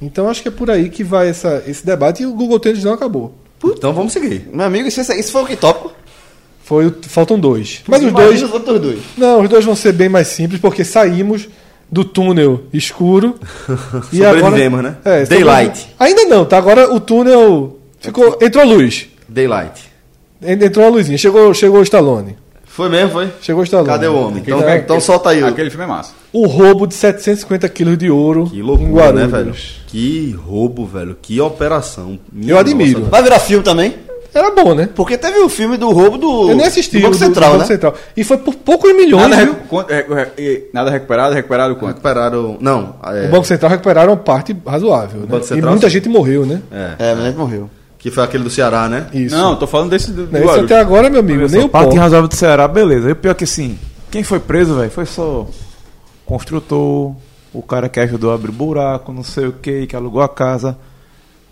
Então 0.00 0.26
acho 0.26 0.40
que 0.40 0.48
é 0.48 0.50
por 0.50 0.70
aí 0.70 0.88
que 0.88 1.04
vai 1.04 1.28
essa, 1.28 1.62
esse 1.66 1.84
debate 1.84 2.22
e 2.22 2.26
o 2.26 2.32
Google 2.32 2.58
Trends 2.58 2.82
não 2.82 2.94
acabou. 2.94 3.34
Então 3.62 3.92
vamos 3.92 4.14
seguir. 4.14 4.48
Meu 4.50 4.64
amigo, 4.64 4.88
isso, 4.88 5.00
isso 5.00 5.30
foi 5.30 5.42
o 5.42 5.46
que 5.46 5.56
tópico? 5.56 5.92
Foi, 6.70 6.86
o- 6.86 6.94
faltam 7.02 7.36
dois. 7.36 7.82
Mas 7.88 8.00
os 8.04 8.12
dois. 8.12 8.40
os 8.44 8.52
outros 8.52 8.80
dois. 8.80 9.00
Não, 9.18 9.42
os 9.42 9.48
dois 9.48 9.64
vão 9.64 9.74
ser 9.74 9.90
bem 9.92 10.08
mais 10.08 10.28
simples, 10.28 10.60
porque 10.60 10.84
saímos 10.84 11.48
do 11.90 12.04
túnel 12.04 12.62
escuro. 12.72 13.34
e 14.12 14.24
agora. 14.24 14.70
Né? 14.70 14.96
É, 15.04 15.24
Daylight. 15.24 15.88
Ainda 15.98 16.26
não, 16.26 16.44
tá? 16.44 16.58
Agora 16.58 16.88
o 16.94 17.00
túnel. 17.00 17.80
Ficou, 17.98 18.38
entrou 18.40 18.64
luz. 18.64 19.08
Daylight. 19.28 19.82
En- 20.40 20.64
Entrou 20.64 20.86
a 20.86 20.90
luzinha. 20.90 21.18
Chegou, 21.18 21.52
chegou 21.54 21.80
o 21.80 21.82
Stallone. 21.82 22.36
Foi 22.64 22.88
mesmo, 22.88 23.10
foi? 23.10 23.28
Chegou 23.42 23.62
o 23.62 23.64
Stallone. 23.64 23.88
Cadê 23.90 24.06
o 24.06 24.14
homem? 24.16 24.40
Então, 24.46 24.60
é- 24.62 24.78
então 24.78 25.00
solta 25.00 25.30
aí. 25.30 25.42
o- 25.42 25.46
Aquele 25.48 25.70
filme 25.70 25.84
é 25.86 25.88
massa. 25.88 26.12
O 26.32 26.46
roubo 26.46 26.86
de 26.86 26.94
750 26.94 27.68
quilos 27.68 27.98
de 27.98 28.08
ouro 28.08 28.48
Que 28.48 28.60
em 28.60 28.62
loucura, 28.62 29.12
né, 29.12 29.26
Guarulhos. 29.26 29.32
velho? 29.32 29.54
Que 29.88 30.30
roubo, 30.30 30.86
velho. 30.86 31.16
Que 31.20 31.40
operação. 31.40 32.16
Minha 32.32 32.52
Eu 32.52 32.58
admiro. 32.58 33.00
nossa, 33.00 33.10
Vai 33.10 33.24
virar 33.24 33.40
filme 33.40 33.64
também? 33.64 33.96
Era 34.32 34.50
bom, 34.52 34.74
né? 34.74 34.88
Porque 34.94 35.18
teve 35.18 35.38
o 35.40 35.48
filme 35.48 35.76
do 35.76 35.90
roubo 35.90 36.16
do. 36.16 36.50
Eu 36.50 36.56
nem 36.56 36.66
assisti. 36.66 36.98
Do 36.98 37.02
Banco 37.02 37.16
o 37.16 37.18
Central, 37.18 37.50
do 37.50 37.52
né? 37.52 37.58
Banco 37.58 37.68
Central. 37.68 37.94
E 38.16 38.22
foi 38.22 38.38
por 38.38 38.54
poucos 38.54 38.94
milhões, 38.94 39.28
Nada, 39.28 39.44
viu? 39.44 39.54
recu- 39.54 39.84
é- 39.88 40.06
é- 40.38 40.44
é- 40.44 40.62
nada 40.72 40.90
recuperado, 40.90 41.34
recuperado 41.34 41.74
quanto? 41.76 41.88
Recuperaram. 41.96 42.56
Não. 42.60 42.94
É, 43.06 43.26
O 43.26 43.30
Banco 43.30 43.44
Central 43.46 43.70
recuperaram 43.72 44.16
parte 44.16 44.56
razoável. 44.66 45.20
Né? 45.20 45.26
Banco 45.28 45.44
E 45.44 45.48
Central, 45.48 45.70
muita 45.72 45.88
sim. 45.88 45.94
gente 45.94 46.08
morreu, 46.08 46.46
né? 46.46 46.62
É, 46.98 47.14
mas 47.14 47.24
ele 47.26 47.36
morreu. 47.36 47.68
Que 47.98 48.10
foi 48.10 48.22
aquele 48.24 48.44
do 48.44 48.50
Ceará, 48.50 48.88
né? 48.88 49.08
Isso. 49.12 49.36
Não, 49.36 49.56
tô 49.56 49.66
falando 49.66 49.90
desse 49.90 50.10
do, 50.10 50.26
Não, 50.30 50.40
esse 50.40 50.60
até 50.60 50.78
agora, 50.80 51.10
meu 51.10 51.20
amigo, 51.20 51.46
nem 51.48 51.64
o 51.64 51.68
parte 51.68 51.96
razoável 51.98 52.28
do 52.28 52.34
Ceará, 52.34 52.66
beleza. 52.66 53.08
E 53.08 53.12
o 53.12 53.16
pior 53.16 53.34
que 53.34 53.44
assim, 53.44 53.78
quem 54.10 54.22
foi 54.22 54.40
preso, 54.40 54.74
velho, 54.76 54.90
foi 54.90 55.04
só 55.04 55.46
construtor, 56.24 57.14
o 57.52 57.62
cara 57.62 57.88
que 57.88 58.00
ajudou 58.00 58.30
a 58.30 58.34
abrir 58.34 58.52
buraco, 58.52 59.12
não 59.12 59.22
sei 59.22 59.46
o 59.48 59.52
que, 59.52 59.86
que 59.86 59.96
alugou 59.96 60.22
a 60.22 60.28
casa. 60.28 60.78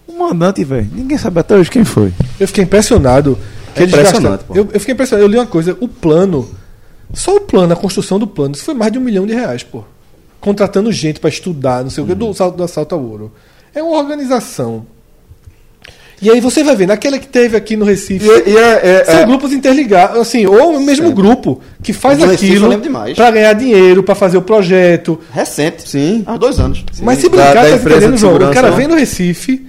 O 0.08 0.18
mandante, 0.18 0.64
velho, 0.64 0.88
ninguém 0.92 1.16
sabe 1.18 1.38
até 1.38 1.54
hoje 1.54 1.70
quem 1.70 1.84
foi. 1.84 2.12
Eu 2.40 2.48
fiquei 2.48 2.64
impressionado. 2.64 3.38
Que 3.74 3.82
É 3.82 3.86
impressionante, 3.86 4.44
Eu, 4.50 4.68
eu 4.72 4.80
fiquei 4.80 4.94
impressionado. 4.94 5.24
Eu 5.24 5.30
li 5.30 5.36
uma 5.38 5.46
coisa. 5.46 5.76
O 5.80 5.86
plano, 5.86 6.48
só 7.12 7.36
o 7.36 7.40
plano, 7.40 7.72
a 7.72 7.76
construção 7.76 8.18
do 8.18 8.26
plano, 8.26 8.54
isso 8.54 8.64
foi 8.64 8.74
mais 8.74 8.90
de 8.90 8.98
um 8.98 9.02
milhão 9.02 9.26
de 9.26 9.34
reais, 9.34 9.62
pô. 9.62 9.84
Contratando 10.40 10.90
gente 10.90 11.20
pra 11.20 11.28
estudar, 11.28 11.82
não 11.82 11.90
sei 11.90 12.02
o 12.02 12.06
que, 12.06 12.14
do, 12.14 12.32
salto- 12.32 12.56
do 12.56 12.62
assalto 12.64 12.94
ao 12.94 13.02
ouro. 13.02 13.32
É 13.74 13.82
uma 13.82 13.96
organização. 13.98 14.86
E 16.20 16.28
aí 16.30 16.40
você 16.40 16.64
vai 16.64 16.74
ver, 16.74 16.86
naquela 16.86 17.16
que 17.18 17.28
teve 17.28 17.56
aqui 17.56 17.76
no 17.76 17.84
Recife. 17.84 18.26
E, 18.26 18.50
e 18.50 18.56
é, 18.56 18.80
é- 19.00 19.04
São 19.04 19.20
é- 19.20 19.26
grupos 19.26 19.52
interligados, 19.52 20.18
assim, 20.18 20.46
ou 20.46 20.76
o 20.76 20.80
mesmo 20.80 21.12
grupo 21.12 21.60
que 21.80 21.92
faz 21.92 22.20
aquilo 22.20 22.68
pra 23.14 23.30
ganhar 23.30 23.52
dinheiro, 23.52 24.02
pra 24.02 24.16
fazer 24.16 24.36
o 24.38 24.42
projeto. 24.42 25.20
Recente. 25.32 25.88
Sim. 25.88 26.24
Há 26.26 26.36
dois 26.36 26.58
anos. 26.58 26.84
Mas 27.02 27.18
se 27.20 27.28
brincar, 27.28 27.54
da 27.54 27.62
tá 27.62 27.70
entendendo, 27.76 28.14
de 28.14 28.20
João? 28.20 28.34
O 28.36 28.52
cara 28.52 28.70
né? 28.70 28.76
vem 28.76 28.88
no 28.88 28.96
Recife, 28.96 29.67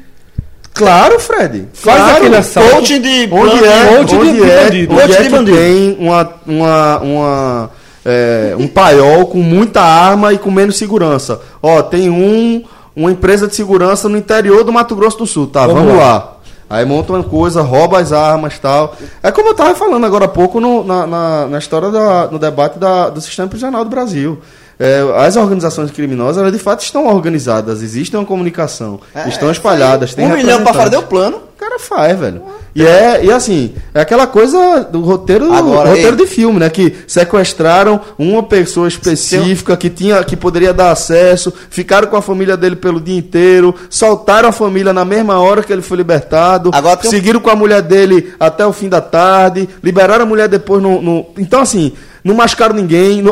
Claro, 0.79 1.19
Fred. 1.19 1.67
faz 1.73 1.97
Claro. 1.97 2.17
aquele 2.17 2.35
assalto. 2.37 2.69
Coaching 2.71 3.01
de 3.01 3.29
Onde 3.31 3.63
é, 3.65 3.97
monte 3.97 4.09
de 4.09 4.15
onde 4.15 4.43
é, 4.49 4.63
bandido. 4.65 4.93
onde 4.93 5.01
é 5.03 5.21
de 5.21 5.29
que 5.29 5.43
tem 5.51 5.97
uma, 5.99 6.29
uma, 6.47 6.97
uma 6.99 7.69
é, 8.05 8.55
um 8.57 8.67
paiol 8.67 9.27
com 9.27 9.39
muita 9.39 9.81
arma 9.81 10.33
e 10.33 10.37
com 10.37 10.49
menos 10.49 10.77
segurança. 10.77 11.39
Ó, 11.61 11.81
tem 11.81 12.09
um, 12.09 12.63
uma 12.95 13.11
empresa 13.11 13.47
de 13.47 13.55
segurança 13.55 14.07
no 14.09 14.17
interior 14.17 14.63
do 14.63 14.71
Mato 14.73 14.95
Grosso 14.95 15.17
do 15.19 15.27
Sul, 15.27 15.47
tá? 15.47 15.67
Vamos 15.67 15.83
Vamos, 15.83 15.97
lá. 15.99 16.05
lá. 16.13 16.35
Aí 16.71 16.85
monta 16.85 17.13
uma 17.13 17.23
coisa, 17.23 17.63
rouba 17.63 17.99
as 17.99 18.13
armas 18.13 18.59
tal. 18.59 18.95
É 19.23 19.31
como 19.31 19.49
eu 19.49 19.55
tava 19.55 19.73
falando 19.73 20.05
agora 20.05 20.25
há 20.25 20.27
pouco 20.27 20.59
no- 20.61 20.83
na, 20.83 21.07
na, 21.07 21.47
na 21.47 21.57
história 21.57 21.89
da, 21.89 22.27
no 22.27 22.37
debate 22.37 22.77
da- 22.77 23.09
do 23.09 23.19
sistema 23.19 23.47
prisional 23.47 23.83
do 23.83 23.89
Brasil. 23.89 24.37
É, 24.79 25.01
as 25.17 25.35
organizações 25.35 25.91
criminosas, 25.91 26.37
elas 26.41 26.53
de 26.53 26.59
fato 26.59 26.81
estão 26.81 27.05
organizadas, 27.07 27.83
existe 27.83 28.15
uma 28.15 28.23
comunicação, 28.25 29.01
estão 29.27 29.51
espalhadas, 29.51 30.13
tem 30.13 30.25
um 30.25 30.35
milhão 30.37 30.63
pra 30.63 30.73
fora 30.73 30.89
deu 30.89 31.03
plano. 31.03 31.37
O 31.37 31.59
cara 31.59 31.77
faz, 31.77 32.17
velho. 32.17 32.41
E 32.73 32.85
é, 32.87 33.25
e 33.25 33.31
assim, 33.31 33.73
é 33.93 33.99
aquela 33.99 34.25
coisa 34.25 34.81
do 34.89 35.01
roteiro, 35.01 35.51
Agora, 35.51 35.89
roteiro 35.89 36.11
ei. 36.17 36.25
de 36.25 36.25
filme, 36.25 36.57
né? 36.57 36.69
Que 36.69 36.95
sequestraram 37.05 37.99
uma 38.17 38.41
pessoa 38.41 38.87
específica 38.87 39.75
que 39.75 39.89
tinha, 39.89 40.23
que 40.23 40.37
poderia 40.37 40.73
dar 40.73 40.91
acesso, 40.91 41.51
ficaram 41.69 42.07
com 42.07 42.15
a 42.15 42.21
família 42.21 42.55
dele 42.55 42.77
pelo 42.77 43.01
dia 43.01 43.17
inteiro, 43.17 43.75
soltaram 43.89 44.47
a 44.47 44.51
família 44.53 44.93
na 44.93 45.03
mesma 45.03 45.39
hora 45.41 45.61
que 45.61 45.73
ele 45.73 45.81
foi 45.81 45.97
libertado, 45.97 46.71
Agora 46.73 46.97
seguiram 47.03 47.41
com 47.41 47.49
a 47.49 47.55
mulher 47.55 47.81
dele 47.81 48.33
até 48.39 48.65
o 48.65 48.71
fim 48.71 48.87
da 48.87 49.01
tarde, 49.01 49.67
liberaram 49.83 50.23
a 50.23 50.27
mulher 50.27 50.47
depois 50.47 50.81
no. 50.81 51.01
no- 51.01 51.25
então, 51.37 51.59
assim, 51.61 51.91
não 52.23 52.35
mascaram 52.35 52.75
ninguém. 52.75 53.23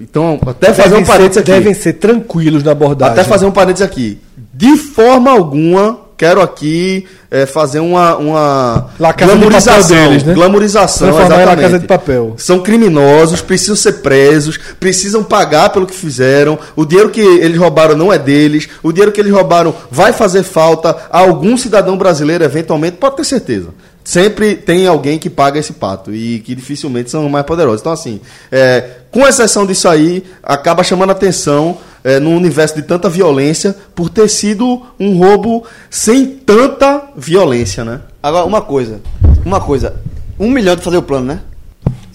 então, 0.00 0.38
até 0.46 0.68
fazer 0.72 0.88
Devem 0.90 1.02
um 1.02 1.06
parênteses 1.06 1.34
ser, 1.34 1.40
aqui. 1.40 1.50
devem 1.50 1.74
ser 1.74 1.92
tranquilos 1.94 2.62
na 2.62 2.72
abordagem. 2.72 3.12
Até 3.12 3.24
fazer 3.24 3.46
um 3.46 3.50
parênteses 3.50 3.86
aqui. 3.86 4.18
De 4.52 4.76
forma 4.76 5.30
alguma, 5.30 6.00
quero 6.16 6.40
aqui 6.42 7.06
eh, 7.30 7.46
fazer 7.46 7.78
uma, 7.78 8.16
uma 8.16 8.90
La 8.98 9.12
Casa 9.12 9.36
de 9.36 9.46
Papel 9.46 9.84
deles, 9.84 10.24
né? 10.24 10.34
Glamorização, 10.34 11.08
Transformar 11.08 11.36
exatamente. 11.36 11.62
Casa 11.62 11.78
de 11.78 11.86
Papel. 11.86 12.34
São 12.36 12.58
criminosos, 12.60 13.40
precisam 13.40 13.76
ser 13.76 13.92
presos, 14.00 14.58
precisam 14.80 15.22
pagar 15.22 15.70
pelo 15.70 15.86
que 15.86 15.94
fizeram. 15.94 16.58
O 16.74 16.84
dinheiro 16.84 17.10
que 17.10 17.20
eles 17.20 17.56
roubaram 17.56 17.96
não 17.96 18.12
é 18.12 18.18
deles. 18.18 18.68
O 18.82 18.90
dinheiro 18.92 19.12
que 19.12 19.20
eles 19.20 19.32
roubaram 19.32 19.72
vai 19.90 20.12
fazer 20.12 20.42
falta 20.42 20.96
a 21.10 21.20
algum 21.20 21.56
cidadão 21.56 21.96
brasileiro, 21.96 22.42
eventualmente, 22.42 22.96
pode 22.96 23.16
ter 23.16 23.24
certeza. 23.24 23.68
Sempre 24.08 24.54
tem 24.56 24.86
alguém 24.86 25.18
que 25.18 25.28
paga 25.28 25.60
esse 25.60 25.74
pato 25.74 26.14
e 26.14 26.40
que 26.40 26.54
dificilmente 26.54 27.10
são 27.10 27.28
mais 27.28 27.44
poderosos. 27.44 27.82
Então, 27.82 27.92
assim, 27.92 28.22
é, 28.50 28.82
com 29.10 29.28
exceção 29.28 29.66
disso 29.66 29.86
aí, 29.86 30.24
acaba 30.42 30.82
chamando 30.82 31.10
atenção 31.10 31.76
é, 32.02 32.18
num 32.18 32.34
universo 32.34 32.74
de 32.74 32.80
tanta 32.80 33.10
violência 33.10 33.76
por 33.94 34.08
ter 34.08 34.26
sido 34.30 34.80
um 34.98 35.18
roubo 35.18 35.62
sem 35.90 36.24
tanta 36.24 37.02
violência, 37.14 37.84
né? 37.84 38.00
Agora, 38.22 38.46
uma 38.46 38.62
coisa. 38.62 39.02
Uma 39.44 39.60
coisa. 39.60 39.96
Um 40.40 40.50
milhão 40.50 40.74
de 40.74 40.80
fazer 40.80 40.96
o 40.96 41.02
plano, 41.02 41.26
né? 41.26 41.40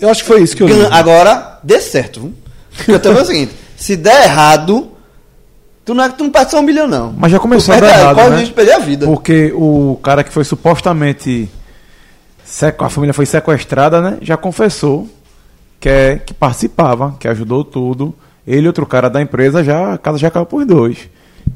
Eu 0.01 0.09
acho 0.09 0.23
que 0.23 0.27
foi 0.27 0.41
isso 0.41 0.57
que 0.57 0.63
eu 0.63 0.67
li. 0.67 0.87
Agora, 0.89 1.59
dê 1.61 1.79
certo. 1.79 2.21
viu? 2.21 2.33
Eu 2.87 2.99
também 2.99 3.19
é 3.19 3.21
o 3.21 3.25
seguinte: 3.27 3.51
se 3.77 3.95
der 3.95 4.23
errado, 4.23 4.93
tu 5.85 5.93
não, 5.93 6.05
é, 6.05 6.09
tu 6.09 6.23
não 6.23 6.31
perde 6.31 6.49
só 6.49 6.59
um 6.59 6.63
milhão, 6.63 6.87
não. 6.87 7.13
Mas 7.15 7.31
já 7.31 7.37
começou 7.39 7.75
a 7.75 7.79
dar 7.79 7.99
errado, 7.99 8.17
o 8.17 8.29
né? 8.31 8.37
risco 8.37 8.45
de 8.47 8.53
perder 8.53 8.73
a 8.73 8.79
vida. 8.79 9.05
Porque 9.05 9.53
o 9.55 9.99
cara 10.01 10.23
que 10.23 10.33
foi 10.33 10.43
supostamente. 10.43 11.47
A 12.79 12.89
família 12.89 13.13
foi 13.13 13.25
sequestrada, 13.25 14.01
né? 14.01 14.17
Já 14.21 14.37
confessou 14.37 15.07
que, 15.79 15.89
é, 15.89 16.17
que 16.17 16.33
participava, 16.33 17.15
que 17.19 17.27
ajudou 17.27 17.63
tudo. 17.63 18.13
Ele 18.45 18.65
e 18.65 18.67
outro 18.67 18.85
cara 18.85 19.09
da 19.09 19.21
empresa, 19.21 19.63
já, 19.63 19.93
a 19.93 19.97
casa 19.97 20.17
já 20.17 20.29
caiu 20.29 20.45
por 20.45 20.65
dois. 20.65 20.97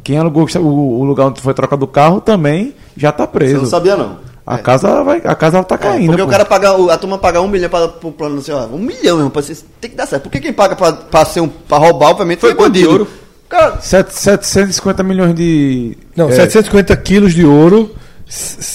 Quem 0.04 0.18
alugou 0.18 0.48
o, 0.56 1.00
o 1.00 1.04
lugar 1.04 1.28
onde 1.28 1.42
foi 1.42 1.54
trocado 1.54 1.84
o 1.86 1.88
carro 1.88 2.22
também 2.22 2.74
já 2.96 3.12
tá 3.12 3.24
Eu 3.24 3.28
preso. 3.28 3.58
não 3.58 3.66
sabia, 3.66 3.96
não. 3.96 4.18
A 4.46 4.58
casa 4.58 5.04
vai, 5.04 5.22
a 5.26 5.36
casa 5.36 5.62
tá 5.64 5.76
É, 5.76 5.78
caindo. 5.78 6.08
porque 6.08 6.22
o 6.22 6.26
pô. 6.26 6.32
cara 6.32 6.46
pagar, 6.46 6.78
o- 6.80 6.90
a 6.90 6.98
turma 6.98 7.18
pagar 7.18 7.42
um 7.42 7.50
milhão 7.50 7.70
para 7.70 7.86
o 7.86 8.12
plano 8.14 8.40
assim, 8.40 8.54
ó, 8.54 8.66
um 8.68 8.78
milhão 8.78 9.18
mesmo, 9.18 9.30
pra 9.30 9.42
ser- 9.42 9.58
tem 9.82 9.90
que 9.92 9.98
dar 9.98 10.06
certo. 10.06 10.24
Porque 10.24 10.40
quem 10.40 10.54
paga 10.54 10.74
pra, 10.76 10.94
pra, 10.94 11.26
ser 11.26 11.42
um, 11.42 11.50
pra 11.50 11.78
roubar, 11.78 12.12
obviamente, 12.12 12.40
Foi 12.40 12.52
de 12.52 12.58
bandido. 12.58 12.90
ouro? 12.90 13.08
Cara, 13.50 13.80
Sete- 13.82 14.14
750 14.16 15.04
milhões 15.04 15.36
de. 15.36 15.98
Não, 16.16 16.30
é, 16.30 16.32
750 16.32 16.96
quilos 16.96 17.34
de 17.34 17.46
ouro, 17.46 17.94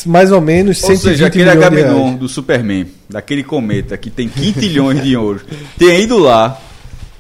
mais 0.07 0.33
ou 0.33 0.41
menos 0.41 0.83
Ou 0.83 0.89
120 0.91 1.03
seja, 1.13 1.27
aquele 1.27 1.51
Agamenon 1.51 2.15
do 2.15 2.29
Superman, 2.29 2.87
daquele 3.09 3.43
cometa 3.45 3.97
que 3.97 4.09
tem 4.11 4.29
quintilhões 4.29 5.03
de 5.03 5.17
ouro, 5.17 5.41
tenha 5.79 5.99
ido 5.99 6.19
lá, 6.19 6.59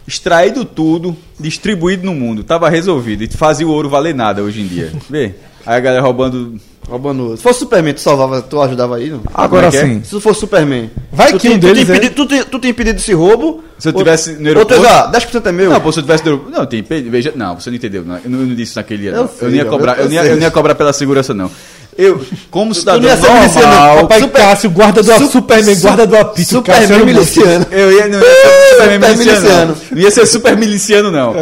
extraído 0.08 0.64
tudo, 0.64 1.16
distribuído 1.38 2.04
no 2.06 2.14
mundo, 2.14 2.42
tava 2.42 2.68
resolvido. 2.68 3.22
E 3.22 3.28
fazia 3.28 3.66
o 3.66 3.70
ouro 3.70 3.88
valer 3.88 4.14
nada 4.14 4.42
hoje 4.42 4.60
em 4.62 4.66
dia. 4.66 4.92
Vê? 5.08 5.32
Aí 5.64 5.76
a 5.76 5.80
galera 5.80 6.02
roubando. 6.02 6.58
roubando. 6.88 7.36
Se 7.36 7.42
fosse 7.42 7.60
Superman, 7.60 7.94
tu 7.94 8.00
salvava, 8.00 8.42
tu 8.42 8.60
ajudava 8.60 8.96
aí, 8.96 9.10
não? 9.10 9.20
Agora 9.32 9.70
Como 9.70 9.76
é 9.80 9.80
é? 9.80 9.94
sim. 9.94 10.02
Se 10.02 10.10
tu 10.10 10.20
fosse 10.20 10.40
Superman. 10.40 10.90
Vai 11.12 11.30
tu 11.30 11.36
que 11.38 11.46
tem- 11.46 11.56
um 11.56 11.60
tu 11.60 11.66
tem 11.66 11.72
deles 11.74 11.88
é- 11.90 11.92
impedido- 11.96 12.14
tu, 12.16 12.26
tem, 12.26 12.42
tu 12.44 12.58
tem 12.58 12.70
impedido 12.72 12.98
esse 12.98 13.12
roubo. 13.12 13.62
Se 13.78 13.88
eu 13.88 13.92
ou- 13.92 13.98
tivesse 13.98 14.32
no 14.32 14.38
Ou 14.38 14.42
tu 14.66 14.74
aeroporto- 14.74 14.82
diz, 14.82 14.90
ah, 14.90 15.06
10% 15.06 15.46
é 15.48 15.52
meu. 15.52 15.70
Não, 15.70 15.80
pô, 15.80 15.92
se 15.92 16.00
eu 16.00 16.02
tivesse. 16.02 16.24
no- 16.28 16.50
Não, 16.50 16.66
tem. 16.66 16.82
Veja, 16.82 17.32
não, 17.36 17.60
você 17.60 17.70
não 17.70 17.76
entendeu. 17.76 18.04
Não, 18.04 18.16
eu 18.16 18.28
não, 18.30 18.40
eu 18.40 18.46
não 18.46 18.54
disse 18.56 18.74
naquele. 18.74 19.06
Eu 19.06 19.12
não. 19.12 19.20
Eu, 19.22 19.28
sei, 19.28 19.48
não 19.48 19.54
ia 19.54 19.62
eu- 19.62 19.70
cobrar, 19.70 19.92
eu 19.92 19.98
eu, 19.98 20.04
não 20.06 20.12
ia, 20.14 20.22
sei. 20.22 20.32
eu 20.32 20.36
não 20.36 20.42
ia 20.42 20.50
cobrar 20.50 20.74
pela 20.74 20.92
segurança, 20.92 21.32
não. 21.32 21.48
Eu, 21.96 22.24
como 22.50 22.74
cidadão 22.74 23.02
não 23.02 23.08
ia 23.08 23.16
ser 23.18 23.30
miliciano, 23.30 23.66
normal, 23.68 23.96
Papai 24.00 24.20
Super- 24.20 24.40
Cássio, 24.42 24.70
guarda 24.70 25.02
do 25.02 25.12
Su- 25.12 25.26
Superman, 25.28 25.74
su- 25.74 25.82
guarda 25.82 26.06
do 26.06 26.16
apito. 26.16 26.48
Superman 26.48 26.88
Cássio 26.88 27.04
miliciano. 27.06 27.66
Eu 27.70 27.92
ia, 27.92 28.08
não 28.08 28.18
ia 28.18 28.24
ser 28.24 28.70
super 28.70 28.82
Super 28.82 28.98
miliciano. 28.98 29.18
miliciano. 29.18 29.66
Não. 29.90 29.96
não 29.96 30.02
ia 30.02 30.10
ser 30.10 30.26
super 30.26 30.56
miliciano, 30.56 31.10
não. 31.10 31.34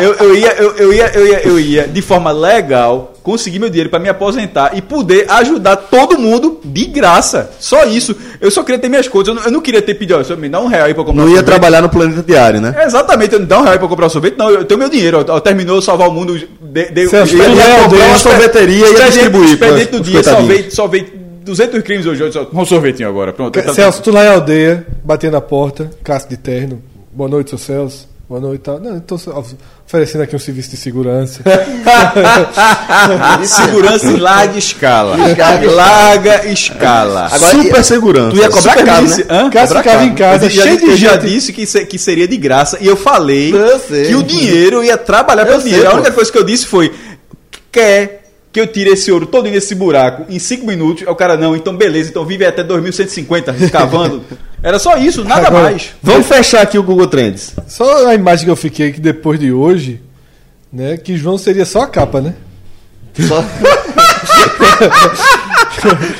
Eu, 0.00 0.14
eu, 0.14 0.34
ia, 0.36 0.52
eu, 0.54 0.70
eu 0.76 0.92
ia, 0.94 1.10
eu, 1.14 1.26
ia, 1.26 1.40
eu 1.48 1.60
ia, 1.60 1.86
de 1.86 2.00
forma 2.00 2.32
legal, 2.32 3.12
conseguir 3.22 3.58
meu 3.58 3.68
dinheiro 3.68 3.90
para 3.90 3.98
me 3.98 4.08
aposentar 4.08 4.70
e 4.74 4.80
poder 4.80 5.26
ajudar 5.30 5.76
todo 5.76 6.18
mundo 6.18 6.58
de 6.64 6.86
graça. 6.86 7.50
Só 7.60 7.84
isso. 7.84 8.16
Eu 8.40 8.50
só 8.50 8.62
queria 8.62 8.78
ter 8.78 8.88
minhas 8.88 9.06
coisas. 9.06 9.28
Eu 9.28 9.34
não, 9.34 9.42
eu 9.44 9.52
não 9.52 9.60
queria 9.60 9.82
ter 9.82 9.92
pedido, 9.94 10.18
ó, 10.18 10.36
me 10.36 10.48
dá 10.48 10.60
um 10.60 10.66
real 10.66 10.86
aí 10.86 10.94
pra 10.94 11.04
comprar 11.04 11.20
Não 11.22 11.28
ia 11.28 11.36
sorvete. 11.36 11.46
trabalhar 11.46 11.82
no 11.82 11.90
planeta 11.90 12.22
diário, 12.22 12.58
né? 12.60 12.74
É, 12.78 12.84
Exatamente, 12.86 13.34
eu 13.34 13.40
não 13.40 13.46
dá 13.46 13.58
um 13.58 13.62
real 13.62 13.72
aí 13.74 13.78
pra 13.78 13.86
comprar 13.88 14.08
sorvete. 14.08 14.36
Não, 14.38 14.48
eu 14.48 14.64
tenho 14.64 14.78
meu 14.80 14.88
dinheiro. 14.88 15.22
ó, 15.28 15.40
terminou, 15.40 15.82
salvar 15.82 16.08
o 16.08 16.12
mundo. 16.12 16.40
De, 16.62 16.88
de, 16.90 17.08
Celso, 17.08 17.36
eu 17.36 17.54
ia 17.54 17.62
é 17.62 17.82
comprar 17.82 18.06
uma 18.06 18.18
sorveteria 18.18 18.86
e 18.86 18.92
ia 18.92 19.04
distribuir 19.06 19.50
Expediente 19.50 19.89
do 19.90 20.00
dia, 20.00 20.14
coitadinhos. 20.14 20.74
salvei, 20.74 21.02
salvei 21.04 21.20
200 21.44 21.82
crimes 21.82 22.06
hoje. 22.06 22.22
hoje, 22.22 22.32
só- 22.32 22.48
Um 22.52 22.64
sorvetinho 22.64 23.08
agora, 23.08 23.32
pronto. 23.32 23.60
Tá- 23.60 23.72
Celso, 23.74 24.02
tu 24.02 24.10
lá 24.10 24.24
em 24.24 24.28
aldeia, 24.28 24.86
batendo 25.04 25.32
na 25.32 25.40
porta, 25.40 25.90
Cássio 26.04 26.28
de 26.30 26.36
terno. 26.36 26.82
Boa 27.12 27.28
noite, 27.28 27.50
seu 27.50 27.58
Celso. 27.58 28.08
Boa 28.28 28.40
noite, 28.40 28.60
tal. 28.60 28.78
Não, 28.78 28.96
então 28.96 29.18
oferecendo 29.84 30.22
aqui 30.22 30.36
um 30.36 30.38
serviço 30.38 30.70
de 30.70 30.76
segurança. 30.76 31.42
De 33.40 33.46
segurança 33.48 34.06
em 34.06 34.16
larga 34.18 34.56
escala. 34.58 35.16
larga 35.74 36.46
escala. 36.46 37.26
Agora, 37.32 37.50
Super 37.62 37.84
segurança. 37.84 38.30
tu 38.30 38.36
ia 38.36 38.48
cobrar 38.50 38.72
Super 38.72 38.84
caro, 38.84 39.08
né? 39.08 39.24
Hã? 39.28 39.50
Cássio 39.50 39.76
ficava 39.78 39.96
caro. 39.98 40.04
em 40.10 40.14
casa, 40.14 40.46
Eu 40.46 40.50
já- 40.50 40.62
cheio 40.62 40.76
de 40.78 40.84
Eu 40.90 40.96
já 40.96 41.16
disse 41.16 41.52
que, 41.52 41.66
se- 41.66 41.84
que 41.86 41.98
seria 41.98 42.28
de 42.28 42.36
graça. 42.36 42.78
E 42.80 42.86
eu 42.86 42.96
falei 42.96 43.52
Eu 43.52 43.80
que 44.06 44.14
o 44.14 44.22
dinheiro 44.22 44.84
ia 44.84 44.96
trabalhar 44.96 45.44
pelo 45.46 45.60
sei, 45.60 45.70
dinheiro. 45.70 45.90
A 45.90 45.94
única 45.94 46.12
coisa 46.12 46.30
que 46.30 46.38
eu 46.38 46.44
disse 46.44 46.66
foi: 46.66 46.92
quer 47.72 48.19
que 48.52 48.60
eu 48.60 48.66
tire 48.66 48.90
esse 48.90 49.10
ouro 49.12 49.26
todo 49.26 49.48
nesse 49.48 49.74
buraco 49.74 50.24
em 50.28 50.38
5 50.38 50.66
minutos? 50.66 51.04
Aí 51.06 51.12
O 51.12 51.16
cara, 51.16 51.36
não, 51.36 51.54
então 51.56 51.74
beleza, 51.76 52.10
então 52.10 52.24
vive 52.24 52.44
até 52.44 52.62
2150 52.64 53.54
escavando. 53.60 54.22
Era 54.62 54.78
só 54.78 54.96
isso, 54.96 55.24
nada 55.24 55.46
Agora- 55.48 55.64
mais. 55.70 55.90
Vamos 56.02 56.26
fechar 56.26 56.60
aqui 56.62 56.78
o 56.78 56.82
Google 56.82 57.06
Trends. 57.06 57.54
Só 57.66 58.08
a 58.08 58.14
imagem 58.14 58.44
que 58.44 58.50
eu 58.50 58.56
fiquei 58.56 58.92
que 58.92 59.00
depois 59.00 59.38
de 59.40 59.52
hoje, 59.52 60.00
né, 60.72 60.96
que 60.96 61.16
João 61.16 61.38
seria 61.38 61.64
só 61.64 61.82
a 61.82 61.86
capa, 61.86 62.20
né? 62.20 62.34
Só... 63.26 63.44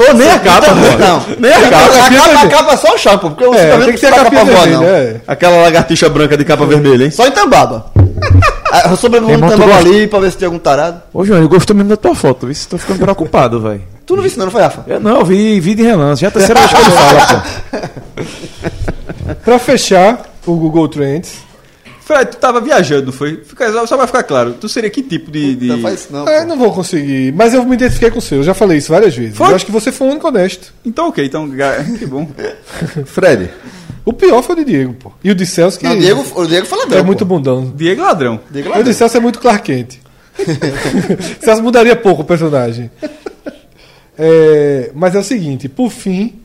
Ou 0.09 0.15
nem 0.15 0.31
a 0.31 0.39
capa, 0.39 0.67
pô. 0.69 0.99
Não, 0.99 1.27
Nem 1.39 1.53
a 1.53 1.61
capa. 1.71 1.85
a 1.85 2.11
capa, 2.11 2.43
a 2.43 2.49
capa 2.49 2.73
é 2.73 2.77
só 2.77 2.95
o 2.95 2.99
chapa, 2.99 3.31
porque 3.31 3.45
o 3.45 3.55
É, 3.55 3.79
tem 3.85 3.95
que 3.95 4.01
ter 4.01 4.07
a 4.07 4.11
capa 4.13 4.31
voar, 4.31 4.45
vermelha, 4.47 4.77
não. 4.79 4.85
é. 4.85 5.17
Aquela 5.27 5.57
lagartixa 5.63 6.09
branca 6.09 6.37
de 6.37 6.45
capa 6.45 6.65
vermelha, 6.65 7.05
hein? 7.05 7.11
Só 7.11 7.27
em 7.27 7.31
Tambaba. 7.31 7.93
Ah, 8.73 8.97
Sobrevoando 8.97 9.39
Tambaba 9.49 9.65
gosta- 9.65 9.79
ali 9.89 10.07
pra 10.07 10.19
ver 10.21 10.31
se 10.33 10.39
tem 10.39 10.47
algum 10.47 10.59
tarado. 10.59 11.03
Ô, 11.13 11.25
João, 11.25 11.39
ele 11.41 11.49
gostou 11.49 11.75
mesmo 11.75 11.89
da 11.91 11.97
tua 11.97 12.15
foto, 12.15 12.47
viu? 12.47 12.57
Tô 12.69 12.79
ficando 12.79 13.01
preocupado, 13.01 13.61
velho. 13.63 13.83
Tu 14.07 14.15
não 14.15 14.23
viu 14.23 14.29
isso 14.29 14.39
não, 14.39 14.47
não 14.47 14.53
foi, 14.53 14.63
Rafa? 14.63 14.85
Eu 14.87 15.01
não, 15.01 15.19
eu 15.21 15.25
vi, 15.25 15.61
vi 15.61 15.75
de 15.75 15.83
relance. 15.83 16.21
Já 16.21 16.27
é 16.27 16.31
a 16.31 16.33
terceira 16.33 16.61
vez 16.61 16.73
que 16.73 16.81
ele 16.81 16.91
fala, 16.91 17.43
pô. 17.71 19.35
Pra 19.45 19.59
fechar 19.59 20.23
o 20.47 20.55
Google 20.57 20.89
Trends, 20.89 21.35
Fred, 22.13 22.31
tu 22.33 22.37
tava 22.39 22.61
viajando, 22.61 23.07
não 23.07 23.13
foi? 23.13 23.37
Fica, 23.45 23.87
só- 23.87 23.97
pra 23.97 24.07
ficar 24.07 24.23
claro, 24.25 24.55
tu 24.55 24.69
seria 24.69 24.91
que 24.91 25.03
tipo 25.03 25.31
de. 25.31 25.55
de... 25.55 25.67
Não 25.67 25.81
faz 25.81 26.01
isso 26.01 26.13
não. 26.13 26.25
pô. 26.25 26.31
não 26.47 26.59
vou 26.59 26.73
conseguir, 26.73 27.33
mas 27.33 27.55
eu 27.55 27.65
me 27.65 27.75
identifiquei 27.75 28.11
com 28.11 28.19
o 28.19 28.23
seu, 28.23 28.39
eu 28.39 28.45
já 28.45 28.53
falei 28.55 28.79
isso 28.79 28.91
várias 28.91 29.15
vezes. 29.15 29.37
Foi? 29.37 29.49
Eu 29.51 29.55
acho 29.55 29.65
que 29.65 29.71
você 29.73 29.93
foi 29.93 30.09
o 30.09 30.11
único 30.11 30.27
honesto. 30.27 30.75
Então 30.85 31.09
ok, 31.09 31.25
então 31.25 31.49
que 31.99 32.07
bom. 32.07 32.29
Fred. 33.07 33.51
O 34.05 34.13
pior 34.13 34.43
foi 34.43 34.55
o 34.57 34.59
de 34.59 34.65
Diego, 34.65 34.95
pô. 34.95 35.13
E 35.23 35.31
o 35.31 35.35
de 35.35 35.45
Celso, 35.47 35.79
que 35.79 35.85
Não, 35.85 35.93
o 35.93 35.99
Diego, 36.01 36.25
o 36.35 36.47
Diego 36.47 36.67
fala 36.67 36.85
é 36.85 36.97
não, 36.97 37.05
muito 37.05 37.25
pô. 37.27 37.35
bundão. 37.37 37.73
Diego 37.77 38.03
Ladrão. 38.03 38.41
Diego 38.51 38.77
O 38.79 38.83
de 38.83 38.95
Celso 38.95 39.17
é 39.17 39.21
muito 39.21 39.39
Clark 39.39 39.63
Kent. 39.63 39.99
Celso 41.41 41.63
mudaria 41.63 41.95
pouco 41.95 42.23
o 42.23 42.25
personagem. 42.25 42.91
É, 44.19 44.91
mas 44.95 45.15
é 45.15 45.19
o 45.19 45.23
seguinte, 45.25 45.69
por 45.69 45.91
fim, 45.91 46.41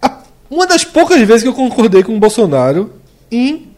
a- 0.00 0.18
uma 0.50 0.66
das 0.66 0.84
poucas 0.84 1.20
vezes 1.20 1.42
que 1.42 1.48
eu 1.48 1.54
concordei 1.54 2.02
com 2.02 2.14
o 2.16 2.20
Bolsonaro 2.20 2.92
em 3.30 3.71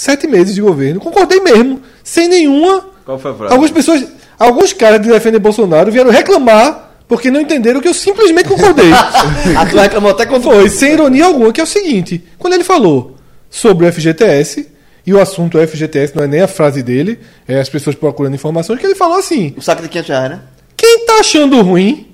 sete 0.00 0.26
meses 0.26 0.54
de 0.54 0.60
governo. 0.60 1.00
Concordei 1.00 1.40
mesmo, 1.40 1.82
sem 2.02 2.28
nenhuma. 2.28 2.84
Qual 3.04 3.18
foi 3.18 3.30
a 3.30 3.34
frase? 3.34 3.52
Algumas 3.52 3.70
pessoas, 3.70 4.06
alguns 4.38 4.72
caras 4.72 5.00
que 5.00 5.08
defendem 5.08 5.40
Bolsonaro 5.40 5.90
vieram 5.90 6.10
reclamar 6.10 6.90
porque 7.06 7.30
não 7.30 7.40
entenderam 7.40 7.80
que 7.80 7.88
eu 7.88 7.94
simplesmente 7.94 8.48
concordei. 8.48 8.90
Tu 9.70 9.76
reclamou 9.76 10.10
até 10.10 10.26
quando 10.26 10.42
Foi, 10.42 10.68
sem 10.68 10.92
ironia 10.92 11.24
alguma, 11.24 11.52
que 11.52 11.60
é 11.60 11.64
o 11.64 11.66
seguinte: 11.66 12.24
quando 12.38 12.52
ele 12.54 12.64
falou, 12.64 13.16
sobre 13.50 13.86
o 13.86 13.92
FGTS. 13.92 14.68
E 15.06 15.14
o 15.14 15.18
assunto 15.18 15.58
é 15.58 15.66
FGTS, 15.66 16.14
não 16.14 16.22
é 16.22 16.26
nem 16.26 16.42
a 16.42 16.46
frase 16.46 16.82
dele, 16.82 17.18
é 17.46 17.58
as 17.58 17.70
pessoas 17.70 17.96
procurando 17.96 18.34
informações, 18.34 18.78
que 18.78 18.84
ele 18.84 18.94
falou 18.94 19.16
assim: 19.16 19.54
O 19.56 19.62
saco 19.62 19.80
de 19.80 19.88
500 19.88 20.08
reais, 20.10 20.30
né? 20.32 20.40
quem 20.76 21.06
tá 21.06 21.14
achando 21.14 21.60
ruim, 21.60 22.06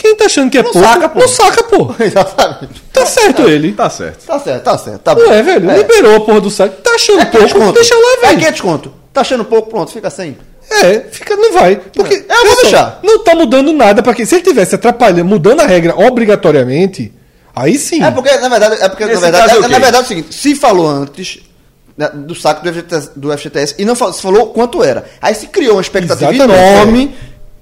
quem 0.00 0.16
tá 0.16 0.24
achando 0.26 0.50
que 0.50 0.58
é 0.58 0.62
Não 0.62 0.72
pouco, 0.72 0.88
saca, 0.88 1.08
pô. 1.08 1.20
não 1.20 1.28
saca, 1.28 1.62
pô. 1.64 1.94
Exatamente. 2.02 2.82
Tá 2.92 3.06
certo 3.06 3.48
ele. 3.48 3.72
Tá 3.72 3.88
certo. 3.90 4.26
Tá 4.26 4.38
certo, 4.40 4.62
tá 4.64 4.78
certo. 4.78 4.98
Tá 5.00 5.14
Não 5.14 5.32
é, 5.32 5.42
velho? 5.42 5.70
Liberou 5.76 6.16
a 6.16 6.20
porra 6.20 6.40
do 6.40 6.50
saco. 6.50 6.76
Tá 6.82 6.92
achando 6.94 7.20
É 7.20 7.24
pouco, 7.26 7.46
500 7.46 7.52
conto. 7.66 7.74
deixa 7.74 7.94
lá, 7.94 8.00
É 8.22 8.26
velho. 8.26 8.38
500 8.38 8.60
conto. 8.60 8.92
Tá 9.12 9.20
achando 9.20 9.44
pouco, 9.44 9.68
pronto, 9.70 9.90
fica 9.92 10.08
sem. 10.10 10.36
É, 10.70 11.00
fica, 11.10 11.34
não 11.36 11.52
vai. 11.52 11.76
Porque, 11.76 12.14
É, 12.14 12.18
eu 12.32 12.46
vou 12.46 12.56
pessoal, 12.56 12.62
deixar. 12.62 13.00
Não 13.02 13.24
tá 13.24 13.34
mudando 13.34 13.72
nada 13.72 14.02
pra 14.02 14.14
quem. 14.14 14.24
Se 14.24 14.36
ele 14.36 14.44
tivesse 14.44 14.74
atrapalhando, 14.76 15.24
mudando 15.24 15.60
a 15.60 15.66
regra 15.66 15.94
obrigatoriamente, 15.98 17.12
aí 17.54 17.76
sim. 17.76 18.02
É 18.02 18.10
porque, 18.10 18.34
na 18.38 18.48
verdade, 18.48 18.76
é 18.80 18.88
porque, 18.88 19.04
na 19.06 19.18
verdade, 19.20 19.48
caso, 19.48 19.56
é, 19.56 19.58
o 19.58 19.62
quê? 19.62 19.68
na 19.68 19.78
verdade 19.78 19.96
é 19.96 20.00
o 20.00 20.08
seguinte, 20.08 20.34
se 20.34 20.54
falou 20.54 20.88
antes 20.88 21.40
né, 21.98 22.08
do 22.14 22.34
saco 22.36 22.62
do 22.64 22.72
FGTS, 22.72 23.10
do 23.16 23.36
FGTS 23.36 23.74
e 23.78 23.84
não 23.84 23.96
falou, 23.96 24.14
se 24.14 24.22
falou 24.22 24.46
quanto 24.48 24.82
era. 24.84 25.04
Aí 25.20 25.34
se 25.34 25.48
criou 25.48 25.74
uma 25.74 25.80
expectativa 25.82 26.32
Exatamente, 26.32 26.60
enorme, 26.60 27.16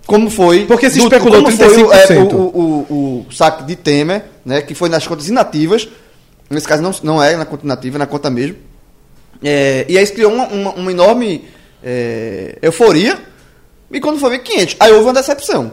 como 0.09 0.29
foi. 0.31 0.65
Porque 0.67 0.89
se 0.91 0.99
do- 0.99 1.05
especulou 1.05 1.43
como 1.45 1.57
foi 1.57 1.83
o, 1.85 1.93
é, 1.93 2.07
35%. 2.07 2.33
o, 2.33 2.37
o, 2.37 3.27
o 3.29 3.33
saco 3.33 3.63
de 3.65 3.77
Temer, 3.77 4.25
né, 4.45 4.63
que 4.63 4.75
foi 4.75 4.89
nas 4.89 5.07
contas 5.07 5.29
inativas. 5.29 5.87
Nesse 6.51 6.67
caso 6.67 6.83
não, 6.83 6.93
não 7.03 7.23
é 7.23 7.37
na 7.37 7.45
conta 7.45 7.65
inativa, 7.67 7.97
é 7.97 8.01
na 8.01 8.07
conta 8.07 8.31
mesmo. 8.31 8.57
É, 9.45 9.85
e 9.89 9.97
aí 9.99 10.05
se 10.07 10.13
criou 10.13 10.33
uma, 10.33 10.47
uma, 10.49 10.71
uma 10.73 10.91
enorme 10.91 11.45
é, 11.85 12.57
euforia. 12.63 13.19
E 13.91 14.01
quando 14.01 14.19
foi 14.19 14.31
ver 14.31 14.39
500, 14.41 14.77
aí 14.81 14.91
houve 14.93 15.05
uma 15.05 15.13
decepção. 15.13 15.73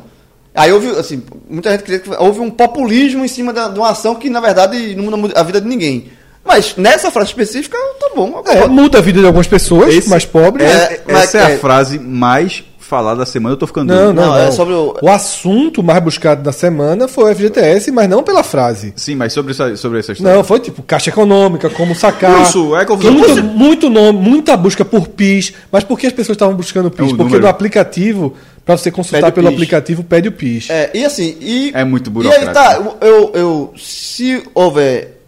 Aí 0.53 0.72
houve, 0.72 0.90
assim, 0.91 1.22
muita 1.49 1.72
gente 1.72 1.84
queria 1.84 1.99
que 1.99 2.10
houve 2.18 2.40
um 2.40 2.49
populismo 2.49 3.26
em 3.26 3.28
cima 3.28 3.52
da- 3.52 3.68
de 3.70 3.80
uma 3.80 3.90
ação 3.90 4.16
que, 4.16 4.30
na 4.30 4.40
verdade, 4.40 4.95
não 4.95 5.18
muda 5.18 5.40
a 5.40 5.44
vida 5.44 5.60
de 5.60 5.68
ninguém. 5.68 6.12
Mas 6.45 6.76
nessa 6.78 7.10
frase 7.10 7.30
específica, 7.30 7.78
tá 7.99 8.12
bom. 8.16 8.44
É, 8.45 8.68
muda 8.68 8.99
a 8.99 9.02
vida 9.02 9.20
de 9.20 9.26
algumas 9.26 9.48
pessoas 9.48 9.94
Esse- 9.95 10.10
mais 10.10 10.26
pobres. 10.26 10.70
É, 10.70 11.02
mas 11.07 11.24
Essa 11.24 11.38
é 11.40 11.45
a 11.45 11.49
é- 11.52 11.57
frase 11.57 11.98
mais 11.99 12.64
falada 12.86 13.20
da 13.20 13.26
semana. 13.26 13.53
Eu 13.53 13.57
tô 13.57 13.68
ficando 13.68 13.94
Não, 13.94 14.14
não, 14.14 14.14
Não, 14.14 14.26
não. 14.32 14.38
é 14.38 14.52
sobre 14.52 14.74
o- 14.74 14.95
o... 15.02 15.10
assunto 15.10 15.82
mais 15.82 16.02
buscado 16.03 16.44
da 16.44 16.52
semana 16.52 17.07
foi 17.07 17.26
o 17.32 17.36
FGTS, 17.36 17.91
mas 17.91 18.07
não 18.10 18.24
pela 18.24 18.44
frase. 18.44 18.94
Sim, 18.95 19.16
mas 19.16 19.34
sobre 19.34 19.52
essa, 19.52 19.76
sobre 19.76 19.99
essa 19.99 20.12
história. 20.12 20.36
Não, 20.38 20.44
foi 20.44 20.60
tipo 20.60 20.84
caixa 20.84 21.10
econômica, 21.10 21.70
como 21.70 21.95
sacar. 21.95 22.44
Isso, 22.44 22.76
é 22.76 22.86
confusão. 22.86 23.12
muito, 23.14 23.44
muito 23.44 23.90
nome, 23.90 24.20
muita 24.20 24.56
busca 24.56 24.86
por 24.86 25.07
PIS. 25.07 25.53
Mas 25.72 25.84
por 25.84 25.98
que 25.99 26.07
as 26.07 26.14
pessoas 26.14 26.36
estavam 26.36 26.56
buscando 26.56 26.90
PIS? 26.91 26.99
É 26.99 27.03
o 27.14 27.18
Porque 27.18 27.24
número. 27.24 27.41
no 27.44 27.48
aplicativo, 27.49 28.34
para 28.64 28.78
você 28.78 28.91
consultar 28.91 29.30
o 29.30 29.32
pelo 29.34 29.48
PIS. 29.48 29.56
aplicativo, 29.56 30.03
pede 30.03 30.28
o 30.30 30.32
PIS. 30.32 30.70
É, 30.70 30.91
e 30.94 31.03
assim, 31.03 31.36
e. 31.41 31.72
É 31.74 31.84
muito 31.84 32.12
E 32.24 32.28
aí 32.32 32.45
tá, 32.53 32.80
burocrático. 32.80 32.98
eu, 33.02 33.32
eu. 33.34 33.74
Se 33.78 34.44
houver, 34.53 35.22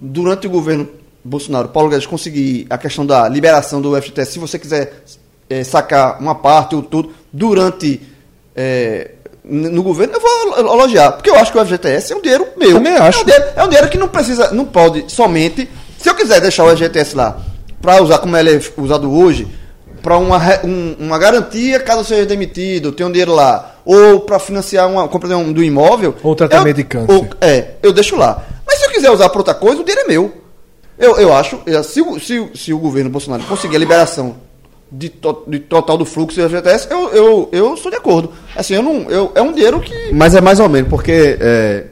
durante 0.00 0.46
o 0.46 0.50
governo 0.50 0.88
Bolsonaro, 1.24 1.68
Paulo 1.68 1.88
Guedes 1.90 2.06
conseguir 2.06 2.66
a 2.70 2.78
questão 2.78 3.04
da 3.06 3.28
liberação 3.28 3.80
do 3.80 4.00
FGTS, 4.00 4.32
se 4.32 4.38
você 4.38 4.58
quiser 4.58 5.02
eh, 5.50 5.64
sacar 5.64 6.20
uma 6.20 6.34
parte 6.34 6.74
ou 6.74 6.82
tudo, 6.82 7.10
durante. 7.32 8.00
n- 9.44 9.68
no 9.70 9.82
governo, 9.82 10.14
eu 10.14 10.20
vou 10.20 10.58
elo- 10.58 10.72
elogiar. 10.74 11.12
Porque 11.12 11.30
eu 11.30 11.36
acho 11.36 11.52
que 11.52 11.58
o 11.58 11.64
FGTS 11.64 12.12
é 12.12 12.16
um 12.16 12.22
dinheiro 12.22 12.46
meu. 12.56 12.74
Também 12.74 12.94
acho. 12.96 13.18
É 13.18 13.22
um 13.22 13.24
dinheiro, 13.24 13.44
é 13.56 13.64
um 13.64 13.68
dinheiro 13.68 13.88
que 13.88 13.98
não 13.98 14.08
precisa, 14.08 14.50
não 14.52 14.64
pode 14.64 15.04
somente. 15.12 15.68
Se 15.98 16.08
eu 16.08 16.14
quiser 16.14 16.40
deixar 16.40 16.64
o 16.64 16.70
FGTS 16.76 17.16
lá 17.16 17.38
para 17.80 18.02
usar 18.02 18.18
como 18.18 18.36
ele 18.36 18.54
é 18.56 18.60
usado 18.78 19.12
hoje, 19.12 19.46
para 20.02 20.16
uma, 20.18 20.38
um- 20.64 20.96
uma 20.98 21.18
garantia 21.18 21.78
caso 21.80 22.04
seja 22.04 22.26
demitido, 22.26 22.92
tem 22.92 23.04
um 23.06 23.10
dinheiro 23.10 23.34
lá, 23.34 23.76
ou 23.84 24.20
para 24.20 24.38
financiar 24.38 24.88
uma 24.90 25.06
compra 25.08 25.28
de 25.28 25.34
um, 25.34 25.52
do 25.52 25.62
imóvel. 25.62 26.14
Ou 26.22 26.34
tratamento 26.34 26.68
eu- 26.68 26.74
de 26.74 26.84
câncer. 26.84 27.12
ou- 27.12 27.26
é, 27.40 27.72
eu 27.82 27.92
deixo 27.92 28.16
lá. 28.16 28.42
Mas 28.66 28.78
se 28.78 28.86
eu 28.86 28.90
quiser 28.90 29.10
usar 29.10 29.28
para 29.28 29.38
outra 29.38 29.54
coisa, 29.54 29.80
o 29.80 29.84
dinheiro 29.84 30.06
é 30.06 30.08
meu. 30.12 30.32
Eu, 30.98 31.16
eu 31.18 31.32
acho, 31.34 31.60
se, 31.84 32.02
se, 32.20 32.48
se 32.54 32.72
o 32.72 32.78
governo 32.78 33.10
Bolsonaro 33.10 33.42
conseguir 33.44 33.76
a 33.76 33.78
liberação 33.78 34.36
de, 34.90 35.08
to- 35.08 35.42
de 35.46 35.58
total 35.58 35.98
do 35.98 36.04
fluxo 36.04 36.40
do 36.40 36.48
FGTS, 36.48 36.88
eu, 36.90 37.08
eu, 37.12 37.48
eu 37.52 37.76
sou 37.76 37.90
de 37.90 37.96
acordo. 37.96 38.30
Assim, 38.54 38.74
eu 38.74 38.82
não, 38.82 39.10
eu, 39.10 39.32
é 39.34 39.42
um 39.42 39.52
dinheiro 39.52 39.80
que. 39.80 40.12
Mas 40.12 40.34
é 40.34 40.40
mais 40.40 40.60
ou 40.60 40.68
menos, 40.68 40.88
porque 40.88 41.36
é, 41.40 41.84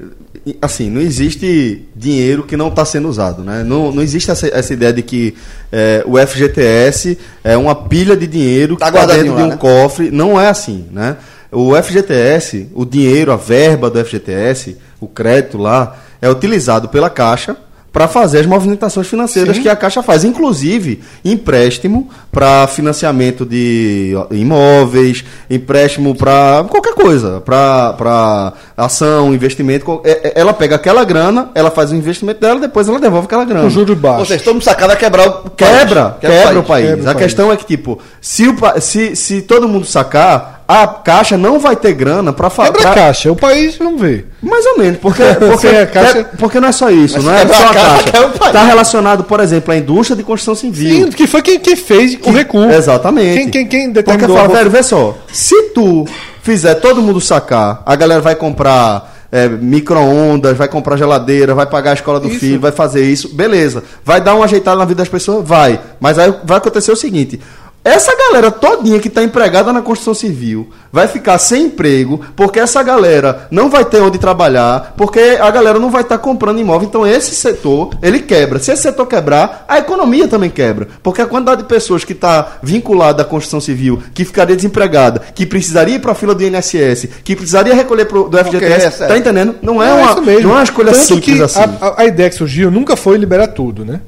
assim, 0.63 0.89
não 0.91 1.01
existe 1.01 1.87
dinheiro 1.97 2.43
que 2.45 2.57
não 2.57 2.69
está 2.69 2.85
sendo 2.85 3.09
usado, 3.09 3.43
né? 3.43 3.63
Não, 3.65 3.91
não 3.93 4.03
existe 4.03 4.31
essa, 4.31 4.47
essa 4.47 4.73
ideia 4.73 4.93
de 4.93 5.03
que 5.03 5.35
é, 5.73 6.05
o 6.07 6.17
FGTS 6.19 7.19
é 7.43 7.57
uma 7.57 7.75
pilha 7.75 8.17
de 8.17 8.27
dinheiro 8.27 8.75
que 8.77 8.81
Tá 8.81 8.89
está 8.89 8.99
guardadinho 9.01 9.35
dentro 9.35 9.39
de 9.39 9.47
um 9.49 9.51
né? 9.51 9.57
cofre. 9.57 10.11
Não 10.11 10.41
é 10.41 10.49
assim, 10.49 10.87
né? 10.93 11.17
O 11.51 11.75
FGTS, 11.81 12.69
o 12.75 12.85
dinheiro, 12.85 13.31
a 13.33 13.37
verba 13.37 13.89
do 13.89 14.05
FGTS, 14.05 14.77
o 15.01 15.07
crédito 15.07 15.57
lá, 15.59 15.97
é 16.21 16.29
utilizado 16.29 16.89
pela 16.89 17.09
Caixa 17.09 17.57
para 17.95 18.09
fazer 18.09 18.41
as 18.41 18.47
movimentações 18.47 19.07
financeiras 19.07 19.57
que 19.57 19.69
a 19.69 19.77
Caixa 19.77 20.03
faz, 20.03 20.25
inclusive 20.25 21.01
empréstimo 21.25 22.11
para 22.33 22.67
financiamento 22.67 23.47
de 23.47 24.15
imóveis, 24.33 25.25
empréstimo 25.49 26.13
para 26.17 26.65
qualquer 26.69 26.95
coisa, 26.95 27.41
para 27.41 28.53
ação, 28.77 29.33
investimento. 29.33 30.01
é- 30.05 30.11
é- 30.29 30.33
Ela 30.41 30.53
pega 30.53 30.75
aquela 30.75 31.05
grana, 31.05 31.51
ela 31.55 31.71
faz 31.71 31.93
o 31.93 31.95
investimento 31.95 32.41
dela, 32.41 32.59
depois 32.59 32.89
ela 32.89 32.99
devolve 32.99 33.27
aquela 33.27 33.45
grana. 33.45 33.63
Com 33.63 33.71
juros 33.71 33.91
Ou 33.91 33.97
baixos. 33.97 34.29
seja, 34.29 34.53
mundo 34.53 34.65
sacado 34.65 34.89
vai 34.89 34.97
quebrar 34.97 35.29
o. 35.29 35.51
Quebra, 35.51 36.17
quebra, 36.21 36.59
o 36.59 36.65
país. 36.65 36.89
Quebra 36.89 37.05
o 37.05 37.11
a 37.11 37.15
país. 37.15 37.25
questão 37.25 37.53
é 37.53 37.57
que, 37.57 37.65
tipo, 37.65 38.01
se, 38.21 38.49
o, 38.49 38.57
se, 38.81 39.15
se 39.15 39.43
todo 39.43 39.69
mundo 39.69 39.87
sacar, 39.87 40.54
a 40.67 40.87
Caixa 40.87 41.37
não 41.37 41.59
vai 41.59 41.77
ter 41.77 41.93
grana 41.93 42.33
para 42.33 42.49
Quebra 42.51 42.73
fazer. 42.83 42.87
a 42.89 42.95
caixa. 42.95 43.31
O 43.33 43.37
país, 43.37 43.77
vamos 43.77 44.01
ver. 44.01 44.29
Mais 44.43 44.65
ou 44.67 44.79
menos, 44.79 44.99
porque, 44.99 45.23
porque, 45.39 45.67
a 45.69 45.87
Caixa- 45.87 46.19
é- 46.21 46.25
porque 46.39 46.59
não 46.61 46.69
é 46.69 46.73
só 46.73 46.91
isso, 46.91 47.17
Mas 47.17 47.25
não 47.25 47.33
é 47.35 47.47
só 47.47 47.67
a 47.69 47.75
Caixa. 47.75 48.47
Está 48.47 48.65
relacionado, 48.65 49.25
por 49.25 49.41
exemplo, 49.41 49.73
à 49.73 49.77
indústria 49.77 50.17
de 50.17 50.23
construção 50.23 50.55
civil. 50.55 51.07
Sim, 51.07 51.11
que 51.13 51.27
foi 51.27 51.43
quem, 51.43 51.59
quem 51.59 51.77
fez 51.77 52.19
o 52.25 52.31
recuo. 52.31 52.65
Exatamente. 52.71 53.35
Quem, 53.41 53.51
quem, 53.51 53.67
quem 53.67 53.93
Porque 53.93 54.03
determinou 54.03 54.37
fala, 54.37 54.49
a- 54.49 54.57
velho, 54.59 54.71
vê 54.71 54.83
só, 54.83 55.17
se 55.33 55.71
tu 55.75 56.07
fizer 56.43 56.75
todo 56.77 57.03
mundo 57.03 57.21
sacar, 57.21 57.83
a 57.85 57.95
galera 57.97 58.21
vai 58.21 58.35
comprar 58.35 59.13
é, 59.33 59.49
micro-ondas, 59.49 60.57
vai 60.57 60.69
comprar 60.69 60.97
geladeira, 60.97 61.55
vai 61.55 61.67
pagar 61.67 61.91
a 61.91 61.95
escola 61.95 62.21
do 62.21 62.29
Isso. 62.29 62.39
filho, 62.39 62.61
vai 62.61 62.71
fazer 62.73 63.05
isso, 63.05 63.35
beleza. 63.35 63.83
Vai 64.05 64.21
dar 64.21 64.35
uma 64.35 64.45
ajeitada 64.45 64.77
na 64.79 64.85
vida 64.85 64.99
das 64.99 65.09
pessoas? 65.09 65.47
Vai. 65.47 65.81
Mas 66.01 66.19
aí 66.19 66.33
vai 66.45 66.59
acontecer 66.59 66.93
o 66.93 66.97
seguinte. 66.97 67.41
Essa 67.85 68.17
galera 68.17 68.51
todinha 68.51 68.99
que 68.99 69.09
está 69.09 69.23
empregada 69.23 69.71
na 69.71 69.83
construção 69.83 70.15
civil 70.15 70.71
vai 70.91 71.07
ficar 71.07 71.37
sem 71.39 71.65
emprego, 71.67 72.19
porque 72.35 72.59
essa 72.59 72.83
galera 72.83 73.47
não 73.51 73.69
vai 73.69 73.85
ter 73.85 74.01
onde 74.01 74.17
trabalhar, 74.19 74.95
porque 74.97 75.37
a 75.39 75.51
galera 75.51 75.79
não 75.79 75.91
vai 75.91 76.01
estar 76.01 76.17
comprando 76.17 76.59
imóvel. 76.59 76.89
Então 76.89 77.07
esse 77.07 77.35
setor, 77.35 77.91
ele 78.01 78.21
quebra. 78.21 78.59
Se 78.59 78.73
esse 78.73 78.81
setor 78.85 79.05
quebrar, 79.07 79.67
a 79.69 79.77
economia 79.79 80.27
também 80.27 80.49
quebra. 80.49 80.89
Porque 81.03 81.21
a 81.21 81.27
quantidade 81.27 81.61
de 81.63 81.69
pessoas 81.69 82.05
que 82.07 82.15
está 82.15 82.57
vinculada 82.63 83.21
à 83.21 83.25
construção 83.27 83.61
civil, 83.61 84.03
que 84.15 84.25
ficaria 84.25 84.57
desempregada, 84.57 85.21
que 85.35 85.45
precisaria 85.45 85.97
ir 85.97 86.01
para 86.01 86.13
a 86.13 86.15
fila 86.15 86.35
do 86.35 86.43
INSS, 86.43 87.09
que 87.23 87.37
precisaria 87.37 87.75
recolher 87.75 88.07
pro, 88.07 88.31
do 88.31 88.39
FGTS, 88.39 89.03
é 89.03 89.07
tá 89.09 89.19
entendendo? 89.19 89.57
Não 89.61 89.83
é, 89.83 89.89
Não, 89.89 89.99
uma, 89.99 90.11
isso 90.13 90.23
mesmo. 90.23 90.43
não 90.45 90.51
é 90.53 90.55
uma 90.59 90.65
escolha 90.65 90.93
Tanto 90.93 91.05
simples 91.05 91.37
que 91.37 91.43
assim. 91.43 91.61
A, 91.61 91.87
a- 91.87 91.95
a 92.01 92.05
ideia 92.07 92.31
que 92.31 92.37
surgiu 92.37 92.71
nunca 92.71 92.97
foi 92.97 93.19
liberar 93.19 93.49
tudo, 93.49 93.85
né? 93.85 94.01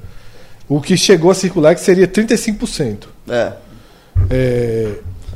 O 0.67 0.81
que 0.81 0.97
chegou 0.97 1.31
a 1.31 1.35
circular 1.35 1.73
é 1.73 1.75
que 1.75 1.83
seria 1.83 2.09
35%. 2.09 3.05
É. 3.29 3.53
É, 4.31 4.89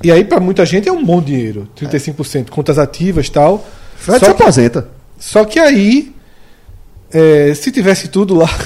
e 0.03 0.11
aí, 0.11 0.25
para 0.25 0.41
muita 0.41 0.65
gente, 0.65 0.89
é 0.89 0.93
um 0.93 1.05
bom 1.05 1.21
dinheiro. 1.21 1.69
35%, 1.79 2.49
contas 2.51 2.79
ativas 2.79 3.27
e 3.27 3.31
tal. 3.33 3.67
Fred 3.97 4.19
se 4.21 4.27
Só 4.27 4.33
que, 4.35 4.43
aposenta. 4.43 4.89
só 5.19 5.45
que 5.45 5.59
aí, 5.59 6.15
é, 7.13 7.53
se 7.55 7.71
tivesse 7.71 8.09
tudo 8.09 8.35
lá. 8.35 8.49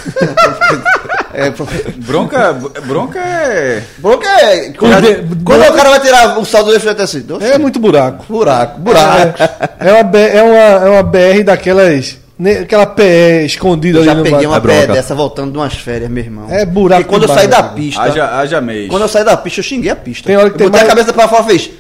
É, 1.36 1.52
Bronca, 1.96 2.52
bronca 2.86 3.18
é. 3.18 3.82
Bronca 3.98 4.28
é. 4.28 4.70
Quando, 4.70 5.00
de- 5.02 5.42
quando 5.44 5.62
o 5.68 5.72
cara 5.74 5.90
vai 5.90 5.98
tirar 6.00 6.38
o 6.38 6.44
saldo 6.44 6.70
do 6.72 6.78
FGTS? 6.78 7.22
Doce. 7.22 7.44
é 7.44 7.58
muito 7.58 7.80
buraco. 7.80 8.24
Buraco, 8.28 8.78
buraco. 8.78 9.42
É, 9.80 9.88
é 9.90 9.92
uma, 10.00 10.16
é, 10.20 10.42
uma, 10.44 10.86
é 10.86 10.90
uma 10.90 11.02
BR 11.02 11.42
daquelas. 11.44 12.18
Aquela 12.62 12.86
PE 12.86 13.44
escondida 13.46 13.98
Eu 13.98 14.02
ali 14.02 14.10
já 14.10 14.14
no 14.16 14.22
peguei 14.24 14.46
uma 14.46 14.56
É 14.56 14.60
bronca. 14.60 14.86
pé 14.88 14.92
dessa 14.92 15.14
voltando 15.14 15.52
de 15.52 15.58
umas 15.58 15.74
férias, 15.74 16.10
meu 16.10 16.24
irmão. 16.24 16.46
É 16.50 16.66
buraco 16.66 17.02
E 17.02 17.04
quando 17.04 17.22
eu 17.22 17.28
saí 17.28 17.46
da 17.46 17.62
pista. 17.62 18.02
Haja, 18.02 18.38
haja 18.38 18.60
mês. 18.60 18.88
Quando 18.90 19.02
eu 19.02 19.08
saí 19.08 19.24
da 19.24 19.36
pista, 19.36 19.60
eu 19.60 19.64
xinguei 19.64 19.90
a 19.90 19.96
pista. 19.96 20.26
Tem 20.26 20.36
hora 20.36 20.48
que 20.50 20.54
eu 20.54 20.58
tem 20.58 20.66
botei 20.66 20.80
mais- 20.80 20.92
a 20.92 20.96
cabeça 20.96 21.12
pra 21.12 21.28
fora 21.28 21.42
e 21.42 21.46
fez. 21.46 21.70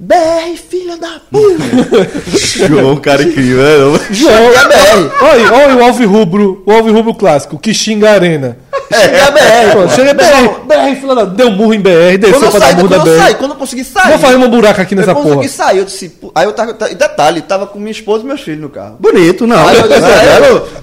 BR, 0.00 0.56
filha 0.70 0.96
da 0.96 1.20
puta! 1.28 2.06
João, 2.68 2.96
cara 2.98 3.22
incrível, 3.22 3.92
né? 3.94 4.00
João, 4.12 4.48
a 4.56 4.68
BR. 4.68 5.10
olha, 5.22 5.52
olha 5.54 5.76
o 5.76 5.82
Alvi 5.82 6.04
Rubro, 6.04 6.62
o 6.64 6.70
Alvi 6.70 6.92
Rubro 6.92 7.14
clássico, 7.14 7.58
que 7.58 7.74
xinga 7.74 8.10
a 8.10 8.12
arena. 8.12 8.58
Xinguei 8.92 9.20
a 9.20 9.30
BR. 9.30 9.72
Pô, 9.72 9.82
pô. 9.82 9.88
chega 9.90 10.14
BR, 10.14 10.24
BR, 10.66 11.00
filha. 11.00 11.26
Deu 11.26 11.48
um 11.48 11.52
murro 11.52 11.74
em 11.74 11.80
BR, 11.80 11.90
Quando 11.90 12.20
desceu 12.20 12.42
eu 12.42 12.50
pra 12.50 12.58
dar 12.60 12.66
saí, 12.66 12.74
murro 12.76 12.88
da 12.88 12.96
quando 12.96 13.08
eu 13.08 13.18
saí, 13.18 13.32
BR. 13.34 13.38
quando 13.38 13.50
eu 13.52 13.56
consegui 13.56 13.84
sair. 13.84 14.08
Vou 14.08 14.18
fazer 14.18 14.36
um 14.36 14.48
buraco 14.50 14.80
aqui 14.80 14.94
nessa 14.94 15.10
eu 15.10 15.14
consegui 15.14 15.34
porra. 15.36 15.48
sair, 15.48 15.78
eu 15.78 15.84
disse. 15.84 16.18
Aí 16.34 16.44
eu 16.46 16.52
tava. 16.52 16.72
detalhe, 16.72 17.42
tava 17.42 17.66
com 17.66 17.78
minha 17.78 17.90
esposa 17.90 18.24
e 18.24 18.26
meus 18.26 18.40
filhos 18.40 18.60
no 18.60 18.68
carro. 18.70 18.96
Bonito, 18.98 19.46
não. 19.46 19.68
Aí 19.68 19.76
eu 19.76 19.88
disse, 19.88 20.00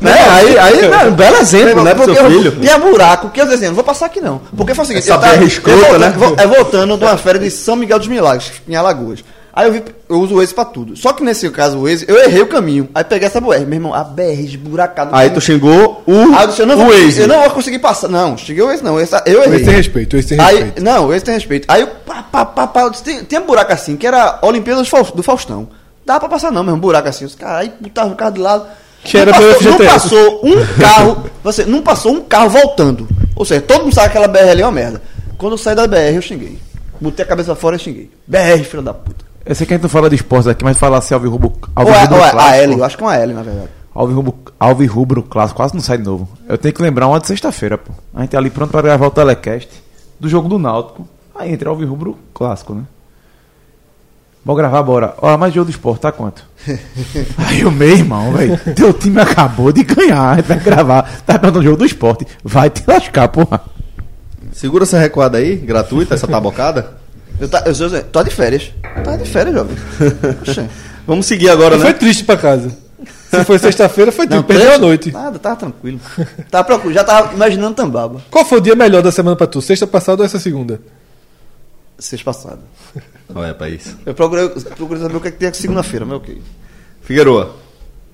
É, 0.05 0.59
aí 0.59 0.87
né? 0.87 1.05
Um 1.05 1.11
belo 1.11 1.37
exemplo, 1.37 1.83
né, 1.83 1.93
pro 1.93 2.05
seu 2.05 2.15
eu- 2.15 2.29
filho. 2.29 2.51
Tinha 2.59 2.77
buraco, 2.77 3.29
que 3.29 3.39
eu 3.41 3.45
disse 3.45 3.57
assim, 3.57 3.67
não 3.67 3.75
vou 3.75 3.83
passar 3.83 4.05
aqui 4.07 4.21
não. 4.21 4.41
Porque 4.55 4.73
foi 4.73 4.83
o 4.83 4.87
seguinte, 4.87 5.09
Essa 5.09 5.17
BR 5.17 5.43
escrota, 5.45 5.79
voltando- 5.79 5.99
né? 5.99 6.43
É 6.43 6.47
voltando 6.47 6.97
de 6.97 7.03
uma 7.03 7.17
férias 7.17 7.43
de 7.43 7.51
São 7.51 7.75
Miguel 7.75 7.99
dos 7.99 8.07
Milagres, 8.07 8.51
em 8.67 8.75
Alagoas. 8.75 9.23
Aí 9.55 9.67
eu 9.67 9.71
vi, 9.71 9.83
eu 10.09 10.19
uso 10.19 10.33
o 10.35 10.37
Waze 10.39 10.53
pra 10.53 10.65
tudo. 10.65 10.97
Só 10.97 11.13
que 11.13 11.23
nesse 11.23 11.49
caso, 11.49 11.77
o 11.77 11.83
Waze, 11.87 12.03
eu 12.09 12.17
errei 12.21 12.41
o 12.41 12.47
caminho. 12.47 12.89
Aí 12.93 13.05
peguei 13.05 13.25
essa 13.27 13.39
BR, 13.39 13.59
meu 13.65 13.75
irmão, 13.75 13.93
a 13.93 14.03
BR 14.03 14.41
esburacada. 14.43 15.11
Aí 15.15 15.29
tu 15.29 15.39
xingou 15.39 16.03
o, 16.05 16.35
Aí 16.35 16.43
eu 16.43 16.47
disse, 16.47 16.61
eu 16.61 16.65
não, 16.65 16.75
o 16.75 16.77
vou, 16.79 16.87
Waze. 16.89 17.21
eu 17.21 17.27
não 17.27 17.39
vou 17.41 17.51
conseguir 17.51 17.79
passar. 17.79 18.09
Não, 18.09 18.37
cheguei 18.37 18.61
o 18.61 18.67
Waze 18.67 18.83
não, 18.83 18.99
esse, 18.99 19.15
eu 19.25 19.41
errei. 19.43 19.55
Esse 19.55 19.65
tem 19.65 19.75
respeito, 19.75 20.17
esse 20.17 20.27
tem 20.27 20.39
Aí, 20.41 20.55
respeito. 20.55 20.83
não, 20.83 21.13
esse 21.13 21.23
tem 21.23 21.33
respeito. 21.35 21.65
Aí 21.71 21.81
eu, 21.81 21.87
pá, 21.87 22.21
pá, 22.23 22.45
pá, 22.45 22.67
pá, 22.67 22.81
eu 22.81 22.89
disse, 22.89 23.03
tem, 23.03 23.23
tem 23.23 23.39
um 23.39 23.45
buraco 23.45 23.71
assim, 23.71 23.95
que 23.95 24.05
era 24.05 24.39
Olimpíadas 24.41 24.83
do 24.83 24.89
Faus- 24.89 25.11
do 25.11 25.23
Faustão. 25.23 25.69
Dá 26.05 26.19
pra 26.19 26.27
passar 26.27 26.51
não, 26.51 26.61
mesmo, 26.61 26.75
um 26.77 26.81
buraco 26.81 27.07
assim. 27.07 27.23
Os 27.23 27.33
caras 27.35 27.61
aí 27.61 27.73
botavam 27.79 28.11
o 28.11 28.15
carro 28.15 28.31
de 28.33 28.41
lado. 28.41 28.65
Que 29.05 29.15
Não 29.17 29.21
era 29.21 29.31
passou, 29.33 29.61
meu 29.61 29.71
não 29.71 29.85
passou 29.85 30.41
um 30.43 30.65
carro, 30.81 31.23
você, 31.43 31.65
não 31.65 31.81
passou 31.81 32.11
um 32.13 32.21
carro 32.21 32.49
voltando. 32.49 33.07
Ou 33.35 33.45
seja, 33.45 33.61
todo 33.61 33.83
mundo 33.83 33.93
sabe 33.95 34.09
que 34.11 34.17
aquela 34.17 34.27
BR 34.27 34.49
ali 34.49 34.61
é 34.61 34.65
uma 34.65 34.71
merda. 34.71 35.01
Quando 35.37 35.53
eu 35.53 35.57
saí 35.57 35.75
da 35.75 35.87
BR, 35.87 36.13
eu 36.15 36.21
xinguei. 36.21 36.59
Botei 36.99 37.23
a 37.23 37.27
cabeça 37.27 37.55
fora 37.55 37.75
e 37.75 37.79
xinguei. 37.79 38.09
BR, 38.27 38.63
filho 38.63 38.81
da 38.83 38.93
puta. 38.93 39.23
Eu 39.45 39.53
sei 39.53 39.67
que 39.67 39.73
a 39.73 39.77
gente 39.77 39.83
não 39.83 39.89
fala 39.89 40.09
de 40.09 40.15
esportes 40.15 40.47
aqui, 40.47 40.63
mas 40.63 40.77
fala 40.77 40.97
assim, 40.97 41.13
Alvirrubro, 41.13 41.53
Ou 41.75 41.87
é, 41.87 42.01
Alvirrubro 42.01 42.15
ou 42.17 42.25
é 42.25 42.43
a. 42.43 42.55
L, 42.57 42.73
eu 42.73 42.83
acho 42.83 42.97
que 42.97 43.03
é 43.03 43.05
uma 43.05 43.15
L, 43.15 43.33
na 43.33 43.43
verdade. 43.43 43.69
Alvirrubro, 43.93 44.35
Alvirrubro 44.59 45.23
clássico, 45.23 45.57
quase 45.57 45.73
não 45.75 45.81
sai 45.81 45.97
de 45.99 46.03
novo. 46.03 46.27
Eu 46.49 46.57
tenho 46.57 46.73
que 46.73 46.81
lembrar 46.81 47.07
uma 47.07 47.19
de 47.19 47.27
sexta-feira, 47.27 47.77
pô. 47.77 47.93
A 48.13 48.21
gente 48.21 48.35
é 48.35 48.39
ali 48.39 48.49
pronto 48.49 48.71
pra 48.71 48.81
gravar 48.81 49.05
o 49.05 49.11
telecast 49.11 49.69
do 50.19 50.27
jogo 50.27 50.49
do 50.49 50.57
Náutico. 50.57 51.07
Aí 51.35 51.53
entra 51.53 51.69
Alvirrubro 51.69 52.17
clássico, 52.33 52.73
né? 52.73 52.83
Vou 54.43 54.55
gravar, 54.55 54.81
bora. 54.83 55.15
Ó, 55.21 55.37
mas 55.37 55.53
jogo 55.53 55.65
do 55.65 55.71
esporte, 55.71 56.01
tá 56.01 56.11
quanto? 56.11 56.45
Aí 57.37 57.65
o 57.65 57.71
meu 57.71 57.89
irmão, 57.89 58.31
velho. 58.31 58.59
Teu 58.75 58.93
time 58.93 59.19
acabou 59.19 59.71
de 59.71 59.83
ganhar. 59.83 60.31
A 60.31 60.35
gente 60.35 60.45
vai 60.45 60.59
gravar. 60.59 61.01
Tá 61.25 61.33
perguntando 61.39 61.59
o 61.59 61.63
jogo 61.63 61.77
do 61.77 61.85
esporte. 61.85 62.27
Vai 62.43 62.69
te 62.69 62.83
lascar, 62.87 63.27
porra. 63.27 63.61
Segura 64.51 64.83
essa 64.83 64.99
recuada 64.99 65.39
aí, 65.39 65.55
gratuita, 65.55 66.13
essa 66.13 66.27
tabocada. 66.27 67.04
Eu, 67.39 67.49
tá, 67.49 67.63
eu, 67.65 67.73
eu, 67.73 68.03
tô 68.05 68.23
de 68.23 68.31
férias. 68.31 68.71
Tá 69.03 69.17
de 69.17 69.29
férias, 69.29 69.55
jovem. 69.55 69.75
Vamos 71.05 71.25
seguir 71.25 71.49
agora, 71.49 71.77
Foi 71.77 71.91
né? 71.91 71.93
triste 71.93 72.23
pra 72.23 72.37
casa. 72.37 72.75
Se 73.29 73.43
foi 73.43 73.59
sexta-feira, 73.59 74.11
foi 74.11 74.27
triste. 74.27 74.45
Perdeu 74.45 74.73
a 74.73 74.77
noite. 74.77 75.11
Nada, 75.11 75.37
tava 75.37 75.55
tranquilo. 75.55 75.99
Tava 76.49 76.63
procurando, 76.63 76.93
já 76.93 77.03
tava 77.03 77.33
imaginando 77.33 77.75
Tambaba. 77.75 78.21
Qual 78.31 78.45
foi 78.45 78.59
o 78.59 78.61
dia 78.61 78.75
melhor 78.75 79.01
da 79.01 79.11
semana 79.11 79.35
pra 79.35 79.45
tu? 79.45 79.61
Sexta 79.61 79.85
passada 79.85 80.21
ou 80.21 80.25
essa 80.25 80.39
segunda? 80.39 80.79
Sexta 81.99 82.25
passada. 82.25 82.59
Olha 83.33 83.53
pra 83.53 83.69
isso. 83.69 83.97
Eu 84.05 84.13
procurei, 84.13 84.49
procurei 84.49 85.01
saber 85.01 85.17
o 85.17 85.21
que, 85.21 85.27
é 85.27 85.31
que 85.31 85.37
tem 85.37 85.47
aqui 85.49 85.57
segunda-feira, 85.57 86.05
mas 86.05 86.17
ok. 86.17 86.41
Figueroa. 87.01 87.55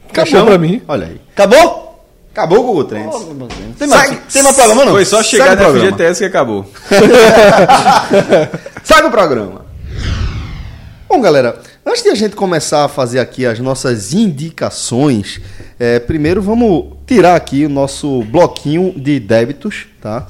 Acabou 0.09 0.45
pra 0.45 0.57
mim. 0.57 0.81
Olha 0.87 1.07
aí. 1.07 1.21
Acabou? 1.33 1.90
Acabou 2.33 2.59
o 2.59 2.63
Google 2.63 2.85
Trends. 2.85 3.13
Tem 3.77 3.87
mais, 3.87 4.17
tem 4.31 4.41
mais 4.41 4.55
programa 4.55 4.85
não? 4.85 4.93
Foi 4.93 5.03
só 5.03 5.21
chegar 5.21 5.57
no. 5.57 5.73
FGTS 5.79 6.19
que 6.19 6.25
acabou. 6.25 6.65
Segue 8.83 9.07
o 9.07 9.11
programa. 9.11 9.65
Bom, 11.09 11.19
galera, 11.19 11.59
antes 11.85 12.03
de 12.03 12.09
a 12.09 12.15
gente 12.15 12.37
começar 12.37 12.85
a 12.85 12.87
fazer 12.87 13.19
aqui 13.19 13.45
as 13.45 13.59
nossas 13.59 14.13
indicações, 14.13 15.41
é, 15.77 15.99
primeiro 15.99 16.41
vamos 16.41 16.93
tirar 17.05 17.35
aqui 17.35 17.65
o 17.65 17.69
nosso 17.69 18.23
bloquinho 18.23 18.93
de 18.95 19.19
débitos, 19.19 19.87
tá? 19.99 20.25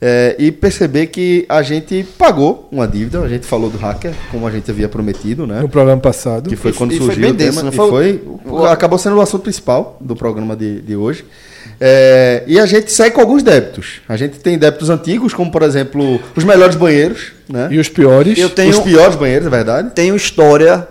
É, 0.00 0.36
e 0.38 0.52
perceber 0.52 1.06
que 1.06 1.46
a 1.48 1.62
gente 1.62 2.06
pagou 2.18 2.68
uma 2.70 2.86
dívida, 2.86 3.20
a 3.22 3.28
gente 3.28 3.46
falou 3.46 3.70
do 3.70 3.78
hacker, 3.78 4.12
como 4.30 4.46
a 4.46 4.50
gente 4.50 4.70
havia 4.70 4.88
prometido, 4.90 5.46
né? 5.46 5.60
No 5.62 5.68
programa 5.70 6.00
passado. 6.00 6.50
Que 6.50 6.56
foi 6.56 6.70
E- 6.70 6.74
quando 6.74 6.92
e 6.92 6.98
foi 6.98 7.06
surgiu 7.06 7.22
bem 7.22 7.30
o 7.32 7.34
tema. 7.34 7.50
denso, 7.50 7.64
não 7.64 7.72
e 7.72 7.76
foi? 7.76 7.88
foi, 7.90 8.22
O- 8.52 8.64
acabou 8.66 8.98
sendo 8.98 9.16
o 9.16 9.20
assunto 9.22 9.42
principal 9.44 9.96
do 10.00 10.14
programa 10.14 10.54
de, 10.54 10.82
de 10.82 10.94
hoje. 10.94 11.24
É, 11.80 12.44
e 12.46 12.60
a 12.60 12.66
gente 12.66 12.92
segue 12.92 13.14
com 13.14 13.22
alguns 13.22 13.42
débitos. 13.42 14.00
A 14.06 14.16
gente 14.18 14.38
tem 14.38 14.58
débitos 14.58 14.90
antigos, 14.90 15.32
como 15.32 15.50
por 15.50 15.62
exemplo 15.62 16.20
os 16.36 16.44
melhores 16.44 16.76
banheiros, 16.76 17.32
né? 17.48 17.68
E 17.70 17.78
os 17.78 17.88
piores. 17.88 18.38
Eu 18.38 18.50
tenho, 18.50 18.70
Os 18.72 18.80
piores 18.80 19.16
banheiros, 19.16 19.46
é 19.46 19.50
verdade. 19.50 19.90
tenho 19.94 20.14
história 20.14 20.86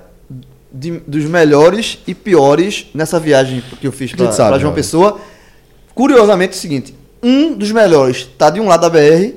de- 0.74 1.00
dos 1.08 1.26
melhores 1.26 2.00
e 2.08 2.14
piores 2.16 2.88
nessa 2.94 3.20
viagem 3.20 3.64
que 3.80 3.86
eu 3.88 3.92
fiz 3.92 4.12
A 4.14 4.18
pra, 4.18 4.26
gente 4.26 4.36
sabe, 4.36 4.50
pra 4.50 4.58
João 4.60 4.72
jovem. 4.72 4.84
Pessoa. 4.84 5.20
Curiosamente 5.94 6.54
é 6.54 6.58
o 6.58 6.60
seguinte, 6.60 6.94
um 7.28 7.54
dos 7.54 7.72
melhores 7.72 8.28
tá 8.38 8.50
de 8.50 8.60
um 8.60 8.68
lado 8.68 8.82
da 8.82 8.90
BR 8.90 9.34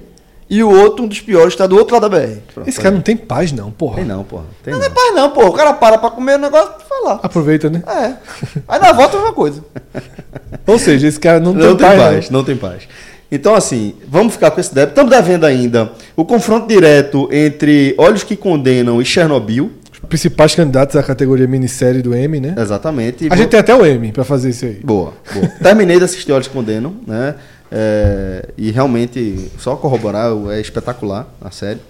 e 0.51 0.62
o 0.62 0.70
outro, 0.70 1.05
um 1.05 1.09
dos 1.09 1.20
piores, 1.20 1.55
tá 1.55 1.66
do 1.66 1.77
outro 1.77 1.94
lado 1.94 2.09
da 2.09 2.19
BR. 2.19 2.39
Esse 2.66 2.81
cara 2.81 2.94
não 2.94 3.02
tem 3.02 3.16
paz, 3.16 3.52
não, 3.52 3.70
porra. 3.70 3.97
Tem 3.97 4.05
não, 4.05 4.24
porra. 4.24 4.44
Tem 4.62 4.73
Não 4.73 4.81
não. 4.81 4.86
é 4.86 4.90
paz 4.90 5.15
não, 5.15 5.31
pô. 5.31 5.47
O 5.47 5.52
cara 5.52 5.74
para 5.74 5.98
pra 5.98 6.10
comer 6.10 6.36
o 6.36 6.39
negócio 6.39 6.73
e 6.81 6.89
falar. 6.89 7.20
Aproveita, 7.23 7.69
né? 7.69 7.82
É. 7.86 8.15
Aí 8.66 8.81
na 8.81 8.93
volta 8.93 9.16
é 9.16 9.20
uma 9.20 9.32
coisa. 9.32 9.62
Ou 10.66 10.78
seja, 10.78 11.06
esse 11.06 11.20
cara 11.20 11.39
não, 11.40 11.52
Não 11.52 11.77
tem 11.77 11.86
paz. 11.86 12.01
paz, 12.01 12.31
não 12.31 12.44
tem 12.44 12.56
paz. 12.56 12.82
Então, 13.31 13.55
assim, 13.55 13.94
vamos 14.09 14.32
ficar 14.32 14.51
com 14.51 14.59
esse 14.59 14.74
débito. 14.74 14.93
Estamos 14.93 15.10
devendo 15.10 15.44
ainda 15.44 15.93
o 16.16 16.24
confronto 16.24 16.66
direto 16.66 17.28
entre 17.31 17.94
Olhos 17.98 18.23
que 18.23 18.35
Condenam 18.36 19.02
e 19.02 19.05
Chernobyl. 19.05 19.70
Os 19.93 19.98
principais 20.09 20.55
candidatos 20.55 20.97
à 20.97 21.02
categoria 21.02 21.47
minissérie 21.47 22.01
do 22.01 22.15
M, 22.15 22.40
né? 22.40 22.55
Exatamente. 22.56 23.28
A 23.31 23.36
gente 23.36 23.51
tem 23.51 23.60
até 23.60 23.74
o 23.74 23.85
M 23.85 24.12
pra 24.12 24.24
fazer 24.24 24.48
isso 24.48 24.65
aí. 24.65 24.81
Boa, 24.82 25.12
boa. 25.35 25.47
Terminei 25.62 25.98
de 25.98 26.05
assistir 26.05 26.32
Olhos 26.32 26.47
que 26.48 26.55
Condenam, 26.55 26.94
né? 27.06 27.35
É, 27.70 28.48
e 28.56 28.70
realmente, 28.70 29.50
só 29.58 29.76
corroborar, 29.76 30.30
é 30.50 30.60
espetacular 30.60 31.26
a 31.40 31.50
série. 31.50 31.80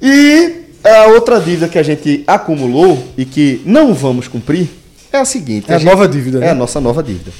E 0.00 0.66
a 0.84 1.06
outra 1.06 1.40
dívida 1.40 1.68
que 1.68 1.78
a 1.78 1.82
gente 1.82 2.22
acumulou 2.26 3.02
e 3.16 3.24
que 3.24 3.62
não 3.64 3.94
vamos 3.94 4.28
cumprir 4.28 4.68
é 5.12 5.18
a 5.18 5.24
seguinte. 5.24 5.70
É 5.70 5.74
a 5.74 5.78
gente- 5.78 5.88
nova 5.88 6.06
dívida, 6.08 6.38
né? 6.38 6.48
É 6.48 6.50
a 6.50 6.54
nossa 6.54 6.80
nova 6.80 7.02
dívida. 7.02 7.30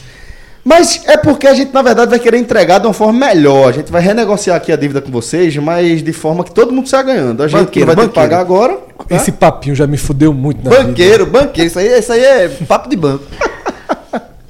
Mas 0.64 1.02
é 1.06 1.16
porque 1.16 1.46
a 1.46 1.54
gente, 1.54 1.72
na 1.72 1.80
verdade, 1.80 2.10
vai 2.10 2.18
querer 2.18 2.38
entregar 2.38 2.80
de 2.80 2.88
uma 2.88 2.92
forma 2.92 3.26
melhor. 3.26 3.68
A 3.68 3.72
gente 3.72 3.92
vai 3.92 4.02
renegociar 4.02 4.56
aqui 4.56 4.72
a 4.72 4.76
dívida 4.76 5.00
com 5.00 5.12
vocês, 5.12 5.56
mas 5.58 6.02
de 6.02 6.12
forma 6.12 6.42
que 6.42 6.50
todo 6.50 6.72
mundo 6.72 6.88
saia 6.88 7.04
ganhando. 7.04 7.40
A 7.40 7.46
gente 7.46 7.60
Banqueiro, 7.60 7.86
vai 7.86 7.94
ter 7.94 8.00
que 8.02 8.06
banqueiro. 8.08 8.28
pagar 8.30 8.40
agora. 8.40 8.74
tá? 9.08 9.14
Esse 9.14 9.30
papinho 9.30 9.76
já 9.76 9.86
me 9.86 9.96
fudeu 9.96 10.34
muito 10.34 10.64
na 10.64 10.70
vida. 10.70 10.82
Banqueiro, 10.82 11.26
banqueiro. 11.26 11.68
Isso 11.68 11.78
aí, 11.78 11.96
isso 11.96 12.12
aí 12.12 12.20
é 12.24 12.48
papo 12.66 12.88
de 12.88 12.96
banco. 12.96 13.22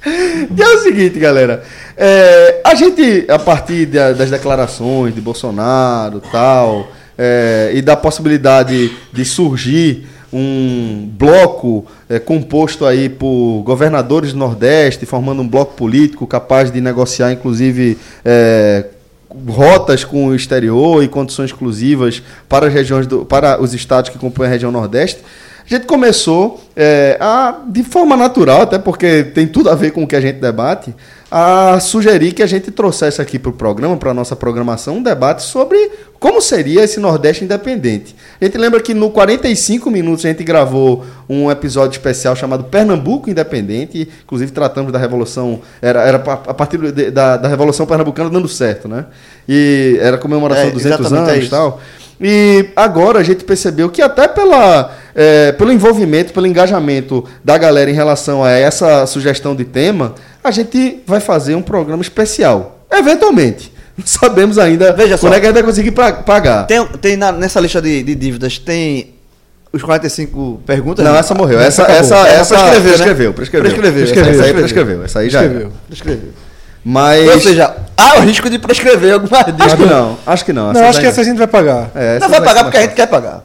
E 0.05 0.61
é 0.61 0.67
o 0.75 0.79
seguinte, 0.79 1.19
galera. 1.19 1.63
é, 1.97 2.61
a 2.63 2.75
gente, 2.75 3.25
a 3.27 3.39
partir 3.39 3.85
da- 3.87 4.13
das 4.13 4.29
declarações 4.29 5.13
de 5.15 5.19
Bolsonaro 5.21 6.21
tal, 6.31 6.87
é, 7.17 7.71
e 7.73 7.81
da 7.81 7.95
possibilidade 7.95 8.91
de 9.11 9.25
surgir 9.25 10.07
um 10.31 11.09
bloco 11.17 11.85
é, 12.09 12.19
composto 12.19 12.85
aí 12.85 13.09
por 13.09 13.63
governadores 13.65 14.33
do 14.33 14.37
Nordeste, 14.39 15.05
formando 15.05 15.41
um 15.41 15.47
bloco 15.47 15.73
político 15.73 16.27
capaz 16.27 16.69
de 16.71 16.79
negociar, 16.81 17.31
inclusive, 17.31 17.97
é, 18.23 18.85
rotas 19.47 20.03
com 20.03 20.27
o 20.27 20.35
exterior 20.35 21.03
e 21.03 21.07
condições 21.07 21.49
exclusivas 21.51 22.21
para 22.47 22.67
as 22.67 22.73
regiões 22.73 23.07
do, 23.07 23.25
para 23.25 23.59
os 23.61 23.73
estados 23.73 24.09
que 24.09 24.17
compõem 24.17 24.47
a 24.47 24.51
região 24.51 24.71
Nordeste. 24.71 25.21
A 25.69 25.73
gente 25.75 25.85
começou 25.85 26.61
é, 26.77 27.17
a, 27.19 27.57
de 27.67 27.83
forma 27.83 28.15
natural, 28.15 28.61
até 28.61 28.79
porque 28.79 29.23
tem 29.25 29.45
tudo 29.45 29.69
a 29.69 29.75
ver 29.75 29.91
com 29.91 30.03
o 30.03 30.07
que 30.07 30.15
a 30.15 30.21
gente 30.21 30.39
debate, 30.39 30.95
a 31.29 31.77
sugerir 31.81 32.31
que 32.31 32.41
a 32.41 32.45
gente 32.47 32.71
trouxesse 32.71 33.21
aqui 33.21 33.37
para 33.37 33.49
o 33.49 33.53
programa, 33.53 33.97
para 33.97 34.11
a 34.11 34.13
nossa 34.13 34.33
programação, 34.33 34.95
um 34.95 35.03
debate 35.03 35.43
sobre 35.43 35.77
como 36.21 36.41
seria 36.41 36.85
esse 36.85 37.01
Nordeste 37.01 37.43
independente. 37.43 38.15
A 38.39 38.45
gente 38.45 38.57
lembra 38.57 38.79
que 38.79 38.93
no 38.93 39.09
45 39.09 39.91
minutos 39.91 40.23
a 40.23 40.29
gente 40.29 40.41
gravou 40.41 41.05
um 41.27 41.51
episódio 41.51 41.97
especial 41.97 42.33
chamado 42.33 42.63
Pernambuco 42.63 43.29
Independente, 43.29 44.07
inclusive 44.23 44.51
tratamos 44.53 44.93
da 44.93 44.97
Revolução, 44.99 45.59
era, 45.81 46.01
era 46.03 46.15
a 46.17 46.53
partir 46.53 46.77
de- 46.93 47.11
da, 47.11 47.35
da 47.35 47.49
Revolução 47.49 47.85
Pernambucana 47.85 48.29
dando 48.29 48.47
certo, 48.47 48.87
né? 48.87 49.05
E 49.49 49.97
era 49.99 50.17
comemoração 50.17 50.63
É, 50.63 50.67
de 50.67 50.73
200 50.75 50.99
exatamente, 51.07 51.27
é 51.27 51.31
anos 51.33 51.35
e 51.35 51.41
isso. 51.41 51.49
tal. 51.51 51.81
E 52.19 52.69
agora 52.75 53.19
a 53.19 53.23
gente 53.23 53.43
percebeu 53.43 53.89
que 53.89 54.01
até 54.01 54.27
pela, 54.27 54.91
é, 55.17 55.51
pelo 55.51 55.71
envolvimento, 55.73 56.31
pelo 56.31 56.45
engajamento 56.45 57.25
da 57.43 57.57
galera 57.57 57.89
em 57.89 57.93
relação 57.93 58.43
a 58.43 58.51
essa 58.51 59.05
sugestão 59.07 59.55
de 59.55 59.65
tema, 59.65 60.13
a 60.43 60.51
gente 60.51 61.01
vai 61.07 61.19
fazer 61.19 61.55
um 61.55 61.61
programa 61.61 62.01
especial. 62.03 62.79
Eventualmente. 62.91 63.73
Não 63.97 64.05
sabemos 64.05 64.59
ainda 64.59 64.93
Veja 64.93 65.17
só. 65.17 65.25
quando 65.27 65.33
é 65.33 65.39
que 65.39 65.45
a 65.47 65.49
gente 65.49 65.55
vai 65.55 65.63
conseguir 65.63 65.89
pra- 65.91 66.13
pagar. 66.13 66.67
Tem, 66.67 66.85
tem 67.01 67.17
na- 67.17 67.31
nessa 67.31 67.59
lista 67.59 67.81
de, 67.81 68.03
de 68.03 68.13
dívidas, 68.13 68.59
tem 68.59 69.15
os 69.73 69.81
45 69.81 70.61
perguntas? 70.67 71.03
Não, 71.03 71.15
essa 71.15 71.33
morreu. 71.33 71.59
Essa, 71.59 71.81
acabou. 71.81 71.99
essa, 72.01 72.15
Essa 72.27 72.55
essa, 72.55 72.55
prescreveu, 72.55 72.91
né? 72.91 72.97
prescreveu, 72.97 73.33
prescreveu. 73.33 73.71
Prescreveu, 73.71 74.03
Essa, 74.03 74.13
prescreveu, 74.13 74.45
aí 74.45 74.53
prescreveu. 74.53 74.97
prescreveu. 74.99 75.03
Essa 75.05 75.19
aí 75.19 75.29
já 75.31 75.41
Escreveu. 75.43 75.71
Escreveu. 75.91 76.29
Mas. 76.85 77.27
Ou 77.33 77.41
seja, 77.41 77.75
há 77.97 78.17
o 78.17 78.21
risco 78.21 78.49
de 78.49 78.59
prescrever 78.59 79.13
alguma 79.15 79.37
acho 79.39 79.45
que 79.45 79.51
dívida. 79.51 79.85
não. 79.95 80.17
Acho 80.25 80.45
que 80.45 80.53
não. 80.53 80.71
Não, 80.73 80.83
acho 80.85 80.99
que 80.99 81.05
essa 81.07 81.19
a 81.21 81.23
gente 81.23 81.37
vai 81.37 81.47
pagar. 81.47 81.89
É, 81.95 82.19
Não 82.19 82.29
vai 82.29 82.39
pagar 82.41 82.63
porque 82.65 82.77
a 82.77 82.81
gente 82.81 82.93
quer 82.93 83.07
pagar. 83.07 83.43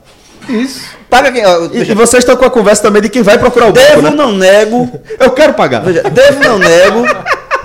Isso. 0.49 0.81
Paga 1.13 1.31
quem. 1.31 1.45
ó, 1.45 1.67
E, 1.71 1.93
vocês 1.95 2.23
estão 2.25 2.35
com 2.39 2.47
a 2.47 2.51
conversa 2.51 2.83
também 2.83 3.03
de 3.03 3.11
quem 3.11 3.21
vai 3.23 3.39
procurar 3.39 3.67
o 3.67 3.73
banco, 3.75 3.87
devo, 3.87 4.01
né? 4.01 4.11
não 4.11 4.33
nego. 4.33 4.99
Eu 5.21 5.31
quero 5.33 5.53
pagar. 5.53 5.81
Veja, 5.85 6.03
devo, 6.05 6.43
não 6.43 6.59
nego. 6.59 7.05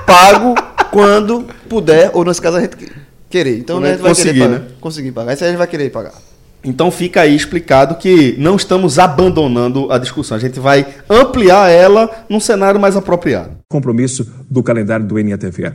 Pago 0.05 0.53
quando 0.91 1.45
puder, 1.69 2.11
ou 2.13 2.25
nesse 2.25 2.41
caso 2.41 2.57
a 2.57 2.59
gente 2.59 2.75
querer. 3.29 3.57
Então 3.59 3.77
Quando 3.77 3.85
a 3.85 3.87
gente 3.87 3.95
gente 3.95 4.03
vai 4.03 4.11
conseguir, 4.11 4.33
querer 4.33 4.49
pagar. 4.49 4.59
né? 4.59 4.65
Conseguir 4.81 5.11
pagar. 5.13 5.33
Isso 5.33 5.43
aí 5.45 5.47
a 5.47 5.51
gente 5.51 5.57
vai 5.59 5.67
querer 5.67 5.89
pagar. 5.91 6.11
Então 6.61 6.91
fica 6.91 7.21
aí 7.21 7.33
explicado 7.33 7.95
que 7.95 8.35
não 8.37 8.57
estamos 8.57 8.99
abandonando 8.99 9.89
a 9.93 9.97
discussão. 9.97 10.35
A 10.35 10.39
gente 10.41 10.59
vai 10.59 10.85
ampliar 11.09 11.69
ela 11.71 12.09
num 12.27 12.41
cenário 12.41 12.77
mais 12.81 12.97
apropriado. 12.97 13.51
compromisso 13.69 14.29
do 14.49 14.61
calendário 14.61 15.05
do 15.05 15.15
NATV. 15.23 15.71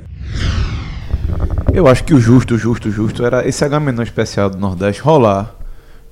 Eu 1.72 1.86
acho 1.86 2.04
que 2.04 2.12
o 2.12 2.20
justo, 2.20 2.58
justo, 2.58 2.90
justo 2.90 3.24
era 3.24 3.48
esse 3.48 3.64
H 3.64 3.80
menor 3.80 4.02
especial 4.02 4.50
do 4.50 4.58
Nordeste 4.58 5.00
rolar 5.00 5.54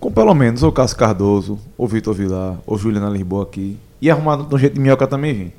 com 0.01 0.11
pelo 0.11 0.35
menos 0.35 0.62
ou 0.62 0.73
Cássio 0.73 0.97
Cardoso, 0.97 1.59
ou 1.77 1.87
Vitor 1.87 2.15
Vilar, 2.15 2.57
ou 2.67 2.79
Juliana 2.79 3.11
Lisboa 3.11 3.45
aqui. 3.45 3.79
E 4.01 4.11
arrumar 4.11 4.37
de 4.37 4.55
um 4.55 4.59
jeito 4.59 4.75
de 4.75 4.81
minhoca 4.81 5.07
também 5.07 5.35
vir. 5.35 5.55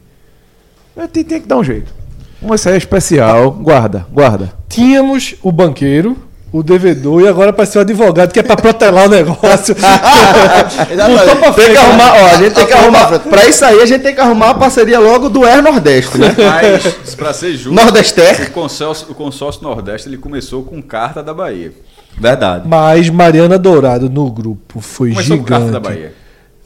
É, 0.97 1.07
tem, 1.07 1.23
tem 1.23 1.39
que 1.39 1.47
dar 1.47 1.57
um 1.57 1.63
jeito. 1.63 1.93
Uma 2.41 2.57
série 2.57 2.77
especial, 2.77 3.51
guarda, 3.51 4.07
guarda. 4.11 4.51
Tínhamos 4.67 5.35
o 5.43 5.51
banqueiro, 5.51 6.17
o 6.51 6.63
devedor 6.63 7.21
e 7.21 7.27
agora 7.27 7.51
apareceu 7.51 7.79
o 7.79 7.83
advogado 7.83 8.33
que 8.33 8.39
é 8.39 8.43
pra 8.43 8.57
protelar 8.57 9.05
o 9.05 9.09
negócio. 9.09 9.75
Pra 9.81 10.63
Tem 10.65 11.53
frente, 11.53 11.71
que 11.71 11.77
arrumar, 11.77 12.13
ó, 12.13 12.25
a 12.25 12.35
gente 12.35 12.53
tem 12.53 12.65
que 12.65 12.73
arrumar. 12.73 13.19
Pra 13.19 13.47
isso 13.47 13.63
aí, 13.63 13.81
a 13.81 13.85
gente 13.85 14.01
tem 14.01 14.13
que 14.13 14.21
arrumar 14.21 14.49
a 14.49 14.53
parceria 14.53 14.99
logo 14.99 15.29
do 15.29 15.45
Air 15.45 15.61
Nordeste, 15.61 16.17
né? 16.17 16.35
Mas, 16.37 17.15
pra 17.15 17.33
ser 17.33 17.53
justo, 17.53 17.73
Nordester. 17.73 18.47
o 18.47 18.51
consórcio, 18.51 19.07
o 19.09 19.15
consórcio 19.15 19.63
Nordeste 19.63 20.09
ele 20.09 20.17
começou 20.17 20.63
com 20.63 20.81
carta 20.81 21.21
da 21.23 21.33
Bahia. 21.33 21.71
Verdade. 22.17 22.67
Mas 22.67 23.09
Mariana 23.09 23.57
Dourado 23.57 24.09
no 24.09 24.29
grupo 24.31 24.79
foi 24.81 25.11
Começou 25.11 25.37
com 25.37 25.43
carta 25.43 25.65
da 25.65 25.79
gigante. 25.79 25.87
Bahia. 25.87 26.13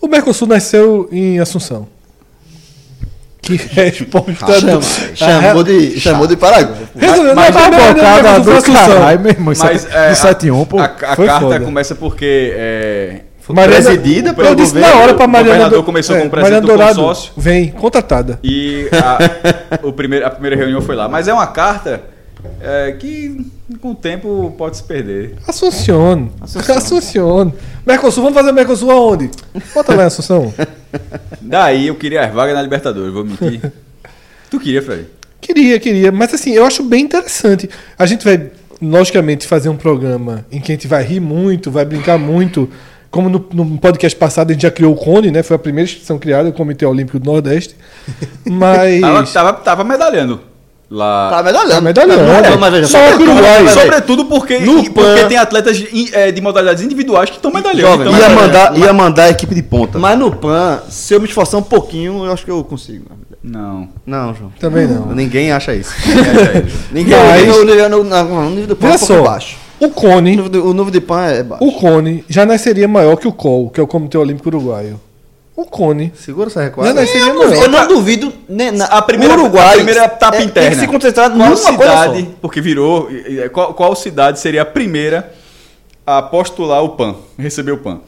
O 0.02 0.08
Mercosul 0.08 0.48
nasceu 0.48 1.08
em 1.12 1.40
Assunção. 1.40 1.88
Que 3.42 3.56
resposta 3.72 4.60
Chama- 4.60 4.82
chamou 5.16 5.64
de, 5.64 6.00
chamou 6.00 6.28
de 6.28 6.36
Paraguai. 6.36 6.76
Resumindo, 6.96 7.36
Mas- 7.36 7.54
mas- 7.54 7.72
não, 7.72 7.80
não, 7.80 7.94
Bocada 7.94 8.22
Mercosul 8.24 8.40
do 8.40 8.44
foi 8.46 8.58
Assunção. 8.58 8.88
caralho, 8.98 9.20
meu 9.20 9.32
irmão. 9.32 9.46
Mas 9.46 9.60
Mas, 9.60 9.86
é, 9.94 10.10
do 10.10 10.16
71, 10.16 10.66
pô. 10.66 10.80
a, 10.80 10.86
a 10.86 11.16
foi 11.16 11.26
carta 11.28 11.42
foda. 11.42 11.60
começa 11.60 11.96
porque 11.96 12.54
é, 12.56 13.22
Mariana, 13.50 13.84
Presidida 13.84 14.34
pelo 14.34 14.48
eu 14.48 14.56
disse 14.56 14.74
governo, 14.74 14.96
na 14.96 15.02
hora 15.04 15.14
pra 15.14 15.26
o 15.26 15.30
Mariana 15.30 15.50
governador 15.54 15.80
Do- 15.80 15.86
começou 15.86 16.16
como 16.18 16.32
Mariana 16.32 16.48
presidente 16.48 16.62
do 16.62 16.68
Dourado, 16.78 16.96
consórcio. 17.00 17.32
Vem, 17.38 17.68
contratada. 17.70 18.40
e 18.44 18.90
a, 18.92 19.88
o 19.88 19.94
primeiro, 19.94 20.26
a 20.26 20.30
primeira 20.32 20.56
reunião 20.56 20.82
foi 20.82 20.96
lá. 20.96 21.08
Mas 21.08 21.28
é 21.28 21.34
uma 21.34 21.46
carta 21.46 22.02
é, 22.60 22.94
que 22.94 23.46
com 23.82 23.92
o 23.92 23.96
tempo 23.96 24.54
pode 24.58 24.78
se 24.78 24.84
perder. 24.84 25.36
Assuncione. 25.48 26.32
Assuncione. 26.42 27.54
Mercosul, 27.86 28.24
vamos 28.24 28.38
fazer 28.38 28.52
Mercosul 28.52 28.92
aonde? 28.92 29.32
Bota 29.74 29.96
lá 29.96 30.04
em 30.04 30.08
Assunção. 30.08 30.54
Daí 31.42 31.88
eu 31.88 31.96
queria 31.96 32.26
as 32.26 32.34
vagas 32.34 32.54
na 32.54 32.62
Libertadores, 32.62 33.12
vou 33.12 33.26
mentir. 33.26 33.72
tu 34.52 34.60
queria, 34.60 34.82
Fred? 34.82 35.08
Queria, 35.42 35.80
queria. 35.80 36.12
Mas 36.12 36.34
assim, 36.34 36.52
eu 36.52 36.66
acho 36.66 36.84
bem 36.84 37.04
interessante. 37.04 37.70
A 37.98 38.06
gente 38.06 38.24
vai, 38.24 38.52
logicamente, 38.82 39.48
fazer 39.48 39.70
um 39.70 39.78
programa 39.78 40.46
em 40.52 40.60
que 40.60 40.72
a 40.72 40.76
gente 40.76 40.88
vai 40.88 41.04
rir 41.04 41.20
muito, 41.20 41.72
vai 41.72 41.86
brincar 41.86 42.20
muito. 42.20 42.70
Como 43.10 43.30
no, 43.30 43.48
no 43.52 43.78
podcast 43.80 44.18
passado 44.18 44.50
a 44.52 44.54
gente 44.54 44.64
já 44.64 44.72
criou 44.72 44.94
o 44.94 44.98
Cone, 44.98 45.32
né? 45.32 45.42
Foi 45.42 45.56
a 45.56 45.60
primeira 45.60 45.86
instituição 45.86 46.20
criada, 46.20 46.50
o 46.50 46.54
Comitê 46.54 46.86
Olímpico 46.86 47.18
do 47.18 47.32
Nordeste. 47.32 47.76
Mas. 48.46 49.02
Tava, 49.02 49.24
tava, 49.26 49.54
tava 49.54 49.84
medalhando 49.84 50.55
lá. 50.90 51.30
Tá 51.32 51.44
medalhando. 51.44 51.72
Tá 51.72 51.82
medalhando. 51.82 52.50
Não, 52.50 52.58
mas 52.60 52.74
veja, 52.74 52.88
Só 52.88 52.98
que 53.18 53.24
o 53.24 53.32
Uruguai. 53.32 53.64
Mas, 53.64 53.74
Sobretudo 53.74 54.26
porque, 54.26 54.60
No 54.60 54.76
porque 54.84 54.90
PAN- 55.22 55.28
tem 55.28 55.38
atletas 55.38 55.78
de, 55.78 56.10
é, 56.16 56.32
de 56.32 56.42
modalidades 56.42 56.84
individuais 56.84 57.30
que 57.30 57.36
estão 57.38 57.52
medalhando. 57.52 57.82
Jovem, 57.82 58.08
então, 58.08 58.20
Ia 58.20 58.30
Mas- 58.30 58.42
mandar, 58.46 58.78
ia 58.78 58.94
mandar 58.94 59.24
a 59.26 59.30
equipe 59.30 59.54
de 59.56 59.64
ponta. 59.64 59.98
Mas 60.00 60.18
no 60.18 60.32
PAN, 60.36 60.80
se 60.90 61.14
eu 61.14 61.20
me 61.20 61.28
esforçar 61.28 61.60
um 61.60 61.64
pouquinho, 61.64 62.26
eu 62.26 62.32
acho 62.32 62.46
que 62.46 62.52
eu 62.52 62.64
consigo. 62.64 63.06
Não. 63.44 63.88
Não, 64.06 64.34
João. 64.34 64.52
Também 64.60 64.88
não. 64.88 65.08
Ninguém 65.14 65.52
acha 65.52 65.74
isso. 65.76 65.94
Ninguém. 66.92 67.16
Mas- 67.18 67.46
No, 67.48 67.64
nível- 67.64 67.90
no, 67.90 68.04
na- 68.04 68.24
no 68.24 68.50
nível 68.50 68.68
do 68.68 68.76
PAN 68.76 68.90
é 68.90 68.94
um 68.96 68.98
só. 68.98 69.22
baixo. 69.22 69.58
O 69.80 69.86
O 69.88 69.90
Cone. 69.92 70.32
nível 70.32 70.50
do, 70.50 70.66
o 70.70 70.74
nível 70.74 70.90
de 70.90 71.02
PAN 71.02 71.26
é 71.26 71.44
baixo. 71.44 71.64
O 71.64 71.72
Cone 71.74 72.24
já 72.30 72.46
nasceria 72.46 72.88
maior 72.88 73.18
que 73.18 73.28
o 73.28 73.32
COL, 73.34 73.70
que 73.70 73.80
é 73.80 73.84
o 73.84 73.88
Comitê 73.88 74.18
Olímpico 74.18 74.48
Uruguaio. 74.50 75.00
O 75.56 75.64
Cone 75.66 76.12
Segura 76.16 76.48
essa 76.50 76.62
recuada. 76.62 76.94
nasceria 76.94 77.28
Eu 77.28 77.36
maior. 77.36 77.70
não 77.70 77.88
duvido. 77.88 78.34
né, 78.50 78.72
na, 78.72 78.86
A 78.86 79.02
primeira, 79.02 79.36
o 79.36 79.40
Uruguai 79.44 79.70
a 79.70 79.74
primeira 79.76 80.04
etapa 80.06 80.36
é- 80.36 80.40
Tem 80.40 80.48
interna. 80.48 80.70
que 80.72 80.76
se 80.82 80.88
concentrar 80.88 81.28
qual 81.30 81.38
numa 81.38 81.48
coisa 81.56 81.62
só. 81.64 81.72
cidade, 81.72 82.30
porque 82.42 82.60
virou, 82.60 83.10
e- 83.10 83.48
qual, 83.50 83.74
qual 83.74 83.96
cidade 83.96 84.40
seria 84.40 84.64
a 84.64 84.66
primeira 84.66 85.32
a 86.06 86.22
postular 86.22 86.84
o 86.84 86.90
PAN, 86.90 87.16
receber 87.38 87.72
o 87.72 87.78
PAN? 87.78 88.02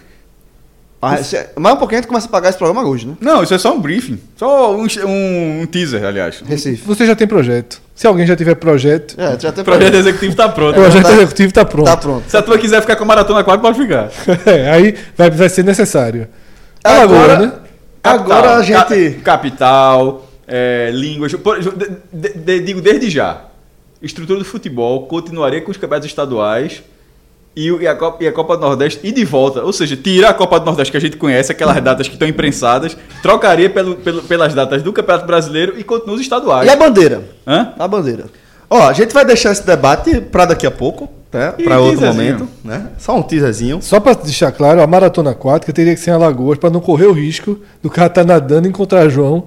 Ah, 1.01 1.17
se- 1.23 1.47
Mais 1.55 1.75
um 1.75 1.77
pouquinho 1.77 1.99
a 1.99 2.01
gente 2.01 2.07
começa 2.09 2.27
a 2.27 2.29
pagar 2.29 2.49
esse 2.49 2.57
programa 2.57 2.83
hoje, 2.87 3.05
né? 3.07 3.13
Não, 3.21 3.43
isso 3.43 3.53
é 3.53 3.57
só 3.59 3.71
um 3.73 3.79
briefing. 3.79 4.19
Só 4.35 4.75
um, 4.75 4.85
um- 5.05 5.61
um 5.61 5.65
teaser, 5.67 6.03
aliás. 6.03 6.41
Recife. 6.45 6.83
Você 6.85 7.05
já 7.05 7.15
tem 7.15 7.27
projeto. 7.27 7.79
Se 7.95 8.07
alguém 8.07 8.25
já 8.25 8.35
tiver 8.35 8.55
projeto, 8.55 9.15
É, 9.17 9.39
já 9.39 9.51
tem 9.51 9.61
O 9.61 9.65
projeto 9.65 9.93
executivo 9.93 10.35
tá 10.35 10.49
pronto. 10.49 10.71
o 10.77 10.81
projeto 10.81 11.03
tá- 11.03 11.13
executivo 11.13 11.53
tá 11.53 11.63
pronto. 11.65 11.85
Tá 11.85 11.97
pronto. 11.97 12.23
Se 12.29 12.35
a 12.35 12.41
tua 12.41 12.57
quiser 12.57 12.81
ficar 12.81 12.95
com 12.95 13.03
a 13.03 13.07
maratona 13.07 13.43
4, 13.43 13.61
pode 13.61 13.79
ficar. 13.79 14.09
É, 14.45 14.69
aí 14.71 14.95
vai, 15.15 15.29
vai 15.29 15.47
ser 15.49 15.63
necessário. 15.63 16.27
Agora- 16.87 17.33
Agora, 17.33 17.37
né? 17.39 17.51
Agora 18.03 18.39
a 18.39 18.63
Capital, 18.63 18.63
gente. 18.63 19.15
ca- 19.17 19.23
capital, 19.37 20.27
é, 20.47 20.89
línguas. 20.93 21.33
por- 21.35 21.59
de- 21.59 22.33
de- 22.33 22.59
digo 22.61 22.81
desde 22.81 23.09
já. 23.09 23.41
Estrutura 24.01 24.39
do 24.39 24.45
futebol 24.45 25.07
continuaria 25.07 25.61
com 25.61 25.71
os 25.71 25.77
campeonatos 25.77 26.07
estaduais 26.07 26.83
e, 27.55 27.67
e 27.69 27.87
a 27.87 27.95
Copa, 27.95 28.23
e 28.23 28.27
a 28.27 28.31
Copa 28.31 28.55
do 28.55 28.61
Nordeste 28.61 28.99
e 29.03 29.11
de 29.11 29.25
volta. 29.25 29.63
Ou 29.63 29.73
seja, 29.73 29.97
tira 29.97 30.29
a 30.29 30.33
Copa 30.33 30.59
do 30.59 30.65
Nordeste 30.67 30.91
que 30.91 30.97
a 30.97 31.01
gente 31.01 31.17
conhece, 31.17 31.51
aquelas 31.51 31.81
datas 31.83 32.07
que 32.07 32.13
estão 32.13 32.27
imprensadas, 32.27 32.95
trocaria 33.21 33.69
pelo, 33.69 33.95
pelo- 33.95 34.21
pelas 34.21 34.53
datas 34.53 34.81
do 34.83 34.93
Campeonato 34.93 35.25
Brasileiro 35.25 35.73
e 35.77 35.83
continua 35.83 36.15
os 36.15 36.21
estaduais. 36.21 36.67
E 36.67 36.71
a 36.71 36.75
bandeira? 36.75 37.23
Hã? 37.45 37.73
A 37.77 37.87
bandeira. 37.87 38.25
Ó, 38.69 38.87
a 38.87 38.93
gente 38.93 39.13
vai 39.13 39.25
deixar 39.25 39.51
esse 39.51 39.65
debate 39.65 40.21
pra 40.21 40.45
daqui 40.45 40.67
a 40.67 40.71
pouco, 40.71 41.09
né? 41.33 41.53
Pra 41.63 41.79
outro 41.79 42.01
momento, 42.05 42.47
né? 42.63 42.87
Só 42.97 43.15
um 43.17 43.21
teaserzinho. 43.21 43.79
Só 43.81 43.99
pra 43.99 44.13
deixar 44.13 44.51
claro, 44.51 44.81
a 44.81 44.87
maratona 44.87 45.31
aquática 45.31 45.71
teria 45.73 45.93
que 45.93 45.99
ser 45.99 46.11
em 46.11 46.13
Alagoas 46.13 46.57
pra 46.57 46.69
não 46.69 46.79
correr 46.79 47.05
o 47.05 47.13
risco 47.13 47.59
do 47.81 47.89
cara 47.89 48.07
estar 48.07 48.23
nadando 48.23 48.67
e 48.67 48.69
encontrar 48.69 49.07
João 49.09 49.45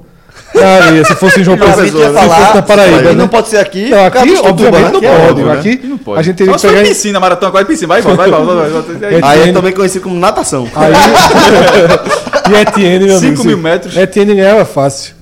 areia. 0.55 1.05
Se 1.05 1.15
fosse 1.15 1.41
em 1.41 1.45
João 1.45 1.57
Pessoa, 1.59 1.87
se 1.87 1.91
fosse 1.93 2.55
na 2.55 2.63
Paraíba, 2.63 2.97
aí 2.99 3.05
né? 3.05 3.13
não 3.13 3.29
pode 3.29 3.49
ser 3.49 3.59
aqui. 3.59 3.89
Não, 3.89 4.11
Cara, 4.11 4.21
aqui, 4.25 4.39
obviamente, 4.43 4.91
não 4.93 4.97
aqui 4.99 5.07
é 5.07 5.11
pode. 5.17 5.31
óbvio, 5.31 5.47
né? 5.47 5.53
Aqui, 5.53 5.81
não 5.87 5.99
pode. 5.99 6.21
a 6.21 6.23
gente 6.23 6.37
teria 6.37 6.59
Só 6.59 6.69
que 6.69 6.75
pegar... 6.75 6.87
em- 6.87 6.89
piscina, 6.89 7.21
maratona 7.21 7.53
4 7.53 7.69
piscina. 7.69 7.89
Vai, 7.89 8.03
vai, 8.03 8.17
vai, 8.17 8.31
volta. 8.31 8.55
vai, 8.55 8.71
volta. 8.71 8.93
É, 9.07 9.07
Aí 9.09 9.15
é 9.15 9.19
Etienne- 9.37 9.53
também 9.53 9.73
conhecido 9.73 10.03
como 10.03 10.17
natação. 10.17 10.69
Aí... 10.75 10.93
e 12.53 12.55
Etienne, 12.61 13.05
meu 13.07 13.17
amigo. 13.17 13.37
Cinco 13.37 13.47
mil 13.47 13.59
metros. 13.59 13.97
Etienne 13.97 14.35
ganhava 14.35 14.65
fácil. 14.65 15.15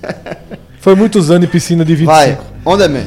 Foi 0.81 0.95
muitos 0.95 1.31
anos 1.31 1.47
em 1.47 1.51
piscina 1.51 1.85
de 1.85 1.95
25. 1.95 2.13
Vai, 2.17 2.39
on 2.65 2.79
the 2.79 2.89
man. 2.89 3.05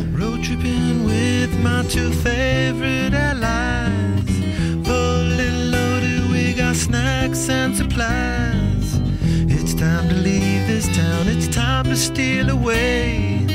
Steal 12.02 12.50
away. 12.50 13.46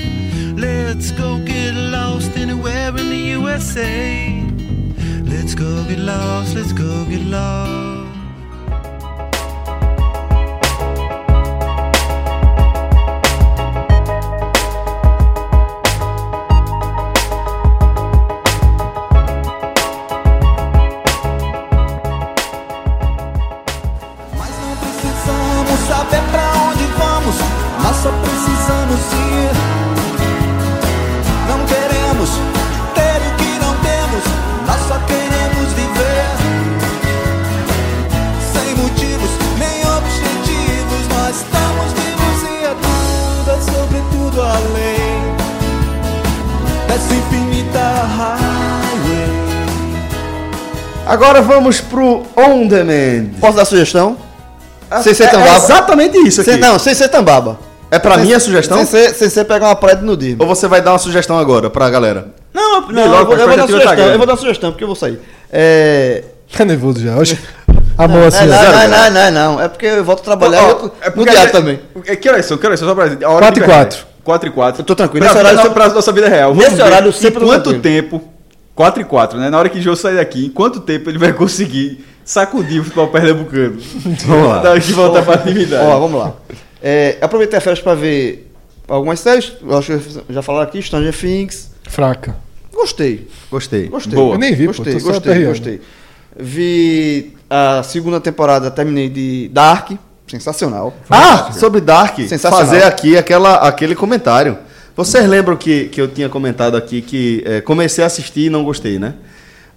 Let's 0.55 1.11
go 1.11 1.39
get 1.45 1.75
lost 1.75 2.37
anywhere 2.37 2.89
in 2.91 3.09
the 3.11 3.23
USA. 3.39 4.41
Let's 5.25 5.55
go 5.55 5.85
get 5.85 5.99
lost, 5.99 6.55
let's 6.55 6.73
go 6.73 7.05
get 7.07 7.23
lost. 7.23 7.96
essa 46.97 47.15
infinita 47.15 47.79
highway. 47.79 49.27
Agora 51.07 51.43
vamos 51.43 51.79
pro 51.81 52.23
On 52.35 52.67
Demand. 52.67 53.39
Posso 53.39 53.57
dar 53.57 53.67
sugestão? 53.67 54.17
Ah, 54.91 55.03
sem 55.03 55.13
ser 55.13 55.25
é, 55.25 55.27
tambaba. 55.29 55.53
É 55.53 55.57
exatamente 55.57 56.19
isso 56.19 56.41
aqui. 56.41 56.53
Sem, 56.53 56.61
não, 56.61 56.79
sem 56.79 56.95
ser 56.95 57.09
tambaba. 57.09 57.59
É 57.91 57.99
pra 57.99 58.17
mim 58.17 58.25
minha 58.25 58.41
sugestão? 58.41 58.79
Sem 58.79 58.87
ser, 58.87 59.15
sem 59.15 59.29
ser 59.29 59.45
pegar 59.45 59.67
uma 59.67 59.77
praia 59.77 59.97
de 59.97 60.05
nudismo. 60.05 60.43
Ou 60.43 60.49
você 60.49 60.67
vai 60.67 60.81
dar 60.81 60.93
uma 60.93 60.99
sugestão 60.99 61.39
agora 61.39 61.69
pra 61.69 61.91
galera? 61.91 62.29
Não, 62.53 62.81
não, 62.81 62.89
não 62.89 63.03
eu, 63.03 63.27
vou, 63.27 63.37
eu, 63.37 63.47
vou 63.47 63.57
dar 63.57 63.67
sugestão, 63.67 63.95
eu 63.95 64.19
vou 64.19 64.27
dar 64.27 64.37
sugestão, 64.37 64.71
porque 64.71 64.85
eu 64.85 64.89
vou 64.89 64.97
sair. 64.97 65.21
É... 65.53 66.25
Tá 66.57 66.65
nervoso 66.65 67.01
já, 67.01 67.15
hoje? 67.15 67.39
Amor 67.99 68.25
assim, 68.25 68.47
não, 68.47 68.63
não, 68.63 68.89
não, 68.89 69.11
não, 69.11 69.31
não, 69.31 69.63
É 69.63 69.69
porque 69.69 69.87
eu 69.87 70.05
volto 70.05 70.23
trabalhar 70.23 70.63
oh, 70.69 70.87
oh, 70.87 70.91
é 71.01 71.11
no 71.15 71.25
dia 71.25 71.49
também. 71.49 71.81
É 72.07 72.17
que 72.17 72.29
horas 72.29 72.45
são? 72.47 72.57
Que 72.59 72.67
horas 72.67 72.79
são? 72.79 72.89
Só 72.89 72.95
pra... 72.95 73.09
4 73.17 73.63
e 73.63 73.67
4. 73.67 74.16
4 74.27 74.49
e 74.49 74.53
4. 74.53 74.81
Eu 74.83 74.85
tô 74.85 74.95
tranquilo. 74.97 75.25
Pra, 75.25 75.35
Nesse 75.35 75.47
horário, 75.47 75.71
pra, 75.73 75.85
pra 75.85 75.95
nossa 75.95 76.13
vida 76.13 76.29
real. 76.29 76.55
Nesse 76.55 76.71
Vamos 76.71 76.85
horário, 76.85 77.09
em 77.09 77.13
sempre 77.13 77.45
quanto 77.45 77.71
tranquilo. 77.71 77.83
tempo... 77.83 78.23
4 78.75 79.01
e 79.01 79.05
4, 79.07 79.39
né? 79.41 79.49
Na 79.49 79.59
hora 79.59 79.71
que 79.71 79.79
o 79.79 79.83
Jô 79.83 79.97
sair 79.97 80.17
daqui, 80.17 80.45
em 80.45 80.51
quanto 80.51 80.81
tempo 80.81 81.09
ele 81.09 81.17
vai 81.17 81.33
conseguir 81.33 82.05
sacudir 82.23 82.83
o 82.83 82.85
futebol 82.85 83.09
pernambucano? 83.09 83.79
Vamos 84.27 84.49
lá. 84.49 84.61
Daqui 84.61 84.93
voltar 84.93 85.23
pra 85.23 85.35
atividade. 85.37 85.87
Ó, 85.87 85.99
vamos 85.99 86.21
lá. 86.21 86.35
É, 86.83 87.17
aproveitei 87.23 87.57
a 87.57 87.61
férias 87.63 87.81
pra 87.81 87.95
ver 87.95 88.53
algumas 88.87 89.19
séries. 89.19 89.55
Eu 89.63 89.79
acho 89.79 89.99
que 89.99 90.21
já 90.29 90.43
falaram 90.43 90.69
aqui, 90.69 90.83
Stranger 90.83 91.19
Things. 91.19 91.71
Fraca. 91.89 92.37
Gostei. 92.71 93.27
Gostei. 93.51 93.89
Gostei. 93.89 94.15
Boa. 94.15 94.35
Eu 94.35 94.39
nem 94.39 94.55
vi, 94.55 94.67
pô, 94.67 94.75
Gostei, 94.75 95.01
só 95.01 95.13
gostei, 95.13 95.47
gostei. 95.47 95.81
Vi 96.39 97.35
a 97.49 97.83
segunda 97.83 98.21
temporada 98.21 98.71
terminei 98.71 99.09
de 99.09 99.49
Dark, 99.55 99.93
sensacional. 100.27 100.95
Ah, 101.11 101.51
sobre 101.53 101.81
Dark, 101.81 102.17
Sensacional. 102.21 102.59
fazer 102.59 102.83
aqui 102.85 103.17
aquela, 103.17 103.57
aquele 103.57 103.95
comentário. 103.95 104.59
Vocês 104.97 105.29
lembram 105.29 105.57
que, 105.57 105.89
que 105.89 106.01
eu 106.01 106.09
tinha 106.09 106.29
comentado 106.29 106.77
aqui 106.77 107.03
que 107.03 107.43
é, 107.47 107.61
comecei 107.61 108.03
a 108.03 108.07
assistir 108.07 108.47
e 108.47 108.51
não 108.51 108.65
gostei, 108.65 108.99
né? 108.99 109.15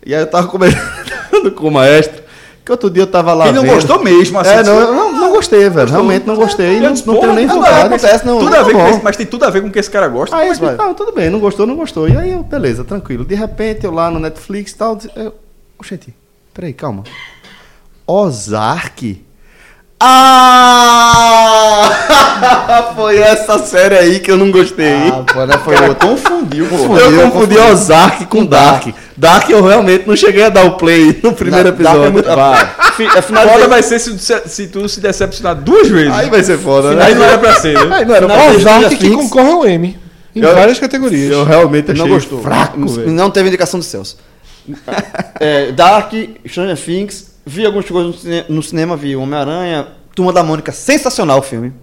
E 0.06 0.16
aí 0.16 0.22
eu 0.22 0.28
tava 0.28 0.48
comentando 0.50 1.52
com 1.56 1.68
o 1.68 1.72
maestro 1.72 2.24
que 2.64 2.72
outro 2.72 2.90
dia 2.90 3.02
eu 3.04 3.08
tava 3.08 3.34
lá 3.34 3.46
Quem 3.46 3.54
não 3.54 3.64
vendo- 3.64 3.74
gostou 3.74 4.04
mesmo, 4.04 4.40
assim, 4.40 4.50
É, 4.52 4.64
não, 4.64 4.76
você- 4.76 4.84
eu 4.84 4.94
não, 4.94 5.12
não 5.14 5.30
gostei, 5.32 5.70
velho. 5.70 5.90
Realmente 5.90 6.28
não 6.28 6.36
gostei. 6.36 6.78
Eu 6.78 6.82
Não, 6.84 6.90
não 6.92 7.02
porra, 7.04 7.20
tenho 7.22 7.34
nem 7.34 7.46
não, 7.48 7.56
vontade. 7.56 7.88
acontece, 7.88 8.26
não- 8.26 8.40
tudo 8.40 8.56
a 8.56 8.62
ver 8.64 8.74
tá 8.78 8.90
esse, 8.92 9.04
mas 9.04 9.18
tem 9.18 9.26
tudo 9.26 9.46
a 9.46 9.50
ver 9.50 9.62
com 9.62 9.68
o 9.70 9.72
que 9.72 9.80
esse 9.80 9.90
cara 9.90 10.08
gosta. 10.08 10.36
Aí, 10.38 10.54
vai. 10.54 10.76
não, 10.76 10.94
tudo 10.94 11.12
bem, 11.12 11.30
não 11.32 11.40
gostou, 11.40 11.66
não 11.66 11.76
gostou. 11.76 12.08
E 12.08 12.16
aí, 12.16 12.32
eu, 12.32 12.44
beleza, 12.44 12.84
tranquilo. 12.84 13.26
De 13.26 13.34
repente, 13.34 13.86
eu 13.86 13.92
lá 13.92 14.12
no 14.12 14.20
Netflix 14.20 14.72
e 14.72 14.76
tal. 14.76 15.00
Eu, 15.16 15.34
Oxente, 15.80 16.14
peraí, 16.54 16.72
calma. 16.74 17.04
Ozark? 18.06 19.26
Ah! 20.02 21.90
Foi 22.96 23.18
essa 23.18 23.60
série 23.60 23.98
aí 23.98 24.20
que 24.20 24.30
eu 24.32 24.38
não 24.38 24.52
gostei. 24.52 24.94
Ah, 24.94 25.24
pô, 25.34 25.46
né, 25.46 25.58
foi 25.64 25.74
Cara, 25.76 25.90
outro. 25.90 26.08
confundiu, 26.08 26.66
pô. 26.68 26.78
Confundiu, 26.78 27.06
Eu 27.06 27.12
confundi 27.32 27.56
confundiu. 27.56 27.72
Ozark 27.74 28.26
com 28.28 28.46
Dark. 28.46 28.88
Dark 29.18 29.50
eu 29.50 29.64
realmente 29.66 30.08
não 30.08 30.16
cheguei 30.16 30.44
a 30.44 30.50
dar 30.50 30.66
o 30.66 30.72
play 30.78 31.20
no 31.24 31.34
primeiro 31.34 31.72
Dark 31.72 31.80
é 31.80 31.84
episódio. 31.84 32.12
muito- 32.14 32.30
É 33.18 33.22
final 33.22 33.48
Foda 33.48 33.64
de- 33.64 33.68
vai 33.70 33.82
ser 33.84 34.00
se, 34.00 34.18
se, 34.20 34.42
se 34.48 34.68
tu 34.68 34.88
se 34.88 35.00
decepcionar 35.00 35.56
duas 35.56 35.88
vezes. 35.88 36.14
Aí 36.14 36.30
vai 36.30 36.44
ser 36.44 36.58
foda, 36.58 36.94
né? 36.94 37.06
Aí 37.06 37.16
não 37.16 37.24
era 37.24 37.38
pra 37.38 37.56
ser, 37.56 37.74
né? 37.86 37.96
Aí 37.98 38.06
não 38.06 38.16
era 38.16 38.26
pra 38.28 38.36
ser. 38.52 38.56
Ozark 38.58 38.90
que 38.90 38.96
Things. 38.98 39.16
concorre 39.16 39.52
ao 39.52 39.66
M. 39.68 39.98
Em 40.36 40.42
Eu- 40.42 40.54
várias 40.56 40.78
categorias. 40.80 41.32
Eu 41.32 41.44
realmente 41.44 41.92
achei 41.92 42.04
não 42.04 42.10
gostou. 42.10 42.42
fraco, 42.42 42.88
velho. 42.88 43.10
Não 43.12 43.30
teve 43.32 43.48
indicação 43.50 43.80
de 43.80 43.86
Celso. 43.86 44.18
É, 45.42 45.72
Dark, 45.72 46.12
Stranger 46.48 46.78
Things, 46.78 47.28
vi 47.50 47.66
algumas 47.66 47.88
coisas 47.90 48.14
no, 48.16 48.20
cine- 48.22 48.46
no 48.50 48.62
cinema, 48.64 48.96
vi 48.96 49.16
Homem-Aranha, 49.16 49.88
Turma 50.16 50.32
da 50.32 50.44
Mônica, 50.44 50.72
sensacional 50.72 51.40
o 51.40 51.42
filme. 51.42 51.74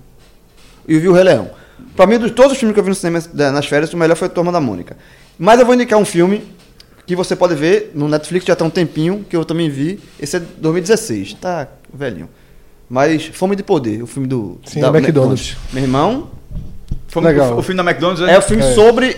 E 0.86 0.98
vi 0.98 1.08
o 1.08 1.12
Rei 1.12 1.24
Leão. 1.24 1.50
Pra 1.96 2.06
mim, 2.06 2.18
de 2.18 2.30
todos 2.30 2.52
os 2.52 2.58
filmes 2.58 2.74
que 2.74 2.80
eu 2.80 2.84
vi 2.84 2.90
no 2.90 2.94
cinema 2.94 3.22
da- 3.32 3.50
nas 3.52 3.66
férias, 3.66 3.92
o 3.92 3.96
melhor 3.96 4.14
foi 4.16 4.28
Turma 4.28 4.52
da 4.52 4.60
Mônica. 4.60 4.96
Mas 5.38 5.58
eu 5.60 5.66
vou 5.66 5.74
indicar 5.74 5.98
um 5.98 6.04
filme 6.04 6.44
que 7.06 7.14
você 7.16 7.34
pode 7.36 7.54
ver 7.54 7.92
no 7.94 8.08
Netflix 8.08 8.44
já 8.46 8.56
tem 8.56 8.66
um 8.66 8.70
tempinho, 8.70 9.24
que 9.28 9.36
eu 9.36 9.44
também 9.44 9.68
vi. 9.68 10.00
Esse 10.20 10.36
é 10.36 10.40
de 10.40 10.46
2016, 10.58 11.34
tá 11.34 11.68
velhinho. 11.92 12.28
Mas 12.88 13.26
Fome 13.26 13.56
de 13.56 13.62
Poder, 13.62 14.02
o 14.02 14.06
filme 14.06 14.28
do 14.28 14.58
Sim, 14.64 14.80
do 14.80 14.86
McDonald's. 14.96 15.56
Meu 15.72 15.82
irmão, 15.82 16.30
Foi 17.08 17.22
Legal. 17.22 17.54
O, 17.54 17.58
o 17.58 17.62
filme 17.62 17.82
da 17.82 17.88
McDonald's, 17.88 18.24
né? 18.24 18.34
é 18.34 18.38
o 18.38 18.42
filme 18.42 18.62
sobre 18.74 19.16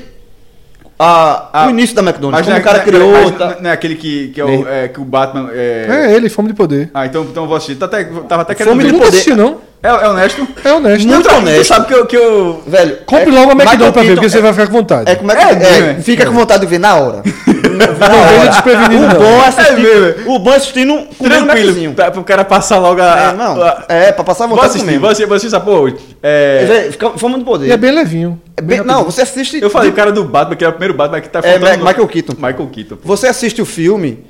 a, 0.98 1.48
Ah, 1.52 1.66
o 1.66 1.70
início 1.70 1.94
da 1.94 2.02
McDonald's, 2.02 2.46
Mas 2.46 2.46
como 2.46 2.50
não 2.50 2.56
é, 2.56 2.60
o 2.60 2.64
cara 2.64 2.78
não 2.78 2.82
é- 2.82 2.86
criou. 2.86 3.12
mas 3.12 3.38
tá- 3.38 3.54
não- 3.54 3.62
não 3.62 3.70
é 3.70 3.72
aquele 3.72 3.94
que, 3.94 4.28
que, 4.28 4.40
é 4.40 4.44
o, 4.44 4.68
é, 4.68 4.88
que 4.88 5.00
o 5.00 5.04
Batman. 5.04 5.50
É... 5.52 5.86
É 6.08 6.12
ele, 6.16 6.28
Fome 6.28 6.48
de 6.48 6.54
Poder. 6.54 6.90
Ah, 6.92 7.06
então, 7.06 7.22
então 7.22 7.44
eu 7.44 7.46
vou 7.48 7.56
assistir. 7.56 7.76
Tá 7.76 7.86
até, 7.86 8.04
tava 8.04 8.42
até 8.42 8.54
querendo 8.54 8.72
Fome 8.72 8.84
de 8.84 8.92
Poder. 8.92 9.08
assistiu, 9.08 9.36
não? 9.36 9.58
É, 9.80 9.88
é 9.88 10.08
honesto? 10.08 10.48
É 10.64 10.72
honesto. 10.72 11.06
Muito 11.06 11.28
Tu 11.28 11.34
honesto. 11.36 11.64
sabe 11.68 11.86
que 11.86 11.94
eu. 11.94 12.06
Que 12.06 12.16
eu... 12.16 12.62
Velho, 12.66 12.98
Compre 13.06 13.28
é- 13.28 13.32
logo 13.32 13.50
a 13.50 13.54
McDonald's 13.54 13.92
pra 13.92 14.02
ver, 14.02 14.14
porque 14.14 14.28
você 14.28 14.38
é- 14.38 14.42
vai 14.42 14.52
ficar 14.52 14.66
com 14.66 14.72
vontade. 14.72 15.10
É 15.10 15.14
como 15.14 15.30
é 15.30 15.36
que 15.36 15.42
É 15.42 15.46
é, 15.46 15.90
é? 15.90 15.94
fica 16.02 16.26
com 16.26 16.32
vontade 16.32 16.60
de 16.62 16.66
ver 16.66 16.78
na 16.80 16.96
hora. 16.96 17.22
Não 17.46 18.28
veja 18.28 18.48
desprevenido, 18.50 19.04
o 19.04 19.18
bom 19.20 19.42
é 19.42 19.46
assistir, 19.46 19.76
mesmo. 19.76 20.34
o 20.34 20.38
bom 20.40 20.52
é 20.52 20.56
assistindo 20.56 21.06
Tranquilo. 21.22 21.66
Maczinho. 21.68 21.94
Pra, 21.94 22.10
pro 22.10 22.24
cara 22.24 22.44
passar 22.44 22.78
logo 22.78 23.00
a. 23.00 23.20
É, 23.20 23.32
não, 23.34 23.62
a- 23.62 23.84
é, 23.88 24.10
pra 24.12 24.24
passar 24.24 24.44
a 24.44 24.46
vontade 24.48 24.68
assistir, 24.70 24.98
vou 24.98 25.08
assistir, 25.10 25.26
vou 25.26 25.36
assistir 25.36 25.54
essa 25.54 25.64
porra 25.64 25.78
hoje. 25.80 25.96
É, 26.22 26.88
Fome 27.16 27.38
de 27.38 27.44
poder. 27.44 27.68
E 27.68 27.70
é 27.72 27.76
bem 27.76 27.92
levinho. 27.92 28.40
É 28.56 28.62
bem- 28.62 28.82
não, 28.82 29.04
você 29.04 29.22
assiste. 29.22 29.60
eu 29.62 29.70
falei, 29.70 29.90
o 29.90 29.92
cara 29.94 30.10
do 30.10 30.24
Batman, 30.24 30.56
que 30.56 30.64
é 30.64 30.68
o 30.68 30.72
primeiro 30.72 30.94
Batman 30.94 31.20
que 31.20 31.28
tá 31.28 31.38
É, 31.38 31.52
faltando. 31.58 31.84
Ma- 31.84 31.90
Michael 31.90 32.08
Keaton. 32.08 32.32
Michael 32.34 32.68
Keaton. 32.72 32.96
pô. 32.96 33.02
Você 33.04 33.28
assiste 33.28 33.62
o 33.62 33.66
filme. 33.66 34.24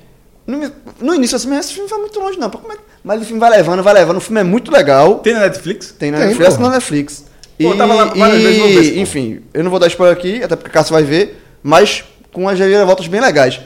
No, 0.47 0.71
no 1.01 1.15
início, 1.15 1.37
assim, 1.37 1.49
mas 1.49 1.67
esse 1.67 1.75
filme 1.75 1.89
vai 1.89 1.99
muito 2.01 2.19
longe, 2.21 2.39
não. 2.39 2.49
pô, 2.51 2.59
como 2.59 2.73
é 2.73 2.77
que- 2.77 2.83
Mas 3.05 3.23
o 3.23 3.25
filme 3.25 3.41
vai 3.41 3.51
levando, 3.51 3.83
vai 3.83 3.95
levando. 3.95 4.17
O 4.17 4.21
filme 4.21 4.41
é 4.41 4.45
muito 4.45 4.71
legal. 4.71 5.17
Tem 5.21 5.33
na 5.35 5.41
Netflix? 5.41 5.93
Tem 5.99 6.11
na 6.11 6.19
Tem, 6.19 6.27
Netflix, 6.29 6.57
porra. 6.57 6.69
na 6.69 6.75
Netflix. 6.75 7.21
Pô, 7.23 7.29
E, 7.59 7.65
eu 7.65 7.77
tava 7.77 7.95
lá 7.95 8.05
várias 8.07 8.43
vezes, 8.43 8.59
vou 8.61 8.69
ver 8.69 8.85
se- 8.85 8.93
e 8.95 9.01
enfim, 9.01 9.41
eu 9.55 9.65
não 9.65 9.71
vou 9.71 9.81
dar 9.81 9.87
spoiler 9.89 10.17
aqui, 10.17 10.43
até 10.43 10.55
porque 10.57 10.71
o 10.71 10.73
Cássio 10.73 10.93
vai 10.93 11.03
ver, 11.03 11.43
mas 11.63 12.05
com 12.33 12.49
as 12.49 12.59
reviravoltas 12.59 13.07
bem 13.09 13.21
legais. 13.21 13.61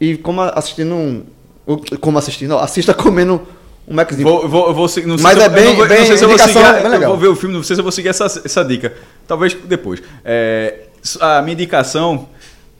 E 0.00 0.16
como 0.18 0.42
assistindo 0.42 0.94
um. 0.94 1.22
Como 2.00 2.16
assistindo, 2.18 2.50
não, 2.50 2.58
assista 2.60 2.92
comendo 2.94 3.40
um 3.88 3.94
Maczinho. 3.94 4.22
Vou, 4.28 4.48
vou, 4.48 4.68
eu 4.68 4.74
vou, 4.74 4.88
se- 4.88 5.04
não 5.06 5.16
sei 5.18 5.22
Mas 5.24 5.34
se 5.38 5.40
é 5.40 5.46
eu- 5.46 5.50
eu 5.50 5.54
bem- 5.54 5.64
não 5.64 5.76
vou, 5.76 5.88
bem 5.88 5.98
não 5.98 6.06
sei 6.06 6.16
se 6.16 6.24
eu 6.24 6.28
vou 6.28 6.36
indicação, 6.36 6.62
seguir. 6.62 6.74
bem 6.76 6.84
Eu 6.84 6.90
legal. 6.90 7.10
vou 7.10 7.18
ver 7.18 7.28
o 7.28 7.34
filme, 7.36 7.54
não 7.56 7.62
sei 7.62 7.74
se 7.76 7.80
eu 7.80 7.84
vou 7.84 7.92
seguir 7.92 8.08
essa, 8.08 8.24
essa 8.26 8.64
dica. 8.64 8.92
Talvez 9.26 9.54
depois. 9.64 10.00
É, 10.24 10.74
a 11.20 11.40
minha 11.42 11.54
indicação, 11.54 12.28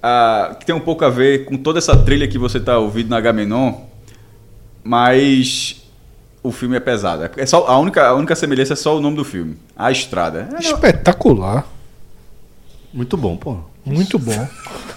a, 0.03 0.57
que 0.61 0.67
tem 0.67 0.75
um 0.75 0.81
pouco 0.81 1.05
a 1.05 1.09
ver 1.11 1.45
com 1.45 1.57
toda 1.57 1.79
essa 1.79 1.97
trilha 1.97 2.29
que 2.29 2.39
você 2.39 2.59
está 2.59 2.79
ouvindo 2.79 3.09
na 3.09 3.21
Gamenon, 3.21 3.73
mas 4.87 5.77
o 6.43 6.53
filme 6.53 6.77
é 6.77 6.81
pesado. 6.81 7.29
É 7.37 7.45
só, 7.45 7.67
a, 7.67 7.77
única, 7.79 8.07
a 8.07 8.15
única 8.15 8.35
semelhança 8.37 8.75
é 8.75 8.77
só 8.77 8.97
o 8.97 9.01
nome 9.01 9.17
do 9.17 9.25
filme. 9.25 9.57
A 9.77 9.91
Estrada. 9.91 10.49
É, 10.57 10.61
Espetacular. 10.61 11.67
Muito 12.95 13.17
bom, 13.17 13.37
pô. 13.37 13.57
Muito 13.85 14.19
bom. 14.19 14.49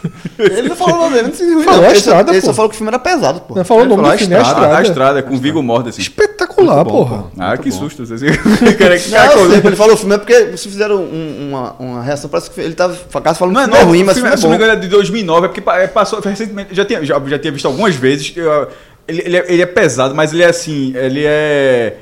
Ele 0.39 0.69
não 0.69 0.75
falou 0.75 0.95
o 0.95 0.99
nome 1.01 1.15
dele, 1.15 1.27
não 1.27 1.33
se 1.35 1.63
Falou 1.65 1.81
não. 1.81 1.87
a 1.87 1.91
Ele, 1.91 1.99
só, 1.99 2.09
estrada, 2.11 2.31
ele 2.31 2.41
só 2.41 2.53
falou 2.53 2.69
que 2.69 2.75
o 2.75 2.77
filme 2.77 2.89
era 2.89 2.97
pesado, 2.97 3.41
pô. 3.41 3.53
Não 3.53 3.65
falou 3.65 3.83
o 3.83 3.85
Ele 3.85 3.89
nome 3.89 4.01
falou 4.03 4.11
do 4.11 4.15
a 4.15 4.17
filme, 4.17 4.33
é 4.33 4.37
a 4.37 4.41
estrada, 4.41 4.65
a 4.65 4.67
estrada. 4.81 4.87
Estrada, 4.87 5.23
com 5.23 5.37
Viggo 5.37 5.61
Mortensen. 5.61 6.01
Espetacular, 6.01 6.75
Muito 6.77 6.89
bom, 6.89 7.05
porra. 7.05 7.23
pô. 7.23 7.29
Ah, 7.37 7.57
que 7.57 7.69
bom. 7.69 7.77
susto. 7.77 8.05
Vocês 8.07 8.21
Não, 8.21 8.73
cara, 8.77 8.95
eu 8.95 8.99
sei, 8.99 9.57
ele 9.63 9.75
falou 9.75 9.93
o 9.93 9.97
filme 9.97 10.15
é 10.15 10.17
porque 10.17 10.33
vocês 10.45 10.63
fizeram 10.65 10.95
um- 11.03 11.49
uma, 11.49 11.73
uma 11.73 12.01
reação, 12.03 12.29
parece 12.29 12.49
que 12.49 12.59
ele 12.61 12.73
tava 12.73 12.95
falando 12.95 13.53
Não 13.53 13.61
é 13.61 13.65
que 13.67 13.71
o 13.71 13.75
filme 13.75 13.81
é 13.81 13.83
ruim, 13.83 14.03
o 14.03 14.05
mas 14.05 14.17
o 14.17 14.21
filme, 14.21 14.29
filme 14.29 14.37
se 14.37 14.43
não 14.43 14.49
me 14.49 14.55
é 14.55 14.59
bom. 14.59 14.63
engano, 14.65 14.79
é 14.79 14.81
de 14.81 14.87
2009, 14.87 15.45
é 15.45 15.47
porque 15.49 15.61
pa- 15.61 15.77
é, 15.79 15.87
passou 15.87 16.19
recentemente, 16.21 16.73
já 16.73 16.85
tinha, 16.85 17.05
já, 17.05 17.19
já 17.27 17.37
tinha 17.37 17.51
visto 17.51 17.65
algumas 17.67 17.93
vezes, 17.95 18.33
eu- 18.35 18.69
ele, 19.09 19.21
ele, 19.25 19.37
é, 19.37 19.45
ele 19.53 19.61
é 19.61 19.65
pesado, 19.65 20.15
mas 20.15 20.31
ele 20.33 20.43
é 20.43 20.47
assim, 20.47 20.95
ele 20.95 21.23
é 21.25 21.97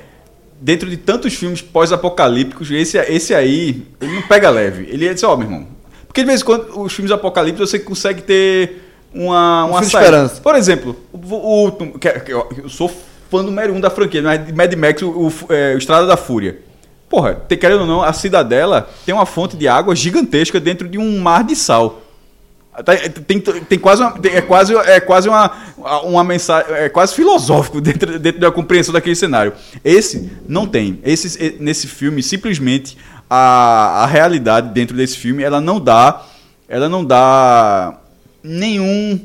dentro 0.59 0.89
de 0.89 0.97
tantos 0.97 1.33
filmes 1.33 1.61
pós-apocalípticos, 1.61 2.69
esse, 2.71 2.97
esse 2.97 3.33
aí, 3.33 3.85
ele 4.01 4.13
não 4.13 4.21
pega 4.23 4.49
leve, 4.49 4.87
ele 4.91 5.07
é 5.07 5.11
assim, 5.11 5.25
ó, 5.25 5.35
meu 5.35 5.47
irmão, 5.47 5.67
porque 6.07 6.21
de 6.21 6.27
vez 6.27 6.41
em 6.41 6.45
quando 6.45 6.81
os 6.81 6.93
filmes 6.93 7.11
apocalípticos 7.11 7.69
você 7.69 7.79
consegue 7.79 8.21
ter 8.23 8.83
uma, 9.13 9.65
uma 9.65 9.79
esperança. 9.81 10.41
Por 10.41 10.55
exemplo, 10.55 10.95
o, 11.13 11.17
o 11.35 11.63
último, 11.63 11.97
que, 11.99 12.07
é- 12.07 12.23
eu, 12.27 12.67
sou 12.69 12.91
fã 13.29 13.43
número 13.43 13.73
um 13.73 13.79
da 13.79 13.89
franquia, 13.89 14.21
mas 14.21 14.45
de 14.45 14.53
Mad 14.53 14.73
Max, 14.73 15.01
o, 15.01 15.09
o, 15.09 15.33
é, 15.49 15.75
o 15.75 15.77
Estrada 15.77 16.05
da 16.07 16.17
Fúria. 16.17 16.59
Porra, 17.09 17.35
te- 17.47 17.55
querendo 17.55 17.81
ou 17.81 17.87
não, 17.87 18.01
a 18.03 18.11
cidadela 18.13 18.89
tem 19.05 19.13
uma 19.13 19.25
fonte 19.25 19.55
de 19.55 19.67
água 19.67 19.95
gigantesca 19.95 20.59
dentro 20.59 20.87
de 20.87 20.97
um 20.97 21.19
mar 21.19 21.43
de 21.43 21.55
sal. 21.55 22.01
Tá- 22.83 22.95
Tem, 23.25 23.39
tem 23.39 23.79
quase 23.79 24.01
uma, 24.01 24.11
tem- 24.11 24.33
é 24.35 24.41
quase, 24.41 24.75
é 24.75 24.99
quase 24.99 25.27
uma, 25.27 25.51
uma 26.03 26.23
mensagem, 26.23 26.71
é 26.75 26.89
quase 26.89 27.13
filosófico 27.15 27.81
dentro, 27.81 28.19
dentro 28.19 28.39
da 28.39 28.51
compreensão 28.51 28.93
daquele 28.93 29.15
cenário. 29.15 29.53
Esse 29.83 30.31
não 30.47 30.67
tem. 30.67 30.99
Esse, 31.03 31.57
nesse 31.59 31.87
filme, 31.87 32.21
simplesmente, 32.21 32.97
a, 33.29 34.03
a 34.03 34.05
realidade 34.05 34.69
dentro 34.73 34.95
desse 34.95 35.17
filme, 35.17 35.41
ela 35.43 35.59
não 35.59 35.79
dá, 35.79 36.23
ela 36.69 36.87
não 36.87 37.03
dá 37.03 37.99
nenhum 38.43 39.19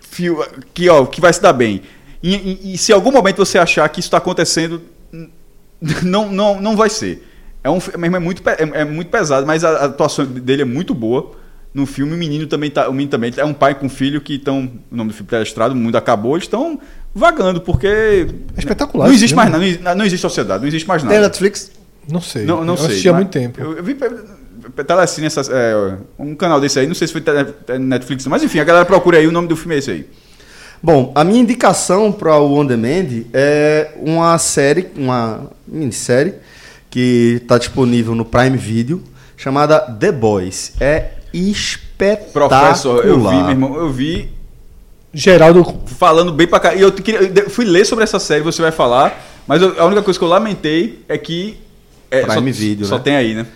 fio 0.00 0.44
que, 0.74 0.88
ó, 0.88 1.06
que 1.06 1.20
vai 1.20 1.32
se 1.32 1.40
dar 1.40 1.52
bem. 1.52 1.82
E, 2.22 2.34
e- 2.34 2.74
e 2.74 2.78
se 2.78 2.92
em 2.92 2.94
algum 2.94 3.10
momento 3.10 3.38
você 3.38 3.58
achar 3.58 3.88
que 3.88 4.00
isso 4.00 4.08
está 4.08 4.18
acontecendo, 4.18 4.82
não, 6.02 6.30
não, 6.30 6.60
não 6.60 6.76
vai 6.76 6.90
ser. 6.90 7.26
É, 7.64 7.70
um, 7.70 7.78
é, 7.78 8.18
muito, 8.18 8.42
é, 8.48 8.80
é 8.80 8.84
muito 8.84 9.10
pesado, 9.10 9.46
mas 9.46 9.64
a, 9.64 9.70
a 9.70 9.84
atuação 9.86 10.24
dele 10.26 10.62
é 10.62 10.66
muito 10.66 10.94
boa. 10.94 11.40
No 11.74 11.86
filme, 11.86 12.14
o 12.14 12.16
menino 12.18 12.46
também 12.46 12.70
tá. 12.70 12.88
O 12.88 12.92
menino 12.92 13.10
também 13.10 13.32
é 13.36 13.44
um 13.44 13.54
pai 13.54 13.74
com 13.74 13.88
filho 13.88 14.20
que 14.20 14.34
estão. 14.34 14.70
O 14.90 14.96
nome 14.96 15.10
do 15.10 15.14
filme 15.14 15.26
está 15.26 15.40
estrado, 15.42 15.72
o 15.72 15.76
mundo 15.76 15.96
acabou, 15.96 16.36
estão 16.36 16.78
vagando, 17.14 17.60
porque. 17.60 17.86
É 18.56 18.58
espetacular 18.58 19.06
Não 19.06 19.14
existe 19.14 19.34
mais 19.34 19.50
nada, 19.50 19.64
não, 19.80 19.94
não 19.96 20.04
existe 20.04 20.20
sociedade, 20.22 20.60
não 20.60 20.68
existe 20.68 20.86
mais 20.86 21.02
Tem 21.02 21.10
nada. 21.10 21.22
Netflix? 21.22 21.70
Não 22.10 22.20
sei. 22.20 22.44
Não, 22.44 22.64
não 22.64 22.74
eu 22.74 22.78
sei. 22.78 22.86
assisti 22.88 23.08
há 23.08 23.12
muito 23.14 23.30
tempo. 23.30 23.60
Eu, 23.60 23.76
eu 23.78 23.82
vi 23.82 23.96
Telecine, 24.86 25.26
essas, 25.26 25.48
é, 25.48 25.96
um 26.18 26.34
canal 26.34 26.60
desse 26.60 26.78
aí, 26.78 26.86
não 26.86 26.94
sei 26.94 27.06
se 27.06 27.12
foi 27.12 27.20
te- 27.20 27.78
Netflix, 27.78 28.26
mas 28.26 28.42
enfim, 28.42 28.58
a 28.58 28.64
galera 28.64 28.84
procura 28.84 29.18
aí, 29.18 29.26
o 29.26 29.32
nome 29.32 29.48
do 29.48 29.56
filme 29.56 29.74
é 29.74 29.78
esse 29.78 29.90
aí. 29.90 30.06
Bom, 30.82 31.12
a 31.14 31.22
minha 31.24 31.40
indicação 31.40 32.10
para 32.12 32.36
o 32.38 32.58
On 32.58 32.66
Demand 32.66 33.24
é 33.32 33.92
uma 34.00 34.36
série, 34.38 34.88
uma 34.96 35.50
minissérie, 35.66 36.34
que 36.90 37.38
está 37.42 37.56
disponível 37.56 38.14
no 38.14 38.24
Prime 38.24 38.56
Video, 38.56 39.02
chamada 39.36 39.80
The 39.80 40.10
Boys. 40.12 40.72
É 40.80 41.10
espetacular. 41.32 42.48
Professor, 42.66 43.04
eu 43.04 43.18
vi, 43.20 43.36
meu 43.36 43.50
irmão, 43.50 43.74
eu 43.76 43.90
vi 43.90 44.30
Geraldo. 45.12 45.64
falando 45.98 46.32
bem 46.32 46.46
pra 46.46 46.60
cá. 46.60 46.74
E 46.74 46.80
eu, 46.80 46.92
eu 47.36 47.50
fui 47.50 47.64
ler 47.64 47.84
sobre 47.84 48.04
essa 48.04 48.18
série, 48.18 48.42
você 48.42 48.62
vai 48.62 48.72
falar, 48.72 49.22
mas 49.46 49.60
eu- 49.62 49.80
a 49.80 49.84
única 49.86 50.02
coisa 50.02 50.18
que 50.18 50.24
eu 50.24 50.28
lamentei 50.28 51.04
é 51.08 51.18
que. 51.18 51.58
É, 52.10 52.22
Prime 52.26 52.52
só, 52.52 52.60
Video, 52.60 52.86
Só 52.86 52.96
né? 52.98 53.02
tem 53.04 53.16
aí, 53.16 53.34
né? 53.34 53.46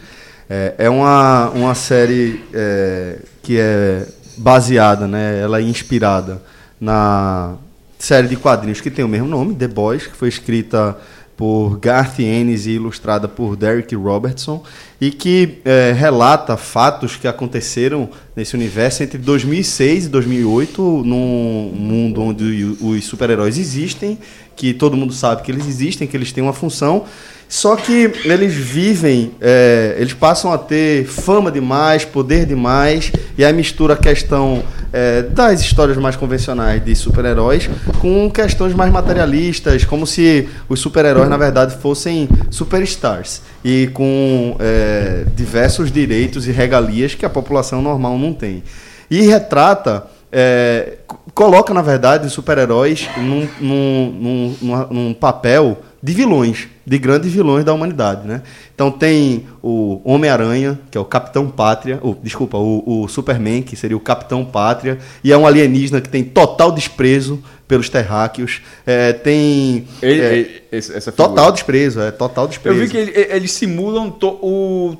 É, 0.48 0.74
é 0.78 0.90
uma, 0.90 1.50
uma 1.50 1.74
série 1.74 2.42
é, 2.54 3.18
que 3.42 3.58
é 3.58 4.06
baseada, 4.38 5.06
né? 5.06 5.40
Ela 5.42 5.58
é 5.58 5.62
inspirada 5.62 6.40
na 6.80 7.54
série 7.98 8.28
de 8.28 8.36
quadrinhos 8.36 8.80
que 8.80 8.90
tem 8.90 9.04
o 9.04 9.08
mesmo 9.08 9.26
nome, 9.26 9.54
The 9.54 9.68
Boys, 9.68 10.06
que 10.06 10.16
foi 10.16 10.28
escrita 10.28 10.96
por 11.36 11.78
Garth 11.78 12.18
Ennis 12.18 12.66
e 12.66 12.70
ilustrada 12.70 13.28
por 13.28 13.56
Derek 13.56 13.94
Robertson, 13.94 14.62
e 14.98 15.10
que 15.10 15.58
é, 15.64 15.92
relata 15.92 16.56
fatos 16.56 17.16
que 17.16 17.28
aconteceram 17.28 18.08
nesse 18.34 18.54
universo 18.54 19.02
entre 19.02 19.18
2006 19.18 20.06
e 20.06 20.08
2008, 20.08 20.80
num 21.04 21.72
mundo 21.74 22.22
onde 22.22 22.76
os 22.80 23.04
super-heróis 23.04 23.58
existem, 23.58 24.18
que 24.56 24.72
todo 24.72 24.96
mundo 24.96 25.12
sabe 25.12 25.42
que 25.42 25.52
eles 25.52 25.66
existem, 25.66 26.08
que 26.08 26.16
eles 26.16 26.32
têm 26.32 26.42
uma 26.42 26.54
função, 26.54 27.04
só 27.48 27.76
que 27.76 28.10
eles 28.24 28.54
vivem, 28.54 29.32
é, 29.40 29.96
eles 29.98 30.12
passam 30.12 30.52
a 30.52 30.58
ter 30.58 31.06
fama 31.06 31.50
demais, 31.50 32.04
poder 32.04 32.44
demais, 32.44 33.12
e 33.38 33.44
aí 33.44 33.52
mistura 33.52 33.94
a 33.94 33.96
questão 33.96 34.64
é, 34.92 35.22
das 35.22 35.60
histórias 35.60 35.96
mais 35.96 36.16
convencionais 36.16 36.84
de 36.84 36.94
super-heróis 36.96 37.68
com 38.00 38.30
questões 38.30 38.74
mais 38.74 38.92
materialistas, 38.92 39.84
como 39.84 40.06
se 40.06 40.48
os 40.68 40.80
super-heróis, 40.80 41.28
na 41.28 41.36
verdade, 41.36 41.76
fossem 41.80 42.28
superstars 42.50 43.42
e 43.64 43.88
com 43.92 44.56
é, 44.58 45.24
diversos 45.34 45.92
direitos 45.92 46.48
e 46.48 46.50
regalias 46.50 47.14
que 47.14 47.24
a 47.24 47.30
população 47.30 47.80
normal 47.80 48.18
não 48.18 48.32
tem. 48.32 48.62
E 49.08 49.20
retrata 49.20 50.06
é, 50.32 50.98
coloca, 51.32 51.72
na 51.72 51.82
verdade, 51.82 52.26
os 52.26 52.32
super-heróis 52.32 53.08
num, 53.16 53.48
num, 53.60 54.56
num, 54.60 54.86
num 54.90 55.14
papel 55.14 55.78
de 56.02 56.12
vilões, 56.12 56.68
de 56.86 56.98
grandes 56.98 57.32
vilões 57.32 57.64
da 57.64 57.74
humanidade, 57.74 58.26
né? 58.28 58.42
Então 58.74 58.92
tem 58.92 59.44
o 59.60 60.00
Homem-Aranha, 60.04 60.78
que 60.90 60.96
é 60.96 61.00
o 61.00 61.04
Capitão 61.04 61.48
Pátria, 61.50 61.98
ou, 62.00 62.16
desculpa, 62.22 62.56
o, 62.56 63.02
o 63.02 63.08
Superman, 63.08 63.60
que 63.62 63.74
seria 63.74 63.96
o 63.96 64.00
Capitão 64.00 64.44
Pátria, 64.44 64.98
e 65.24 65.32
é 65.32 65.36
um 65.36 65.46
alienígena 65.46 66.00
que 66.00 66.08
tem 66.08 66.22
total 66.22 66.70
desprezo 66.70 67.42
pelos 67.66 67.88
terráqueos. 67.88 68.60
É, 68.86 69.12
tem... 69.12 69.84
Ele- 70.00 70.20
é, 70.20 70.34
ele- 70.36 70.62
essa 70.70 71.10
figura. 71.10 71.12
total 71.28 71.50
desprezo, 71.52 72.00
é 72.00 72.12
total 72.12 72.44
Eu 72.44 72.48
desprezo. 72.48 72.78
vi 72.78 72.88
que 72.88 72.96
ele- 72.96 73.26
eles 73.32 73.50
simulam 73.50 74.08
to- 74.08 74.38
o- 74.40 74.96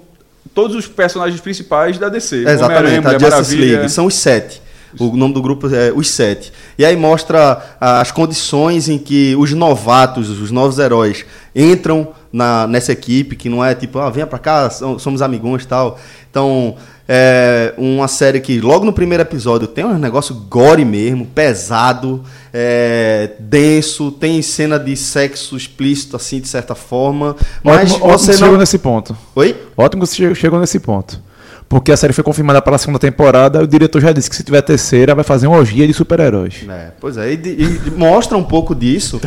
todos 0.53 0.75
os 0.75 0.89
personagens 0.89 1.41
principais 1.41 1.99
da 1.99 2.09
DC. 2.09 2.37
Exatamente, 2.49 3.07
a 3.07 3.17
Justice. 3.19 3.57
League. 3.57 3.89
São 3.89 4.07
os 4.07 4.15
sete. 4.17 4.61
O 4.99 5.17
nome 5.17 5.35
do 5.35 5.43
grupo 5.43 5.67
é 5.75 5.93
Os 5.95 6.09
Sete. 6.11 6.53
E 6.79 6.85
aí 6.85 6.97
mostra 6.97 7.77
as 7.81 8.11
condições 8.11 8.89
em 8.89 8.99
que 8.99 9.35
os 9.37 9.53
novatos, 9.53 10.29
os 10.29 10.51
novos 10.51 10.79
heróis, 10.79 11.25
entram 11.55 12.09
na, 12.33 12.67
nessa 12.67 12.93
equipe, 12.93 13.37
que 13.37 13.49
não 13.49 13.65
é 13.65 13.75
tipo, 13.75 13.99
ah, 13.99 14.11
venha 14.11 14.27
pra 14.27 14.39
cá, 14.39 14.69
so- 14.71 14.99
somos 14.99 15.23
amigões 15.23 15.63
e 15.63 15.67
tal. 15.67 15.99
Então, 16.31 16.77
é 17.09 17.73
uma 17.79 18.09
série 18.09 18.41
que 18.41 18.61
logo 18.61 18.85
no 18.85 18.93
primeiro 18.93 19.23
episódio 19.23 19.67
tem 19.69 19.85
um 19.85 19.97
negócio 19.97 20.35
gore 20.35 20.85
mesmo, 20.85 21.25
pesado, 21.25 22.23
é, 22.53 23.31
denso, 23.39 24.11
tem 24.11 24.43
cena 24.43 24.79
de 24.79 24.97
sexo 24.97 25.57
explícito, 25.57 26.17
assim, 26.17 26.41
de 26.41 26.49
certa 26.49 26.75
forma. 26.75 27.37
Mas 27.63 27.93
ótimo, 27.93 28.07
ótimo 28.07 28.19
você 28.19 28.33
chegou 28.35 28.53
não. 28.53 28.59
nesse 28.59 28.79
ponto. 28.79 29.17
Oi? 29.35 29.57
Ótimo 29.77 30.03
que 30.03 30.09
você 30.09 30.17
chegou- 30.17 30.35
chegou 30.35 30.61
nesse 30.61 30.79
ponto. 30.81 31.21
Porque 31.69 31.91
a 31.91 31.97
série 31.97 32.13
foi 32.13 32.23
confirmada 32.23 32.63
para 32.63 32.77
a 32.77 32.79
segunda 32.79 32.99
temporada 32.99 33.61
o 33.63 33.67
diretor 33.67 34.01
já 34.01 34.13
disse 34.13 34.31
que 34.31 34.37
se 34.37 34.45
tiver 34.45 34.63
terceira 34.63 35.15
vai 35.17 35.25
fazer 35.25 35.49
uma 35.49 35.57
orgia 35.59 35.85
de 35.87 35.93
super-heróis. 35.93 36.65
É, 36.69 36.91
pois 37.01 37.17
é, 37.17 37.33
e, 37.33 37.37
de- 37.37 37.51
e 37.89 37.91
mostra 37.97 38.39
um 38.39 38.45
pouco 38.45 38.73
disso. 38.75 39.21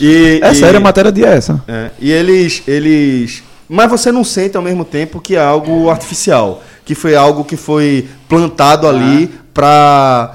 E, 0.00 0.40
É 0.42 0.50
e- 0.52 0.54
sério, 0.54 0.78
a 0.78 0.80
matéria 0.80 1.12
de 1.12 1.22
essa. 1.22 1.62
é, 1.68 1.90
e 2.00 2.10
eles, 2.10 2.62
eles. 2.66 3.42
Mas 3.68 3.90
você 3.90 4.10
não 4.10 4.24
sente 4.24 4.56
ao 4.56 4.62
mesmo 4.62 4.84
tempo 4.86 5.20
que 5.20 5.36
é 5.36 5.40
algo 5.42 5.90
artificial. 5.90 6.62
Que 6.84 6.94
foi 6.94 7.14
algo 7.14 7.44
que 7.44 7.56
foi 7.56 8.08
plantado 8.28 8.88
ali 8.88 9.30
para 9.54 10.34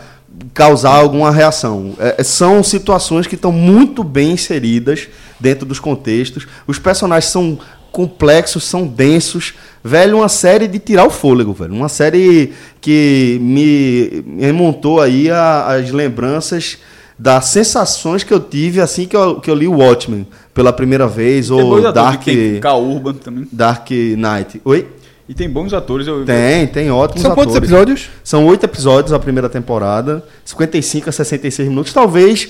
causar 0.54 0.92
alguma 0.92 1.32
reação. 1.32 1.94
É, 2.00 2.24
são 2.24 2.64
situações 2.64 3.28
que 3.28 3.36
estão 3.36 3.52
muito 3.52 4.04
bem 4.04 4.32
inseridas 4.32 5.08
dentro 5.40 5.66
dos 5.66 5.80
contextos. 5.80 6.48
Os 6.66 6.80
personagens 6.80 7.32
são 7.32 7.60
complexos, 7.98 8.64
são 8.64 8.86
densos. 8.86 9.56
Velho, 9.84 10.18
uma 10.18 10.30
série 10.30 10.68
de 10.68 10.78
tirar 10.78 11.06
o 11.08 11.10
fôlego, 11.10 11.52
velho. 11.52 11.74
Uma 11.74 11.90
série 11.90 12.54
que 12.80 13.40
me 13.42 14.24
remontou 14.40 15.02
aí 15.02 15.32
a- 15.32 15.66
as 15.74 15.90
lembranças 15.90 16.78
das 17.18 17.46
sensações 17.46 18.24
que 18.24 18.32
eu 18.32 18.40
tive 18.40 18.80
assim 18.80 19.08
que 19.08 19.16
eu, 19.18 19.40
que 19.40 19.50
eu 19.50 19.56
li 19.56 19.68
o 19.68 19.78
Watchmen 19.80 20.28
pela 20.54 20.72
primeira 20.72 21.08
vez, 21.08 21.48
Tem 21.48 21.58
ou 21.60 21.92
Dark, 21.92 22.24
Tem 22.24 22.60
K. 22.60 22.76
Urban 22.76 23.14
também. 23.14 23.48
Dark 23.52 23.90
Knight. 23.90 24.62
Oi? 24.64 24.88
E 25.28 25.34
tem 25.34 25.50
bons 25.50 25.74
atores. 25.74 26.06
Eu, 26.08 26.24
Tem, 26.24 26.68
tem 26.68 26.92
ótimos 26.92 27.24
São 27.24 27.32
quantos 27.34 27.56
atores. 27.56 27.70
episódios? 27.72 28.10
São 28.24 28.46
oito 28.46 28.64
episódios 28.66 29.12
a 29.12 29.18
primeira 29.20 29.50
temporada, 29.50 30.24
55 30.46 31.10
a 31.10 31.12
66 31.12 31.68
minutos. 31.68 31.92
Talvez 31.92 32.50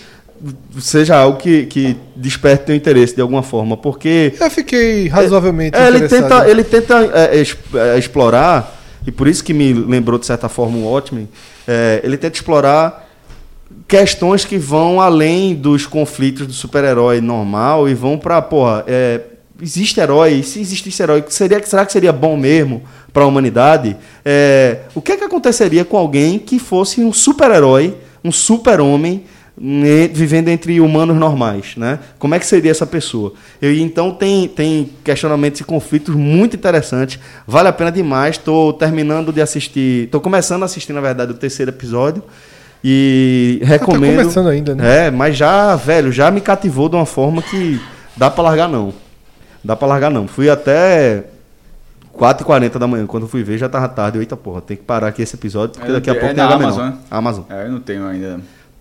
seja 0.80 1.16
algo 1.18 1.38
que, 1.38 1.66
que 1.66 1.98
desperte 2.16 2.66
teu 2.66 2.76
interesse 2.76 3.16
de 3.16 3.22
alguma 3.22 3.42
forma, 3.44 3.76
porque 3.78 4.34
Eu 4.40 4.50
fiquei 4.52 5.08
razoavelmente 5.08 5.76
é, 5.78 5.88
ele 5.88 5.98
interessado. 5.98 6.30
tenta, 6.30 6.50
ele 6.50 6.64
tenta 6.64 7.12
é, 7.14 7.38
es- 7.42 7.58
é, 7.74 7.98
explorar, 7.98 8.80
e 9.06 9.12
por 9.12 9.28
isso 9.28 9.44
que 9.44 9.54
me 9.54 9.74
lembrou 9.74 10.20
de 10.20 10.26
certa 10.26 10.48
forma 10.48 10.78
o 10.78 10.84
Watchmen, 10.92 11.28
é, 11.68 12.02
ele 12.04 12.18
tenta 12.18 12.36
explorar 12.36 13.08
questões 13.88 14.46
que 14.46 14.58
vão 14.58 15.00
além 15.02 15.56
dos 15.56 15.86
conflitos 15.86 16.46
do 16.48 16.54
super-herói 16.54 17.22
normal 17.22 17.88
e 17.90 17.94
vão 17.94 18.18
pra, 18.18 18.42
porra, 18.42 18.84
é, 18.88 19.22
existe 19.62 20.00
herói, 20.00 20.44
se 20.44 20.60
existisse 20.60 21.02
herói, 21.02 21.24
seria, 21.30 21.62
será 21.66 21.86
que 21.86 21.92
seria 21.92 22.12
bom 22.14 22.38
mesmo 22.38 22.84
para 23.12 23.24
a 23.24 23.28
humanidade? 23.28 23.96
É, 24.24 24.80
o 24.94 25.02
que 25.02 25.14
é 25.14 25.18
que 25.18 25.24
aconteceria 25.24 25.84
com 25.84 25.98
alguém 25.98 26.38
que 26.38 26.60
fosse 26.60 27.02
um 27.02 27.12
super-herói, 27.12 27.96
um 28.24 28.32
super-homem, 28.32 29.24
vivendo 29.60 30.50
entre 30.50 30.80
humanos 30.80 31.18
normais, 31.18 31.76
né? 31.76 31.98
Como 32.20 32.36
é 32.36 32.40
que 32.40 32.46
seria 32.46 32.70
essa 32.70 32.86
pessoa? 32.86 33.34
E 33.62 33.82
então 33.82 34.12
tem, 34.12 34.48
tem 34.48 34.92
questionamentos 35.04 35.62
e 35.62 35.64
conflitos 35.64 36.14
muito 36.16 36.56
interessantes. 36.56 37.20
Vale 37.48 37.68
a 37.68 37.74
pena 37.74 37.92
demais. 37.92 38.36
Estou 38.36 38.72
terminando 38.74 39.34
de 39.34 39.42
assistir, 39.42 40.06
estou 40.06 40.22
começando 40.22 40.62
a 40.62 40.66
assistir 40.66 40.94
na 40.94 41.02
verdade 41.02 41.32
o 41.32 41.36
terceiro 41.36 41.72
episódio 41.72 42.22
e 42.84 43.60
recomendo. 43.64 44.18
começando 44.18 44.48
ainda, 44.50 44.76
né? 44.76 45.08
É, 45.08 45.12
mas 45.12 45.36
já, 45.36 45.76
velho, 45.76 46.12
já 46.12 46.30
me 46.30 46.40
cativou 46.42 46.88
de 46.88 46.96
uma 46.96 47.06
forma 47.06 47.42
que 47.42 47.82
dá 48.16 48.30
pra 48.30 48.44
largar 48.44 48.70
não. 48.70 48.94
Dá 49.64 49.76
pra 49.76 49.88
largar 49.88 50.12
não. 50.12 50.28
Fui 50.28 50.50
até 50.50 51.24
4h40 52.18 52.78
da 52.78 52.88
manhã, 52.88 53.06
quando 53.06 53.24
eu 53.24 53.30
fui 53.30 53.44
ver 53.44 53.58
já 53.58 53.68
tava 53.68 53.88
tarde. 53.90 54.18
Eu, 54.18 54.22
Eita 54.22 54.38
porra, 54.38 54.62
tem 54.62 54.78
que 54.78 54.84
parar 54.84 55.08
aqui 55.08 55.22
esse 55.24 55.36
episódio, 55.36 55.76
porque 55.76 55.90
É, 55.92 55.94
daqui 55.96 56.10
a 56.10 56.14
é 56.14 56.20
pouco 56.20 56.36
na 56.36 56.48
tem. 56.48 56.56
Amazon, 56.56 56.86
né? 56.86 56.98
Amazon. 57.10 57.44
É, 57.50 57.66
eu 57.66 57.72
não 57.72 57.80
tenho 57.80 58.06
ainda. 58.08 58.40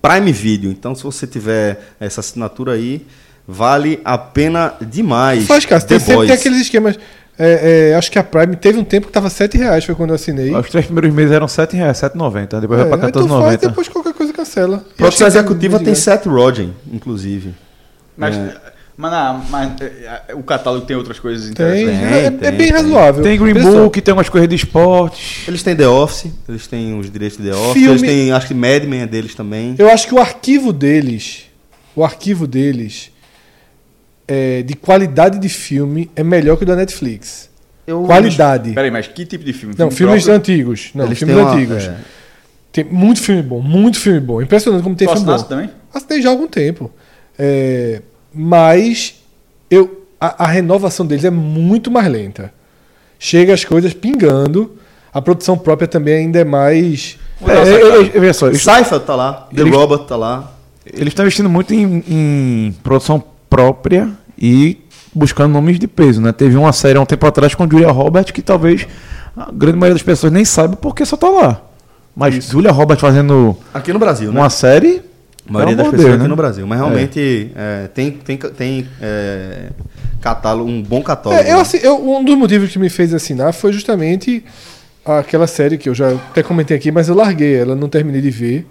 Prime 0.08 0.32
Video. 0.32 0.70
Então, 0.70 0.94
se 0.94 1.02
você 1.02 1.26
tiver 1.26 1.78
essa 2.00 2.20
assinatura 2.20 2.72
aí, 2.72 3.06
vale 3.46 4.00
a 4.04 4.16
pena 4.16 4.74
demais. 4.80 5.46
Faz, 5.46 5.64
cara. 5.64 5.80
Tem, 5.82 5.98
sempre 5.98 6.26
tem 6.26 6.34
aqueles 6.36 6.60
esquemas. 6.60 6.98
é, 7.38 7.90
é, 7.90 7.94
acho 7.96 8.10
que 8.10 8.18
a 8.18 8.24
Prime 8.24 8.56
teve 8.56 8.78
um 8.78 8.84
tempo 8.84 9.06
que 9.08 9.12
tava 9.12 9.28
7 9.28 9.56
reais, 9.58 9.84
foi 9.84 9.94
quando 9.94 10.10
eu 10.10 10.16
assinei. 10.16 10.54
Os 10.54 10.70
três 10.70 10.86
primeiros 10.86 11.12
meses 11.14 11.32
eram 11.32 11.46
R$ 11.46 11.52
7,00, 11.52 11.72
R$ 11.86 11.92
7,90. 11.92 12.60
Depois 12.60 12.80
É, 12.80 12.84
vai 12.84 12.98
pra 12.98 13.06
aí 13.08 13.12
tu 13.12 13.28
faz, 13.28 13.56
14,90. 13.56 13.60
depois 13.68 13.88
qualquer 13.88 14.14
coisa 14.14 14.32
cancela. 14.32 14.84
Produção 14.96 15.26
executiva 15.26 15.78
tem 15.78 15.94
Seth 15.94 16.26
Rogen, 16.26 16.74
inclusive. 16.92 17.54
Mas, 18.16 18.34
É. 18.36 18.75
mas, 18.96 19.10
na- 19.10 19.44
mas, 19.50 19.80
é, 19.80 20.22
é, 20.28 20.34
o 20.34 20.42
catálogo 20.42 20.86
tem 20.86 20.96
outras 20.96 21.18
coisas 21.18 21.52
Tem, 21.54 21.82
interessantes. 21.82 22.12
é, 22.12 22.26
é 22.26 22.30
tem, 22.30 22.50
bem 22.52 22.56
tem. 22.58 22.70
razoável. 22.70 23.22
Tem 23.22 23.38
Green 23.38 23.54
Pessoal, 23.54 23.74
Book, 23.84 24.00
tem 24.00 24.14
umas 24.14 24.28
coisas 24.28 24.48
de 24.48 24.54
esportes. 24.56 25.46
Eles 25.48 25.62
têm 25.62 25.76
The 25.76 25.86
Office, 25.88 26.30
eles 26.48 26.66
têm 26.66 26.98
os 26.98 27.10
direitos 27.10 27.36
de 27.38 27.44
The 27.44 27.54
Office, 27.54 27.72
Filme- 27.74 27.88
eles 27.90 28.02
têm, 28.02 28.32
acho 28.32 28.46
que 28.48 28.54
Mad 28.54 28.84
Men 28.84 29.02
é 29.02 29.06
deles 29.06 29.34
também. 29.34 29.74
Eu 29.78 29.90
acho 29.90 30.06
que 30.06 30.14
o 30.14 30.18
arquivo 30.18 30.72
deles, 30.72 31.44
o 31.94 32.04
arquivo 32.04 32.46
deles, 32.46 33.10
é, 34.28 34.62
de 34.62 34.74
qualidade 34.74 35.38
de 35.38 35.48
filme, 35.48 36.10
é 36.16 36.22
melhor 36.24 36.56
que 36.56 36.64
o 36.64 36.66
da 36.66 36.74
Netflix. 36.76 37.48
Qualidade. 38.06 38.72
Peraí, 38.72 38.90
mas 38.90 39.06
que 39.06 39.24
tipo 39.24 39.44
de 39.44 39.52
filme? 39.52 39.74
Não, 39.78 39.90
Filme 39.90 40.18
filmes 40.20 40.24
próprio? 40.24 40.38
antigos. 40.54 40.90
Não, 40.92 41.04
Eles 41.04 41.18
filmes 41.18 41.36
têm 41.36 41.44
uma- 41.44 41.54
antigos. 41.54 41.84
é. 41.84 41.96
Tem 42.72 42.84
muito 42.84 43.20
filme 43.22 43.42
bom, 43.42 43.60
muito 43.62 43.98
filme 44.00 44.18
bom. 44.20 44.42
Impressionante 44.42 44.82
como 44.82 44.96
tem 44.96 45.06
Tu 45.06 45.12
filme 45.14 45.26
bom. 45.26 45.42
também? 45.44 45.70
Assinei 45.94 46.20
já 46.20 46.28
há 46.28 46.32
algum 46.32 46.48
tempo. 46.48 46.90
É, 47.38 48.02
mas 48.36 49.14
eu, 49.70 50.02
a, 50.20 50.44
a 50.44 50.46
renovação 50.46 51.06
deles 51.06 51.24
é 51.24 51.30
muito 51.30 51.90
mais 51.90 52.06
lenta. 52.08 52.52
Chega 53.18 53.54
as 53.54 53.64
coisas 53.64 53.94
pingando. 53.94 54.72
A 55.12 55.22
produção 55.22 55.56
própria 55.56 55.88
também 55.88 56.14
ainda 56.14 56.38
é 56.40 56.44
mais. 56.44 57.18
É, 57.40 57.52
é, 57.52 58.00
é, 58.16 58.20
veja 58.20 58.32
só, 58.34 58.48
eles 58.48 58.62
Seinfeld 58.62 59.04
tá 59.06 59.14
lá, 59.14 59.48
The 59.54 59.62
Eles- 59.62 59.74
Robot 59.74 60.06
tá 60.06 60.16
lá. 60.16 60.52
eles 60.84 61.08
estão 61.08 61.24
investindo 61.24 61.48
muito 61.48 61.72
em, 61.72 62.04
em 62.08 62.76
produção 62.82 63.22
própria 63.48 64.10
e 64.38 64.78
buscando 65.14 65.52
nomes 65.52 65.78
de 65.78 65.86
peso, 65.88 66.20
né? 66.20 66.32
Teve 66.32 66.56
uma 66.56 66.72
série 66.72 66.98
há 66.98 67.00
um 67.00 67.06
tempo 67.06 67.26
atrás 67.26 67.54
com 67.54 67.66
Julia 67.68 67.90
Roberts 67.90 68.30
que 68.32 68.42
talvez 68.42 68.86
a 69.34 69.50
grande 69.50 69.78
maioria 69.78 69.94
das 69.94 70.02
pessoas 70.02 70.30
nem 70.30 70.44
saiba 70.44 70.76
porque 70.76 71.06
só 71.06 71.16
tá 71.16 71.28
lá. 71.30 71.62
Mas 72.14 72.44
Julia 72.50 72.70
Roberts 72.72 73.00
fazendo 73.00 73.56
Aqui 73.72 73.92
no 73.94 73.98
Brasil, 73.98 74.30
né? 74.32 74.38
uma 74.40 74.50
série. 74.50 75.00
A 75.48 75.52
maioria 75.52 75.76
pelo 75.76 75.84
das 75.84 75.90
pessoas 75.92 76.02
Deus, 76.06 76.14
aqui 76.14 76.22
né? 76.22 76.28
no 76.28 76.36
Brasil. 76.36 76.66
Mas 76.66 76.78
realmente 76.78 77.50
é, 77.54 77.88
tem, 77.88 78.10
tem, 78.10 78.36
tem 78.36 78.88
é, 79.00 79.68
catálogo, 80.20 80.68
um 80.70 80.82
bom 80.82 81.02
catálogo. 81.02 81.40
É, 81.42 81.50
eu, 81.50 81.56
né? 81.56 81.60
assi- 81.60 81.80
eu- 81.82 81.96
um 82.08 82.24
dos 82.24 82.36
motivos 82.36 82.70
que 82.70 82.78
me 82.78 82.88
fez 82.88 83.14
assinar 83.14 83.52
foi 83.52 83.72
justamente 83.72 84.44
aquela 85.04 85.46
série 85.46 85.78
que 85.78 85.88
eu 85.88 85.94
já 85.94 86.10
até 86.10 86.42
comentei 86.42 86.76
aqui, 86.76 86.90
mas 86.90 87.08
eu 87.08 87.14
larguei 87.14 87.54
ela, 87.54 87.76
não 87.76 87.88
terminei 87.88 88.20
de 88.20 88.30
ver, 88.30 88.66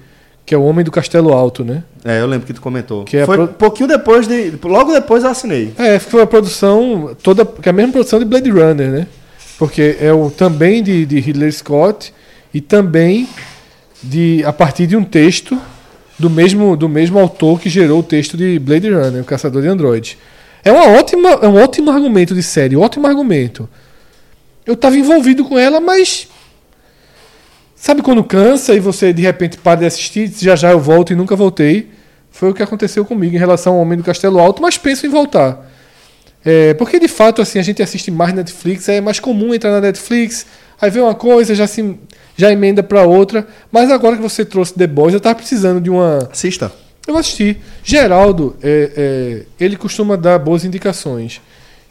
que 0.46 0.54
é 0.54 0.58
o 0.58 0.64
Homem 0.64 0.84
do 0.84 0.92
Castelo 0.92 1.32
Alto, 1.34 1.64
né? 1.64 1.82
É, 2.04 2.20
eu 2.20 2.28
lembro 2.28 2.46
que 2.46 2.54
tu 2.54 2.62
comentou. 2.62 3.04
Que 3.06 3.18
é 3.18 3.26
Foi 3.26 3.38
pro- 3.38 3.48
pouquinho 3.48 3.88
depois 3.88 4.28
de. 4.28 4.54
Logo 4.64 4.92
depois 4.94 5.24
eu 5.24 5.30
assinei. 5.30 5.74
É, 5.78 5.98
foi 5.98 6.22
a 6.22 6.28
produção 6.28 7.16
toda, 7.24 7.46
que 7.46 7.68
é 7.68 7.72
a 7.72 7.74
mesma 7.74 7.92
produção 7.94 8.20
de 8.20 8.26
Blade 8.26 8.50
Runner, 8.50 8.92
né? 8.92 9.08
Porque 9.58 9.96
é 10.02 10.12
o 10.12 10.30
também 10.30 10.84
de, 10.84 11.06
de 11.06 11.20
Ridley 11.22 11.52
Scott 11.52 12.14
e 12.54 12.60
também 12.60 13.28
de 14.04 14.44
a 14.46 14.52
partir 14.54 14.86
de 14.86 14.96
um 14.98 15.04
texto 15.04 15.58
do 16.18 16.30
mesmo 16.30 16.76
do 16.76 16.88
mesmo 16.88 17.20
autor 17.20 17.60
que 17.60 17.70
gerou 17.70 18.00
o 18.00 18.04
texto 18.04 18.38
de 18.38 18.58
Blade 18.60 18.90
Runner, 18.90 19.22
o 19.22 19.26
Caçador 19.26 19.62
de 19.62 19.68
Androids. 19.68 20.18
É 20.64 20.72
uma 20.72 20.98
ótima, 20.98 21.30
é 21.30 21.48
um 21.48 21.62
ótimo 21.62 21.92
argumento 21.92 22.34
de 22.34 22.42
série, 22.42 22.76
ótimo 22.76 23.06
argumento. 23.06 23.70
Eu 24.66 24.74
estava 24.74 24.98
envolvido 24.98 25.46
com 25.46 25.60
ela, 25.60 25.80
mas 25.80 26.28
sabe 27.76 28.02
quando 28.02 28.24
cansa 28.24 28.74
e 28.74 28.80
você 28.80 29.14
de 29.14 29.22
repente 29.22 29.58
para 29.58 29.82
de 29.82 29.86
assistir, 29.86 30.32
já 30.40 30.56
já 30.56 30.72
eu 30.72 30.80
volto 30.80 31.14
e 31.14 31.16
nunca 31.16 31.36
voltei. 31.36 31.92
Foi 32.32 32.50
o 32.50 32.54
que 32.54 32.64
aconteceu 32.64 33.06
comigo 33.06 33.36
em 33.36 33.40
relação 33.40 33.74
ao 33.74 33.80
Homem 33.80 33.98
do 33.98 34.04
Castelo 34.04 34.40
Alto, 34.40 34.62
mas 34.62 34.78
penso 34.78 35.06
em 35.06 35.10
voltar. 35.10 35.72
É, 36.44 36.74
porque 36.74 37.00
de 37.00 37.08
fato 37.08 37.42
assim 37.42 37.60
a 37.60 37.64
gente 37.64 37.82
assiste 37.82 38.12
mais 38.12 38.34
Netflix, 38.34 38.90
é 38.90 39.02
mais 39.02 39.20
comum 39.20 39.54
entrar 39.54 39.72
na 39.72 39.82
Netflix, 39.82 40.46
aí 40.80 40.90
vê 40.90 41.00
uma 41.00 41.16
coisa, 41.16 41.56
já 41.56 41.66
se 41.66 41.98
já 42.38 42.52
emenda 42.52 42.82
para 42.84 43.04
outra, 43.04 43.48
mas 43.72 43.90
agora 43.92 44.16
que 44.16 44.22
você 44.22 44.44
trouxe 44.46 44.74
The 44.74 44.88
Boys, 44.88 45.14
eu 45.14 45.20
tava 45.20 45.36
precisando 45.36 45.80
de 45.82 45.90
uma 45.90 46.28
Assista. 46.32 46.72
eu 47.08 47.14
vou 47.14 47.20
assistir. 47.20 47.58
Geraldo, 47.84 48.56
é, 48.62 48.92
é, 48.96 49.64
ele 49.64 49.76
costuma 49.78 50.16
dar 50.16 50.38
boas 50.40 50.64
indicações. 50.66 51.42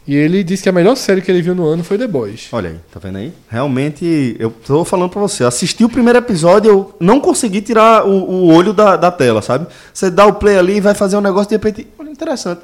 E 0.07 0.15
ele 0.15 0.43
disse 0.43 0.61
que 0.61 0.69
a 0.69 0.71
melhor 0.71 0.95
série 0.95 1.19
que 1.19 1.31
ele 1.31 1.41
viu 1.41 1.55
no 1.55 1.65
ano 1.65 1.83
foi 1.83 1.97
The 1.97 2.05
Boys. 2.05 2.47
Olha 2.51 2.69
aí, 2.69 2.75
tá 2.93 2.99
vendo 3.01 3.17
aí? 3.17 3.33
Realmente, 3.49 4.35
eu 4.37 4.51
tô 4.51 4.85
falando 4.85 5.09
pra 5.09 5.19
você. 5.19 5.43
Assisti 5.43 5.83
o 5.83 5.89
primeiro 5.89 6.19
episódio, 6.19 6.69
eu 6.69 6.95
não 6.99 7.19
consegui 7.19 7.59
tirar 7.59 8.05
o, 8.05 8.11
o 8.11 8.53
olho 8.53 8.71
da, 8.71 8.95
da 8.97 9.09
tela, 9.11 9.41
sabe? 9.41 9.65
Você 9.91 10.11
dá 10.11 10.27
o 10.27 10.33
play 10.33 10.57
ali 10.59 10.75
e 10.77 10.79
vai 10.81 10.93
fazer 10.93 11.17
um 11.17 11.21
negócio, 11.21 11.49
de 11.49 11.55
repente, 11.55 11.87
olha, 11.97 12.11
interessante. 12.11 12.61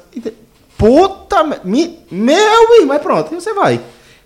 Puta, 0.78 1.42
me- 1.44 1.58
me, 1.64 1.98
meu, 2.10 2.74
irmão, 2.74 2.86
mas 2.88 3.02
pronto, 3.02 3.32
e 3.34 3.40
você 3.40 3.52
vai. 3.52 3.80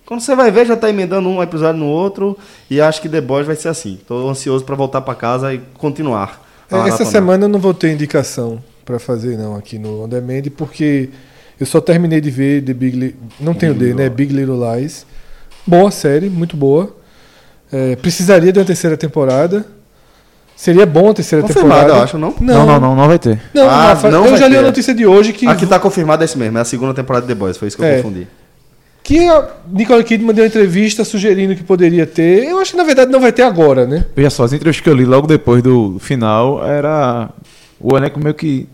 Quando 0.07 0.21
você 0.21 0.33
vai 0.35 0.49
ver, 0.49 0.65
já 0.65 0.75
tá 0.77 0.89
emendando 0.89 1.27
um 1.27 1.43
episódio 1.43 1.79
no 1.81 1.87
outro. 1.87 2.37
E 2.71 2.79
acho 2.79 3.01
que 3.01 3.09
The 3.09 3.19
Boys 3.21 3.45
vai 3.45 3.55
ser 3.57 3.67
assim. 3.67 3.99
Tô 4.07 4.27
ansioso 4.29 4.63
pra 4.63 4.73
voltar 4.75 5.01
pra 5.01 5.13
casa 5.13 5.53
e 5.53 5.59
continuar. 5.77 6.41
É, 6.71 6.77
Essa 6.87 7.03
semana 7.05 7.43
eu 7.45 7.49
não 7.49 7.59
vou 7.59 7.73
ter 7.73 7.91
indicação 7.91 8.63
pra 8.85 8.97
fazer 8.99 9.37
não 9.37 9.55
aqui 9.55 9.77
no 9.77 10.03
On 10.03 10.07
Demand, 10.07 10.43
porque 10.55 11.09
eu 11.59 11.65
só 11.65 11.81
terminei 11.81 12.21
de 12.21 12.31
ver 12.31 12.63
The 12.63 12.73
Big 12.73 12.97
Li 12.97 13.15
não 13.39 13.53
tenho 13.53 13.73
D, 13.73 13.93
né? 13.93 14.07
Big 14.09 14.33
Little 14.33 14.57
Lies. 14.75 15.05
Boa 15.65 15.91
série, 15.91 16.29
muito 16.29 16.55
boa. 16.55 16.95
É, 17.69 17.97
precisaria 17.97 18.53
de 18.53 18.59
uma 18.59 18.65
terceira 18.65 18.95
temporada. 18.95 19.65
Seria 20.55 20.85
bom 20.85 21.09
a 21.09 21.13
terceira 21.13 21.43
Confirmado, 21.45 21.73
temporada. 21.81 21.99
eu 21.99 22.03
acho, 22.03 22.17
não? 22.17 22.33
Não, 22.39 22.65
não, 22.65 22.79
não, 22.79 22.95
não 22.95 23.07
vai 23.07 23.19
ter. 23.19 23.39
Não, 23.53 23.69
Ah, 23.69 23.87
Rafa, 23.89 24.09
não 24.09 24.23
eu 24.23 24.31
vai 24.31 24.39
já 24.39 24.47
li 24.47 24.57
a 24.57 24.61
notícia 24.61 24.93
de 24.93 25.05
hoje 25.05 25.31
que 25.33 25.45
Aqui 25.45 25.67
tá 25.67 25.77
confirmado 25.77 26.23
esse 26.23 26.37
mesmo, 26.37 26.57
é 26.57 26.61
a 26.61 26.65
segunda 26.65 26.93
temporada 26.93 27.27
de 27.27 27.33
The 27.33 27.37
Boys, 27.37 27.57
foi 27.57 27.67
isso 27.67 27.77
que 27.77 27.83
eu 27.83 27.87
É. 27.87 27.97
confundi. 27.97 28.25
Que 29.07 29.25
a 29.25 29.47
Nicole 29.71 30.03
Kidman 30.03 30.35
deu 30.35 30.43
uma 30.43 30.49
entrevista 30.49 31.05
sugerindo 31.05 31.55
que 31.55 31.63
poderia 31.63 32.05
ter. 32.05 32.43
Eu 32.43 32.59
acho 32.59 32.71
que 32.71 32.77
na 32.77 32.83
verdade 32.83 33.09
não 33.09 33.21
vai 33.21 33.31
ter 33.31 33.43
agora, 33.43 33.87
né? 33.87 34.05
Veja 34.13 34.29
só, 34.29 34.43
as 34.43 34.51
entrevistas 34.51 34.83
que 34.83 34.89
eu 34.89 34.93
li 34.93 35.05
logo 35.05 35.25
depois 35.25 35.63
do 35.63 35.97
final 35.97 36.61
era 36.61 37.29
o 37.79 37.95
elenco 37.95 38.19
meio 38.19 38.35
que. 38.35 38.67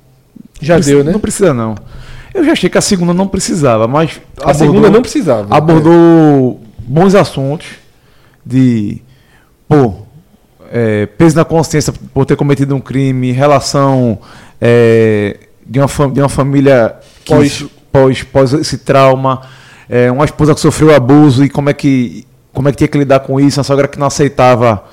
Já 0.59 0.79
deu, 0.79 1.03
né? 1.03 1.11
Não 1.11 1.19
precisa, 1.19 1.53
não. 1.53 1.75
Eu 2.33 2.43
já 2.43 2.53
achei 2.53 2.67
que 2.67 2.79
a 2.79 2.81
segunda 2.81 3.13
não 3.13 3.27
precisava, 3.27 3.87
mas. 3.87 4.19
A 4.43 4.55
segunda 4.55 4.89
não 4.89 5.03
precisava. 5.03 5.55
Abordou 5.55 6.59
bons 6.79 7.13
assuntos 7.13 7.67
de. 8.43 9.03
Pô, 9.67 9.93
é, 10.71 11.05
peso 11.05 11.35
na 11.35 11.45
consciência 11.45 11.93
por 12.11 12.25
ter 12.25 12.35
cometido 12.35 12.75
um 12.75 12.79
crime, 12.79 13.31
relação 13.31 14.17
é, 14.59 15.37
de, 15.63 15.79
uma 15.79 15.87
de 16.11 16.19
uma 16.21 16.29
família 16.29 16.95
Pós- 17.23 17.65
pós, 17.91 18.23
pós 18.23 18.53
esse 18.53 18.79
trauma, 18.79 19.41
é, 19.93 20.11
uma 20.11 20.25
esposa 20.25 20.55
que 20.55 20.59
sofreu 20.59 20.93
abuso 20.95 21.43
e 21.45 21.49
como 21.49 21.69
é 21.69 21.73
que 21.73 22.25
como 22.51 22.67
é 22.67 22.71
que 22.71 22.77
tinha 22.77 22.87
que 22.87 22.97
lidar 22.97 23.19
com 23.21 23.39
isso, 23.39 23.59
uma 23.59 23.63
sogra 23.63 23.87
que 23.87 23.97
não 23.99 24.07
aceitava. 24.07 24.83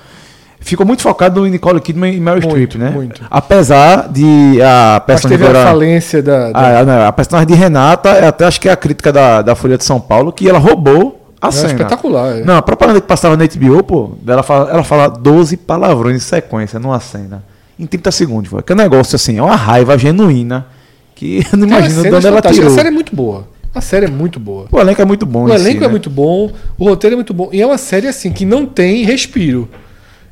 Ficou 0.62 0.84
muito 0.84 1.00
focado 1.02 1.46
em 1.46 1.50
Nicole 1.50 1.80
Kidman 1.80 2.12
e 2.14 2.20
Meryl 2.20 2.42
Streep, 2.42 2.74
né? 2.76 2.90
muito. 2.90 3.22
Apesar 3.30 4.08
de 4.10 4.60
a 4.62 4.96
Mas 4.98 5.06
personagem 5.22 5.46
teve 5.46 5.58
a 5.58 5.64
falência 5.64 6.22
da. 6.22 6.52
da- 6.52 6.58
a, 6.58 6.80
a, 6.80 7.08
a 7.08 7.12
personagem 7.12 7.48
de 7.48 7.54
Renata, 7.54 8.10
eu 8.10 8.28
até 8.28 8.44
acho 8.44 8.60
que 8.60 8.68
é 8.68 8.72
a 8.72 8.76
crítica 8.76 9.10
da, 9.10 9.40
da 9.40 9.54
Folha 9.54 9.78
de 9.78 9.84
São 9.84 9.98
Paulo, 9.98 10.32
que 10.32 10.46
ela 10.48 10.58
roubou 10.58 11.18
a 11.40 11.48
é 11.48 11.50
cena. 11.50 11.72
espetacular. 11.72 12.36
é. 12.38 12.44
Não, 12.44 12.56
a 12.56 12.62
propaganda 12.62 13.00
que 13.00 13.06
passava 13.06 13.36
na 13.38 13.44
HBO, 13.46 13.82
pô, 13.82 14.10
ela 14.26 14.42
fala, 14.42 14.70
ela 14.70 14.84
fala 14.84 15.08
12 15.08 15.56
palavrões 15.56 16.16
em 16.16 16.20
sequência 16.20 16.78
numa 16.78 17.00
cena. 17.00 17.42
Em 17.78 17.86
30 17.86 18.10
segundos, 18.10 18.50
pô. 18.50 18.60
Que 18.62 18.72
é 18.72 18.74
um 18.74 18.78
negócio 18.78 19.16
assim, 19.16 19.38
é 19.38 19.42
uma 19.42 19.56
raiva 19.56 19.96
genuína 19.96 20.66
que 21.14 21.42
eu 21.50 21.58
não 21.58 21.66
imagino 21.66 22.02
de 22.02 22.08
é 22.08 22.14
onde 22.14 22.26
ela 22.26 22.42
tirou. 22.42 22.70
A 22.70 22.74
série 22.74 22.88
é 22.88 22.92
muito 22.92 23.16
boa. 23.16 23.46
A 23.74 23.80
série 23.80 24.06
é 24.06 24.10
muito 24.10 24.40
boa. 24.40 24.66
O 24.70 24.80
elenco 24.80 25.00
é 25.00 25.04
muito 25.04 25.24
bom. 25.24 25.44
O 25.44 25.48
elenco 25.52 25.70
si, 25.70 25.76
é 25.78 25.80
né? 25.80 25.88
muito 25.88 26.10
bom, 26.10 26.52
o 26.76 26.84
roteiro 26.84 27.14
é 27.14 27.16
muito 27.16 27.32
bom. 27.32 27.50
E 27.52 27.60
é 27.62 27.66
uma 27.66 27.78
série 27.78 28.08
assim 28.08 28.32
que 28.32 28.44
não 28.44 28.66
tem 28.66 29.04
respiro. 29.04 29.68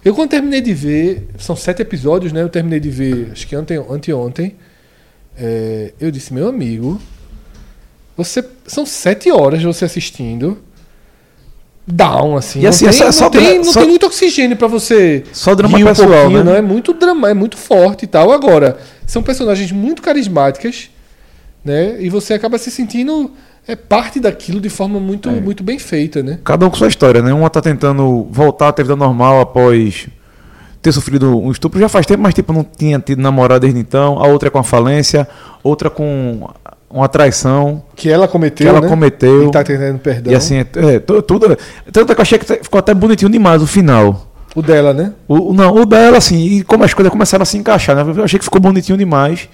Eu 0.05 0.15
quando 0.15 0.31
terminei 0.31 0.61
de 0.61 0.75
ver, 0.75 1.29
são 1.39 1.55
sete 1.55 1.83
episódios, 1.83 2.33
né? 2.33 2.43
Eu 2.43 2.49
terminei 2.49 2.81
de 2.81 2.91
ver, 2.91 3.29
acho 3.33 3.47
que 3.47 3.55
ante, 3.55 3.75
anteontem. 3.75 4.57
É, 5.37 5.93
eu 6.01 6.11
disse, 6.11 6.35
meu 6.35 6.49
amigo, 6.49 7.01
você 8.17 8.45
são 8.67 8.85
sete 8.85 9.31
horas 9.31 9.63
você 9.63 9.85
assistindo. 9.85 10.59
Down, 11.87 12.37
assim. 12.37 12.59
E 12.59 12.63
não 12.65 12.69
assim, 12.71 12.87
tem, 12.87 13.03
é 13.07 13.13
só- 13.13 13.25
não 13.25 13.31
tem, 13.31 13.57
não 13.59 13.65
só- 13.65 13.81
tem 13.81 13.89
muito 13.89 14.05
oxigênio 14.07 14.57
pra 14.57 14.69
você. 14.69 15.25
Só 15.33 15.55
drama 15.55 15.79
um 15.79 15.85
pessoal, 15.85 16.09
pouquinho, 16.09 16.39
né? 16.39 16.45
não. 16.45 16.55
É 16.55 16.61
muito 16.61 16.93
drama, 16.93 17.31
é 17.31 17.35
muito 17.35 17.57
forte 17.57 18.03
e 18.03 18.07
tal. 18.07 18.31
Agora, 18.31 18.79
são 19.07 19.23
personagens 19.23 19.73
muito 19.73 20.03
carismáticas, 20.03 20.91
né? 21.65 21.97
E 22.01 22.09
você 22.09 22.35
acaba 22.35 22.59
se 22.59 22.71
sentindo 22.71 23.31
é 23.67 23.77
parte 23.77 24.19
daquilo 24.19 24.61
de 24.61 24.71
forma 24.71 24.99
muito, 24.99 25.31
muito 25.31 25.63
bem 25.63 25.79
feita, 25.79 26.23
né? 26.23 26.39
Cada 26.43 26.67
um 26.67 26.71
com 26.71 26.77
sua 26.77 26.89
história, 26.89 27.21
né? 27.21 27.33
Uma 27.35 27.51
tá 27.51 27.61
tentando 27.61 28.27
voltar 28.31 28.69
à 28.69 28.83
vida 28.83 28.97
normal 28.97 29.41
após 29.41 30.09
ter 30.81 30.91
sofrido 30.93 31.39
um 31.39 31.51
estupro 31.51 31.79
já 31.79 31.89
faz 31.89 32.07
tempo, 32.07 32.23
mas 32.23 32.33
tipo, 32.33 32.53
não 32.53 32.65
tinha 32.65 32.99
tido 32.99 33.21
namorado 33.21 33.61
desde 33.61 33.79
então. 33.79 34.19
A 34.23 34.27
outra 34.27 34.49
é 34.49 34.51
com 34.51 34.59
a 34.59 34.65
falência, 34.65 35.29
outra 35.63 35.91
com 35.91 36.49
uma 36.89 37.09
traição. 37.09 37.83
Que 37.95 38.09
ela 38.11 38.27
cometeu, 38.27 38.65
Que 38.65 38.69
ela 38.69 38.81
né? 38.81 38.89
cometeu. 38.89 39.49
E 39.49 39.51
tá 39.51 39.63
tentando 39.63 39.99
perdão. 39.99 40.33
E 40.33 40.37
assim, 40.37 40.57
é, 40.57 40.67
é, 40.95 40.99
tu- 40.99 41.21
tudo. 41.21 41.55
Tanto 41.93 42.13
é 42.13 42.15
que 42.15 42.21
eu 42.21 42.23
achei 42.23 42.39
que 42.39 42.47
ficou 42.63 42.79
até 42.79 42.95
bonitinho 42.95 43.31
demais 43.31 43.61
o 43.61 43.67
final. 43.67 44.33
O 44.55 44.63
dela, 44.63 44.95
né? 44.95 45.13
O, 45.27 45.51
o- 45.51 45.53
não, 45.53 45.75
o 45.75 45.85
dela, 45.85 46.17
assim, 46.17 46.43
e 46.43 46.65
como 46.65 46.85
as 46.85 46.95
coisas 46.95 47.11
começaram 47.13 47.43
a 47.43 47.47
se 47.47 47.59
encaixar, 47.59 47.95
né? 47.95 48.15
Eu 48.17 48.25
achei 48.25 48.39
que 48.39 48.45
ficou 48.47 48.61
bonitinho 48.61 48.97
demais. 48.97 49.47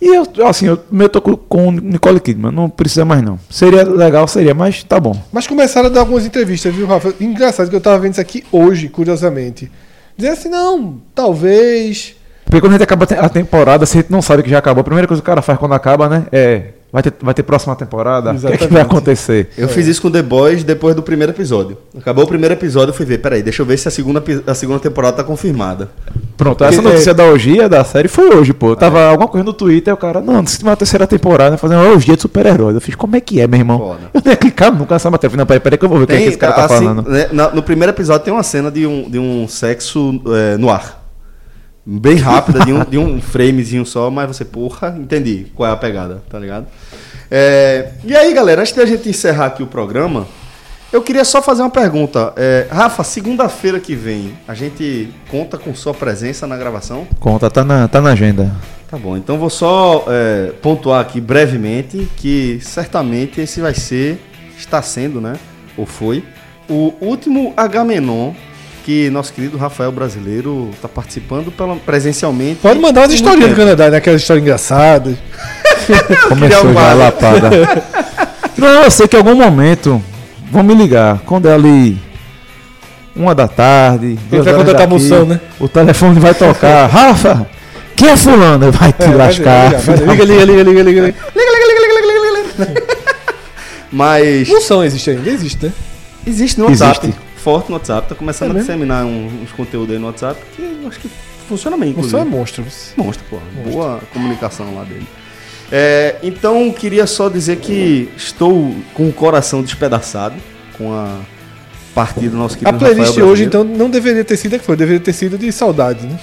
E 0.00 0.14
eu, 0.14 0.26
assim, 0.46 0.66
eu 0.66 0.78
meio 0.90 1.08
tô 1.08 1.20
com, 1.20 1.36
com 1.36 1.72
Nicole 1.72 2.20
Kidman, 2.20 2.52
não 2.52 2.70
precisa 2.70 3.04
mais 3.04 3.20
não. 3.20 3.38
Seria 3.50 3.82
legal, 3.82 4.28
seria, 4.28 4.54
mas 4.54 4.84
tá 4.84 5.00
bom. 5.00 5.20
Mas 5.32 5.46
começaram 5.46 5.88
a 5.88 5.90
dar 5.90 6.00
algumas 6.00 6.24
entrevistas, 6.24 6.72
viu, 6.74 6.86
Rafa? 6.86 7.12
Engraçado 7.20 7.68
que 7.68 7.74
eu 7.74 7.80
tava 7.80 7.98
vendo 7.98 8.12
isso 8.12 8.20
aqui 8.20 8.44
hoje, 8.52 8.88
curiosamente. 8.88 9.70
Dizendo 10.16 10.32
assim, 10.32 10.48
não, 10.48 11.00
talvez. 11.14 12.14
Porque 12.44 12.60
quando 12.60 12.72
a 12.72 12.74
gente 12.76 12.84
acaba 12.84 13.04
a 13.04 13.28
temporada, 13.28 13.86
se 13.86 13.98
a 13.98 14.00
gente 14.00 14.10
não 14.10 14.22
sabe 14.22 14.42
que 14.42 14.50
já 14.50 14.58
acabou, 14.58 14.80
a 14.80 14.84
primeira 14.84 15.08
coisa 15.08 15.20
que 15.20 15.26
o 15.26 15.30
cara 15.30 15.42
faz 15.42 15.58
quando 15.58 15.74
acaba, 15.74 16.08
né? 16.08 16.26
É. 16.30 16.62
Vai 16.90 17.02
ter, 17.02 17.12
vai 17.20 17.34
ter 17.34 17.42
próxima 17.42 17.76
temporada? 17.76 18.32
O 18.32 18.38
que, 18.38 18.46
é 18.46 18.56
que 18.56 18.66
vai 18.68 18.80
acontecer? 18.80 19.50
Eu 19.58 19.68
fiz 19.68 19.86
isso 19.86 20.00
com 20.00 20.10
The 20.10 20.22
Boys 20.22 20.64
depois 20.64 20.94
do 20.94 21.02
primeiro 21.02 21.32
episódio. 21.32 21.76
Acabou 21.98 22.24
o 22.24 22.26
primeiro 22.26 22.54
episódio, 22.54 22.90
eu 22.92 22.94
fui 22.94 23.04
ver, 23.04 23.18
peraí, 23.18 23.42
deixa 23.42 23.60
eu 23.60 23.66
ver 23.66 23.76
se 23.76 23.86
a 23.88 23.90
segunda, 23.90 24.24
a 24.46 24.54
segunda 24.54 24.80
temporada 24.80 25.18
tá 25.18 25.24
confirmada. 25.24 25.90
Pronto, 26.36 26.64
essa 26.64 26.76
Porque, 26.76 26.88
notícia 26.88 27.12
da 27.12 27.24
orgia 27.24 27.68
da 27.68 27.84
série 27.84 28.08
foi 28.08 28.34
hoje, 28.34 28.54
pô. 28.54 28.74
Tava 28.74 29.04
alguma 29.08 29.28
coisa 29.28 29.44
no 29.44 29.52
Twitter, 29.52 29.92
o 29.92 29.96
cara, 29.98 30.20
não, 30.22 30.46
se 30.46 30.56
tiver 30.58 30.70
uma 30.70 30.76
terceira 30.76 31.06
temporada, 31.06 31.58
fazendo 31.58 31.82
uma 31.82 31.90
orgia 31.92 32.14
de 32.16 32.22
super-heróis. 32.22 32.74
Eu 32.74 32.80
fiz, 32.80 32.94
como 32.94 33.16
é 33.16 33.20
que 33.20 33.38
é, 33.40 33.46
meu 33.46 33.58
irmão? 33.60 33.78
Foda. 33.78 34.00
Eu 34.14 34.22
nem 34.24 34.32
ia 34.32 34.36
clicar 34.36 34.72
nunca 34.72 34.94
nessa 34.94 35.10
matéria. 35.10 35.26
Eu 35.26 35.30
falei, 35.32 35.40
Não, 35.42 35.46
peraí, 35.46 35.60
peraí 35.60 35.78
que 35.78 35.84
eu 35.84 35.88
vou 35.90 35.98
ver 35.98 36.04
o 36.04 36.06
que, 36.06 36.12
é 36.14 36.16
que 36.18 36.22
esse 36.24 36.38
cara 36.38 36.52
tá 36.54 36.64
assim, 36.64 36.74
falando. 36.86 37.06
né, 37.10 37.28
na- 37.32 37.50
no 37.50 37.62
primeiro 37.62 37.92
episódio 37.92 38.24
tem 38.24 38.32
uma 38.32 38.42
cena 38.42 38.70
de 38.70 38.86
um, 38.86 39.10
de 39.10 39.18
um 39.18 39.46
sexo 39.46 40.22
é, 40.28 40.56
no 40.56 40.70
ar. 40.70 40.97
Bem 41.90 42.16
rápida, 42.16 42.62
de 42.66 42.70
um, 42.70 42.84
de 42.84 42.98
um 42.98 43.18
framezinho 43.18 43.86
só, 43.86 44.10
mas 44.10 44.26
você, 44.28 44.44
porra, 44.44 44.94
entendi 45.00 45.46
qual 45.54 45.70
é 45.70 45.72
a 45.72 45.76
pegada, 45.76 46.22
tá 46.28 46.38
ligado? 46.38 46.66
É, 47.30 47.92
e 48.04 48.14
aí, 48.14 48.34
galera, 48.34 48.60
antes 48.60 48.74
da 48.74 48.84
gente 48.84 49.08
encerrar 49.08 49.46
aqui 49.46 49.62
o 49.62 49.66
programa, 49.66 50.26
eu 50.92 51.00
queria 51.00 51.24
só 51.24 51.40
fazer 51.40 51.62
uma 51.62 51.70
pergunta. 51.70 52.34
É, 52.36 52.66
Rafa, 52.70 53.02
segunda-feira 53.02 53.80
que 53.80 53.94
vem, 53.94 54.34
a 54.46 54.52
gente 54.52 55.08
conta 55.30 55.56
com 55.56 55.74
sua 55.74 55.94
presença 55.94 56.46
na 56.46 56.58
gravação? 56.58 57.06
Conta, 57.18 57.48
tá 57.48 57.64
na, 57.64 57.88
tá 57.88 58.02
na 58.02 58.10
agenda. 58.10 58.54
Tá 58.86 58.98
bom, 58.98 59.16
então 59.16 59.38
vou 59.38 59.48
só 59.48 60.04
é, 60.08 60.52
pontuar 60.60 61.00
aqui 61.00 61.22
brevemente 61.22 62.06
que 62.18 62.58
certamente 62.60 63.40
esse 63.40 63.62
vai 63.62 63.72
ser, 63.72 64.22
está 64.58 64.82
sendo, 64.82 65.22
né? 65.22 65.36
Ou 65.74 65.86
foi, 65.86 66.22
o 66.68 66.92
último 67.00 67.54
Agamenon 67.56 68.34
que 68.84 69.10
nosso 69.10 69.32
querido 69.32 69.56
Rafael 69.56 69.92
Brasileiro 69.92 70.70
está 70.74 70.88
participando 70.88 71.50
pela, 71.50 71.76
presencialmente. 71.76 72.60
Pode 72.60 72.78
mandar 72.80 73.02
umas 73.02 73.12
historinhas 73.12 73.50
do. 73.50 73.56
Canadá, 73.56 73.90
né? 73.90 73.98
Aquelas 73.98 74.20
histórias 74.20 74.42
engraçadas. 74.42 75.16
Começou 76.28 76.72
já 76.72 76.90
a 76.90 76.94
lapada. 76.94 77.50
não, 78.56 78.82
eu 78.84 78.90
sei 78.90 79.06
que 79.08 79.16
em 79.16 79.18
algum 79.18 79.34
momento 79.34 80.02
vão 80.50 80.62
me 80.62 80.74
ligar. 80.74 81.20
Quando 81.26 81.48
é 81.48 81.54
ali. 81.54 81.98
uma 83.14 83.34
da 83.34 83.48
tarde. 83.48 84.18
duas 84.30 84.44
vai 84.44 84.54
horas 84.54 84.66
contratar 84.66 84.88
daqui, 84.88 85.02
moção, 85.02 85.24
né? 85.26 85.40
O 85.58 85.68
telefone 85.68 86.20
vai 86.20 86.34
tocar. 86.34 86.86
Rafa, 86.90 87.46
quem 87.96 88.08
é 88.08 88.16
fulano? 88.16 88.70
Vai 88.72 88.92
te 88.92 89.02
É, 89.02 89.06
vai 89.08 89.16
lascar. 89.16 89.66
ligar, 89.66 89.80
vai 89.80 89.96
ligar. 89.96 90.12
Liga, 90.14 90.24
liga, 90.44 90.62
liga, 90.62 90.82
liga, 90.82 91.00
liga. 91.00 91.14
Mas 93.90 94.48
Função 94.48 94.84
existe 94.84 95.10
ainda, 95.10 95.30
existe, 95.30 95.64
né? 95.64 95.72
existe 96.26 96.58
no 96.60 96.66
WhatsApp. 96.66 97.06
Existe. 97.06 97.27
Forte 97.48 97.70
no 97.70 97.76
WhatsApp. 97.76 98.06
Tá 98.10 98.14
começando 98.14 98.48
É 98.48 98.50
a 98.50 98.54
mesmo? 98.54 98.66
disseminar 98.66 99.06
uns 99.06 99.50
conteúdos 99.52 99.94
aí 99.94 99.98
no 99.98 100.08
WhatsApp 100.08 100.38
que 100.54 100.60
eu 100.60 100.86
acho 100.86 101.00
que 101.00 101.08
funciona 101.48 101.78
bem, 101.78 101.90
inclusive. 101.90 102.18
é 102.20 102.24
monstro. 102.24 102.62
Mostra, 102.94 103.24
pô. 103.30 103.38
Boa 103.70 104.00
comunicação 104.12 104.74
lá 104.74 104.84
dele. 104.84 105.06
É, 105.72 106.16
então, 106.22 106.70
queria 106.70 107.06
só 107.06 107.30
dizer 107.30 107.56
que 107.56 108.10
estou 108.14 108.74
com 108.92 109.08
o 109.08 109.12
coração 109.14 109.62
despedaçado 109.62 110.34
com 110.76 110.92
a 110.92 111.20
partida 111.94 112.28
do 112.32 112.36
nosso 112.36 112.58
querido 112.58 112.76
A 112.76 112.78
playlist 112.78 113.08
Rafael 113.12 113.26
hoje, 113.28 113.44
então, 113.44 113.64
não 113.64 113.88
deveria 113.88 114.24
ter 114.24 114.36
sido 114.36 114.54
a 114.54 114.58
que 114.58 114.64
foi, 114.66 114.76
deveria 114.76 115.00
ter 115.00 115.14
sido 115.14 115.38
de 115.38 115.50
saudade, 115.50 116.06
né? 116.06 116.18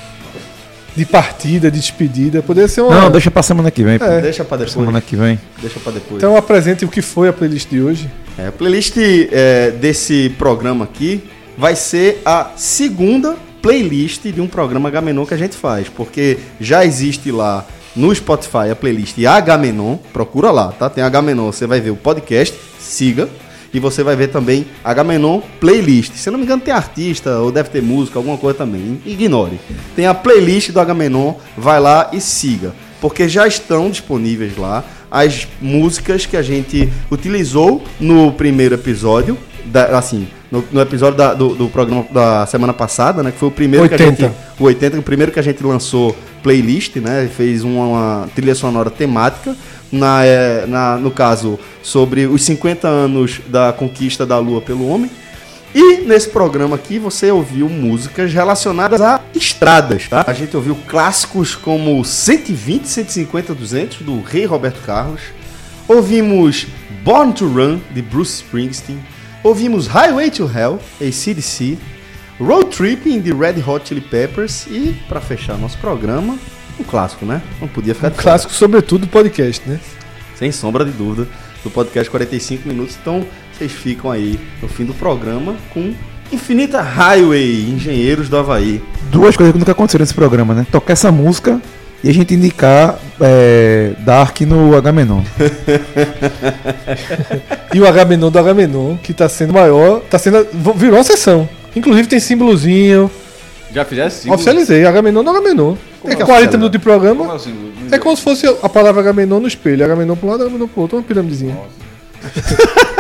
De 0.96 1.06
partida, 1.08 1.72
de 1.72 1.80
despedida. 1.80 2.44
Poderia 2.44 2.68
ser 2.68 2.82
uma. 2.82 3.02
Não, 3.02 3.10
deixa 3.12 3.32
pra 3.32 3.42
semana 3.42 3.72
que 3.72 3.84
vem. 3.84 3.98
pô. 3.98 4.06
É. 4.06 4.22
Deixa 4.22 4.46
pra 4.46 4.58
depois. 4.58 4.74
Semana 4.74 5.02
que 5.02 5.16
vem. 5.16 5.40
Deixa 5.60 5.80
pra 5.80 5.92
depois. 5.92 6.18
Então 6.18 6.38
apresente 6.38 6.86
o 6.86 6.88
que 6.88 7.02
foi 7.02 7.28
a 7.30 7.34
playlist 7.34 7.68
de 7.70 7.82
hoje. 7.82 8.10
É, 8.38 8.48
a 8.48 8.52
playlist 8.52 8.98
é, 8.98 9.72
desse 9.72 10.30
programa 10.38 10.84
aqui 10.84 11.24
vai 11.58 11.76
ser 11.76 12.22
a 12.26 12.52
segunda 12.58 13.38
playlist 13.62 14.24
de 14.24 14.42
um 14.42 14.48
programa 14.48 14.90
Agamenon 14.90 15.26
que 15.26 15.34
a 15.34 15.38
gente 15.38 15.56
faz, 15.56 15.88
porque 15.88 16.38
já 16.60 16.86
existe 16.86 17.32
lá 17.32 17.66
no 17.96 18.14
Spotify 18.14 18.70
a 18.72 18.76
playlist 18.76 19.18
Agamenon, 19.26 19.98
procura 20.12 20.52
lá, 20.52 20.72
tá? 20.74 20.90
Tem 20.90 21.02
Agamenon, 21.02 21.46
você 21.46 21.66
vai 21.66 21.80
ver 21.80 21.92
o 21.92 21.96
podcast, 21.96 22.54
siga, 22.78 23.30
e 23.74 23.80
você 23.80 24.04
vai 24.04 24.16
ver 24.16 24.28
também 24.28 24.66
Agamenon 24.84 25.42
Playlist. 25.60 26.14
Se 26.16 26.30
não 26.30 26.38
me 26.38 26.44
engano 26.46 26.62
tem 26.62 26.74
artista, 26.74 27.40
ou 27.40 27.52
deve 27.52 27.70
ter 27.70 27.82
música, 27.82 28.20
alguma 28.20 28.38
coisa 28.38 28.58
também, 28.58 29.02
ignore. 29.06 29.60
Tem 29.96 30.08
a 30.08 30.14
playlist 30.14 30.72
do 30.72 30.80
Agamenon, 30.80 31.36
vai 31.58 31.80
lá 31.80 32.10
e 32.12 32.20
siga, 32.20 32.74
porque 33.00 33.30
já 33.30 33.48
estão 33.48 33.90
disponíveis 33.90 34.58
lá 34.58 34.84
as 35.10 35.48
músicas 35.62 36.26
que 36.26 36.36
a 36.38 36.42
gente 36.42 36.90
utilizou 37.12 37.84
no 38.00 38.32
primeiro 38.32 38.76
episódio, 38.76 39.38
da- 39.66 39.98
assim, 39.98 40.28
no, 40.52 40.64
no 40.72 40.82
episódio 40.82 41.18
da- 41.18 41.34
do, 41.34 41.56
do 41.56 41.68
programa 41.70 42.06
da 42.12 42.46
semana 42.46 42.74
passada, 42.74 43.24
né? 43.24 43.32
Que 43.32 43.38
foi 43.40 43.48
o 43.50 43.52
primeiro 43.52 43.88
que 43.88 43.96
a 43.96 43.98
80. 43.98 44.22
gente. 44.24 44.36
O 44.60 44.64
80, 44.66 45.00
o 45.00 45.04
primeiro 45.04 45.32
que 45.32 45.40
a 45.40 45.44
gente 45.44 45.64
lançou 45.64 46.16
playlist, 46.44 46.96
né? 46.98 47.30
Fez 47.36 47.64
uma, 47.64 47.86
uma 47.86 48.30
trilha 48.36 48.54
sonora 48.56 48.90
temática. 48.90 49.56
Na, 49.92 50.26
é, 50.26 50.66
na, 50.68 50.98
no 50.98 51.10
caso, 51.12 51.58
sobre 51.82 52.26
os 52.26 52.44
50 52.44 52.88
anos 52.88 53.40
da 53.48 53.72
conquista 53.72 54.26
da 54.26 54.38
Lua 54.40 54.60
pelo 54.60 54.88
homem. 54.90 55.10
E 55.78 55.98
nesse 55.98 56.30
programa 56.30 56.78
aqui 56.78 56.98
você 56.98 57.30
ouviu 57.30 57.68
músicas 57.68 58.32
relacionadas 58.32 59.02
a 59.02 59.20
estradas, 59.36 60.08
tá? 60.08 60.24
A 60.26 60.32
gente 60.32 60.56
ouviu 60.56 60.74
clássicos 60.88 61.54
como 61.54 62.02
120, 62.02 62.88
150, 62.88 63.54
200 63.54 63.98
do 64.04 64.22
Rei 64.22 64.46
Roberto 64.46 64.82
Carlos. 64.86 65.20
Ouvimos 65.86 66.66
Born 67.04 67.34
to 67.34 67.46
Run 67.50 67.82
de 67.92 68.02
Bruce 68.02 68.36
Springsteen. 68.36 69.04
Ouvimos 69.44 69.86
Highway 69.86 70.32
to 70.32 70.50
Hell, 70.50 70.80
ACDC. 71.02 71.78
Road 72.40 72.70
Tripping 72.70 73.20
de 73.20 73.34
Red 73.34 73.62
Hot 73.68 73.86
Chili 73.86 74.00
Peppers. 74.00 74.68
E 74.68 74.96
para 75.10 75.20
fechar 75.20 75.58
nosso 75.58 75.78
programa, 75.80 76.40
um 76.80 76.86
clássico, 76.86 77.26
né? 77.26 77.42
Não 77.60 77.68
podia 77.68 77.94
ficar 77.94 78.08
de 78.08 78.16
fora. 78.16 78.24
Clássico, 78.24 78.54
sobretudo, 78.54 79.02
do 79.02 79.08
podcast, 79.08 79.62
né? 79.68 79.78
Sem 80.36 80.54
sombra 80.54 80.86
de 80.86 80.92
dúvida, 80.92 81.28
do 81.66 81.70
podcast 81.70 82.10
45 82.10 82.66
minutos. 82.66 82.98
Então, 83.02 83.28
vocês 83.58 83.72
ficam 83.72 84.12
aí 84.12 84.40
no 84.62 84.68
fim 84.68 84.84
do 84.84 84.94
programa 84.94 85.56
com 85.74 85.94
Infinita 86.32 86.82
Highway, 86.82 87.70
Engenheiros 87.70 88.28
do 88.28 88.38
Havaí. 88.38 88.82
Duas 89.10 89.38
coisas 89.38 89.54
que 89.54 89.60
nunca 89.60 89.72
aconteceram 89.72 90.04
nesse 90.04 90.14
programa, 90.14 90.54
né? 90.54 90.66
Tocar 90.72 90.94
essa 90.94 91.12
música 91.12 91.62
e 92.04 92.10
a 92.10 92.14
gente 92.14 92.34
indicar 92.34 93.00
é, 93.22 93.94
Dark 94.00 94.42
no 94.42 94.76
Agamenon. 94.76 95.22
E 97.74 97.80
o 97.82 97.86
Agamenon 97.86 98.32
do 98.32 98.40
Agamenon, 98.40 98.96
que 98.96 99.14
tá 99.14 99.28
sendo 99.28 99.52
maior, 99.52 100.00
tá 100.10 100.18
sendo. 100.18 100.48
virou 100.76 100.96
uma 100.96 101.04
sessão. 101.04 101.50
Inclusive 101.76 102.08
tem 102.08 102.22
símbolozinho. 102.22 103.12
Já 103.74 103.84
fizesse 103.84 104.32
Oficializei, 104.32 104.86
Agamenon 104.86 105.22
do 105.22 105.30
Agamenon. 105.30 105.76
É 106.06 106.12
é 106.12 106.16
40 106.16 106.24
oficializar? 106.24 106.52
minutos 106.54 106.72
de 106.72 106.80
programa. 106.80 107.38
É 107.92 107.98
como 107.98 108.16
se 108.16 108.24
fosse 108.24 108.48
a 108.64 108.70
palavra 108.70 109.02
Agamenon 109.02 109.42
no 109.42 109.48
espelho. 109.48 109.84
Agamenon 109.84 110.16
pro 110.16 110.30
lado, 110.30 110.44
Agamenon 110.44 110.70
pro 110.70 110.84
outro, 110.84 110.98
uma 110.98 111.04
piramidezinha. 111.04 111.58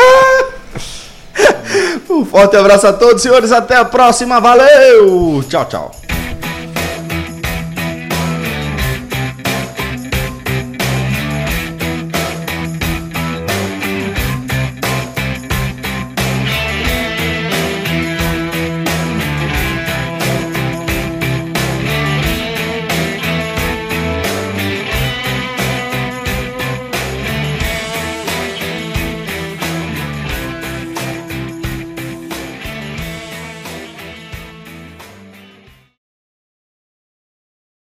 Um 2.09 2.25
forte 2.25 2.55
abraço 2.55 2.87
a 2.87 2.93
todos, 2.93 3.21
senhores. 3.21 3.51
Até 3.51 3.75
a 3.75 3.85
próxima. 3.85 4.39
Valeu! 4.39 5.43
Tchau, 5.47 5.65
tchau. 5.65 5.91